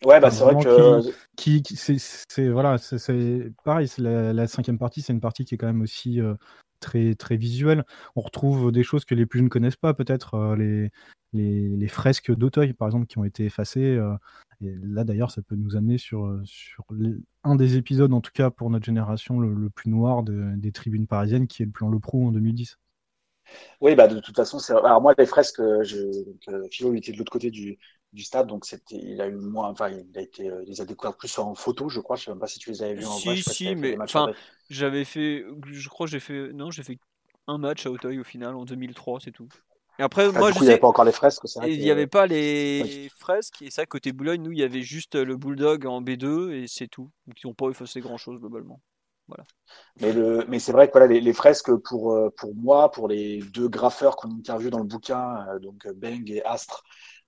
Ouais, 0.04 0.20
bah 0.20 0.30
c'est 0.30 0.44
vrai 0.44 0.54
que. 0.62 1.00
Qui, 1.36 1.62
c'est 1.64 2.48
voilà, 2.48 2.78
c'est 2.78 3.52
pareil. 3.64 3.88
La, 3.98 4.32
la, 4.32 4.46
cinquième 4.46 4.78
partie, 4.78 5.02
c'est 5.02 5.12
une 5.12 5.20
partie 5.20 5.44
qui 5.44 5.54
est 5.54 5.58
quand 5.58 5.66
même 5.66 5.82
aussi 5.82 6.20
euh, 6.20 6.34
très 6.80 7.14
très 7.14 7.36
visuelle. 7.36 7.84
On 8.14 8.20
retrouve 8.20 8.70
des 8.70 8.84
choses 8.84 9.04
que 9.04 9.14
les 9.14 9.26
plus 9.26 9.38
jeunes 9.38 9.46
ne 9.46 9.50
connaissent 9.50 9.76
pas, 9.76 9.94
peut-être 9.94 10.34
euh, 10.34 10.56
les, 10.56 10.90
les, 11.32 11.76
les, 11.76 11.88
fresques 11.88 12.32
d'Auteuil, 12.32 12.74
par 12.74 12.88
exemple, 12.88 13.06
qui 13.06 13.18
ont 13.18 13.24
été 13.24 13.44
effacées. 13.44 13.96
Euh, 13.96 14.14
et 14.60 14.74
là, 14.82 15.04
d'ailleurs, 15.04 15.30
ça 15.30 15.42
peut 15.42 15.56
nous 15.56 15.76
amener 15.76 15.98
sur, 15.98 16.40
sur 16.44 16.84
un 17.44 17.56
des 17.56 17.76
épisodes, 17.76 18.12
en 18.12 18.20
tout 18.20 18.32
cas 18.32 18.50
pour 18.50 18.70
notre 18.70 18.84
génération, 18.84 19.40
le, 19.40 19.70
plus 19.70 19.90
noir 19.90 20.22
des 20.22 20.72
tribunes 20.72 21.06
parisiennes, 21.06 21.46
qui 21.46 21.62
est 21.62 21.66
le 21.66 21.72
plan 21.72 21.88
Le 21.88 21.98
Pro 21.98 22.26
en 22.26 22.32
2010. 22.32 22.78
Oui, 23.80 23.94
bah 23.94 24.08
de 24.08 24.20
toute 24.20 24.36
façon. 24.36 24.58
Alors 24.74 25.00
moi, 25.00 25.14
les 25.16 25.24
fresques, 25.24 25.62
je... 25.82 25.96
Philo 26.70 26.94
était 26.94 27.12
de 27.12 27.18
l'autre 27.18 27.32
côté 27.32 27.50
du, 27.50 27.78
du 28.12 28.22
stade, 28.22 28.46
donc 28.46 28.64
c'était, 28.64 28.96
il 28.96 29.20
a 29.20 29.26
eu 29.26 29.36
moins, 29.36 29.68
enfin, 29.68 29.90
il 29.90 30.16
a 30.16 30.22
été, 30.22 30.48
euh, 30.48 30.64
les 30.66 30.80
a 30.80 30.84
découverts 30.84 31.16
plus 31.16 31.38
en 31.38 31.54
photo, 31.54 31.88
je 31.88 32.00
crois. 32.00 32.16
Je 32.16 32.24
sais 32.24 32.30
même 32.30 32.40
pas 32.40 32.46
si 32.46 32.58
tu 32.58 32.70
les 32.70 32.82
avais 32.82 32.94
vus 32.94 33.04
en 33.04 33.12
si, 33.12 33.28
vrai. 33.28 33.36
Si, 33.36 33.50
si, 33.50 33.74
mais 33.74 33.98
enfin, 34.00 34.32
j'avais 34.70 35.04
fait, 35.04 35.44
je 35.70 35.88
crois, 35.88 36.06
j'ai 36.06 36.20
fait, 36.20 36.52
non, 36.52 36.70
j'ai 36.70 36.82
fait 36.82 36.98
un 37.46 37.58
match 37.58 37.86
à 37.86 37.90
Auteuil 37.90 38.18
au 38.18 38.24
final 38.24 38.54
en 38.54 38.64
2003, 38.64 39.20
c'est 39.20 39.32
tout. 39.32 39.48
Et 39.98 40.02
après, 40.02 40.26
ah, 40.26 40.38
moi, 40.38 40.50
je 40.50 40.58
coup, 40.58 40.60
sais, 40.60 40.64
il 40.64 40.68
n'y 40.68 40.72
avait 40.72 40.80
pas 40.80 40.88
encore 40.88 41.04
les 41.04 41.12
fresques. 41.12 41.42
Il 41.66 41.80
n'y 41.80 41.90
avait 41.90 42.06
pas 42.06 42.26
les 42.26 43.10
fresques, 43.16 43.62
et 43.62 43.70
ça, 43.70 43.84
côté 43.84 44.12
Boulogne, 44.12 44.42
nous, 44.42 44.52
il 44.52 44.58
y 44.58 44.62
avait 44.62 44.82
juste 44.82 45.16
le 45.16 45.36
Bulldog 45.36 45.86
en 45.86 46.00
B2, 46.00 46.52
et 46.52 46.66
c'est 46.68 46.88
tout. 46.88 47.10
Donc, 47.26 47.42
ils 47.42 47.46
n'ont 47.46 47.54
pas 47.54 47.68
effacé 47.68 48.00
grand 48.00 48.16
chose 48.16 48.38
globalement. 48.38 48.80
Voilà. 49.26 49.44
Mais, 50.00 50.12
le, 50.12 50.46
mais 50.48 50.58
c'est 50.58 50.72
vrai 50.72 50.86
que 50.86 50.92
voilà, 50.92 51.06
les, 51.06 51.20
les, 51.20 51.32
fresques, 51.34 51.74
pour, 51.84 52.12
euh, 52.12 52.30
pour 52.36 52.54
moi, 52.54 52.90
pour 52.90 53.08
les 53.08 53.40
deux 53.52 53.68
graffeurs 53.68 54.16
qu'on 54.16 54.30
interviewe 54.30 54.70
dans 54.70 54.78
le 54.78 54.84
bouquin, 54.84 55.46
euh, 55.48 55.58
donc 55.58 55.86
Beng 55.96 56.30
et 56.30 56.42
Astre, 56.44 56.82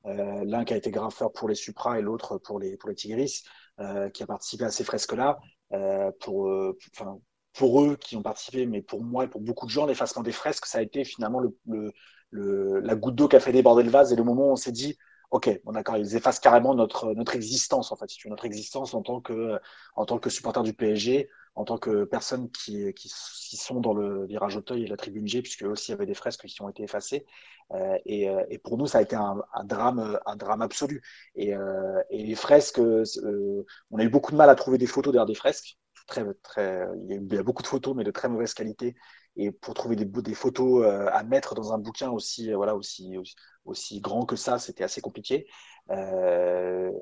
euh, 0.07 0.45
l'un 0.45 0.65
qui 0.65 0.73
a 0.75 0.77
été 0.77 0.91
graffeur 0.91 1.33
pour 1.33 1.49
les 1.49 1.55
Supra 1.55 1.99
et 1.99 2.03
l'autre 2.03 2.39
pour 2.39 2.59
les, 2.59 2.77
pour 2.77 2.89
les 2.89 2.95
Tigris, 2.95 3.43
euh, 3.81 4.09
qui 4.11 4.23
a 4.23 4.27
participé 4.27 4.65
à 4.65 4.71
ces 4.71 4.85
fresques-là. 4.85 5.39
Euh, 5.73 6.11
pour, 6.21 6.51
enfin, 6.95 7.19
pour 7.53 7.83
eux 7.83 7.97
qui 7.97 8.17
ont 8.17 8.23
participé, 8.23 8.67
mais 8.67 8.83
pour 8.83 9.03
moi 9.03 9.25
et 9.25 9.29
pour 9.29 9.41
beaucoup 9.41 9.67
de 9.67 9.71
gens, 9.71 9.87
l'effacement 9.87 10.23
des 10.23 10.33
fresques, 10.33 10.67
ça 10.67 10.79
a 10.79 10.83
été 10.83 11.05
finalement 11.05 11.41
le, 11.41 11.57
le, 11.67 11.93
le 12.31 12.81
la 12.81 12.95
goutte 12.95 13.15
d'eau 13.15 13.29
qui 13.29 13.37
a 13.37 13.41
fait 13.41 13.53
déborder 13.53 13.83
le 13.83 13.91
vase 13.91 14.13
et 14.13 14.17
le 14.17 14.25
moment 14.25 14.49
où 14.49 14.53
on 14.53 14.57
s'est 14.57 14.73
dit, 14.73 14.97
ok, 15.31 15.61
bon 15.65 15.73
d'accord, 15.73 15.97
ils 15.97 16.17
effacent 16.17 16.41
carrément 16.41 16.75
notre 16.75 17.13
notre 17.15 17.37
existence 17.37 17.93
en 17.93 17.97
fait, 17.97 18.11
notre 18.27 18.45
existence 18.45 18.95
en 18.95 19.03
tant 19.03 19.21
que 19.21 19.59
en 19.97 20.07
tant 20.07 20.19
que 20.19 20.31
supporter 20.31 20.63
du 20.63 20.75
PSG, 20.75 21.29
en 21.61 21.65
tant 21.65 21.79
que 21.79 22.05
personnes 22.05 22.51
qui, 22.51 22.95
sont 23.07 23.81
dans 23.81 23.93
le 23.93 24.27
virage 24.27 24.57
Auteuil 24.57 24.85
et 24.85 24.87
la 24.87 24.97
tribune 24.97 25.29
G, 25.29 25.43
puisque 25.43 25.63
aussi 25.63 25.91
il 25.91 25.93
y 25.93 25.95
avait 25.95 26.07
des 26.07 26.15
fresques 26.15 26.47
qui 26.47 26.63
ont 26.63 26.71
été 26.71 26.83
effacées. 26.83 27.27
Euh, 27.73 27.99
et, 28.07 28.29
euh, 28.31 28.43
et, 28.49 28.59
pour 28.59 28.79
nous, 28.79 28.87
ça 28.87 28.99
a 28.99 29.03
été 29.03 29.15
un, 29.15 29.37
drame, 29.65 30.19
absolu. 30.63 31.03
Et, 31.35 31.55
euh, 31.55 32.01
les 32.11 32.35
fresques, 32.35 32.79
on 32.79 33.99
a 33.99 34.03
eu 34.03 34.09
beaucoup 34.09 34.33
de 34.33 34.37
mal 34.37 34.49
à 34.49 34.55
trouver 34.55 34.79
des 34.79 34.87
photos 34.87 35.13
derrière 35.13 35.27
des 35.27 35.35
fresques. 35.35 35.77
Très, 36.07 36.25
très, 36.43 36.87
il 37.09 37.33
y 37.33 37.39
a 37.39 37.43
beaucoup 37.43 37.63
de 37.63 37.69
photos, 37.69 37.95
mais 37.95 38.05
de 38.05 38.11
très 38.11 38.29
mauvaise 38.29 38.55
qualité. 38.55 38.97
Et 39.37 39.53
pour 39.53 39.75
trouver 39.75 39.97
des, 39.97 40.35
photos 40.35 40.85
à 41.13 41.23
mettre 41.25 41.55
dans 41.55 41.73
un 41.73 41.79
bouquin 41.79 42.11
aussi, 42.11 42.53
voilà, 42.53 42.75
aussi, 42.75 44.01
grand 44.01 44.25
que 44.25 44.37
ça, 44.37 44.59
c'était 44.59 44.85
assez 44.85 45.03
compliqué. 45.03 45.47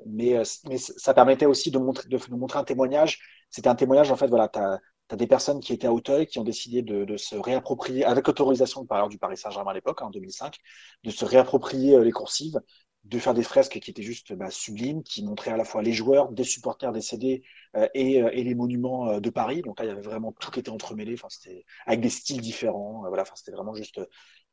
Mais, 0.05 0.43
ça 0.43 1.13
permettait 1.13 1.45
aussi 1.45 1.71
de, 1.71 1.79
montrer, 1.79 2.09
de 2.09 2.35
montrer 2.35 2.59
un 2.59 2.63
témoignage 2.65 3.38
c'était 3.49 3.69
un 3.69 3.75
témoignage, 3.75 4.11
en 4.11 4.15
fait, 4.15 4.27
voilà, 4.27 4.47
tu 4.47 4.59
as, 4.59 4.79
des 5.15 5.27
personnes 5.27 5.59
qui 5.59 5.73
étaient 5.73 5.87
à 5.87 5.93
Auteuil, 5.93 6.27
qui 6.27 6.39
ont 6.39 6.43
décidé 6.43 6.83
de, 6.83 7.17
se 7.17 7.35
réapproprier, 7.35 8.05
avec 8.05 8.27
autorisation 8.27 8.85
par 8.85 8.97
ailleurs 8.97 9.09
du 9.09 9.17
Paris 9.17 9.37
Saint-Germain 9.37 9.71
à 9.71 9.73
l'époque, 9.73 10.01
hein, 10.01 10.07
en 10.07 10.11
2005, 10.11 10.57
de 11.03 11.09
se 11.09 11.25
réapproprier 11.25 11.95
euh, 11.95 12.03
les 12.03 12.11
coursives, 12.11 12.59
de 13.05 13.17
faire 13.17 13.33
des 13.33 13.43
fresques 13.43 13.79
qui 13.79 13.89
étaient 13.89 14.03
juste 14.03 14.33
bah, 14.33 14.49
sublimes, 14.49 15.03
qui 15.03 15.23
montraient 15.23 15.51
à 15.51 15.57
la 15.57 15.63
fois 15.63 15.81
les 15.81 15.93
joueurs, 15.93 16.31
des 16.31 16.43
supporters 16.43 16.91
décédés 16.91 17.43
euh, 17.75 17.87
et, 17.93 18.21
euh, 18.21 18.29
et, 18.33 18.43
les 18.43 18.55
monuments 18.55 19.09
euh, 19.09 19.19
de 19.19 19.29
Paris. 19.29 19.61
Donc 19.61 19.79
là, 19.79 19.85
il 19.85 19.87
y 19.89 19.91
avait 19.91 20.01
vraiment 20.01 20.31
tout 20.33 20.51
qui 20.51 20.59
était 20.59 20.69
entremêlé, 20.69 21.13
enfin, 21.13 21.29
c'était 21.29 21.65
avec 21.85 22.01
des 22.01 22.09
styles 22.09 22.41
différents. 22.41 23.03
voilà, 23.07 23.23
enfin, 23.23 23.33
c'était 23.35 23.51
vraiment 23.51 23.73
juste 23.73 23.99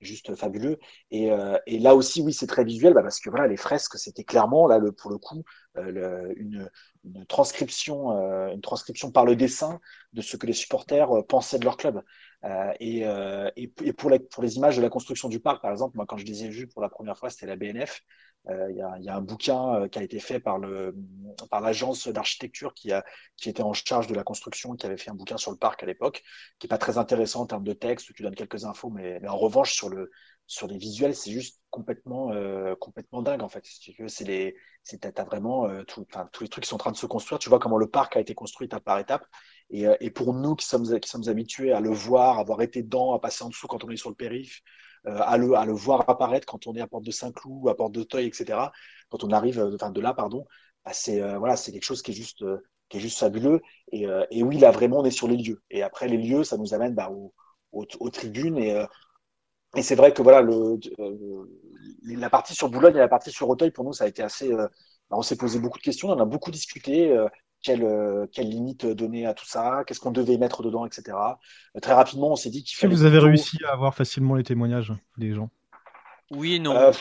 juste 0.01 0.35
fabuleux. 0.35 0.79
Et, 1.11 1.31
euh, 1.31 1.59
et, 1.67 1.79
là 1.79 1.95
aussi, 1.95 2.21
oui, 2.23 2.33
c'est 2.33 2.47
très 2.47 2.65
visuel, 2.65 2.95
bah 2.95 3.03
parce 3.03 3.21
que 3.21 3.31
voilà, 3.31 3.47
les 3.47 3.57
fresques, 3.57 3.99
c'était 3.99 4.25
clairement 4.25 4.67
là, 4.67 4.79
le, 4.79 4.93
pour 4.93 5.11
le 5.11 5.19
coup, 5.19 5.43
euh, 5.79 6.33
une, 6.37 6.69
une, 7.05 7.27
transcription, 7.27 8.13
euh, 8.13 8.53
une 8.53 8.61
transcription 8.61 9.11
par 9.11 9.25
le 9.25 9.37
dessin 9.37 9.81
de 10.13 10.23
ce 10.23 10.37
que 10.37 10.47
les 10.47 10.53
supporters 10.53 11.09
pensaient 11.29 11.59
de 11.59 11.65
leur 11.65 11.77
club. 11.77 12.03
Et, 12.81 13.01
et, 13.57 13.73
et, 13.83 13.93
pour, 13.93 14.11
les, 14.11 14.57
images 14.57 14.77
de 14.77 14.83
la 14.83 14.89
construction 14.89 15.29
du 15.29 15.41
parc, 15.41 15.63
par 15.63 15.71
exemple, 15.71 15.97
moi, 15.97 16.07
quand 16.07 16.17
je 16.17 16.25
les 16.25 16.45
ai 16.45 16.49
vues 16.49 16.67
pour 16.67 16.83
la 16.83 16.89
première 16.89 17.19
fois, 17.19 17.31
c'était 17.31 17.47
la 17.47 17.57
BNF. 17.57 18.03
Il 18.49 18.77
y 18.77 19.09
a, 19.09 19.17
un 19.17 19.21
bouquin 19.21 19.89
qui 19.89 19.99
a 19.99 20.03
été 20.03 20.21
fait 20.21 20.39
par 20.39 20.59
l'agence 21.61 22.07
d'architecture 22.07 22.75
qui 22.75 22.93
était 23.47 23.63
en 23.63 23.73
charge 23.73 24.07
de 24.07 24.15
la 24.15 24.23
construction, 24.23 24.77
qui 24.77 24.87
avait 24.87 24.97
fait 24.97 25.11
un 25.11 25.15
bouquin 25.15 25.37
sur 25.37 25.51
le 25.51 25.57
parc 25.57 25.83
à 25.83 25.87
l'époque, 25.87 26.23
qui 26.59 26.67
est 26.67 26.69
pas 26.69 26.79
très 26.79 26.99
intéressant 26.99 27.43
en 27.43 27.47
termes 27.47 27.65
de 27.65 27.73
texte 27.73 28.11
où 28.11 28.13
tu 28.13 28.23
donnes 28.23 28.37
quelques 28.37 28.65
infos, 28.65 28.91
mais, 28.91 29.27
en 29.27 29.37
revanche 29.37 29.73
sur 29.73 29.89
le 29.89 30.11
sur 30.47 30.69
les 30.69 30.79
visuels, 30.79 31.15
c'est 31.15 31.33
juste 31.33 31.61
complètement 31.71 32.33
euh, 32.33 32.75
complètement 32.77 33.23
dingue 33.23 33.43
en 33.43 33.49
fait. 33.49 33.63
Tu 33.63 34.99
t'as 35.01 35.25
vraiment 35.25 35.67
euh, 35.69 35.83
tous 35.85 36.07
les 36.41 36.49
trucs 36.49 36.65
qui 36.65 36.69
sont 36.69 36.77
en 36.77 36.79
train 36.79 36.93
de 36.93 36.97
se 36.97 37.07
construire. 37.07 37.39
Tu 37.39 37.49
vois 37.49 37.59
comment 37.59 37.79
le 37.79 37.91
parc 37.91 38.17
a 38.17 38.21
été 38.21 38.35
construit 38.35 38.67
étape 38.67 38.85
par 38.85 38.99
étape. 38.99 39.27
Et, 39.71 39.87
euh, 39.87 39.97
et 40.01 40.11
pour 40.11 40.35
nous 40.35 40.55
qui 40.55 40.67
sommes 40.67 41.29
habitués 41.29 41.73
à 41.73 41.81
le 41.81 41.91
voir, 41.91 42.39
avoir 42.39 42.63
été 42.63 42.83
dedans, 42.83 43.15
à 43.15 43.19
passer 43.19 43.45
en 43.45 43.49
dessous 43.49 43.67
quand 43.67 43.85
on 43.85 43.91
est 43.91 43.97
sur 43.97 44.11
le 44.11 44.15
périph, 44.17 44.63
euh, 45.07 45.19
à 45.21 45.37
le 45.37 45.73
voir 45.73 46.09
apparaître 46.09 46.47
quand 46.47 46.67
on 46.67 46.75
est 46.75 46.81
à 46.81 46.87
Porte 46.87 47.05
de 47.05 47.11
Saint-Cloud, 47.11 47.69
à 47.69 47.75
Porte 47.75 47.93
d'Auteuil, 47.93 48.27
etc. 48.27 48.73
Quand 49.09 49.25
on 49.25 49.31
arrive, 49.31 49.61
enfin 49.75 49.91
de 49.91 50.01
là, 50.01 50.15
pardon, 50.15 50.47
bah, 50.85 50.93
c'est 50.93 51.73
quelque 51.73 51.85
chose 51.85 52.03
qui 52.03 52.13
est 52.13 52.15
juste 52.15 53.19
fabuleux. 53.19 53.61
Et, 53.93 54.43
oui, 54.43 54.59
là 54.59 54.71
vraiment, 54.71 55.01
on 55.01 55.05
est 55.05 55.11
sur 55.11 55.29
les 55.29 55.37
lieux. 55.37 55.63
Et 55.71 55.83
après 55.83 56.09
les 56.09 56.19
lieux, 56.19 56.45
ça 56.45 56.57
nous 56.57 56.75
amène 56.75 56.95
bah, 56.95 57.11
aux, 57.73 58.11
tribunes 58.11 58.59
et 59.77 59.83
c'est 59.83 59.95
vrai 59.95 60.13
que 60.13 60.23
euh, 60.23 61.47
la 62.05 62.31
partie 62.31 62.55
sur 62.55 62.71
Boulogne 62.71 62.97
et 62.97 62.99
la 62.99 63.09
partie 63.09 63.31
sur 63.31 63.49
Auteuil, 63.49 63.71
pour 63.71 63.85
nous, 63.85 63.93
ça 63.93 64.05
a 64.05 64.09
été 64.09 64.23
assez. 64.23 64.51
Euh, 64.51 64.67
bah, 65.11 65.17
on 65.19 65.23
s'est 65.23 65.37
posé 65.37 65.59
beaucoup 65.59 65.79
de 65.79 65.83
questions, 65.83 66.09
on 66.09 66.19
a 66.19 66.25
beaucoup 66.25 66.51
discuté. 66.51 67.15
Euh, 67.69 68.27
quelle, 68.27 68.29
quelle 68.33 68.49
limite 68.49 68.87
donner 68.87 69.27
à 69.27 69.35
tout 69.35 69.47
ça 69.47 69.83
Qu'est-ce 69.87 70.01
qu'on 70.01 70.11
devait 70.11 70.39
mettre 70.39 70.63
dedans, 70.63 70.87
etc. 70.87 71.17
très 71.83 71.95
rapidement, 71.95 72.33
on 72.33 72.37
s'est 72.37 72.51
dit 72.51 72.65
qu'il 72.65 72.77
fallait. 72.77 72.95
vous 72.95 73.05
avez 73.05 73.19
réussi 73.19 73.59
à 73.65 73.73
avoir 73.73 73.95
facilement 73.95 74.35
les 74.35 74.45
témoignages 74.45 74.93
des 75.17 75.35
gens? 75.35 75.51
Oui 76.31 76.57
et 76.57 76.59
non. 76.59 76.93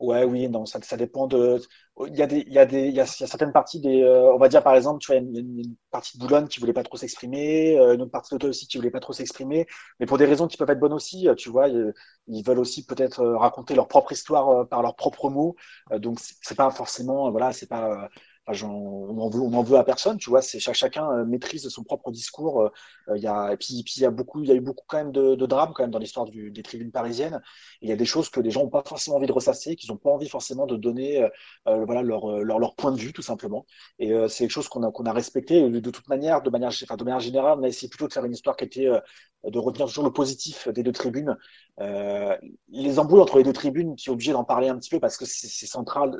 Ouais, 0.00 0.24
oui, 0.24 0.48
non, 0.48 0.64
ça, 0.64 0.80
ça 0.80 0.96
dépend 0.96 1.26
de. 1.26 1.60
Il 2.08 2.16
y 2.16 2.22
a 2.22 2.26
des, 2.26 2.38
il 2.46 2.52
y 2.54 2.58
a 2.58 2.64
des, 2.64 2.88
il 2.88 2.94
y 2.94 3.00
a, 3.00 3.06
certaines 3.06 3.52
parties 3.52 3.80
des. 3.80 4.02
Euh, 4.02 4.32
on 4.32 4.38
va 4.38 4.48
dire 4.48 4.62
par 4.62 4.74
exemple, 4.74 4.98
tu 5.00 5.12
vois, 5.12 5.20
une, 5.20 5.36
une, 5.36 5.76
partie 5.90 6.16
de 6.16 6.22
Boulogne 6.22 6.48
qui 6.48 6.58
voulait 6.58 6.72
pas 6.72 6.82
trop 6.82 6.96
s'exprimer, 6.96 7.78
euh, 7.78 7.94
une 7.94 8.00
autre 8.00 8.10
partie 8.10 8.34
de 8.34 8.48
aussi 8.48 8.66
qui 8.66 8.78
voulait 8.78 8.90
pas 8.90 9.00
trop 9.00 9.12
s'exprimer, 9.12 9.66
mais 9.98 10.06
pour 10.06 10.16
des 10.16 10.24
raisons 10.24 10.46
qui 10.46 10.56
peuvent 10.56 10.70
être 10.70 10.80
bonnes 10.80 10.94
aussi. 10.94 11.28
Euh, 11.28 11.34
tu 11.34 11.50
vois, 11.50 11.68
ils, 11.68 12.42
veulent 12.46 12.60
aussi 12.60 12.86
peut-être 12.86 13.22
raconter 13.26 13.74
leur 13.74 13.88
propre 13.88 14.12
histoire 14.12 14.66
par 14.68 14.80
leurs 14.80 14.96
propres 14.96 15.28
mots. 15.28 15.54
donc 15.98 16.18
c'est 16.20 16.56
pas 16.56 16.70
forcément, 16.70 17.30
voilà, 17.30 17.52
c'est 17.52 17.68
pas 17.68 18.08
on, 18.62 19.18
en 19.18 19.28
veut, 19.28 19.70
veut 19.70 19.78
à 19.78 19.84
personne, 19.84 20.18
tu 20.18 20.30
vois. 20.30 20.42
C'est 20.42 20.60
chacun 20.60 21.24
maîtrise 21.24 21.68
son 21.68 21.84
propre 21.84 22.10
discours. 22.10 22.70
Il 23.14 23.22
y 23.22 23.26
a, 23.26 23.52
et 23.52 23.56
puis, 23.56 23.82
il 23.96 24.02
y 24.02 24.04
a 24.04 24.10
beaucoup, 24.10 24.42
il 24.42 24.48
y 24.48 24.52
a 24.52 24.54
eu 24.54 24.60
beaucoup 24.60 24.84
quand 24.86 24.98
même 24.98 25.12
de, 25.12 25.34
drames 25.46 25.72
quand 25.74 25.82
même 25.82 25.90
dans 25.90 25.98
l'histoire 25.98 26.26
des 26.26 26.62
tribunes 26.62 26.90
parisiennes. 26.90 27.40
il 27.82 27.88
y 27.88 27.92
a 27.92 27.96
des 27.96 28.04
choses 28.04 28.28
que 28.28 28.40
les 28.40 28.50
gens 28.50 28.62
n'ont 28.62 28.70
pas 28.70 28.82
forcément 28.86 29.16
envie 29.16 29.26
de 29.26 29.32
ressasser, 29.32 29.76
qu'ils 29.76 29.90
n'ont 29.90 29.98
pas 29.98 30.10
envie 30.10 30.28
forcément 30.28 30.66
de 30.66 30.76
donner, 30.76 31.26
voilà, 31.66 32.02
leur, 32.02 32.74
point 32.76 32.92
de 32.92 32.98
vue 32.98 33.12
tout 33.12 33.22
simplement. 33.22 33.66
Et 33.98 34.12
c'est 34.28 34.44
quelque 34.44 34.50
chose 34.50 34.68
qu'on 34.68 34.82
a 34.82 34.90
qu'on 34.90 35.10
respecté 35.12 35.68
de 35.68 35.90
toute 35.90 36.08
manière, 36.08 36.42
de 36.42 36.50
manière, 36.50 36.70
de 36.70 37.04
manière 37.04 37.20
générale, 37.20 37.58
on 37.58 37.62
a 37.62 37.68
essayé 37.68 37.88
plutôt 37.88 38.08
de 38.08 38.12
faire 38.12 38.24
une 38.24 38.32
histoire 38.32 38.56
qui 38.56 38.64
était 38.64 38.88
de 39.44 39.58
retenir 39.58 39.86
toujours 39.86 40.04
le 40.04 40.12
positif 40.12 40.68
des 40.68 40.82
deux 40.82 40.92
tribunes. 40.92 41.36
Euh, 41.80 42.36
les 42.68 42.98
embrouilles 42.98 43.22
entre 43.22 43.38
les 43.38 43.44
deux 43.44 43.52
tribunes, 43.52 43.96
tu 43.96 44.10
es 44.10 44.12
obligé 44.12 44.32
d'en 44.32 44.44
parler 44.44 44.68
un 44.68 44.78
petit 44.78 44.90
peu 44.90 45.00
parce 45.00 45.16
que 45.16 45.24
c'est 45.24 45.66
central, 45.66 46.18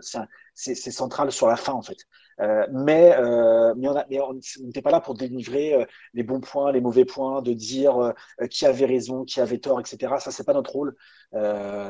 c'est 0.55 0.74
central 0.74 1.31
sur 1.32 1.47
la 1.49 1.57
fin 1.57 1.73
en 1.73 1.82
fait. 1.82 1.99
Euh, 2.40 2.66
mais, 2.72 3.14
euh, 3.16 3.74
mais 3.76 3.88
on 4.20 4.34
n'était 4.64 4.82
pas 4.82 4.90
là 4.90 5.00
pour 5.00 5.14
délivrer 5.14 5.74
euh, 5.74 5.84
les 6.14 6.22
bons 6.22 6.40
points, 6.40 6.72
les 6.72 6.80
mauvais 6.80 7.04
points, 7.04 7.42
de 7.42 7.52
dire 7.52 8.14
qui 8.50 8.66
avait 8.66 8.86
raison, 8.86 9.24
qui 9.24 9.40
avait 9.40 9.58
tort, 9.58 9.80
etc. 9.80 10.14
Ça, 10.20 10.30
c'est 10.30 10.44
pas 10.44 10.54
notre 10.54 10.72
rôle. 10.72 10.96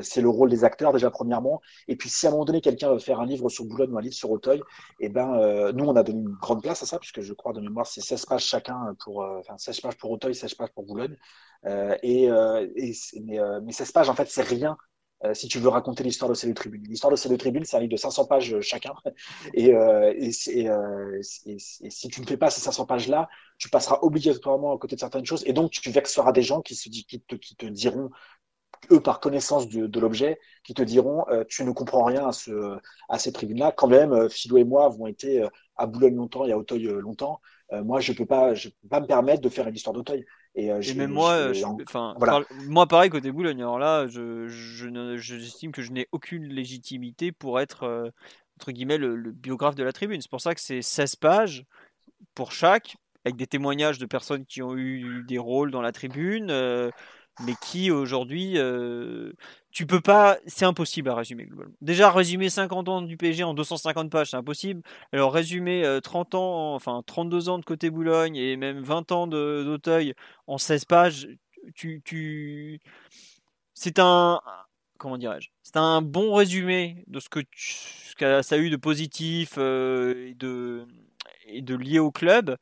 c'est 0.01 0.21
le 0.21 0.29
rôle 0.29 0.49
des 0.49 0.63
acteurs 0.63 0.93
déjà 0.93 1.09
premièrement. 1.09 1.61
Et 1.87 1.95
puis, 1.95 2.09
si 2.09 2.25
à 2.25 2.29
un 2.29 2.31
moment 2.33 2.45
donné 2.45 2.61
quelqu'un 2.61 2.91
veut 2.91 2.99
faire 2.99 3.19
un 3.19 3.25
livre 3.25 3.49
sur 3.49 3.65
Boulogne 3.65 3.91
ou 3.91 3.97
un 3.97 4.01
livre 4.01 4.13
sur 4.13 4.31
Auteuil, 4.31 4.61
eh 4.99 5.09
ben, 5.09 5.71
nous, 5.73 5.85
on 5.85 5.95
a 5.95 6.03
donné 6.03 6.19
une 6.19 6.35
grande 6.35 6.61
place 6.61 6.83
à 6.83 6.85
ça, 6.85 6.99
puisque 6.99 7.21
je 7.21 7.33
crois 7.33 7.53
de 7.53 7.61
mémoire, 7.61 7.87
c'est 7.87 8.01
16 8.01 8.25
pages 8.25 8.45
chacun 8.45 8.95
pour, 9.03 9.21
enfin, 9.21 9.57
16 9.57 9.79
pages 9.81 9.97
pour 9.97 10.11
Auteuil, 10.11 10.35
16 10.35 10.53
pages 10.55 10.71
pour 10.73 10.85
Boulogne. 10.85 11.15
et, 12.03 12.25
et 12.25 12.93
mais, 13.23 13.39
mais 13.63 13.71
16 13.71 13.91
pages, 13.91 14.09
en 14.09 14.15
fait, 14.15 14.27
c'est 14.29 14.43
rien 14.43 14.77
euh, 15.23 15.33
si 15.35 15.47
tu 15.47 15.59
veux 15.59 15.69
raconter 15.69 16.03
l'histoire 16.03 16.29
de 16.29 16.33
ces 16.35 16.47
deux 16.47 16.53
tribunes. 16.53 16.83
L'histoire 16.87 17.11
de 17.11 17.15
ces 17.15 17.29
deux 17.29 17.37
tribunes, 17.37 17.63
c'est 17.63 17.77
un 17.77 17.79
livre 17.79 17.91
de 17.91 17.97
500 17.97 18.25
pages 18.25 18.53
euh, 18.55 18.61
chacun. 18.61 18.93
Et, 19.53 19.73
euh, 19.73 20.13
et, 20.15 20.31
si 20.31 22.07
tu 22.09 22.21
ne 22.21 22.25
fais 22.25 22.37
pas 22.37 22.49
ces 22.49 22.61
500 22.61 22.85
pages-là, 22.85 23.29
tu 23.57 23.69
passeras 23.69 23.99
obligatoirement 24.01 24.73
à 24.73 24.77
côté 24.79 24.95
de 24.95 24.99
certaines 24.99 25.25
choses. 25.25 25.43
Et 25.45 25.53
donc, 25.53 25.71
tu 25.71 25.91
vexeras 25.91 26.31
des 26.31 26.41
gens 26.41 26.61
qui, 26.61 26.75
se, 26.75 26.89
te, 26.89 27.35
qui 27.35 27.55
te 27.55 27.65
diront 27.65 28.09
eux 28.91 28.99
par 28.99 29.19
connaissance 29.19 29.69
de, 29.69 29.99
l'objet, 29.99 30.39
qui 30.63 30.73
te 30.73 30.81
diront 30.81 31.25
tu 31.47 31.63
ne 31.63 31.71
comprends 31.71 32.03
rien 32.03 32.27
à, 32.27 32.31
ce, 32.31 32.77
à 33.09 33.19
ces 33.19 33.31
tribunes-là. 33.31 33.71
Quand 33.71 33.87
même, 33.87 34.29
Philo 34.29 34.57
et 34.57 34.63
moi 34.63 34.85
avons 34.85 35.05
été 35.07 35.45
à 35.75 35.85
Boulogne 35.85 36.15
longtemps 36.15 36.45
et 36.45 36.51
à 36.51 36.57
Auteuil 36.57 36.85
longtemps. 36.85 37.41
moi, 37.71 37.99
je 37.99 38.13
peux 38.13 38.25
pas, 38.25 38.53
peux 38.53 38.89
pas 38.89 38.99
me 38.99 39.07
permettre 39.07 39.41
de 39.41 39.49
faire 39.49 39.67
une 39.67 39.75
histoire 39.75 39.93
d'Auteuil. 39.93 40.25
Et, 40.55 40.71
euh, 40.71 40.81
même 40.95 41.11
moi, 41.11 41.33
euh, 41.33 41.53
enfin, 41.81 42.15
moi 42.67 42.85
pareil 42.85 43.09
côté 43.09 43.31
Boulogne. 43.31 43.61
Alors 43.61 43.79
là, 43.79 44.07
je, 44.07 44.47
j'estime 45.17 45.71
que 45.71 45.81
je 45.81 45.91
n'ai 45.91 46.07
aucune 46.11 46.43
légitimité 46.43 47.31
pour 47.31 47.59
être 47.59 47.83
euh, 47.83 48.09
entre 48.59 48.71
guillemets 48.71 48.97
le, 48.97 49.31
biographe 49.31 49.75
de 49.75 49.83
la 49.83 49.93
tribune. 49.93 50.21
C'est 50.21 50.29
pour 50.29 50.41
ça 50.41 50.53
que 50.53 50.61
c'est 50.61 50.81
16 50.81 51.15
pages 51.15 51.65
pour 52.35 52.51
chaque, 52.51 52.97
avec 53.23 53.37
des 53.37 53.47
témoignages 53.47 53.97
de 53.97 54.05
personnes 54.05 54.45
qui 54.45 54.61
ont 54.61 54.75
eu 54.75 55.23
des 55.27 55.37
rôles 55.37 55.71
dans 55.71 55.81
la 55.81 55.93
tribune, 55.93 56.47
mais 56.47 57.53
qui 57.61 57.89
aujourd'hui 57.89 58.57
tu 59.71 59.85
peux 59.85 60.01
pas, 60.01 60.37
c'est 60.47 60.65
impossible 60.65 61.09
à 61.09 61.15
résumer 61.15 61.45
globalement. 61.45 61.73
Déjà, 61.81 62.11
résumer 62.11 62.49
50 62.49 62.89
ans 62.89 63.01
du 63.01 63.17
PSG 63.17 63.43
en 63.43 63.53
250 63.53 64.11
pages, 64.11 64.31
c'est 64.31 64.37
impossible. 64.37 64.81
Alors, 65.13 65.33
résumer 65.33 65.99
30 66.03 66.35
euh, 66.35 66.37
ans, 66.37 66.75
enfin 66.75 67.01
32 67.05 67.49
ans 67.49 67.59
de 67.59 67.65
côté 67.65 67.89
Boulogne 67.89 68.35
et 68.35 68.57
même 68.57 68.81
20 68.81 69.11
ans 69.11 69.27
d'Auteuil 69.27 70.13
en 70.47 70.57
16 70.57 70.85
pages, 70.85 71.27
tu, 71.75 72.01
tu... 72.03 72.79
c'est 73.73 73.99
un, 73.99 74.41
comment 74.97 75.17
dirais-je, 75.17 75.49
c'est 75.63 75.77
un 75.77 76.01
bon 76.01 76.33
résumé 76.33 77.03
de 77.07 77.19
ce 77.19 77.29
que, 77.29 77.41
ça 78.41 78.55
a 78.55 78.57
eu 78.57 78.69
de 78.69 78.77
positif 78.77 79.55
euh, 79.57 80.33
et 81.47 81.61
de 81.61 81.75
lié 81.75 81.99
au 81.99 82.11
club, 82.11 82.57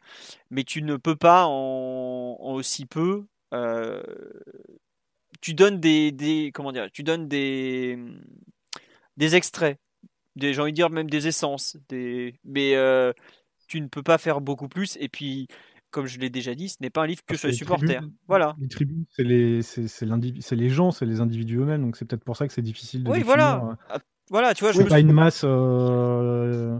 mais 0.51 0.63
tu 0.63 0.81
ne 0.83 0.95
peux 0.95 1.15
pas 1.15 1.45
en, 1.47 2.37
en 2.39 2.53
aussi 2.53 2.85
peu 2.85 3.25
euh, 3.53 4.03
tu 5.41 5.53
donnes 5.53 5.79
des, 5.79 6.11
des 6.11 6.51
comment 6.53 6.71
dire, 6.71 6.87
tu 6.91 7.03
donnes 7.03 7.27
des 7.27 7.97
des 9.17 9.35
extraits, 9.35 9.79
des 10.35 10.53
j'ai 10.53 10.61
envie 10.61 10.71
de 10.71 10.75
dire 10.75 10.89
même 10.89 11.09
des 11.09 11.27
essences, 11.27 11.77
des 11.89 12.35
mais 12.43 12.75
euh, 12.75 13.13
tu 13.67 13.81
ne 13.81 13.87
peux 13.87 14.03
pas 14.03 14.17
faire 14.17 14.41
beaucoup 14.41 14.67
plus. 14.67 14.97
Et 14.99 15.09
puis, 15.09 15.47
comme 15.91 16.05
je 16.05 16.19
l'ai 16.19 16.29
déjà 16.29 16.55
dit, 16.55 16.69
ce 16.69 16.77
n'est 16.81 16.89
pas 16.89 17.03
un 17.03 17.07
livre 17.07 17.21
que 17.25 17.35
sur 17.35 17.47
les 17.47 17.53
supporters. 17.53 18.03
voilà. 18.27 18.55
Les 18.59 18.67
tribunes, 18.67 19.05
c'est 19.09 19.23
les, 19.23 19.61
c'est, 19.61 20.55
les 20.55 20.69
gens, 20.69 20.91
c'est 20.91 21.05
les 21.05 21.21
individus 21.21 21.57
eux-mêmes, 21.57 21.81
donc 21.81 21.95
c'est 21.95 22.05
peut-être 22.05 22.23
pour 22.23 22.37
ça 22.37 22.47
que 22.47 22.53
c'est 22.53 22.61
difficile 22.61 23.03
de. 23.03 23.09
Oui, 23.09 23.21
voilà. 23.21 23.63
Euh. 23.63 23.75
Ah, 23.89 23.99
voilà, 24.29 24.53
tu 24.53 24.63
vois, 24.63 24.73
je 24.73 24.81
pas 24.83 24.99
une 24.99 25.11
masse. 25.11 25.41
Euh, 25.43 26.79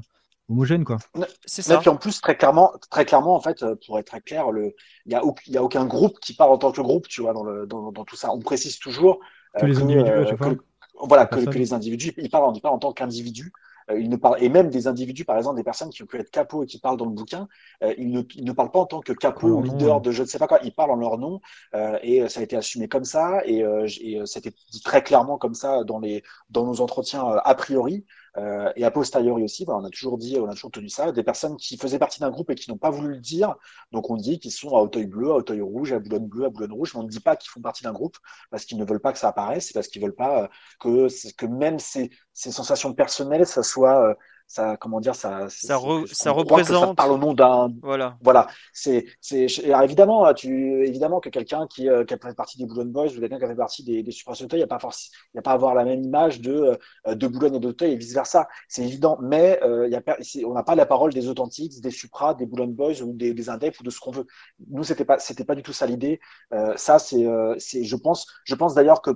homogène 0.50 0.84
quoi. 0.84 0.98
C'est 1.46 1.62
ça. 1.62 1.76
Et 1.76 1.78
puis 1.78 1.90
en 1.90 1.98
plus 1.98 2.22
très 2.22 2.36
clairement, 2.36 2.74
très 2.90 3.06
clairement 3.06 3.36
en 3.36 3.42
fait, 3.42 3.64
pour 3.86 4.00
être 4.00 4.08
très 4.08 4.22
clair, 4.22 4.52
le, 4.52 4.76
il 5.06 5.12
y 5.12 5.16
a, 5.16 5.22
y 5.48 5.58
a 5.58 5.64
aucun 5.64 5.86
groupe 5.86 6.20
qui 6.20 6.34
parle 6.34 6.52
en 6.52 6.58
tant 6.58 6.72
que 6.72 6.82
groupe, 6.82 7.08
tu 7.08 7.22
vois, 7.22 7.34
dans 7.34 7.44
le, 7.44 7.66
dans, 7.66 7.92
dans 7.92 8.06
tout 8.06 8.16
ça. 8.16 8.32
On 8.32 8.40
précise 8.40 8.80
toujours 8.80 9.20
que 9.60 9.66
les 9.66 9.80
individus, 9.80 10.10
euh, 10.10 10.56
voilà, 11.02 11.26
que, 11.26 11.40
que, 11.46 11.58
les 11.58 11.74
individus, 11.74 12.14
ils 12.18 12.30
parlent, 12.30 12.52
ils 12.56 12.62
parlent 12.62 12.76
en 12.76 12.80
tant 12.80 12.94
qu'individus. 12.94 13.52
Euh, 13.90 14.00
ils 14.00 14.10
ne 14.10 14.16
parlent, 14.16 14.42
et 14.44 14.50
même 14.50 14.70
des 14.70 14.88
individus, 14.88 15.26
par 15.26 15.38
exemple, 15.38 15.58
des 15.58 15.64
personnes 15.64 15.90
qui 15.90 16.04
ont 16.04 16.06
pu 16.06 16.20
être 16.20 16.30
capots 16.30 16.64
et 16.64 16.68
qui 16.68 16.80
parlent 16.80 16.98
dans 16.98 17.06
le 17.06 17.12
bouquin, 17.12 17.48
euh, 17.84 17.94
ils, 17.98 18.12
ne, 18.12 18.22
ils, 18.36 18.44
ne, 18.44 18.52
parlent 18.52 18.72
pas 18.72 18.80
en 18.80 18.86
tant 18.86 19.00
que 19.00 19.14
capot 19.14 19.48
ou 19.48 19.64
leader 19.64 20.02
de 20.02 20.12
je 20.12 20.22
ne 20.22 20.28
sais 20.28 20.38
pas 20.38 20.48
quoi, 20.48 20.60
ils 20.64 20.74
parlent 20.74 20.92
en 20.92 20.96
leur 20.96 21.18
nom, 21.18 21.42
euh, 21.74 21.98
et 22.04 22.28
ça 22.30 22.42
a 22.42 22.44
été 22.44 22.56
assumé 22.56 22.88
comme 22.88 23.06
ça, 23.06 23.42
et, 23.46 23.60
et 24.02 24.22
c'était 24.26 24.54
dit 24.72 24.82
très 24.82 25.02
clairement 25.02 25.38
comme 25.38 25.56
ça 25.56 25.84
dans, 25.84 26.00
les, 26.00 26.24
dans 26.50 26.66
nos 26.66 26.82
entretiens 26.82 27.24
a 27.24 27.56
priori. 27.56 28.06
Euh, 28.38 28.72
et 28.76 28.84
a 28.84 28.92
posteriori 28.92 29.44
aussi, 29.44 29.66
on 29.68 29.84
a 29.84 29.90
toujours 29.90 30.18
dit, 30.18 30.38
on 30.40 30.48
a 30.48 30.54
toujours 30.54 30.72
tenu 30.72 30.90
ça, 30.90 31.12
des 31.12 31.24
personnes 31.24 31.58
qui 31.58 31.78
faisaient 31.78 32.00
partie 32.00 32.20
d'un 32.20 32.30
groupe 32.30 32.50
et 32.50 32.56
qui 32.56 32.70
n'ont 32.70 32.78
pas 32.78 32.90
voulu 32.90 33.16
le 33.16 33.20
dire. 33.20 33.56
Donc 33.92 34.10
on 34.10 34.18
dit 34.18 34.40
qu'ils 34.40 34.52
sont 34.52 34.76
à 34.76 34.82
Auteuil 34.82 35.06
bleu, 35.08 35.32
à 35.32 35.36
Auteuil 35.36 35.62
rouge, 35.62 35.94
à 35.94 36.00
Boulogne 36.00 36.28
bleu, 36.28 36.46
à 36.46 36.50
Boulogne 36.50 36.74
rouge, 36.74 36.94
mais 36.94 37.02
on 37.02 37.04
ne 37.04 37.10
dit 37.10 37.20
pas 37.20 37.36
qu'ils 37.36 37.50
font 37.50 37.62
partie 37.62 37.84
d'un 37.84 37.94
groupe 37.94 38.18
parce 38.52 38.66
qu'ils 38.66 38.78
ne 38.78 38.86
veulent 38.86 39.02
pas 39.02 39.14
que 39.14 39.20
ça 39.20 39.30
apparaisse, 39.30 39.68
c'est 39.68 39.74
parce 39.74 39.88
qu'ils 39.88 40.02
veulent 40.02 40.16
pas 40.16 40.44
euh, 40.44 40.48
que, 40.80 41.32
que 41.34 41.46
même 41.46 41.80
ces, 41.80 42.10
ces 42.34 42.52
sensations 42.52 42.94
personnelles, 42.94 43.46
ça 43.46 43.64
soit 43.64 44.10
euh, 44.10 44.14
ça 44.50 44.76
comment 44.78 45.00
dire 45.00 45.16
ça 45.16 45.48
ça, 45.50 45.78
ça 46.12 46.32
représente 46.32 46.88
ça 46.88 46.94
parle 46.96 47.12
au 47.12 47.18
nom 47.18 47.34
d'un. 47.34 47.72
Voilà. 47.82 48.18
Voilà. 48.22 48.48
C'est 48.74 49.06
c'est 49.22 49.48
évidemment 49.84 50.34
tu 50.34 50.86
évidemment 50.86 51.20
que 51.22 51.30
quelqu'un 51.30 51.68
qui, 51.68 51.88
euh, 51.88 52.04
qui 52.04 52.14
a 52.14 52.18
fait 52.18 52.36
partie 52.36 52.58
des 52.58 52.66
Boulogne 52.66 52.90
Boys 52.90 53.08
ou 53.16 53.20
quelqu'un 53.20 53.38
qui 53.38 53.46
a 53.46 53.48
fait 53.48 53.56
partie 53.56 53.84
des, 53.84 54.04
des 54.04 54.12
Supra 54.12 54.34
il 54.40 54.56
n'y 54.56 54.64
a 54.64 54.68
pas 54.68 54.80
forcément 54.80 55.14
il 55.34 55.38
y 55.38 55.40
a 55.40 55.42
pas 55.44 55.52
à 55.52 55.54
avoir 55.54 55.76
la 55.76 55.86
même 55.86 56.04
image 56.04 56.42
de 56.42 56.78
euh, 57.08 57.16
de 57.16 57.28
Boulogne 57.28 57.56
et 57.56 57.60
d'Auteuil 57.60 57.94
et 57.94 57.96
vice 57.96 58.14
versa 58.14 58.48
c'est 58.68 58.84
évident 58.84 59.18
mais 59.22 59.60
euh, 59.64 59.88
il 59.88 59.94
y 59.94 59.96
a 59.96 60.04
on 60.46 60.54
n'a 60.54 60.64
pas 60.64 60.76
la 60.76 60.86
parole 60.86 61.14
des 61.14 61.28
authentiques 61.30 61.80
des 61.82 61.92
Supra 61.92 62.34
des 62.34 62.46
Boulogne 62.46 62.74
Boys 62.74 63.02
ou 63.02 63.14
des, 63.14 63.34
des 63.34 63.50
Indep 63.50 63.80
ou 63.80 63.84
de 63.84 63.90
ce 63.90 64.00
qu'on 64.00 64.12
veut. 64.12 64.26
Nous 64.70 64.84
c'était 64.84 65.06
pas 65.06 65.20
c'était 65.20 65.46
pas 65.46 65.56
du 65.56 65.64
tout 65.64 65.74
ça 65.74 65.86
l'idée. 65.86 66.20
Euh, 66.54 66.74
ça 66.76 67.00
c'est 67.00 67.26
euh, 67.26 67.56
c'est 67.60 67.84
je 67.84 67.96
pense 67.96 68.28
je 68.44 68.56
pense 68.56 68.74
d'ailleurs 68.74 69.02
que 69.02 69.12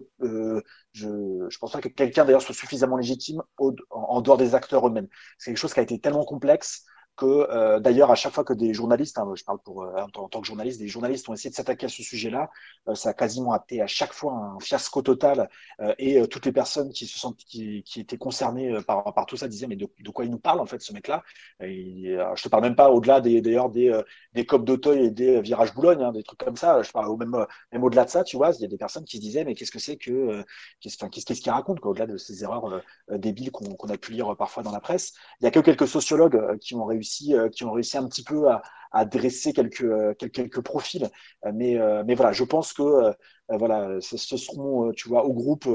je 0.93 1.07
je 1.49 1.57
pense 1.57 1.71
pas 1.71 1.81
que 1.81 1.89
quelqu'un 1.89 2.25
d'ailleurs 2.25 2.41
soit 2.41 2.55
suffisamment 2.55 2.97
légitime 2.97 3.41
en 3.89 4.21
dehors 4.21 4.37
des 4.37 4.55
acteurs 4.55 4.87
eux-mêmes. 4.87 5.07
C'est 5.37 5.51
quelque 5.51 5.59
chose 5.59 5.73
qui 5.73 5.79
a 5.79 5.83
été 5.83 5.99
tellement 5.99 6.25
complexe 6.25 6.85
que 7.15 7.25
euh, 7.25 7.79
d'ailleurs 7.79 8.11
à 8.11 8.15
chaque 8.15 8.33
fois 8.33 8.43
que 8.43 8.53
des 8.53 8.73
journalistes, 8.73 9.17
hein, 9.19 9.31
je 9.35 9.43
parle 9.43 9.59
pour 9.59 9.83
euh, 9.83 10.01
en, 10.15 10.29
tant 10.29 10.41
que 10.41 10.47
journaliste, 10.47 10.79
des 10.79 10.87
journalistes 10.87 11.29
ont 11.29 11.33
essayé 11.33 11.51
de 11.51 11.55
s'attaquer 11.55 11.85
à 11.85 11.89
ce 11.89 12.01
sujet-là, 12.01 12.49
euh, 12.87 12.95
ça 12.95 13.09
a 13.09 13.13
quasiment 13.13 13.55
été 13.55 13.81
à 13.81 13.87
chaque 13.87 14.13
fois 14.13 14.33
un 14.33 14.59
fiasco 14.59 15.01
total 15.01 15.49
et 15.97 16.25
toutes 16.27 16.45
les 16.45 16.51
personnes 16.51 16.91
qui 16.91 17.05
se 17.05 17.19
sont 17.19 17.33
qui, 17.33 17.83
étaient 17.97 18.17
concernées 18.17 18.77
par, 18.87 19.13
par 19.13 19.25
tout 19.25 19.37
ça 19.37 19.47
disaient 19.47 19.67
mais 19.67 19.75
de, 19.75 19.87
quoi 20.11 20.25
il 20.25 20.31
nous 20.31 20.39
parle 20.39 20.59
en 20.59 20.65
fait 20.65 20.81
ce 20.81 20.93
mec-là? 20.93 21.23
Je 21.59 22.43
te 22.43 22.49
parle 22.49 22.63
même 22.63 22.75
pas 22.75 22.89
au-delà 22.89 23.21
des 23.21 23.41
d'ailleurs 23.41 23.69
des 23.69 23.99
des 24.33 24.45
copes 24.45 24.65
d'Auteuil 24.65 25.05
et 25.05 25.11
des 25.11 25.41
virages 25.41 25.73
Boulogne, 25.73 26.01
hein, 26.03 26.11
des 26.11 26.23
trucs 26.23 26.39
comme 26.39 26.55
ça. 26.55 26.81
Je 26.81 26.91
parle 26.91 27.15
même 27.17 27.45
même 27.71 27.83
au-delà 27.83 28.05
de 28.05 28.09
ça, 28.09 28.23
tu 28.23 28.37
vois, 28.37 28.51
il 28.51 28.61
y 28.61 28.65
a 28.65 28.67
des 28.67 28.77
personnes 28.77 29.05
qui 29.05 29.17
se 29.17 29.21
disaient 29.21 29.43
mais 29.43 29.55
qu'est-ce 29.55 29.71
que 29.71 29.79
c'est 29.79 29.97
que 29.97 30.43
qu'est-ce 30.81 30.97
qu'est-ce 30.97 31.41
qu'il 31.41 31.51
raconte 31.51 31.79
au-delà 31.83 32.07
de 32.07 32.17
ces 32.17 32.43
erreurs 32.43 32.81
débiles 33.09 33.51
qu'on 33.51 33.75
qu'on 33.75 33.89
a 33.89 33.97
pu 33.97 34.13
lire 34.13 34.35
parfois 34.37 34.63
dans 34.63 34.71
la 34.71 34.79
presse? 34.79 35.13
Il 35.41 35.45
y 35.45 35.47
a 35.47 35.51
que 35.51 35.59
quelques 35.59 35.87
sociologues 35.87 36.57
qui 36.59 36.75
ont 36.75 36.85
réussi 36.85 37.02
euh, 37.31 37.49
qui 37.49 37.63
ont 37.63 37.71
réussi 37.71 37.97
un 37.97 38.07
petit 38.07 38.23
peu 38.23 38.49
à, 38.49 39.05
dresser 39.05 39.53
quelques, 39.53 39.83
euh, 39.83 40.13
quelques, 40.13 40.61
profils. 40.61 41.09
Euh, 41.45 41.51
mais, 41.53 41.77
mais 42.05 42.15
voilà, 42.15 42.31
je 42.31 42.43
pense 42.43 42.73
que 42.73 43.13
voilà, 43.49 43.99
ce, 44.01 44.17
seront, 44.17 44.91
tu 44.93 45.09
vois, 45.09 45.25
au 45.25 45.33
groupe, 45.33 45.67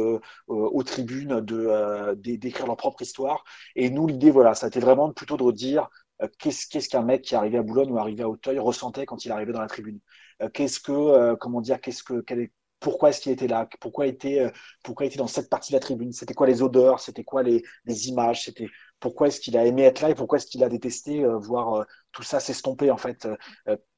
aux 0.48 0.82
tribunes, 0.82 1.40
de 1.40 2.14
d'écrire 2.14 2.66
leur 2.66 2.76
propre 2.76 3.02
histoire. 3.02 3.44
Et 3.76 3.90
nous, 3.90 4.06
l'idée, 4.06 4.30
voilà, 4.30 4.54
ça 4.54 4.66
a 4.66 4.68
été 4.68 4.80
vraiment 4.80 5.12
plutôt 5.12 5.36
de 5.36 5.52
dire 5.52 5.88
qu'est-ce 6.38 6.88
qu'un 6.88 7.02
mec 7.02 7.22
qui 7.22 7.34
arrivé 7.34 7.58
à 7.58 7.62
Boulogne 7.62 7.92
ou 7.92 7.98
arrivé 7.98 8.22
à 8.22 8.28
Auteuil 8.28 8.58
ressentait 8.58 9.06
quand 9.06 9.24
il 9.24 9.32
arrivait 9.32 9.52
dans 9.52 9.60
la 9.60 9.68
tribune. 9.68 10.00
qu'est-ce 10.54 10.80
que, 10.80 11.34
comment 11.36 11.60
dire, 11.60 11.80
qu'est-ce 11.80 12.02
que, 12.02 12.22
pourquoi 12.80 13.10
est-ce 13.10 13.20
qu'il 13.20 13.32
était 13.32 13.48
là? 13.48 13.68
Pourquoi 13.80 14.06
était, 14.06 14.50
pourquoi 14.82 15.06
était 15.06 15.18
dans 15.18 15.26
cette 15.26 15.50
partie 15.50 15.72
de 15.72 15.76
la 15.76 15.80
tribune? 15.80 16.12
C'était 16.12 16.34
quoi 16.34 16.46
les 16.46 16.62
odeurs? 16.62 17.00
C'était 17.00 17.24
quoi 17.24 17.42
les, 17.42 17.62
les 17.84 18.08
images? 18.08 18.44
C'était 18.44 18.68
pourquoi 19.00 19.28
est-ce 19.28 19.40
qu'il 19.40 19.56
a 19.56 19.64
aimé 19.66 19.82
être 19.82 20.00
là 20.00 20.10
et 20.10 20.14
pourquoi 20.14 20.38
est-ce 20.38 20.46
qu'il 20.46 20.64
a 20.64 20.68
détesté, 20.68 21.24
euh, 21.24 21.38
voire, 21.38 21.74
euh, 21.74 21.84
tout 22.12 22.22
ça 22.22 22.40
s'estomper 22.40 22.90
en 22.90 22.96
fait 22.96 23.28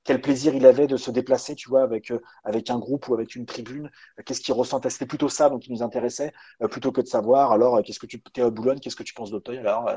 quel 0.05 0.20
plaisir 0.20 0.55
il 0.55 0.64
avait 0.64 0.86
de 0.86 0.97
se 0.97 1.10
déplacer, 1.10 1.55
tu 1.55 1.68
vois, 1.68 1.82
avec, 1.82 2.10
euh, 2.10 2.20
avec 2.44 2.70
un 2.70 2.78
groupe 2.78 3.09
ou 3.09 3.14
avec 3.14 3.35
une 3.35 3.44
tribune. 3.44 3.90
Euh, 4.18 4.22
qu'est-ce 4.24 4.40
qu'il 4.40 4.55
ressentait? 4.55 4.89
C'était 4.89 5.06
plutôt 5.06 5.28
ça 5.28 5.51
donc 5.51 5.62
qui 5.62 5.72
nous 5.72 5.82
intéressait, 5.82 6.32
euh, 6.62 6.68
plutôt 6.68 6.90
que 6.90 7.01
de 7.01 7.06
savoir, 7.06 7.52
alors, 7.52 7.82
qu'est-ce 7.82 7.98
que 7.98 8.06
tu 8.06 8.22
es 8.36 8.40
à 8.40 8.51
Boulogne, 8.51 8.78
qu'est-ce 8.81 8.97
que 8.97 9.02
tu 9.02 9.12
penses 9.12 9.31
d'Auteuil, 9.31 9.59
alors, 9.59 9.90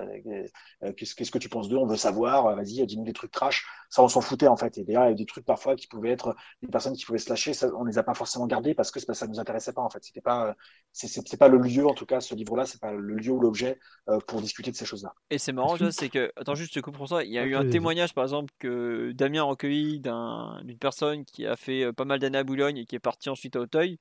qu'est-ce, 0.97 1.15
qu'est-ce 1.15 1.31
que 1.31 1.37
tu 1.37 1.49
penses 1.49 1.69
d'eux? 1.69 1.77
On 1.77 1.85
veut 1.85 1.95
savoir, 1.95 2.55
vas-y, 2.55 2.85
dis-nous 2.85 3.05
des 3.05 3.13
trucs 3.13 3.31
trash. 3.31 3.65
Ça, 3.89 4.03
on 4.03 4.07
s'en 4.07 4.21
foutait, 4.21 4.47
en 4.47 4.57
fait. 4.57 4.77
Et 4.77 4.83
d'ailleurs, 4.83 5.05
il 5.05 5.09
y 5.09 5.13
a 5.13 5.15
des 5.15 5.25
trucs 5.25 5.45
parfois 5.45 5.75
qui 5.75 5.87
pouvaient 5.87 6.11
être 6.11 6.35
des 6.61 6.67
personnes 6.69 6.95
qui 6.95 7.05
pouvaient 7.05 7.19
se 7.19 7.29
lâcher, 7.29 7.53
ça, 7.53 7.69
on 7.77 7.85
les 7.85 7.97
a 7.97 8.03
pas 8.03 8.13
forcément 8.13 8.47
gardés 8.47 8.73
parce 8.73 8.91
que 8.91 8.99
ça 8.99 9.27
nous 9.27 9.39
intéressait 9.39 9.73
pas, 9.73 9.81
en 9.81 9.89
fait. 9.89 10.03
C'était 10.03 10.21
pas, 10.21 10.55
c'est, 10.91 11.07
c'est, 11.07 11.37
pas 11.37 11.47
le 11.47 11.57
lieu, 11.59 11.87
en 11.87 11.93
tout 11.93 12.05
cas, 12.05 12.19
ce 12.19 12.35
livre-là, 12.35 12.65
c'est 12.65 12.81
pas 12.81 12.91
le 12.91 13.15
lieu 13.15 13.31
ou 13.31 13.39
l'objet 13.39 13.79
pour 14.27 14.41
discuter 14.41 14.71
de 14.71 14.75
ces 14.75 14.85
choses-là. 14.85 15.13
Et 15.29 15.37
c'est 15.37 15.53
marrant, 15.53 15.77
c'est 15.91 16.09
que, 16.09 16.31
attends, 16.35 16.55
juste, 16.55 16.73
je 16.73 16.79
te 16.79 16.83
coupe 16.83 16.97
pour 16.97 17.07
ça. 17.07 17.23
Il 17.23 17.31
y 17.31 17.39
a 17.39 17.45
eu 17.45 17.55
un 17.55 17.69
témoignage, 17.69 18.13
par 18.13 18.23
exemple, 18.23 18.53
que 18.59 19.11
Damien 19.13 19.41
a 19.41 19.45
recueilli 19.45 19.92
d'un 19.99 20.61
d'une 20.63 20.77
personne 20.77 21.25
qui 21.25 21.45
a 21.45 21.55
fait 21.55 21.83
euh, 21.83 21.93
pas 21.93 22.05
mal 22.05 22.19
d'années 22.19 22.37
à 22.39 22.43
Boulogne 22.43 22.77
et 22.77 22.85
qui 22.85 22.95
est 22.95 22.99
partie 22.99 23.29
ensuite 23.29 23.55
à 23.55 23.61
Auteuil. 23.61 23.99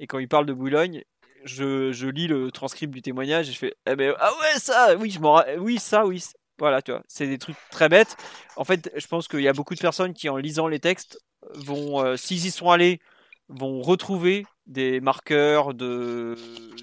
Et 0.00 0.06
quand 0.06 0.18
il 0.18 0.28
parle 0.28 0.46
de 0.46 0.52
Boulogne, 0.54 1.02
je, 1.44 1.92
je 1.92 2.08
lis 2.08 2.26
le 2.26 2.50
transcript 2.50 2.92
du 2.92 3.02
témoignage 3.02 3.48
et 3.48 3.52
je 3.52 3.58
fais 3.58 3.74
eh 3.86 3.96
ben, 3.96 4.14
Ah 4.18 4.30
ouais, 4.40 4.58
ça, 4.58 4.96
oui, 4.96 5.10
je 5.10 5.20
m'en 5.20 5.42
oui, 5.58 5.78
ça, 5.78 6.06
oui. 6.06 6.22
Voilà, 6.58 6.82
tu 6.82 6.90
vois, 6.92 7.02
c'est 7.08 7.26
des 7.26 7.38
trucs 7.38 7.56
très 7.70 7.88
bêtes. 7.88 8.16
En 8.56 8.64
fait, 8.64 8.90
je 8.94 9.06
pense 9.06 9.28
qu'il 9.28 9.40
y 9.40 9.48
a 9.48 9.52
beaucoup 9.54 9.74
de 9.74 9.80
personnes 9.80 10.12
qui, 10.12 10.28
en 10.28 10.36
lisant 10.36 10.68
les 10.68 10.78
textes, 10.80 11.18
vont, 11.54 12.04
euh, 12.04 12.16
s'ils 12.16 12.44
y 12.46 12.50
sont 12.50 12.70
allés, 12.70 13.00
vont 13.48 13.80
retrouver 13.80 14.44
des 14.66 15.00
marqueurs 15.00 15.74
de, 15.74 16.36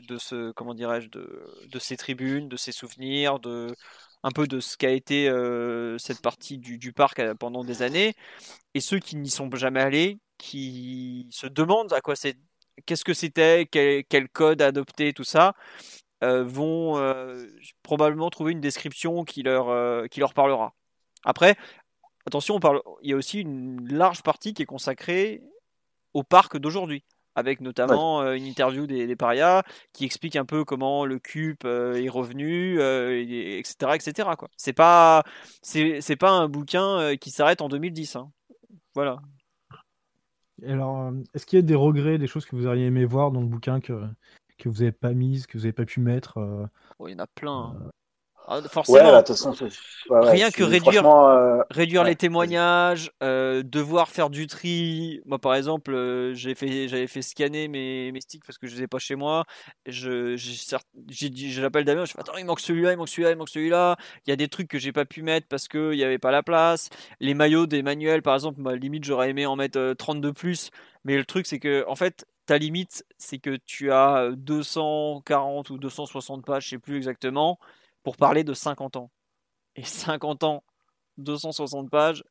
de 0.07 0.17
ce, 0.17 0.51
comment 0.51 0.73
de, 0.73 1.67
de 1.69 1.79
ces 1.79 1.95
tribunes, 1.95 2.49
de 2.49 2.57
ces 2.57 2.71
souvenirs, 2.71 3.39
de, 3.39 3.73
un 4.27 4.31
peu 4.31 4.45
de 4.45 4.59
ce 4.59 4.75
qu'a 4.75 4.91
été 4.91 5.29
euh, 5.29 5.97
cette 5.97 6.21
partie 6.21 6.57
du, 6.57 6.91
parc 6.91 7.19
euh, 7.19 7.33
pendant 7.33 7.63
des 7.63 7.81
années. 7.81 8.13
Et 8.73 8.81
ceux 8.81 8.99
qui 8.99 9.15
n'y 9.15 9.29
sont 9.29 9.49
jamais 9.55 9.79
allés, 9.79 10.19
qui 10.37 11.27
se 11.31 11.47
demandent 11.47 11.93
à 11.93 12.01
quoi 12.01 12.17
c'est, 12.17 12.37
qu'est-ce 12.85 13.05
que 13.05 13.13
c'était, 13.13 13.65
quel, 13.65 14.29
code 14.29 14.61
adopter, 14.61 15.13
tout 15.13 15.23
ça, 15.23 15.55
euh, 16.25 16.43
vont 16.43 17.01
probablement 17.83 18.29
trouver 18.29 18.51
une 18.51 18.59
description 18.59 19.23
qui 19.23 19.43
leur, 19.43 20.09
qui 20.09 20.19
leur 20.19 20.33
parlera. 20.33 20.75
Après, 21.23 21.55
attention, 22.25 22.55
on 22.55 22.59
parle, 22.59 22.81
il 23.03 23.11
y 23.11 23.13
a 23.13 23.15
aussi 23.15 23.39
une 23.39 23.87
large 23.87 24.23
partie 24.23 24.53
qui 24.53 24.61
est 24.63 24.65
consacrée 24.67 25.41
au 26.13 26.23
parc 26.23 26.57
d'aujourd'hui 26.57 27.05
avec 27.37 27.61
notamment 27.61 28.21
euh, 28.21 28.33
une 28.33 28.45
interview 28.45 28.87
des, 28.87 29.05
des, 29.05 29.15
parias 29.15 29.61
qui 29.93 30.05
explique 30.05 30.35
un 30.35 30.43
peu 30.43 30.65
comment 30.65 31.05
le 31.05 31.19
CUP 31.19 31.63
euh, 31.65 31.93
est 31.93 32.09
revenu, 32.09 32.79
etc., 32.79 33.75
euh, 33.83 33.93
etc. 33.93 34.29
Quoi. 34.35 34.49
C'est 34.57 34.73
pas, 34.73 35.23
c'est, 35.61 36.15
pas 36.15 36.31
un 36.31 36.49
bouquin 36.49 37.15
qui 37.21 37.29
s'arrête 37.29 37.61
en 37.61 37.69
2010. 37.69 38.15
Hein. 38.15 38.31
Voilà. 38.95 39.21
alors, 40.65 41.11
est-ce 41.35 41.45
qu'il 41.45 41.57
y 41.57 41.61
a 41.61 41.63
des 41.63 41.75
regrets, 41.75 42.17
des 42.17 42.25
choses 42.25 42.47
que 42.47 42.55
vous 42.55 42.65
auriez 42.65 42.87
aimé 42.87 43.05
voir 43.05 43.31
dans 43.31 43.41
le 43.41 43.47
bouquin 43.47 43.81
que, 43.81 44.01
que 44.57 44.67
vous 44.67 44.79
n'avez 44.79 44.91
pas 44.91 45.13
mises, 45.13 45.45
que 45.45 45.59
vous 45.59 45.65
n'avez 45.65 45.73
pas 45.73 45.85
pu 45.85 45.99
mettre 45.99 46.39
oh, 46.97 47.07
Il 47.07 47.11
y 47.11 47.15
en 47.15 47.19
a 47.19 47.27
plein. 47.27 47.75
Ah, 48.49 48.61
forcément, 48.69 49.21
rien 50.09 50.51
que 50.51 50.63
réduire, 50.63 51.05
euh, 51.05 51.61
réduire 51.69 52.05
les 52.05 52.15
témoignages, 52.15 53.11
euh, 53.21 53.61
devoir 53.61 54.07
faire 54.07 54.29
du 54.29 54.47
tri. 54.47 55.19
Moi, 55.25 55.37
par 55.37 55.53
exemple, 55.53 55.93
euh, 55.93 56.33
j'ai 56.33 56.55
fait, 56.55 56.87
j'avais 56.87 57.07
fait 57.07 57.21
scanner 57.21 57.67
mes, 57.67 58.09
mes 58.13 58.21
sticks 58.21 58.45
parce 58.45 58.57
que 58.57 58.65
je 58.67 58.75
les 58.77 58.83
ai 58.83 58.87
pas 58.87 58.99
chez 58.99 59.15
moi. 59.15 59.43
Je, 59.85 60.37
j'appelle 60.37 61.83
Damien, 61.83 62.05
je 62.05 62.13
fais 62.13 62.21
attends, 62.21 62.37
il 62.37 62.45
manque 62.45 62.61
celui-là, 62.61 62.93
il 62.93 62.97
manque 62.97 63.09
celui-là, 63.09 63.31
il 63.31 63.37
manque 63.37 63.49
celui-là. 63.49 63.97
Il 64.25 64.29
y 64.29 64.33
a 64.33 64.37
des 64.37 64.47
trucs 64.47 64.69
que 64.69 64.79
j'ai 64.79 64.93
pas 64.93 65.03
pu 65.03 65.23
mettre 65.23 65.47
parce 65.49 65.67
que 65.67 65.91
il 65.91 65.99
y 65.99 66.05
avait 66.05 66.17
pas 66.17 66.31
la 66.31 66.41
place. 66.41 66.89
Les 67.19 67.33
maillots 67.33 67.67
des 67.67 67.83
manuels, 67.83 68.21
par 68.21 68.33
exemple, 68.33 68.61
ma 68.61 68.75
limite, 68.75 69.03
j'aurais 69.03 69.31
aimé 69.31 69.45
en 69.45 69.57
mettre 69.57 69.93
32 69.97 70.31
plus. 70.31 70.69
Mais 71.03 71.17
le 71.17 71.25
truc, 71.25 71.47
c'est 71.47 71.59
que, 71.59 71.83
en 71.89 71.95
fait, 71.95 72.25
ta 72.45 72.57
limite, 72.57 73.03
c'est 73.17 73.39
que 73.39 73.57
tu 73.65 73.91
as 73.91 74.29
240 74.37 75.69
ou 75.69 75.77
260 75.77 76.45
pages, 76.45 76.63
je 76.63 76.69
sais 76.69 76.77
plus 76.77 76.95
exactement 76.95 77.59
parler 78.15 78.45
de 78.45 78.53
50 78.53 78.95
ans. 78.95 79.11
Et 79.75 79.83
50 79.83 80.43
ans, 80.43 80.63
260 81.17 81.89
pages, 81.89 82.23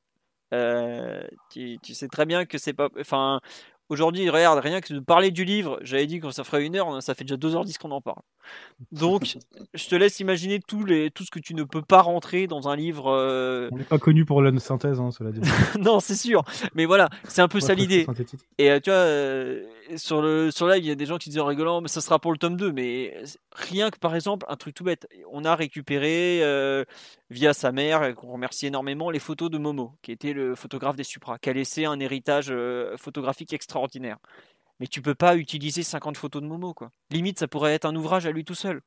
euh, 0.54 1.22
tu, 1.50 1.78
sais 1.92 2.08
très 2.08 2.24
bien 2.24 2.46
que 2.46 2.56
c'est 2.56 2.72
pas. 2.72 2.88
Enfin, 2.98 3.40
Aujourd'hui, 3.88 4.28
regarde, 4.28 4.58
rien 4.58 4.80
que 4.80 4.92
de 4.92 4.98
parler 4.98 5.30
du 5.30 5.44
livre, 5.44 5.78
j'avais 5.82 6.06
dit 6.06 6.18
que 6.18 6.30
ça 6.30 6.42
ferait 6.42 6.64
une 6.64 6.74
heure, 6.74 7.00
ça 7.02 7.14
fait 7.14 7.22
déjà 7.22 7.36
2h10 7.36 7.78
qu'on 7.78 7.92
en 7.92 8.00
parle. 8.00 8.22
Donc, 8.92 9.38
je 9.74 9.88
te 9.88 9.94
laisse 9.94 10.20
imaginer 10.20 10.60
tout, 10.60 10.84
les, 10.84 11.10
tout 11.10 11.24
ce 11.24 11.30
que 11.30 11.38
tu 11.38 11.54
ne 11.54 11.62
peux 11.64 11.82
pas 11.82 12.02
rentrer 12.02 12.46
dans 12.46 12.68
un 12.68 12.76
livre. 12.76 13.10
Euh, 13.10 13.68
On 13.72 13.76
n'est 13.76 13.84
pas 13.84 13.98
connu 13.98 14.24
pour 14.24 14.42
la 14.42 14.58
synthèse, 14.58 15.00
hein, 15.00 15.10
cela 15.10 15.32
dit. 15.32 15.40
non, 15.80 16.00
c'est 16.00 16.14
sûr. 16.14 16.42
Mais 16.74 16.84
voilà, 16.84 17.08
c'est 17.24 17.40
un 17.40 17.48
peu 17.48 17.60
ça 17.60 17.74
l'idée. 17.74 18.06
Et 18.58 18.70
euh, 18.70 18.80
tu 18.80 18.90
vois, 18.90 18.98
euh, 18.98 19.64
sur 19.96 20.20
le 20.20 20.50
sur 20.50 20.66
live, 20.68 20.84
il 20.84 20.88
y 20.88 20.90
a 20.90 20.94
des 20.94 21.06
gens 21.06 21.16
qui 21.16 21.30
disent 21.30 21.38
en 21.38 21.46
rigolant, 21.46 21.80
mais 21.80 21.88
ça 21.88 22.00
sera 22.00 22.18
pour 22.18 22.32
le 22.32 22.38
tome 22.38 22.56
2. 22.56 22.72
Mais 22.72 23.16
rien 23.52 23.90
que 23.90 23.98
par 23.98 24.14
exemple, 24.14 24.44
un 24.48 24.56
truc 24.56 24.74
tout 24.74 24.84
bête, 24.84 25.06
on 25.32 25.44
a 25.44 25.54
récupéré 25.54 26.42
via 27.30 27.54
sa 27.54 27.72
mère, 27.72 28.14
qu'on 28.14 28.32
remercie 28.32 28.66
énormément, 28.66 29.10
les 29.10 29.18
photos 29.18 29.50
de 29.50 29.58
Momo, 29.58 29.92
qui 30.02 30.12
était 30.12 30.32
le 30.32 30.54
photographe 30.54 30.96
des 30.96 31.04
Supra, 31.04 31.38
qui 31.38 31.50
a 31.50 31.52
laissé 31.52 31.84
un 31.86 31.98
héritage 31.98 32.52
photographique 32.96 33.52
extra 33.52 33.76
extraordinaire. 33.76 34.18
Mais 34.80 34.86
tu 34.86 35.00
peux 35.00 35.14
pas 35.14 35.36
utiliser 35.36 35.82
50 35.82 36.16
photos 36.16 36.42
de 36.42 36.46
Momo, 36.46 36.74
quoi. 36.74 36.90
Limite, 37.10 37.38
ça 37.38 37.48
pourrait 37.48 37.74
être 37.74 37.86
un 37.86 37.96
ouvrage 37.96 38.26
à 38.26 38.30
lui 38.30 38.44
tout 38.44 38.54
seul. 38.54 38.82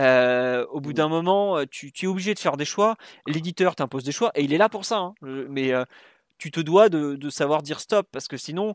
Euh, 0.00 0.66
au 0.70 0.80
bout 0.80 0.92
d'un 0.92 1.08
moment, 1.08 1.58
euh, 1.58 1.64
tu, 1.70 1.92
es 2.02 2.06
obligé 2.06 2.34
de 2.34 2.38
faire 2.38 2.56
des 2.56 2.64
choix. 2.64 2.96
L'éditeur 3.26 3.76
t'impose 3.76 4.04
des 4.04 4.12
choix 4.12 4.30
et 4.34 4.42
il 4.42 4.52
est 4.52 4.58
là 4.58 4.68
pour 4.68 4.84
ça. 4.84 4.98
Hein. 4.98 5.14
Mais 5.20 5.72
euh, 5.72 5.84
tu 6.38 6.50
te 6.50 6.60
dois 6.60 6.88
de, 6.88 7.30
savoir 7.30 7.62
dire 7.62 7.80
stop 7.80 8.08
parce 8.10 8.26
que 8.26 8.36
sinon, 8.36 8.74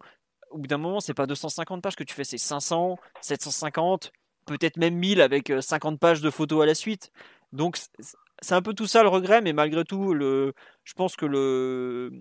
au 0.51 0.59
bout 0.59 0.67
d'un 0.67 0.77
moment, 0.77 0.99
c'est 0.99 1.13
pas 1.13 1.25
250 1.25 1.81
pages 1.81 1.95
que 1.95 2.03
tu 2.03 2.13
fais, 2.13 2.23
c'est 2.23 2.37
500, 2.37 2.97
750, 3.21 4.11
peut-être 4.45 4.77
même 4.77 4.95
1000 4.95 5.21
avec 5.21 5.51
50 5.59 5.99
pages 5.99 6.21
de 6.21 6.29
photos 6.29 6.61
à 6.63 6.65
la 6.65 6.75
suite. 6.75 7.11
Donc, 7.53 7.77
c'est 8.41 8.55
un 8.55 8.61
peu 8.61 8.73
tout 8.73 8.87
ça 8.87 9.01
le 9.01 9.09
regret, 9.09 9.41
mais 9.41 9.53
malgré 9.53 9.83
tout, 9.83 10.13
le, 10.13 10.53
je 10.83 10.93
pense 10.93 11.15
que 11.15 11.25
le, 11.25 12.11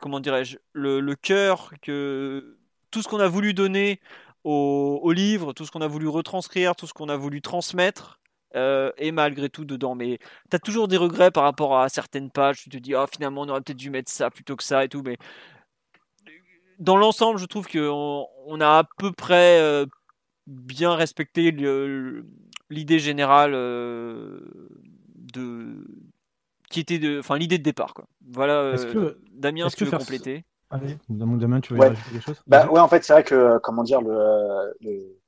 comment 0.00 0.20
dirais-je, 0.20 0.58
le, 0.72 1.00
le 1.00 1.14
cœur 1.14 1.72
que 1.80 2.57
tout 2.90 3.02
ce 3.02 3.08
qu'on 3.08 3.20
a 3.20 3.28
voulu 3.28 3.54
donner 3.54 4.00
au, 4.44 5.12
livre, 5.12 5.52
tout 5.52 5.66
ce 5.66 5.70
qu'on 5.70 5.82
a 5.82 5.88
voulu 5.88 6.08
retranscrire, 6.08 6.74
tout 6.74 6.86
ce 6.86 6.94
qu'on 6.94 7.08
a 7.08 7.16
voulu 7.16 7.42
transmettre, 7.42 8.18
euh, 8.56 8.90
est 8.96 9.12
malgré 9.12 9.50
tout 9.50 9.66
dedans. 9.66 9.94
Mais 9.94 10.18
tu 10.50 10.56
as 10.56 10.58
toujours 10.58 10.88
des 10.88 10.96
regrets 10.96 11.30
par 11.30 11.42
rapport 11.42 11.78
à 11.78 11.88
certaines 11.90 12.30
pages. 12.30 12.62
Tu 12.62 12.70
te 12.70 12.78
dis, 12.78 12.94
ah, 12.94 13.06
finalement, 13.12 13.42
on 13.42 13.48
aurait 13.48 13.60
peut-être 13.60 13.76
dû 13.76 13.90
mettre 13.90 14.10
ça 14.10 14.30
plutôt 14.30 14.56
que 14.56 14.64
ça 14.64 14.84
et 14.84 14.88
tout. 14.88 15.02
Mais 15.04 15.18
dans 16.78 16.96
l'ensemble, 16.96 17.38
je 17.38 17.46
trouve 17.46 17.68
qu'on 17.68 18.26
on 18.46 18.60
a 18.60 18.78
à 18.78 18.84
peu 18.98 19.12
près 19.12 19.60
euh, 19.60 19.86
bien 20.46 20.94
respecté 20.94 21.50
l'idée 22.70 22.98
générale 22.98 23.52
euh, 23.54 24.40
de, 25.14 25.86
qui 26.70 26.80
était 26.80 26.98
de, 26.98 27.18
enfin 27.18 27.36
l'idée 27.36 27.58
de 27.58 27.62
départ 27.62 27.94
quoi. 27.94 28.06
Voilà. 28.26 28.54
Euh, 28.54 28.92
que, 28.92 29.18
Damien, 29.32 29.68
tu 29.68 29.84
veux 29.84 29.96
compléter? 29.96 30.44
Allez, 30.70 30.96
Damien, 31.08 31.60
tu 31.60 31.72
veux 31.72 31.80
ouais. 31.80 31.92
quelque 32.12 32.20
chose? 32.20 32.42
Bah 32.46 32.66
ouais, 32.66 32.80
en 32.80 32.88
fait, 32.88 33.02
c'est 33.02 33.12
vrai 33.12 33.24
que 33.24 33.34
euh, 33.34 33.58
comment 33.58 33.82
dire 33.82 34.02
le, 34.02 34.74
le, 34.80 35.18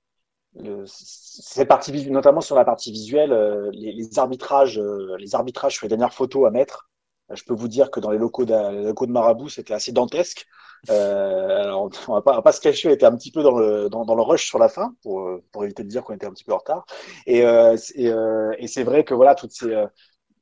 le 0.63 0.85
cette 0.87 1.69
partie 1.69 2.11
notamment 2.11 2.43
sur 2.43 2.57
la 2.57 2.65
partie 2.65 2.93
visuelle, 2.93 3.33
euh, 3.33 3.71
les, 3.73 3.93
les, 3.93 4.19
arbitrages, 4.19 4.79
les 5.19 5.35
arbitrages 5.35 5.75
sur 5.75 5.87
les 5.87 5.89
dernières 5.89 6.13
photos 6.13 6.47
à 6.47 6.51
mettre. 6.51 6.91
Je 7.33 7.45
peux 7.45 7.55
vous 7.55 7.69
dire 7.69 7.91
que 7.91 8.01
dans 8.01 8.11
les 8.11 8.19
locaux 8.19 8.45
de, 8.45 8.73
les 8.73 8.85
locaux 8.85 9.07
de 9.07 9.13
Marabout, 9.13 9.49
c'était 9.49 9.73
assez 9.73 9.93
dantesque. 9.93 10.47
Euh, 10.91 11.63
alors, 11.63 11.91
on 12.09 12.15
va 12.15 12.23
pas, 12.23 12.35
va 12.35 12.43
pas 12.43 12.53
se 12.53 12.61
cacher, 12.61 12.89
on 12.89 12.93
était 12.93 13.07
un 13.07 13.17
petit 13.17 13.31
peu 13.31 13.43
dans 13.43 13.57
le, 13.57 13.89
dans, 13.89 14.05
dans, 14.05 14.15
le 14.15 14.23
rush 14.23 14.47
sur 14.47 14.59
la 14.59 14.69
fin 14.69 14.95
pour, 15.03 15.39
pour 15.53 15.65
éviter 15.65 15.85
de 15.85 15.89
dire 15.89 16.03
qu'on 16.03 16.15
était 16.15 16.27
un 16.27 16.33
petit 16.33 16.45
peu 16.45 16.53
en 16.53 16.59
retard. 16.59 16.85
Et, 17.27 17.47
euh, 17.47 17.77
et, 17.95 18.13
et 18.59 18.67
c'est 18.67 18.83
vrai 18.83 19.05
que 19.05 19.15
voilà, 19.15 19.35
toutes 19.35 19.53
ces, 19.53 19.75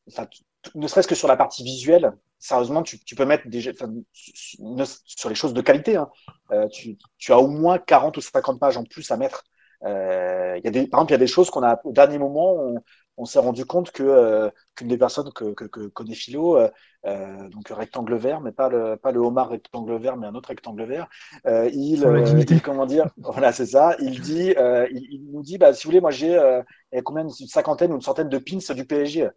enfin, 0.09 0.27
ne 0.75 0.87
serait-ce 0.89 1.09
que 1.09 1.15
sur 1.15 1.29
la 1.29 1.37
partie 1.37 1.63
visuelle, 1.63 2.13
sérieusement, 2.39 2.83
tu, 2.83 2.99
tu 2.99 3.15
peux 3.15 3.25
mettre 3.25 3.49
des, 3.49 3.61
sur 3.63 5.29
les 5.29 5.35
choses 5.35 5.55
de 5.55 5.61
qualité. 5.61 5.97
Hein, 5.97 6.09
euh, 6.53 6.69
tu, 6.69 6.97
tu, 7.19 7.33
as 7.33 7.39
au 7.39 7.49
moins 7.49 7.79
40 7.79 8.17
ou 8.17 8.21
50 8.21 8.61
pages 8.61 8.77
en 8.77 8.85
plus 8.85 9.11
à 9.11 9.17
mettre. 9.17 9.45
Euh, 9.85 10.59
y 10.65 10.69
a 10.69 10.71
des, 10.71 10.87
par 10.87 11.01
exemple, 11.01 11.13
il 11.13 11.15
y 11.15 11.17
a 11.17 11.19
des 11.19 11.27
choses 11.27 11.51
qu'on 11.51 11.63
a 11.63 11.81
au 11.85 11.93
dernier 11.93 12.19
moment, 12.19 12.55
on, 12.55 12.83
on 13.19 13.25
s'est 13.25 13.39
rendu 13.41 13.65
compte 13.67 13.91
que 13.91 14.03
euh, 14.03 14.51
qu'une 14.77 14.89
des 14.89 14.97
personnes 14.97 15.31
que, 15.35 15.53
que, 15.53 15.65
que 15.65 15.89
connaît 15.89 16.15
Philo, 16.15 16.57
euh, 16.57 16.71
euh, 17.07 17.49
donc 17.49 17.69
rectangle 17.69 18.17
vert, 18.17 18.41
mais 18.41 18.53
pas 18.53 18.69
le 18.69 18.97
pas 18.97 19.13
le 19.13 19.21
homard 19.21 19.51
rectangle 19.51 19.97
vert, 19.97 20.17
mais 20.17 20.27
un 20.27 20.35
autre 20.35 20.49
rectangle 20.49 20.85
vert, 20.85 21.09
euh, 21.47 21.69
il, 21.73 22.05
il, 22.49 22.63
comment 22.63 22.87
dire, 22.87 23.11
voilà, 23.19 23.53
c'est 23.53 23.67
ça. 23.67 23.97
Il 24.01 24.21
dit, 24.21 24.55
il, 24.57 25.07
il, 25.11 25.31
nous 25.33 25.43
dit, 25.43 25.59
bah 25.59 25.75
si 25.75 25.85
vous 25.85 25.91
voulez, 25.91 26.01
moi 26.01 26.13
j'ai 26.13 26.39
combien 27.05 27.25
une 27.25 27.31
cinquantaine 27.31 27.93
ou 27.93 27.97
une 27.97 28.03
centaine 28.03 28.29
de 28.29 28.39
pins 28.39 28.75
du 28.75 28.85
PSG. 28.85 29.29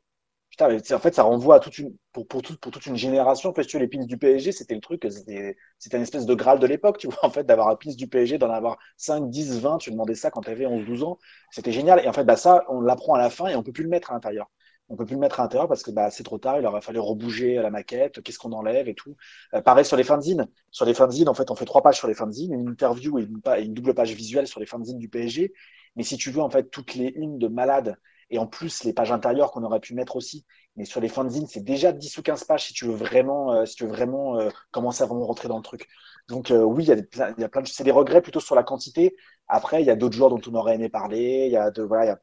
Putain, 0.52 0.68
en 0.96 1.00
fait, 1.00 1.16
ça 1.16 1.24
renvoie 1.24 1.56
à 1.56 1.60
toute 1.62 1.78
une, 1.78 1.96
pour, 2.12 2.28
pour, 2.28 2.42
pour 2.42 2.72
toute 2.72 2.86
une 2.86 2.98
génération. 2.98 3.50
En 3.50 3.54
fait, 3.54 3.64
tu 3.66 3.80
les 3.80 3.88
pins 3.88 4.04
du 4.06 4.18
PSG, 4.18 4.52
c'était 4.52 4.76
le 4.76 4.82
truc, 4.82 5.08
c'était, 5.10 5.56
une 5.94 6.02
espèce 6.02 6.26
de 6.26 6.34
graal 6.36 6.60
de 6.60 6.68
l'époque, 6.68 6.98
tu 6.98 7.08
vois, 7.08 7.18
en 7.26 7.30
fait, 7.30 7.46
d'avoir 7.46 7.70
un 7.70 7.78
pins 7.78 7.94
du 7.96 8.08
PSG, 8.08 8.38
d'en 8.38 8.50
avoir 8.52 8.78
5, 8.98 9.30
10, 9.30 9.60
20, 9.62 9.78
tu 9.78 9.92
demandais 9.92 10.14
ça 10.16 10.30
quand 10.30 10.42
tu 10.42 10.50
avais 10.50 10.66
11, 10.66 10.86
12 10.86 11.04
ans. 11.04 11.18
C'était 11.52 11.72
génial. 11.72 12.02
Et 12.04 12.08
en 12.10 12.14
fait, 12.14 12.26
bah, 12.26 12.36
ça, 12.36 12.66
on 12.68 12.82
l'apprend 12.82 13.14
à 13.14 13.20
la 13.20 13.30
fin 13.30 13.48
et 13.48 13.56
on 13.56 13.64
peut 13.64 13.72
plus 13.72 13.84
le 13.84 13.90
mettre 13.90 14.12
à 14.12 14.14
l'intérieur. 14.14 14.52
on 14.90 14.98
peut 14.98 15.06
plus 15.06 15.14
le 15.16 15.22
mettre 15.22 15.40
à 15.40 15.44
l'intérieur 15.44 15.70
parce 15.70 15.84
que 15.84 15.92
bah, 15.92 16.12
c'est 16.12 16.24
trop 16.24 16.38
tard, 16.38 16.60
il 16.60 16.66
aurait 16.66 16.82
fallu 16.82 17.00
rebouger 17.00 17.56
la 17.56 17.70
maquette, 17.70 18.22
qu'est-ce 18.22 18.38
qu'on 18.40 18.52
enlève 18.52 18.90
et 18.90 18.94
tout. 18.96 19.16
Euh, 19.54 19.62
pareil 19.62 19.86
sur 19.86 19.96
les 19.96 20.04
fanzines. 20.04 20.48
Sur 20.70 20.86
les 20.86 20.94
fanzines, 20.94 21.30
en 21.30 21.34
fait, 21.34 21.50
on 21.50 21.56
fait 21.56 21.66
trois 21.66 21.82
pages 21.82 21.96
sur 21.98 22.08
les 22.10 22.14
fanzines, 22.14 22.54
une 22.54 22.68
interview 22.70 23.18
et 23.20 23.24
une, 23.24 23.40
une 23.64 23.74
double 23.74 23.94
page 23.94 24.12
visuelle 24.14 24.48
sur 24.48 24.60
les 24.60 24.66
fanzines 24.66 25.00
du 25.00 25.08
PSG. 25.08 25.54
Mais 25.96 26.04
si 26.04 26.18
tu 26.18 26.30
veux, 26.32 26.42
en 26.42 26.50
fait, 26.50 26.70
toutes 26.72 26.96
les 26.96 27.08
unes 27.16 27.38
de 27.40 27.48
malades 27.48 27.96
et 28.32 28.40
en 28.40 28.48
plus 28.48 28.84
les 28.84 28.94
pages 28.94 29.12
intérieures 29.12 29.52
qu'on 29.52 29.64
aurait 29.64 29.80
pu 29.80 29.94
mettre 29.94 30.16
aussi. 30.16 30.46
Mais 30.76 30.86
sur 30.86 31.02
les 31.02 31.10
fanzines, 31.10 31.48
c'est 31.48 31.64
déjà 31.64 31.92
10 31.92 32.18
ou 32.18 32.22
15 32.24 32.46
pages 32.46 32.66
si 32.66 32.74
tu 32.74 32.86
veux 32.86 32.96
vraiment, 32.96 33.54
euh, 33.54 33.66
si 33.66 33.76
tu 33.76 33.84
veux 33.84 33.92
vraiment 33.92 34.40
euh, 34.40 34.50
commencer 34.72 35.04
à 35.04 35.06
vraiment 35.06 35.26
rentrer 35.26 35.48
dans 35.48 35.58
le 35.58 35.64
truc. 35.64 35.88
Donc 36.30 36.52
oui, 36.56 36.86
il 36.86 36.88
y 36.88 36.92
a, 36.92 36.96
il 37.38 37.42
y 37.42 37.44
a 37.44 37.50
plein 37.50 37.62
de, 37.62 37.68
c'est 37.68 37.84
des 37.84 37.92
regrets 37.92 38.22
plutôt 38.22 38.40
sur 38.40 38.56
la 38.56 38.64
quantité. 38.64 39.16
Après, 39.48 39.82
il 39.82 39.86
y 39.86 39.90
a 39.90 39.96
d'autres 39.96 40.16
joueurs 40.16 40.30
dont 40.30 40.42
on 40.48 40.56
aurait 40.56 40.76
aimé 40.76 40.88
parler. 40.88 41.46
Il 41.48 41.52
y 41.52 41.58
a 41.58 41.72
de, 41.72 41.84
voilà, 41.84 42.06
il 42.06 42.08
y 42.08 42.12
a 42.12 42.20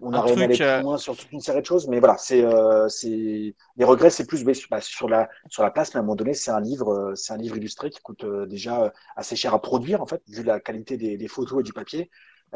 on 0.00 0.12
aurait 0.12 0.32
aimé 0.32 0.44
aller 0.44 0.56
plus 0.56 0.64
euh, 0.64 0.80
loin 0.80 0.98
sur 0.98 1.16
toute 1.16 1.30
une 1.32 1.40
série 1.40 1.60
de 1.60 1.66
choses, 1.66 1.88
mais 1.88 1.98
voilà, 1.98 2.16
c'est 2.18 2.42
euh, 2.44 2.88
les 3.02 3.84
regrets, 3.84 4.10
c'est 4.10 4.26
plus 4.26 4.44
bah, 4.44 4.80
sur 4.80 5.08
la 5.08 5.28
sur 5.48 5.62
la 5.62 5.70
place, 5.70 5.94
mais 5.94 5.98
à 5.98 6.00
un 6.00 6.02
moment 6.02 6.16
donné, 6.16 6.34
c'est 6.34 6.50
un 6.50 6.60
livre, 6.60 6.92
euh, 6.92 7.14
c'est 7.14 7.32
un 7.32 7.36
livre 7.36 7.56
illustré 7.56 7.90
qui 7.90 8.00
coûte 8.00 8.24
déjà 8.48 8.92
assez 9.16 9.36
cher 9.36 9.54
à 9.54 9.62
produire 9.62 10.02
en 10.02 10.06
fait, 10.06 10.22
vu 10.28 10.42
la 10.42 10.60
qualité 10.60 10.96
des, 10.96 11.28
photos 11.28 11.60
et 11.60 11.62
du 11.62 11.72
papier. 11.72 12.10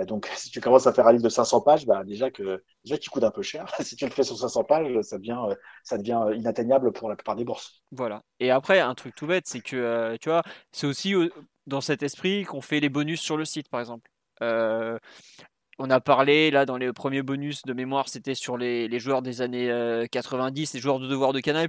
Donc, 0.07 0.27
si 0.37 0.51
tu 0.51 0.61
commences 0.61 0.87
à 0.87 0.93
faire 0.93 1.07
un 1.07 1.13
livre 1.13 1.25
de 1.25 1.29
500 1.29 1.61
pages, 1.63 1.87
bah, 1.87 2.05
déjà 2.05 2.31
que 2.31 2.63
déjà 2.85 2.99
qui 2.99 3.09
coûte 3.09 3.25
un 3.25 3.31
peu 3.31 3.43
cher. 3.43 3.67
si 3.81 3.97
tu 3.97 4.05
le 4.05 4.11
fais 4.11 4.23
sur 4.23 4.39
500 4.39 4.65
pages, 4.65 5.01
ça 5.03 5.19
devient 5.19 5.39
ça 5.85 5.99
devient 5.99 6.21
inatteignable 6.35 6.93
pour 6.93 7.09
la 7.09 7.17
plupart 7.17 7.37
des 7.37 7.45
bourses. 7.45 7.83
Voilà. 7.93 8.23
Et 8.41 8.51
après, 8.51 8.81
un 8.81 8.95
truc 8.95 9.15
tout 9.15 9.27
bête, 9.27 9.47
c'est 9.47 9.61
que 9.61 10.17
tu 10.21 10.29
vois, 10.29 10.43
c'est 10.73 10.87
aussi 10.87 11.15
dans 11.67 11.81
cet 11.81 12.03
esprit 12.03 12.45
qu'on 12.45 12.61
fait 12.61 12.81
les 12.81 12.89
bonus 12.89 13.21
sur 13.21 13.37
le 13.37 13.45
site, 13.45 13.69
par 13.69 13.81
exemple. 13.81 14.11
Euh, 14.43 14.99
on 15.81 15.91
a 15.91 16.01
parlé, 16.01 16.51
là, 16.51 16.67
dans 16.67 16.77
les 16.77 16.93
premiers 16.93 17.23
bonus 17.23 17.63
de 17.63 17.73
mémoire, 17.73 18.09
c'était 18.09 18.35
sur 18.35 18.57
les, 18.57 18.99
joueurs 18.99 19.23
des 19.23 19.43
années 19.43 19.69
90, 20.11 20.71
euh, 20.71 20.77
les 20.77 20.81
joueurs 20.81 20.99
de 20.99 21.07
devoir 21.07 21.33
de 21.33 21.39
Canal+. 21.39 21.69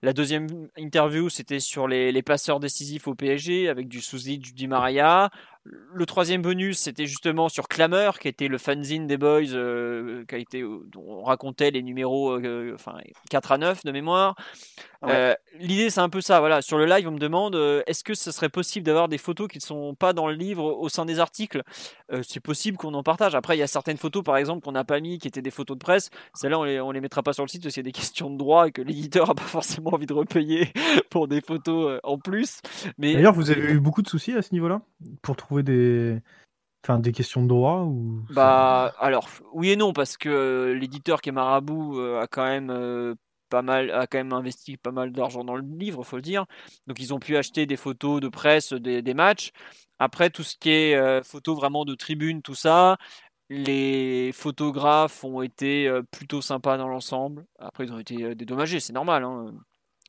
La 0.00 0.14
deuxième 0.14 0.46
interview, 0.78 1.28
c'était 1.28 1.60
sur 1.60 1.88
les, 1.88 2.22
passeurs 2.22 2.58
décisifs 2.58 3.06
au 3.06 3.14
PSG, 3.14 3.68
avec 3.68 3.88
du 3.88 4.00
Souzi, 4.00 4.38
du 4.38 4.52
Di 4.52 4.66
Maria. 4.66 5.28
Le 5.92 6.06
troisième 6.06 6.42
bonus, 6.42 6.78
c'était 6.78 7.06
justement 7.06 7.48
sur 7.48 7.68
Clameur, 7.68 8.18
qui 8.18 8.28
était 8.28 8.48
le 8.48 8.58
fanzine 8.58 9.06
des 9.06 9.16
Boys, 9.16 9.52
euh, 9.52 10.24
qui 10.26 10.34
a 10.34 10.38
été, 10.38 10.62
dont 10.62 11.04
on 11.06 11.22
racontait 11.24 11.70
les 11.70 11.82
numéros 11.82 12.38
euh, 12.38 12.72
enfin, 12.74 12.98
4 13.30 13.52
à 13.52 13.58
9 13.58 13.84
de 13.84 13.92
mémoire. 13.92 14.36
Euh, 15.04 15.34
l'idée, 15.58 15.90
c'est 15.90 16.00
un 16.00 16.08
peu 16.08 16.20
ça. 16.20 16.40
Voilà. 16.40 16.60
Sur 16.60 16.76
le 16.78 16.86
live, 16.86 17.06
on 17.06 17.12
me 17.12 17.18
demande 17.18 17.54
est-ce 17.86 18.02
que 18.02 18.14
ce 18.14 18.32
serait 18.32 18.48
possible 18.48 18.84
d'avoir 18.84 19.08
des 19.08 19.18
photos 19.18 19.46
qui 19.46 19.58
ne 19.58 19.62
sont 19.62 19.94
pas 19.94 20.12
dans 20.12 20.26
le 20.26 20.34
livre 20.34 20.64
au 20.64 20.88
sein 20.88 21.04
des 21.04 21.20
articles? 21.20 21.62
C'est 22.22 22.40
possible 22.40 22.76
qu'on 22.76 22.94
en 22.94 23.02
partage. 23.04 23.34
Après, 23.34 23.56
il 23.56 23.60
y 23.60 23.62
a 23.62 23.68
certaines 23.68 23.96
photos, 23.96 24.24
par 24.24 24.36
exemple, 24.36 24.64
qu'on 24.64 24.72
n'a 24.72 24.84
pas 24.84 24.98
mis, 24.98 25.18
qui 25.18 25.28
étaient 25.28 25.42
des 25.42 25.52
photos 25.52 25.76
de 25.76 25.82
presse. 25.82 26.10
Celles-là, 26.34 26.58
on 26.58 26.64
les, 26.64 26.80
les 26.92 27.00
mettra 27.00 27.22
pas 27.22 27.32
sur 27.32 27.44
le 27.44 27.48
site 27.48 27.62
parce 27.62 27.74
qu'il 27.74 27.82
y 27.82 27.86
a 27.86 27.90
des 27.90 27.92
questions 27.92 28.28
de 28.30 28.36
droit 28.36 28.66
et 28.66 28.72
que 28.72 28.82
l'éditeur 28.82 29.28
n'a 29.28 29.34
pas 29.34 29.42
forcément 29.42 29.94
envie 29.94 30.06
de 30.06 30.14
repayer 30.14 30.72
pour 31.10 31.28
des 31.28 31.40
photos 31.40 32.00
en 32.02 32.18
plus. 32.18 32.60
Mais... 32.98 33.14
D'ailleurs, 33.14 33.34
vous 33.34 33.50
avez 33.50 33.70
eu 33.70 33.80
beaucoup 33.80 34.02
de 34.02 34.08
soucis 34.08 34.32
à 34.32 34.42
ce 34.42 34.52
niveau-là? 34.52 34.80
Pour 35.22 35.36
trouver 35.36 35.57
des, 35.62 36.20
enfin, 36.84 36.98
des 36.98 37.12
questions 37.12 37.42
de 37.42 37.48
droit 37.48 37.82
ou 37.82 38.22
Bah, 38.30 38.94
alors 38.98 39.28
oui 39.52 39.70
et 39.70 39.76
non 39.76 39.92
parce 39.92 40.16
que 40.16 40.76
l'éditeur 40.78 41.20
qui 41.20 41.28
est 41.28 41.32
Marabout 41.32 41.98
euh, 41.98 42.20
a 42.20 42.26
quand 42.26 42.44
même 42.44 42.70
euh, 42.70 43.14
pas 43.48 43.62
mal, 43.62 43.90
a 43.90 44.06
quand 44.06 44.18
même 44.18 44.32
investi 44.32 44.76
pas 44.76 44.92
mal 44.92 45.12
d'argent 45.12 45.44
dans 45.44 45.56
le 45.56 45.62
livre, 45.62 46.02
faut 46.04 46.16
le 46.16 46.22
dire. 46.22 46.46
Donc 46.86 47.00
ils 47.00 47.14
ont 47.14 47.18
pu 47.18 47.36
acheter 47.36 47.66
des 47.66 47.76
photos 47.76 48.20
de 48.20 48.28
presse 48.28 48.72
des, 48.72 49.02
des 49.02 49.14
matchs. 49.14 49.50
Après 49.98 50.30
tout 50.30 50.42
ce 50.42 50.56
qui 50.56 50.70
est 50.70 50.94
euh, 50.96 51.22
photos 51.22 51.56
vraiment 51.56 51.84
de 51.84 51.94
tribune, 51.94 52.42
tout 52.42 52.54
ça, 52.54 52.98
les 53.50 54.30
photographes 54.32 55.24
ont 55.24 55.42
été 55.42 55.90
plutôt 56.10 56.42
sympas 56.42 56.76
dans 56.76 56.88
l'ensemble. 56.88 57.46
Après 57.58 57.84
ils 57.84 57.92
ont 57.92 57.98
été 57.98 58.34
dédommagés, 58.34 58.80
c'est 58.80 58.92
normal. 58.92 59.24
Hein. 59.24 59.54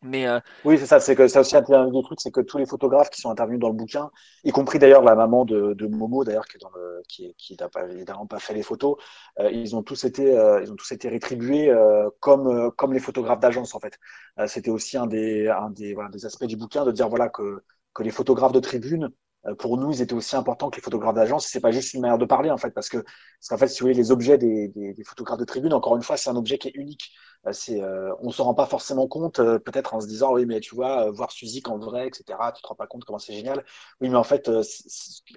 Euh, 0.06 0.40
Oui, 0.64 0.78
c'est 0.78 0.86
ça. 0.86 1.00
C'est 1.02 1.14
que 1.16 1.28
ça 1.28 1.42
aussi 1.42 1.58
un 1.58 1.62
des 1.62 2.02
trucs, 2.04 2.22
c'est 2.22 2.32
que 2.32 2.40
tous 2.40 2.58
les 2.58 2.66
photographes 2.66 3.10
qui 3.10 3.20
sont 3.20 3.30
intervenus 3.32 3.60
dans 3.60 3.68
le 3.68 3.74
bouquin, 3.76 4.10
y 4.46 4.52
compris 4.52 4.80
d'ailleurs 4.80 5.04
la 5.04 5.14
maman 5.14 5.44
de, 5.44 5.74
de 5.74 5.88
Momo, 5.88 6.24
d'ailleurs 6.24 6.48
qui 6.48 6.56
est 6.56 6.60
dans 6.62 6.70
le, 6.74 7.02
qui, 7.10 7.34
qui 7.38 7.58
n'a 7.60 7.68
pas 7.68 7.86
évidemment 7.90 8.26
pas 8.26 8.40
fait 8.40 8.54
les 8.54 8.64
photos, 8.64 8.96
euh, 9.40 9.52
ils 9.52 9.76
ont 9.76 9.84
tous 9.84 10.06
été, 10.06 10.38
euh, 10.38 10.62
ils 10.64 10.72
ont 10.72 10.76
tous 10.78 10.92
été 10.94 11.10
rétribués 11.10 11.74
comme 12.22 12.72
comme 12.78 12.94
les 12.94 13.00
photographes 13.00 13.40
d'agence 13.42 13.76
en 13.76 13.80
fait. 13.80 14.00
C'était 14.48 14.72
aussi 14.72 14.98
un 14.98 15.06
des 15.08 15.48
un 15.50 15.70
des, 15.70 15.94
voilà, 15.94 16.10
des 16.10 16.26
aspects 16.26 16.46
du 16.46 16.56
bouquin 16.56 16.86
de 16.86 16.92
dire 16.92 17.10
voilà 17.10 17.28
que 17.30 17.62
que 17.94 18.04
les 18.04 18.12
photographes 18.12 18.54
de 18.54 18.60
tribune 18.62 19.10
pour 19.58 19.78
nous, 19.78 19.92
ils 19.92 20.02
étaient 20.02 20.14
aussi 20.14 20.36
importants 20.36 20.70
que 20.70 20.76
les 20.76 20.82
photographes 20.82 21.16
d'agence. 21.16 21.48
C'est 21.48 21.62
pas 21.62 21.72
juste 21.72 21.94
une 21.94 22.02
manière 22.02 22.18
de 22.18 22.26
parler 22.26 22.52
en 22.52 22.58
fait, 22.58 22.72
parce 22.72 22.90
que 22.90 22.98
parce 22.98 23.48
qu'en 23.50 23.58
fait, 23.58 23.68
si 23.68 23.80
vous 23.80 23.86
voulez, 23.86 23.94
les 23.94 24.12
objets 24.12 24.38
des, 24.38 24.68
des, 24.68 24.94
des 24.94 25.04
photographes 25.04 25.40
de 25.40 25.46
tribune, 25.46 25.74
encore 25.74 25.96
une 25.96 26.04
fois, 26.04 26.18
c'est 26.18 26.30
un 26.30 26.36
objet 26.36 26.58
qui 26.58 26.68
est 26.68 26.76
unique. 26.76 27.12
Euh, 27.48 27.54
c'est, 27.54 27.82
euh, 27.82 28.14
on 28.20 28.32
s'en 28.32 28.46
rend 28.46 28.54
pas 28.54 28.66
forcément 28.66 29.08
compte, 29.08 29.40
euh, 29.40 29.60
peut-être 29.60 29.94
en 29.94 30.02
se 30.02 30.08
disant 30.08 30.34
oui, 30.34 30.46
mais 30.46 30.60
tu 30.60 30.76
vois, 30.76 31.10
voir 31.12 31.32
Suzy 31.32 31.62
en 31.66 31.78
vrai, 31.78 32.08
etc. 32.08 32.38
Tu 32.54 32.62
te 32.62 32.68
rends 32.68 32.76
pas 32.76 32.88
compte 32.88 33.06
comment 33.06 33.20
c'est 33.20 33.34
génial. 33.34 33.64
Oui, 34.02 34.10
mais 34.10 34.18
en 34.18 34.24
fait, 34.24 34.50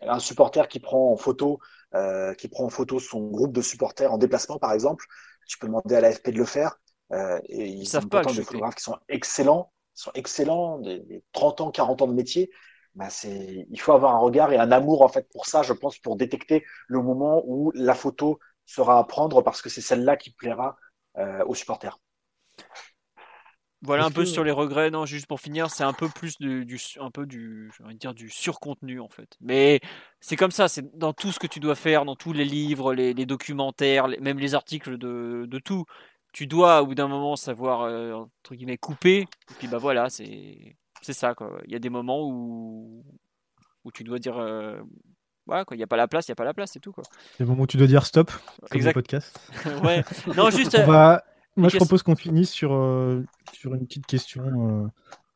un 0.02 0.18
supporter 0.18 0.68
qui 0.68 0.80
prend 0.80 1.12
en 1.12 1.16
photo, 1.16 1.58
qui 2.38 2.48
prend 2.48 2.64
en 2.64 2.70
photo 2.70 2.98
son 2.98 3.28
groupe 3.28 3.52
de 3.52 3.62
supporters 3.62 4.12
en 4.12 4.18
déplacement, 4.18 4.58
par 4.58 4.72
exemple, 4.72 5.04
tu 5.46 5.58
peux 5.58 5.66
demander 5.66 5.94
à 5.94 6.00
l'AFP 6.00 6.30
de 6.30 6.38
le 6.38 6.44
faire. 6.44 6.78
et 7.12 7.66
ils, 7.66 7.86
savent 7.86 8.08
pas 8.08 8.24
des 8.24 8.42
photographes 8.42 8.76
qui 8.76 8.84
sont 8.84 8.98
excellents, 9.08 9.72
sont 9.94 10.12
excellents, 10.14 10.78
des, 10.78 11.22
30 11.32 11.60
ans, 11.60 11.70
40 11.70 12.02
ans 12.02 12.08
de 12.08 12.14
métier. 12.14 12.50
Bah 12.94 13.08
c'est, 13.08 13.66
il 13.70 13.80
faut 13.80 13.92
avoir 13.92 14.14
un 14.14 14.18
regard 14.18 14.52
et 14.52 14.58
un 14.58 14.70
amour 14.70 15.02
en 15.02 15.08
fait 15.08 15.26
pour 15.32 15.46
ça, 15.46 15.62
je 15.62 15.72
pense, 15.72 15.98
pour 15.98 16.16
détecter 16.16 16.64
le 16.88 17.00
moment 17.00 17.42
où 17.46 17.72
la 17.74 17.94
photo 17.94 18.38
sera 18.66 18.98
à 18.98 19.04
prendre 19.04 19.42
parce 19.42 19.62
que 19.62 19.70
c'est 19.70 19.80
celle-là 19.80 20.16
qui 20.16 20.30
plaira 20.30 20.76
euh, 21.16 21.42
aux 21.46 21.54
supporters. 21.54 21.98
Voilà 23.84 24.04
un 24.04 24.10
peu 24.12 24.24
sur 24.24 24.44
les 24.44 24.52
regrets. 24.52 24.90
Non, 24.90 25.06
juste 25.06 25.26
pour 25.26 25.40
finir, 25.40 25.68
c'est 25.70 25.82
un 25.82 25.92
peu 25.92 26.08
plus 26.08 26.38
du, 26.38 26.78
un 27.00 27.10
peu 27.10 27.26
du, 27.26 27.72
dire 27.94 28.14
du 28.14 28.30
surcontenu 28.30 29.00
en 29.00 29.08
fait. 29.08 29.36
Mais 29.40 29.80
c'est 30.20 30.36
comme 30.36 30.52
ça, 30.52 30.68
c'est 30.68 30.96
dans 30.96 31.12
tout 31.12 31.32
ce 31.32 31.40
que 31.40 31.48
tu 31.48 31.58
dois 31.58 31.74
faire, 31.74 32.04
dans 32.04 32.14
tous 32.14 32.32
les 32.32 32.44
livres, 32.44 32.94
les, 32.94 33.14
documentaires, 33.26 34.06
même 34.20 34.38
les 34.38 34.54
articles 34.54 34.98
de, 34.98 35.46
de, 35.48 35.58
tout. 35.58 35.84
Tu 36.32 36.46
dois 36.46 36.82
au 36.82 36.86
bout 36.86 36.94
d'un 36.94 37.08
moment 37.08 37.34
savoir 37.34 37.82
euh, 37.82 38.12
entre 38.12 38.54
guillemets 38.54 38.78
couper. 38.78 39.22
Et 39.22 39.54
puis 39.58 39.66
bah 39.66 39.78
voilà, 39.78 40.08
c'est 40.10 40.76
c'est 41.02 41.12
ça 41.12 41.34
quoi. 41.34 41.60
Il 41.66 41.72
y 41.72 41.76
a 41.76 41.78
des 41.78 41.90
moments 41.90 42.26
où 42.28 43.04
où 43.84 43.92
tu 43.92 44.04
dois 44.04 44.18
dire 44.18 44.38
euh, 44.38 44.80
voilà, 45.46 45.64
quoi. 45.64 45.76
Il 45.76 45.78
n'y 45.78 45.84
a 45.84 45.88
pas 45.88 45.96
la 45.96 46.08
place, 46.08 46.28
il 46.28 46.30
n'y 46.30 46.34
a 46.34 46.36
pas 46.36 46.44
la 46.44 46.54
place, 46.54 46.70
c'est 46.72 46.80
tout. 46.80 46.92
Quoi. 46.92 47.04
C'est 47.36 47.42
le 47.42 47.46
moment 47.46 47.64
où 47.64 47.66
tu 47.66 47.76
dois 47.76 47.86
dire 47.86 48.06
stop, 48.06 48.30
comme 48.70 48.80
le 48.80 48.92
podcast. 48.92 49.38
ouais. 49.84 50.04
Non, 50.36 50.50
juste. 50.50 50.74
Euh, 50.74 51.18
moi, 51.56 51.68
je 51.68 51.76
propose 51.76 52.02
qu'on 52.02 52.16
finisse 52.16 52.50
sur, 52.50 52.72
euh, 52.72 53.24
sur 53.52 53.74
une 53.74 53.86
petite 53.86 54.06
question 54.06 54.90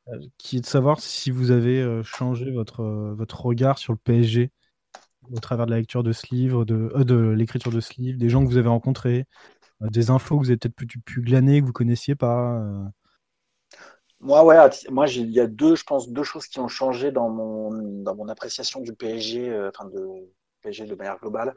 euh, 0.09 0.19
qui 0.39 0.59
est 0.59 0.61
de 0.61 0.67
savoir 0.67 1.01
si 1.01 1.31
vous 1.31 1.51
avez 1.51 2.03
changé 2.05 2.51
votre, 2.53 2.85
votre 3.17 3.45
regard 3.45 3.79
sur 3.79 3.93
le 3.93 3.99
PSG 3.99 4.51
au 5.33 5.41
travers 5.41 5.67
de 5.67 5.73
la 5.73 5.79
lecture 5.79 6.05
de 6.05 6.13
ce 6.13 6.33
livre, 6.33 6.65
de, 6.65 6.93
de 7.03 7.17
l'écriture 7.17 7.73
de 7.73 7.81
ce 7.81 8.01
livre, 8.01 8.17
des 8.17 8.29
gens 8.29 8.45
que 8.45 8.49
vous 8.49 8.57
avez 8.59 8.69
rencontrés, 8.69 9.25
des 9.81 10.11
infos 10.11 10.39
que 10.39 10.45
vous 10.45 10.51
avez 10.51 10.57
peut-être 10.57 10.77
pu, 10.77 10.87
pu, 10.87 11.21
glaner, 11.21 11.61
que 11.61 11.67
vous 11.67 11.73
connaissiez 11.73 12.15
pas. 12.15 12.63
Moi, 14.27 14.45
ouais, 14.45 14.57
moi, 14.91 15.07
il 15.09 15.31
y 15.31 15.39
a 15.41 15.47
deux, 15.47 15.77
je 15.77 15.85
pense, 15.85 16.09
deux 16.11 16.25
choses 16.25 16.49
qui 16.49 16.59
ont 16.59 16.67
changé 16.67 17.13
dans 17.13 17.29
mon, 17.29 17.71
dans 18.03 18.17
mon 18.17 18.29
appréciation 18.29 18.81
du 18.81 18.93
PSG, 18.93 19.49
euh, 19.49 19.71
enfin 19.73 19.89
de 19.89 20.05
PSG 20.63 20.85
de 20.87 20.97
manière 20.97 21.19
globale. 21.21 21.55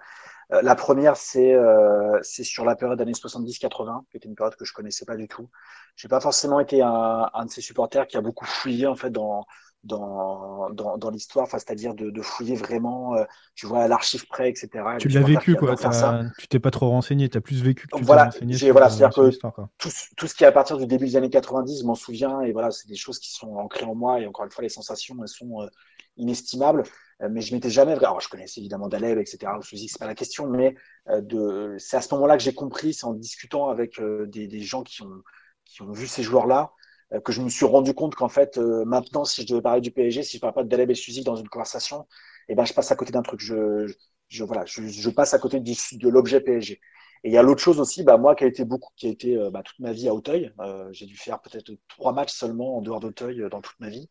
Euh, 0.54 0.62
la 0.64 0.76
première, 0.76 1.18
c'est 1.18 1.54
euh, 1.54 2.20
c'est 2.24 2.44
sur 2.44 2.66
la 2.66 2.76
période 2.76 3.02
années 3.02 3.14
70-80, 3.16 4.06
qui 4.12 4.18
était 4.18 4.28
une 4.30 4.36
période 4.36 4.56
que 4.56 4.66
je 4.66 4.74
connaissais 4.74 5.06
pas 5.06 5.16
du 5.16 5.28
tout. 5.28 5.50
J'ai 5.96 6.10
pas 6.10 6.20
forcément 6.22 6.60
été 6.60 6.82
un, 6.84 7.30
un 7.34 7.46
de 7.46 7.52
ces 7.52 7.62
supporters 7.62 8.08
qui 8.08 8.18
a 8.18 8.22
beaucoup 8.22 8.46
fouillé 8.46 8.88
en 8.88 8.96
fait 8.96 9.12
dans 9.12 9.46
dans, 9.84 10.70
dans, 10.72 10.98
dans 10.98 11.10
l'histoire, 11.10 11.46
enfin, 11.46 11.58
c'est-à-dire 11.58 11.94
de, 11.94 12.10
de, 12.10 12.22
fouiller 12.22 12.56
vraiment, 12.56 13.16
euh, 13.16 13.24
tu 13.56 13.66
vois, 13.66 13.84
à 13.84 13.88
l'archive 13.88 14.28
près, 14.28 14.50
etc. 14.50 14.70
Tu 15.00 15.08
l'as 15.08 15.22
vécu, 15.22 15.56
quoi. 15.56 15.76
Tu 16.38 16.48
t'es 16.48 16.60
pas 16.60 16.72
trop 16.72 16.90
renseigné, 16.90 17.30
tu 17.30 17.38
as 17.38 17.42
plus 17.42 17.64
vécu 17.64 17.88
que 17.88 17.98
tu 17.98 18.04
voilà, 18.04 18.30
voilà, 18.72 18.90
c'est-à-dire 18.90 19.16
que 19.16 19.30
tout, 19.78 19.90
tout, 20.18 20.28
ce 20.28 20.36
qui 20.36 20.44
est 20.44 20.48
à 20.48 20.52
partir 20.52 20.78
du 20.78 20.86
début 20.86 21.06
des 21.06 21.16
années 21.16 21.30
90, 21.30 21.82
je 21.82 21.86
m'en 21.86 21.96
souviens, 21.96 22.42
et 22.42 22.52
voilà, 22.52 22.72
c'est 22.72 22.88
des 22.88 22.96
choses 22.96 23.20
qui 23.20 23.32
sont 23.32 23.56
ancrées 23.56 23.86
en 23.86 23.96
moi, 23.96 24.20
et 24.20 24.28
encore 24.28 24.46
une 24.46 24.52
fois, 24.52 24.64
les 24.64 24.70
sensations, 24.70 25.16
elles 25.22 25.30
sont 25.30 25.62
euh, 25.62 25.68
inestimables. 26.18 26.84
Euh, 27.22 27.30
mais 27.32 27.42
je 27.42 27.54
m'étais 27.54 27.70
jamais, 27.70 27.94
alors 27.94 28.22
je 28.22 28.30
connaissais 28.30 28.60
évidemment 28.62 28.88
Daleb, 28.88 29.18
etc. 29.18 29.52
Je 29.62 29.76
me 29.76 29.88
c'est 29.88 30.00
pas 30.00 30.08
la 30.08 30.16
question, 30.16 30.48
mais 30.48 30.76
de, 31.08 31.76
c'est 31.78 31.98
à 31.98 32.02
ce 32.02 32.14
moment-là 32.16 32.38
que 32.38 32.44
j'ai 32.44 32.54
compris, 32.54 32.94
c'est 32.94 33.06
en 33.06 33.14
discutant 33.14 33.70
avec 33.70 34.00
des, 34.28 34.48
des 34.48 34.60
gens 34.62 34.84
qui 34.84 35.02
ont, 35.04 35.22
qui 35.66 35.82
ont 35.82 35.92
vu 35.92 36.08
ces 36.08 36.24
joueurs-là, 36.24 36.72
euh, 36.72 36.79
que 37.24 37.32
je 37.32 37.42
me 37.42 37.50
suis 37.50 37.66
rendu 37.66 37.94
compte 37.94 38.16
qu'en 38.16 38.30
fait, 38.30 38.58
euh, 38.58 38.86
maintenant, 38.86 39.26
si 39.26 39.42
je 39.42 39.48
devais 39.48 39.62
parler 39.62 39.82
du 39.82 39.92
PSG, 39.92 40.24
si 40.24 40.38
je 40.38 40.42
parle 40.42 40.54
pas 40.54 40.64
de 40.64 40.70
Daleb 40.70 40.92
et 40.92 40.96
Suzy 40.96 41.24
dans 41.24 41.36
une 41.36 41.50
conversation, 41.50 42.08
eh 42.48 42.56
ben, 42.56 42.66
je 42.66 42.74
passe 42.74 42.92
à 42.92 42.96
côté 42.96 43.12
d'un 43.12 43.22
truc. 43.22 43.40
Je, 43.40 43.88
je, 44.28 44.44
voilà, 44.44 44.66
je, 44.66 44.88
je 44.88 45.10
passe 45.10 45.34
à 45.34 45.40
côté 45.40 45.60
de 45.60 46.10
l'objet 46.10 46.42
PSG. 46.42 46.80
Et 47.24 47.30
il 47.30 47.34
y 47.34 47.38
a 47.38 47.44
l'autre 47.44 47.62
chose 47.62 47.80
aussi, 47.80 48.04
bah, 48.04 48.18
moi 48.18 48.36
qui 48.36 48.44
a 48.44 48.48
été 48.48 48.64
beaucoup, 48.64 48.92
qui 48.96 49.08
a 49.08 49.10
été 49.10 49.36
euh, 49.36 49.50
bah, 49.50 49.62
toute 49.64 49.80
ma 49.80 49.92
vie 49.92 50.08
à 50.08 50.14
Auteuil, 50.14 50.54
j'ai 50.92 51.06
dû 51.06 51.18
faire 51.18 51.42
peut-être 51.42 51.72
trois 51.88 52.14
matchs 52.14 52.34
seulement 52.34 52.78
en 52.78 52.82
dehors 52.82 53.00
d'Auteuil 53.00 53.44
dans 53.52 53.62
toute 53.62 53.80
ma 53.80 53.90
vie. 53.90 54.10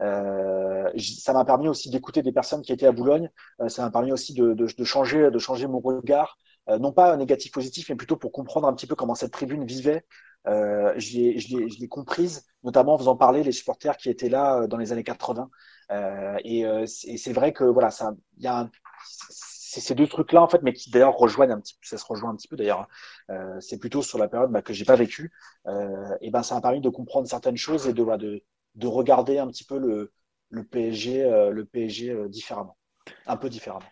Euh, 0.00 0.90
ça 0.98 1.32
m'a 1.32 1.44
permis 1.44 1.68
aussi 1.68 1.90
d'écouter 1.90 2.22
des 2.22 2.32
personnes 2.32 2.62
qui 2.62 2.72
étaient 2.72 2.86
à 2.86 2.92
Boulogne. 2.92 3.30
ça 3.68 3.82
m'a 3.82 3.90
permis 3.90 4.12
aussi 4.12 4.34
de, 4.34 4.54
de, 4.54 4.66
de, 4.76 4.84
changer, 4.84 5.30
de 5.30 5.38
changer 5.38 5.66
mon 5.66 5.80
regard 5.80 6.38
non 6.78 6.92
pas 6.92 7.16
négatif 7.16 7.50
positif, 7.52 7.88
mais 7.88 7.96
plutôt 7.96 8.16
pour 8.16 8.30
comprendre 8.32 8.68
un 8.68 8.72
petit 8.74 8.86
peu 8.86 8.94
comment 8.94 9.16
cette 9.16 9.32
tribune 9.32 9.64
vivait. 9.64 10.04
Je 10.46 11.80
l'ai 11.80 11.88
comprise, 11.88 12.46
notamment 12.64 12.94
en 12.94 12.98
faisant 12.98 13.16
parler 13.16 13.42
les 13.42 13.52
supporters 13.52 13.96
qui 13.96 14.10
étaient 14.10 14.28
là 14.28 14.66
dans 14.66 14.76
les 14.76 14.92
années 14.92 15.04
80. 15.04 15.50
et, 16.44 16.60
et 16.60 17.16
c'est 17.16 17.32
vrai 17.32 17.52
que 17.52 17.64
voilà, 17.64 17.90
ça, 17.90 18.12
il 18.38 18.44
y 18.44 18.46
a 18.46 18.58
un, 18.60 18.70
ces 19.78 19.94
deux 19.94 20.06
trucs-là 20.06 20.42
en 20.42 20.48
fait, 20.48 20.62
mais 20.62 20.72
qui 20.72 20.90
d'ailleurs 20.90 21.16
rejoignent 21.16 21.52
un 21.52 21.60
petit 21.60 21.76
ça 21.82 21.96
se 21.98 22.04
rejoint 22.04 22.30
un 22.30 22.36
petit 22.36 22.48
peu 22.48 22.56
d'ailleurs. 22.56 22.88
Euh, 23.30 23.60
c'est 23.60 23.78
plutôt 23.78 24.02
sur 24.02 24.18
la 24.18 24.28
période 24.28 24.50
bah, 24.50 24.62
que 24.62 24.72
j'ai 24.72 24.84
pas 24.84 24.96
vécue. 24.96 25.32
Euh, 25.66 26.16
et 26.20 26.30
ben 26.30 26.42
ça 26.42 26.54
m'a 26.56 26.60
permis 26.60 26.80
de 26.80 26.88
comprendre 26.88 27.28
certaines 27.28 27.56
choses 27.56 27.86
et 27.86 27.92
de, 27.92 28.04
de, 28.16 28.42
de 28.74 28.86
regarder 28.86 29.38
un 29.38 29.46
petit 29.48 29.64
peu 29.64 29.78
le, 29.78 30.12
le 30.50 30.64
PSG, 30.64 31.22
euh, 31.24 31.50
le 31.50 31.64
PSG 31.64 32.10
euh, 32.10 32.28
différemment, 32.28 32.76
un 33.26 33.36
peu 33.36 33.48
différemment. 33.48 33.86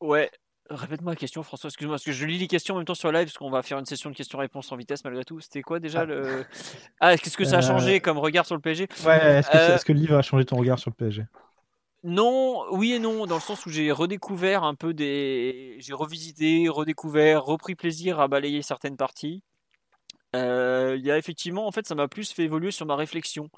Ouais. 0.00 0.30
Répète-moi 0.70 1.12
la 1.12 1.16
question, 1.16 1.42
François. 1.42 1.68
Excuse-moi, 1.68 1.94
parce 1.94 2.04
que 2.04 2.12
je 2.12 2.24
lis 2.24 2.38
les 2.38 2.46
questions 2.46 2.74
en 2.74 2.78
même 2.78 2.86
temps 2.86 2.94
sur 2.94 3.10
live, 3.12 3.24
parce 3.24 3.36
qu'on 3.36 3.50
va 3.50 3.62
faire 3.62 3.78
une 3.78 3.84
session 3.84 4.10
de 4.10 4.14
questions-réponses 4.14 4.70
en 4.72 4.76
vitesse 4.76 5.04
malgré 5.04 5.24
tout. 5.24 5.40
C'était 5.40 5.62
quoi 5.62 5.80
déjà 5.80 6.04
le. 6.04 6.44
Ah, 7.00 7.16
qu'est-ce 7.16 7.36
que 7.36 7.44
ça 7.44 7.58
a 7.58 7.60
changé 7.60 8.00
comme 8.00 8.18
regard 8.18 8.46
sur 8.46 8.54
le 8.54 8.60
PSG 8.60 8.88
Ouais, 9.04 9.38
est-ce 9.38 9.50
que, 9.50 9.56
est 9.56 9.76
-ce 9.76 9.84
que 9.84 9.92
le 9.92 9.98
livre 9.98 10.16
a 10.16 10.22
changé 10.22 10.44
ton 10.44 10.56
regard 10.56 10.78
sur 10.78 10.90
le 10.90 10.94
PSG 10.94 11.24
non, 12.04 12.64
oui 12.72 12.94
et 12.94 12.98
non, 12.98 13.26
dans 13.26 13.36
le 13.36 13.40
sens 13.40 13.64
où 13.64 13.70
j'ai 13.70 13.92
redécouvert 13.92 14.64
un 14.64 14.74
peu 14.74 14.92
des. 14.92 15.76
J'ai 15.78 15.92
revisité, 15.92 16.68
redécouvert, 16.68 17.44
repris 17.44 17.76
plaisir 17.76 18.18
à 18.18 18.26
balayer 18.26 18.62
certaines 18.62 18.96
parties. 18.96 19.44
Euh, 20.34 20.96
il 20.98 21.04
y 21.04 21.12
a 21.12 21.18
effectivement, 21.18 21.66
en 21.66 21.70
fait, 21.70 21.86
ça 21.86 21.94
m'a 21.94 22.08
plus 22.08 22.32
fait 22.32 22.42
évoluer 22.42 22.72
sur 22.72 22.86
ma 22.86 22.96
réflexion. 22.96 23.50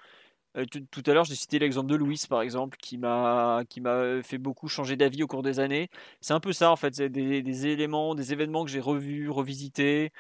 Euh, 0.57 0.65
tout, 0.67 1.03
à 1.07 1.15
l'heure, 1.15 1.25
j'ai 1.25 1.35
cité 1.35 1.59
l'exemple 1.59 1.89
de 1.89 1.97
Louis, 1.97 2.21
par 2.29 2.43
exemple, 2.43 2.77
qui 2.79 2.99
m'a 2.99 3.63
qui 3.69 3.81
m'a 3.81 4.23
fait 4.23 4.39
beaucoup 4.39 4.69
changer 4.69 4.97
d'avis 4.97 5.23
au 5.23 5.27
cours 5.27 5.43
des 5.43 5.61
années. 5.61 5.91
C'est 6.21 6.33
un 6.33 6.41
peu 6.41 6.53
ça, 6.53 6.71
en 6.71 6.77
fait, 6.77 6.95
c'est 6.95 7.09
des, 7.09 7.67
éléments, 7.67 8.15
des 8.15 8.33
événements 8.33 8.65
que 8.65 8.71
j'ai 8.71 8.81
revus, 8.81 9.31
revisités, 9.31 10.13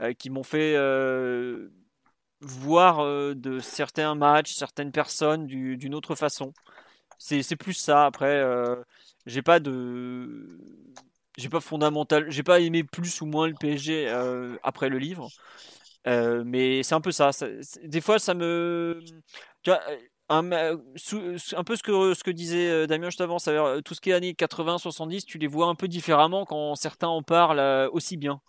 euh, 0.00 0.12
qui 0.14 0.30
m'ont 0.30 0.44
fait 0.44 0.76
voir 2.40 3.04
de 3.34 3.60
certains 3.60 4.14
matchs, 4.14 4.54
certaines 4.54 4.92
personnes 4.92 5.46
d'une 5.46 5.94
autre 5.94 6.14
façon. 6.14 6.52
C'est 7.22 7.56
plus 7.56 7.74
ça. 7.74 8.04
Après, 8.06 8.26
euh, 8.26 8.82
j'ai 9.26 9.42
pas 9.42 9.60
de. 9.60 10.58
J'ai 11.38 11.48
pas 11.48 11.60
fondamental. 11.60 12.30
J'ai 12.30 12.42
pas 12.42 12.60
aimé 12.60 12.84
plus 12.84 13.20
ou 13.20 13.26
moins 13.26 13.46
le 13.48 13.54
PSG 13.54 14.08
euh, 14.08 14.56
après 14.62 14.88
le 14.88 14.98
livre. 14.98 15.28
Euh, 16.06 16.42
mais 16.44 16.82
c'est 16.82 16.94
un 16.94 17.00
peu 17.00 17.12
ça. 17.12 17.30
Des 17.84 18.00
fois, 18.00 18.18
ça 18.18 18.34
me. 18.34 19.00
Tu 19.62 19.70
vois, 19.70 19.80
un, 20.28 20.50
un, 20.52 21.64
peu 21.64 21.76
ce 21.76 21.82
que, 21.82 22.14
ce 22.14 22.24
que 22.24 22.30
disait 22.30 22.86
Damien 22.86 23.10
juste 23.10 23.20
avant, 23.20 23.38
tout 23.84 23.94
ce 23.94 24.00
qui 24.00 24.10
est 24.10 24.14
années 24.14 24.32
80-70, 24.32 25.24
tu 25.24 25.38
les 25.38 25.46
vois 25.46 25.66
un 25.66 25.74
peu 25.74 25.88
différemment 25.88 26.44
quand 26.46 26.74
certains 26.74 27.08
en 27.08 27.22
parlent 27.22 27.90
aussi 27.92 28.16
bien. 28.16 28.40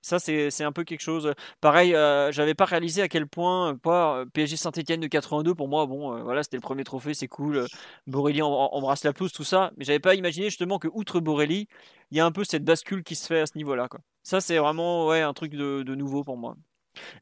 Ça, 0.00 0.18
c'est 0.18 0.64
un 0.64 0.72
peu 0.72 0.84
quelque 0.84 1.00
chose. 1.00 1.34
Pareil, 1.60 1.94
euh, 1.94 2.30
j'avais 2.32 2.54
pas 2.54 2.64
réalisé 2.64 3.02
à 3.02 3.08
quel 3.08 3.26
point 3.26 3.76
quoi, 3.82 4.24
PSG 4.32 4.56
Saint-Etienne 4.56 5.00
de 5.00 5.06
82, 5.06 5.54
pour 5.54 5.68
moi, 5.68 5.86
bon, 5.86 6.14
euh, 6.16 6.22
voilà, 6.22 6.42
c'était 6.42 6.56
le 6.56 6.62
premier 6.62 6.84
trophée, 6.84 7.14
c'est 7.14 7.28
cool. 7.28 7.66
Borelli 8.06 8.40
embrasse 8.40 9.04
la 9.04 9.12
pelouse, 9.12 9.32
tout 9.32 9.44
ça. 9.44 9.72
Mais 9.76 9.84
j'avais 9.84 9.98
pas 9.98 10.14
imaginé 10.14 10.46
justement 10.46 10.78
que, 10.78 10.88
outre 10.92 11.20
Borelli, 11.20 11.68
il 12.10 12.16
y 12.16 12.20
a 12.20 12.26
un 12.26 12.32
peu 12.32 12.44
cette 12.44 12.64
bascule 12.64 13.02
qui 13.02 13.16
se 13.16 13.26
fait 13.26 13.40
à 13.40 13.46
ce 13.46 13.56
niveau-là. 13.58 13.88
Ça, 14.22 14.40
c'est 14.40 14.58
vraiment 14.58 15.06
ouais, 15.08 15.20
un 15.22 15.34
truc 15.34 15.52
de, 15.52 15.94
nouveau 15.94 16.24
pour 16.24 16.36
moi. 16.36 16.56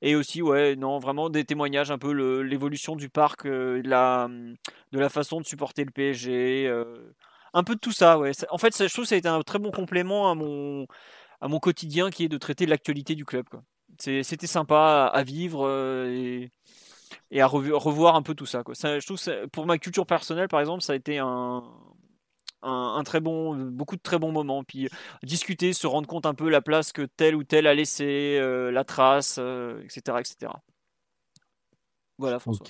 Et 0.02 0.16
aussi, 0.16 0.42
ouais, 0.42 0.76
non, 0.76 0.98
vraiment 0.98 1.30
des 1.30 1.44
témoignages, 1.44 1.90
un 1.90 1.98
peu 1.98 2.12
l'évolution 2.42 2.96
du 2.96 3.08
parc, 3.08 3.46
euh, 3.46 3.82
de, 3.82 3.88
la, 3.88 4.28
de 4.92 4.98
la 4.98 5.08
façon 5.08 5.40
de 5.40 5.46
supporter 5.46 5.84
le 5.84 5.90
PSG. 5.90 6.70
un 7.54 7.64
peu 7.64 7.74
de 7.74 7.80
tout 7.80 7.92
ça, 7.92 8.18
ouais. 8.18 8.32
En 8.50 8.58
fait, 8.58 8.76
je 8.76 8.92
trouve 8.92 9.04
que 9.04 9.08
ça 9.08 9.14
a 9.14 9.18
été 9.18 9.28
un 9.28 9.42
très 9.42 9.58
bon 9.58 9.70
complément 9.70 10.30
à 10.30 10.34
mon 10.34 10.86
à 11.40 11.48
mon 11.48 11.58
quotidien 11.58 12.10
qui 12.10 12.24
est 12.24 12.28
de 12.28 12.38
traiter 12.38 12.66
l'actualité 12.66 13.14
du 13.14 13.24
club. 13.24 13.46
C'était 13.98 14.46
sympa 14.46 15.10
à, 15.12 15.22
vivre 15.22 15.66
euh, 15.66 16.46
et, 17.30 17.40
à 17.40 17.46
revoir 17.46 18.14
un 18.14 18.22
peu 18.22 18.34
tout 18.34 18.46
ça, 18.46 18.62
quoi. 18.62 18.74
je 18.74 19.04
trouve 19.06 19.48
pour 19.48 19.66
ma 19.66 19.78
culture 19.78 20.06
personnelle, 20.06 20.48
par 20.48 20.60
exemple, 20.60 20.82
ça 20.82 20.92
a 20.92 20.96
été 20.96 21.18
un, 21.18 21.62
un, 22.62 23.02
très 23.04 23.20
bon, 23.20 23.54
beaucoup 23.54 23.96
de 23.96 24.02
très 24.02 24.18
bons 24.18 24.32
moments. 24.32 24.64
Puis 24.64 24.88
discuter, 25.22 25.72
se 25.72 25.86
rendre 25.86 26.08
compte 26.08 26.26
un 26.26 26.34
peu 26.34 26.48
la 26.48 26.60
place 26.60 26.92
que 26.92 27.02
tel 27.02 27.34
ou 27.34 27.44
tel 27.44 27.66
a 27.66 27.74
laissé, 27.74 28.38
euh, 28.40 28.70
la 28.70 28.84
trace, 28.84 29.38
etc., 29.38 30.02
euh, 30.08 30.18
etc. 30.18 30.52
Voilà, 32.18 32.38
François. 32.38 32.66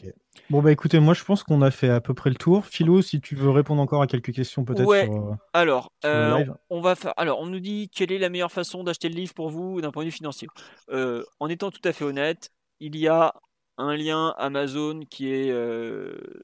Bon, 0.50 0.60
bah 0.60 0.72
écoutez, 0.72 0.98
moi 0.98 1.14
je 1.14 1.22
pense 1.24 1.44
qu'on 1.44 1.62
a 1.62 1.70
fait 1.70 1.88
à 1.88 2.00
peu 2.00 2.14
près 2.14 2.30
le 2.30 2.36
tour. 2.36 2.66
Philo, 2.66 3.00
si 3.00 3.20
tu 3.20 3.36
veux 3.36 3.50
répondre 3.50 3.80
encore 3.80 4.02
à 4.02 4.08
quelques 4.08 4.32
questions, 4.32 4.64
peut-être. 4.64 4.86
Ouais. 4.86 5.08
Euh, 5.08 5.34
alors, 5.52 5.92
euh, 6.04 6.44
on 6.68 6.80
va 6.80 6.96
faire. 6.96 7.14
Alors, 7.16 7.40
on 7.40 7.46
nous 7.46 7.60
dit 7.60 7.88
quelle 7.94 8.10
est 8.10 8.18
la 8.18 8.28
meilleure 8.28 8.50
façon 8.50 8.82
d'acheter 8.82 9.08
le 9.08 9.14
livre 9.14 9.34
pour 9.34 9.50
vous 9.50 9.80
d'un 9.80 9.92
point 9.92 10.02
de 10.02 10.08
vue 10.08 10.12
financier? 10.12 10.48
Euh, 10.90 11.24
en 11.38 11.48
étant 11.48 11.70
tout 11.70 11.80
à 11.84 11.92
fait 11.92 12.04
honnête, 12.04 12.50
il 12.80 12.96
y 12.96 13.06
a 13.06 13.34
un 13.78 13.94
lien 13.94 14.34
Amazon 14.36 15.00
qui 15.08 15.32
est 15.32 15.52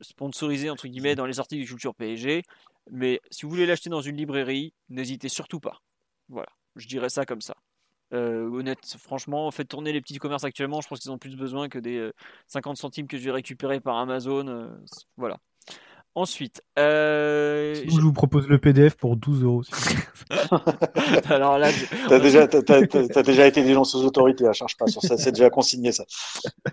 sponsorisé 0.00 0.70
entre 0.70 0.86
guillemets 0.86 1.16
dans 1.16 1.26
les 1.26 1.40
articles 1.40 1.62
de 1.62 1.68
Culture 1.68 1.94
PSG. 1.94 2.42
Mais 2.90 3.20
si 3.30 3.44
vous 3.44 3.50
voulez 3.50 3.66
l'acheter 3.66 3.90
dans 3.90 4.00
une 4.00 4.16
librairie, 4.16 4.74
n'hésitez 4.88 5.28
surtout 5.28 5.60
pas. 5.60 5.82
Voilà, 6.28 6.50
je 6.76 6.86
dirais 6.86 7.10
ça 7.10 7.24
comme 7.24 7.40
ça. 7.40 7.54
Euh, 8.12 8.46
honnête, 8.50 8.84
franchement, 8.98 9.50
faites 9.50 9.68
tourner 9.68 9.92
les 9.92 10.00
petits 10.00 10.18
commerces 10.18 10.44
actuellement. 10.44 10.80
Je 10.80 10.88
pense 10.88 11.00
qu'ils 11.00 11.10
ont 11.10 11.18
plus 11.18 11.36
besoin 11.36 11.68
que 11.68 11.78
des 11.78 12.10
50 12.48 12.76
euh, 12.76 12.80
centimes 12.80 13.06
que 13.06 13.16
je 13.16 13.24
vais 13.24 13.30
récupérer 13.30 13.80
par 13.80 13.96
Amazon. 13.96 14.46
Euh, 14.48 14.68
voilà. 15.16 15.38
Ensuite, 16.14 16.62
euh... 16.78 17.74
je 17.86 18.00
vous 18.00 18.12
propose 18.12 18.46
le 18.46 18.58
PDF 18.58 18.96
pour 18.96 19.16
12 19.16 19.44
euros. 19.44 19.62
Alors 21.24 21.58
là, 21.58 21.70
t'as 22.06 22.18
déjà, 22.18 22.42
as, 22.42 23.22
déjà 23.22 23.46
été 23.46 23.64
dénoncé 23.64 23.96
aux 23.96 24.04
autorités, 24.04 24.46
à 24.46 24.52
charge 24.52 24.76
pas 24.76 24.86
sur 24.88 25.00
ça, 25.00 25.16
c'est 25.16 25.32
déjà 25.32 25.48
consigné 25.48 25.90
ça. 25.90 26.04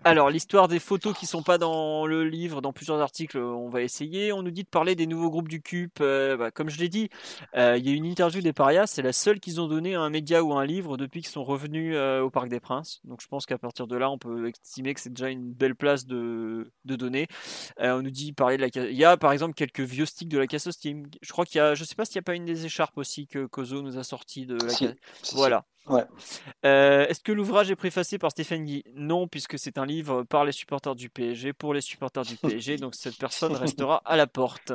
Alors 0.03 0.29
l'histoire 0.29 0.67
des 0.67 0.79
photos 0.79 1.17
qui 1.17 1.25
sont 1.25 1.41
pas 1.41 1.57
dans 1.57 2.05
le 2.05 2.25
livre, 2.25 2.61
dans 2.61 2.73
plusieurs 2.73 2.99
articles, 2.99 3.37
on 3.37 3.69
va 3.69 3.81
essayer. 3.81 4.33
On 4.33 4.43
nous 4.43 4.51
dit 4.51 4.63
de 4.63 4.69
parler 4.69 4.95
des 4.95 5.07
nouveaux 5.07 5.29
groupes 5.29 5.47
du 5.47 5.61
CUP. 5.61 5.99
Euh, 6.01 6.35
bah, 6.35 6.51
comme 6.51 6.69
je 6.69 6.79
l'ai 6.79 6.89
dit, 6.89 7.09
euh, 7.55 7.77
il 7.77 7.87
y 7.87 7.91
a 7.91 7.95
une 7.95 8.05
interview 8.05 8.41
des 8.41 8.53
parias, 8.53 8.87
c'est 8.87 9.01
la 9.01 9.13
seule 9.13 9.39
qu'ils 9.39 9.61
ont 9.61 9.67
donnée 9.67 9.95
à 9.95 10.01
un 10.01 10.09
média 10.09 10.43
ou 10.43 10.53
à 10.53 10.61
un 10.61 10.65
livre 10.65 10.97
depuis 10.97 11.21
qu'ils 11.21 11.31
sont 11.31 11.45
revenus 11.45 11.93
euh, 11.95 12.21
au 12.21 12.29
Parc 12.29 12.49
des 12.49 12.59
Princes. 12.59 12.99
Donc 13.05 13.21
je 13.21 13.27
pense 13.27 13.45
qu'à 13.45 13.57
partir 13.57 13.87
de 13.87 13.95
là, 13.95 14.09
on 14.09 14.17
peut 14.17 14.49
estimer 14.49 14.93
que 14.93 14.99
c'est 14.99 15.13
déjà 15.13 15.29
une 15.29 15.53
belle 15.53 15.75
place 15.75 16.05
de, 16.05 16.71
de 16.83 16.95
données. 16.97 17.27
on 17.79 18.01
nous 18.01 18.11
dit 18.11 18.33
parler 18.33 18.57
de 18.57 18.61
la, 18.63 18.89
il 18.89 18.97
y 18.97 19.05
a 19.05 19.15
par 19.15 19.28
exemple 19.31 19.53
quelques 19.53 19.81
vieux 19.81 20.05
sticks 20.05 20.29
de 20.29 20.37
la 20.37 20.47
caisse 20.47 20.69
Steam. 20.69 21.07
Je 21.21 21.31
crois 21.31 21.45
qu'il 21.45 21.57
y 21.57 21.61
a, 21.61 21.75
je 21.75 21.83
sais 21.83 21.95
pas 21.95 22.05
s'il 22.05 22.15
n'y 22.15 22.19
a 22.19 22.23
pas 22.23 22.35
une 22.35 22.45
des 22.45 22.65
écharpes 22.65 22.97
aussi 22.97 23.27
que 23.27 23.45
Kozo 23.45 23.81
nous 23.81 23.97
a 23.97 24.03
sorti 24.03 24.45
de 24.45 24.55
la 24.55 24.73
caisse. 24.73 24.95
Voilà. 25.33 25.65
Ouais. 25.87 26.03
Euh, 26.65 27.07
est-ce 27.07 27.21
que 27.21 27.31
l'ouvrage 27.31 27.71
est 27.71 27.75
préfacé 27.75 28.19
par 28.19 28.31
Stéphane 28.31 28.63
Guy? 28.63 28.83
Non, 28.93 29.27
puisque 29.27 29.57
c'est 29.57 29.77
un 29.77 29.85
livre 29.85 30.23
par 30.23 30.45
les 30.45 30.51
supporters 30.51 30.93
du 30.93 31.09
PSG, 31.09 31.53
pour 31.53 31.73
les 31.73 31.81
supporters 31.81 32.23
du 32.23 32.35
PSG, 32.35 32.77
donc 32.77 32.93
cette 32.95 33.17
personne 33.17 33.55
restera 33.55 34.01
à 34.05 34.15
la 34.15 34.27
porte. 34.27 34.71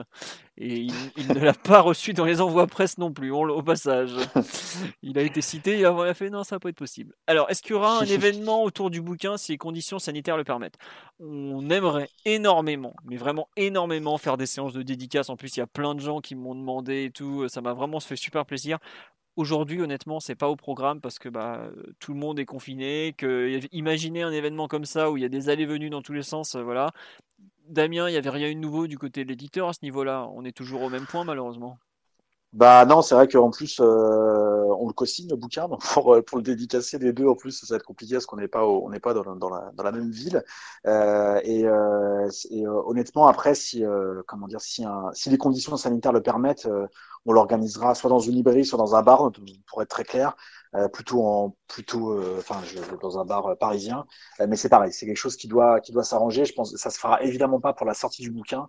Et 0.57 0.87
il, 1.17 1.29
ne 1.29 1.39
l'a 1.41 1.53
pas 1.53 1.81
reçu 1.81 2.13
dans 2.15 2.25
les 2.25 2.41
envois 2.41 2.67
presse 2.67 2.99
non 2.99 3.13
plus, 3.13 3.31
au 3.33 3.63
passage. 3.63 4.13
Il 5.03 5.19
a 5.19 5.23
été 5.23 5.41
cité, 5.41 5.79
il 5.79 5.85
a 5.85 6.15
fait 6.15 6.31
non, 6.31 6.45
ça 6.45 6.57
va 6.57 6.61
pas 6.61 6.69
être 6.69 6.77
possible. 6.77 7.15
Alors, 7.27 7.51
est-ce 7.51 7.63
qu'il 7.63 7.73
y 7.73 7.75
aura 7.75 7.99
un 7.99 8.05
événement 8.07 8.63
autour 8.63 8.91
du 8.91 9.01
bouquin 9.01 9.37
si 9.37 9.53
les 9.53 9.59
conditions 9.59 9.99
sanitaires 9.99 10.37
le 10.37 10.45
permettent? 10.45 10.79
On 11.21 11.69
aimerait 11.71 12.09
énormément, 12.25 12.95
mais 13.05 13.17
vraiment 13.17 13.49
énormément, 13.57 14.17
faire 14.19 14.37
des 14.37 14.47
séances 14.47 14.73
de 14.73 14.83
dédicaces. 14.83 15.29
En 15.29 15.37
plus, 15.37 15.57
il 15.57 15.61
y 15.61 15.63
a 15.63 15.67
plein 15.67 15.95
de 15.95 16.01
gens 16.01 16.21
qui 16.21 16.35
m'ont 16.35 16.55
demandé 16.55 17.05
et 17.05 17.11
tout. 17.11 17.49
Ça 17.49 17.61
m'a 17.61 17.73
vraiment 17.73 18.01
fait 18.01 18.17
super 18.17 18.47
plaisir. 18.47 18.79
Aujourd'hui, 19.37 19.83
honnêtement, 19.83 20.21
c'est 20.21 20.37
pas 20.37 20.49
au 20.49 20.55
programme 20.55 21.01
parce 21.01 21.19
que 21.19 21.29
bah, 21.29 21.69
tout 21.99 22.13
le 22.13 22.19
monde 22.19 22.39
est 22.39 22.45
confiné. 22.45 23.15
Que 23.19 23.61
imaginez 23.73 24.23
un 24.23 24.31
événement 24.31 24.69
comme 24.69 24.85
ça 24.85 25.11
où 25.11 25.17
il 25.17 25.23
y 25.23 25.27
a 25.27 25.29
des 25.29 25.49
allées-venues 25.49 25.91
dans 25.91 26.03
tous 26.03 26.13
les 26.13 26.23
sens, 26.23 26.55
euh, 26.55 26.63
voilà. 26.63 26.93
Damien, 27.69 28.09
il 28.09 28.13
n'y 28.13 28.19
avait 28.19 28.31
rien 28.31 28.53
de 28.53 28.59
nouveau 28.59 28.87
du 28.87 28.99
côté 28.99 29.25
de 29.25 29.29
l'éditeur 29.31 29.69
à 29.69 29.73
ce 29.73 29.81
niveau-là. 29.83 30.29
On 30.35 30.45
est 30.45 30.53
toujours 30.53 30.83
au 30.83 30.91
même 30.91 31.07
point, 31.07 31.25
malheureusement. 31.25 31.79
Bah 32.55 32.85
non, 32.87 33.03
c'est 33.03 33.17
vrai 33.17 33.27
qu'en 33.27 33.51
plus, 33.51 33.81
euh, 33.81 34.65
on 34.79 34.87
le 34.87 34.93
co-signe 34.93 35.29
le 35.29 35.35
bouquin, 35.35 35.67
donc 35.69 35.83
pour, 35.93 36.15
le 36.15 36.43
dédicacer 36.43 36.99
les 36.99 37.13
deux, 37.13 37.27
en 37.27 37.35
plus, 37.35 37.51
ça 37.51 37.67
va 37.69 37.77
être 37.77 37.85
compliqué 37.85 38.15
parce 38.15 38.27
qu'on 38.27 38.37
n'est 38.37 38.47
pas, 38.47 38.65
on 38.65 38.91
n'est 38.91 39.01
pas 39.01 39.13
dans, 39.13 39.25
la, 39.25 39.93
même 39.93 40.11
ville. 40.11 40.43
Euh, 40.87 41.41
et, 41.43 41.67
euh, 41.67 42.29
euh, 42.53 42.83
honnêtement, 42.87 43.27
après, 43.27 43.57
si, 43.57 43.83
comment 44.29 44.47
dire, 44.47 44.61
si 44.61 44.85
les 45.27 45.39
conditions 45.39 45.77
sanitaires 45.77 46.13
le 46.13 46.23
permettent, 46.23 46.69
on 47.27 47.33
l'organisera 47.33 47.95
soit 47.95 48.11
dans 48.11 48.19
une 48.19 48.35
librairie, 48.35 48.65
soit 48.65 48.79
dans 48.79 48.95
un 48.95 49.03
bar, 49.03 49.31
pour 49.67 49.83
être 49.83 49.89
très 49.89 50.05
clair, 50.05 50.37
euh, 50.75 50.89
plutôt 50.89 51.25
en 51.25 51.57
plutôt, 51.69 52.13
euh, 52.13 52.37
enfin, 52.39 52.61
dans 53.01 53.19
un 53.19 53.25
bar 53.25 53.57
parisien. 53.59 54.05
Euh, 54.41 54.47
mais 54.49 54.57
c'est 54.57 54.69
pareil, 54.69 54.93
c'est 54.93 55.07
quelque 55.07 55.17
chose 55.17 55.37
qui 55.37 55.47
doit 55.49 55.81
qui 55.81 55.93
doit 55.93 56.03
s'arranger. 56.05 56.45
Je 56.45 56.53
pense 56.53 56.73
que 56.73 56.79
ça 56.79 56.91
se 56.91 56.99
fera 56.99 57.23
évidemment 57.23 57.61
pas 57.61 57.73
pour 57.73 57.87
la 57.87 57.95
sortie 57.95 58.23
du 58.23 58.31
bouquin. 58.31 58.69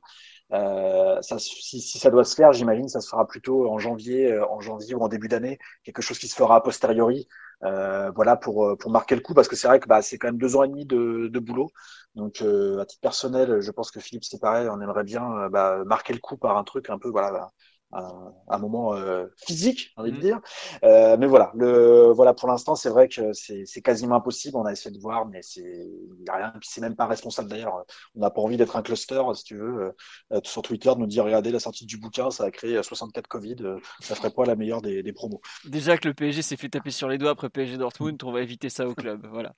Si, 1.22 2.00
ça 2.00 2.12
doit 2.12 2.24
se 2.24 2.36
faire, 2.36 2.54
j'imagine, 2.54 2.88
ça 2.88 3.02
se 3.02 3.10
fera 3.10 3.26
plutôt 3.28 3.70
en 3.70 3.80
janvier, 3.80 4.38
en 4.40 4.60
janvier 4.62 4.94
ou 4.96 5.02
en 5.02 5.08
début 5.08 5.28
d'année. 5.28 5.58
Quelque 5.84 6.02
chose 6.02 6.20
qui 6.20 6.28
se 6.28 6.36
fera 6.36 6.58
a 6.58 6.62
posteriori. 6.62 7.28
voilà 7.62 8.36
pour 8.38 8.78
pour 8.78 8.92
marquer 8.92 9.16
le 9.16 9.22
coup 9.22 9.34
parce 9.34 9.48
que 9.48 9.56
c'est 9.56 9.68
vrai 9.68 9.80
que 9.80 9.88
bah, 9.88 10.02
c'est 10.02 10.18
quand 10.20 10.28
même 10.28 10.38
deux 10.38 10.56
ans 10.56 10.64
et 10.64 10.68
demi 10.68 10.86
de, 10.86 11.28
de 11.32 11.40
boulot. 11.40 11.72
Donc 12.16 12.42
à 12.42 12.86
titre 12.86 13.02
personnel, 13.02 13.62
je 13.62 13.72
pense 13.72 13.92
que 13.92 14.00
Philippe 14.00 14.24
c'est 14.26 14.40
pareil, 14.40 14.68
on 14.70 14.80
aimerait 14.82 15.04
bien 15.04 15.50
bah, 15.50 15.84
marquer 15.86 16.14
le 16.14 16.20
coup 16.20 16.38
par 16.38 16.58
un 16.58 16.64
truc 16.64 16.90
un 16.90 17.00
peu 17.00 17.10
voilà 17.10 17.52
un, 17.92 18.58
moment 18.58 18.94
euh, 18.94 19.28
physique, 19.46 19.92
j'ai 19.96 20.02
envie 20.02 20.12
de 20.12 20.18
mm. 20.18 20.22
dire. 20.22 20.42
Euh, 20.84 21.18
mais 21.18 21.28
voilà, 21.28 21.52
le, 21.56 22.12
voilà 22.12 22.34
pour 22.34 22.48
l'instant, 22.48 22.76
c'est 22.76 22.90
vrai 22.90 23.08
que 23.08 23.34
c'est 23.34 23.82
quasiment 23.82 24.16
impossible. 24.16 24.58
On 24.58 24.66
a 24.66 24.72
essayé 24.72 24.96
de 24.96 25.00
voir, 25.00 25.26
mais 25.26 25.42
c'est 25.42 25.88
rien. 26.30 26.54
C'est 26.62 26.82
même 26.82 26.96
pas 26.96 27.08
responsable 27.08 27.50
d'ailleurs. 27.50 27.84
On 28.16 28.20
n'a 28.20 28.30
pas 28.30 28.42
envie 28.42 28.58
d'être 28.58 28.76
un 28.76 28.82
cluster, 28.82 29.22
si 29.36 29.44
tu 29.44 29.58
veux, 29.58 29.94
euh, 30.34 30.40
sur 30.44 30.62
Twitter, 30.62 30.92
de 30.94 31.00
nous 31.00 31.08
dire 31.08 31.24
regardez 31.24 31.52
la 31.52 31.60
sortie 31.60 31.86
du 31.86 31.98
bouquin, 31.98 32.32
ça 32.32 32.46
a 32.46 32.52
créé 32.52 32.82
64 32.82 33.28
Covid. 33.28 33.56
ça 34.00 34.16
ferait 34.16 34.32
pas 34.32 34.46
la 34.46 34.56
meilleure 34.56 34.82
des, 34.82 35.04
des 35.04 35.14
promos. 35.14 35.42
Déjà 35.66 35.98
que 35.98 36.08
le 36.08 36.14
PSG 36.14 36.42
s'est 36.42 36.58
fait 36.58 36.70
taper 36.70 36.92
sur 36.92 37.08
les 37.08 37.18
doigts 37.18 37.32
après 37.32 37.50
PSG 37.50 37.78
Dortmund, 37.78 38.22
on 38.24 38.32
va 38.32 38.42
éviter 38.42 38.70
ça 38.70 38.88
au 38.88 38.94
club. 38.94 39.28
Voilà. 39.32 39.54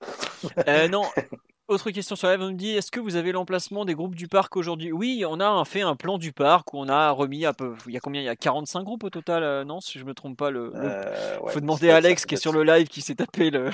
non, 0.89 1.03
autre 1.67 1.91
question 1.91 2.15
sur 2.15 2.29
live, 2.29 2.41
on 2.41 2.49
nous 2.49 2.57
dit 2.57 2.71
est-ce 2.71 2.91
que 2.91 2.99
vous 2.99 3.15
avez 3.15 3.31
l'emplacement 3.31 3.83
des 3.83 3.93
groupes 3.93 4.15
du 4.15 4.27
parc 4.27 4.55
aujourd'hui? 4.55 4.91
Oui, 4.91 5.23
on 5.27 5.39
a 5.39 5.65
fait 5.65 5.81
un 5.81 5.95
plan 5.95 6.17
du 6.17 6.31
parc 6.31 6.73
où 6.73 6.77
on 6.77 6.87
a 6.87 7.11
remis 7.11 7.45
à 7.45 7.53
peu. 7.53 7.75
Il 7.87 7.93
y 7.93 7.97
a 7.97 7.99
combien? 7.99 8.21
Il 8.21 8.25
y 8.25 8.29
a 8.29 8.35
45 8.35 8.83
groupes 8.83 9.03
au 9.03 9.09
total, 9.09 9.43
euh, 9.43 9.65
non 9.65 9.81
Si 9.81 9.99
je 9.99 10.05
me 10.05 10.13
trompe 10.13 10.37
pas, 10.37 10.49
le. 10.49 10.71
Euh, 10.75 11.37
faut 11.47 11.59
demander 11.59 11.89
à 11.91 11.97
Alex 11.97 12.25
qui 12.25 12.35
est 12.35 12.37
sur 12.37 12.51
le 12.53 12.63
live 12.63 12.87
qui 12.87 13.01
s'est 13.01 13.15
tapé 13.15 13.49
le... 13.51 13.69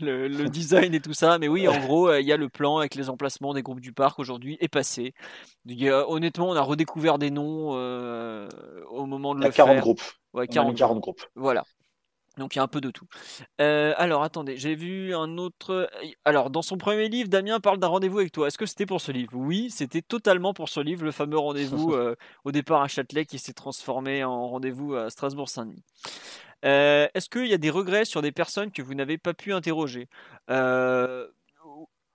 le, 0.00 0.48
design 0.48 0.94
et 0.94 1.00
tout 1.00 1.14
ça. 1.14 1.38
Mais 1.38 1.48
oui, 1.48 1.68
en 1.68 1.78
gros, 1.78 2.08
euh, 2.08 2.20
il 2.20 2.26
y 2.26 2.32
a 2.32 2.36
le 2.36 2.48
plan 2.48 2.78
avec 2.78 2.94
les 2.94 3.08
emplacements 3.08 3.54
des 3.54 3.62
groupes 3.62 3.80
du 3.80 3.92
parc 3.92 4.18
aujourd'hui 4.18 4.56
est 4.60 4.68
passé. 4.68 5.14
honnêtement, 6.08 6.48
on 6.48 6.56
a 6.56 6.62
redécouvert 6.62 7.18
des 7.18 7.30
noms 7.30 7.70
au 7.70 9.06
moment 9.06 9.34
de 9.34 9.40
il 9.40 9.44
y 9.44 9.48
a 9.48 9.52
40 9.52 9.78
groupes. 9.78 10.02
Ouais, 10.32 10.48
40, 10.48 10.76
40 10.76 11.00
groupes. 11.00 11.22
Voilà. 11.36 11.64
Donc 12.38 12.54
il 12.54 12.58
y 12.58 12.60
a 12.60 12.62
un 12.62 12.68
peu 12.68 12.80
de 12.80 12.90
tout. 12.90 13.06
Euh, 13.60 13.94
alors 13.96 14.22
attendez, 14.22 14.56
j'ai 14.56 14.74
vu 14.74 15.14
un 15.14 15.38
autre. 15.38 15.88
Alors 16.24 16.50
dans 16.50 16.62
son 16.62 16.76
premier 16.76 17.08
livre, 17.08 17.28
Damien 17.28 17.60
parle 17.60 17.78
d'un 17.78 17.86
rendez-vous 17.86 18.18
avec 18.18 18.32
toi. 18.32 18.48
Est-ce 18.48 18.58
que 18.58 18.66
c'était 18.66 18.86
pour 18.86 19.00
ce 19.00 19.12
livre? 19.12 19.32
Oui, 19.34 19.70
c'était 19.70 20.02
totalement 20.02 20.54
pour 20.54 20.68
ce 20.68 20.80
livre, 20.80 21.04
le 21.04 21.12
fameux 21.12 21.38
rendez-vous 21.38 21.92
euh, 21.94 22.16
au 22.44 22.52
départ 22.52 22.82
à 22.82 22.88
Châtelet 22.88 23.24
qui 23.24 23.38
s'est 23.38 23.52
transformé 23.52 24.24
en 24.24 24.48
rendez-vous 24.48 24.94
à 24.94 25.10
Strasbourg-Saint-Denis. 25.10 25.84
Euh, 26.64 27.08
est-ce 27.14 27.28
qu'il 27.28 27.46
y 27.46 27.54
a 27.54 27.58
des 27.58 27.70
regrets 27.70 28.04
sur 28.04 28.22
des 28.22 28.32
personnes 28.32 28.70
que 28.70 28.82
vous 28.82 28.94
n'avez 28.94 29.18
pas 29.18 29.34
pu 29.34 29.52
interroger? 29.52 30.08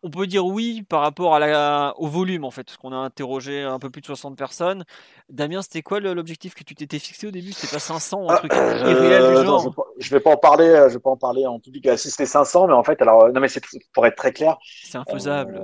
On 0.04 0.10
peut 0.10 0.28
dire 0.28 0.46
oui 0.46 0.84
par 0.84 1.02
rapport 1.02 1.36
à 1.36 1.40
la, 1.40 1.94
au 1.98 2.08
volume 2.08 2.46
en 2.46 2.52
fait, 2.52 2.64
parce 2.64 2.78
qu'on 2.78 2.94
a 2.94 2.98
interrogé 2.98 3.64
un 3.64 3.80
peu 3.80 3.90
plus 3.90 4.02
de 4.02 4.06
60 4.06 4.38
personnes. 4.38 4.86
Damien, 5.30 5.62
c'était 5.62 5.82
quoi 5.82 6.00
l'objectif 6.00 6.56
que 6.56 6.64
tu 6.64 6.76
t'étais 6.76 7.00
fixé 7.00 7.28
au 7.28 7.32
début? 7.32 7.52
C'était 7.52 7.74
pas 7.74 7.80
500 7.80 8.30
un 8.30 8.34
ah, 8.34 8.38
truc 8.38 8.54
euh, 8.54 8.92
irréel 8.92 9.38
du 9.38 9.46
genre? 9.46 9.76
je, 9.98 10.10
vais 10.10 10.20
pas 10.20 10.32
en 10.32 10.38
parler, 10.38 10.68
euh, 10.68 10.90
je 10.90 10.96
vais 10.96 11.00
pas 11.00 11.10
en 11.10 11.18
parler 11.18 11.46
en 11.46 11.60
public. 11.60 11.88
Euh, 11.88 11.98
si 11.98 12.10
c'était 12.10 12.26
500, 12.26 12.68
mais 12.68 12.74
en 12.74 12.84
fait, 12.84 13.02
alors 13.02 13.32
non 13.32 13.42
mais 13.42 13.50
c'est 13.50 13.64
pour 13.94 14.06
être 14.06 14.16
très 14.16 14.32
clair. 14.32 14.58
C'est 14.84 14.98
infaisable. 14.98 15.62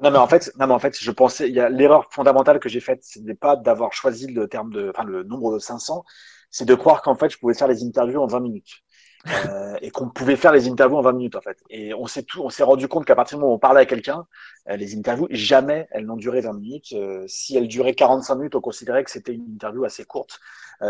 non 0.00 0.10
mais 0.10 0.18
en 0.18 0.28
fait, 0.28 0.52
non 0.58 0.66
mais 0.66 0.74
en 0.74 0.78
fait, 0.78 0.96
je 0.98 1.10
pensais, 1.10 1.48
il 1.48 1.54
y 1.54 1.60
a 1.60 1.68
l'erreur 1.68 2.06
fondamentale 2.10 2.60
que 2.60 2.68
j'ai 2.68 2.80
faite, 2.80 3.02
ce 3.02 3.18
n'est 3.18 3.34
pas 3.34 3.56
d'avoir 3.56 3.92
choisi 3.92 4.26
le 4.28 4.48
terme 4.48 4.72
de, 4.72 4.92
enfin 4.94 5.04
le 5.04 5.24
nombre 5.24 5.52
de 5.52 5.58
500, 5.58 6.04
c'est 6.50 6.64
de 6.64 6.74
croire 6.74 7.02
qu'en 7.02 7.14
fait, 7.14 7.30
je 7.30 7.38
pouvais 7.38 7.54
faire 7.54 7.68
les 7.68 7.84
interviews 7.84 8.20
en 8.20 8.26
20 8.26 8.40
minutes. 8.40 8.82
Euh, 9.26 9.76
et 9.82 9.90
qu'on 9.90 10.08
pouvait 10.08 10.36
faire 10.36 10.52
les 10.52 10.68
interviews 10.68 10.96
en 10.96 11.02
20 11.02 11.12
minutes 11.12 11.36
en 11.36 11.40
fait. 11.40 11.58
Et 11.70 11.92
on 11.92 12.06
s'est 12.06 12.22
tout, 12.22 12.42
on 12.42 12.50
s'est 12.50 12.62
rendu 12.62 12.88
compte 12.88 13.04
qu'à 13.04 13.16
partir 13.16 13.36
du 13.36 13.40
moment 13.40 13.52
où 13.52 13.56
on 13.56 13.58
parlait 13.58 13.80
à 13.80 13.86
quelqu'un, 13.86 14.26
euh, 14.68 14.76
les 14.76 14.96
interviews 14.96 15.26
jamais 15.30 15.88
elles 15.90 16.06
n'ont 16.06 16.16
duré 16.16 16.40
20 16.40 16.52
minutes. 16.54 16.92
Euh, 16.92 17.24
si 17.26 17.56
elles 17.56 17.68
duraient 17.68 17.94
45 17.94 18.36
minutes, 18.36 18.54
on 18.54 18.60
considérait 18.60 19.04
que 19.04 19.10
c'était 19.10 19.34
une 19.34 19.46
interview 19.48 19.84
assez 19.84 20.04
courte. 20.04 20.40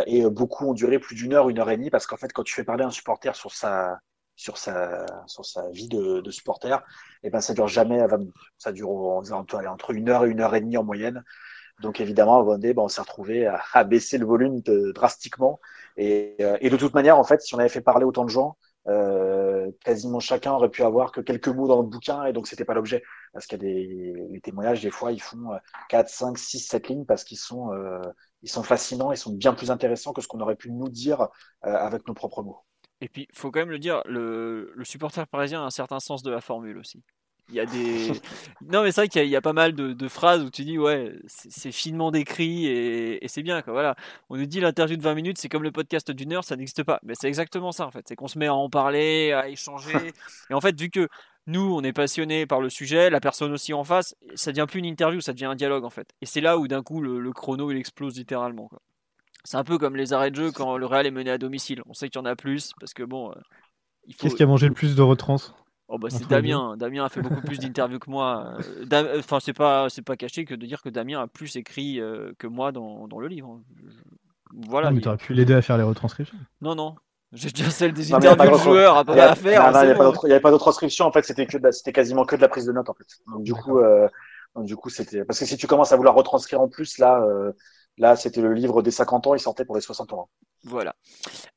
et 0.07 0.23
beaucoup 0.29 0.67
ont 0.67 0.75
duré 0.75 0.99
plus 0.99 1.15
d'une 1.17 1.33
heure, 1.33 1.49
une 1.49 1.59
heure 1.59 1.71
et 1.71 1.77
demie, 1.79 1.91
parce 1.91 2.07
qu'en 2.07 2.19
fait, 2.19 2.33
quand 2.33 2.43
tu 2.45 2.55
fais 2.55 2.65
parler 2.65 2.85
un 2.85 2.91
supporter 2.91 3.35
sur 3.35 3.53
sa 3.53 3.99
sur 4.37 4.59
sa 4.59 5.07
sur 5.27 5.45
sa 5.47 5.69
vie 5.71 5.89
de, 5.89 6.21
de 6.21 6.31
supporter, 6.31 6.79
et 7.23 7.29
eh 7.29 7.31
ben 7.31 7.41
ça 7.41 7.55
dure 7.55 7.69
jamais 7.69 8.01
à 8.01 8.07
20 8.07 8.19
minutes. 8.19 8.35
Ça 8.59 8.73
dure 8.73 8.91
entre, 8.91 9.57
entre 9.67 9.91
une 9.93 10.09
heure 10.11 10.25
et 10.27 10.29
une 10.31 10.41
heure 10.41 10.55
et 10.55 10.61
demie 10.61 10.77
en 10.77 10.85
moyenne. 10.85 11.25
Donc 11.81 12.01
évidemment, 12.01 12.39
à 12.39 12.43
Vendée, 12.43 12.75
ben, 12.75 12.83
on 12.83 12.89
s'est 12.89 13.01
retrouvé 13.01 13.47
à, 13.47 13.85
baisser 13.85 14.19
le 14.19 14.27
volume 14.27 14.61
drastiquement. 14.95 15.61
Et, 15.97 16.37
euh, 16.41 16.57
et, 16.61 16.71
de 16.71 16.77
toute 16.77 16.95
manière, 16.95 17.19
en 17.19 17.25
fait, 17.25 17.41
si 17.41 17.55
on 17.55 17.59
avait 17.59 17.69
fait 17.69 17.81
parler 17.81 18.05
autant 18.05 18.25
de 18.25 18.31
gens, 18.31 18.57
euh, 18.89 19.71
quasiment 19.85 20.19
chacun 20.19 20.53
aurait 20.53 20.71
pu 20.71 20.83
avoir 20.83 21.13
que 21.13 21.21
quelques 21.21 21.49
mots 21.49 21.69
dans 21.69 21.81
le 21.81 21.87
bouquin, 21.87 22.25
et 22.25 22.33
donc 22.33 22.49
c'était 22.49 22.65
pas 22.65 22.75
l'objet. 22.75 23.03
Parce 23.33 23.47
qu'il 23.47 23.63
y 23.63 23.67
a 23.67 24.29
des 24.33 24.41
témoignages, 24.41 24.83
des 24.83 24.91
fois, 24.91 25.13
ils 25.13 25.23
font 25.23 25.51
4, 25.89 26.09
5, 26.09 26.39
6, 26.39 26.61
7 26.61 26.89
lignes 26.89 27.05
parce 27.05 27.23
qu'ils 27.23 27.39
sont, 27.39 27.73
euh, 27.73 28.01
sont 28.45 28.63
fascinants, 28.63 29.13
ils 29.13 29.19
sont 29.19 29.33
bien 29.33 29.55
plus 29.55 29.71
intéressants 29.71 30.13
que 30.13 30.21
ce 30.21 30.27
qu'on 30.27 30.41
aurait 30.41 30.57
pu 30.57 30.73
nous 30.73 30.89
dire 30.89 31.29
avec 31.63 32.07
nos 32.09 32.15
propres 32.15 32.43
mots. 32.43 32.61
Et 33.01 33.09
puis, 33.09 33.29
faut 33.33 33.53
quand 33.53 33.61
même 33.61 33.71
le 33.71 33.79
dire, 33.79 34.03
le 34.07 34.73
supporter 34.83 35.27
parisien 35.29 35.63
a 35.63 35.67
un 35.67 35.71
certain 35.71 36.01
sens 36.01 36.23
de 36.23 36.31
la 36.31 36.41
formule 36.41 36.79
aussi. 36.79 37.05
Il 37.51 37.55
y 37.55 37.61
a 37.61 37.67
des. 37.67 38.13
non, 38.61 38.83
mais 38.83 38.93
c'est 38.93 39.03
vrai 39.03 39.09
qu'il 39.09 39.27
y, 39.27 39.37
a 39.37 39.41
pas 39.41 39.55
mal 39.55 39.73
de, 39.73 40.09
phrases 40.09 40.43
où 40.43 40.51
tu 40.51 40.65
dis, 40.65 40.79
ouais, 40.79 41.15
c'est 41.27 41.73
finement 41.73 42.11
décrit 42.11 42.67
et, 42.67 43.27
c'est 43.29 43.43
bien. 43.43 43.63
Quoi. 43.63 43.73
Voilà. 43.73 43.97
On 44.29 44.37
nous 44.37 44.47
dit 44.47 44.61
l'interview 44.61 44.97
de 44.97 45.03
20 45.03 45.15
minutes, 45.15 45.39
c'est 45.39 45.49
comme 45.49 45.63
le 45.63 45.73
podcast 45.73 46.11
d'une 46.11 46.33
heure, 46.35 46.45
ça 46.45 46.57
n'existe 46.57 46.83
pas. 46.83 47.01
Mais 47.03 47.15
c'est 47.19 47.29
exactement 47.29 47.73
ça, 47.73 47.87
en 47.87 47.91
fait. 47.91 48.05
C'est 48.07 48.17
qu'on 48.17 48.29
se 48.29 48.39
met 48.39 48.47
à 48.47 48.55
en 48.55 48.69
parler, 48.69 49.33
à 49.33 49.49
échanger. 49.49 49.93
et 50.51 50.55
en 50.55 50.61
fait, 50.61 50.79
vu 50.79 50.91
que 50.91 51.09
nous, 51.47 51.75
on 51.75 51.83
est 51.83 51.95
passionné 51.95 52.45
par 52.45 52.61
le 52.61 52.69
sujet, 52.69 53.09
la 53.09 53.21
personne 53.21 53.53
aussi 53.53 53.73
en 53.73 53.83
face, 53.83 54.15
ça 54.35 54.53
devient 54.53 54.67
plus 54.69 54.81
une 54.81 54.85
interview, 54.85 55.23
ça 55.23 55.33
devient 55.33 55.47
un 55.47 55.55
dialogue, 55.55 55.85
en 55.85 55.91
fait. 55.91 56.13
Et 56.21 56.27
c'est 56.27 56.43
là 56.43 56.59
où 56.59 56.69
d'un 56.69 56.83
coup, 56.83 57.01
le, 57.01 57.33
chrono, 57.33 57.71
il 57.71 57.79
explose 57.79 58.17
littéralement. 58.19 58.69
C'est 59.45 59.57
un 59.57 59.65
peu 59.65 59.79
comme 59.79 59.97
les 59.97 60.13
arrêts 60.13 60.31
de 60.31 60.37
jeu 60.37 60.53
quand 60.53 60.77
le 60.77 60.85
Real 60.85 61.07
est 61.07 61.11
mené 61.11 61.31
à 61.31 61.39
domicile. 61.39 61.81
On 61.87 61.95
sait 61.95 62.11
qu'il 62.11 62.21
y 62.21 62.23
en 62.23 62.27
a 62.27 62.37
plus 62.37 62.73
parce 62.79 62.93
que 62.93 63.03
bon. 63.03 63.31
Euh, 63.31 63.35
Qu'est-ce 64.19 64.35
qui 64.35 64.43
a 64.43 64.47
mangé 64.47 64.69
le 64.69 64.75
plus 64.75 64.95
de 64.95 65.01
retrans? 65.01 65.39
Oh 65.89 65.99
bah 65.99 66.09
c'est 66.11 66.27
Damien. 66.29 66.77
Damien 66.77 67.05
a 67.05 67.09
fait 67.09 67.23
beaucoup 67.23 67.41
plus 67.41 67.59
d'interviews 67.59 67.99
que 67.99 68.11
moi. 68.11 68.55
Euh, 68.93 69.19
enfin 69.19 69.41
c'est 69.41 69.53
pas 69.55 69.89
c'est 69.89 70.03
pas 70.03 70.17
caché 70.17 70.45
que 70.45 70.55
de 70.55 70.67
dire 70.67 70.83
que 70.83 70.89
Damien 70.89 71.21
a 71.21 71.27
plus 71.27 71.57
écrit 71.57 72.01
euh, 72.01 72.33
que 72.39 72.47
moi 72.47 72.73
dans, 72.73 73.09
dans, 73.09 73.19
le 73.19 73.29
livre. 73.29 73.61
Voilà. 74.69 74.91
mais 74.91 75.01
tu 75.01 75.09
aurais 75.09 75.17
pu 75.17 75.35
l'aider 75.35 75.55
à 75.55 75.63
faire 75.63 75.79
les 75.79 75.83
retranscriptions. 75.83 76.39
Non 76.61 76.75
non. 76.75 76.95
J'ai 77.33 77.51
déjà 77.51 77.69
celle 77.69 77.93
des 77.93 78.15
interviews 78.15 78.57
de 78.57 78.63
joueurs 78.63 78.97
à, 78.97 79.01
à 79.01 79.35
faire. 79.35 79.71
Il 79.71 80.27
n'y 80.27 80.33
avait 80.33 80.41
pas 80.41 80.51
d'autres 80.51 80.65
transcriptions. 80.65 81.05
En 81.05 81.13
fait, 81.13 81.25
c'était 81.25 81.47
que 81.47 81.59
c'était 81.73 81.93
quasiment 81.93 82.25
que 82.25 82.37
de 82.37 82.41
la 82.41 82.49
prise 82.49 82.65
de 82.65 82.73
notes 82.73 82.89
en 82.89 82.95
fait. 82.95 83.07
Donc 83.31 83.43
du 83.43 83.53
coup, 83.53 83.79
euh, 83.79 84.09
donc, 84.55 84.65
du 84.65 84.77
coup, 84.77 84.89
c'était 84.89 85.25
parce 85.25 85.39
que 85.39 85.45
si 85.45 85.59
tu 85.59 85.67
commences 85.67 85.93
à 85.93 85.97
vouloir 85.97 86.15
retranscrire 86.15 86.61
en 86.61 86.69
plus 86.69 86.97
là, 86.97 87.23
Là, 87.99 88.15
c'était 88.15 88.41
le 88.41 88.55
livre 88.55 88.83
des 88.83 88.91
50 88.91 89.27
ans, 89.27 89.35
il 89.35 89.41
sortait 89.41 89.65
pour 89.65 89.75
les 89.75 89.81
60 89.81 90.13
ans. 90.13 90.29
Voilà. 90.65 90.95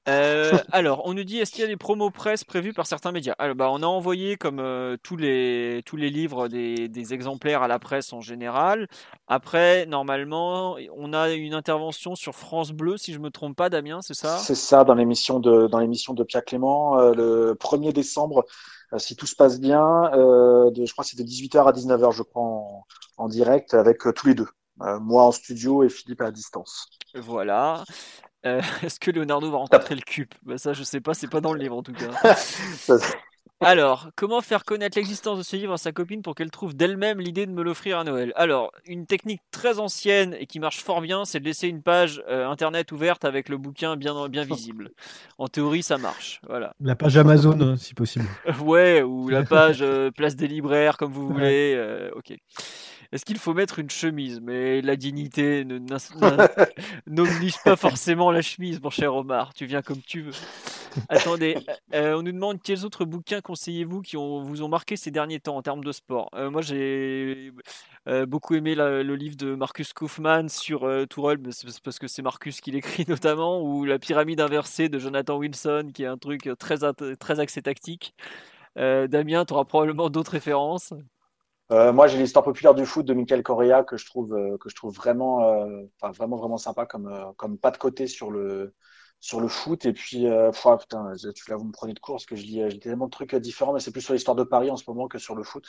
Euh, 0.07 0.51
alors, 0.71 1.03
on 1.05 1.13
nous 1.13 1.23
dit, 1.23 1.37
est-ce 1.37 1.51
qu'il 1.51 1.61
y 1.61 1.63
a 1.63 1.67
des 1.67 1.77
promos 1.77 2.09
presse 2.09 2.43
prévus 2.43 2.73
par 2.73 2.87
certains 2.87 3.11
médias? 3.11 3.35
Alors, 3.37 3.55
bah, 3.55 3.69
On 3.71 3.83
a 3.83 3.85
envoyé, 3.85 4.37
comme 4.37 4.59
euh, 4.59 4.97
tous, 5.03 5.17
les, 5.17 5.81
tous 5.85 5.97
les 5.97 6.09
livres, 6.09 6.47
des, 6.47 6.87
des, 6.87 7.13
exemplaires 7.13 7.61
à 7.61 7.67
la 7.67 7.77
presse 7.77 8.11
en 8.11 8.21
général. 8.21 8.87
Après, 9.27 9.85
normalement, 9.85 10.77
on 10.95 11.13
a 11.13 11.29
une 11.31 11.53
intervention 11.53 12.15
sur 12.15 12.33
France 12.35 12.71
Bleu, 12.71 12.97
si 12.97 13.13
je 13.13 13.19
ne 13.19 13.23
me 13.23 13.29
trompe 13.29 13.55
pas, 13.55 13.69
Damien, 13.69 13.99
c'est 14.01 14.15
ça? 14.15 14.37
C'est 14.39 14.55
ça, 14.55 14.83
dans 14.83 14.95
l'émission 14.95 15.39
de, 15.39 15.67
dans 15.67 15.79
l'émission 15.79 16.13
de 16.13 16.23
Pierre 16.23 16.43
Clément, 16.43 16.99
euh, 16.99 17.13
le 17.13 17.53
1er 17.53 17.93
décembre, 17.93 18.45
si 18.97 19.15
tout 19.15 19.27
se 19.27 19.35
passe 19.35 19.59
bien, 19.61 20.11
de, 20.11 20.85
je 20.85 20.91
crois 20.91 21.05
que 21.05 21.09
c'est 21.09 21.17
de 21.17 21.23
18h 21.23 21.65
à 21.65 21.71
19h, 21.71 22.11
je 22.11 22.23
crois, 22.23 22.43
en, 22.43 22.85
en 23.17 23.29
direct, 23.29 23.73
avec 23.73 23.99
tous 24.15 24.27
les 24.27 24.35
deux. 24.35 24.47
Euh, 24.83 24.99
moi 24.99 25.23
en 25.23 25.31
studio 25.31 25.83
et 25.83 25.89
Philippe 25.89 26.21
à 26.21 26.31
distance. 26.31 26.87
Voilà. 27.15 27.83
Euh, 28.45 28.61
est-ce 28.83 28.99
que 28.99 29.11
Leonardo 29.11 29.51
va 29.51 29.57
rencontrer 29.57 29.95
le 29.95 30.01
cube? 30.01 30.31
Bah, 30.43 30.57
Ça, 30.57 30.73
je 30.73 30.83
sais 30.83 31.01
pas, 31.01 31.13
c'est 31.13 31.29
pas 31.29 31.41
dans 31.41 31.53
le 31.53 31.59
livre 31.59 31.77
en 31.77 31.83
tout 31.83 31.93
cas. 31.93 32.35
Alors, 33.63 34.09
comment 34.15 34.41
faire 34.41 34.63
connaître 34.65 34.97
l'existence 34.97 35.37
de 35.37 35.43
ce 35.43 35.55
livre 35.55 35.73
à 35.73 35.77
sa 35.77 35.91
copine 35.91 36.23
pour 36.23 36.33
qu'elle 36.33 36.49
trouve 36.49 36.75
d'elle-même 36.75 37.19
l'idée 37.19 37.45
de 37.45 37.51
me 37.51 37.61
l'offrir 37.61 37.99
à 37.99 38.03
Noël? 38.03 38.33
Alors, 38.35 38.71
une 38.87 39.05
technique 39.05 39.41
très 39.51 39.77
ancienne 39.77 40.35
et 40.39 40.47
qui 40.47 40.59
marche 40.59 40.81
fort 40.81 40.99
bien, 40.99 41.25
c'est 41.25 41.39
de 41.39 41.45
laisser 41.45 41.67
une 41.67 41.83
page 41.83 42.23
euh, 42.27 42.49
internet 42.49 42.91
ouverte 42.91 43.23
avec 43.23 43.49
le 43.49 43.57
bouquin 43.57 43.97
bien, 43.97 44.27
bien 44.29 44.45
visible. 44.45 44.89
En 45.37 45.47
théorie, 45.47 45.83
ça 45.83 45.99
marche. 45.99 46.41
Voilà. 46.47 46.73
La 46.81 46.95
page 46.95 47.17
Amazon, 47.17 47.77
si 47.77 47.93
possible. 47.93 48.25
ouais, 48.61 49.03
ou 49.03 49.29
la 49.29 49.43
page 49.43 49.85
Place 50.17 50.35
des 50.35 50.47
libraires, 50.47 50.97
comme 50.97 51.11
vous 51.11 51.27
voulez. 51.27 52.09
ok. 52.15 52.35
Est-ce 53.11 53.25
qu'il 53.25 53.37
faut 53.37 53.53
mettre 53.53 53.79
une 53.79 53.89
chemise? 53.89 54.39
Mais 54.41 54.81
la 54.81 54.95
dignité 54.95 55.65
n'oblige 57.07 57.57
pas 57.63 57.75
forcément 57.75 58.31
la 58.31 58.41
chemise, 58.41 58.81
mon 58.81 58.89
cher 58.89 59.13
Omar. 59.13 59.53
Tu 59.53 59.65
viens 59.65 59.81
comme 59.81 60.01
tu 60.01 60.21
veux. 60.21 60.31
Attendez, 61.09 61.57
euh, 61.93 62.15
on 62.15 62.21
nous 62.21 62.31
demande 62.31 62.61
quels 62.61 62.85
autres 62.85 63.03
bouquins 63.05 63.41
conseillez-vous 63.41 64.01
qui 64.01 64.15
ont, 64.17 64.43
vous 64.43 64.61
ont 64.61 64.69
marqué 64.69 64.95
ces 64.95 65.11
derniers 65.11 65.39
temps 65.39 65.57
en 65.57 65.61
termes 65.61 65.83
de 65.83 65.91
sport? 65.91 66.29
Euh, 66.35 66.49
Moi, 66.49 66.61
j'ai 66.61 67.51
euh, 68.07 68.25
beaucoup 68.25 68.55
aimé 68.55 68.75
le 68.75 69.15
livre 69.15 69.35
de 69.35 69.55
Marcus 69.55 69.91
Kaufmann 69.93 70.47
sur 70.47 70.87
Tourelle, 71.09 71.39
parce 71.83 71.99
que 71.99 72.07
c'est 72.07 72.21
Marcus 72.21 72.61
qui 72.61 72.71
l'écrit 72.71 73.05
notamment, 73.09 73.61
ou 73.61 73.83
La 73.83 73.99
pyramide 73.99 74.39
inversée 74.39 74.87
de 74.87 74.99
Jonathan 74.99 75.37
Wilson, 75.37 75.89
qui 75.93 76.03
est 76.03 76.07
un 76.07 76.17
truc 76.17 76.49
très, 76.57 76.77
très 77.19 77.39
axé 77.41 77.61
tactique. 77.61 78.13
Damien, 78.77 79.43
tu 79.45 79.53
auras 79.53 79.65
probablement 79.65 80.09
d'autres 80.09 80.31
références. 80.31 80.93
Euh, 81.71 81.93
moi, 81.93 82.07
j'ai 82.07 82.17
l'histoire 82.17 82.43
populaire 82.43 82.75
du 82.75 82.85
foot 82.85 83.05
de 83.05 83.13
Michael 83.13 83.43
Correa 83.43 83.83
que 83.83 83.95
je 83.95 84.05
trouve 84.05 84.33
euh, 84.33 84.57
que 84.57 84.69
je 84.69 84.75
trouve 84.75 84.93
vraiment, 84.93 85.43
euh, 85.43 85.83
enfin 86.01 86.11
vraiment 86.11 86.35
vraiment 86.35 86.57
sympa 86.57 86.85
comme 86.85 87.33
comme 87.37 87.57
pas 87.57 87.71
de 87.71 87.77
côté 87.77 88.07
sur 88.07 88.29
le 88.29 88.73
sur 89.21 89.39
le 89.39 89.47
foot. 89.47 89.85
Et 89.85 89.93
puis, 89.93 90.25
putain, 90.79 91.13
tu 91.33 91.49
là 91.49 91.55
vous 91.55 91.63
me 91.65 91.71
prenez 91.71 91.93
de 91.93 91.99
course 91.99 92.25
que 92.25 92.35
je 92.35 92.43
lis, 92.43 92.79
tellement 92.79 93.05
de 93.05 93.11
trucs 93.11 93.35
différents, 93.35 93.73
mais 93.73 93.79
c'est 93.79 93.91
plus 93.91 94.01
sur 94.01 94.13
l'histoire 94.13 94.35
de 94.35 94.43
Paris 94.43 94.69
en 94.71 94.77
ce 94.77 94.83
moment 94.87 95.07
que 95.07 95.17
sur 95.19 95.35
le 95.35 95.43
foot. 95.43 95.65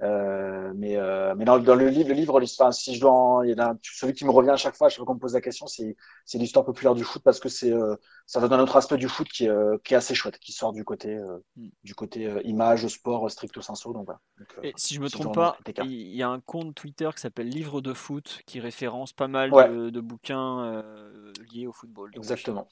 Euh, 0.00 0.72
mais 0.76 0.96
euh, 0.96 1.34
mais 1.36 1.44
dans, 1.44 1.58
dans, 1.58 1.74
le 1.74 1.88
livre, 1.88 2.08
le 2.08 2.14
livre, 2.14 2.40
enfin, 2.40 2.70
si 2.70 2.94
je 2.94 3.00
dois, 3.00 3.42
il 3.44 3.50
y 3.50 3.60
a 3.60 3.76
celui 3.82 4.12
qui 4.12 4.24
me 4.24 4.30
revient 4.30 4.50
à 4.50 4.56
chaque 4.56 4.76
fois, 4.76 4.86
à 4.86 4.90
chaque 4.90 4.98
fois 4.98 5.06
qu'on 5.06 5.14
me 5.14 5.18
pose 5.18 5.34
la 5.34 5.40
question, 5.40 5.66
c'est 5.66 5.96
c'est 6.24 6.38
l'histoire 6.38 6.64
populaire 6.64 6.94
du 6.94 7.02
foot 7.02 7.20
parce 7.24 7.40
que 7.40 7.48
c'est 7.48 7.72
euh, 7.72 7.96
ça 8.24 8.40
donne 8.40 8.52
un 8.52 8.60
autre 8.60 8.76
aspect 8.76 8.96
du 8.96 9.08
foot 9.08 9.26
qui 9.28 9.46
est 9.46 9.82
qui 9.82 9.94
est 9.94 9.96
assez 9.96 10.14
chouette, 10.14 10.38
qui 10.38 10.52
sort 10.52 10.72
du 10.72 10.84
côté 10.84 11.18
mm. 11.56 11.68
du 11.82 11.94
côté 11.96 12.32
image, 12.44 12.86
sport, 12.86 13.28
stricto 13.28 13.60
sensu. 13.60 13.88
Donc, 13.92 14.04
voilà. 14.04 14.20
donc 14.38 14.48
Et 14.62 14.72
si 14.76 14.94
je 14.94 15.00
me 15.00 15.08
trompe 15.08 15.34
pas, 15.34 15.58
il 15.82 16.14
y 16.14 16.22
a 16.22 16.28
un 16.28 16.40
compte 16.40 16.76
Twitter 16.76 17.10
qui 17.14 17.20
s'appelle 17.20 17.48
Livre 17.48 17.80
de 17.80 17.92
foot 17.92 18.42
qui 18.46 18.60
référence 18.60 19.12
pas 19.12 19.28
mal 19.28 19.50
de, 19.50 19.90
de, 19.90 20.00
bouquins 20.00 20.84
liés 21.52 21.66
au 21.66 21.72
football. 21.72 22.12
Exactement. 22.14 22.68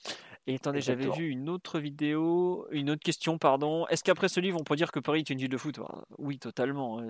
Et 0.48 0.54
attendez, 0.54 0.80
j'avais 0.80 1.08
vu 1.08 1.28
une 1.28 1.48
autre 1.48 1.80
vidéo, 1.80 2.68
une 2.70 2.90
autre 2.90 3.02
question, 3.02 3.36
pardon. 3.36 3.84
Est-ce 3.88 4.04
qu'après 4.04 4.28
ce 4.28 4.38
livre, 4.38 4.56
on 4.60 4.62
peut 4.62 4.76
dire 4.76 4.92
que 4.92 5.00
Paris 5.00 5.20
est 5.20 5.30
une 5.30 5.38
ville 5.38 5.48
de 5.48 5.56
foot? 5.56 5.80
Bah, 5.80 6.04
Oui, 6.18 6.38
totalement. 6.38 7.00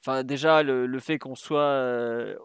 Enfin, 0.00 0.22
déjà, 0.22 0.62
le, 0.62 0.98
fait 1.00 1.18
qu'on 1.18 1.34
soit. 1.34 1.60
Euh, 1.60 2.36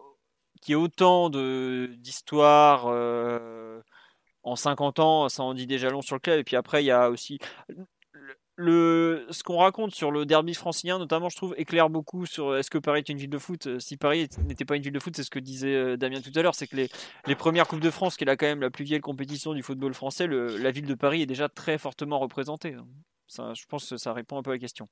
qu'il 0.60 0.72
y 0.72 0.78
ait 0.78 0.82
autant 0.82 1.30
d'histoires 1.30 2.86
euh, 2.88 3.80
en 4.42 4.56
50 4.56 4.98
ans, 4.98 5.28
ça 5.30 5.42
en 5.42 5.54
dit 5.54 5.66
déjà 5.66 5.88
long 5.88 6.02
sur 6.02 6.16
le 6.16 6.20
club. 6.20 6.38
Et 6.38 6.44
puis 6.44 6.56
après, 6.56 6.82
il 6.82 6.86
y 6.86 6.90
a 6.90 7.08
aussi 7.08 7.38
ce 8.60 9.42
qu'on 9.42 9.58
raconte 9.58 9.94
sur 9.94 10.10
le 10.10 10.26
derby 10.26 10.54
francilien, 10.54 10.98
notamment, 10.98 11.28
je 11.28 11.36
trouve, 11.36 11.54
éclaire 11.56 11.88
beaucoup 11.88 12.26
sur 12.26 12.56
est-ce 12.56 12.70
que 12.70 12.78
Paris 12.78 13.00
est 13.00 13.08
une 13.08 13.18
ville 13.18 13.30
de 13.30 13.38
foot? 13.38 13.66
Euh, 13.66 13.78
si 13.78 13.96
Paris 13.96 14.28
n'était 14.46 14.64
pas 14.64 14.76
une 14.76 14.82
ville 14.82 14.92
de 14.92 14.98
foot, 14.98 15.14
c'est 15.16 15.24
ce 15.24 15.30
que 15.30 15.38
disait 15.38 15.74
euh, 15.74 15.96
Damien 15.96 16.20
tout 16.20 16.32
à 16.34 16.42
l'heure, 16.42 16.54
c'est 16.54 16.66
que 16.66 16.76
les, 16.76 16.88
les, 17.26 17.34
premières 17.34 17.66
Coupes 17.66 17.80
de 17.80 17.90
France, 17.90 18.16
qui 18.16 18.24
est 18.24 18.26
là 18.26 18.36
quand 18.36 18.46
même 18.46 18.60
la 18.60 18.70
plus 18.70 18.84
vieille 18.84 19.00
compétition 19.00 19.54
du 19.54 19.62
football 19.62 19.94
français, 19.94 20.26
la 20.26 20.70
ville 20.70 20.86
de 20.86 20.94
Paris 20.94 21.22
est 21.22 21.26
déjà 21.26 21.48
très 21.48 21.78
fortement 21.78 22.18
représentée. 22.18 22.76
Ça, 23.30 23.54
je 23.54 23.64
pense 23.66 23.88
que 23.88 23.96
ça 23.96 24.12
répond 24.12 24.38
un 24.38 24.42
peu 24.42 24.50
à 24.50 24.54
la 24.54 24.58
question. 24.58 24.88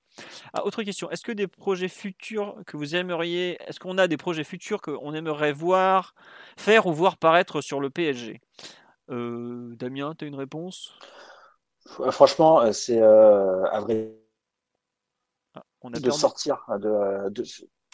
Ah, 0.53 0.65
autre 0.65 0.85
question, 0.85 1.11
est-ce 1.11 1.25
que 1.25 1.33
des 1.33 1.49
projets 1.49 1.89
futurs 1.89 2.55
que 2.69 2.77
vous 2.77 2.95
aimeriez, 2.95 3.59
est-ce 3.67 3.81
qu'on 3.81 3.99
a 3.99 4.07
des 4.07 4.17
projets 4.17 4.45
futurs 4.45 4.81
qu'on 4.81 5.13
aimerait 5.13 5.51
voir, 5.51 6.15
faire 6.57 6.87
ou 6.87 6.93
voir 6.93 7.17
paraître 7.17 7.61
sur 7.61 7.81
le 7.81 7.91
PSG 7.91 8.41
euh, 9.11 9.75
Damien, 9.75 10.15
tu 10.17 10.25
as 10.25 10.29
une 10.29 10.37
réponse? 10.37 10.95
Franchement, 12.13 12.61
euh, 12.61 12.71
c'est 12.71 13.03
euh, 13.03 13.65
à 13.73 13.81
vrai 13.81 14.15
ah, 15.57 15.63
de 15.91 16.11
sortir 16.11 16.65
de, 16.79 17.31
de, 17.31 17.43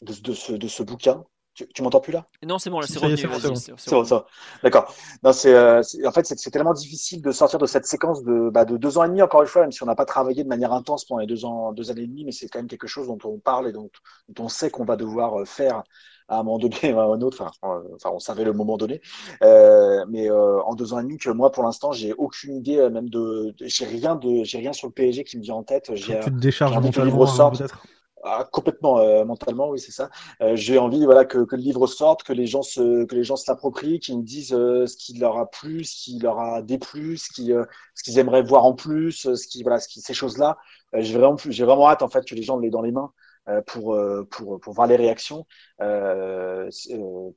de, 0.02 0.32
ce, 0.34 0.52
de 0.52 0.68
ce 0.68 0.82
bouquin. 0.82 1.24
Tu, 1.54 1.68
tu 1.68 1.82
m'entends 1.82 2.00
plus 2.00 2.12
là? 2.12 2.26
Non, 2.42 2.58
c'est 2.58 2.68
bon, 2.68 2.80
là, 2.80 2.86
c'est 2.88 2.98
revenu. 2.98 3.16
C'est 3.16 3.90
bon, 3.90 4.04
ça. 4.04 4.26
D'accord. 4.62 4.92
Non, 5.22 5.32
c'est 5.32 5.54
euh, 5.54 5.82
en 6.04 6.10
fait, 6.10 6.26
c'est 6.26 6.50
tellement 6.50 6.72
difficile 6.72 7.22
de 7.22 7.30
sortir 7.30 7.58
de 7.58 7.66
cette 7.66 7.86
séquence 7.86 8.24
de, 8.24 8.50
bah, 8.50 8.64
de 8.64 8.76
deux 8.76 8.98
ans 8.98 9.04
et 9.04 9.08
demi, 9.08 9.22
encore 9.22 9.42
une 9.42 9.48
fois, 9.48 9.62
même 9.62 9.72
si 9.72 9.82
on 9.82 9.86
n'a 9.86 9.94
pas 9.94 10.04
travaillé 10.04 10.42
de 10.42 10.48
manière 10.48 10.72
intense 10.72 11.04
pendant 11.04 11.20
les 11.20 11.26
deux 11.26 11.44
ans, 11.44 11.72
deux 11.72 11.90
années 11.90 12.02
et 12.02 12.06
demie, 12.06 12.24
mais 12.24 12.32
c'est 12.32 12.48
quand 12.48 12.58
même 12.58 12.68
quelque 12.68 12.88
chose 12.88 13.06
dont 13.06 13.18
on 13.24 13.38
parle 13.38 13.68
et 13.68 13.72
dont, 13.72 13.88
dont 14.28 14.44
on 14.44 14.48
sait 14.48 14.70
qu'on 14.70 14.84
va 14.84 14.96
devoir 14.96 15.46
faire 15.46 15.84
à 16.28 16.38
un 16.38 16.42
moment 16.42 16.58
donné 16.58 16.74
ou 16.92 17.00
à 17.00 17.04
un 17.04 17.20
autre. 17.20 17.42
Enfin, 17.42 17.76
euh, 17.76 17.94
enfin 17.94 18.10
on 18.12 18.18
savait 18.18 18.44
le 18.44 18.52
moment 18.52 18.76
donné. 18.76 19.00
Euh, 19.42 20.04
mais 20.08 20.30
euh, 20.30 20.60
en 20.62 20.74
deux 20.74 20.92
ans 20.92 21.00
et 21.00 21.02
demi, 21.02 21.18
que 21.18 21.30
moi, 21.30 21.52
pour 21.52 21.62
l'instant, 21.62 21.92
j'ai 21.92 22.12
aucune 22.14 22.56
idée, 22.56 22.78
euh, 22.78 22.90
même 22.90 23.08
de, 23.08 23.54
j'ai 23.60 23.84
rien 23.84 24.16
de, 24.16 24.44
j'ai 24.44 24.58
rien 24.58 24.72
sur 24.72 24.88
le 24.88 24.92
PSG 24.92 25.24
qui 25.24 25.38
me 25.38 25.42
vient 25.42 25.54
en 25.54 25.62
tête. 25.62 25.90
J'ai 25.94 26.18
tu 26.20 26.30
te 26.30 26.40
décharges 26.40 26.78
mentalement, 26.78 27.24
hein, 27.24 27.50
peut-être. 27.50 27.82
Ah, 28.26 28.48
complètement 28.50 28.98
euh, 29.00 29.24
mentalement, 29.26 29.68
oui, 29.68 29.78
c'est 29.78 29.92
ça. 29.92 30.08
Euh, 30.40 30.56
j'ai 30.56 30.78
envie, 30.78 31.04
voilà, 31.04 31.26
que, 31.26 31.44
que, 31.44 31.56
le 31.56 31.62
livre 31.62 31.86
sorte, 31.86 32.22
que 32.22 32.32
les 32.32 32.46
gens 32.46 32.62
se, 32.62 33.04
que 33.04 33.14
les 33.14 33.22
gens 33.22 33.36
se 33.36 33.50
l'approprient, 33.50 34.00
qu'ils 34.00 34.16
me 34.18 34.22
disent 34.22 34.54
euh, 34.54 34.86
ce 34.86 34.96
qui 34.96 35.12
leur 35.18 35.36
a 35.36 35.50
plu, 35.50 35.84
ce 35.84 35.94
qui 36.02 36.18
leur 36.18 36.38
a 36.38 36.62
déplu, 36.62 37.18
ce 37.18 37.28
qui, 37.30 37.52
ce 37.94 38.02
qu'ils 38.02 38.18
aimeraient 38.18 38.42
voir 38.42 38.64
en 38.64 38.72
plus, 38.72 39.34
ce 39.34 39.46
qui, 39.46 39.62
voilà, 39.62 39.78
ce 39.78 39.88
qui, 39.88 40.00
ces 40.00 40.14
choses-là. 40.14 40.56
j'ai 40.94 41.18
vraiment, 41.18 41.36
j'ai 41.36 41.64
vraiment 41.64 41.86
hâte 41.88 42.00
en 42.02 42.08
fait 42.08 42.24
que 42.24 42.34
les 42.34 42.42
gens 42.42 42.58
l'aient 42.58 42.70
dans 42.70 42.80
les 42.82 42.92
mains. 42.92 43.12
Euh, 43.46 43.60
pour, 43.60 43.94
euh, 43.94 44.26
pour, 44.30 44.58
pour 44.58 44.72
voir 44.72 44.86
les 44.86 44.96
réactions, 44.96 45.46
euh, 45.82 46.70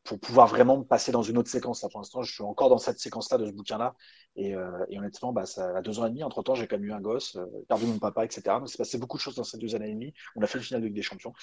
pour 0.06 0.20
pouvoir 0.22 0.48
vraiment 0.48 0.82
passer 0.82 1.12
dans 1.12 1.22
une 1.22 1.38
autre 1.38 1.50
séquence. 1.50 1.84
Là, 1.84 1.90
pour 1.90 2.00
l'instant, 2.00 2.22
je 2.24 2.34
suis 2.34 2.44
encore 2.44 2.70
dans 2.70 2.78
cette 2.78 2.98
séquence-là 3.00 3.38
de 3.38 3.46
ce 3.46 3.52
bouquin-là. 3.52 3.94
Et, 4.38 4.52
et, 4.52 4.98
honnêtement, 4.98 5.34
bah, 5.34 5.46
ça 5.46 5.76
a 5.76 5.82
deux 5.82 6.00
ans 6.00 6.06
et 6.06 6.10
demi. 6.10 6.24
Entre 6.24 6.44
temps, 6.44 6.56
j'ai 6.56 6.68
quand 6.68 6.78
même 6.78 6.86
eu 6.86 6.94
un 6.94 7.02
gosse, 7.02 7.38
perdu 7.68 7.88
mon 7.88 8.00
papa, 8.00 8.24
etc. 8.24 8.60
Donc, 8.60 8.70
c'est 8.70 8.78
passé 8.78 8.98
beaucoup 8.98 9.18
de 9.18 9.22
choses 9.22 9.36
dans 9.36 9.44
ces 9.44 9.58
deux 9.58 9.76
années 9.76 9.90
et 9.90 9.94
demie. 9.94 10.14
On 10.36 10.42
a 10.42 10.48
fait 10.48 10.60
le 10.60 10.64
final 10.64 10.82
de 10.82 10.86
Ligue 10.86 10.96
des 10.96 11.02
Champions. 11.02 11.34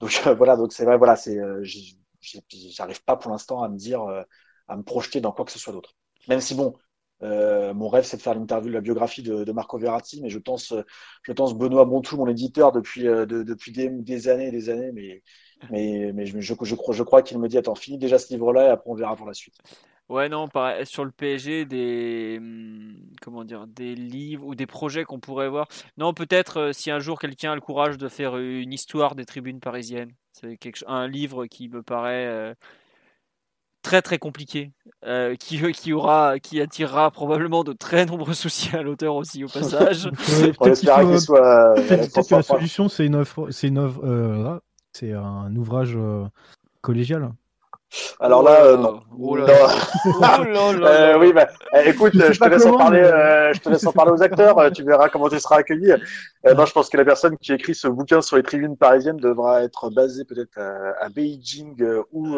Donc, 0.00 0.12
voilà. 0.38 0.56
Donc, 0.56 0.72
c'est 0.72 0.84
vrai, 0.84 0.96
voilà, 0.96 1.16
c'est, 1.16 1.38
j'arrive 2.22 3.04
pas 3.04 3.16
pour 3.16 3.30
l'instant 3.30 3.62
à 3.62 3.68
me 3.68 3.76
dire, 3.76 4.02
à 4.68 4.76
me 4.76 4.82
projeter 4.82 5.20
dans 5.20 5.32
quoi 5.32 5.44
que 5.44 5.52
ce 5.52 5.58
soit 5.58 5.72
d'autre. 5.72 5.94
Même 6.28 6.40
si 6.40 6.54
bon, 6.54 6.74
euh, 7.24 7.72
mon 7.72 7.88
rêve, 7.88 8.04
c'est 8.04 8.18
de 8.18 8.22
faire 8.22 8.34
l'interview, 8.34 8.70
la 8.70 8.80
biographie 8.80 9.22
de, 9.22 9.50
Marco 9.52 9.78
Verratti, 9.78 10.20
mais 10.20 10.28
je 10.28 10.38
pense, 10.38 10.74
je 11.22 11.32
pense 11.32 11.54
Benoît 11.54 11.86
Montou, 11.86 12.16
mon 12.16 12.28
éditeur, 12.28 12.70
depuis, 12.72 13.08
euh, 13.08 13.24
depuis 13.26 13.72
des, 13.72 14.28
années 14.28 14.48
et 14.48 14.52
des 14.52 14.68
années, 14.68 14.92
mais, 14.92 15.22
mais, 15.70 16.12
mais 16.14 16.26
je, 16.26 16.38
je, 16.40 16.54
crois, 16.54 16.94
je 16.94 17.02
crois 17.02 17.22
qu'il 17.22 17.38
me 17.38 17.48
dit 17.48 17.56
attends, 17.56 17.74
finis 17.74 17.98
déjà 17.98 18.18
ce 18.18 18.32
livre-là 18.32 18.66
et 18.66 18.68
après 18.68 18.90
on 18.90 18.94
verra 18.94 19.16
pour 19.16 19.26
la 19.26 19.34
suite. 19.34 19.54
Ouais, 20.10 20.28
non, 20.28 20.48
sur 20.84 21.04
le 21.06 21.10
PSG, 21.10 21.64
des, 21.64 22.36
hum, 22.38 22.94
comment 23.22 23.42
dire, 23.42 23.66
des 23.66 23.94
livres 23.94 24.46
ou 24.46 24.54
des 24.54 24.66
projets 24.66 25.04
qu'on 25.04 25.18
pourrait 25.18 25.48
voir. 25.48 25.66
Non, 25.96 26.12
peut-être 26.12 26.58
euh, 26.58 26.72
si 26.72 26.90
un 26.90 26.98
jour 26.98 27.18
quelqu'un 27.18 27.52
a 27.52 27.54
le 27.54 27.62
courage 27.62 27.96
de 27.96 28.08
faire 28.08 28.36
une 28.36 28.72
histoire 28.72 29.14
des 29.14 29.24
tribunes 29.24 29.60
parisiennes. 29.60 30.12
C'est 30.32 30.58
un 30.86 31.08
livre 31.08 31.46
qui 31.46 31.68
me 31.68 31.82
paraît 31.82 32.54
très 33.84 34.02
très 34.02 34.18
compliqué, 34.18 34.72
euh, 35.04 35.36
qui, 35.36 35.60
qui, 35.72 35.92
aura, 35.92 36.40
qui 36.40 36.60
attirera 36.60 37.10
probablement 37.12 37.62
de 37.62 37.72
très 37.72 38.06
nombreux 38.06 38.34
soucis 38.34 38.74
à 38.74 38.82
l'auteur 38.82 39.14
aussi 39.14 39.44
au 39.44 39.48
passage. 39.48 40.10
Peut-être 40.58 40.80
qu'il 40.80 41.20
soit. 41.20 41.74
Peut-être 41.76 42.28
que 42.28 42.34
la 42.34 42.42
solution 42.42 42.88
c'est 42.88 43.06
une 43.06 43.22
c'est 43.50 43.68
une 43.68 43.78
euh, 43.78 44.58
c'est 44.92 45.12
un 45.12 45.54
ouvrage 45.54 45.94
euh, 45.96 46.24
collégial. 46.80 47.30
Alors 48.20 48.42
là, 48.42 48.64
euh, 48.64 48.76
non. 48.76 49.02
Oh 49.18 49.36
là 49.36 49.46
euh, 50.06 51.18
oui, 51.18 51.32
bah, 51.32 51.48
écoute, 51.84 52.12
je 52.14 52.38
te, 52.38 52.48
laisse 52.48 52.66
en 52.66 52.76
parler, 52.76 53.00
euh, 53.00 53.52
je 53.52 53.60
te 53.60 53.68
laisse 53.68 53.86
en 53.86 53.92
parler 53.92 54.12
aux 54.12 54.22
acteurs. 54.22 54.56
tu 54.72 54.84
verras 54.84 55.08
comment 55.08 55.28
tu 55.28 55.38
seras 55.38 55.58
accueilli. 55.58 55.92
non, 56.44 56.66
je 56.66 56.72
pense 56.72 56.88
que 56.88 56.96
la 56.96 57.04
personne 57.04 57.36
qui 57.38 57.52
écrit 57.52 57.74
ce 57.74 57.88
bouquin 57.88 58.20
sur 58.20 58.36
les 58.36 58.42
tribunes 58.42 58.76
parisiennes 58.76 59.16
devra 59.16 59.62
être 59.62 59.90
basée 59.90 60.24
peut-être 60.24 60.58
à, 60.58 61.08
Beijing 61.08 61.76
ou, 62.12 62.36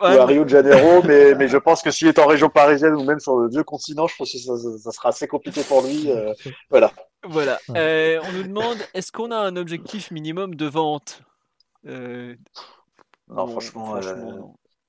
à 0.00 0.24
Rio 0.26 0.44
de 0.44 0.50
Janeiro. 0.50 1.02
mais, 1.04 1.34
mais 1.34 1.48
je 1.48 1.58
pense 1.58 1.82
que 1.82 1.90
s'il 1.90 2.08
est 2.08 2.18
en 2.18 2.26
région 2.26 2.48
parisienne 2.48 2.94
ou 2.94 3.04
même 3.04 3.20
sur 3.20 3.36
le 3.36 3.48
vieux 3.48 3.64
continent, 3.64 4.06
je 4.06 4.16
pense 4.16 4.32
que 4.32 4.38
ça, 4.38 4.56
ça 4.56 4.90
sera 4.90 5.08
assez 5.10 5.26
compliqué 5.26 5.62
pour 5.62 5.82
lui. 5.82 6.10
voilà. 6.70 6.92
Voilà. 7.24 7.58
on 7.68 8.32
nous 8.32 8.42
demande 8.44 8.78
est-ce 8.94 9.12
qu'on 9.12 9.30
a 9.30 9.36
un 9.36 9.56
objectif 9.56 10.10
minimum 10.10 10.54
de 10.54 10.66
vente? 10.66 11.22
Non, 13.34 13.46
franchement, 13.46 13.96
euh, 13.96 14.38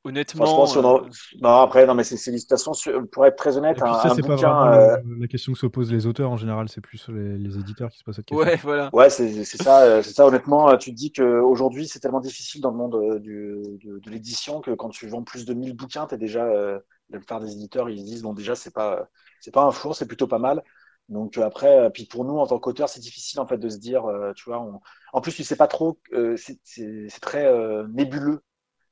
honnêtement. 0.03 0.65
euh... 0.77 1.09
non, 1.41 1.49
après, 1.49 1.85
non, 1.85 1.95
mais 1.95 2.03
c'est 2.03 2.31
une 2.31 2.38
situation, 2.38 2.73
pour 3.11 3.25
être 3.25 3.35
très 3.35 3.57
honnête, 3.57 3.81
un, 3.81 3.93
ça, 3.93 4.13
bouquin, 4.15 4.38
pas 4.38 4.77
euh... 4.77 4.97
la 5.19 5.27
question 5.27 5.53
que 5.53 5.59
se 5.59 5.67
posent 5.67 5.91
les 5.91 6.05
auteurs 6.05 6.30
en 6.31 6.38
général, 6.38 6.69
c'est 6.69 6.81
plus 6.81 7.07
les, 7.09 7.38
les, 7.38 7.57
éditeurs 7.57 7.89
qui 7.89 7.99
se 7.99 8.03
posent 8.03 8.15
cette 8.15 8.25
question. 8.25 8.45
Ouais, 8.45 8.57
voilà. 8.57 8.89
Ouais, 8.93 9.09
c'est 9.09 9.43
ça, 9.43 9.83
euh, 9.83 10.01
c'est 10.01 10.13
ça, 10.13 10.25
honnêtement, 10.25 10.75
tu 10.77 10.91
te 10.91 10.95
dis 10.95 11.11
qu'aujourd'hui, 11.11 11.88
c'est 11.88 11.99
tellement 11.99 12.22
difficile 12.22 12.61
dans 12.61 12.72
le 12.72 12.77
monde 12.77 13.19
du, 13.19 13.55
de, 13.83 13.99
de 13.99 14.09
l'édition 14.09 14.61
que 14.61 14.72
quand 14.72 14.89
tu 14.89 15.07
vends 15.07 15.23
plus 15.23 15.45
de 15.45 15.53
1000 15.53 15.75
bouquins, 15.75 16.05
tu 16.07 16.15
es 16.15 16.17
déjà, 16.17 16.45
la 16.45 17.17
plupart 17.17 17.39
des 17.39 17.51
éditeurs, 17.51 17.89
ils 17.89 18.03
disent, 18.03 18.23
bon, 18.23 18.33
déjà, 18.33 18.55
c'est 18.55 18.73
pas, 18.73 19.07
c'est 19.39 19.53
pas 19.53 19.63
un 19.63 19.72
four, 19.72 19.95
c'est 19.95 20.07
plutôt 20.07 20.27
pas 20.27 20.39
mal. 20.39 20.63
Donc 21.09 21.38
après, 21.38 21.89
puis 21.91 22.05
pour 22.05 22.23
nous 22.23 22.38
en 22.38 22.47
tant 22.47 22.59
qu'auteur, 22.59 22.88
c'est 22.88 23.01
difficile 23.01 23.39
en 23.41 23.45
fait 23.45 23.57
de 23.57 23.69
se 23.69 23.77
dire, 23.77 24.03
tu 24.35 24.49
vois, 24.49 24.61
on... 24.61 24.80
en 25.14 25.22
plus 25.22 25.33
tu 25.33 25.43
sais 25.43 25.56
pas 25.56 25.67
trop, 25.67 26.00
euh, 26.11 26.35
c'est 26.35 27.19
très 27.22 27.45
euh, 27.45 27.88
nébuleux 27.88 28.43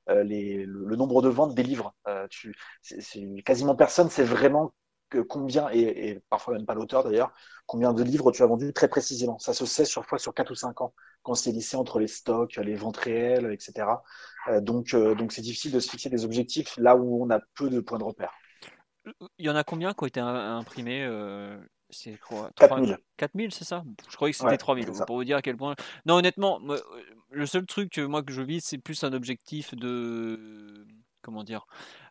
euh, 0.10 0.24
le, 0.24 0.96
nombre 0.96 1.22
de 1.22 1.30
ventes 1.30 1.56
des 1.56 1.64
livres. 1.64 1.94
Quasiment 3.44 3.76
personne 3.76 4.10
sait 4.10 4.24
vraiment 4.24 4.74
combien, 5.28 5.70
et, 5.72 6.22
parfois 6.30 6.54
même 6.54 6.66
pas 6.66 6.76
l'auteur 6.76 7.04
d'ailleurs, 7.04 7.34
combien 7.66 7.92
de 7.92 8.02
livres 8.02 8.32
tu 8.32 8.44
as 8.44 8.46
vendu 8.46 8.72
très 8.72 8.88
précisément. 8.88 9.40
Ça 9.40 9.54
se 9.54 9.66
sait 9.66 9.84
sur 9.84 10.06
fois 10.06 10.20
sur 10.20 10.34
4 10.34 10.52
ou 10.52 10.56
5 10.56 10.80
ans, 10.82 10.94
quand 11.24 11.34
c'est 11.34 11.52
lissé 11.52 11.76
entre 11.76 12.00
les 12.00 12.08
stocks, 12.08 12.56
les 12.56 12.76
ventes 12.76 12.98
réelles, 12.98 13.52
etc. 13.52 13.88
Donc 14.62 14.96
c'est 15.32 15.42
difficile 15.42 15.72
de 15.72 15.80
se 15.80 15.90
fixer 15.90 16.10
des 16.10 16.24
objectifs 16.24 16.78
là 16.78 16.96
où 16.96 17.24
on 17.24 17.30
a 17.32 17.40
peu 17.56 17.70
de 17.70 17.80
points 17.82 17.98
de 17.98 18.04
repère. 18.04 18.32
Il 19.40 19.46
y 19.46 19.50
en 19.50 19.56
a 19.56 19.64
combien 19.64 19.94
qui 19.94 20.04
ont 20.04 20.08
été 20.08 20.20
imprimés 20.20 21.06
c'est 21.92 22.18
quoi 22.18 22.52
4000. 22.56 22.98
4000, 23.18 23.54
c'est 23.54 23.64
ça? 23.64 23.84
Je 24.10 24.16
croyais 24.16 24.32
que 24.32 24.38
c'était 24.38 24.58
3000. 24.58 24.88
Pour 25.06 25.18
vous 25.18 25.24
dire 25.24 25.38
à 25.38 25.42
quel 25.42 25.58
point. 25.58 25.76
Non, 26.06 26.16
honnêtement, 26.16 26.60
le 27.30 27.46
seul 27.46 27.66
truc 27.66 27.92
que 27.92 28.02
moi 28.02 28.24
que 28.24 28.32
je 28.32 28.42
vis, 28.42 28.62
c'est 28.62 28.78
plus 28.78 29.04
un 29.04 29.14
objectif 29.14 29.76
de. 29.76 30.86
Comment 31.22 31.44
dire 31.44 31.68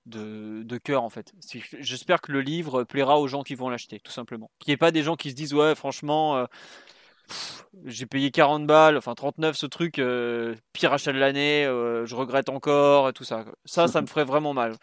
de, 0.07 0.63
de 0.65 0.79
cœur 0.79 1.03
en 1.03 1.11
fait. 1.11 1.33
J'espère 1.79 2.21
que 2.21 2.33
le 2.33 2.41
livre 2.41 2.85
plaira 2.85 3.19
aux 3.19 3.29
gens 3.29 3.43
qui 3.43 3.55
vont 3.55 3.69
l'acheter, 3.69 4.01
tout 4.01 4.13
simplement. 4.13 4.51
Qu'il 4.59 4.71
n'y 4.71 4.75
ait 4.75 4.79
pas 4.79 4.93
des 4.93 5.03
gens 5.03 5.17
qui 5.17 5.31
se 5.31 5.35
disent 5.35 5.55
ouais, 5.55 5.75
franchement, 5.75 6.37
euh, 6.37 6.47
j'ai 7.85 8.07
payé 8.07 8.31
40 8.31 8.67
balles, 8.67 8.97
enfin 8.97 9.15
39 9.15 9.57
ce 9.57 9.67
truc, 9.67 9.99
euh, 9.99 10.55
pire 10.73 10.93
achat 10.93 11.13
de 11.13 11.19
l'année, 11.19 11.65
euh, 11.65 12.05
je 12.07 12.15
regrette 12.15 12.49
encore 12.49 13.09
et 13.09 13.13
tout 13.13 13.25
ça. 13.25 13.45
Ça, 13.65 13.89
ça 13.89 14.01
me 14.01 14.07
ferait 14.07 14.25
vraiment 14.25 14.53
mal. 14.53 14.77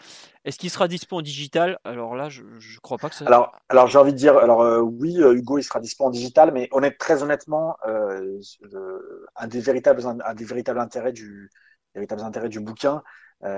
Est-ce 0.46 0.58
qu'il 0.58 0.70
sera 0.70 0.88
dispo 0.88 1.18
en 1.18 1.22
digital? 1.22 1.80
Alors 1.84 2.16
là, 2.16 2.30
je, 2.30 2.44
je 2.60 2.80
crois 2.80 2.98
pas 2.98 3.10
que 3.10 3.16
ça. 3.16 3.26
Alors, 3.70 3.88
j'ai 3.88 3.98
envie 3.98 4.14
de 4.14 4.18
dire, 4.18 4.38
alors 4.38 4.62
euh, 4.62 4.80
oui, 4.80 5.18
Hugo, 5.18 5.58
il 5.58 5.64
sera 5.64 5.80
dispo 5.80 6.06
en 6.06 6.10
digital, 6.10 6.52
mais 6.52 6.70
honnête, 6.72 6.98
très 6.98 7.24
honnêtement, 7.24 7.78
un 7.86 9.48
des 9.48 9.60
véritables, 9.60 10.02
un 10.26 10.34
des 10.34 10.46
véritables 10.46 10.80
intérêts 10.80 11.14
du, 11.14 11.52
véritables 11.94 12.22
intérêts 12.22 12.50
du 12.50 12.60
bouquin, 12.60 13.04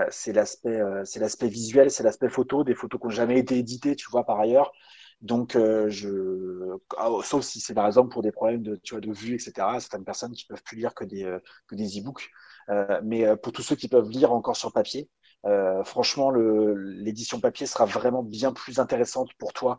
c'est 0.10 0.34
l'aspect, 0.34 0.82
c'est 1.06 1.20
l'aspect 1.20 1.48
visuel, 1.48 1.92
c'est 1.92 2.04
l'aspect 2.04 2.30
photo, 2.30 2.64
des 2.64 2.76
photos 2.76 3.00
qui 3.00 3.08
n'ont 3.08 3.12
jamais 3.12 3.40
été 3.40 3.58
éditées, 3.58 3.96
tu 3.96 4.10
vois, 4.10 4.26
par 4.26 4.40
ailleurs. 4.40 4.72
Donc, 5.22 5.56
euh, 5.56 5.90
je, 5.90 6.78
ah, 6.98 7.10
sauf 7.24 7.44
si 7.44 7.60
c'est 7.60 7.74
par 7.74 7.86
exemple 7.88 8.10
pour 8.12 8.22
des 8.22 8.32
problèmes 8.32 8.64
de, 8.64 8.76
tu 8.78 8.94
vois, 8.94 9.02
de 9.02 9.12
vue, 9.12 9.36
etc. 9.36 9.80
Certaines 9.80 10.06
personnes 10.06 10.32
qui 10.32 10.46
peuvent 10.46 10.64
plus 10.64 10.78
lire 10.78 10.94
que 10.96 11.04
des 11.04 11.24
euh, 11.26 11.40
que 11.68 11.76
des 11.76 12.00
e-books. 12.00 12.30
Euh, 12.70 13.02
mais 13.04 13.26
euh, 13.26 13.36
pour 13.36 13.52
tous 13.52 13.62
ceux 13.64 13.76
qui 13.76 13.90
peuvent 13.90 14.10
lire 14.10 14.32
encore 14.32 14.56
sur 14.58 14.72
papier, 14.72 15.10
franchement, 15.86 16.32
l'édition 16.32 17.40
papier 17.40 17.66
sera 17.66 17.86
vraiment 17.86 18.24
bien 18.24 18.52
plus 18.54 18.80
intéressante 18.80 19.30
pour 19.38 19.54
toi. 19.54 19.78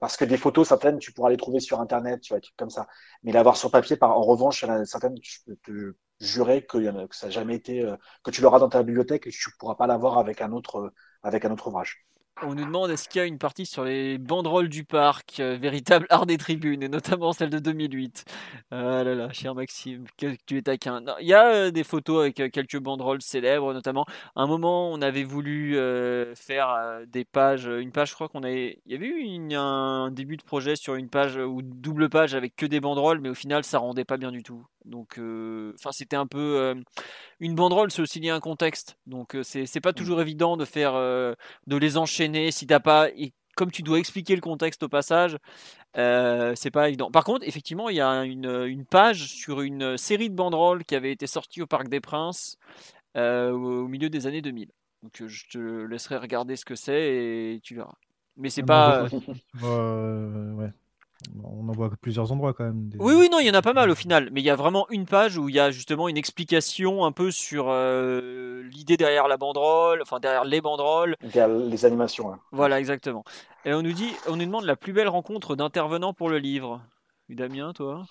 parce 0.00 0.16
que 0.18 0.24
des 0.26 0.36
photos, 0.36 0.68
certaines, 0.68 0.98
tu 0.98 1.12
pourras 1.12 1.30
les 1.30 1.38
trouver 1.38 1.60
sur 1.60 1.80
Internet, 1.80 2.20
tu 2.20 2.34
vois, 2.34 2.42
comme 2.58 2.70
ça. 2.70 2.86
Mais 3.22 3.32
l'avoir 3.32 3.56
sur 3.56 3.70
papier, 3.70 3.96
par, 3.96 4.10
en 4.18 4.22
revanche, 4.22 4.64
a 4.64 4.84
certaines, 4.84 5.16
je 5.22 5.38
peux 5.46 5.56
te 5.64 5.94
jurer 6.20 6.66
que, 6.66 6.78
a, 6.88 7.06
ça 7.10 7.26
n'a 7.26 7.32
jamais 7.32 7.54
été, 7.56 7.90
que 8.22 8.30
tu 8.30 8.42
l'auras 8.42 8.58
dans 8.58 8.68
ta 8.68 8.82
bibliothèque 8.82 9.26
et 9.26 9.30
que 9.30 9.36
tu 9.36 9.50
pourras 9.58 9.76
pas 9.76 9.86
l'avoir 9.86 10.18
avec 10.18 10.42
un 10.42 10.52
avec 11.22 11.44
un 11.46 11.52
autre 11.52 11.68
ouvrage. 11.68 12.06
On 12.42 12.54
nous 12.54 12.66
demande 12.66 12.90
est-ce 12.90 13.08
qu'il 13.08 13.18
y 13.18 13.22
a 13.22 13.26
une 13.26 13.38
partie 13.38 13.64
sur 13.64 13.82
les 13.82 14.18
banderoles 14.18 14.68
du 14.68 14.84
parc, 14.84 15.40
euh, 15.40 15.56
véritable 15.58 16.06
art 16.10 16.26
des 16.26 16.36
tribunes, 16.36 16.82
et 16.82 16.88
notamment 16.88 17.32
celle 17.32 17.48
de 17.48 17.58
2008. 17.58 18.26
Ah 18.70 19.02
là 19.02 19.14
là, 19.14 19.32
cher 19.32 19.54
Maxime, 19.54 20.04
que 20.18 20.36
tu 20.44 20.58
es 20.58 20.62
taquin. 20.62 21.02
Il 21.20 21.26
y 21.26 21.32
a 21.32 21.46
euh, 21.46 21.70
des 21.70 21.82
photos 21.82 22.20
avec 22.20 22.40
euh, 22.40 22.50
quelques 22.50 22.78
banderoles 22.78 23.22
célèbres, 23.22 23.72
notamment. 23.72 24.04
À 24.34 24.42
un 24.42 24.46
moment, 24.46 24.92
on 24.92 25.00
avait 25.00 25.24
voulu 25.24 25.76
faire 26.34 27.00
des 27.06 27.24
pages, 27.24 27.64
une 27.66 27.90
page, 27.90 28.10
je 28.10 28.14
crois 28.14 28.28
qu'on 28.28 28.42
avait. 28.42 28.80
Il 28.84 28.92
y 28.92 28.94
avait 28.94 29.06
eu 29.06 29.54
un 29.54 30.10
début 30.10 30.36
de 30.36 30.42
projet 30.42 30.76
sur 30.76 30.94
une 30.94 31.08
page 31.08 31.36
ou 31.38 31.62
double 31.62 32.10
page 32.10 32.34
avec 32.34 32.54
que 32.54 32.66
des 32.66 32.80
banderoles, 32.80 33.20
mais 33.20 33.30
au 33.30 33.34
final, 33.34 33.64
ça 33.64 33.78
rendait 33.78 34.04
pas 34.04 34.18
bien 34.18 34.30
du 34.30 34.42
tout. 34.42 34.66
Donc, 34.84 35.18
enfin, 35.74 35.90
c'était 35.92 36.16
un 36.16 36.26
peu 36.26 36.74
une 37.40 37.54
banderole, 37.54 37.90
c'est 37.90 38.02
aussi 38.02 38.20
lié 38.20 38.30
à 38.30 38.36
un 38.36 38.40
contexte. 38.40 38.98
Donc, 39.06 39.36
c'est 39.42 39.80
pas 39.80 39.90
mmh. 39.90 39.94
toujours 39.94 40.20
évident 40.20 40.56
de 40.56 40.64
faire, 40.64 40.94
de 40.94 41.76
les 41.76 41.96
enchaîner 41.96 42.25
si 42.50 42.66
t'as 42.66 42.80
pas, 42.80 43.08
comme 43.56 43.70
tu 43.70 43.82
dois 43.82 43.98
expliquer 43.98 44.34
le 44.34 44.40
contexte 44.40 44.82
au 44.82 44.88
passage, 44.88 45.38
c'est 45.94 46.70
pas 46.70 46.88
évident. 46.88 47.10
Par 47.10 47.24
contre, 47.24 47.46
effectivement, 47.46 47.88
il 47.88 47.96
y 47.96 48.00
a 48.00 48.24
une, 48.24 48.84
page 48.84 49.28
sur 49.28 49.60
une 49.60 49.96
série 49.96 50.30
de 50.30 50.34
banderoles 50.34 50.84
qui 50.84 50.94
avait 50.94 51.12
été 51.12 51.26
sortie 51.26 51.62
au 51.62 51.66
Parc 51.66 51.88
des 51.88 52.00
Princes 52.00 52.58
au 53.14 53.88
milieu 53.88 54.10
des 54.10 54.26
années 54.26 54.42
2000. 54.42 54.68
Donc, 55.02 55.22
je 55.26 55.48
te 55.48 55.58
laisserai 55.58 56.16
regarder 56.16 56.56
ce 56.56 56.64
que 56.64 56.74
c'est 56.74 57.14
et 57.54 57.60
tu 57.62 57.74
verras. 57.74 57.94
Mais 58.36 58.50
c'est 58.50 58.62
pas. 58.62 59.04
ouais. 59.62 60.70
On 61.42 61.68
en 61.68 61.72
voit 61.72 61.90
plusieurs 62.00 62.30
endroits 62.30 62.52
quand 62.52 62.64
même. 62.64 62.90
Oui, 62.98 63.14
oui, 63.14 63.28
non, 63.30 63.38
il 63.38 63.46
y 63.46 63.50
en 63.50 63.54
a 63.54 63.62
pas 63.62 63.72
mal 63.72 63.90
au 63.90 63.94
final. 63.94 64.28
Mais 64.32 64.40
il 64.40 64.44
y 64.44 64.50
a 64.50 64.56
vraiment 64.56 64.86
une 64.90 65.06
page 65.06 65.38
où 65.38 65.48
il 65.48 65.54
y 65.54 65.60
a 65.60 65.70
justement 65.70 66.08
une 66.08 66.16
explication 66.16 67.04
un 67.04 67.12
peu 67.12 67.30
sur 67.30 67.66
euh, 67.68 68.62
l'idée 68.64 68.96
derrière 68.96 69.28
la 69.28 69.36
banderole, 69.36 70.02
enfin 70.02 70.20
derrière 70.20 70.44
les 70.44 70.60
banderoles. 70.60 71.16
Derrière 71.22 71.48
les 71.48 71.84
animations. 71.84 72.32
Hein. 72.32 72.38
Voilà, 72.52 72.78
exactement. 72.78 73.24
Et 73.64 73.72
on 73.72 73.82
nous 73.82 73.92
dit, 73.92 74.10
on 74.28 74.36
nous 74.36 74.44
demande 74.44 74.64
la 74.64 74.76
plus 74.76 74.92
belle 74.92 75.08
rencontre 75.08 75.56
d'intervenants 75.56 76.12
pour 76.12 76.28
le 76.28 76.38
livre. 76.38 76.80
Damien, 77.28 77.72
toi? 77.72 78.04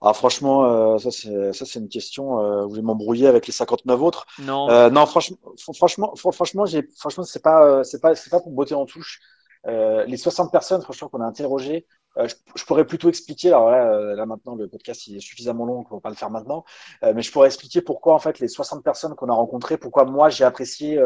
Ah, 0.00 0.12
franchement, 0.12 0.64
euh, 0.64 0.98
ça 0.98 1.10
c'est 1.10 1.52
ça 1.52 1.64
c'est 1.64 1.78
une 1.78 1.88
question. 1.88 2.40
Euh, 2.40 2.62
vous 2.64 2.70
voulez 2.70 2.82
m'embrouiller 2.82 3.28
avec 3.28 3.46
les 3.46 3.52
59 3.52 4.02
autres? 4.02 4.26
Non. 4.40 4.90
non, 4.90 5.06
franchement, 5.06 5.38
franchement, 5.74 6.14
franchement, 6.16 6.64
franchement 6.96 7.24
c'est 7.24 7.42
pas 7.42 7.84
c'est 7.84 8.00
pas 8.00 8.14
c'est 8.14 8.30
pas 8.30 8.40
pour 8.40 8.52
botter 8.52 8.74
en 8.74 8.84
touche. 8.84 9.20
les 9.64 10.16
60 10.16 10.50
personnes, 10.50 10.82
franchement, 10.82 11.08
qu'on 11.08 11.20
a 11.20 11.26
interrogées, 11.26 11.86
euh, 12.18 12.28
je, 12.54 12.64
pourrais 12.64 12.86
plutôt 12.86 13.08
expliquer, 13.08 13.48
alors 13.48 13.70
là, 13.70 13.92
euh, 13.92 14.14
là, 14.14 14.26
maintenant 14.26 14.54
le 14.54 14.68
podcast 14.68 15.06
il 15.06 15.16
est 15.16 15.20
suffisamment 15.20 15.66
long 15.66 15.82
qu'on 15.84 15.96
va 15.96 16.00
pas 16.00 16.10
le 16.10 16.16
faire 16.16 16.30
maintenant, 16.30 16.64
euh, 17.04 17.12
mais 17.14 17.22
je 17.22 17.30
pourrais 17.30 17.48
expliquer 17.48 17.82
pourquoi 17.82 18.14
en 18.14 18.18
fait 18.18 18.38
les 18.38 18.48
60 18.48 18.82
personnes 18.82 19.14
qu'on 19.14 19.28
a 19.28 19.34
rencontrées, 19.34 19.76
pourquoi 19.76 20.04
moi 20.04 20.30
j'ai 20.30 20.44
apprécié 20.44 21.00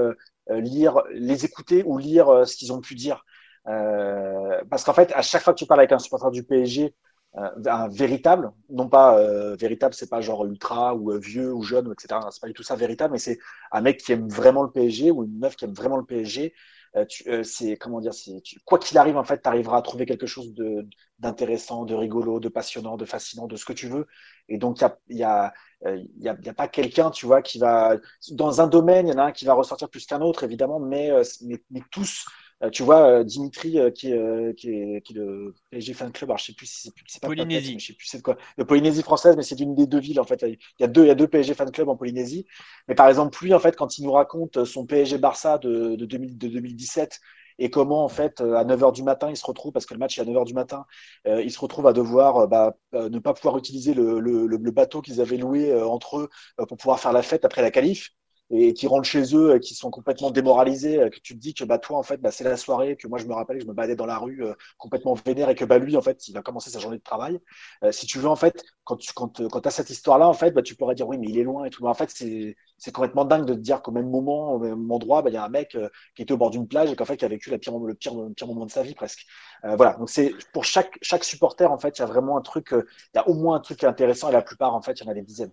lire, 0.51 1.03
les 1.13 1.45
écouter 1.45 1.83
ou 1.87 1.99
lire 1.99 2.47
ce 2.47 2.57
qu'ils 2.57 2.73
ont 2.73 2.81
pu 2.81 2.95
dire. 2.95 3.25
parce 3.65 4.85
qu'en 4.85 4.95
fait, 4.95 5.13
à 5.13 5.23
chaque 5.23 5.43
fois 5.43 5.53
que 5.53 5.59
tu 5.59 5.67
parles 5.67 5.81
avec 5.81 5.93
un 5.93 5.99
supporter 5.99 6.31
du 6.31 6.45
PSG, 6.45 6.95
un 7.35 7.89
véritable, 7.89 8.53
non 8.71 8.89
pas 8.89 9.17
véritable, 9.57 9.95
c'est 9.95 10.11
pas 10.11 10.21
genre 10.21 10.45
ultra 10.47 10.95
ou 10.95 11.13
vieux 11.19 11.53
ou 11.53 11.63
jeune, 11.63 11.93
etc. 11.93 12.21
C'est 12.31 12.41
pas 12.41 12.49
du 12.49 12.55
tout 12.55 12.63
ça 12.63 12.77
véritable, 12.77 13.13
mais 13.13 13.19
c'est 13.19 13.39
un 13.73 13.81
mec 13.81 13.99
qui 13.99 14.13
aime 14.13 14.29
vraiment 14.29 14.63
le 14.63 14.71
PSG 14.71 15.11
ou 15.11 15.25
une 15.25 15.39
meuf 15.39 15.57
qui 15.57 15.65
aime 15.65 15.75
vraiment 15.75 15.97
le 15.97 16.05
PSG 16.05 16.55
euh, 16.97 17.05
euh, 17.29 17.43
c'est 17.45 17.77
comment 17.77 18.01
dire, 18.01 18.13
tu, 18.45 18.59
quoi 18.65 18.79
qu'il 18.79 18.99
arrive, 18.99 19.17
en 19.17 19.25
fait, 19.25 19.43
tu 19.43 19.49
arriveras 19.49 19.79
à 19.79 19.83
trouver 19.83 20.07
quelque 20.07 20.27
chose 20.27 20.55
de 20.55 20.87
d'intéressant, 21.19 21.85
de 21.85 21.95
rigolo, 21.95 22.41
de 22.41 22.49
passionnant, 22.49 22.97
de 22.97 23.05
fascinant, 23.05 23.47
de 23.47 23.57
ce 23.57 23.65
que 23.65 23.73
tu 23.75 23.89
veux. 23.89 24.07
Et 24.49 24.59
donc, 24.59 24.81
il 25.09 25.17
y 25.19 25.23
a, 25.23 25.53
y, 25.85 25.91
a, 25.91 25.97
y, 26.19 26.29
a, 26.29 26.37
y 26.43 26.49
a 26.49 26.55
pas 26.55 26.69
quelqu'un, 26.69 27.11
tu 27.11 27.27
vois, 27.27 27.43
qui 27.43 27.59
va 27.59 27.97
dans 28.33 28.61
un 28.61 28.67
domaine, 28.67 29.07
il 29.09 29.11
y 29.11 29.15
en 29.15 29.19
a 29.19 29.25
un 29.27 29.33
qui 29.33 29.45
va 29.45 29.55
ressortir 29.55 29.89
plus 29.91 30.07
qu'un 30.07 30.21
autre, 30.23 30.45
évidemment, 30.45 30.81
mais, 30.81 31.11
mais, 31.43 31.63
mais 31.71 31.83
tous 31.91 32.25
euh, 32.27 32.50
tu 32.69 32.83
vois, 32.83 33.09
euh, 33.09 33.25
Dimitri, 33.25 33.79
euh, 33.79 33.91
qui, 33.91 34.13
est, 34.13 34.55
qui, 34.55 34.69
est, 34.71 35.01
qui 35.01 35.15
est 35.15 35.17
le 35.17 35.55
PSG 35.71 35.95
Fan 35.95 36.13
Club, 36.13 36.31
alors 36.31 36.39
je 36.39 36.45
sais 36.47 36.53
plus 36.53 36.67
si 36.67 36.91
c'est 37.07 37.21
pas 37.21 37.29
Polynésie. 37.29 37.79
je 37.79 37.87
sais 37.87 37.93
plus 37.95 38.07
c'est 38.07 38.21
quoi. 38.21 38.37
Le 38.59 38.67
Polynésie 38.67 39.03
française, 39.03 39.35
mais 39.37 39.43
c'est 39.43 39.59
une 39.61 39.75
des 39.75 39.87
deux 39.87 39.99
villes, 39.99 40.21
en 40.21 40.25
fait. 40.25 40.43
Il 40.43 40.59
y 40.79 40.85
a 40.85 40.87
deux, 40.87 41.05
il 41.05 41.09
y 41.09 41.11
a 41.11 41.15
deux 41.15 41.27
PSG 41.27 41.55
Fan 41.55 41.71
Club 41.71 41.89
en 41.89 41.97
Polynésie. 41.97 42.47
Mais 42.87 42.95
par 42.95 43.09
exemple, 43.09 43.39
lui, 43.43 43.55
en 43.55 43.61
fait, 43.61 43.77
quand 43.77 43.97
il 43.97 44.05
nous 44.05 44.13
raconte 44.13 44.65
son 44.65 44.85
PSG 44.85 45.17
Barça 45.17 45.57
de, 45.59 45.97
de, 45.97 46.05
2000, 46.05 46.37
de 46.37 46.49
2017 46.49 47.19
et 47.63 47.69
comment 47.71 48.05
en 48.05 48.09
fait 48.09 48.41
à 48.41 48.65
9h 48.65 48.93
du 48.93 49.03
matin 49.03 49.29
il 49.29 49.37
se 49.37 49.45
retrouve 49.45 49.71
parce 49.71 49.85
que 49.85 49.93
le 49.93 50.01
match 50.01 50.17
est 50.19 50.23
à 50.23 50.25
9h 50.25 50.47
du 50.47 50.55
matin 50.55 50.87
euh, 51.27 51.43
il 51.43 51.51
se 51.51 51.59
retrouve 51.59 51.87
à 51.87 51.93
devoir 51.93 52.49
bah, 52.49 52.75
ne 52.95 53.19
pas 53.19 53.35
pouvoir 53.35 53.59
utiliser 53.59 53.93
le, 53.93 54.19
le, 54.19 54.47
le 54.47 54.71
bateau 54.71 55.03
qu'ils 55.03 55.21
avaient 55.21 55.37
loué 55.37 55.75
entre 55.83 56.21
eux 56.21 56.31
pour 56.57 56.79
pouvoir 56.79 57.01
faire 57.01 57.13
la 57.13 57.21
fête 57.21 57.45
après 57.45 57.61
la 57.61 57.71
qualif 57.71 58.13
et 58.51 58.75
qui 58.75 58.87
rentrent 58.87 59.09
chez 59.09 59.35
eux, 59.35 59.59
qui 59.59 59.75
sont 59.75 59.91
complètement 59.91 60.31
démoralisés, 60.31 61.09
que 61.11 61.21
tu 61.21 61.35
te 61.35 61.39
dis 61.39 61.55
que 61.55 61.65
bah 61.65 61.79
toi 61.79 61.99
en 61.99 62.03
fait 62.03 62.21
bah, 62.21 62.31
c'est 62.33 62.45
la 62.45 62.57
soirée, 62.57 62.97
que 62.97 63.07
moi 63.07 63.19
je 63.19 63.27
me 63.27 63.33
rappelle 63.33 63.61
je 63.61 63.67
me 63.67 63.73
baladais 63.73 63.95
dans 63.97 64.07
la 64.07 64.19
rue 64.19 64.45
euh, 64.45 64.55
complètement 64.77 65.15
vénère 65.15 65.49
et 65.51 65.55
que 65.55 65.65
bah 65.65 65.79
lui 65.79 65.97
en 65.97 66.03
fait 66.03 66.27
il 66.29 66.33
va 66.35 66.43
commencer 66.43 66.71
sa 66.71 66.81
journée 66.81 66.99
de 66.99 67.03
travail. 67.03 67.39
Euh, 67.85 67.93
si 67.93 68.07
tu 68.07 68.19
veux 68.19 68.29
en 68.29 68.37
fait 68.37 68.65
quand 68.85 68.97
tu 68.97 69.13
quand, 69.15 69.49
quand 69.49 69.67
as 69.67 69.71
cette 69.71 69.91
histoire 69.91 70.19
là 70.19 70.29
en 70.29 70.33
fait 70.33 70.51
bah 70.53 70.63
tu 70.63 70.75
pourrais 70.75 70.95
dire 70.97 71.07
oui 71.09 71.19
mais 71.19 71.29
il 71.29 71.39
est 71.39 71.45
loin 71.45 71.65
et 71.65 71.71
tout. 71.71 71.85
Mais 71.85 71.91
en 71.91 71.95
fait 71.95 72.11
c'est 72.11 72.57
c'est 72.79 72.93
complètement 72.93 73.25
dingue 73.25 73.45
de 73.47 73.55
te 73.55 73.59
dire 73.61 73.83
qu'au 73.83 73.93
même 73.93 74.11
moment 74.11 74.55
au 74.55 74.59
même 74.59 74.91
endroit 74.91 75.23
bah 75.23 75.31
il 75.31 75.35
y 75.35 75.37
a 75.37 75.45
un 75.45 75.49
mec 75.49 75.75
euh, 75.77 75.89
qui 76.17 76.23
était 76.23 76.33
au 76.33 76.37
bord 76.37 76.51
d'une 76.51 76.67
plage 76.67 76.91
et 76.91 76.97
qu'en 76.97 77.05
fait 77.05 77.17
qui 77.17 77.25
a 77.25 77.29
vécu 77.29 77.51
la 77.51 77.59
pire 77.59 77.79
le 77.79 77.95
pire 77.95 78.15
le 78.15 78.33
pire 78.33 78.47
moment 78.49 78.67
de 78.67 78.71
sa 78.71 78.83
vie 78.83 78.95
presque. 78.95 79.27
voilà 79.63 79.95
donc 79.95 80.11
c'est 80.11 80.35
pour 80.53 80.65
chaque 80.65 80.99
chaque 81.03 81.25
supporter 81.25 81.71
en 81.71 81.79
fait 81.79 81.99
il 81.99 82.01
y 82.01 82.05
a 82.05 82.07
vraiment 82.07 82.37
un 82.37 82.43
truc 82.43 82.71
il 82.73 82.85
y 83.15 83.19
a 83.19 83.29
au 83.29 83.35
moins 83.35 83.57
un 83.57 83.61
truc 83.61 83.85
intéressant 83.85 84.29
et 84.31 84.33
la 84.33 84.43
plupart 84.43 84.75
en 84.75 84.83
fait 84.83 85.01
il 85.01 85.05
y 85.05 85.09
en 85.09 85.11
a 85.11 85.15
des 85.15 85.23
dizaines. 85.23 85.53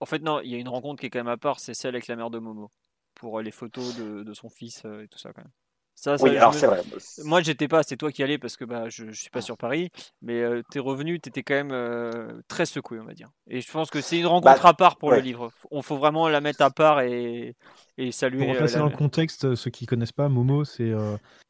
En 0.00 0.06
fait, 0.06 0.20
non, 0.22 0.40
il 0.40 0.50
y 0.50 0.54
a 0.54 0.58
une 0.58 0.68
rencontre 0.68 1.00
qui 1.00 1.06
est 1.06 1.10
quand 1.10 1.20
même 1.20 1.28
à 1.28 1.36
part, 1.36 1.60
c'est 1.60 1.74
celle 1.74 1.94
avec 1.94 2.06
la 2.06 2.16
mère 2.16 2.30
de 2.30 2.38
Momo. 2.38 2.70
Pour 3.14 3.38
euh, 3.38 3.42
les 3.42 3.50
photos 3.50 3.96
de, 3.96 4.22
de 4.22 4.34
son 4.34 4.50
fils 4.50 4.82
euh, 4.84 5.04
et 5.04 5.08
tout 5.08 5.18
ça, 5.18 5.32
quand 5.32 5.40
même. 5.40 5.50
Ça, 5.94 6.16
oui, 6.20 6.36
alors 6.36 6.52
c'est 6.52 6.66
vrai. 6.66 6.82
Moi, 7.24 7.40
j'étais 7.40 7.66
pas, 7.66 7.82
c'est 7.82 7.96
toi 7.96 8.12
qui 8.12 8.22
allais 8.22 8.36
parce 8.36 8.58
que 8.58 8.66
bah, 8.66 8.90
je, 8.90 9.10
je 9.10 9.18
suis 9.18 9.30
pas 9.30 9.40
sur 9.40 9.56
Paris, 9.56 9.88
mais 10.20 10.42
euh, 10.42 10.60
tes 10.70 10.78
revenus, 10.78 11.22
tu 11.22 11.30
étais 11.30 11.42
quand 11.42 11.54
même 11.54 12.42
très 12.48 12.66
secoué, 12.66 13.00
on 13.00 13.06
va 13.06 13.14
dire. 13.14 13.30
Et 13.48 13.62
je 13.62 13.72
pense 13.72 13.88
que 13.88 14.02
c'est 14.02 14.18
une 14.18 14.26
rencontre 14.26 14.62
bah, 14.62 14.68
à 14.68 14.74
part 14.74 14.98
pour 14.98 15.12
le 15.12 15.20
livre. 15.20 15.50
On 15.70 15.80
faut 15.80 15.96
vraiment 15.96 16.28
la 16.28 16.42
mettre 16.42 16.60
à 16.60 16.70
part 16.70 17.00
et, 17.00 17.56
et 17.96 18.12
saluer. 18.12 18.44
Pour 18.44 18.52
replacer 18.52 18.78
dans 18.78 18.90
le 18.90 18.96
contexte, 18.96 19.54
ceux 19.54 19.70
qui 19.70 19.86
connaissent 19.86 20.12
pas, 20.12 20.28
Momo, 20.28 20.66
c'est 20.66 20.92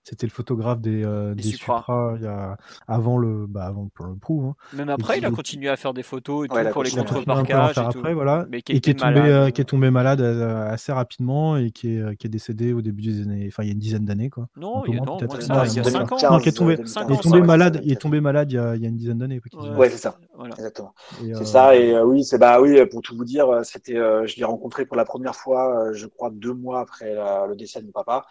c'était 0.08 0.26
le 0.26 0.30
photographe 0.30 0.80
des, 0.80 1.04
euh, 1.04 1.34
des, 1.34 1.42
Supra. 1.42 2.14
il 2.16 2.22
y 2.22 2.28
a, 2.28 2.56
avant 2.86 3.18
le 3.18 3.46
bah 3.48 3.64
avant 3.64 3.88
pour 3.92 4.06
le 4.06 4.14
prou. 4.14 4.46
Hein. 4.46 4.76
Même 4.76 4.88
après, 4.88 5.18
il 5.18 5.26
a 5.26 5.32
continué 5.32 5.68
à 5.68 5.76
faire 5.76 5.94
des 5.94 6.04
photos 6.04 6.44
et 6.44 6.48
tout 6.48 6.70
pour 6.70 6.84
les 6.84 6.92
contre-parcages. 6.92 7.76
Après, 7.76 8.14
voilà. 8.14 8.46
Mais 8.48 8.62
qui, 8.62 8.72
et 8.72 8.80
qui 8.80 8.90
est, 8.90 8.94
tombé, 8.94 9.18
euh, 9.18 9.50
qui 9.50 9.60
est 9.60 9.64
tombé 9.64 9.90
malade 9.90 10.20
euh, 10.20 10.70
assez 10.70 10.92
rapidement 10.92 11.56
et 11.56 11.72
qui 11.72 11.96
est, 11.96 12.16
qui 12.16 12.28
est 12.28 12.30
décédé 12.30 12.72
au 12.72 12.82
début 12.82 13.02
des 13.02 13.22
années, 13.22 13.46
enfin 13.48 13.64
il 13.64 13.66
y 13.66 13.70
a 13.70 13.72
une 13.72 13.80
dizaine 13.80 14.04
d'années 14.04 14.30
quoi. 14.30 14.46
Non, 14.56 14.84
il 14.86 14.94
non, 15.02 15.18
ça, 15.40 15.64
il 15.66 15.74
y 15.74 15.80
a 15.80 15.84
5 15.84 16.12
ans. 16.12 16.16
Non, 16.30 16.38
qui 16.38 16.50
est 16.50 16.52
tombé, 16.52 16.76
il 16.78 17.14
est 17.14 17.22
tombé 17.22 17.40
malade, 17.40 17.80
il 17.82 17.92
est 17.92 18.00
tombé 18.00 18.20
malade 18.20 18.52
il 18.52 18.54
y 18.54 18.58
a, 18.58 18.76
il 18.76 18.82
y 18.82 18.86
a 18.86 18.88
une 18.88 18.96
dizaine 18.96 19.18
d'années. 19.18 19.40
Ouais, 19.76 19.90
c'est 19.90 19.98
ça. 19.98 20.18
Exactement. 20.46 20.94
C'est 21.18 21.46
ça 21.46 21.74
et 21.74 22.00
oui, 22.00 22.22
c'est 22.22 22.38
bah 22.38 22.60
oui, 22.60 22.78
pour 22.86 23.02
tout 23.02 23.16
vous 23.16 23.24
dire, 23.24 23.48
c'était, 23.64 23.94
je 23.94 24.36
l'ai 24.36 24.44
rencontré 24.44 24.86
pour 24.86 24.96
la 24.96 25.04
première 25.04 25.34
fois, 25.34 25.92
je 25.92 26.06
crois 26.06 26.30
deux 26.32 26.54
mois 26.54 26.78
après 26.78 27.12
le 27.48 27.56
décès 27.56 27.80
de 27.80 27.86
mon 27.86 27.92
papa. 27.92 28.24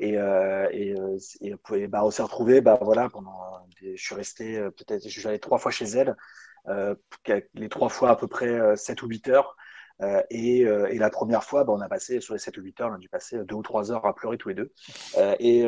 Et, 0.00 0.16
euh, 0.18 0.68
et, 0.72 0.94
euh, 0.98 1.18
et, 1.40 1.86
bah, 1.86 2.04
on 2.04 2.10
s'est 2.10 2.22
retrouvé, 2.22 2.60
bah, 2.60 2.78
voilà, 2.82 3.08
pendant, 3.10 3.32
je 3.80 3.96
suis 3.96 4.14
resté 4.14 4.56
euh, 4.58 4.70
peut-être, 4.70 5.06
allé 5.26 5.38
trois 5.38 5.58
fois 5.58 5.70
chez 5.70 5.84
elle, 5.84 6.16
euh, 6.68 6.94
les 7.54 7.68
trois 7.68 7.88
fois 7.88 8.10
à 8.10 8.16
peu 8.16 8.26
près 8.28 8.76
7 8.76 9.02
ou 9.02 9.08
8 9.08 9.28
heures. 9.28 9.56
Euh, 10.02 10.22
et, 10.30 10.60
et, 10.60 10.98
la 10.98 11.10
première 11.10 11.44
fois, 11.44 11.64
bah, 11.64 11.72
on 11.72 11.80
a 11.80 11.88
passé 11.88 12.20
sur 12.20 12.34
les 12.34 12.40
7 12.40 12.56
ou 12.58 12.62
8 12.62 12.80
heures, 12.80 12.90
on 12.90 12.94
a 12.94 12.98
dû 12.98 13.08
passer 13.08 13.38
deux 13.44 13.54
ou 13.54 13.62
trois 13.62 13.92
heures 13.92 14.04
à 14.06 14.14
pleurer 14.14 14.38
tous 14.38 14.48
les 14.48 14.54
deux. 14.54 14.72
et, 15.38 15.66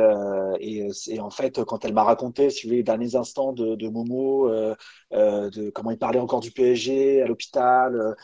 et, 0.61 0.89
et, 1.09 1.21
en 1.21 1.31
fait, 1.31 1.63
quand 1.65 1.85
elle 1.85 1.93
m'a 1.93 2.03
raconté, 2.03 2.51
si 2.51 2.69
les 2.69 2.83
derniers 2.83 3.17
instants 3.17 3.53
de, 3.53 3.75
de 3.77 3.89
Momo, 3.89 4.51
de 5.13 5.71
comment 5.71 5.91
il 5.91 5.99
parlait 5.99 6.19
encore 6.21 6.41
du 6.41 6.51
PSG 6.51 7.23
à 7.23 7.27
l'hôpital, 7.27 8.17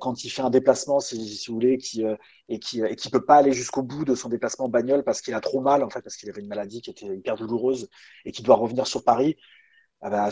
quand 0.00 0.24
il 0.24 0.30
fait 0.30 0.42
un 0.42 0.50
déplacement, 0.50 1.00
si, 1.00 1.44
vous 1.48 1.54
voulez, 1.54 1.78
qui, 1.78 2.04
et 2.48 2.58
qui 2.58 2.82
et 2.82 2.96
qui 2.96 3.10
peut 3.10 3.24
pas 3.24 3.36
aller 3.36 3.52
jusqu'au 3.52 3.82
bout 3.82 4.04
de 4.04 4.14
son 4.14 4.28
déplacement 4.28 4.66
en 4.66 4.68
bagnole 4.68 5.04
parce 5.04 5.20
qu'il 5.20 5.34
a 5.34 5.40
trop 5.40 5.60
mal, 5.60 5.82
en 5.82 5.90
fait, 5.90 6.02
parce 6.02 6.16
qu'il 6.16 6.28
avait 6.28 6.40
une 6.42 6.48
maladie 6.48 6.80
qui 6.82 6.90
était 6.90 7.06
hyper 7.06 7.36
douloureuse 7.36 7.88
et 8.24 8.32
qui 8.32 8.42
doit 8.42 8.56
revenir 8.56 8.86
sur 8.86 9.04
Paris. 9.04 9.36
Ah 10.06 10.10
bah, 10.10 10.28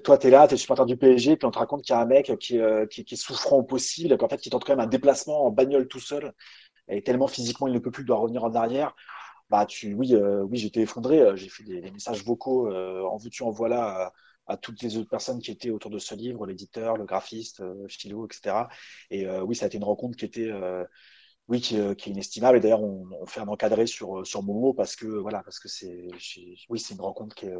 toi, 0.00 0.18
tu 0.18 0.26
es 0.26 0.30
là, 0.30 0.46
tu 0.46 0.54
es 0.54 0.56
supporter 0.58 0.84
du 0.84 0.98
PSG, 0.98 1.38
puis 1.38 1.46
on 1.46 1.50
te 1.50 1.58
raconte 1.58 1.82
qu'il 1.82 1.94
y 1.94 1.96
a 1.96 2.00
un 2.00 2.04
mec 2.04 2.36
qui, 2.38 2.58
euh, 2.58 2.84
qui, 2.86 3.00
est 3.00 3.16
souffrant 3.16 3.56
au 3.56 3.62
possible, 3.62 4.18
qu'en 4.18 4.28
fait, 4.28 4.36
qui 4.38 4.50
tente 4.50 4.64
quand 4.66 4.74
même 4.76 4.84
un 4.84 4.86
déplacement 4.86 5.46
en 5.46 5.50
bagnole 5.50 5.88
tout 5.88 5.98
seul, 5.98 6.34
et 6.88 7.02
tellement 7.02 7.26
physiquement 7.26 7.68
il 7.68 7.72
ne 7.74 7.78
peut 7.78 7.90
plus, 7.90 8.02
il 8.02 8.06
doit 8.06 8.18
revenir 8.18 8.44
en 8.44 8.54
arrière. 8.54 8.94
Bah, 9.50 9.64
tu, 9.66 9.94
oui, 9.94 10.14
euh, 10.14 10.42
oui 10.42 10.58
j'étais 10.58 10.82
effondré. 10.82 11.20
Euh, 11.20 11.36
j'ai 11.36 11.48
fait 11.48 11.64
des, 11.64 11.90
messages 11.90 12.22
vocaux 12.24 12.70
en 12.70 13.16
veux-tu, 13.16 13.42
en 13.44 13.50
voilà 13.50 14.12
à, 14.46 14.56
toutes 14.58 14.82
les 14.82 14.98
autres 14.98 15.08
personnes 15.08 15.40
qui 15.40 15.52
étaient 15.52 15.70
autour 15.70 15.90
de 15.90 15.98
ce 15.98 16.14
livre, 16.14 16.46
l'éditeur, 16.46 16.98
le 16.98 17.04
graphiste, 17.06 17.62
Philo, 17.88 18.26
etc. 18.26 18.68
Et 19.10 19.26
oui, 19.42 19.56
ça 19.56 19.64
a 19.66 19.68
été 19.68 19.78
une 19.78 19.84
rencontre 19.84 20.16
qui 20.18 20.26
était 20.26 20.52
oui, 21.48 21.60
qui, 21.62 21.76
est 21.76 22.06
inestimable. 22.06 22.58
Et 22.58 22.60
d'ailleurs, 22.60 22.82
on, 22.82 23.08
on, 23.22 23.26
fait 23.26 23.40
un 23.40 23.48
encadré 23.48 23.86
sur, 23.86 24.26
sur 24.26 24.42
Momo 24.42 24.74
parce 24.74 24.96
que, 24.96 25.06
voilà, 25.06 25.42
parce 25.42 25.58
que 25.60 25.68
c'est, 25.68 26.08
oui, 26.68 26.78
c'est 26.78 26.94
une 26.94 27.00
rencontre 27.00 27.34
qui 27.34 27.46
est, 27.46 27.54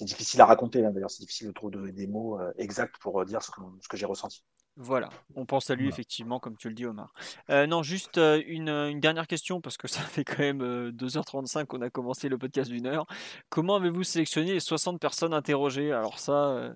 c'est 0.00 0.06
difficile 0.06 0.40
à 0.40 0.46
raconter. 0.46 0.82
Hein, 0.82 0.92
d'ailleurs, 0.92 1.10
c'est 1.10 1.20
difficile 1.20 1.48
de 1.48 1.52
trouver 1.52 1.92
des 1.92 2.06
mots 2.06 2.40
euh, 2.40 2.50
exacts 2.56 2.96
pour 3.00 3.20
euh, 3.20 3.26
dire 3.26 3.42
ce 3.42 3.50
que, 3.50 3.60
ce 3.82 3.88
que 3.88 3.98
j'ai 3.98 4.06
ressenti. 4.06 4.42
Voilà, 4.76 5.10
on 5.34 5.44
pense 5.44 5.68
à 5.68 5.74
lui 5.74 5.88
effectivement, 5.88 6.40
comme 6.40 6.56
tu 6.56 6.68
le 6.68 6.74
dis, 6.74 6.86
Omar. 6.86 7.12
Euh, 7.50 7.66
non, 7.66 7.82
juste 7.82 8.16
une, 8.16 8.70
une, 8.70 9.00
dernière 9.00 9.26
question, 9.26 9.60
parce 9.60 9.76
que 9.76 9.88
ça 9.88 10.00
fait 10.00 10.24
quand 10.24 10.38
même 10.38 10.62
2h35 10.92 11.66
qu'on 11.66 11.82
a 11.82 11.90
commencé 11.90 12.30
le 12.30 12.38
podcast 12.38 12.70
d'une 12.70 12.86
heure. 12.86 13.06
Comment 13.50 13.76
avez-vous 13.76 14.04
sélectionné 14.04 14.54
les 14.54 14.60
60 14.60 14.98
personnes 14.98 15.34
interrogées? 15.34 15.92
Alors 15.92 16.18
ça... 16.18 16.72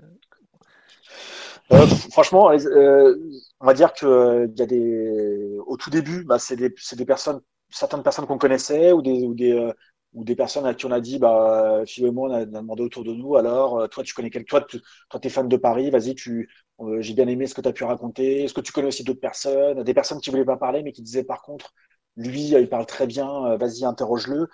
franchement, 2.10 2.50
on 2.50 3.66
va 3.66 3.72
dire 3.72 3.94
que 3.94 4.50
il 4.52 4.58
y 4.58 4.62
a 4.62 4.66
des, 4.66 5.56
au 5.66 5.78
tout 5.78 5.88
début, 5.88 6.24
bah, 6.24 6.38
c'est 6.38 6.56
des, 6.56 6.74
des, 6.92 7.06
personnes, 7.06 7.40
certaines 7.70 8.02
personnes 8.02 8.26
qu'on 8.26 8.38
connaissait 8.38 8.92
ou 8.92 9.00
des, 9.00 9.22
ou 9.22 9.32
des, 9.32 9.72
ou 10.14 10.24
des 10.24 10.36
personnes 10.36 10.66
à 10.66 10.74
qui 10.74 10.86
on 10.86 10.92
a 10.92 11.00
dit, 11.00 11.18
bah, 11.18 11.82
Philo 11.86 12.08
et 12.08 12.10
moi, 12.12 12.28
on 12.30 12.32
a, 12.32 12.44
demandé 12.46 12.82
autour 12.82 13.04
de 13.04 13.12
nous, 13.12 13.36
alors, 13.36 13.80
euh, 13.80 13.86
toi, 13.88 14.04
tu 14.04 14.14
connais 14.14 14.30
quelqu'un, 14.30 14.60
toi, 14.60 15.20
tu 15.20 15.26
es 15.26 15.30
fan 15.30 15.48
de 15.48 15.56
Paris, 15.56 15.90
vas-y, 15.90 16.14
tu, 16.14 16.48
euh, 16.80 17.00
j'ai 17.00 17.14
bien 17.14 17.28
aimé 17.28 17.46
ce 17.46 17.54
que 17.54 17.60
tu 17.60 17.72
pu 17.72 17.84
raconter. 17.84 18.44
Est-ce 18.44 18.54
que 18.54 18.60
tu 18.60 18.72
connais 18.72 18.88
aussi 18.88 19.04
d'autres 19.04 19.20
personnes, 19.20 19.82
des 19.82 19.94
personnes 19.94 20.20
qui 20.20 20.30
voulaient 20.30 20.44
pas 20.44 20.56
parler, 20.56 20.82
mais 20.82 20.92
qui 20.92 21.02
disaient, 21.02 21.24
par 21.24 21.42
contre, 21.42 21.74
lui, 22.16 22.54
euh, 22.54 22.60
il 22.60 22.68
parle 22.68 22.86
très 22.86 23.06
bien, 23.06 23.56
vas-y, 23.56 23.84
interroge-le. 23.84 24.48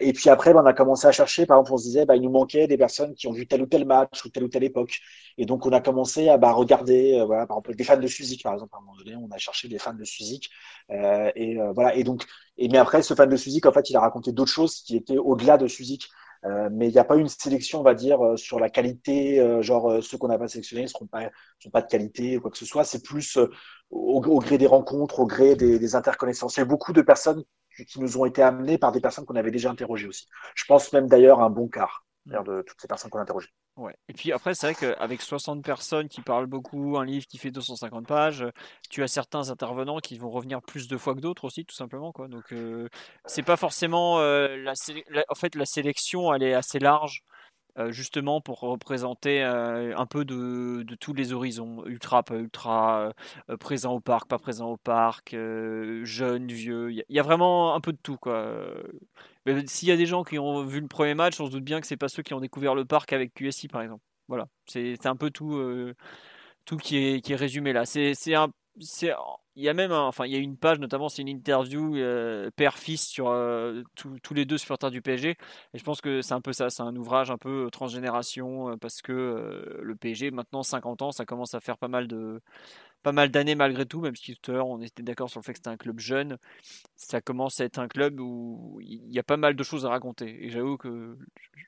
Et 0.00 0.12
puis 0.12 0.30
après, 0.30 0.52
ben, 0.54 0.62
on 0.62 0.66
a 0.66 0.72
commencé 0.72 1.06
à 1.06 1.12
chercher, 1.12 1.46
par 1.46 1.58
exemple, 1.58 1.74
on 1.74 1.76
se 1.78 1.84
disait, 1.84 2.06
bah, 2.06 2.16
il 2.16 2.22
nous 2.22 2.30
manquait 2.30 2.66
des 2.66 2.78
personnes 2.78 3.14
qui 3.14 3.26
ont 3.28 3.32
vu 3.32 3.46
tel 3.46 3.62
ou 3.62 3.66
tel 3.66 3.84
match 3.84 4.24
ou 4.24 4.28
telle 4.30 4.44
ou 4.44 4.48
telle 4.48 4.64
époque. 4.64 5.00
Et 5.38 5.46
donc, 5.46 5.66
on 5.66 5.72
a 5.72 5.80
commencé 5.80 6.28
à 6.28 6.38
bah, 6.38 6.52
regarder, 6.52 7.22
voilà, 7.26 7.46
par 7.46 7.58
exemple, 7.58 7.76
des 7.76 7.84
fans 7.84 7.96
de 7.96 8.06
Suzik, 8.06 8.42
par 8.42 8.54
exemple, 8.54 8.74
à 8.74 8.78
un 8.78 8.80
moment 8.80 8.96
donné, 8.96 9.14
on 9.16 9.30
a 9.30 9.38
cherché 9.38 9.68
des 9.68 9.78
fans 9.78 9.94
de 9.94 10.04
Suzik. 10.04 10.50
et 10.90 11.56
voilà. 11.74 11.94
Et 11.96 12.04
donc, 12.04 12.24
et 12.56 12.68
mais 12.68 12.78
après, 12.78 13.02
ce 13.02 13.14
fan 13.14 13.28
de 13.28 13.36
Suzik, 13.36 13.66
en 13.66 13.72
fait, 13.72 13.90
il 13.90 13.96
a 13.96 14.00
raconté 14.00 14.32
d'autres 14.32 14.52
choses 14.52 14.82
qui 14.82 14.96
étaient 14.96 15.18
au-delà 15.18 15.58
de 15.58 15.66
Suzik. 15.68 16.08
Euh, 16.44 16.68
mais 16.72 16.88
il 16.88 16.92
n'y 16.92 16.98
a 16.98 17.04
pas 17.04 17.16
une 17.16 17.28
sélection, 17.28 17.80
on 17.80 17.82
va 17.82 17.94
dire, 17.94 18.24
euh, 18.24 18.36
sur 18.36 18.60
la 18.60 18.68
qualité, 18.68 19.40
euh, 19.40 19.62
genre 19.62 20.02
ceux 20.02 20.18
qu'on 20.18 20.28
n'a 20.28 20.38
pas 20.38 20.48
sélectionnés 20.48 20.82
ne 20.82 20.88
seront 20.88 21.06
pas, 21.06 21.30
sont 21.58 21.70
pas 21.70 21.80
de 21.80 21.86
qualité 21.88 22.36
ou 22.36 22.40
quoi 22.42 22.50
que 22.50 22.58
ce 22.58 22.66
soit. 22.66 22.84
C'est 22.84 23.02
plus 23.02 23.38
au, 23.90 24.20
gré 24.40 24.58
des 24.58 24.66
rencontres, 24.66 25.20
au 25.20 25.26
gré 25.26 25.56
des, 25.56 25.78
des 25.78 25.94
interconnaissances. 25.94 26.56
Il 26.56 26.60
y 26.60 26.62
a 26.62 26.66
beaucoup 26.66 26.92
de 26.92 27.02
personnes 27.02 27.44
qui 27.88 28.00
nous 28.00 28.18
ont 28.18 28.24
été 28.26 28.42
amenées 28.42 28.78
par 28.78 28.92
des 28.92 29.00
personnes 29.00 29.24
qu'on 29.24 29.36
avait 29.36 29.50
déjà 29.50 29.70
interrogées 29.70 30.06
aussi. 30.06 30.26
Je 30.54 30.64
pense 30.66 30.92
même 30.92 31.08
d'ailleurs 31.08 31.40
à 31.40 31.44
un 31.44 31.50
bon 31.50 31.68
quart 31.68 32.04
de 32.26 32.62
toutes 32.62 32.80
ces 32.80 32.88
personnes 32.88 33.10
qu'on 33.10 33.18
a 33.18 33.22
interrogées. 33.22 33.50
Ouais. 33.76 33.96
Et 34.08 34.12
puis 34.12 34.30
après, 34.30 34.54
c'est 34.54 34.72
vrai 34.72 34.74
qu'avec 34.74 35.20
60 35.20 35.64
personnes 35.64 36.08
qui 36.08 36.20
parlent 36.20 36.46
beaucoup, 36.46 36.96
un 36.96 37.04
livre 37.04 37.26
qui 37.26 37.38
fait 37.38 37.50
250 37.50 38.06
pages, 38.06 38.46
tu 38.88 39.02
as 39.02 39.08
certains 39.08 39.50
intervenants 39.50 39.98
qui 39.98 40.16
vont 40.16 40.30
revenir 40.30 40.62
plus 40.62 40.86
de 40.86 40.96
fois 40.96 41.14
que 41.14 41.20
d'autres 41.20 41.44
aussi, 41.44 41.64
tout 41.64 41.74
simplement. 41.74 42.12
Quoi. 42.12 42.28
Donc, 42.28 42.52
euh, 42.52 42.88
c'est 43.26 43.42
pas 43.42 43.56
forcément 43.56 44.20
euh, 44.20 44.56
la, 44.56 44.74
En 45.28 45.34
fait, 45.34 45.56
la 45.56 45.66
sélection, 45.66 46.32
elle 46.32 46.44
est 46.44 46.54
assez 46.54 46.78
large. 46.78 47.24
Euh, 47.76 47.90
justement 47.90 48.40
pour 48.40 48.60
représenter 48.60 49.42
euh, 49.42 49.96
un 49.96 50.06
peu 50.06 50.24
de, 50.24 50.84
de, 50.84 50.94
tous 50.94 51.12
les 51.12 51.32
horizons, 51.32 51.84
ultra, 51.86 52.22
pas 52.22 52.36
ultra, 52.36 53.12
présent 53.58 53.94
au 53.94 54.00
parc, 54.00 54.28
pas 54.28 54.38
présent 54.38 54.70
au 54.70 54.76
parc, 54.76 55.32
jeune, 55.32 56.46
vieux, 56.46 56.92
il 56.92 57.04
y, 57.08 57.18
a 57.18 57.22
vraiment 57.24 57.74
un 57.74 57.80
peu 57.80 57.90
de 57.90 57.98
tout. 58.00 58.16
S'il 59.66 59.88
y 59.88 59.92
a 59.92 59.96
des 59.96 60.06
gens 60.06 60.24
qui 60.24 60.38
ont 60.38 60.64
vu 60.64 60.80
le 60.80 60.88
premier 60.88 61.14
match, 61.14 61.40
on 61.40 61.46
se 61.46 61.50
doute 61.50 61.64
bien 61.64 61.80
que 61.80 61.86
c'est 61.86 61.96
pas 61.96 62.08
ceux 62.08 62.22
qui 62.22 62.34
ont 62.34 62.40
découvert 62.40 62.74
le 62.74 62.84
parc 62.84 63.12
avec 63.12 63.34
QSI 63.34 63.68
par 63.68 63.82
exemple. 63.82 64.02
Voilà, 64.28 64.48
c'est 64.66 65.06
un 65.06 65.16
peu 65.16 65.30
tout, 65.30 65.60
tout 66.64 66.76
qui, 66.78 66.96
est, 66.96 67.20
qui 67.20 67.32
est 67.32 67.36
résumé 67.36 67.72
là. 67.72 67.84
C'est 67.84 68.34
un 68.34 68.48
il 69.56 69.62
y 69.62 69.68
a 69.68 69.74
même 69.74 69.92
enfin 69.92 70.26
il 70.26 70.32
y 70.32 70.36
a 70.36 70.38
une 70.38 70.56
page 70.56 70.80
notamment 70.80 71.08
c'est 71.08 71.22
une 71.22 71.28
interview 71.28 71.96
euh, 71.96 72.50
père 72.56 72.76
fils 72.76 73.06
sur 73.06 73.28
euh, 73.28 73.82
tous 73.94 74.34
les 74.34 74.44
deux 74.44 74.58
supporters 74.58 74.90
du 74.90 75.00
PSG 75.00 75.30
et 75.30 75.78
je 75.78 75.84
pense 75.84 76.00
que 76.00 76.22
c'est 76.22 76.34
un 76.34 76.40
peu 76.40 76.52
ça 76.52 76.70
c'est 76.70 76.82
un 76.82 76.96
ouvrage 76.96 77.30
un 77.30 77.38
peu 77.38 77.68
transgénération 77.70 78.70
euh, 78.70 78.76
parce 78.76 79.00
que 79.00 79.78
le 79.80 79.96
PSG 79.96 80.32
maintenant 80.32 80.64
50 80.64 81.02
ans 81.02 81.12
ça 81.12 81.24
commence 81.24 81.54
à 81.54 81.60
faire 81.60 81.78
pas 81.78 81.88
mal 81.88 82.08
de 82.08 82.40
pas 83.04 83.12
mal 83.12 83.30
d'années 83.30 83.54
malgré 83.54 83.86
tout 83.86 84.00
même 84.00 84.16
si 84.16 84.34
tout 84.36 84.50
à 84.50 84.54
l'heure 84.54 84.66
on 84.66 84.80
était 84.80 85.04
d'accord 85.04 85.30
sur 85.30 85.38
le 85.38 85.44
fait 85.44 85.52
que 85.52 85.58
c'était 85.58 85.70
un 85.70 85.76
club 85.76 86.00
jeune 86.00 86.38
ça 86.96 87.20
commence 87.20 87.60
à 87.60 87.64
être 87.64 87.78
un 87.78 87.86
club 87.86 88.18
où 88.18 88.80
il 88.80 89.12
y 89.12 89.20
a 89.20 89.22
pas 89.22 89.36
mal 89.36 89.54
de 89.54 89.62
choses 89.62 89.86
à 89.86 89.90
raconter 89.90 90.44
et 90.44 90.50
j'avoue 90.50 90.76
que 90.76 91.16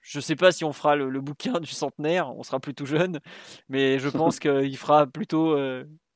je 0.03 0.19
sais 0.19 0.37
pas 0.37 0.51
si 0.51 0.65
on 0.65 0.73
fera 0.73 0.97
le, 0.97 1.09
le, 1.09 1.21
bouquin 1.21 1.61
du 1.61 1.71
centenaire 1.71 2.35
on 2.37 2.43
sera 2.43 2.59
plutôt 2.59 2.87
jeune 2.87 3.21
mais 3.69 4.01
je 4.01 4.09
pense 4.27 4.41
qu'il 4.41 4.77
fera 4.77 5.07
plutôt 5.07 5.57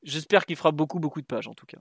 J'espère 0.02 0.46
qu'il 0.46 0.56
fera 0.56 0.72
beaucoup, 0.72 0.98
beaucoup 0.98 1.20
de 1.20 1.26
pages 1.26 1.48
en 1.48 1.54
tout 1.54 1.66
cas. 1.66 1.78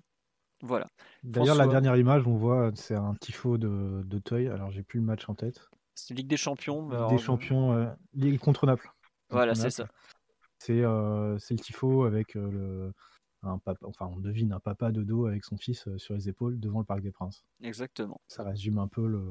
Voilà. 0.61 0.88
D'ailleurs, 1.24 1.56
la 1.56 1.68
dernière 1.68 1.95
image, 1.95 2.27
on 2.27 2.35
voit, 2.35 2.72
c'est 2.76 2.95
un 2.95 3.16
tifo 3.16 3.58
de, 3.58 4.03
de 4.03 4.19
Teuil. 4.19 4.50
Alors, 4.50 4.72
j'ai 4.72 4.84
plus 4.84 5.00
le 5.00 5.06
match 5.06 5.30
en 5.30 5.35
tête. 5.35 5.69
C'est 5.95 6.14
Ligue 6.14 6.27
des 6.27 6.38
Champions. 6.38 6.90
Ligue 6.90 7.09
des 7.09 7.18
Champions, 7.18 7.74
euh, 7.74 7.88
Ligue 8.14 8.40
contre 8.40 8.66
Naples. 8.66 8.90
Voilà, 9.30 9.56
c'est 9.56 9.69
ça. 9.69 9.88
C'est 10.58 10.82
euh, 10.82 11.38
le 11.50 11.56
tifo 11.58 12.03
avec 12.03 12.35
euh, 12.35 12.51
le, 12.51 12.93
un 13.43 13.58
papa, 13.58 13.85
enfin, 13.85 14.09
on 14.14 14.19
devine 14.19 14.51
un 14.51 14.59
papa 14.59 14.92
de 14.92 15.03
dos 15.03 15.26
avec 15.26 15.45
son 15.45 15.58
fils 15.58 15.88
sur 15.98 16.14
les 16.14 16.30
épaules 16.30 16.59
devant 16.59 16.80
le 16.80 16.85
Parc 16.85 17.01
des 17.01 17.11
Princes. 17.11 17.43
Exactement. 17.61 18.19
Ça 18.27 18.43
résume 18.43 18.77
un 18.77 18.88
peu 18.88 19.08
le. 19.08 19.24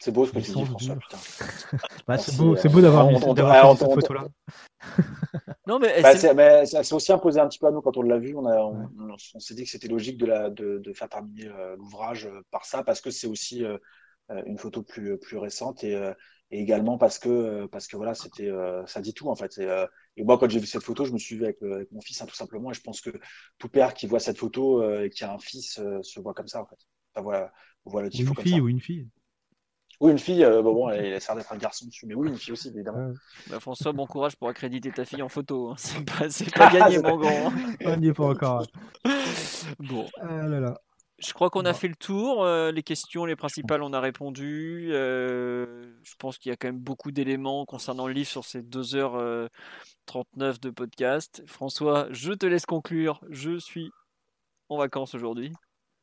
C'est 0.00 0.12
beau 0.12 0.24
ce 0.24 0.32
que 0.32 0.38
tu 0.38 0.52
dis, 0.52 0.64
François. 0.64 0.96
bah, 2.08 2.16
c'est 2.16 2.34
beau, 2.38 2.56
beau 2.56 2.80
d'avoir 2.80 3.76
cette 3.76 3.92
photo-là. 3.92 4.28
non, 5.66 5.78
mais 5.78 6.00
bah, 6.00 6.16
c'est 6.16 6.92
aussi 6.94 7.12
imposé 7.12 7.38
un 7.38 7.46
petit 7.48 7.58
peu 7.58 7.66
à 7.66 7.70
nous 7.70 7.82
quand 7.82 7.98
on 7.98 8.02
l'a 8.02 8.16
vu. 8.16 8.34
On, 8.34 8.46
on, 8.46 8.88
on, 9.10 9.38
s'est 9.38 9.54
dit 9.54 9.64
que 9.64 9.70
c'était 9.70 9.88
logique 9.88 10.16
de, 10.16 10.24
la, 10.24 10.48
de, 10.48 10.78
de 10.78 10.92
faire 10.94 11.10
terminer 11.10 11.48
euh, 11.48 11.76
l'ouvrage 11.76 12.24
euh, 12.24 12.40
par 12.50 12.64
ça 12.64 12.82
parce 12.82 13.02
que 13.02 13.10
c'est 13.10 13.26
aussi 13.26 13.62
euh, 13.62 13.76
une 14.46 14.56
photo 14.56 14.82
plus, 14.82 15.18
plus 15.18 15.36
récente 15.36 15.84
et, 15.84 15.94
et 16.50 16.60
également 16.60 16.98
parce 16.98 17.18
que, 17.18 17.66
parce 17.66 17.86
que 17.86 17.96
voilà, 17.96 18.14
c'était, 18.14 18.50
ça 18.86 19.00
dit 19.00 19.14
tout 19.14 19.28
en 19.28 19.36
fait. 19.36 19.58
Et, 19.58 19.86
et 20.16 20.24
moi, 20.24 20.38
quand 20.38 20.50
j'ai 20.50 20.58
vu 20.58 20.66
cette 20.66 20.82
photo, 20.82 21.04
je 21.04 21.12
me 21.12 21.18
suis 21.18 21.36
vu 21.36 21.44
avec, 21.44 21.62
avec 21.62 21.92
mon 21.92 22.00
fils 22.00 22.20
hein, 22.20 22.26
tout 22.26 22.34
simplement. 22.34 22.70
Et 22.70 22.74
je 22.74 22.80
pense 22.80 23.00
que 23.00 23.10
tout 23.58 23.68
père 23.68 23.94
qui 23.94 24.06
voit 24.06 24.20
cette 24.20 24.38
photo 24.38 24.82
et 25.00 25.10
qui 25.10 25.24
a 25.24 25.32
un 25.32 25.38
fils 25.38 25.80
se 26.02 26.20
voit 26.20 26.34
comme 26.34 26.48
ça 26.48 26.62
en 26.62 26.66
fait. 26.66 26.78
Enfin, 27.14 27.22
voilà, 27.22 27.52
voilà 27.84 28.08
le 28.08 28.20
une 28.20 28.34
fille 28.34 28.60
ou 28.60 28.68
une 28.68 28.80
fille. 28.80 29.08
Oui, 30.00 30.12
une 30.12 30.18
fille, 30.18 30.42
euh, 30.44 30.62
bon, 30.62 30.88
elle, 30.88 31.04
elle 31.04 31.20
sert 31.20 31.36
d'être 31.36 31.52
un 31.52 31.58
garçon 31.58 31.84
dessus, 31.84 32.06
mais 32.06 32.14
oui, 32.14 32.28
une 32.28 32.38
fille 32.38 32.52
aussi, 32.52 32.68
évidemment. 32.68 33.12
Bah, 33.50 33.60
François, 33.60 33.92
bon 33.92 34.06
courage 34.06 34.34
pour 34.34 34.48
accréditer 34.48 34.90
ta 34.90 35.04
fille 35.04 35.20
en 35.20 35.28
photo. 35.28 35.70
Hein. 35.70 35.74
C'est 35.76 36.02
pas, 36.06 36.26
pas 36.56 36.72
gagné, 36.72 36.98
mon 37.00 37.18
grand. 37.18 37.52
On 37.84 37.96
n'y 37.98 38.08
est 38.08 38.14
pas 38.14 38.28
encore. 38.28 38.66
bon. 39.78 40.06
Ah 40.22 40.46
là 40.46 40.60
là. 40.60 40.80
Je 41.20 41.32
crois 41.32 41.50
qu'on 41.50 41.64
a 41.64 41.74
fait 41.74 41.88
le 41.88 41.94
tour. 41.94 42.44
Euh, 42.44 42.72
les 42.72 42.82
questions, 42.82 43.24
les 43.24 43.36
principales, 43.36 43.82
on 43.82 43.92
a 43.92 44.00
répondu. 44.00 44.88
Euh, 44.92 45.94
je 46.02 46.14
pense 46.18 46.38
qu'il 46.38 46.50
y 46.50 46.52
a 46.52 46.56
quand 46.56 46.68
même 46.68 46.78
beaucoup 46.78 47.12
d'éléments 47.12 47.64
concernant 47.66 48.06
le 48.06 48.14
livre 48.14 48.28
sur 48.28 48.44
ces 48.44 48.62
2h39 48.62 49.48
de 50.60 50.70
podcast. 50.70 51.42
François, 51.46 52.08
je 52.10 52.32
te 52.32 52.46
laisse 52.46 52.66
conclure. 52.66 53.20
Je 53.28 53.58
suis 53.58 53.90
en 54.68 54.78
vacances 54.78 55.14
aujourd'hui. 55.14 55.52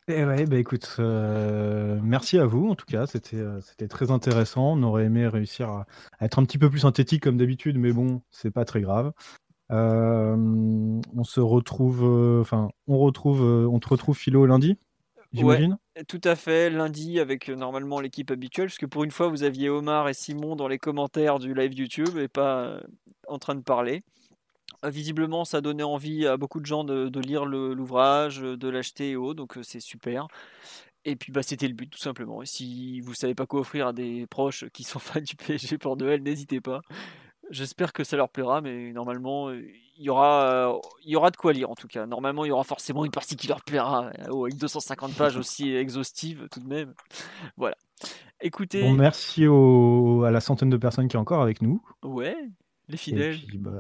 Eh 0.10 0.24
ouais, 0.24 0.46
bah 0.46 0.58
écoute, 0.58 0.96
euh, 1.00 2.00
merci 2.02 2.38
à 2.38 2.46
vous 2.46 2.70
en 2.70 2.76
tout 2.76 2.86
cas, 2.86 3.08
c'était 3.08 3.36
euh, 3.36 3.60
c'était 3.60 3.90
très 3.90 4.10
intéressant. 4.10 4.72
On 4.78 4.84
aurait 4.84 5.04
aimé 5.04 5.28
réussir 5.28 5.70
à, 5.70 5.86
être 6.22 6.40
un 6.40 6.46
petit 6.46 6.58
peu 6.58 6.70
plus 6.70 6.80
synthétique 6.80 7.24
comme 7.24 7.36
d'habitude, 7.36 7.78
mais 7.78 7.92
bon, 7.92 8.22
c'est 8.32 8.52
pas 8.52 8.64
très 8.64 8.80
grave. 8.80 9.12
Euh, 9.72 10.38
on 10.38 11.24
se 11.26 11.42
retrouve, 11.42 12.06
enfin, 12.40 12.70
on 12.88 13.00
retrouve, 13.00 13.42
on 13.42 13.80
te 13.80 13.90
retrouve 13.90 14.18
Philo 14.18 14.46
lundi, 14.46 14.78
j'imagine. 15.34 15.78
tout 16.08 16.22
à 16.24 16.36
fait, 16.36 16.70
lundi 16.70 17.20
avec 17.20 17.50
normalement 17.50 18.00
l'équipe 18.00 18.32
habituelle, 18.32 18.68
parce 18.68 18.78
que 18.78 18.86
pour 18.86 19.04
une 19.04 19.12
fois 19.12 19.28
vous 19.28 19.44
aviez 19.44 19.70
Omar 19.70 20.10
et 20.10 20.14
Simon 20.14 20.56
dans 20.56 20.68
les 20.68 20.78
commentaires 20.78 21.40
du 21.40 21.54
live 21.54 21.74
YouTube 21.74 22.18
et 22.18 22.28
pas 22.28 22.82
en 23.28 23.40
train 23.40 23.56
de 23.56 23.62
parler. 23.62 24.04
Euh, 24.86 24.90
visiblement, 24.90 25.46
ça 25.46 25.62
donnait 25.62 25.84
envie 25.84 26.28
à 26.28 26.38
beaucoup 26.38 26.60
de 26.60 26.66
gens 26.66 26.84
de, 26.84 27.10
de 27.10 27.20
lire 27.20 27.46
l'ouvrage, 27.46 28.40
de 28.42 28.70
l'acheter 28.70 29.12
et 29.12 29.16
autres, 29.16 29.36
donc 29.36 29.58
euh, 29.58 29.64
c'est 29.64 29.80
super. 29.80 30.28
Et 31.06 31.16
puis 31.16 31.32
bah, 31.32 31.44
c'était 31.44 31.68
le 31.68 31.74
but 31.74 31.90
tout 31.90 32.00
simplement. 32.00 32.42
Et 32.44 32.46
si 32.46 33.00
vous 33.02 33.14
savez 33.14 33.36
pas 33.36 33.46
quoi 33.46 33.62
offrir 33.62 33.88
à 33.88 33.94
des 33.94 34.28
proches 34.28 34.66
qui 34.74 34.84
sont 34.84 35.00
fans 35.00 35.22
du 35.22 35.36
PSG 35.36 35.78
pour 35.78 35.98
Noël, 35.98 36.22
n'hésitez 36.22 36.62
pas. 36.62 36.82
J'espère 37.50 37.94
que 37.94 38.04
ça 38.04 38.18
leur 38.18 38.30
plaira, 38.30 38.62
mais 38.62 38.92
normalement 38.92 39.50
euh, 39.50 39.62
il 39.98 40.04
y 40.06 40.10
aura, 40.10 40.70
euh, 40.74 40.80
il 41.04 41.10
y 41.12 41.16
aura 41.16 41.32
de 41.32 41.38
quoi 41.38 41.54
lire 41.54 41.70
en 41.72 41.76
tout 41.76 41.88
cas. 41.88 42.06
Normalement 42.06 42.46
il 42.46 42.50
y 42.50 42.52
aura 42.52 42.64
forcément 42.64 43.04
une 43.06 43.12
partie 43.12 43.36
qui 43.36 43.48
leur 43.48 43.64
plaira, 43.64 44.08
euh, 44.20 44.28
oh, 44.32 44.46
avec 44.46 44.58
250 44.58 45.14
pages 45.18 45.38
aussi 45.38 45.74
exhaustives 45.76 46.48
tout 46.52 46.60
de 46.60 46.68
même. 46.68 46.94
Voilà. 47.58 47.76
Écoutez, 48.42 48.84
Bon, 48.84 48.94
merci 48.94 49.48
au- 49.48 50.24
à 50.24 50.32
la 50.32 50.40
centaine 50.40 50.70
de 50.70 50.78
personnes 50.78 51.08
qui 51.08 51.16
est 51.16 51.20
encore 51.20 51.42
avec 51.42 51.62
nous. 51.62 51.82
ouais, 52.04 52.36
les 52.88 52.94
Et 52.94 52.98
fidèles. 52.98 53.38
puis, 53.48 53.58
bah, 53.58 53.72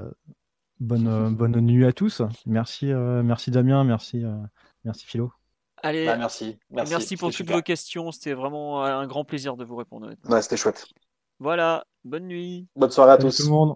bonne, 0.80 1.08
euh, 1.08 1.30
bonne 1.30 1.60
nuit 1.62 1.86
à 1.86 1.94
tous. 1.94 2.22
Merci, 2.48 2.92
euh, 2.92 3.22
merci 3.22 3.52
Damien, 3.52 3.84
merci, 3.84 4.24
euh, 4.24 4.36
merci 4.84 5.06
Philo. 5.06 5.32
Allez, 5.84 6.08
Bah, 6.08 6.18
merci. 6.18 6.58
Merci, 6.72 6.92
merci, 6.92 7.18
pour 7.18 7.30
toutes 7.30 7.38
super. 7.38 7.58
vos 7.58 7.62
questions. 7.62 8.12
C'était 8.12 8.34
vraiment 8.34 8.84
un 8.84 9.06
grand 9.06 9.24
plaisir 9.24 9.56
de 9.58 9.64
vous 9.64 9.76
répondre. 9.76 10.10
Ouais, 10.28 10.42
c'était 10.42 10.58
chouette. 10.58 10.88
Voilà, 11.40 11.86
bonne 12.04 12.26
nuit. 12.26 12.68
Bonne 12.76 12.90
soirée 12.90 13.12
à 13.12 13.18
Salut 13.18 13.30
tous. 13.30 13.38
tout 13.38 13.44
le 13.44 13.50
monde. 13.52 13.76